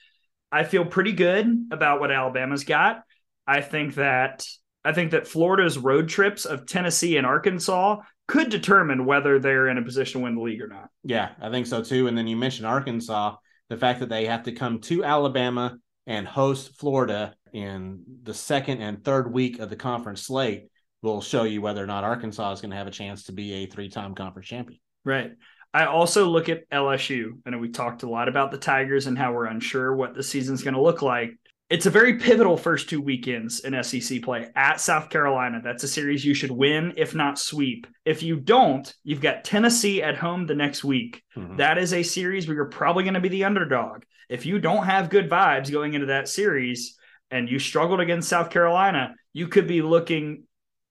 I 0.52 0.64
feel 0.64 0.86
pretty 0.86 1.14
good 1.14 1.68
about 1.72 2.00
what 2.00 2.12
Alabama's 2.12 2.64
got. 2.64 3.02
I 3.48 3.62
think 3.62 3.96
that 3.96 4.46
I 4.84 4.94
think 4.94 5.12
that 5.12 5.28
Florida's 5.28 5.80
road 5.80 6.10
trips 6.10 6.46
of 6.46 6.68
Tennessee 6.68 7.18
and 7.18 7.26
Arkansas 7.26 8.02
could 8.28 8.50
determine 8.50 9.06
whether 9.06 9.40
they're 9.40 9.68
in 9.68 9.80
a 9.80 9.84
position 9.84 10.22
to 10.22 10.26
win 10.26 10.36
the 10.36 10.42
league 10.42 10.62
or 10.62 10.68
not. 10.68 10.90
Yeah, 11.04 11.32
I 11.42 11.50
think 11.50 11.66
so 11.66 11.84
too. 11.84 12.08
And 12.08 12.16
then 12.16 12.28
you 12.28 12.38
mentioned 12.38 12.68
Arkansas, 12.68 13.36
the 13.70 13.78
fact 13.78 14.00
that 14.00 14.10
they 14.10 14.26
have 14.26 14.44
to 14.44 14.52
come 14.52 14.80
to 14.82 15.04
Alabama 15.04 15.78
and 16.06 16.28
host 16.28 16.78
Florida 16.78 17.34
in 17.52 18.04
the 18.22 18.34
second 18.34 18.82
and 18.82 19.04
third 19.04 19.34
week 19.34 19.58
of 19.58 19.72
the 19.72 19.76
conference 19.76 20.22
slate 20.22 20.70
will 21.06 21.22
show 21.22 21.44
you 21.44 21.62
whether 21.62 21.84
or 21.84 21.88
not 21.88 22.04
Arkansas 22.04 22.54
is 22.54 22.62
going 22.62 22.72
to 22.72 22.78
have 22.78 22.88
a 22.88 22.92
chance 22.92 23.24
to 23.24 23.32
be 23.32 23.54
a 23.54 23.66
three-time 23.66 24.16
conference 24.16 24.48
champion. 24.48 24.80
Right. 25.04 25.32
I 25.74 25.86
also 25.86 26.26
look 26.26 26.50
at 26.50 26.70
LSU. 26.70 27.40
I 27.46 27.50
know 27.50 27.58
we 27.58 27.70
talked 27.70 28.04
a 28.04 28.10
lot 28.10 28.28
about 28.28 28.52
the 28.52 28.58
Tigers 28.58 29.08
and 29.08 29.18
how 29.18 29.34
we're 29.34 29.46
unsure 29.46 29.96
what 29.96 30.14
the 30.14 30.24
season's 30.24 30.64
going 30.64 30.74
to 30.74 30.82
look 30.82 31.02
like. 31.02 31.38
It's 31.70 31.88
a 31.88 31.90
very 31.90 32.20
pivotal 32.20 32.58
first 32.58 32.90
two 32.90 33.02
weekends 33.02 33.62
in 33.62 33.84
SEC 33.84 34.22
play 34.22 34.50
at 34.56 34.80
South 34.80 35.10
Carolina. 35.10 35.62
That's 35.64 35.84
a 35.84 35.88
series 35.88 36.24
you 36.24 36.36
should 36.36 36.52
win, 36.52 36.94
if 36.96 37.16
not 37.16 37.40
sweep. 37.40 37.88
If 38.06 38.22
you 38.22 38.38
don't, 38.38 38.94
you've 39.04 39.20
got 39.20 39.44
Tennessee 39.44 40.04
at 40.04 40.16
home 40.16 40.46
the 40.46 40.54
next 40.54 40.84
week. 40.84 41.24
Mhm. 41.36 41.58
That 41.58 41.78
is 41.78 41.92
a 41.92 42.04
series 42.04 42.48
where 42.48 42.56
you're 42.56 42.66
probably 42.66 43.04
going 43.04 43.16
to 43.16 43.20
be 43.20 43.30
the 43.30 43.46
underdog. 43.46 44.04
If 44.30 44.46
you 44.46 44.60
don't 44.60 44.86
have 44.86 45.10
good 45.10 45.30
vibes 45.30 45.72
going 45.72 45.94
into 45.94 46.08
that 46.08 46.30
series 46.30 46.98
and 47.32 47.50
you 47.50 47.58
struggled 47.60 48.00
against 48.00 48.30
South 48.30 48.52
Carolina, 48.52 49.16
you 49.34 49.48
could 49.48 49.68
be 49.68 49.82
looking 49.82 50.44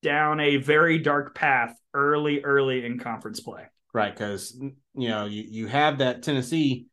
down 0.05 0.39
a 0.39 0.59
very 0.59 0.98
dark 0.98 1.35
path 1.35 1.76
early, 1.94 2.44
early 2.44 2.85
in 2.85 2.98
conference 3.01 3.40
play. 3.40 3.64
Right, 3.93 4.14
because 4.14 4.56
you 4.60 5.09
know 5.09 5.24
you, 5.26 5.44
you 5.48 5.66
have 5.66 5.98
that 5.98 6.22
Tennessee 6.22 6.86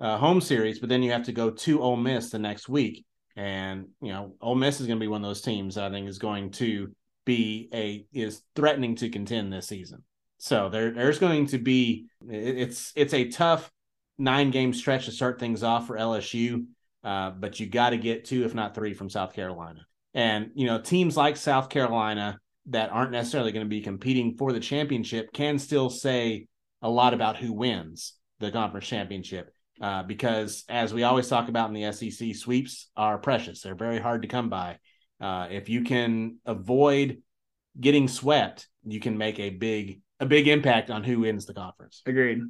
uh, 0.00 0.18
home 0.18 0.40
series, 0.40 0.78
but 0.78 0.88
then 0.88 1.02
you 1.02 1.12
have 1.12 1.24
to 1.24 1.32
go 1.32 1.50
to 1.50 1.80
Ole 1.80 1.96
Miss 1.96 2.30
the 2.30 2.38
next 2.38 2.68
week, 2.68 3.04
and 3.36 3.86
you 4.02 4.12
know 4.12 4.34
Ole 4.40 4.54
Miss 4.54 4.80
is 4.80 4.86
going 4.86 4.98
to 4.98 5.04
be 5.04 5.08
one 5.08 5.22
of 5.22 5.28
those 5.28 5.42
teams 5.42 5.78
I 5.78 5.90
think 5.90 6.08
is 6.08 6.18
going 6.18 6.50
to 6.52 6.92
be 7.24 7.68
a 7.72 8.06
is 8.12 8.42
threatening 8.54 8.96
to 8.96 9.08
contend 9.08 9.52
this 9.52 9.68
season. 9.68 10.02
So 10.38 10.68
there 10.68 10.92
there's 10.92 11.18
going 11.18 11.46
to 11.48 11.58
be 11.58 12.06
it's 12.28 12.92
it's 12.96 13.14
a 13.14 13.28
tough 13.28 13.70
nine 14.18 14.50
game 14.50 14.72
stretch 14.72 15.04
to 15.04 15.12
start 15.12 15.38
things 15.38 15.62
off 15.62 15.86
for 15.86 15.98
LSU, 15.98 16.64
uh, 17.04 17.30
but 17.30 17.60
you 17.60 17.66
got 17.66 17.90
to 17.90 17.98
get 17.98 18.24
two 18.24 18.44
if 18.44 18.54
not 18.54 18.74
three 18.74 18.94
from 18.94 19.10
South 19.10 19.34
Carolina, 19.34 19.86
and 20.14 20.50
you 20.54 20.66
know 20.66 20.80
teams 20.80 21.18
like 21.18 21.36
South 21.36 21.68
Carolina 21.68 22.38
that 22.68 22.90
aren't 22.90 23.12
necessarily 23.12 23.52
going 23.52 23.64
to 23.64 23.70
be 23.70 23.80
competing 23.80 24.36
for 24.36 24.52
the 24.52 24.60
championship 24.60 25.32
can 25.32 25.58
still 25.58 25.88
say 25.88 26.46
a 26.82 26.90
lot 26.90 27.14
about 27.14 27.36
who 27.36 27.52
wins 27.52 28.14
the 28.40 28.50
conference 28.50 28.86
championship. 28.86 29.52
Uh, 29.80 30.02
because 30.02 30.64
as 30.68 30.92
we 30.92 31.02
always 31.02 31.28
talk 31.28 31.48
about 31.48 31.68
in 31.68 31.74
the 31.74 31.92
SEC, 31.92 32.34
sweeps 32.34 32.90
are 32.96 33.18
precious. 33.18 33.60
They're 33.60 33.74
very 33.74 33.98
hard 33.98 34.22
to 34.22 34.28
come 34.28 34.48
by. 34.48 34.78
Uh, 35.20 35.48
if 35.50 35.68
you 35.68 35.82
can 35.82 36.38
avoid 36.46 37.22
getting 37.78 38.08
swept, 38.08 38.68
you 38.84 39.00
can 39.00 39.18
make 39.18 39.38
a 39.38 39.50
big 39.50 40.00
a 40.18 40.26
big 40.26 40.48
impact 40.48 40.90
on 40.90 41.04
who 41.04 41.20
wins 41.20 41.44
the 41.44 41.52
conference. 41.52 42.02
Agreed. 42.06 42.40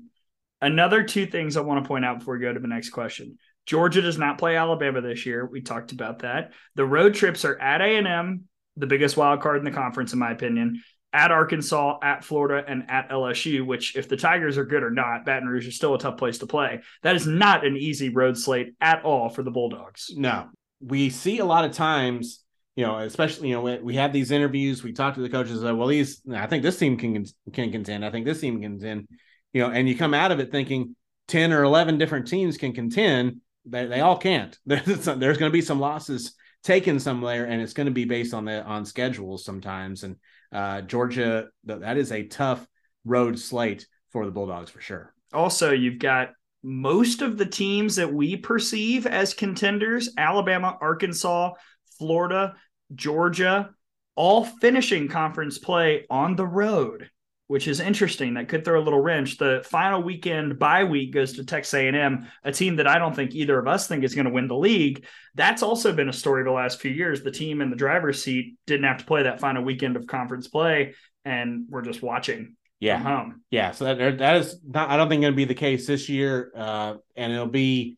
Another 0.60 1.02
two 1.02 1.26
things 1.26 1.56
I 1.56 1.62
want 1.62 1.82
to 1.82 1.88
point 1.88 2.04
out 2.04 2.20
before 2.20 2.34
we 2.34 2.40
go 2.40 2.52
to 2.52 2.60
the 2.60 2.68
next 2.68 2.90
question. 2.90 3.38
Georgia 3.66 4.00
does 4.00 4.18
not 4.18 4.38
play 4.38 4.56
Alabama 4.56 5.00
this 5.00 5.26
year. 5.26 5.44
We 5.44 5.60
talked 5.60 5.90
about 5.90 6.20
that. 6.20 6.52
The 6.76 6.86
road 6.86 7.14
trips 7.14 7.44
are 7.44 7.58
at 7.58 7.80
A&M, 7.80 8.44
the 8.76 8.86
biggest 8.86 9.16
wild 9.16 9.40
card 9.40 9.58
in 9.58 9.64
the 9.64 9.70
conference, 9.70 10.12
in 10.12 10.18
my 10.18 10.30
opinion, 10.30 10.82
at 11.12 11.30
Arkansas, 11.30 11.98
at 12.02 12.24
Florida, 12.24 12.64
and 12.68 12.84
at 12.90 13.08
LSU, 13.10 13.64
which 13.64 13.96
if 13.96 14.08
the 14.08 14.16
Tigers 14.16 14.58
are 14.58 14.64
good 14.64 14.82
or 14.82 14.90
not, 14.90 15.24
Baton 15.24 15.48
Rouge 15.48 15.66
is 15.66 15.76
still 15.76 15.94
a 15.94 15.98
tough 15.98 16.18
place 16.18 16.38
to 16.38 16.46
play. 16.46 16.80
That 17.02 17.16
is 17.16 17.26
not 17.26 17.64
an 17.64 17.76
easy 17.76 18.10
road 18.10 18.36
slate 18.36 18.74
at 18.80 19.02
all 19.04 19.30
for 19.30 19.42
the 19.42 19.50
Bulldogs. 19.50 20.10
No, 20.14 20.48
we 20.80 21.08
see 21.10 21.38
a 21.38 21.44
lot 21.44 21.64
of 21.64 21.72
times, 21.72 22.44
you 22.74 22.84
know, 22.84 22.98
especially 22.98 23.48
you 23.48 23.54
know 23.54 23.78
we, 23.82 23.94
have 23.94 24.12
these 24.12 24.30
interviews. 24.30 24.82
We 24.82 24.92
talk 24.92 25.14
to 25.14 25.22
the 25.22 25.30
coaches. 25.30 25.64
Uh, 25.64 25.74
well, 25.74 25.88
these 25.88 26.20
I 26.34 26.46
think 26.46 26.62
this 26.62 26.78
team 26.78 26.98
can 26.98 27.24
can 27.52 27.72
contend. 27.72 28.04
I 28.04 28.10
think 28.10 28.26
this 28.26 28.40
team 28.40 28.60
can 28.60 28.78
contend. 28.78 29.08
You 29.52 29.62
know, 29.62 29.70
and 29.70 29.88
you 29.88 29.96
come 29.96 30.12
out 30.12 30.32
of 30.32 30.40
it 30.40 30.50
thinking 30.50 30.96
ten 31.28 31.52
or 31.52 31.62
eleven 31.62 31.96
different 31.96 32.26
teams 32.26 32.58
can 32.58 32.74
contend. 32.74 33.40
They, 33.64 33.86
they 33.86 34.00
all 34.00 34.18
can't. 34.18 34.56
There's 34.66 34.84
there's 34.84 35.38
going 35.38 35.50
to 35.50 35.50
be 35.50 35.62
some 35.62 35.80
losses 35.80 36.34
taken 36.66 36.98
somewhere, 36.98 37.46
and 37.46 37.62
it's 37.62 37.72
going 37.72 37.86
to 37.86 37.92
be 37.92 38.04
based 38.04 38.34
on 38.34 38.44
the 38.44 38.62
on 38.64 38.84
schedules 38.84 39.44
sometimes. 39.44 40.02
And 40.02 40.16
uh, 40.52 40.82
Georgia, 40.82 41.48
th- 41.66 41.80
that 41.80 41.96
is 41.96 42.12
a 42.12 42.26
tough 42.26 42.66
road 43.04 43.38
slate 43.38 43.86
for 44.10 44.26
the 44.26 44.32
Bulldogs 44.32 44.70
for 44.70 44.80
sure. 44.80 45.14
Also, 45.32 45.70
you've 45.70 46.00
got 46.00 46.30
most 46.62 47.22
of 47.22 47.38
the 47.38 47.46
teams 47.46 47.96
that 47.96 48.12
we 48.12 48.36
perceive 48.36 49.06
as 49.06 49.32
contenders 49.32 50.10
Alabama, 50.18 50.76
Arkansas, 50.80 51.52
Florida, 51.98 52.56
Georgia, 52.94 53.70
all 54.16 54.44
finishing 54.44 55.08
conference 55.08 55.58
play 55.58 56.04
on 56.10 56.34
the 56.34 56.46
road, 56.46 57.10
which 57.48 57.68
is 57.68 57.80
interesting. 57.80 58.34
That 58.34 58.48
could 58.48 58.64
throw 58.64 58.80
a 58.80 58.82
little 58.82 59.00
wrench. 59.00 59.38
The 59.38 59.62
final 59.64 60.02
weekend 60.02 60.58
bye 60.58 60.84
week 60.84 61.12
goes 61.12 61.34
to 61.34 61.44
Texas 61.44 61.74
A&M, 61.74 62.26
a 62.44 62.52
team 62.52 62.76
that 62.76 62.88
I 62.88 62.98
don't 62.98 63.14
think 63.14 63.34
either 63.34 63.58
of 63.58 63.68
us 63.68 63.86
think 63.86 64.04
is 64.04 64.14
going 64.14 64.26
to 64.26 64.32
win 64.32 64.48
the 64.48 64.56
league. 64.56 65.04
That's 65.34 65.62
also 65.62 65.92
been 65.92 66.08
a 66.08 66.12
story 66.12 66.44
the 66.44 66.50
last 66.50 66.80
few 66.80 66.90
years. 66.90 67.22
The 67.22 67.30
team 67.30 67.60
in 67.60 67.70
the 67.70 67.76
driver's 67.76 68.22
seat 68.22 68.56
didn't 68.66 68.86
have 68.86 68.98
to 68.98 69.04
play 69.04 69.24
that 69.24 69.40
final 69.40 69.62
weekend 69.62 69.96
of 69.96 70.06
conference 70.06 70.48
play, 70.48 70.94
and 71.24 71.66
we're 71.68 71.82
just 71.82 72.02
watching 72.02 72.56
Yeah, 72.80 73.00
from 73.00 73.02
home. 73.02 73.42
Yeah, 73.50 73.70
so 73.70 73.84
that 73.84 74.18
that 74.18 74.36
is 74.36 74.60
not. 74.64 74.90
I 74.90 74.96
don't 74.96 75.08
think 75.08 75.22
going 75.22 75.32
to 75.32 75.36
be 75.36 75.44
the 75.44 75.54
case 75.54 75.86
this 75.86 76.08
year, 76.08 76.52
uh, 76.54 76.96
and 77.14 77.32
it'll 77.32 77.46
be 77.46 77.96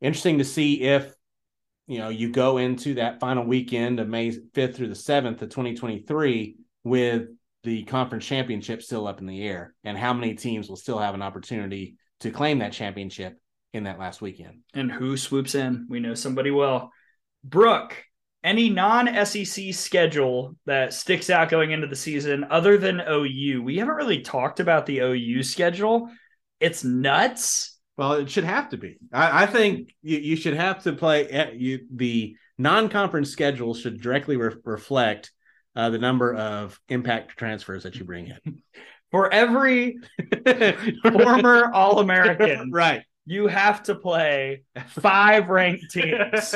interesting 0.00 0.38
to 0.38 0.44
see 0.44 0.82
if 0.82 1.12
you 1.86 1.98
know 1.98 2.08
you 2.08 2.30
go 2.30 2.58
into 2.58 2.94
that 2.94 3.20
final 3.20 3.44
weekend 3.44 4.00
of 4.00 4.08
May 4.08 4.30
fifth 4.54 4.76
through 4.76 4.88
the 4.88 4.94
seventh 4.94 5.42
of 5.42 5.50
twenty 5.50 5.74
twenty 5.74 6.00
three 6.00 6.56
with 6.84 7.28
the 7.66 7.82
conference 7.82 8.24
championship 8.24 8.80
still 8.80 9.08
up 9.08 9.18
in 9.20 9.26
the 9.26 9.42
air, 9.42 9.74
and 9.82 9.98
how 9.98 10.12
many 10.14 10.34
teams 10.34 10.68
will 10.68 10.76
still 10.76 10.98
have 10.98 11.14
an 11.16 11.20
opportunity 11.22 11.96
to 12.20 12.30
claim 12.30 12.60
that 12.60 12.72
championship 12.72 13.36
in 13.72 13.84
that 13.84 13.98
last 13.98 14.22
weekend. 14.22 14.60
And 14.72 14.90
who 14.90 15.16
swoops 15.16 15.56
in? 15.56 15.86
We 15.90 15.98
know 15.98 16.14
somebody 16.14 16.52
well. 16.52 16.92
Brooke, 17.42 18.04
any 18.44 18.70
non 18.70 19.08
SEC 19.26 19.74
schedule 19.74 20.54
that 20.66 20.94
sticks 20.94 21.28
out 21.28 21.48
going 21.50 21.72
into 21.72 21.88
the 21.88 21.96
season 21.96 22.44
other 22.50 22.78
than 22.78 23.00
OU? 23.00 23.62
We 23.64 23.78
haven't 23.78 23.96
really 23.96 24.20
talked 24.20 24.60
about 24.60 24.86
the 24.86 25.00
OU 25.00 25.42
schedule. 25.42 26.08
It's 26.60 26.84
nuts. 26.84 27.76
Well, 27.96 28.12
it 28.12 28.30
should 28.30 28.44
have 28.44 28.68
to 28.68 28.76
be. 28.76 28.98
I, 29.12 29.42
I 29.42 29.46
think 29.46 29.92
you, 30.02 30.18
you 30.18 30.36
should 30.36 30.54
have 30.54 30.84
to 30.84 30.92
play. 30.92 31.26
eh, 31.26 31.50
You, 31.54 31.80
the 31.92 32.36
non-conference 32.58 33.30
schedule 33.30 33.74
should 33.74 34.00
directly 34.00 34.36
re- 34.36 34.54
reflect 34.64 35.32
uh, 35.76 35.90
the 35.90 35.98
number 35.98 36.34
of 36.34 36.80
impact 36.88 37.36
transfers 37.36 37.84
that 37.84 37.94
you 37.96 38.04
bring 38.04 38.28
in. 38.28 38.62
For 39.12 39.32
every 39.32 39.98
former 41.02 41.70
All 41.72 42.00
American, 42.00 42.70
right? 42.72 43.02
you 43.24 43.46
have 43.46 43.84
to 43.84 43.94
play 43.94 44.64
five 44.88 45.48
ranked 45.48 45.90
teams. 45.92 46.54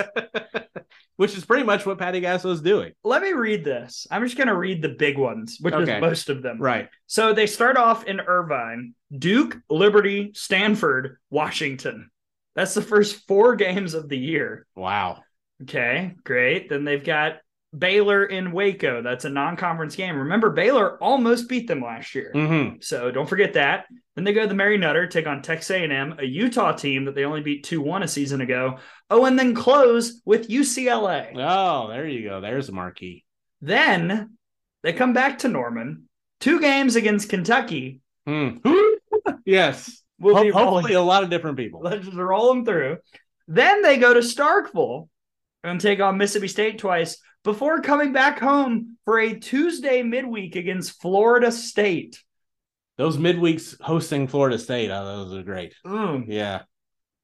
Which 1.16 1.36
is 1.36 1.44
pretty 1.44 1.65
much 1.65 1.84
what 1.84 1.99
Patty 1.99 2.20
Gasso 2.20 2.50
is 2.50 2.60
doing. 2.62 2.92
Let 3.05 3.23
me 3.23 3.32
read 3.34 3.62
this. 3.65 4.07
I'm 4.10 4.24
just 4.24 4.36
going 4.36 4.49
to 4.49 4.57
read 4.57 4.81
the 4.82 4.89
big 4.89 5.18
ones, 5.18 5.58
which 5.60 5.74
Okay. 5.74 5.97
is 5.97 6.00
most 6.00 6.28
of 6.31 6.42
them. 6.42 6.58
Right. 6.58 6.89
So 7.07 7.34
they 7.34 7.47
start 7.47 7.76
off 7.76 8.05
in 8.07 8.20
Irvine, 8.20 8.94
Duke, 9.16 9.58
Liberty, 9.68 10.31
Stanford, 10.34 11.18
Washington. 11.28 12.10
That's 12.57 12.74
the 12.74 12.82
first 12.82 13.26
four 13.28 13.55
games 13.55 13.94
of 13.94 14.08
the 14.08 14.18
year. 14.18 14.66
Wow. 14.74 15.23
Okay, 15.62 16.15
great. 16.24 16.68
Then 16.70 16.84
they've 16.84 17.05
got 17.05 17.34
Baylor 17.76 18.24
in 18.24 18.50
Waco. 18.52 19.00
That's 19.02 19.24
a 19.24 19.31
non-conference 19.31 19.94
game. 19.94 20.16
Remember, 20.16 20.50
Baylor 20.50 20.97
almost 21.02 21.49
beat 21.49 21.68
them 21.68 21.82
last 21.82 22.15
year. 22.15 22.32
Mm-hmm. 22.34 22.76
So 22.81 23.10
don't 23.10 23.28
forget 23.28 23.52
that. 23.55 23.86
Then 24.16 24.24
they 24.24 24.32
go 24.32 24.42
to 24.42 24.49
the 24.49 24.55
Mary 24.55 24.76
Nutter, 24.76 25.07
take 25.07 25.26
on 25.26 25.40
Texas 25.40 25.70
A&M, 25.70 26.16
a 26.18 26.24
Utah 26.24 26.73
team 26.73 27.05
that 27.05 27.15
they 27.15 27.24
only 27.24 27.42
beat 27.42 27.65
2-1 27.65 28.02
a 28.02 28.08
season 28.08 28.40
ago. 28.40 28.78
Oh, 29.08 29.24
and 29.24 29.39
then 29.39 29.55
close 29.55 30.20
with 30.24 30.49
UCLA. 30.49 31.32
Oh, 31.36 31.89
there 31.89 32.07
you 32.08 32.28
go. 32.28 32.40
There's 32.40 32.68
a 32.68 32.73
marquee. 32.73 33.24
Then 33.60 34.36
they 34.82 34.92
come 34.92 35.12
back 35.12 35.39
to 35.39 35.49
Norman. 35.49 36.08
Two 36.40 36.60
games 36.60 36.97
against 36.97 37.28
Kentucky. 37.28 38.00
Hmm. 38.26 38.57
yes. 39.44 40.02
We'll 40.18 40.36
Ho- 40.36 40.42
be 40.42 40.50
rolling. 40.50 40.68
hopefully, 40.73 40.94
a 40.94 41.02
lot 41.02 41.23
of 41.23 41.31
different 41.31 41.57
people. 41.57 41.81
Let's 41.82 42.05
just 42.05 42.16
roll 42.16 42.49
them 42.52 42.65
through. 42.65 42.99
Then 43.47 43.82
they 43.82 43.97
go 43.97 44.12
to 44.12 44.20
Starkville 44.20 45.08
and 45.62 45.81
take 45.81 46.00
on 46.00 46.18
Mississippi 46.18 46.49
State 46.49 46.78
twice 46.78 47.18
before 47.44 47.80
coming 47.80 48.12
back 48.12 48.38
home 48.38 48.96
for 49.04 49.18
a 49.18 49.34
Tuesday 49.38 50.02
midweek 50.02 50.56
against 50.56 51.00
Florida 51.00 51.50
State. 51.50 52.22
Those 52.98 53.16
midweeks 53.16 53.80
hosting 53.80 54.26
Florida 54.26 54.58
State, 54.58 54.90
oh, 54.90 55.24
those 55.28 55.38
are 55.38 55.42
great. 55.42 55.74
Mm. 55.86 56.24
Yeah. 56.28 56.62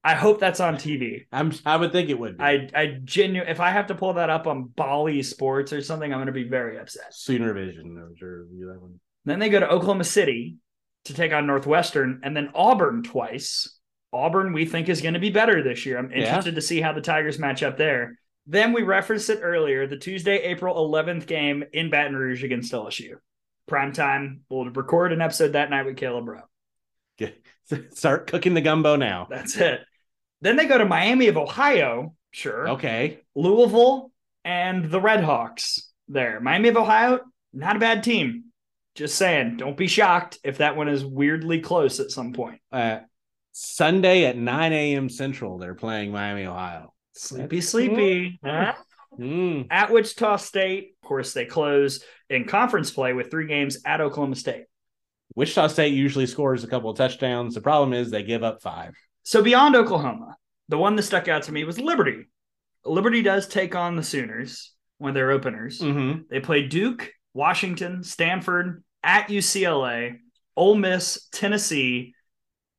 I 0.03 0.15
hope 0.15 0.39
that's 0.39 0.59
on 0.59 0.75
TV. 0.75 1.25
I'm 1.31 1.51
I 1.65 1.75
would 1.75 1.91
think 1.91 2.09
it 2.09 2.17
would 2.17 2.37
be. 2.37 2.43
I 2.43 2.69
I 2.73 2.97
genuine 3.03 3.49
if 3.49 3.59
I 3.59 3.71
have 3.71 3.87
to 3.87 3.95
pull 3.95 4.13
that 4.13 4.29
up 4.29 4.47
on 4.47 4.63
Bally 4.69 5.21
Sports 5.21 5.73
or 5.73 5.81
something, 5.81 6.11
I'm 6.13 6.17
going 6.19 6.27
to 6.27 6.31
be 6.31 6.47
very 6.47 6.79
upset. 6.79 7.13
Sooner 7.13 7.53
Vision. 7.53 8.01
I'm 8.01 8.15
sure 8.15 8.45
that 8.45 8.81
one. 8.81 8.99
Then 9.25 9.39
they 9.39 9.49
go 9.49 9.59
to 9.59 9.69
Oklahoma 9.69 10.05
City 10.05 10.55
to 11.05 11.13
take 11.13 11.33
on 11.33 11.45
Northwestern, 11.45 12.21
and 12.23 12.35
then 12.35 12.51
Auburn 12.55 13.03
twice. 13.03 13.77
Auburn, 14.13 14.53
we 14.53 14.65
think, 14.65 14.87
is 14.87 15.01
going 15.01 15.15
to 15.15 15.19
be 15.19 15.29
better 15.29 15.61
this 15.61 15.85
year. 15.85 15.97
I'm 15.97 16.09
Yeah. 16.11 16.19
interested 16.19 16.55
to 16.55 16.61
see 16.61 16.79
how 16.79 16.93
the 16.93 17.01
Tigers 17.01 17.37
match 17.37 17.61
up 17.61 17.75
there. 17.77 18.17
Then 18.47 18.71
we 18.71 18.81
referenced 18.81 19.29
it 19.29 19.41
earlier 19.43 19.87
the 19.87 19.97
Tuesday, 19.97 20.37
April 20.37 20.75
11th 20.89 21.27
game 21.27 21.65
in 21.73 21.89
Baton 21.89 22.15
Rouge 22.15 22.45
against 22.45 22.71
LSU. 22.71 23.15
Prime 23.67 23.91
time. 23.91 24.41
We'll 24.49 24.69
record 24.69 25.11
an 25.11 25.21
episode 25.21 25.53
that 25.53 25.69
night 25.69 25.85
with 25.85 25.97
Caleb 25.97 26.29
Rowe. 26.29 26.41
Get, 27.17 27.41
start 27.93 28.27
cooking 28.27 28.53
the 28.53 28.61
gumbo 28.61 28.95
now. 28.95 29.27
That's 29.29 29.57
it. 29.57 29.81
Then 30.39 30.55
they 30.55 30.65
go 30.65 30.77
to 30.77 30.85
Miami 30.85 31.27
of 31.27 31.35
Ohio. 31.35 32.15
Sure. 32.31 32.69
Okay. 32.69 33.19
Louisville 33.35 34.11
and 34.45 34.89
the 34.89 35.01
Red 35.01 35.23
Hawks 35.23 35.91
there. 36.07 36.39
Miami 36.39 36.69
of 36.69 36.77
Ohio, 36.77 37.19
not 37.51 37.75
a 37.75 37.79
bad 37.79 38.03
team. 38.03 38.45
Just 38.95 39.15
saying, 39.15 39.57
don't 39.57 39.77
be 39.77 39.87
shocked 39.87 40.39
if 40.43 40.59
that 40.59 40.77
one 40.77 40.87
is 40.87 41.03
weirdly 41.03 41.59
close 41.59 41.99
at 41.99 42.11
some 42.11 42.31
point. 42.31 42.61
Uh, 42.71 42.99
Sunday 43.51 44.25
at 44.25 44.37
9 44.37 44.73
a.m. 44.73 45.09
Central, 45.09 45.57
they're 45.57 45.75
playing 45.75 46.11
Miami, 46.11 46.45
Ohio. 46.45 46.93
Sleepy, 47.17 47.61
sleepy. 47.61 48.39
Huh? 48.43 48.73
Mm. 49.17 49.67
At 49.71 49.91
Wichita 49.91 50.37
State, 50.37 50.95
of 51.01 51.07
course, 51.07 51.33
they 51.33 51.45
close 51.45 52.03
in 52.29 52.45
conference 52.45 52.91
play 52.91 53.13
with 53.13 53.31
three 53.31 53.47
games 53.47 53.79
at 53.85 54.01
Oklahoma 54.01 54.35
State. 54.35 54.65
Wichita 55.35 55.67
State 55.67 55.93
usually 55.93 56.27
scores 56.27 56.63
a 56.63 56.67
couple 56.67 56.89
of 56.89 56.97
touchdowns. 56.97 57.55
The 57.55 57.61
problem 57.61 57.93
is 57.93 58.09
they 58.09 58.23
give 58.23 58.43
up 58.43 58.61
five. 58.61 58.95
So 59.23 59.41
beyond 59.41 59.75
Oklahoma, 59.75 60.35
the 60.69 60.77
one 60.77 60.95
that 60.95 61.03
stuck 61.03 61.27
out 61.27 61.43
to 61.43 61.51
me 61.51 61.63
was 61.63 61.79
Liberty. 61.79 62.27
Liberty 62.85 63.21
does 63.21 63.47
take 63.47 63.75
on 63.75 63.95
the 63.95 64.03
Sooners 64.03 64.73
when 64.97 65.13
they're 65.13 65.31
openers. 65.31 65.79
Mm-hmm. 65.79 66.21
They 66.29 66.39
play 66.39 66.67
Duke, 66.67 67.11
Washington, 67.33 68.03
Stanford, 68.03 68.83
at 69.03 69.29
UCLA, 69.29 70.17
Ole 70.55 70.75
Miss, 70.75 71.27
Tennessee, 71.31 72.13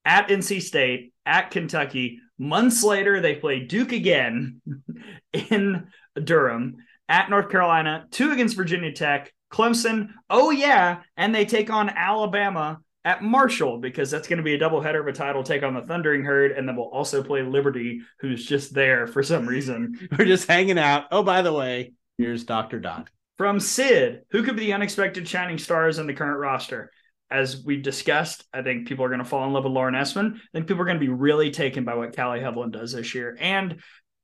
at 0.04 0.28
NC 0.28 0.62
State, 0.62 1.12
at 1.26 1.50
Kentucky. 1.50 2.20
Months 2.38 2.84
later, 2.84 3.20
they 3.20 3.34
play 3.34 3.60
Duke 3.60 3.92
again 3.92 4.60
in 5.32 5.88
Durham, 6.22 6.76
at 7.08 7.30
North 7.30 7.50
Carolina, 7.50 8.06
two 8.10 8.32
against 8.32 8.56
Virginia 8.56 8.92
Tech, 8.92 9.32
Clemson. 9.50 10.10
Oh, 10.28 10.50
yeah. 10.50 11.00
And 11.16 11.34
they 11.34 11.44
take 11.44 11.70
on 11.70 11.88
Alabama 11.88 12.80
at 13.04 13.22
Marshall 13.22 13.78
because 13.78 14.10
that's 14.10 14.28
going 14.28 14.36
to 14.36 14.42
be 14.42 14.54
a 14.54 14.58
doubleheader 14.58 15.00
of 15.00 15.06
a 15.06 15.12
title 15.12 15.42
take 15.42 15.62
on 15.62 15.74
the 15.74 15.82
Thundering 15.82 16.24
Herd. 16.24 16.52
And 16.52 16.68
then 16.68 16.76
we'll 16.76 16.86
also 16.86 17.22
play 17.22 17.42
Liberty, 17.42 18.02
who's 18.20 18.44
just 18.44 18.74
there 18.74 19.06
for 19.06 19.22
some 19.22 19.46
reason. 19.46 20.08
We're 20.18 20.26
just 20.26 20.48
hanging 20.48 20.78
out. 20.78 21.06
Oh, 21.10 21.22
by 21.22 21.42
the 21.42 21.52
way, 21.52 21.92
here's 22.18 22.44
Dr. 22.44 22.78
Dot. 22.78 23.08
From 23.38 23.60
Sid, 23.60 24.22
who 24.30 24.42
could 24.42 24.56
be 24.56 24.66
the 24.66 24.72
unexpected 24.74 25.26
shining 25.26 25.58
stars 25.58 25.98
in 25.98 26.06
the 26.06 26.14
current 26.14 26.40
roster? 26.40 26.90
As 27.30 27.62
we 27.62 27.76
discussed, 27.76 28.44
I 28.54 28.62
think 28.62 28.88
people 28.88 29.04
are 29.04 29.08
going 29.08 29.18
to 29.18 29.24
fall 29.24 29.46
in 29.46 29.52
love 29.52 29.64
with 29.64 29.72
Lauren 29.72 29.94
Esman. 29.94 30.36
I 30.36 30.40
think 30.52 30.66
people 30.66 30.82
are 30.82 30.86
going 30.86 30.98
to 30.98 31.04
be 31.04 31.12
really 31.12 31.50
taken 31.50 31.84
by 31.84 31.94
what 31.94 32.16
Kali 32.16 32.40
Heivilin 32.40 32.72
does 32.72 32.92
this 32.92 33.14
year 33.14 33.36
and 33.38 33.80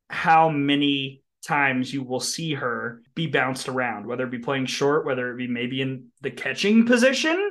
how 0.09 0.49
many 0.49 1.23
times 1.47 1.93
you 1.93 2.03
will 2.03 2.21
see 2.21 2.55
her 2.55 3.03
be 3.15 3.27
bounced 3.27 3.69
around, 3.69 4.07
whether 4.07 4.25
it 4.25 4.31
be 4.31 4.39
playing 4.39 4.67
short, 4.67 5.05
whether 5.05 5.31
it 5.33 5.37
be 5.37 5.47
maybe 5.47 5.81
in 5.83 6.07
the 6.23 6.31
catching 6.31 6.87
position, 6.87 7.51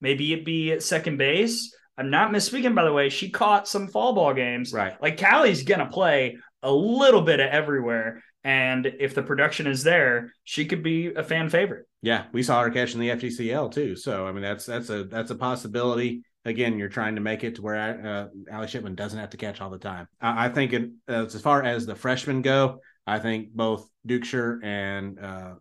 maybe 0.00 0.32
it 0.32 0.44
be 0.44 0.72
at 0.72 0.82
second 0.82 1.18
base. 1.18 1.74
I'm 1.98 2.10
not 2.10 2.30
misspeaking, 2.30 2.74
by 2.74 2.84
the 2.84 2.92
way. 2.92 3.08
She 3.08 3.30
caught 3.30 3.68
some 3.68 3.88
fall 3.88 4.14
ball 4.14 4.34
games. 4.34 4.72
Right. 4.72 5.00
Like 5.00 5.16
Kali's 5.16 5.62
going 5.62 5.80
to 5.80 5.86
play 5.86 6.38
a 6.62 6.70
little 6.70 7.22
bit 7.22 7.40
of 7.40 7.48
everywhere. 7.48 8.22
And 8.46 8.86
if 9.00 9.12
the 9.12 9.24
production 9.24 9.66
is 9.66 9.82
there, 9.82 10.32
she 10.44 10.66
could 10.66 10.80
be 10.80 11.12
a 11.12 11.24
fan 11.24 11.50
favorite. 11.50 11.86
Yeah, 12.00 12.26
we 12.32 12.44
saw 12.44 12.62
her 12.62 12.70
catching 12.70 13.00
the 13.00 13.08
FGCL 13.08 13.72
too. 13.72 13.96
So 13.96 14.24
I 14.24 14.30
mean, 14.30 14.42
that's 14.42 14.64
that's 14.64 14.88
a 14.88 15.02
that's 15.02 15.32
a 15.32 15.34
possibility. 15.34 16.22
Again, 16.44 16.78
you're 16.78 16.88
trying 16.88 17.16
to 17.16 17.20
make 17.20 17.42
it 17.42 17.56
to 17.56 17.62
where 17.62 18.06
uh, 18.06 18.54
Ali 18.54 18.68
Shipman 18.68 18.94
doesn't 18.94 19.18
have 19.18 19.30
to 19.30 19.36
catch 19.36 19.60
all 19.60 19.68
the 19.68 19.80
time. 19.80 20.06
I, 20.20 20.46
I 20.46 20.48
think 20.48 20.72
it, 20.72 20.90
as 21.08 21.40
far 21.40 21.64
as 21.64 21.86
the 21.86 21.96
freshmen 21.96 22.40
go, 22.40 22.78
I 23.04 23.18
think 23.18 23.50
both 23.50 23.88
Dukeshire 24.06 24.60
and 24.62 25.18
uh, 25.18 25.54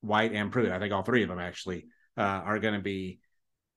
White 0.00 0.32
and 0.32 0.50
Preuitt, 0.50 0.72
I 0.72 0.78
think 0.78 0.94
all 0.94 1.02
three 1.02 1.22
of 1.22 1.28
them 1.28 1.40
actually 1.40 1.88
uh, 2.16 2.22
are 2.22 2.58
going 2.58 2.72
to 2.72 2.80
be 2.80 3.18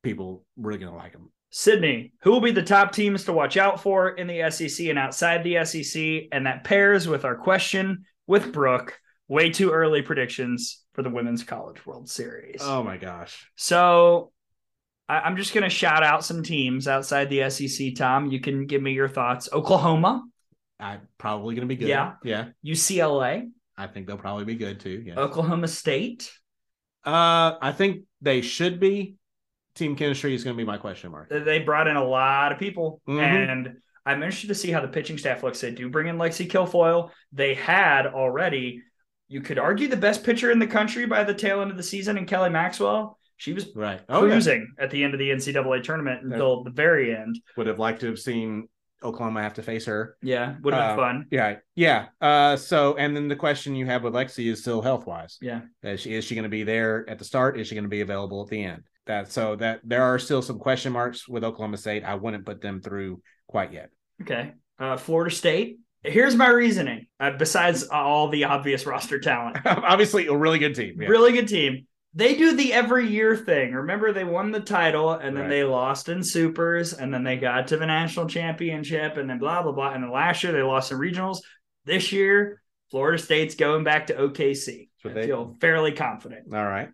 people 0.03 0.45
really 0.55 0.79
going 0.79 0.93
to 0.93 0.97
like 0.97 1.11
them. 1.11 1.33
Sydney, 1.49 2.13
who 2.21 2.31
will 2.31 2.39
be 2.39 2.51
the 2.51 2.63
top 2.63 2.93
teams 2.93 3.25
to 3.25 3.33
watch 3.33 3.57
out 3.57 3.81
for 3.81 4.11
in 4.11 4.27
the 4.27 4.49
SEC 4.49 4.87
and 4.87 4.97
outside 4.97 5.43
the 5.43 5.65
SEC? 5.65 6.29
And 6.31 6.45
that 6.45 6.63
pairs 6.63 7.09
with 7.09 7.25
our 7.25 7.35
question 7.35 8.05
with 8.27 8.51
Brooke. 8.53 8.99
Way 9.27 9.49
too 9.49 9.71
early 9.71 10.01
predictions 10.01 10.83
for 10.93 11.01
the 11.01 11.09
Women's 11.09 11.43
College 11.43 11.85
World 11.85 12.09
Series. 12.09 12.59
Oh 12.61 12.83
my 12.83 12.97
gosh! 12.97 13.49
So 13.55 14.31
I- 15.07 15.21
I'm 15.21 15.37
just 15.37 15.53
going 15.53 15.63
to 15.63 15.69
shout 15.69 16.03
out 16.03 16.25
some 16.25 16.43
teams 16.43 16.87
outside 16.87 17.29
the 17.29 17.49
SEC. 17.49 17.95
Tom, 17.95 18.27
you 18.27 18.39
can 18.41 18.65
give 18.67 18.81
me 18.81 18.91
your 18.91 19.07
thoughts. 19.07 19.47
Oklahoma, 19.51 20.23
I'm 20.79 21.07
probably 21.17 21.55
going 21.55 21.67
to 21.67 21.73
be 21.73 21.77
good. 21.77 21.87
Yeah. 21.87 22.13
yeah. 22.23 22.49
UCLA, 22.65 23.49
I 23.77 23.87
think 23.87 24.07
they'll 24.07 24.17
probably 24.17 24.45
be 24.45 24.55
good 24.55 24.81
too. 24.81 25.01
Yeah. 25.05 25.15
Oklahoma 25.15 25.67
State. 25.69 26.31
Uh, 27.05 27.55
I 27.61 27.71
think 27.71 28.03
they 28.21 28.41
should 28.41 28.79
be. 28.79 29.15
Team 29.75 29.95
chemistry 29.95 30.35
is 30.35 30.43
going 30.43 30.55
to 30.55 30.61
be 30.61 30.67
my 30.67 30.77
question 30.77 31.11
mark. 31.11 31.29
They 31.29 31.59
brought 31.59 31.87
in 31.87 31.95
a 31.95 32.03
lot 32.03 32.51
of 32.51 32.59
people, 32.59 33.01
Mhm. 33.07 33.49
and 33.51 33.77
I'm 34.05 34.21
interested 34.21 34.47
to 34.49 34.55
see 34.55 34.71
how 34.71 34.81
the 34.81 34.87
pitching 34.87 35.17
staff 35.17 35.43
looks. 35.43 35.61
They 35.61 35.71
do 35.71 35.89
bring 35.89 36.07
in 36.07 36.17
Lexi 36.17 36.49
Kilfoyle. 36.49 37.11
They 37.31 37.53
had 37.53 38.05
already, 38.07 38.81
you 39.29 39.41
could 39.41 39.57
argue, 39.59 39.87
the 39.87 39.97
best 39.97 40.23
pitcher 40.23 40.51
in 40.51 40.59
the 40.59 40.67
country 40.67 41.05
by 41.05 41.23
the 41.23 41.33
tail 41.33 41.61
end 41.61 41.71
of 41.71 41.77
the 41.77 41.83
season 41.83 42.17
in 42.17 42.25
Kelly 42.25 42.49
Maxwell. 42.49 43.17
She 43.37 43.53
was 43.53 43.67
Right. 43.75 44.01
Oh, 44.09 44.25
yeah. 44.25 44.31
cruising 44.33 44.73
at 44.79 44.89
the 44.91 45.03
end 45.03 45.13
of 45.13 45.19
the 45.19 45.29
NCAA 45.29 45.83
tournament 45.83 46.23
until 46.23 46.63
the 46.63 46.69
very 46.71 47.15
end. 47.15 47.39
Would 47.57 47.67
have 47.67 47.79
liked 47.79 48.01
to 48.01 48.07
have 48.07 48.19
seen 48.19 48.67
Oklahoma 49.01 49.41
have 49.41 49.55
to 49.55 49.63
face 49.63 49.85
her. 49.85 50.15
Yeah, 50.21 50.55
would 50.61 50.73
have 50.73 50.83
Uh, 50.83 50.95
been 50.95 51.03
fun. 51.03 51.25
Yeah, 51.29 51.55
yeah. 51.75 52.05
Uh, 52.21 52.55
so, 52.55 52.95
and 52.95 53.13
then 53.15 53.27
the 53.27 53.35
question 53.35 53.75
you 53.75 53.85
have 53.85 54.03
with 54.03 54.13
Lexi 54.13 54.49
is 54.49 54.61
still 54.61 54.81
health 54.81 55.05
wise. 55.05 55.37
Yeah. 55.41 55.61
Is 55.81 55.99
she, 55.99 56.13
is 56.13 56.23
she 56.23 56.35
going 56.35 56.43
to 56.43 56.49
be 56.49 56.63
there 56.63 57.03
at 57.09 57.19
the 57.19 57.25
start? 57.25 57.59
Is 57.59 57.67
she 57.67 57.75
going 57.75 57.83
to 57.83 57.89
be 57.89 57.99
available 58.01 58.41
at 58.43 58.47
the 58.49 58.63
end? 58.63 58.83
That 59.05 59.29
so 59.29 59.57
that 59.57 59.81
there 59.83 60.03
are 60.03 60.17
still 60.19 60.41
some 60.41 60.57
question 60.59 60.93
marks 60.93 61.27
with 61.27 61.43
Oklahoma 61.43 61.75
State. 61.75 62.05
I 62.05 62.15
wouldn't 62.15 62.45
put 62.45 62.61
them 62.61 62.79
through 62.81 63.21
quite 63.53 63.71
yet. 63.71 63.91
Okay. 64.23 64.51
Uh, 64.79 64.97
Florida 64.97 65.33
State. 65.33 65.77
Here's 66.01 66.35
my 66.35 66.49
reasoning. 66.49 67.05
Uh, 67.19 67.31
besides 67.37 67.83
all 67.83 68.29
the 68.29 68.45
obvious 68.45 68.87
roster 68.87 69.19
talent, 69.19 69.57
Obviously, 69.65 70.25
a 70.25 70.35
really 70.35 70.57
good 70.57 70.73
team. 70.73 70.99
Yeah. 70.99 71.07
really 71.07 71.33
good 71.33 71.47
team. 71.47 71.85
They 72.15 72.33
do 72.35 72.55
the 72.55 72.73
every 72.73 73.07
year 73.07 73.37
thing. 73.37 73.73
Remember, 73.73 74.11
they 74.11 74.23
won 74.23 74.51
the 74.51 74.59
title 74.59 75.11
and 75.11 75.37
then 75.37 75.43
Right. 75.43 75.49
they 75.49 75.63
lost 75.63 76.09
in 76.09 76.23
supers 76.23 76.93
and 76.93 77.13
then 77.13 77.23
they 77.23 77.37
got 77.37 77.67
to 77.67 77.77
the 77.77 77.85
national 77.85 78.27
championship 78.27 79.17
and 79.17 79.29
then 79.29 79.37
blah, 79.37 79.61
blah, 79.61 79.71
blah. 79.71 79.93
And 79.93 80.03
then 80.03 80.11
last 80.11 80.43
year 80.43 80.51
they 80.51 80.63
lost 80.63 80.91
in 80.91 80.97
regionals. 80.97 81.37
This 81.85 82.11
year, 82.11 82.59
Florida 82.89 83.21
State's 83.21 83.53
going 83.55 83.83
back 83.83 84.07
to 84.07 84.15
OKC. 84.15 84.89
So 85.03 85.11
I 85.11 85.13
they- 85.13 85.25
feel 85.27 85.55
fairly 85.61 85.91
confident. 85.91 86.51
All 86.53 86.65
right. 86.65 86.89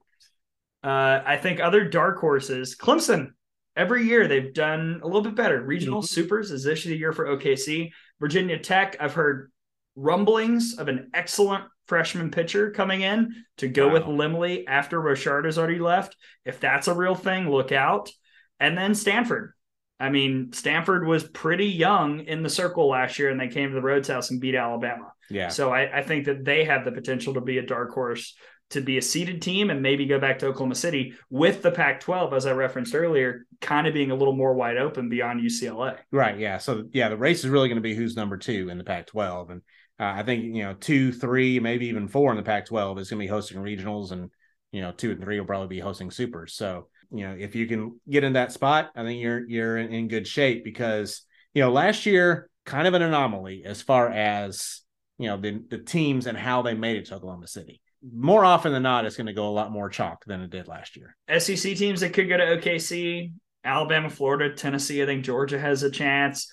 Uh, 0.83 1.21
I 1.25 1.37
think 1.37 1.59
other 1.61 1.85
dark 1.85 2.19
horses, 2.19 2.75
Clemson. 2.77 3.31
Every 3.79 4.03
year 4.03 4.27
they've 4.27 4.53
done 4.53 4.99
a 5.01 5.07
little 5.07 5.21
bit 5.21 5.35
better. 5.35 5.61
Regional 5.61 6.01
Mhm. 6.01 6.07
supers 6.07 6.51
is 6.51 6.65
this 6.65 6.85
year 6.85 7.13
for 7.13 7.27
OKC. 7.27 7.93
Virginia 8.19 8.59
Tech, 8.59 8.97
I've 8.99 9.13
heard 9.13 9.51
rumblings 9.95 10.77
of 10.77 10.89
an 10.89 11.09
excellent 11.13 11.63
freshman 11.87 12.29
pitcher 12.29 12.71
coming 12.71 13.01
in 13.01 13.33
to 13.57 13.69
go 13.69 13.89
with 13.89 14.03
Lemley 14.03 14.65
after 14.67 14.99
Rochard 15.01 15.45
has 15.45 15.57
already 15.57 15.79
left. 15.79 16.17
If 16.43 16.59
that's 16.59 16.89
a 16.89 16.93
real 16.93 17.15
thing, 17.15 17.49
look 17.49 17.71
out. 17.71 18.11
And 18.59 18.77
then 18.77 18.95
Stanford. 18.95 19.53
I 19.97 20.09
mean, 20.09 20.51
Stanford 20.51 21.07
was 21.07 21.23
pretty 21.23 21.67
young 21.67 22.19
in 22.19 22.43
the 22.43 22.49
circle 22.49 22.89
last 22.89 23.17
year, 23.17 23.29
and 23.29 23.39
they 23.39 23.47
came 23.47 23.69
to 23.69 23.75
the 23.75 23.81
Rhoads 23.81 24.11
House 24.11 24.29
and 24.29 24.41
beat 24.41 24.55
Alabama. 24.55 25.13
Yeah. 25.29 25.47
So 25.47 25.71
I, 25.71 25.99
I 25.99 26.03
think 26.03 26.25
that 26.25 26.43
they 26.43 26.65
have 26.65 26.83
the 26.83 26.91
potential 26.91 27.35
to 27.35 27.41
be 27.41 27.59
a 27.59 27.65
dark 27.65 27.91
horse 27.91 28.35
to 28.69 28.81
be 28.81 28.97
a 28.97 29.01
seeded 29.01 29.41
team 29.41 29.69
and 29.69 29.81
maybe 29.81 30.05
go 30.05 30.19
back 30.19 30.39
to 30.39 30.47
Oklahoma 30.47 30.75
City 30.75 31.13
with 31.29 31.61
the 31.61 31.71
Pac 31.71 31.99
12, 31.99 32.33
as 32.33 32.45
I 32.45 32.51
referenced 32.51 32.93
earlier, 32.93 33.45
kind 33.61 33.87
of 33.87 33.93
being 33.93 34.11
a 34.11 34.15
little 34.15 34.35
more 34.35 34.53
wide 34.53 34.77
open 34.77 35.09
beyond 35.09 35.41
UCLA. 35.41 35.97
Right. 36.11 36.37
Yeah. 36.37 36.57
So 36.59 36.85
yeah, 36.91 37.09
the 37.09 37.17
race 37.17 37.39
is 37.39 37.49
really 37.49 37.67
going 37.67 37.77
to 37.77 37.81
be 37.81 37.95
who's 37.95 38.15
number 38.15 38.37
two 38.37 38.69
in 38.69 38.77
the 38.77 38.83
Pac-12, 38.83 39.51
and 39.51 39.61
uh, 39.99 40.13
I 40.15 40.23
think 40.23 40.43
you 40.43 40.63
know 40.63 40.73
two, 40.73 41.11
three, 41.11 41.59
maybe 41.59 41.87
even 41.87 42.07
four 42.07 42.31
in 42.31 42.37
the 42.37 42.43
Pac-12 42.43 42.99
is 42.99 43.09
going 43.09 43.19
to 43.19 43.23
be 43.23 43.27
hosting 43.27 43.57
regionals, 43.57 44.11
and 44.11 44.29
you 44.71 44.81
know 44.81 44.91
two 44.91 45.11
and 45.11 45.21
three 45.21 45.39
will 45.39 45.47
probably 45.47 45.67
be 45.67 45.79
hosting 45.79 46.11
supers. 46.11 46.53
So 46.53 46.87
you 47.11 47.27
know 47.27 47.35
if 47.37 47.55
you 47.55 47.67
can 47.67 47.99
get 48.09 48.23
in 48.23 48.33
that 48.33 48.51
spot, 48.51 48.91
I 48.95 49.03
think 49.03 49.21
you're 49.21 49.47
you're 49.49 49.77
in, 49.77 49.91
in 49.91 50.07
good 50.07 50.27
shape 50.27 50.63
because 50.63 51.25
you 51.53 51.63
know 51.63 51.71
last 51.71 52.05
year 52.05 52.49
kind 52.65 52.87
of 52.87 52.93
an 52.93 53.01
anomaly 53.01 53.63
as 53.65 53.81
far 53.81 54.09
as 54.09 54.81
you 55.17 55.27
know 55.27 55.37
the 55.37 55.63
the 55.69 55.79
teams 55.79 56.27
and 56.27 56.37
how 56.37 56.61
they 56.61 56.75
made 56.75 56.97
it 56.97 57.05
to 57.07 57.15
Oklahoma 57.15 57.47
City. 57.47 57.81
More 58.01 58.45
often 58.45 58.71
than 58.71 58.83
not, 58.83 59.05
it's 59.05 59.17
going 59.17 59.27
to 59.27 59.33
go 59.33 59.47
a 59.47 59.51
lot 59.51 59.71
more 59.71 59.89
chalk 59.89 60.23
than 60.25 60.41
it 60.41 60.49
did 60.49 60.67
last 60.67 60.95
year. 60.95 61.15
SEC 61.39 61.75
teams 61.75 61.99
that 61.99 62.13
could 62.13 62.29
go 62.29 62.37
to 62.37 62.57
OKC, 62.57 63.31
Alabama, 63.63 64.09
Florida, 64.09 64.53
Tennessee. 64.55 65.03
I 65.03 65.05
think 65.05 65.25
Georgia 65.25 65.59
has 65.59 65.83
a 65.83 65.91
chance. 65.91 66.49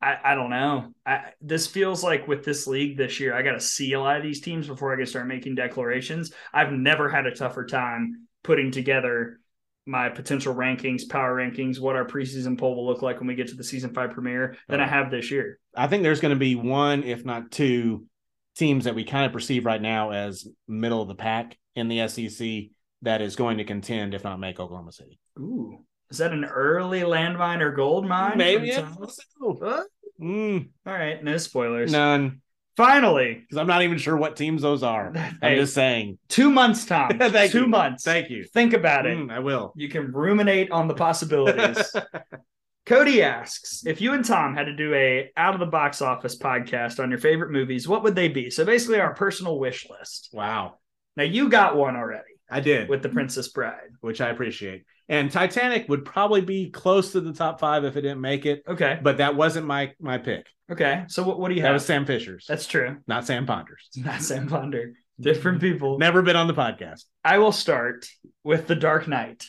I, 0.00 0.18
I 0.24 0.34
don't 0.34 0.50
know. 0.50 0.92
I, 1.06 1.32
this 1.40 1.66
feels 1.66 2.04
like 2.04 2.28
with 2.28 2.44
this 2.44 2.66
league 2.66 2.96
this 2.96 3.18
year, 3.20 3.34
I 3.34 3.42
got 3.42 3.52
to 3.52 3.60
see 3.60 3.92
a 3.92 4.00
lot 4.00 4.16
of 4.16 4.22
these 4.22 4.40
teams 4.40 4.66
before 4.66 4.92
I 4.92 4.96
can 4.96 5.06
start 5.06 5.26
making 5.26 5.54
declarations. 5.54 6.32
I've 6.52 6.72
never 6.72 7.08
had 7.08 7.26
a 7.26 7.34
tougher 7.34 7.64
time 7.64 8.28
putting 8.42 8.70
together 8.70 9.38
my 9.86 10.08
potential 10.08 10.54
rankings, 10.54 11.08
power 11.08 11.34
rankings, 11.34 11.80
what 11.80 11.96
our 11.96 12.06
preseason 12.06 12.58
poll 12.58 12.76
will 12.76 12.86
look 12.86 13.02
like 13.02 13.18
when 13.18 13.26
we 13.26 13.34
get 13.34 13.48
to 13.48 13.56
the 13.56 13.64
season 13.64 13.92
five 13.92 14.12
premiere 14.12 14.56
than 14.68 14.80
I 14.80 14.86
have 14.86 15.10
this 15.10 15.30
year. 15.30 15.58
I 15.74 15.88
think 15.88 16.02
there's 16.02 16.20
going 16.20 16.34
to 16.34 16.38
be 16.38 16.54
one, 16.54 17.02
if 17.02 17.24
not 17.24 17.50
two, 17.50 18.06
teams 18.56 18.84
that 18.84 18.94
we 18.94 19.04
kind 19.04 19.26
of 19.26 19.32
perceive 19.32 19.64
right 19.64 19.80
now 19.80 20.10
as 20.10 20.46
middle 20.68 21.02
of 21.02 21.08
the 21.08 21.14
pack 21.14 21.58
in 21.74 21.88
the 21.88 22.06
SEC 22.08 22.70
that 23.02 23.20
is 23.22 23.36
going 23.36 23.58
to 23.58 23.64
contend, 23.64 24.14
if 24.14 24.24
not 24.24 24.38
make 24.38 24.60
Oklahoma 24.60 24.92
City. 24.92 25.18
Ooh, 25.38 25.78
is 26.10 26.18
that 26.18 26.32
an 26.32 26.44
early 26.44 27.00
landmine 27.00 27.60
or 27.60 27.72
gold 27.72 28.06
mine? 28.06 28.36
Maybe. 28.36 28.70
Tom? 28.72 28.96
What? 29.38 29.86
Mm, 30.20 30.68
All 30.86 30.92
right, 30.92 31.22
no 31.24 31.36
spoilers. 31.36 31.90
none, 31.90 32.40
Finally, 32.76 33.34
because 33.34 33.58
I'm 33.58 33.66
not 33.66 33.82
even 33.82 33.98
sure 33.98 34.16
what 34.16 34.34
teams 34.36 34.62
those 34.62 34.82
are. 34.82 35.12
I'm 35.42 35.56
just 35.56 35.74
saying. 35.74 36.18
two 36.28 36.50
months, 36.50 36.86
Tom. 36.86 37.10
Two 37.50 37.58
you. 37.60 37.66
months. 37.66 38.04
Thank 38.04 38.30
you. 38.30 38.44
Think 38.44 38.72
about 38.72 39.04
it. 39.04 39.18
Mm, 39.18 39.30
I 39.30 39.40
will. 39.40 39.72
You 39.76 39.88
can 39.90 40.10
ruminate 40.12 40.70
on 40.70 40.88
the 40.88 40.94
possibilities. 40.94 41.94
Cody 42.86 43.22
asks 43.22 43.86
if 43.86 44.00
you 44.00 44.12
and 44.12 44.24
Tom 44.24 44.54
had 44.54 44.64
to 44.64 44.74
do 44.74 44.92
a 44.94 45.30
out 45.36 45.54
of 45.54 45.60
the 45.60 45.66
box 45.66 46.02
office 46.02 46.36
podcast 46.38 47.00
on 47.00 47.10
your 47.10 47.18
favorite 47.20 47.50
movies, 47.52 47.86
what 47.86 48.02
would 48.02 48.14
they 48.16 48.28
be? 48.28 48.50
So 48.50 48.64
basically, 48.64 49.00
our 49.00 49.14
personal 49.14 49.58
wish 49.58 49.86
list. 49.88 50.30
wow, 50.32 50.78
Now 51.16 51.22
you 51.24 51.48
got 51.48 51.76
one 51.76 51.94
already 51.96 52.24
I 52.50 52.60
did, 52.60 52.88
with 52.88 53.02
the 53.02 53.08
Princess 53.08 53.48
Bride. 53.48 53.90
which 54.00 54.20
I 54.20 54.30
appreciate. 54.30 54.84
And 55.08 55.30
Titanic 55.30 55.88
would 55.88 56.04
probably 56.04 56.40
be 56.40 56.70
close 56.70 57.12
to 57.12 57.20
the 57.20 57.32
top 57.32 57.60
five 57.60 57.84
if 57.84 57.96
it 57.96 58.02
didn't 58.02 58.20
make 58.20 58.46
it, 58.46 58.62
Okay, 58.66 58.98
but 59.02 59.18
that 59.18 59.36
wasn't 59.36 59.66
my 59.66 59.92
my 60.00 60.18
pick. 60.18 60.46
okay. 60.70 61.04
So 61.08 61.22
what, 61.22 61.38
what 61.38 61.48
do 61.48 61.54
you 61.54 61.60
That 61.62 61.68
have? 61.68 61.72
That 61.74 61.82
was 61.82 61.86
Sam 61.86 62.04
Fisher's, 62.06 62.46
That's 62.48 62.66
true. 62.66 62.96
not 63.06 63.26
Sam 63.26 63.46
Ponders. 63.46 63.88
Not 63.96 64.22
Sam 64.22 64.48
Ponder. 64.48 64.94
Different 65.20 65.60
people. 65.60 65.98
Never 65.98 66.22
been 66.22 66.36
on 66.36 66.46
the 66.48 66.54
podcast. 66.54 67.04
I 67.24 67.38
will 67.38 67.52
start 67.52 68.06
with 68.42 68.66
The 68.66 68.74
Dark 68.74 69.06
Knight. 69.06 69.44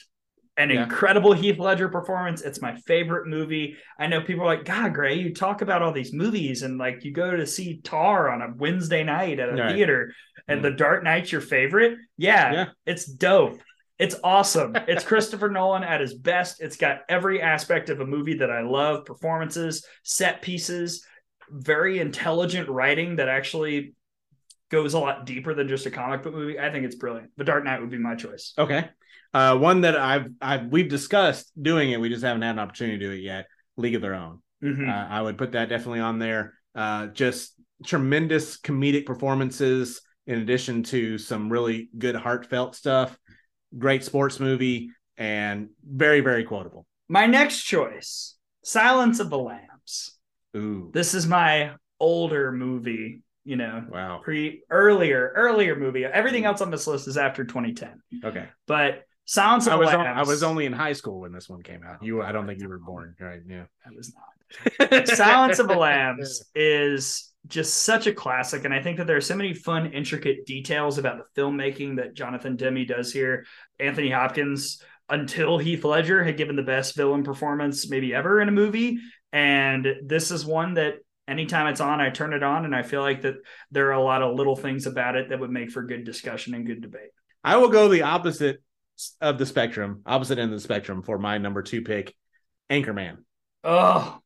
An 0.56 0.70
Yeah. 0.70 0.84
incredible 0.84 1.34
Heath 1.34 1.58
Ledger 1.58 1.90
performance. 1.90 2.42
It's 2.44 2.62
my 2.62 2.76
favorite 2.76 3.28
movie. 3.28 3.76
I 3.98 4.06
know 4.08 4.22
people 4.22 4.44
are 4.44 4.56
like, 4.56 4.66
God, 4.66 4.94
Gray, 4.94 5.16
you 5.16 5.34
talk 5.34 5.62
about 5.64 5.82
all 5.82 5.92
these 5.92 6.14
movies 6.14 6.62
and 6.62 6.78
like 6.78 7.04
you 7.04 7.12
go 7.12 7.36
to 7.36 7.48
see 7.48 7.82
Tar 7.82 8.30
on 8.30 8.42
a 8.42 8.54
Wednesday 8.56 9.04
night 9.04 9.40
at 9.40 9.50
a 9.50 9.54
Right. 9.56 9.74
theater 9.74 10.14
and 10.48 10.60
Mhm. 10.60 10.64
The 10.64 10.72
Dark 10.72 11.04
Knight's 11.04 11.32
your 11.32 11.42
favorite. 11.42 11.98
Yeah, 12.18 12.54
Yeah. 12.54 12.66
it's 12.86 13.06
dope. 13.06 13.60
It's 13.98 14.16
awesome. 14.24 14.76
It's 14.88 15.04
Christopher 15.04 15.50
Nolan 15.50 15.84
at 15.84 16.02
his 16.02 16.14
best. 16.14 16.62
It's 16.62 16.78
got 16.78 17.02
every 17.10 17.42
aspect 17.42 17.90
of 17.90 18.00
a 18.00 18.06
movie 18.06 18.36
that 18.36 18.52
I 18.52 18.62
love 18.62 19.06
performances, 19.06 19.88
set 20.04 20.42
pieces, 20.44 21.04
very 21.50 22.00
intelligent 22.00 22.70
writing 22.70 23.16
that 23.16 23.28
actually 23.30 23.96
goes 24.70 24.94
a 24.94 25.00
lot 25.00 25.26
deeper 25.26 25.54
than 25.54 25.68
just 25.68 25.86
a 25.86 25.92
comic 25.92 26.22
book 26.24 26.34
movie. 26.34 26.60
I 26.60 26.72
think 26.72 26.86
it's 26.86 26.96
brilliant. 26.96 27.32
The 27.38 27.44
Dark 27.44 27.64
Knight 27.64 27.82
would 27.82 27.92
be 27.92 27.98
my 28.00 28.16
choice. 28.16 28.54
Okay. 28.58 28.88
Uh, 29.34 29.58
one 29.58 29.82
that 29.82 29.98
I've 29.98 30.28
I've 30.42 30.68
we've 30.68 30.90
discussed 30.90 31.52
doing 31.62 31.92
it. 31.92 32.00
We 32.00 32.10
just 32.10 32.24
haven't 32.24 32.44
had 32.44 32.52
an 32.52 32.60
opportunity 32.60 33.00
to 33.00 33.06
do 33.06 33.12
it 33.12 33.22
yet. 33.22 33.48
League 33.78 33.96
of 33.96 34.02
Their 34.02 34.14
Own. 34.16 34.42
Mhm. 34.64 34.88
Uh, 34.88 35.08
I 35.10 35.22
would 35.22 35.38
put 35.38 35.54
that 35.54 35.70
definitely 35.70 36.00
on 36.02 36.20
there. 36.20 36.54
Uh, 36.76 37.08
just 37.08 37.54
tremendous 37.86 38.60
comedic 38.60 39.06
performances 39.06 40.02
in 40.28 40.40
addition 40.40 40.84
to 40.84 41.18
some 41.18 41.52
really 41.52 41.90
good 41.98 42.16
heartfelt 42.16 42.76
stuff. 42.76 43.18
Great 43.78 44.04
sports 44.04 44.40
movie 44.40 44.92
and 45.18 45.70
very 45.84 46.22
very 46.22 46.44
quotable. 46.44 46.86
My 47.10 47.26
next 47.26 47.64
choice, 47.64 48.36
Silence 48.64 49.20
of 49.20 49.30
the 49.30 49.38
Lambs. 49.38 50.18
Ooh. 50.56 50.92
This 50.94 51.14
is 51.16 51.28
my 51.28 51.72
older 52.00 52.52
movie, 52.52 53.24
you 53.44 53.56
know, 53.56 53.84
Wow. 53.90 54.22
pre 54.24 54.62
earlier, 54.70 55.34
earlier 55.36 55.76
movie. 55.76 56.06
Everything 56.06 56.46
else 56.46 56.62
on 56.62 56.70
this 56.72 56.86
list 56.88 57.08
is 57.08 57.18
after 57.18 57.44
2010. 57.44 58.02
Okay. 58.24 58.48
But 58.68 59.04
Silence 59.26 59.68
of 59.68 59.74
I 59.74 59.76
the 59.76 59.80
was 59.80 59.94
on, 59.94 60.04
Lambs. 60.04 60.20
I 60.20 60.32
was 60.32 60.44
only 60.44 60.66
in 60.66 60.74
high 60.74 60.94
school 60.94 61.22
when 61.22 61.32
this 61.32 61.48
one 61.48 61.64
came 61.64 61.84
out. 61.84 62.04
You 62.04 62.22
I 62.22 62.32
don't 62.32 62.46
think 62.46 62.62
you 62.62 62.68
were 62.68 62.80
born, 62.80 63.16
right? 63.20 63.40
Yeah. 63.48 63.66
I 63.86 63.90
was 63.96 64.14
not. 64.14 65.08
Silence 65.08 65.60
of 65.60 65.68
the 65.68 65.76
Lambs 65.76 66.44
is 66.56 67.32
just 67.48 67.84
such 67.84 68.08
a 68.08 68.14
classic. 68.14 68.66
And 68.66 68.74
I 68.74 68.82
think 68.82 68.98
that 68.98 69.08
there 69.08 69.18
are 69.18 69.22
so 69.22 69.36
many 69.36 69.54
fun, 69.54 69.92
intricate 69.94 70.46
details 70.46 70.98
about 70.98 71.18
the 71.18 71.42
filmmaking 71.42 71.98
that 71.98 72.14
Jonathan 72.14 72.56
Demme 72.56 72.86
does 72.86 73.12
here. 73.12 73.46
Anthony 73.80 74.10
Hopkins, 74.10 74.82
until 75.10 75.58
Heath 75.58 75.84
Ledger, 75.84 76.24
had 76.24 76.38
given 76.38 76.56
the 76.56 76.64
best 76.64 76.96
villain 76.96 77.24
performance 77.24 77.90
maybe 77.90 78.14
ever 78.14 78.42
in 78.42 78.48
a 78.48 78.54
movie. 78.54 79.00
And 79.32 79.88
this 80.04 80.32
is 80.32 80.46
one 80.46 80.76
that 80.76 80.96
anytime 81.28 81.68
it's 81.68 81.82
on, 81.82 82.00
I 82.00 82.10
turn 82.10 82.34
it 82.34 82.44
on. 82.44 82.66
And 82.66 82.76
I 82.76 82.84
feel 82.84 83.02
like 83.02 83.22
that 83.24 83.36
there 83.72 83.88
are 83.88 83.94
a 83.94 84.04
lot 84.04 84.22
of 84.22 84.36
little 84.36 84.56
things 84.56 84.86
about 84.86 85.16
it 85.16 85.30
that 85.30 85.40
would 85.40 85.52
make 85.52 85.72
for 85.72 85.84
good 85.84 86.04
discussion 86.04 86.54
and 86.54 86.66
good 86.66 86.82
debate. 86.82 87.12
I 87.44 87.58
will 87.58 87.70
go 87.70 87.90
the 87.90 88.04
opposite 88.04 88.62
of 89.22 89.38
the 89.38 89.46
spectrum, 89.46 90.02
opposite 90.06 90.40
end 90.40 90.52
of 90.52 90.58
the 90.58 90.64
spectrum 90.64 91.02
for 91.02 91.18
my 91.18 91.38
number 91.38 91.62
two 91.62 91.82
pick, 91.82 92.16
Anchorman. 92.70 93.18
Oh, 93.64 94.20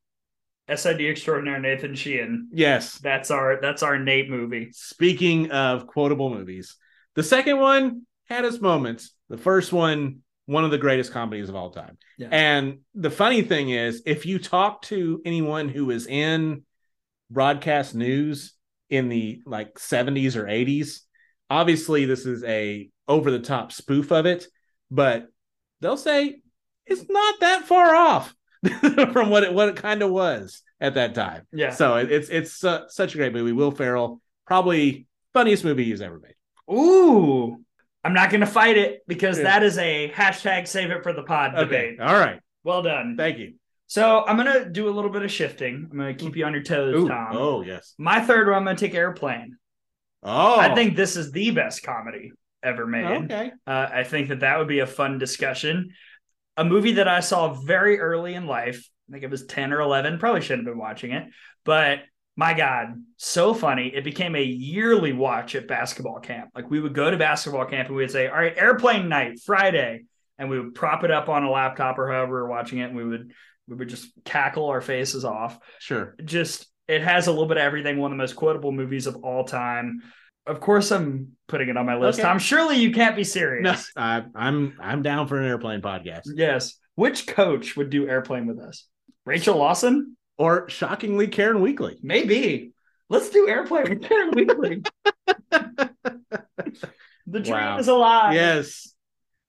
SID 0.74 1.00
extraordinaire 1.00 1.60
Nathan 1.60 1.94
Sheehan. 1.94 2.48
Yes. 2.52 2.98
That's 2.98 3.30
our 3.30 3.60
that's 3.60 3.82
our 3.82 3.98
Nate 3.98 4.28
movie. 4.28 4.70
Speaking 4.72 5.50
of 5.50 5.86
quotable 5.86 6.30
movies, 6.30 6.76
the 7.14 7.22
second 7.22 7.58
one 7.58 8.06
had 8.28 8.44
its 8.44 8.60
moments. 8.60 9.12
The 9.28 9.38
first 9.38 9.72
one, 9.72 10.20
one 10.46 10.64
of 10.64 10.70
the 10.70 10.78
greatest 10.78 11.12
comedies 11.12 11.48
of 11.48 11.54
all 11.54 11.70
time. 11.70 11.96
Yeah. 12.18 12.28
And 12.30 12.80
the 12.94 13.10
funny 13.10 13.42
thing 13.42 13.70
is, 13.70 14.02
if 14.06 14.26
you 14.26 14.38
talk 14.38 14.82
to 14.82 15.22
anyone 15.24 15.68
who 15.68 15.90
is 15.90 16.06
in 16.06 16.64
broadcast 17.30 17.94
news 17.94 18.54
in 18.90 19.08
the 19.08 19.42
like 19.46 19.74
70s 19.74 20.36
or 20.36 20.44
80s, 20.44 21.00
obviously 21.50 22.04
this 22.04 22.26
is 22.26 22.44
a 22.44 22.90
over 23.06 23.30
the 23.30 23.38
top 23.38 23.72
spoof 23.72 24.12
of 24.12 24.26
it, 24.26 24.46
but 24.90 25.28
they'll 25.80 25.96
say 25.96 26.40
it's 26.86 27.08
not 27.08 27.40
that 27.40 27.64
far 27.66 27.94
off 27.94 28.34
from 29.12 29.30
what 29.30 29.44
it 29.44 29.52
what 29.54 29.68
it 29.68 29.76
kind 29.76 30.02
of 30.02 30.10
was 30.10 30.62
at 30.80 30.94
that 30.94 31.14
time. 31.14 31.46
Yeah. 31.52 31.70
So 31.70 31.96
it, 31.96 32.10
it's 32.10 32.28
it's 32.28 32.52
su- 32.52 32.84
such 32.88 33.14
a 33.14 33.18
great 33.18 33.32
movie. 33.32 33.52
Will 33.52 33.70
Ferrell, 33.70 34.20
probably 34.46 35.06
funniest 35.34 35.64
movie 35.64 35.84
he's 35.84 36.00
ever 36.00 36.18
made. 36.18 36.34
Ooh, 36.74 37.62
I'm 38.04 38.14
not 38.14 38.30
going 38.30 38.40
to 38.40 38.46
fight 38.46 38.76
it 38.76 39.00
because 39.06 39.38
Yeah. 39.38 39.44
that 39.44 39.62
is 39.62 39.78
a 39.78 40.10
hashtag 40.10 40.66
save 40.68 40.90
it 40.90 41.02
for 41.02 41.12
the 41.12 41.22
pod 41.22 41.54
Okay, 41.54 41.64
debate. 41.64 42.00
all 42.00 42.18
right. 42.18 42.40
Well 42.64 42.82
done. 42.82 43.16
Thank 43.16 43.38
you. 43.38 43.54
So 43.86 44.22
I'm 44.26 44.36
going 44.36 44.52
to 44.64 44.68
do 44.68 44.88
a 44.88 44.92
little 44.92 45.10
bit 45.10 45.22
of 45.22 45.30
shifting. 45.32 45.88
I'm 45.90 45.96
going 45.98 46.14
to 46.14 46.22
keep 46.22 46.36
you 46.36 46.44
on 46.44 46.52
your 46.52 46.62
toes, 46.62 46.94
Ooh, 46.94 47.08
Tom. 47.08 47.28
oh 47.36 47.62
yes. 47.62 47.94
My 47.96 48.20
third 48.20 48.46
one, 48.48 48.56
I'm 48.56 48.64
going 48.64 48.76
to 48.76 48.86
take 48.86 48.94
Airplane. 48.94 49.56
Oh, 50.22 50.58
I 50.58 50.74
think 50.74 50.94
this 50.96 51.16
is 51.16 51.30
the 51.32 51.52
best 51.52 51.82
comedy 51.82 52.32
ever 52.62 52.86
made. 52.86 53.24
okay. 53.24 53.52
Uh, 53.66 53.88
I 53.92 54.04
think 54.04 54.28
that 54.28 54.40
that 54.40 54.58
would 54.58 54.68
be 54.68 54.80
a 54.80 54.86
fun 54.86 55.18
discussion. 55.18 55.90
A 56.56 56.64
movie 56.64 56.92
that 56.94 57.08
I 57.08 57.20
saw 57.20 57.52
very 57.54 58.00
early 58.00 58.34
in 58.34 58.46
life. 58.46 58.88
I 59.08 59.12
think 59.12 59.24
it 59.24 59.30
was 59.30 59.46
10 59.46 59.72
or 59.72 59.80
11. 59.80 60.18
Probably 60.18 60.40
shouldn't 60.40 60.66
have 60.66 60.74
been 60.74 60.80
watching 60.80 61.12
it, 61.12 61.28
but 61.64 62.00
my 62.36 62.54
God, 62.54 62.94
so 63.16 63.52
funny. 63.52 63.88
It 63.92 64.04
became 64.04 64.36
a 64.36 64.42
yearly 64.42 65.12
watch 65.12 65.56
at 65.56 65.66
basketball 65.66 66.20
camp. 66.20 66.50
Like 66.54 66.70
we 66.70 66.78
would 66.80 66.94
go 66.94 67.10
to 67.10 67.16
basketball 67.16 67.64
camp 67.64 67.88
and 67.88 67.96
we 67.96 68.04
would 68.04 68.12
say, 68.12 68.28
All 68.28 68.36
right, 68.36 68.54
airplane 68.56 69.08
night, 69.08 69.40
Friday. 69.44 70.04
And 70.38 70.48
we 70.48 70.60
would 70.60 70.76
prop 70.76 71.02
it 71.02 71.10
up 71.10 71.28
on 71.28 71.42
a 71.42 71.50
laptop 71.50 71.98
or 71.98 72.06
however 72.06 72.34
we 72.36 72.40
were 72.42 72.48
watching 72.48 72.78
it. 72.78 72.84
And 72.84 72.96
we 72.96 73.04
would 73.04 73.32
we 73.66 73.74
would 73.74 73.88
just 73.88 74.12
cackle 74.24 74.66
our 74.66 74.80
faces 74.80 75.24
off 75.24 75.58
Sure. 75.80 76.14
just 76.24 76.66
it 76.86 77.02
has 77.02 77.26
a 77.26 77.32
little 77.32 77.48
bit 77.48 77.56
of 77.56 77.62
everything. 77.64 77.98
One 77.98 78.12
of 78.12 78.16
the 78.16 78.22
most 78.22 78.36
quotable 78.36 78.70
movies 78.70 79.08
of 79.08 79.16
all 79.16 79.42
time. 79.44 80.02
Of 80.48 80.60
course, 80.60 80.90
I'm 80.90 81.36
putting 81.46 81.68
it 81.68 81.76
on 81.76 81.84
my 81.86 81.96
list. 81.96 82.18
Okay. 82.18 82.26
Tom, 82.26 82.38
surely 82.38 82.76
you 82.76 82.90
can't 82.92 83.14
be 83.14 83.22
serious. 83.24 83.62
No, 83.94 84.02
I, 84.02 84.24
I'm 84.34 84.74
I'm 84.80 85.02
down 85.02 85.28
for 85.28 85.38
an 85.38 85.44
airplane 85.46 85.82
podcast. 85.82 86.22
Yes. 86.34 86.78
Which 86.94 87.26
coach 87.26 87.76
would 87.76 87.90
do 87.90 88.08
airplane 88.08 88.46
with 88.46 88.58
us? 88.58 88.86
Rachel 89.26 89.56
Lawson? 89.58 90.16
Or 90.38 90.68
shockingly, 90.68 91.28
Karen 91.28 91.60
Weekly. 91.60 91.98
Maybe. 92.02 92.72
Let's 93.10 93.28
do 93.30 93.46
airplane 93.48 93.90
with 93.90 94.02
Karen 94.02 94.30
Weekly. 94.34 94.82
the 95.50 97.40
dream 97.40 97.50
Wow. 97.52 97.78
is 97.78 97.88
alive. 97.88 98.34
Yes. 98.34 98.94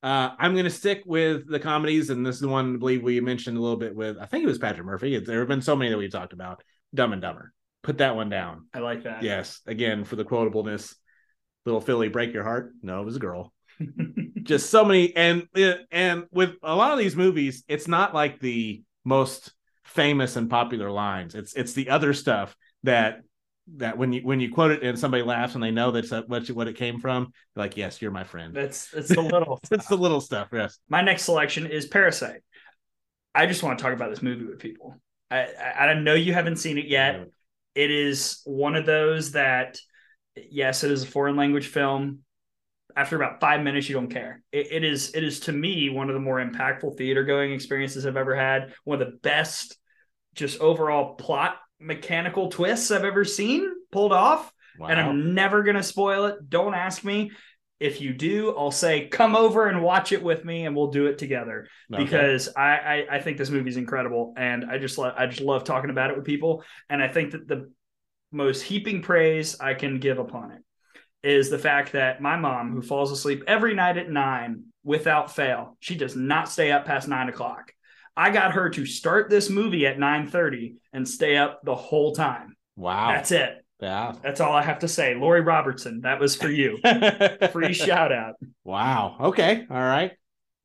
Uh, 0.01 0.31
I'm 0.37 0.53
going 0.53 0.63
to 0.65 0.69
stick 0.69 1.03
with 1.05 1.47
the 1.49 1.59
comedies, 1.59 2.09
and 2.09 2.25
this 2.25 2.35
is 2.35 2.41
the 2.41 2.47
one 2.47 2.75
I 2.75 2.77
believe 2.77 3.03
we 3.03 3.19
mentioned 3.19 3.57
a 3.57 3.61
little 3.61 3.77
bit 3.77 3.95
with. 3.95 4.17
I 4.17 4.25
think 4.25 4.43
it 4.43 4.47
was 4.47 4.57
Patrick 4.57 4.85
Murphy. 4.85 5.17
There 5.19 5.39
have 5.39 5.47
been 5.47 5.61
so 5.61 5.75
many 5.75 5.91
that 5.91 5.97
we've 5.97 6.11
talked 6.11 6.33
about. 6.33 6.63
Dumb 6.93 7.13
and 7.13 7.21
Dumber. 7.21 7.53
Put 7.83 7.99
that 7.99 8.15
one 8.15 8.29
down. 8.29 8.67
I 8.73 8.79
like 8.79 9.03
that. 9.03 9.23
Yes. 9.23 9.61
Again, 9.65 10.03
for 10.03 10.15
the 10.15 10.25
quotableness. 10.25 10.95
Little 11.65 11.81
Philly, 11.81 12.09
break 12.09 12.33
your 12.33 12.43
heart. 12.43 12.73
No, 12.81 13.01
it 13.01 13.05
was 13.05 13.15
a 13.15 13.19
girl. 13.19 13.53
Just 14.43 14.69
so 14.69 14.83
many, 14.83 15.15
and 15.15 15.47
and 15.91 16.25
with 16.31 16.55
a 16.63 16.75
lot 16.75 16.91
of 16.91 16.99
these 16.99 17.15
movies, 17.15 17.63
it's 17.67 17.87
not 17.87 18.13
like 18.13 18.39
the 18.39 18.81
most 19.05 19.53
famous 19.83 20.35
and 20.35 20.49
popular 20.49 20.89
lines. 20.89 21.35
It's 21.35 21.53
it's 21.53 21.73
the 21.73 21.89
other 21.89 22.13
stuff 22.13 22.55
that 22.83 23.21
that 23.77 23.97
when 23.97 24.13
you 24.13 24.21
when 24.21 24.39
you 24.39 24.51
quote 24.51 24.71
it 24.71 24.83
and 24.83 24.97
somebody 24.97 25.23
laughs 25.23 25.53
and 25.53 25.63
they 25.63 25.71
know 25.71 25.91
that's 25.91 26.11
what 26.11 26.49
what 26.49 26.67
it 26.67 26.75
came 26.75 26.99
from, 26.99 27.31
like, 27.55 27.77
yes, 27.77 28.01
you're 28.01 28.11
my 28.11 28.23
friend. 28.23 28.53
That's 28.55 28.93
it's 28.93 29.09
the 29.09 29.21
little. 29.21 29.59
It's 29.71 29.87
the 29.87 29.97
little 29.97 30.21
stuff. 30.21 30.49
Yes. 30.51 30.79
My 30.89 31.01
next 31.01 31.23
selection 31.23 31.65
is 31.65 31.85
Parasite. 31.85 32.41
I 33.35 33.45
just 33.45 33.63
want 33.63 33.77
to 33.77 33.83
talk 33.83 33.93
about 33.93 34.09
this 34.09 34.21
movie 34.21 34.45
with 34.45 34.59
people. 34.59 34.99
I, 35.29 35.41
I 35.41 35.87
I 35.87 35.93
know 35.93 36.15
you 36.15 36.33
haven't 36.33 36.57
seen 36.57 36.77
it 36.77 36.85
yet. 36.85 37.27
It 37.79 37.91
is 37.91 38.41
one 38.43 38.75
of 38.75 38.85
those 38.85 39.31
that, 39.31 39.79
yes, 40.35 40.83
it 40.83 40.91
is 40.91 41.03
a 41.03 41.07
foreign 41.07 41.37
language 41.37 41.67
film. 41.67 42.23
After 42.93 43.15
about 43.15 43.39
five 43.39 43.61
minutes, 43.63 43.87
you 43.87 43.95
don't 43.95 44.11
care. 44.11 44.43
It, 44.51 44.67
it 44.69 44.83
is 44.83 45.15
it 45.15 45.23
is 45.23 45.39
to 45.41 45.53
me 45.53 45.89
one 45.89 46.09
of 46.09 46.13
the 46.13 46.19
more 46.19 46.43
impactful 46.43 46.97
theater 46.97 47.23
going 47.23 47.53
experiences 47.53 48.05
I've 48.05 48.17
ever 48.17 48.35
had. 48.35 48.73
One 48.83 49.01
of 49.01 49.07
the 49.07 49.17
best, 49.19 49.77
just 50.35 50.59
overall 50.59 51.15
plot 51.15 51.55
mechanical 51.79 52.49
twists 52.49 52.91
I've 52.91 53.05
ever 53.05 53.23
seen 53.23 53.71
pulled 53.93 54.11
off. 54.11 54.51
Wow. 54.77 54.87
And 54.87 54.99
I'm 54.99 55.33
never 55.33 55.63
gonna 55.63 55.81
spoil 55.81 56.25
it. 56.25 56.49
Don't 56.49 56.73
ask 56.73 57.05
me. 57.05 57.31
If 57.79 58.01
you 58.01 58.13
do, 58.13 58.55
I'll 58.57 58.71
say 58.71 59.07
come 59.07 59.35
over 59.35 59.67
and 59.67 59.81
watch 59.81 60.11
it 60.11 60.21
with 60.21 60.43
me, 60.43 60.65
and 60.65 60.75
we'll 60.75 60.91
do 60.91 61.05
it 61.07 61.17
together 61.17 61.67
Okay. 61.93 62.03
because 62.03 62.49
I, 62.55 63.05
I 63.09 63.15
I 63.17 63.21
think 63.21 63.37
this 63.37 63.49
movie 63.49 63.69
is 63.69 63.77
incredible, 63.77 64.33
and 64.37 64.65
I 64.69 64.77
just 64.77 64.97
love 64.97 65.13
I 65.17 65.27
just 65.27 65.41
love 65.41 65.63
talking 65.63 65.89
about 65.89 66.09
it 66.11 66.17
with 66.17 66.25
people, 66.25 66.63
and 66.89 67.01
I 67.01 67.07
think 67.07 67.31
that 67.31 67.47
the 67.47 67.71
most 68.31 68.61
heaping 68.61 69.01
praise 69.01 69.59
I 69.59 69.73
can 69.73 69.99
give 69.99 70.19
upon 70.19 70.51
it 70.51 70.61
is 71.27 71.49
the 71.49 71.59
fact 71.59 71.93
that 71.93 72.21
my 72.21 72.35
mom, 72.37 72.71
who 72.71 72.81
falls 72.81 73.11
asleep 73.11 73.43
every 73.47 73.73
night 73.73 73.97
at 73.97 74.09
nine 74.09 74.63
without 74.83 75.35
fail, 75.35 75.77
she 75.79 75.95
does 75.95 76.15
not 76.15 76.49
stay 76.49 76.71
up 76.71 76.85
past 76.85 77.07
nine 77.07 77.27
o'clock. 77.29 77.73
I 78.15 78.29
got 78.31 78.53
her 78.53 78.69
to 78.71 78.85
start 78.85 79.29
this 79.29 79.49
movie 79.49 79.87
at 79.87 79.97
nine 79.99 80.27
thirty 80.27 80.75
and 80.93 81.07
stay 81.07 81.37
up 81.37 81.61
the 81.63 81.75
whole 81.75 82.13
time. 82.13 82.55
wow. 82.75 83.11
That's 83.13 83.31
it. 83.31 83.58
Yeah. 83.79 84.13
That's 84.21 84.41
all 84.41 84.53
I 84.53 84.61
have 84.63 84.79
to 84.79 84.87
say. 84.87 85.15
Lori 85.15 85.41
Robertson, 85.41 86.01
that 86.01 86.19
was 86.19 86.35
for 86.35 86.49
you. 86.49 86.77
Free 87.51 87.73
shout 87.73 88.11
out. 88.11 88.35
Wow. 88.63 89.17
Okay. 89.21 89.65
All 89.69 89.77
right. 89.77 90.11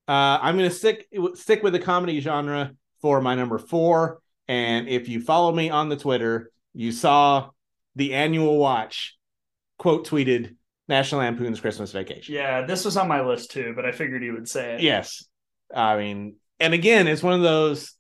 Uh, 0.07 0.39
I'm 0.43 0.59
going 0.59 0.69
to 0.69 0.75
stick 0.75 1.09
stick 1.35 1.63
with 1.63 1.73
the 1.73 1.79
comedy 1.79 2.21
genre 2.21 2.73
for 3.01 3.21
my 3.21 3.35
number 3.35 3.59
four. 3.59 4.21
And 4.49 4.89
if 4.89 5.09
you 5.09 5.21
follow 5.21 5.53
me 5.53 5.71
on 5.71 5.89
the 5.89 5.97
Twitter, 5.97 6.51
you 6.75 6.93
saw 6.93 7.51
the 7.97 8.15
annual 8.15 8.59
watch 8.59 9.17
quote 9.79 10.07
tweeted 10.07 10.57
National 10.89 11.21
Lampoon's 11.21 11.61
Christmas 11.61 11.93
Vacation. 11.93 12.35
Yeah, 12.35 12.67
this 12.67 12.85
was 12.85 12.97
on 12.97 13.09
my 13.09 13.23
list 13.23 13.53
too, 13.53 13.73
but 13.75 13.87
I 13.87 13.93
figured 13.93 14.23
you 14.23 14.33
would 14.35 14.49
say 14.49 14.75
it. 14.75 14.83
Yes. 14.83 15.25
I 15.75 15.97
mean, 15.97 16.37
and 16.61 16.75
again, 16.75 17.07
it's 17.07 17.23
one 17.23 17.35
of 17.35 17.43
those. 17.43 17.95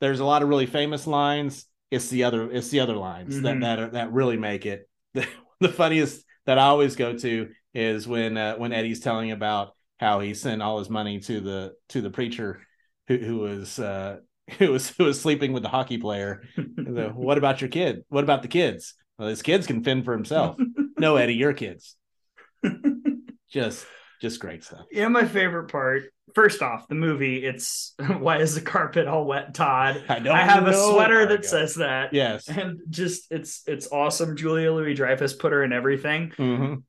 There's 0.00 0.20
a 0.20 0.24
lot 0.24 0.42
of 0.42 0.48
really 0.48 0.66
famous 0.66 1.06
lines. 1.06 1.64
It's 1.90 2.08
the 2.08 2.24
other. 2.24 2.50
It's 2.50 2.68
the 2.68 2.80
other 2.80 2.96
lines 2.96 3.40
that 3.42 3.56
Mhm. 3.56 3.60
that 3.60 3.78
are, 3.78 3.90
that 3.90 4.12
really 4.12 4.36
make 4.36 4.66
it. 4.66 4.88
The, 5.14 5.26
the 5.60 5.68
funniest 5.72 6.22
that 6.44 6.58
I 6.58 6.64
always 6.64 6.96
go 6.96 7.16
to 7.16 7.48
is 7.72 8.06
when 8.06 8.36
uh, 8.36 8.56
when 8.56 8.72
Eddie's 8.72 9.00
telling 9.00 9.30
about 9.30 9.72
how 9.98 10.20
he 10.20 10.34
sent 10.34 10.60
all 10.62 10.78
his 10.78 10.90
money 10.90 11.20
to 11.20 11.40
the 11.40 11.72
to 11.90 12.02
the 12.02 12.10
preacher 12.10 12.60
who 13.08 13.16
who 13.16 13.38
was 13.38 13.78
uh, 13.78 14.18
who 14.58 14.72
was 14.72 14.90
who 14.90 15.04
was 15.04 15.18
sleeping 15.20 15.52
with 15.54 15.62
the 15.62 15.70
hockey 15.70 15.96
player. 15.98 16.42
The, 16.56 17.08
what 17.14 17.38
about 17.38 17.60
your 17.62 17.70
kid? 17.70 18.04
What 18.08 18.24
about 18.24 18.42
the 18.42 18.48
kids? 18.48 18.94
Well, 19.18 19.28
his 19.28 19.40
kids 19.42 19.66
can 19.66 19.82
fend 19.82 20.04
for 20.04 20.12
himself. 20.12 20.56
no, 20.98 21.16
Eddie, 21.16 21.34
your 21.34 21.54
kids. 21.54 21.96
just 23.50 23.86
just 24.20 24.40
great 24.40 24.64
stuff. 24.64 24.84
Yeah, 24.90 25.08
my 25.08 25.24
favorite 25.26 25.70
part. 25.70 26.04
First 26.36 26.60
off, 26.60 26.86
the 26.86 26.94
movie. 26.94 27.46
It's 27.46 27.94
why 28.18 28.40
is 28.40 28.54
the 28.54 28.60
carpet 28.60 29.08
all 29.08 29.24
wet, 29.24 29.54
Todd? 29.54 30.04
I 30.10 30.18
don't 30.18 30.36
I 30.36 30.42
have 30.42 30.68
a 30.68 30.74
sweater 30.74 31.24
that 31.28 31.46
says 31.46 31.76
that. 31.76 32.12
yes. 32.12 32.46
And 32.46 32.80
just 32.90 33.32
it's 33.32 33.62
it's 33.66 33.90
awesome. 33.90 34.36
Julia 34.36 34.70
Louis 34.70 34.92
Dreyfus 34.92 35.32
put 35.32 35.52
her 35.52 35.64
in 35.64 35.72
everything. 35.72 36.34
Mhm. 36.36 36.82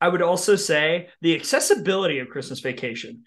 I 0.00 0.08
would 0.08 0.22
also 0.22 0.54
say 0.54 1.08
the 1.20 1.34
accessibility 1.34 2.20
of 2.20 2.28
Christmas 2.28 2.60
Vacation 2.60 3.24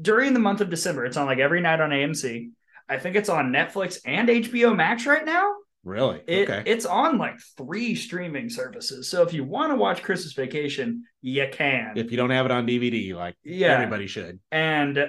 during 0.00 0.34
the 0.34 0.40
month 0.40 0.60
of 0.60 0.70
December. 0.70 1.04
It's 1.04 1.16
on 1.16 1.26
like 1.26 1.38
every 1.38 1.60
night 1.60 1.80
on 1.80 1.90
AMC. 1.90 2.50
I 2.88 2.98
think 2.98 3.14
it's 3.14 3.28
on 3.28 3.52
Netflix 3.52 4.00
and 4.04 4.28
HBO 4.28 4.74
Max 4.74 5.06
right 5.06 5.24
now. 5.24 5.54
Really? 5.84 6.20
It, 6.26 6.50
okay. 6.50 6.64
It's 6.66 6.84
on 6.84 7.18
like 7.18 7.38
three 7.56 7.94
streaming 7.94 8.50
services. 8.50 9.08
So 9.08 9.22
if 9.22 9.32
you 9.32 9.44
want 9.44 9.70
to 9.70 9.76
watch 9.76 10.02
Christmas 10.02 10.32
Vacation, 10.32 11.04
you 11.22 11.48
can. 11.50 11.92
if 11.96 12.10
you 12.10 12.16
don't 12.16 12.30
have 12.30 12.44
it 12.46 12.52
on 12.52 12.66
DVD, 12.66 13.14
like 13.14 13.36
yeah. 13.42 13.68
everybody 13.68 14.06
should. 14.06 14.38
and 14.50 14.98
uh, 14.98 15.06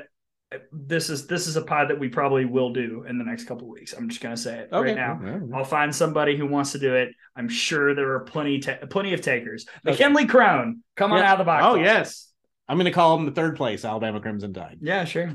this 0.71 1.09
is 1.09 1.25
this 1.27 1.47
is 1.47 1.55
a 1.55 1.61
pod 1.63 1.89
that 1.89 1.99
we 1.99 2.07
probably 2.07 2.45
will 2.45 2.71
do 2.71 3.03
in 3.07 3.17
the 3.17 3.25
next 3.25 3.45
couple 3.45 3.63
of 3.67 3.71
weeks. 3.73 3.93
I'm 3.93 4.07
just 4.07 4.21
gonna 4.21 4.37
say 4.37 4.59
it 4.59 4.69
Okay. 4.71 4.93
right 4.93 4.95
now. 4.95 5.41
I'll 5.57 5.63
find 5.63 5.93
somebody 5.93 6.37
who 6.37 6.45
wants 6.45 6.73
to 6.73 6.79
do 6.79 6.93
it. 6.95 7.09
I'm 7.35 7.49
sure 7.49 7.95
there 7.95 8.11
are 8.13 8.19
plenty 8.19 8.59
ta- 8.59 8.77
plenty 8.89 9.13
of 9.13 9.21
takers. 9.21 9.65
Oh. 9.69 9.91
Okay. 9.91 9.91
McKinley 10.03 10.27
Crone, 10.27 10.81
come 10.95 11.11
on 11.11 11.23
out 11.23 11.33
of 11.33 11.37
the 11.39 11.45
box. 11.45 11.63
Oh 11.65 11.69
office. 11.71 11.81
yes, 11.83 12.31
I'm 12.69 12.77
to 12.79 12.91
call 12.91 13.17
them 13.17 13.25
the 13.25 13.31
third 13.31 13.55
place 13.55 13.83
Alabama 13.83 14.21
Crimson 14.21 14.53
Tide. 14.53 14.77
yeah, 14.81 15.05
sure. 15.05 15.33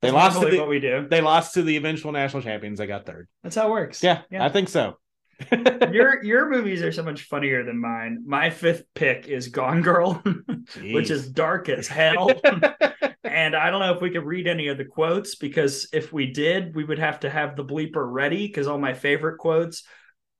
They 0.00 0.10
That's 0.10 0.14
lost 0.34 0.40
to 0.40 0.50
the 0.50 0.58
what 0.58 0.68
we 0.68 0.80
do. 0.80 1.06
they 1.08 1.20
lost 1.20 1.54
to 1.54 1.62
the 1.62 1.76
eventual 1.76 2.10
national 2.12 2.42
champions. 2.42 2.78
They 2.78 2.86
got 2.86 3.06
third. 3.06 3.28
That's 3.42 3.54
how 3.56 3.68
it 3.68 3.70
works. 3.70 4.02
Yeah, 4.02 4.22
yeah. 4.30 4.44
I 4.44 4.48
think 4.48 4.68
so. 4.68 4.98
Your 5.92 6.22
your 6.24 6.48
movies 6.50 6.82
are 6.82 6.92
so 6.92 7.02
much 7.02 7.22
funnier 7.22 7.64
than 7.64 7.80
mine. 7.80 8.22
My 8.26 8.50
fifth 8.50 8.84
pick 8.94 9.26
is 9.28 9.48
Gone 9.48 9.82
Girl, 9.82 10.22
which 10.82 11.10
is 11.10 11.28
dark 11.28 11.68
as 11.68 11.88
hell. 11.88 12.30
and 13.24 13.54
I 13.56 13.70
don't 13.70 13.80
know 13.80 13.94
if 13.94 14.00
we 14.02 14.10
could 14.10 14.24
read 14.26 14.46
any 14.46 14.68
of 14.68 14.78
the 14.78 14.84
quotes 14.84 15.34
because 15.36 15.88
if 15.92 16.12
we 16.12 16.32
did, 16.32 16.74
we 16.74 16.84
would 16.84 16.98
have 16.98 17.20
to 17.20 17.30
have 17.30 17.56
the 17.56 17.64
bleeper 17.64 18.06
ready 18.10 18.46
because 18.46 18.66
all 18.66 18.78
my 18.78 18.94
favorite 18.94 19.38
quotes 19.38 19.84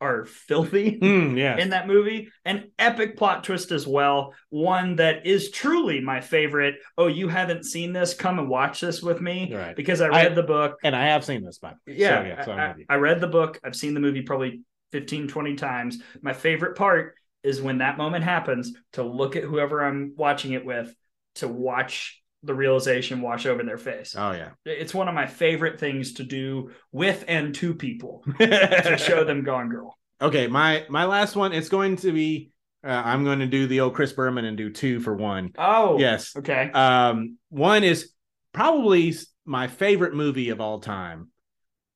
are 0.01 0.25
filthy. 0.25 0.99
Mm, 0.99 1.39
yeah. 1.39 1.57
in 1.59 1.71
that 1.71 1.87
movie. 1.87 2.29
An 2.45 2.73
epic 2.77 3.17
plot 3.17 3.45
twist 3.45 3.71
as 3.71 3.87
well. 3.87 4.35
One 4.51 4.97
that 4.97 5.27
is 5.29 5.53
truly 5.53 6.01
my 6.01 6.21
favorite. 6.21 6.75
Oh, 6.99 7.07
you 7.07 7.29
haven't 7.29 7.65
seen 7.65 7.93
this? 7.93 8.13
Come 8.13 8.41
and 8.41 8.49
watch 8.49 8.81
this 8.81 9.01
with 9.01 9.21
me 9.21 9.55
Right. 9.55 9.77
because 9.77 10.01
I 10.01 10.09
read 10.09 10.33
I- 10.33 10.35
the 10.35 10.43
book. 10.43 10.79
and 10.83 10.97
I 10.97 11.07
have 11.07 11.25
seen 11.25 11.45
this, 11.45 11.59
by 11.59 11.75
the 11.87 11.93
way. 11.93 11.99
Yeah, 11.99 12.21
So, 12.21 12.27
yeah. 12.27 12.45
So 12.45 12.53
I. 12.53 12.75
I 12.89 12.95
read 12.97 13.21
the 13.21 13.29
book. 13.29 13.61
I've 13.63 13.77
seen 13.77 13.95
the 13.95 14.01
movie 14.01 14.23
probably 14.23 14.63
15, 14.93 15.29
20 15.29 15.57
times. 15.57 15.99
My 16.21 16.33
favorite 16.33 16.77
part 16.77 17.15
is 17.43 17.61
when 17.61 17.79
that 17.79 17.99
moment 17.99 18.25
happens 18.25 18.73
to 18.93 19.03
look 19.03 19.35
at 19.37 19.43
whoever 19.43 19.85
I'm 19.85 20.15
watching 20.17 20.53
it 20.53 20.65
with 20.65 20.95
to 21.37 21.49
watch 21.49 22.23
the 22.45 22.55
realization 22.55 23.21
wash 23.21 23.47
over 23.47 23.63
their 23.63 23.79
face. 23.79 24.15
Oh 24.17 24.33
yeah. 24.33 24.51
It's 24.65 24.95
one 24.95 25.09
of 25.09 25.15
my 25.15 25.27
favorite 25.27 25.81
things 25.81 26.15
to 26.15 26.25
do 26.25 26.71
with 26.91 27.25
and 27.29 27.55
to 27.57 27.75
people 27.75 28.25
to 28.39 28.97
show 28.99 29.25
them 29.25 29.43
Gone 29.45 29.69
Girl. 29.69 29.97
Okay, 30.21 30.47
my 30.47 30.85
my 30.89 31.05
last 31.05 31.35
one. 31.35 31.53
It's 31.53 31.69
going 31.69 31.97
to 31.97 32.13
be. 32.13 32.51
Uh, 32.85 33.01
I'm 33.05 33.23
going 33.23 33.39
to 33.39 33.47
do 33.47 33.69
the 33.69 33.81
old 33.81 33.95
Chris 33.95 34.13
Berman 34.13 34.45
and 34.45 34.57
do 34.57 34.69
two 34.69 34.99
for 34.99 35.15
one. 35.15 35.53
Oh, 35.57 35.99
Yes. 36.01 36.35
Okay. 36.37 36.69
Um, 36.73 37.39
one 37.49 37.85
is 37.85 38.11
probably 38.53 39.15
my 39.45 39.69
favorite 39.69 40.15
movie 40.15 40.49
of 40.49 40.61
all 40.61 40.81
time, 40.81 41.29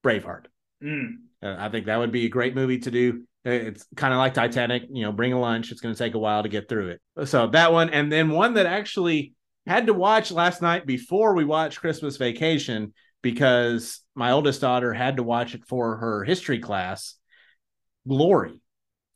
Braveheart. 0.04 0.44
Mm. 0.80 1.25
Uh, 1.46 1.56
I 1.58 1.68
think 1.68 1.86
that 1.86 1.98
would 1.98 2.12
be 2.12 2.26
a 2.26 2.30
great 2.30 2.54
movie 2.54 2.78
to 2.78 2.90
do. 2.90 3.24
Uh, 3.46 3.50
It's 3.50 3.86
kind 3.96 4.12
of 4.12 4.18
like 4.18 4.34
Titanic, 4.34 4.84
you 4.90 5.02
know, 5.02 5.12
bring 5.12 5.32
a 5.32 5.40
lunch. 5.40 5.70
It's 5.70 5.80
going 5.80 5.94
to 5.94 5.98
take 5.98 6.14
a 6.14 6.18
while 6.18 6.42
to 6.42 6.48
get 6.48 6.68
through 6.68 6.88
it. 6.88 7.28
So 7.28 7.48
that 7.48 7.72
one, 7.72 7.90
and 7.90 8.10
then 8.10 8.30
one 8.30 8.54
that 8.54 8.66
actually 8.66 9.34
had 9.66 9.86
to 9.86 9.94
watch 9.94 10.30
last 10.30 10.62
night 10.62 10.86
before 10.86 11.34
we 11.34 11.44
watched 11.44 11.80
Christmas 11.80 12.16
Vacation 12.16 12.92
because 13.22 14.00
my 14.14 14.32
oldest 14.32 14.60
daughter 14.60 14.92
had 14.92 15.16
to 15.16 15.22
watch 15.22 15.54
it 15.54 15.64
for 15.66 15.96
her 15.96 16.24
history 16.24 16.58
class. 16.58 17.14
Glory. 18.06 18.60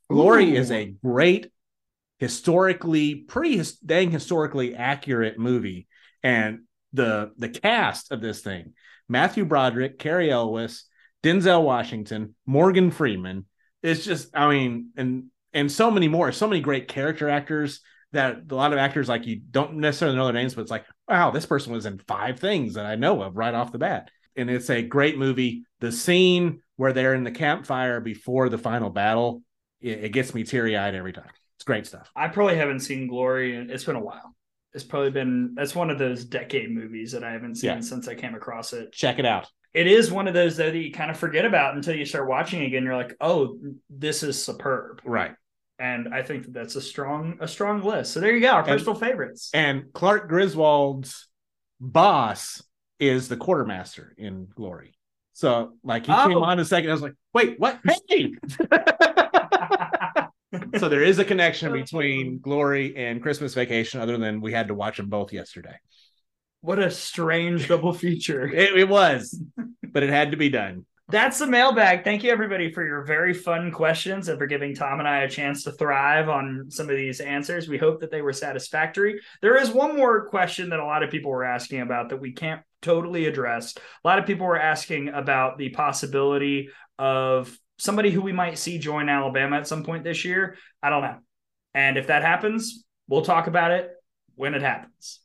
Glory 0.09 0.53
Ooh. 0.53 0.57
is 0.57 0.71
a 0.73 0.95
great 1.05 1.53
historically 2.21 3.15
pretty 3.15 3.57
his, 3.57 3.79
dang 3.79 4.11
historically 4.11 4.75
accurate 4.77 5.39
movie 5.39 5.89
and 6.23 6.61
the 6.93 7.33
the 7.39 7.49
cast 7.49 8.13
of 8.13 8.21
this 8.21 8.43
thing 8.43 8.75
matthew 9.09 9.45
broderick 9.45 9.99
cary 9.99 10.31
elwes 10.31 10.85
denzel 11.23 11.63
washington 11.63 12.35
morgan 12.47 12.91
freeman 12.91 13.45
it's 13.83 14.05
just 14.05 14.35
i 14.35 14.49
mean 14.49 14.91
and 14.97 15.25
and 15.53 15.71
so 15.71 15.91
many 15.91 16.09
more 16.09 16.33
so 16.33 16.47
many 16.49 16.61
great 16.61 16.89
character 16.89 17.29
actors 17.29 17.81
that 18.13 18.43
a 18.51 18.55
lot 18.55 18.73
of 18.73 18.79
actors 18.79 19.09
like 19.09 19.27
you 19.27 19.41
don't 19.51 19.75
necessarily 19.75 20.17
know 20.17 20.25
their 20.25 20.33
names 20.33 20.55
but 20.55 20.63
it's 20.63 20.71
like 20.71 20.85
wow 21.09 21.31
this 21.31 21.47
person 21.47 21.73
was 21.73 21.87
in 21.87 21.99
five 22.09 22.39
things 22.41 22.75
that 22.75 22.87
i 22.87 22.95
know 22.97 23.23
of 23.23 23.37
right 23.37 23.55
off 23.55 23.73
the 23.73 23.79
bat 23.79 24.11
and 24.37 24.49
it's 24.51 24.71
a 24.71 24.83
great 24.83 25.19
movie 25.19 25.65
the 25.81 25.93
scene 25.93 26.61
where 26.77 26.93
they're 26.93 27.15
in 27.15 27.25
the 27.25 27.31
campfire 27.31 28.01
before 28.01 28.49
the 28.49 28.59
final 28.59 28.91
battle 28.91 29.43
it, 29.81 30.05
it 30.05 30.09
gets 30.13 30.35
me 30.35 30.43
teary-eyed 30.45 30.95
every 30.95 31.13
time 31.13 31.29
it's 31.57 31.65
great 31.65 31.87
stuff 31.87 32.11
I 32.17 32.29
probably 32.29 32.57
haven't 32.57 32.81
seen 32.81 33.07
Glory, 33.07 33.57
and 33.57 33.71
it's 33.71 33.85
been 33.85 33.97
a 33.97 34.01
while. 34.03 34.35
It's 34.73 34.85
probably 34.85 35.11
been 35.11 35.53
that's 35.55 35.75
one 35.75 35.91
of 35.91 35.99
those 35.99 36.25
decade 36.25 36.71
movies 36.71 37.13
that 37.13 37.23
I 37.23 37.33
haven't 37.33 37.57
seen 37.57 37.69
Yeah. 37.71 37.81
since 37.81 38.09
I 38.09 38.15
came 38.15 38.35
across 38.35 38.73
it. 38.73 38.93
check 38.93 39.19
it 39.19 39.27
out 39.27 39.47
It 39.73 39.87
is 39.87 40.11
one 40.11 40.27
of 40.29 40.35
those 40.35 40.57
though 40.57 40.71
that 40.71 40.77
you 40.79 40.93
kind 40.93 41.11
of 41.11 41.17
forget 41.17 41.45
about 41.45 41.77
until 41.77 41.95
you 41.95 42.05
start 42.05 42.29
watching 42.29 42.63
again. 42.63 42.83
You're 42.85 42.97
like, 42.97 43.17
oh, 43.21 43.59
this 43.89 44.23
is 44.23 44.43
superb, 44.45 45.01
right 45.05 45.33
and 45.79 46.13
I 46.13 46.23
think 46.23 46.43
that 46.45 46.53
that's 46.53 46.77
a 46.77 46.81
strong 46.81 47.39
a 47.41 47.49
strong 47.49 47.83
list. 47.83 48.13
So 48.13 48.21
there 48.21 48.35
you 48.35 48.41
go, 48.43 48.51
our 48.51 48.59
And- 48.61 48.69
personal 48.69 48.95
favorites. 48.95 49.51
and 49.55 49.85
clark 49.95 50.29
griswold's 50.29 51.29
boss 51.81 52.63
is 52.99 53.29
the 53.29 53.37
quartermaster 53.39 54.13
in 54.19 54.47
glory 54.55 54.93
so 55.33 55.73
like 55.83 56.05
he 56.05 56.13
came 56.13 56.37
Oh. 56.37 56.43
on 56.43 56.59
a 56.59 56.65
second 56.67 56.91
i 56.91 56.93
was 56.93 57.01
like 57.01 57.15
wait 57.33 57.59
what 57.59 57.81
hey 58.11 58.35
so 60.79 60.91
there 60.91 61.03
is 61.03 61.19
a 61.19 61.25
connection 61.25 61.73
between 61.73 62.41
glory 62.41 62.95
and 62.97 63.23
christmas 63.23 63.55
vacation 63.55 64.03
other 64.03 64.19
than 64.19 64.43
we 64.43 64.53
had 64.53 64.69
to 64.69 64.75
watch 64.75 64.99
them 64.99 65.09
both 65.09 65.33
yesterday 65.33 65.75
what 66.61 66.79
a 66.79 66.91
strange 66.91 67.69
double 67.69 67.93
feature. 67.93 68.47
it, 68.55 68.77
it 68.77 68.89
was 68.89 69.39
but 69.93 70.03
it 70.03 70.11
had 70.11 70.31
to 70.31 70.37
be 70.37 70.49
done 70.49 70.85
That's 71.09 71.39
the 71.39 71.47
mailbag. 71.47 72.05
Thank 72.05 72.23
you, 72.23 72.31
everybody, 72.31 72.73
for 72.73 72.85
your 72.85 73.05
very 73.05 73.35
fun 73.35 73.73
questions 73.73 74.29
and 74.29 74.39
for 74.39 74.47
giving 74.47 74.75
Tom 74.75 75.01
and 75.01 75.09
I 75.09 75.23
a 75.23 75.29
chance 75.29 75.65
to 75.65 75.73
thrive 75.73 76.29
on 76.29 76.67
some 76.69 76.89
of 76.89 76.97
these 76.97 77.21
answers. 77.21 77.69
We 77.69 77.79
hope 77.79 78.01
that 78.01 78.13
they 78.13 78.23
were 78.23 78.33
satisfactory. 78.33 79.21
There 79.43 79.61
is 79.61 79.71
one 79.71 79.97
more 79.97 80.29
question 80.29 80.71
that 80.71 80.79
a 80.79 80.85
lot 80.85 81.03
of 81.03 81.11
people 81.11 81.33
were 81.33 81.45
asking 81.45 81.81
about 81.81 82.11
that 82.11 82.21
we 82.21 82.33
can't 82.33 82.63
totally 82.81 83.27
address. 83.27 83.75
A 83.77 84.09
lot 84.09 84.21
of 84.21 84.27
people 84.27 84.47
were 84.47 84.61
asking 84.61 85.09
about 85.09 85.59
the 85.59 85.71
possibility 85.71 86.71
of 86.99 87.59
somebody 87.79 88.11
who 88.11 88.23
we 88.23 88.33
might 88.33 88.59
see 88.59 88.79
join 88.79 89.09
Alabama 89.09 89.57
at 89.57 89.67
some 89.67 89.83
point 89.83 90.05
this 90.05 90.25
year. 90.25 90.57
I 90.81 90.91
don't 90.91 91.03
know. 91.03 91.19
And 91.75 91.97
if 91.97 92.07
that 92.07 92.23
happens, 92.23 92.85
we'll 93.09 93.23
talk 93.23 93.49
about 93.49 93.73
it 93.73 93.91
when 94.37 94.55
it 94.55 94.63
happens. 94.63 95.21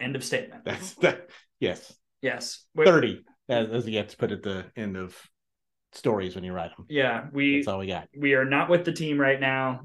End 0.00 0.16
of 0.16 0.24
statement. 0.24 0.64
That's 0.64 0.94
that. 1.02 1.28
Yes, 1.60 1.94
Yes. 2.22 2.64
thirty. 2.76 3.24
As, 3.48 3.68
as 3.70 3.88
you 3.88 3.96
have 3.98 4.08
to 4.08 4.16
put 4.16 4.32
at 4.32 4.42
the 4.42 4.64
end 4.76 4.96
of 4.96 5.16
stories 5.92 6.34
when 6.34 6.44
you 6.44 6.52
write 6.52 6.76
them. 6.76 6.86
Yeah, 6.88 7.26
we 7.32 7.56
That's 7.58 7.68
all 7.68 7.78
we 7.78 7.86
got. 7.86 8.08
we 8.18 8.34
are 8.34 8.44
not 8.44 8.68
with 8.68 8.84
the 8.84 8.92
team 8.92 9.18
right 9.20 9.40
now. 9.40 9.82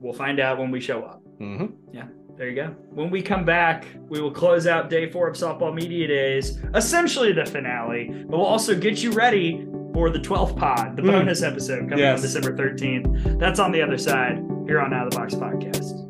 We'll 0.00 0.12
find 0.12 0.38
out 0.40 0.58
when 0.58 0.70
we 0.70 0.80
show 0.80 1.02
up. 1.02 1.22
Mm-hmm. 1.40 1.94
Yeah. 1.94 2.06
There 2.36 2.48
you 2.48 2.56
go. 2.56 2.66
When 2.90 3.10
we 3.10 3.22
come 3.22 3.44
back, 3.44 3.86
we 4.08 4.20
will 4.20 4.30
close 4.32 4.66
out 4.66 4.90
day 4.90 5.08
four 5.10 5.28
of 5.28 5.36
softball 5.36 5.72
media 5.74 6.06
days, 6.08 6.58
essentially 6.74 7.32
the 7.32 7.46
finale, 7.46 8.08
but 8.28 8.36
we'll 8.36 8.44
also 8.46 8.74
get 8.78 9.02
you 9.04 9.12
ready 9.12 9.66
for 9.94 10.10
the 10.10 10.18
12th 10.18 10.56
pod, 10.56 10.96
the 10.96 11.02
Mm. 11.02 11.12
bonus 11.12 11.42
episode 11.42 11.88
coming 11.88 12.00
Yes. 12.00 12.18
on 12.18 12.22
December 12.22 12.56
13th. 12.56 13.38
That's 13.38 13.60
on 13.60 13.70
the 13.70 13.80
other 13.80 13.96
side 13.98 14.42
here 14.66 14.80
on 14.80 14.92
Out 14.92 15.06
of 15.06 15.12
the 15.12 15.18
Box 15.18 15.34
Podcast. 15.36 16.03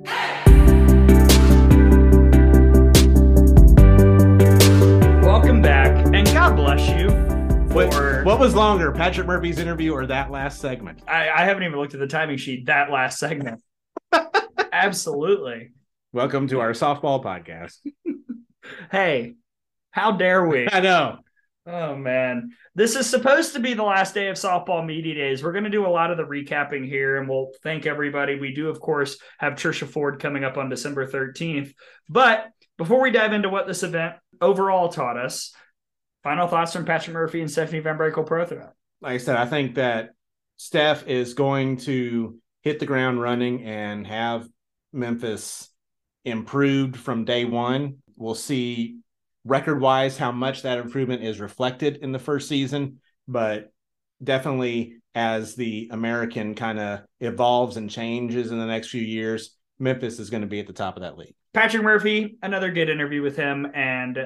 Welcome 5.55 5.71
back, 5.71 6.07
and 6.13 6.27
God 6.27 6.57
bless 6.57 6.89
you 6.89 7.11
What, 7.73 7.95
for. 7.95 8.25
what 8.25 8.41
was 8.41 8.57
longer, 8.57 8.91
Patrick 8.91 9.29
Murphy's 9.29 9.61
interview 9.61 9.93
or 9.93 10.05
that 10.07 10.33
last 10.33 10.61
segment? 10.61 11.01
I, 11.07 11.29
I 11.29 11.45
haven't 11.45 11.63
even 11.63 11.79
looked 11.79 11.95
at 11.95 12.01
the 12.01 12.09
timing 12.09 12.39
sheet 12.39 12.67
that 12.67 12.91
last 12.91 13.21
segment. 13.21 13.63
Absolutely. 14.73 15.71
Welcome 16.13 16.49
to 16.49 16.59
our 16.59 16.73
softball 16.73 17.23
podcast. 17.23 17.77
Hey, 18.91 19.35
how 19.93 20.11
dare 20.11 20.45
we? 20.45 20.67
I 20.73 20.81
know. 20.81 21.19
Oh 21.67 21.95
man, 21.95 22.51
this 22.75 22.97
is 22.97 23.09
supposed 23.09 23.53
to 23.53 23.61
be 23.61 23.75
the 23.75 23.85
last 23.85 24.13
day 24.13 24.29
of 24.29 24.37
softball 24.37 24.85
media 24.85 25.15
days. 25.15 25.45
We're 25.45 25.53
going 25.53 25.65
to 25.65 25.71
do 25.71 25.87
a 25.87 25.89
lot 25.89 26.11
of 26.11 26.17
the 26.17 26.25
recapping 26.25 26.85
here, 26.89 27.19
and 27.19 27.29
we'll 27.29 27.53
thank 27.63 27.87
everybody. 27.87 28.41
We 28.41 28.53
do, 28.55 28.69
of 28.71 28.81
course, 28.81 29.19
have 29.39 29.53
Trisha 29.53 29.87
Ford 29.87 30.19
coming 30.19 30.43
up 30.43 30.57
on 30.57 30.69
December 30.69 31.07
thirteenth. 31.07 31.73
But 32.09 32.47
before 32.77 33.01
we 33.01 33.13
dive 33.13 33.33
into 33.33 33.49
what 33.49 33.67
this 33.69 33.83
event 33.83 34.15
overall 34.41 34.89
taught 34.89 35.17
us, 35.17 35.53
final 36.23 36.47
thoughts 36.47 36.73
from 36.73 36.85
Patrick 36.85 37.15
Murphy 37.15 37.41
and 37.41 37.51
Stephanie 37.51 37.83
VanBrakle 37.83 38.27
Prothro. 38.27 38.71
Like 39.01 39.15
I 39.15 39.19
said, 39.19 39.37
I 39.37 39.47
think 39.47 39.75
that 39.75 40.11
Steph 40.57 41.07
is 41.07 41.35
going 41.35 41.79
to 41.79 42.39
hit 42.63 42.81
the 42.81 42.87
ground 42.87 43.21
running 43.21 43.65
and 43.65 44.07
have 44.07 44.49
Memphis 44.93 45.69
improved 46.25 46.97
from 46.97 47.25
day 47.25 47.45
one. 47.45 47.99
We'll 48.17 48.35
see 48.35 49.01
record 49.45 49.81
wise 49.81 50.17
how 50.17 50.33
much 50.33 50.63
that 50.63 50.79
improvement 50.79 51.23
is 51.23 51.41
reflected 51.41 51.99
in 51.99 52.13
the 52.13 52.19
first 52.19 52.49
season, 52.49 53.01
but 53.29 53.73
definitely 54.23 54.99
as 55.15 55.55
the 55.55 55.89
American 55.93 56.55
kind 56.55 56.81
of 56.81 57.01
evolves 57.21 57.77
and 57.77 57.91
changes 57.91 58.51
in 58.51 58.59
the 58.59 58.67
next 58.67 58.89
few 58.89 59.03
years, 59.03 59.57
Memphis 59.79 60.19
is 60.19 60.31
going 60.31 60.41
to 60.41 60.49
be 60.49 60.61
at 60.61 60.67
the 60.67 60.73
top 60.73 60.97
of 60.97 61.03
that 61.03 61.19
league. 61.19 61.35
Patrick 61.55 61.83
Murphy, 61.85 62.37
another 62.43 62.71
good 62.73 62.89
interview 62.91 63.23
with 63.23 63.37
him, 63.37 63.67
and 63.75 64.19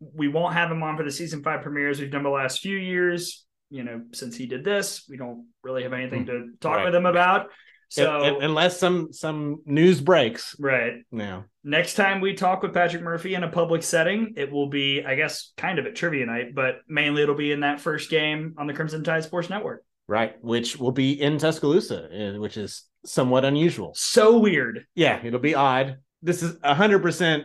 we 0.00 0.28
won't 0.28 0.54
have 0.54 0.70
him 0.70 0.82
on 0.82 0.96
for 0.96 1.02
the 1.02 1.10
season 1.10 1.42
five 1.42 1.62
premieres 1.62 1.98
we've 1.98 2.10
done 2.10 2.22
the 2.22 2.28
last 2.30 2.60
few 2.60 2.76
years. 2.76 3.44
You 3.70 3.82
know, 3.82 4.02
since 4.12 4.36
he 4.36 4.46
did 4.46 4.64
this, 4.64 5.04
we 5.08 5.16
don't 5.16 5.46
really 5.62 5.82
have 5.82 5.92
anything 5.92 6.26
to 6.26 6.50
talk 6.60 6.76
Right. 6.76 6.84
with 6.86 6.94
him 6.94 7.06
about. 7.06 7.50
So, 7.90 8.20
Un- 8.20 8.34
un- 8.36 8.42
unless 8.42 8.78
some 8.78 9.12
some 9.14 9.62
news 9.64 10.00
breaks 10.02 10.54
right. 10.60 10.92
now. 11.10 11.46
Next 11.64 11.94
time 11.94 12.20
we 12.20 12.34
talk 12.34 12.62
with 12.62 12.74
Patrick 12.74 13.02
Murphy 13.02 13.34
in 13.34 13.44
a 13.44 13.48
public 13.50 13.82
setting, 13.82 14.34
it 14.36 14.52
will 14.52 14.68
be, 14.68 15.02
I 15.04 15.14
guess, 15.14 15.52
kind 15.56 15.78
of 15.78 15.86
at 15.86 15.96
trivia 15.96 16.26
night, 16.26 16.54
but 16.54 16.80
mainly 16.86 17.22
it'll 17.22 17.34
be 17.34 17.50
in 17.50 17.60
that 17.60 17.80
first 17.80 18.10
game 18.10 18.54
on 18.58 18.66
the 18.66 18.74
Crimson 18.74 19.02
Tide 19.04 19.24
Sports 19.24 19.48
Network. 19.48 19.84
Right, 20.06 20.34
which 20.42 20.76
will 20.78 20.92
be 20.92 21.18
in 21.20 21.38
Tuscaloosa, 21.38 22.34
uh, 22.36 22.38
which 22.40 22.56
is 22.58 22.84
somewhat 23.06 23.44
unusual. 23.46 23.92
So 23.94 24.38
weird. 24.38 24.86
Yeah, 24.94 25.20
it'll 25.24 25.40
be 25.40 25.54
odd. 25.54 25.96
This 26.22 26.42
is 26.42 26.54
100% 26.58 27.44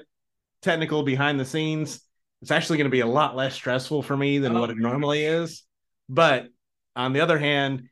technical 0.62 1.04
behind 1.04 1.40
the 1.40 1.46
scenes. 1.46 2.02
It's 2.42 2.52
actually 2.52 2.78
going 2.78 2.90
to 2.90 2.92
be 2.92 3.00
a 3.02 3.08
lot 3.08 3.36
less 3.36 3.54
stressful 3.56 4.04
for 4.04 4.18
me 4.18 4.40
than 4.40 4.56
Oh, 4.56 4.62
what 4.62 4.70
it 4.70 4.74
really? 4.78 4.90
normally 4.90 5.24
is. 5.26 5.64
But 6.10 6.48
on 6.96 7.14
the 7.14 7.22
other 7.22 7.38
hand, 7.40 7.90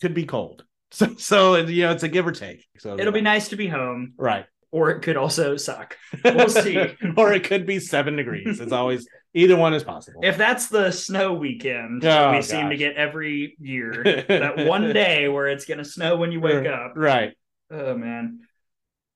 could 0.00 0.14
be 0.14 0.24
cold. 0.24 0.64
So, 0.94 1.12
so 1.16 1.56
you 1.56 1.82
know, 1.82 1.90
it's 1.90 2.04
a 2.04 2.08
give 2.08 2.24
or 2.24 2.30
take. 2.30 2.64
So 2.78 2.96
It'll 2.96 3.12
be 3.12 3.20
nice 3.20 3.48
to 3.48 3.56
be 3.56 3.66
home, 3.66 4.12
right. 4.16 4.46
or 4.70 4.90
it 4.90 5.02
could 5.02 5.16
also 5.16 5.56
suck. 5.56 5.96
We'll 6.24 6.48
see. 6.48 6.78
or 7.16 7.32
it 7.32 7.42
could 7.42 7.66
be 7.66 7.80
seven 7.80 8.14
degrees. 8.14 8.60
It's 8.60 8.70
always 8.70 9.08
either 9.34 9.56
one 9.56 9.74
is 9.74 9.82
possible. 9.82 10.20
If 10.22 10.38
that's 10.38 10.68
the 10.68 10.92
snow 10.92 11.32
weekend 11.32 12.04
Oh, 12.04 12.30
we 12.30 12.42
seem 12.42 12.70
to 12.70 12.76
get 12.76 12.94
every 12.94 13.56
year, 13.58 14.04
that 14.28 14.66
one 14.68 14.92
day 14.92 15.26
where 15.28 15.48
it's 15.48 15.64
going 15.64 15.78
to 15.78 15.84
snow 15.84 16.14
when 16.14 16.30
you 16.30 16.40
wake 16.40 16.64
up. 16.68 16.92
right. 16.94 17.32
Oh 17.72 17.96
man. 17.96 18.43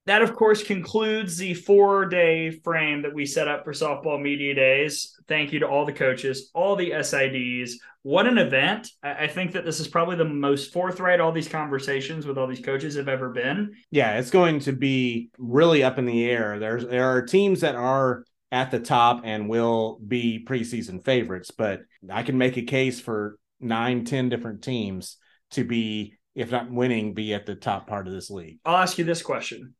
That 0.08 0.22
of 0.22 0.34
course 0.34 0.62
concludes 0.62 1.36
the 1.36 1.52
four 1.52 2.06
day 2.06 2.50
frame 2.50 3.02
that 3.02 3.12
we 3.12 3.26
set 3.26 3.46
up 3.46 3.62
for 3.62 3.74
softball 3.74 4.18
media 4.18 4.54
days. 4.54 5.14
Thank 5.28 5.52
you 5.52 5.58
to 5.58 5.68
all 5.68 5.84
the 5.84 5.92
coaches, 5.92 6.50
all 6.54 6.76
the 6.76 6.92
SIDs. 6.92 7.72
What 8.00 8.26
an 8.26 8.38
event. 8.38 8.88
I 9.02 9.24
I 9.24 9.26
think 9.26 9.52
that 9.52 9.66
this 9.66 9.80
is 9.80 9.86
probably 9.86 10.16
the 10.16 10.24
most 10.24 10.72
forthright 10.72 11.20
all 11.20 11.30
these 11.30 11.46
conversations 11.46 12.26
with 12.26 12.38
all 12.38 12.46
these 12.46 12.64
coaches 12.64 12.96
have 12.96 13.06
ever 13.08 13.28
been. 13.28 13.74
Yeah, 13.90 14.18
it's 14.18 14.30
going 14.30 14.60
to 14.60 14.72
be 14.72 15.28
really 15.36 15.82
up 15.82 15.98
in 15.98 16.06
the 16.06 16.24
air. 16.24 16.58
There's 16.58 16.86
there 16.86 17.10
are 17.10 17.20
teams 17.20 17.60
that 17.60 17.74
are 17.74 18.24
at 18.50 18.70
the 18.70 18.80
top 18.80 19.20
and 19.24 19.46
will 19.46 20.00
be 20.08 20.42
preseason 20.48 21.04
favorites, 21.04 21.50
but 21.50 21.82
I 22.10 22.22
can 22.22 22.38
make 22.38 22.56
a 22.56 22.62
case 22.62 22.98
for 22.98 23.38
nine, 23.60 24.06
ten 24.06 24.30
different 24.30 24.62
teams 24.62 25.18
to 25.50 25.64
be, 25.64 26.14
if 26.34 26.50
not 26.50 26.70
winning, 26.70 27.12
be 27.12 27.34
at 27.34 27.44
the 27.44 27.56
top 27.56 27.86
part 27.86 28.06
of 28.06 28.14
this 28.14 28.30
league. 28.30 28.58
I'll 28.64 28.78
ask 28.78 28.96
you 28.96 29.04
this 29.04 29.20
question. 29.20 29.74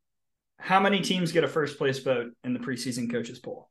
How 0.59 0.81
many 0.81 1.01
teams 1.01 1.33
get 1.33 1.45
a 1.45 1.49
first 1.49 1.79
place 1.79 1.99
vote 2.01 2.33
in 2.45 2.53
the 2.53 2.61
preseason 2.61 3.11
coaches 3.11 3.39
poll? 3.39 3.71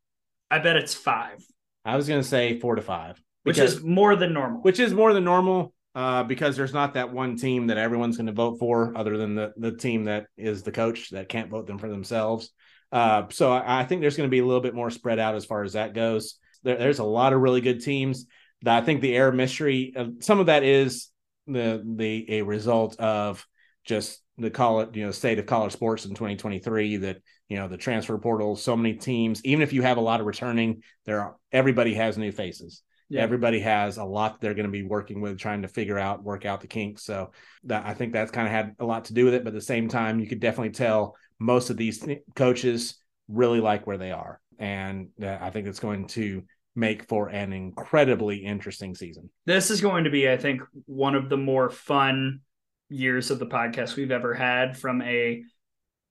I 0.49 0.59
bet 0.59 0.77
it's 0.77 0.93
five, 0.93 1.45
I 1.87 1.95
was 1.95 2.07
going 2.07 2.21
to 2.21 2.27
say 2.27 2.59
four 2.59 2.75
to 2.75 2.81
five, 2.81 3.21
which 3.43 3.59
is 3.59 3.81
more 3.81 4.15
than 4.15 4.33
normal. 4.33 4.61
which 4.61 4.79
is 4.79 4.93
more 4.93 5.13
than 5.13 5.23
normal 5.23 5.73
uh, 5.95 6.23
because 6.23 6.57
there's 6.57 6.73
not 6.73 6.93
that 6.95 7.13
one 7.13 7.37
team 7.37 7.67
that 7.67 7.77
everyone's 7.77 8.17
going 8.17 8.27
to 8.27 8.33
vote 8.33 8.59
for 8.59 8.95
other 8.95 9.17
than 9.17 9.35
the, 9.35 9.53
the 9.57 9.71
team 9.71 10.03
that 10.03 10.27
is 10.35 10.63
the 10.63 10.71
coach 10.71 11.11
that 11.11 11.29
can't 11.29 11.49
vote 11.49 11.65
them 11.65 11.77
for 11.77 11.89
themselves. 11.89 12.51
Uh, 12.91 13.23
so 13.29 13.51
I, 13.51 13.81
I 13.81 13.85
think 13.85 14.01
there's 14.01 14.17
going 14.17 14.27
to 14.27 14.31
be 14.31 14.39
a 14.39 14.45
little 14.45 14.61
bit 14.61 14.75
more 14.75 14.89
spread 14.89 15.17
out 15.17 15.35
as 15.35 15.45
far 15.45 15.63
as 15.63 15.73
that 15.73 15.93
goes. 15.93 16.35
There, 16.63 16.77
there's 16.77 16.99
a 16.99 17.05
lot 17.05 17.33
of 17.33 17.41
really 17.41 17.61
good 17.61 17.81
teams. 17.81 18.25
That 18.63 18.83
I 18.83 18.85
think 18.85 19.01
the 19.01 19.15
air 19.15 19.31
mystery, 19.31 19.93
uh, 19.95 20.07
some 20.19 20.39
of 20.39 20.47
that 20.47 20.63
is 20.63 21.09
the 21.45 21.81
the 21.85 22.39
a 22.39 22.41
result 22.41 22.99
of 22.99 23.45
just 23.85 24.21
the 24.37 24.49
college, 24.49 24.95
you 24.95 25.05
know, 25.05 25.11
state 25.11 25.39
of 25.39 25.45
college 25.45 25.73
sports 25.73 26.05
in 26.05 26.11
2023. 26.11 26.97
That 26.97 27.17
you 27.49 27.57
know 27.57 27.67
the 27.67 27.77
transfer 27.77 28.17
portal, 28.17 28.55
so 28.55 28.75
many 28.77 28.93
teams. 28.95 29.43
Even 29.45 29.61
if 29.61 29.73
you 29.73 29.81
have 29.81 29.97
a 29.97 30.01
lot 30.01 30.19
of 30.19 30.25
returning, 30.25 30.83
there 31.05 31.21
are 31.21 31.35
everybody 31.51 31.93
has 31.95 32.17
new 32.17 32.31
faces 32.31 32.83
Yeah. 33.09 33.21
everybody 33.21 33.61
has 33.61 33.97
a 33.97 34.03
lot 34.03 34.41
they're 34.41 34.53
going 34.53 34.65
to 34.65 34.71
be 34.71 34.83
working 34.83 35.21
with 35.21 35.39
trying 35.39 35.61
to 35.61 35.67
figure 35.69 35.97
out 35.97 36.23
work 36.23 36.45
out 36.45 36.59
the 36.59 36.67
kinks 36.67 37.03
so 37.03 37.31
that 37.63 37.85
i 37.85 37.93
think 37.93 38.11
that's 38.11 38.31
kind 38.31 38.45
of 38.47 38.51
had 38.51 38.75
a 38.79 38.85
lot 38.85 39.05
to 39.05 39.13
do 39.13 39.23
with 39.25 39.33
it 39.33 39.43
but 39.45 39.49
at 39.49 39.53
the 39.53 39.61
same 39.61 39.87
time 39.87 40.19
you 40.19 40.27
could 40.27 40.41
definitely 40.41 40.71
tell 40.73 41.15
most 41.39 41.69
of 41.69 41.77
these 41.77 41.99
th- 41.99 42.21
coaches 42.35 42.97
really 43.29 43.61
like 43.61 43.87
where 43.87 43.97
they 43.97 44.11
are 44.11 44.41
and 44.59 45.07
uh, 45.23 45.37
i 45.39 45.49
think 45.49 45.67
it's 45.67 45.79
going 45.79 46.05
to 46.05 46.43
make 46.75 47.07
for 47.07 47.29
an 47.29 47.53
incredibly 47.53 48.37
interesting 48.39 48.93
season 48.93 49.29
this 49.45 49.71
is 49.71 49.79
going 49.79 50.03
to 50.03 50.09
be, 50.11 50.29
I 50.29 50.35
think, 50.37 50.61
one 50.85 51.15
of 51.15 51.29
the 51.29 51.37
more 51.37 51.69
fun 51.69 52.41
years 52.89 53.31
of 53.31 53.39
the 53.39 53.45
podcast 53.45 53.95
we've 53.95 54.11
ever 54.11 54.33
had 54.33 54.77
from 54.77 55.01
a 55.01 55.43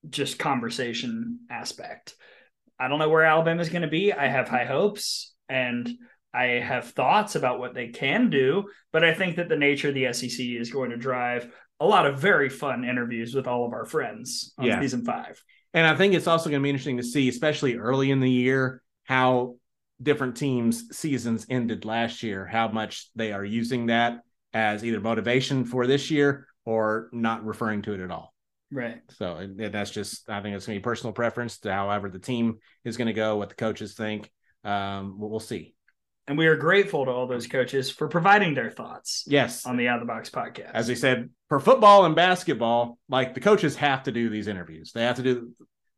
just 0.08 0.38
conversation 0.38 1.40
aspect. 1.50 2.14
I 2.78 2.88
don't 2.88 2.98
know 2.98 3.08
where 3.08 3.24
Alabama 3.24 3.62
is 3.62 3.68
going 3.70 3.82
to 3.82 3.88
be. 3.88 4.12
I 4.12 4.28
have 4.28 4.48
high 4.48 4.64
hopes 4.66 5.34
and 5.48 5.88
I 6.34 6.44
have 6.44 6.90
thoughts 6.90 7.34
about 7.34 7.58
what 7.58 7.74
they 7.74 7.88
can 7.88 8.28
do, 8.28 8.64
but 8.92 9.02
I 9.02 9.14
think 9.14 9.36
that 9.36 9.48
the 9.48 9.56
nature 9.56 9.88
of 9.88 9.94
the 9.94 10.12
SEC 10.12 10.38
is 10.46 10.70
going 10.70 10.90
to 10.90 10.96
drive 10.96 11.50
a 11.80 11.86
lot 11.86 12.06
of 12.06 12.20
very 12.20 12.48
fun 12.50 12.84
interviews 12.84 13.34
with 13.34 13.46
all 13.46 13.64
of 13.66 13.72
our 13.72 13.86
friends 13.86 14.52
on 14.58 14.66
Yeah. 14.66 14.80
season 14.80 15.04
five. 15.04 15.42
and 15.74 15.86
i 15.86 15.94
think 15.94 16.14
it's 16.14 16.26
also 16.26 16.48
going 16.48 16.62
to 16.62 16.64
be 16.64 16.70
interesting 16.70 16.96
to 16.96 17.02
see 17.02 17.28
especially 17.28 17.76
early 17.76 18.10
in 18.10 18.20
the 18.20 18.30
year 18.30 18.80
how 19.04 19.56
different 20.02 20.36
teams 20.38 20.84
seasons 20.96 21.44
ended 21.50 21.84
last 21.84 22.22
year 22.22 22.46
how 22.46 22.68
much 22.68 23.10
they 23.14 23.30
are 23.32 23.44
using 23.44 23.86
that 23.86 24.20
as 24.54 24.82
either 24.84 25.00
motivation 25.00 25.66
for 25.66 25.86
this 25.86 26.10
year 26.10 26.46
or 26.66 27.08
not 27.12 27.46
referring 27.46 27.80
to 27.82 27.94
it 27.94 28.00
at 28.00 28.10
all 28.10 28.34
Right. 28.70 29.00
So 29.10 29.48
that's 29.56 29.92
just 29.92 30.28
I 30.28 30.42
think 30.42 30.56
it's 30.56 30.66
gonna 30.66 30.78
be 30.78 30.82
personal 30.82 31.12
preference 31.12 31.58
to 31.60 31.72
however 31.72 32.10
the 32.10 32.18
team 32.18 32.58
is 32.84 32.96
gonna 32.96 33.12
go, 33.12 33.36
what 33.36 33.48
the 33.48 33.54
coaches 33.54 33.94
think. 33.94 34.30
Um, 34.64 35.18
we'll, 35.18 35.30
we'll 35.30 35.40
see. 35.40 35.74
And 36.26 36.36
we 36.36 36.48
are 36.48 36.56
grateful 36.56 37.04
to 37.04 37.10
all 37.12 37.28
those 37.28 37.46
coaches 37.46 37.88
for 37.88 38.08
providing 38.08 38.54
their 38.54 38.70
thoughts 38.70 39.22
Yes. 39.28 39.64
on 39.64 39.76
the 39.76 39.86
Out 39.86 40.02
of 40.02 40.08
the 40.08 40.12
Box 40.12 40.28
podcast. 40.30 40.72
As 40.74 40.88
we 40.88 40.96
said, 40.96 41.30
for 41.48 41.60
football 41.60 42.04
and 42.04 42.16
basketball, 42.16 42.98
like 43.08 43.34
the 43.34 43.40
coaches 43.40 43.76
have 43.76 44.02
to 44.02 44.12
do 44.12 44.28
these 44.28 44.48
interviews. 44.48 44.90
They 44.92 45.04
have 45.04 45.16
to 45.16 45.22
do 45.22 45.52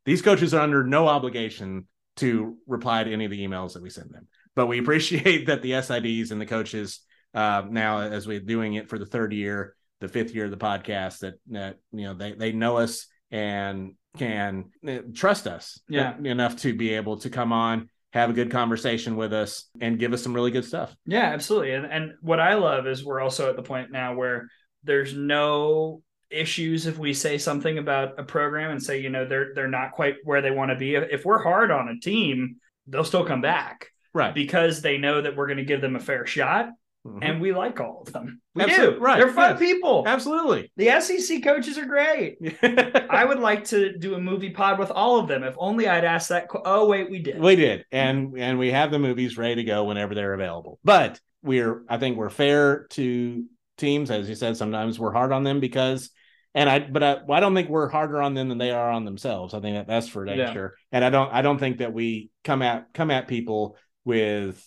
these 0.05 0.21
coaches 0.21 0.53
are 0.53 0.61
under 0.61 0.83
no 0.83 1.07
obligation 1.07 1.87
to 2.17 2.57
reply 2.67 3.03
to 3.03 3.11
any 3.11 3.25
of 3.25 3.31
the 3.31 3.45
emails 3.45 3.73
that 3.73 3.81
we 3.81 3.89
send 3.89 4.11
them. 4.11 4.27
But 4.55 4.67
we 4.67 4.77
appreciate 4.79 5.45
that 5.47 5.63
the 5.63 5.71
SIDs 5.71 6.29
and 6.31 6.39
the 6.39 6.45
coaches 6.45 6.99
uh, 7.33 7.63
now, 7.67 8.01
as 8.01 8.27
we're 8.27 8.39
doing 8.39 8.75
it 8.75 8.89
for 8.89 8.99
the 8.99 9.05
third 9.07 9.33
year, 9.33 9.75
the 9.99 10.07
fifth 10.07 10.33
year 10.33 10.45
of 10.45 10.51
the 10.51 10.57
podcast, 10.57 11.19
that 11.19 11.35
that 11.47 11.77
you 11.91 12.03
know 12.05 12.13
they 12.13 12.33
they 12.33 12.51
know 12.51 12.77
us 12.77 13.07
and 13.31 13.93
can 14.17 14.65
uh, 14.87 14.99
trust 15.13 15.45
us 15.47 15.79
Yeah. 15.87 16.17
enough 16.17 16.57
to 16.57 16.73
be 16.73 16.93
able 16.95 17.17
to 17.17 17.29
come 17.29 17.53
on 17.53 17.89
have 18.11 18.31
a 18.31 18.33
good 18.33 18.49
conversation 18.49 19.15
with 19.15 19.31
us 19.33 19.69
and 19.79 19.99
give 19.99 20.13
us 20.13 20.23
some 20.23 20.33
really 20.33 20.49
good 20.49 20.65
stuff 20.65 20.95
Yeah, 21.05 21.25
absolutely. 21.25 21.73
And 21.73 21.85
and 21.85 22.13
what 22.21 22.39
I 22.39 22.55
love 22.55 22.87
is 22.87 23.05
we're 23.05 23.19
also 23.19 23.49
at 23.51 23.55
the 23.55 23.61
point 23.61 23.91
now 23.91 24.15
where 24.15 24.47
there's 24.83 25.13
no 25.13 26.01
issues 26.31 26.87
if 26.87 26.97
we 26.97 27.13
say 27.13 27.37
something 27.37 27.77
about 27.77 28.19
a 28.19 28.23
program 28.23 28.71
and 28.71 28.81
say, 28.81 28.99
you 28.99 29.09
know, 29.09 29.25
they're 29.27 29.53
they're 29.53 29.67
not 29.67 29.91
quite 29.91 30.15
where 30.23 30.41
they 30.41 30.51
want 30.51 30.71
to 30.71 30.75
be. 30.75 30.95
If 30.95 31.23
we're 31.23 31.43
hard 31.43 31.69
on 31.69 31.87
a 31.89 31.99
team, 31.99 32.55
they'll 32.87 33.03
still 33.03 33.25
come 33.25 33.41
back 33.41 33.87
right 34.13 34.33
because 34.33 34.81
they 34.81 34.97
know 34.97 35.21
that 35.21 35.35
we're 35.35 35.45
going 35.47 35.57
to 35.57 35.65
give 35.65 35.81
them 35.81 35.95
a 35.95 35.99
fair 35.99 36.25
shot 36.25 36.69
Mhm. 37.07 37.19
and 37.21 37.41
we 37.41 37.53
like 37.53 37.79
all 37.79 38.03
of 38.05 38.11
them. 38.11 38.41
We 38.55 38.63
Absolutely, 38.63 38.95
do. 38.95 39.01
right, 39.01 39.17
They're 39.19 39.31
fun 39.31 39.51
yes. 39.51 39.59
people. 39.59 40.03
absolutely 40.05 40.69
The 40.75 40.99
SEC 40.99 41.41
coaches 41.41 41.77
are 41.77 41.85
great. 41.85 42.37
I 43.09 43.23
would 43.23 43.39
like 43.39 43.63
to 43.65 43.97
do 43.97 44.15
a 44.15 44.19
movie 44.19 44.49
pod 44.49 44.79
with 44.79 44.91
all 44.91 45.17
of 45.19 45.27
them. 45.29 45.43
If 45.43 45.55
only 45.57 45.87
I'd 45.87 46.03
asked 46.03 46.29
that. 46.29 46.49
qu- 46.49 46.61
Oh 46.65 46.87
wait, 46.87 47.09
we 47.09 47.19
did. 47.19 47.39
We 47.39 47.55
did, 47.55 47.85
and 47.91 48.37
and 48.37 48.59
we 48.59 48.71
have 48.71 48.91
the 48.91 48.99
movies 48.99 49.37
ready 49.37 49.55
to 49.55 49.63
go 49.63 49.85
whenever 49.85 50.13
they're 50.13 50.33
available. 50.33 50.77
But 50.83 51.19
we're, 51.41 51.83
I 51.87 51.97
think, 51.97 52.17
we're 52.17 52.29
fair 52.29 52.85
to 52.91 53.45
teams, 53.77 54.11
as 54.11 54.27
you 54.27 54.35
said. 54.35 54.57
Sometimes 54.57 54.99
we're 54.99 55.13
hard 55.13 55.31
on 55.31 55.43
them 55.45 55.61
because, 55.61 56.09
and 56.53 56.69
I, 56.69 56.79
but 56.79 57.01
I, 57.01 57.13
well, 57.25 57.37
I 57.37 57.39
don't 57.39 57.55
think 57.55 57.69
we're 57.69 57.87
harder 57.87 58.21
on 58.21 58.33
them 58.33 58.49
than 58.49 58.57
they 58.57 58.71
are 58.71 58.91
on 58.91 59.05
themselves. 59.05 59.53
I 59.53 59.61
think 59.61 59.77
that 59.77 59.87
that's 59.87 60.09
for 60.09 60.27
Yeah. 60.27 60.51
sure. 60.51 60.73
And 60.91 61.05
I 61.05 61.09
don't, 61.09 61.31
I 61.31 61.41
don't 61.41 61.59
think 61.59 61.77
that 61.77 61.93
we 61.93 62.29
come 62.43 62.61
at 62.61 62.87
come 62.93 63.09
at 63.09 63.29
people 63.29 63.77
with 64.03 64.61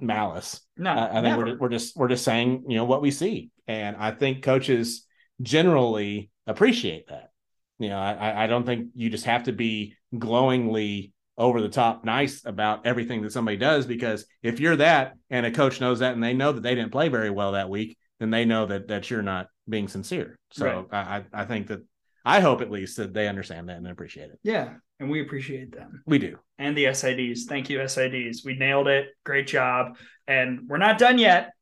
malice. 0.00 0.60
No, 0.76 0.90
I, 0.90 1.08
I 1.18 1.22
think 1.22 1.24
never. 1.24 1.44
we're 1.44 1.58
we're 1.58 1.68
just 1.68 1.96
we're 1.96 2.08
just 2.08 2.24
saying 2.24 2.64
you 2.68 2.76
know 2.76 2.84
what 2.84 3.02
we 3.02 3.10
see, 3.10 3.50
and 3.66 3.96
I 3.96 4.10
think 4.12 4.42
coaches 4.42 5.06
generally 5.42 6.30
appreciate 6.46 7.08
that. 7.08 7.30
You 7.78 7.88
know, 7.90 7.98
I 7.98 8.44
I- 8.44 8.46
don't 8.46 8.64
think 8.64 8.88
you 8.94 9.10
just 9.10 9.24
have 9.26 9.44
to 9.44 9.52
be 9.52 9.94
glowingly 10.16 11.12
over 11.38 11.60
the 11.60 11.68
top 11.68 12.04
nice 12.04 12.42
about 12.46 12.86
everything 12.86 13.20
that 13.22 13.32
somebody 13.32 13.58
does 13.58 13.84
because 13.84 14.24
if 14.42 14.58
you're 14.58 14.76
that 14.76 15.12
and 15.28 15.44
a 15.44 15.50
coach 15.50 15.80
knows 15.82 15.98
that 15.98 16.14
and 16.14 16.22
they 16.24 16.32
know 16.32 16.52
that 16.52 16.62
they 16.62 16.74
didn't 16.74 16.92
play 16.92 17.08
very 17.10 17.28
well 17.28 17.52
that 17.52 17.68
week, 17.68 17.98
then 18.18 18.30
they 18.30 18.46
know 18.46 18.64
that 18.66 18.88
that 18.88 19.10
you're 19.10 19.22
not 19.22 19.48
being 19.68 19.88
sincere. 19.88 20.38
So 20.50 20.86
I 20.90 20.98
I 20.98 21.24
I 21.42 21.44
think 21.44 21.66
that 21.66 21.80
I 22.24 22.40
hope 22.40 22.60
at 22.62 22.70
least 22.70 22.96
that 22.96 23.12
they 23.12 23.28
understand 23.28 23.68
that 23.68 23.76
and 23.76 23.86
appreciate 23.86 24.30
it. 24.30 24.38
yeah, 24.42 24.74
and 24.98 25.10
we 25.10 25.20
appreciate 25.20 25.72
them. 25.72 26.02
We 26.06 26.18
do. 26.18 26.38
and 26.58 26.76
the 26.76 26.84
SIDs. 26.86 27.40
Thank 27.48 27.68
you, 27.70 27.78
SIDs. 27.80 28.44
We 28.44 28.56
nailed 28.56 28.88
it. 28.88 29.08
Great 29.24 29.46
job. 29.46 29.98
And 30.26 30.68
we're 30.68 30.78
not 30.78 30.98
done 30.98 31.18
yet. 31.18 31.52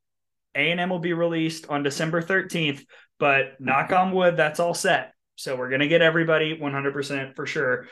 A&M 0.55 0.89
will 0.89 0.99
be 0.99 1.13
released 1.13 1.67
on 1.67 1.83
December 1.83 2.21
13th, 2.21 2.85
but 3.19 3.59
knock 3.59 3.91
on 3.91 4.13
wood, 4.13 4.37
that's 4.37 4.59
all 4.61 4.73
set. 4.73 5.13
So 5.35 5.57
we're 5.57 5.67
going 5.69 5.81
to 5.81 5.89
get 5.89 6.01
everybody 6.01 6.57
100% 6.57 7.35
for 7.35 7.45
sure. 7.45 7.87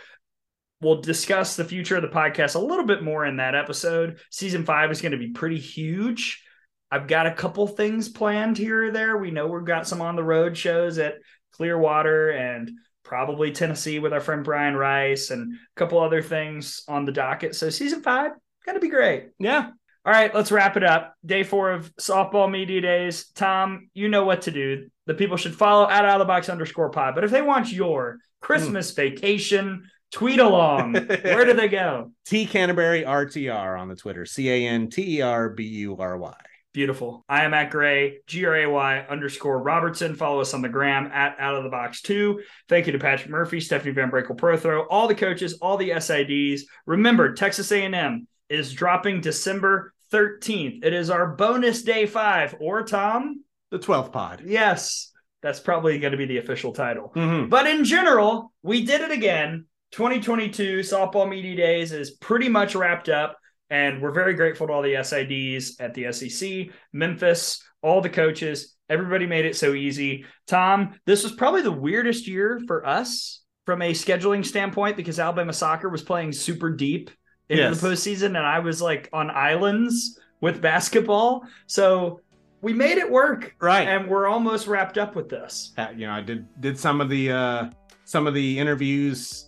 We'll 0.80 1.02
discuss 1.02 1.56
the 1.56 1.66
future 1.66 1.98
of 1.98 2.02
the 2.02 2.08
podcast 2.08 2.56
a 2.56 2.60
little 2.60 2.86
bit 2.86 3.04
more 3.04 3.26
in 3.26 3.38
that 3.38 3.54
episode. 3.56 4.20
Season 4.32 4.64
five 4.66 4.92
is 4.92 5.02
going 5.02 5.12
to 5.12 5.18
be 5.18 5.32
pretty 5.32 5.60
huge. 5.60 6.42
I've 6.90 7.08
got 7.08 7.28
a 7.28 7.34
couple 7.34 7.68
things 7.68 8.08
planned 8.08 8.58
here 8.58 8.88
or 8.88 8.92
there. 8.92 9.18
We 9.18 9.32
know 9.32 9.48
we've 9.48 9.66
got 9.66 9.88
some 9.88 10.02
on 10.02 10.16
the 10.16 10.24
road 10.24 10.58
shows 10.58 10.98
at 11.00 11.16
Clearwater 11.54 12.30
and 12.30 12.72
probably 13.14 13.52
Tennessee 13.52 14.00
with 14.00 14.12
our 14.12 14.20
friend 14.20 14.44
Brian 14.44 14.76
Rice 14.76 15.30
and 15.30 15.54
a 15.54 15.58
couple 15.76 16.00
other 16.00 16.24
things 16.24 16.84
on 16.88 17.06
the 17.06 17.12
docket. 17.12 17.54
So 17.54 17.70
season 17.70 18.02
five, 18.02 18.32
gonna 18.66 18.80
be 18.80 18.90
great. 18.90 19.30
Yeah. 19.38 19.70
All 20.04 20.12
right, 20.12 20.34
let's 20.34 20.52
wrap 20.52 20.78
it 20.78 20.84
up. 20.84 21.14
Day 21.24 21.44
four 21.44 21.74
of 21.74 21.96
softball 21.98 22.50
media 22.50 22.82
days. 22.82 23.28
Tom, 23.36 23.92
you 23.94 24.10
know 24.10 24.26
what 24.26 24.42
to 24.42 24.52
do. 24.52 24.90
The 25.06 25.14
people 25.14 25.38
should 25.38 25.54
follow 25.54 25.88
at 25.88 26.06
out 26.06 26.20
of 26.20 26.26
the 26.26 26.26
box 26.26 26.50
underscore 26.50 26.90
pod. 26.90 27.14
But 27.14 27.24
if 27.24 27.30
they 27.30 27.44
want 27.44 27.72
your 27.72 28.18
Christmas 28.42 28.90
hmm. 28.90 28.96
vacation 28.96 29.84
tweet 30.12 30.40
along, 30.40 30.94
where 30.94 31.46
do 31.46 31.54
they 31.54 31.68
go? 31.68 32.14
T 32.26 32.48
Canterbury 32.48 33.04
RTR 33.04 33.80
on 33.80 33.90
the 33.90 33.96
Twitter. 33.96 34.26
C 34.26 34.50
A 34.50 34.68
N 34.68 34.90
T 34.90 35.20
E 35.20 35.22
R 35.22 35.50
B 35.50 35.64
U 35.66 35.98
R 35.98 36.18
Y. 36.18 36.34
Beautiful. 36.74 37.24
I 37.30 37.44
am 37.44 37.54
at 37.54 37.70
Gray, 37.70 38.18
G 38.26 38.46
R 38.46 38.56
A 38.56 38.66
Y 38.68 39.06
underscore 39.08 39.62
Robertson. 39.62 40.16
Follow 40.16 40.42
us 40.42 40.56
on 40.56 40.64
the 40.64 40.70
gram 40.70 41.06
at 41.14 41.36
Out 41.40 41.56
of 41.56 41.64
the 41.64 41.70
Box 41.70 42.02
2. 42.02 42.42
Thank 42.68 42.88
you 42.88 42.94
to 42.94 43.00
Patrick 43.00 43.30
Murphy, 43.30 43.60
Stephanie 43.60 43.94
VanBrakle 43.94 44.36
Prothro, 44.38 44.86
all 44.90 45.08
the 45.08 45.14
coaches, 45.14 45.54
all 45.62 45.78
the 45.78 45.92
SIDs. 45.92 46.62
Remember, 46.88 47.34
Texas 47.34 47.72
A&M 47.72 48.28
is 48.50 48.74
dropping 48.74 49.22
December 49.22 49.94
13th. 50.12 50.84
It 50.84 50.94
is 50.94 51.12
our 51.12 51.36
bonus 51.36 51.84
day 51.84 52.08
five. 52.08 52.56
Or, 52.60 52.84
Tom? 52.84 53.44
The 53.70 53.80
12th 53.80 54.12
pod. 54.12 54.42
Yes, 54.46 55.12
that's 55.44 55.60
probably 55.60 56.00
going 56.00 56.12
to 56.12 56.18
be 56.18 56.26
the 56.26 56.38
official 56.40 56.74
title. 56.74 57.12
Mhm. 57.16 57.50
But 57.50 57.68
in 57.68 57.84
general, 57.84 58.52
we 58.64 58.84
did 58.84 59.02
it 59.02 59.12
again. 59.12 59.66
2022 59.92 60.80
softball 60.80 61.30
media 61.30 61.56
days 61.56 61.92
is 61.92 62.12
pretty 62.12 62.50
much 62.50 62.74
wrapped 62.74 63.10
up, 63.10 63.38
and 63.74 64.00
we're 64.04 64.12
very 64.12 64.36
grateful 64.36 64.68
to 64.68 64.74
all 64.74 64.84
the 64.84 64.94
SIDs 64.94 65.72
at 65.80 65.96
the 65.96 66.12
SEC, 66.14 66.68
Memphis, 66.94 67.60
all 67.82 68.02
the 68.02 68.10
coaches. 68.10 68.76
Everybody 68.88 69.26
made 69.26 69.46
it 69.46 69.56
so 69.56 69.74
easy. 69.74 70.26
Tom, 70.46 70.94
this 71.08 71.24
was 71.24 71.32
probably 71.32 71.64
the 71.64 71.72
weirdest 71.72 72.28
year 72.28 72.62
for 72.68 72.86
us 72.86 73.42
from 73.66 73.82
a 73.82 73.92
scheduling 73.92 74.46
standpoint 74.46 74.96
because 74.96 75.20
Alabama 75.20 75.54
soccer 75.54 75.90
was 75.90 76.04
playing 76.04 76.34
super 76.34 76.70
deep 76.70 77.10
into 77.50 77.64
Yes. 77.64 77.82
the 77.82 77.88
postseason, 77.88 78.28
and 78.28 78.38
I 78.38 78.60
was 78.60 78.80
like 78.80 79.10
on 79.12 79.32
islands 79.32 80.20
with 80.40 80.62
basketball. 80.62 81.42
So 81.66 82.20
we 82.62 82.74
made 82.74 83.00
it 83.00 83.10
work, 83.10 83.56
Right. 83.60 83.88
and 83.88 84.08
we're 84.08 84.28
almost 84.28 84.68
wrapped 84.68 85.00
up 85.00 85.16
with 85.16 85.30
this. 85.30 85.74
Uh, 85.80 85.88
you 85.98 86.06
know, 86.06 86.14
I 86.14 86.22
did 86.22 86.46
did 86.62 86.78
some 86.78 87.02
of 87.02 87.10
the 87.10 87.32
uh 87.32 87.70
some 88.06 88.28
of 88.28 88.36
the 88.36 88.60
interviews 88.60 89.48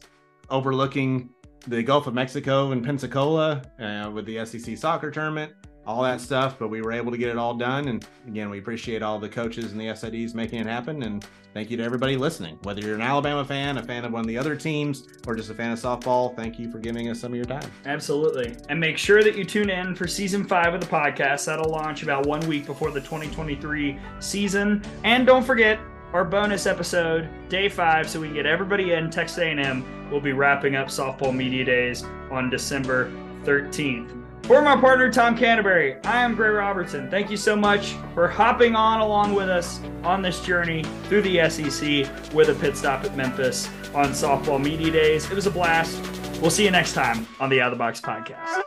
overlooking 0.50 1.30
the 1.68 1.82
Gulf 1.84 2.08
of 2.08 2.14
Mexico 2.14 2.72
and 2.72 2.84
Pensacola 2.84 3.62
uh, 3.80 4.10
with 4.12 4.26
the 4.26 4.46
SEC 4.46 4.78
soccer 4.78 5.12
tournament, 5.12 5.54
all 5.88 6.04
that 6.04 6.22
stuff. 6.22 6.58
But 6.60 6.70
we 6.70 6.82
were 6.82 6.92
able 6.92 7.12
to 7.12 7.18
get 7.18 7.30
it 7.30 7.38
all 7.38 7.56
done, 7.56 7.88
and 7.88 8.06
again, 8.28 8.50
we 8.50 8.60
appreciate 8.60 9.02
all 9.02 9.20
the 9.20 9.30
coaches 9.30 9.72
and 9.72 9.80
the 9.82 9.86
SIDs 9.86 10.34
making 10.34 10.60
it 10.60 10.68
happen. 10.68 11.04
And 11.04 11.26
thank 11.54 11.72
you 11.72 11.78
to 11.78 11.84
everybody 11.84 12.18
listening. 12.18 12.60
Whether 12.64 12.82
you're 12.82 12.96
an 12.96 13.02
Alabama 13.02 13.44
fan, 13.44 13.78
a 13.78 13.84
fan 13.84 14.06
of 14.06 14.12
one 14.12 14.22
of 14.22 14.28
the 14.28 14.38
other 14.38 14.56
teams, 14.56 15.08
or 15.28 15.36
just 15.36 15.50
a 15.50 15.54
fan 15.54 15.72
of 15.72 15.80
softball, 15.80 16.36
thank 16.36 16.60
you 16.60 16.72
for 16.72 16.80
giving 16.80 17.10
us 17.10 17.20
some 17.20 17.32
of 17.32 17.36
your 17.36 17.46
time. 17.46 17.70
Absolutely. 17.86 18.56
And 18.70 18.80
make 18.80 18.98
sure 18.98 19.24
that 19.24 19.36
you 19.36 19.44
tune 19.44 19.70
in 19.70 19.96
for 19.96 20.08
season 20.08 20.46
five 20.46 20.74
of 20.74 20.82
the 20.82 20.88
podcast. 20.88 21.46
That'll 21.46 21.72
launch 21.72 22.04
about 22.04 22.26
one 22.26 22.46
week 22.48 22.66
before 22.66 22.92
the 22.92 23.02
2023 23.02 24.00
season. 24.20 24.84
And 25.04 25.26
don't 25.26 25.44
forget 25.44 25.80
our 26.16 26.24
bonus 26.24 26.66
episode, 26.66 27.28
day 27.50 27.68
five, 27.68 28.10
so 28.10 28.22
we 28.22 28.28
can 28.28 28.36
get 28.36 28.46
everybody 28.46 28.94
in. 28.94 29.12
Texas 29.12 29.38
A&M 29.40 30.10
will 30.10 30.22
be 30.22 30.32
wrapping 30.32 30.78
up 30.78 30.88
softball 30.88 31.36
media 31.36 31.66
days 31.66 32.06
on 32.32 32.50
December 32.50 33.12
13th. 33.44 34.24
For 34.46 34.62
my 34.62 34.80
partner, 34.80 35.12
Tom 35.12 35.38
Canterbury, 35.38 35.98
I 36.06 36.22
am 36.22 36.34
Gray 36.34 36.50
Robertson. 36.50 37.12
Thank 37.12 37.30
you 37.30 37.36
so 37.36 37.54
much 37.54 37.96
for 38.14 38.30
hopping 38.30 38.78
on 38.78 39.02
along 39.02 39.36
with 39.36 39.50
us 39.50 39.82
on 40.04 40.22
this 40.22 40.40
journey 40.40 40.86
through 41.06 41.24
the 41.24 41.50
SEC 41.50 42.34
with 42.34 42.48
a 42.48 42.56
pit 42.62 42.78
stop 42.78 43.04
at 43.04 43.18
Memphis 43.18 43.68
on 43.94 44.12
softball 44.12 44.64
media 44.64 44.92
days. 44.92 45.30
It 45.30 45.36
was 45.36 45.48
a 45.48 45.52
blast. 45.52 46.00
We'll 46.40 46.52
see 46.52 46.64
you 46.64 46.72
next 46.72 46.94
time 46.94 47.28
on 47.42 47.50
the 47.50 47.60
Out 47.60 47.74
of 47.74 47.78
the 47.78 47.82
Box 47.82 48.00
podcast. 48.00 48.62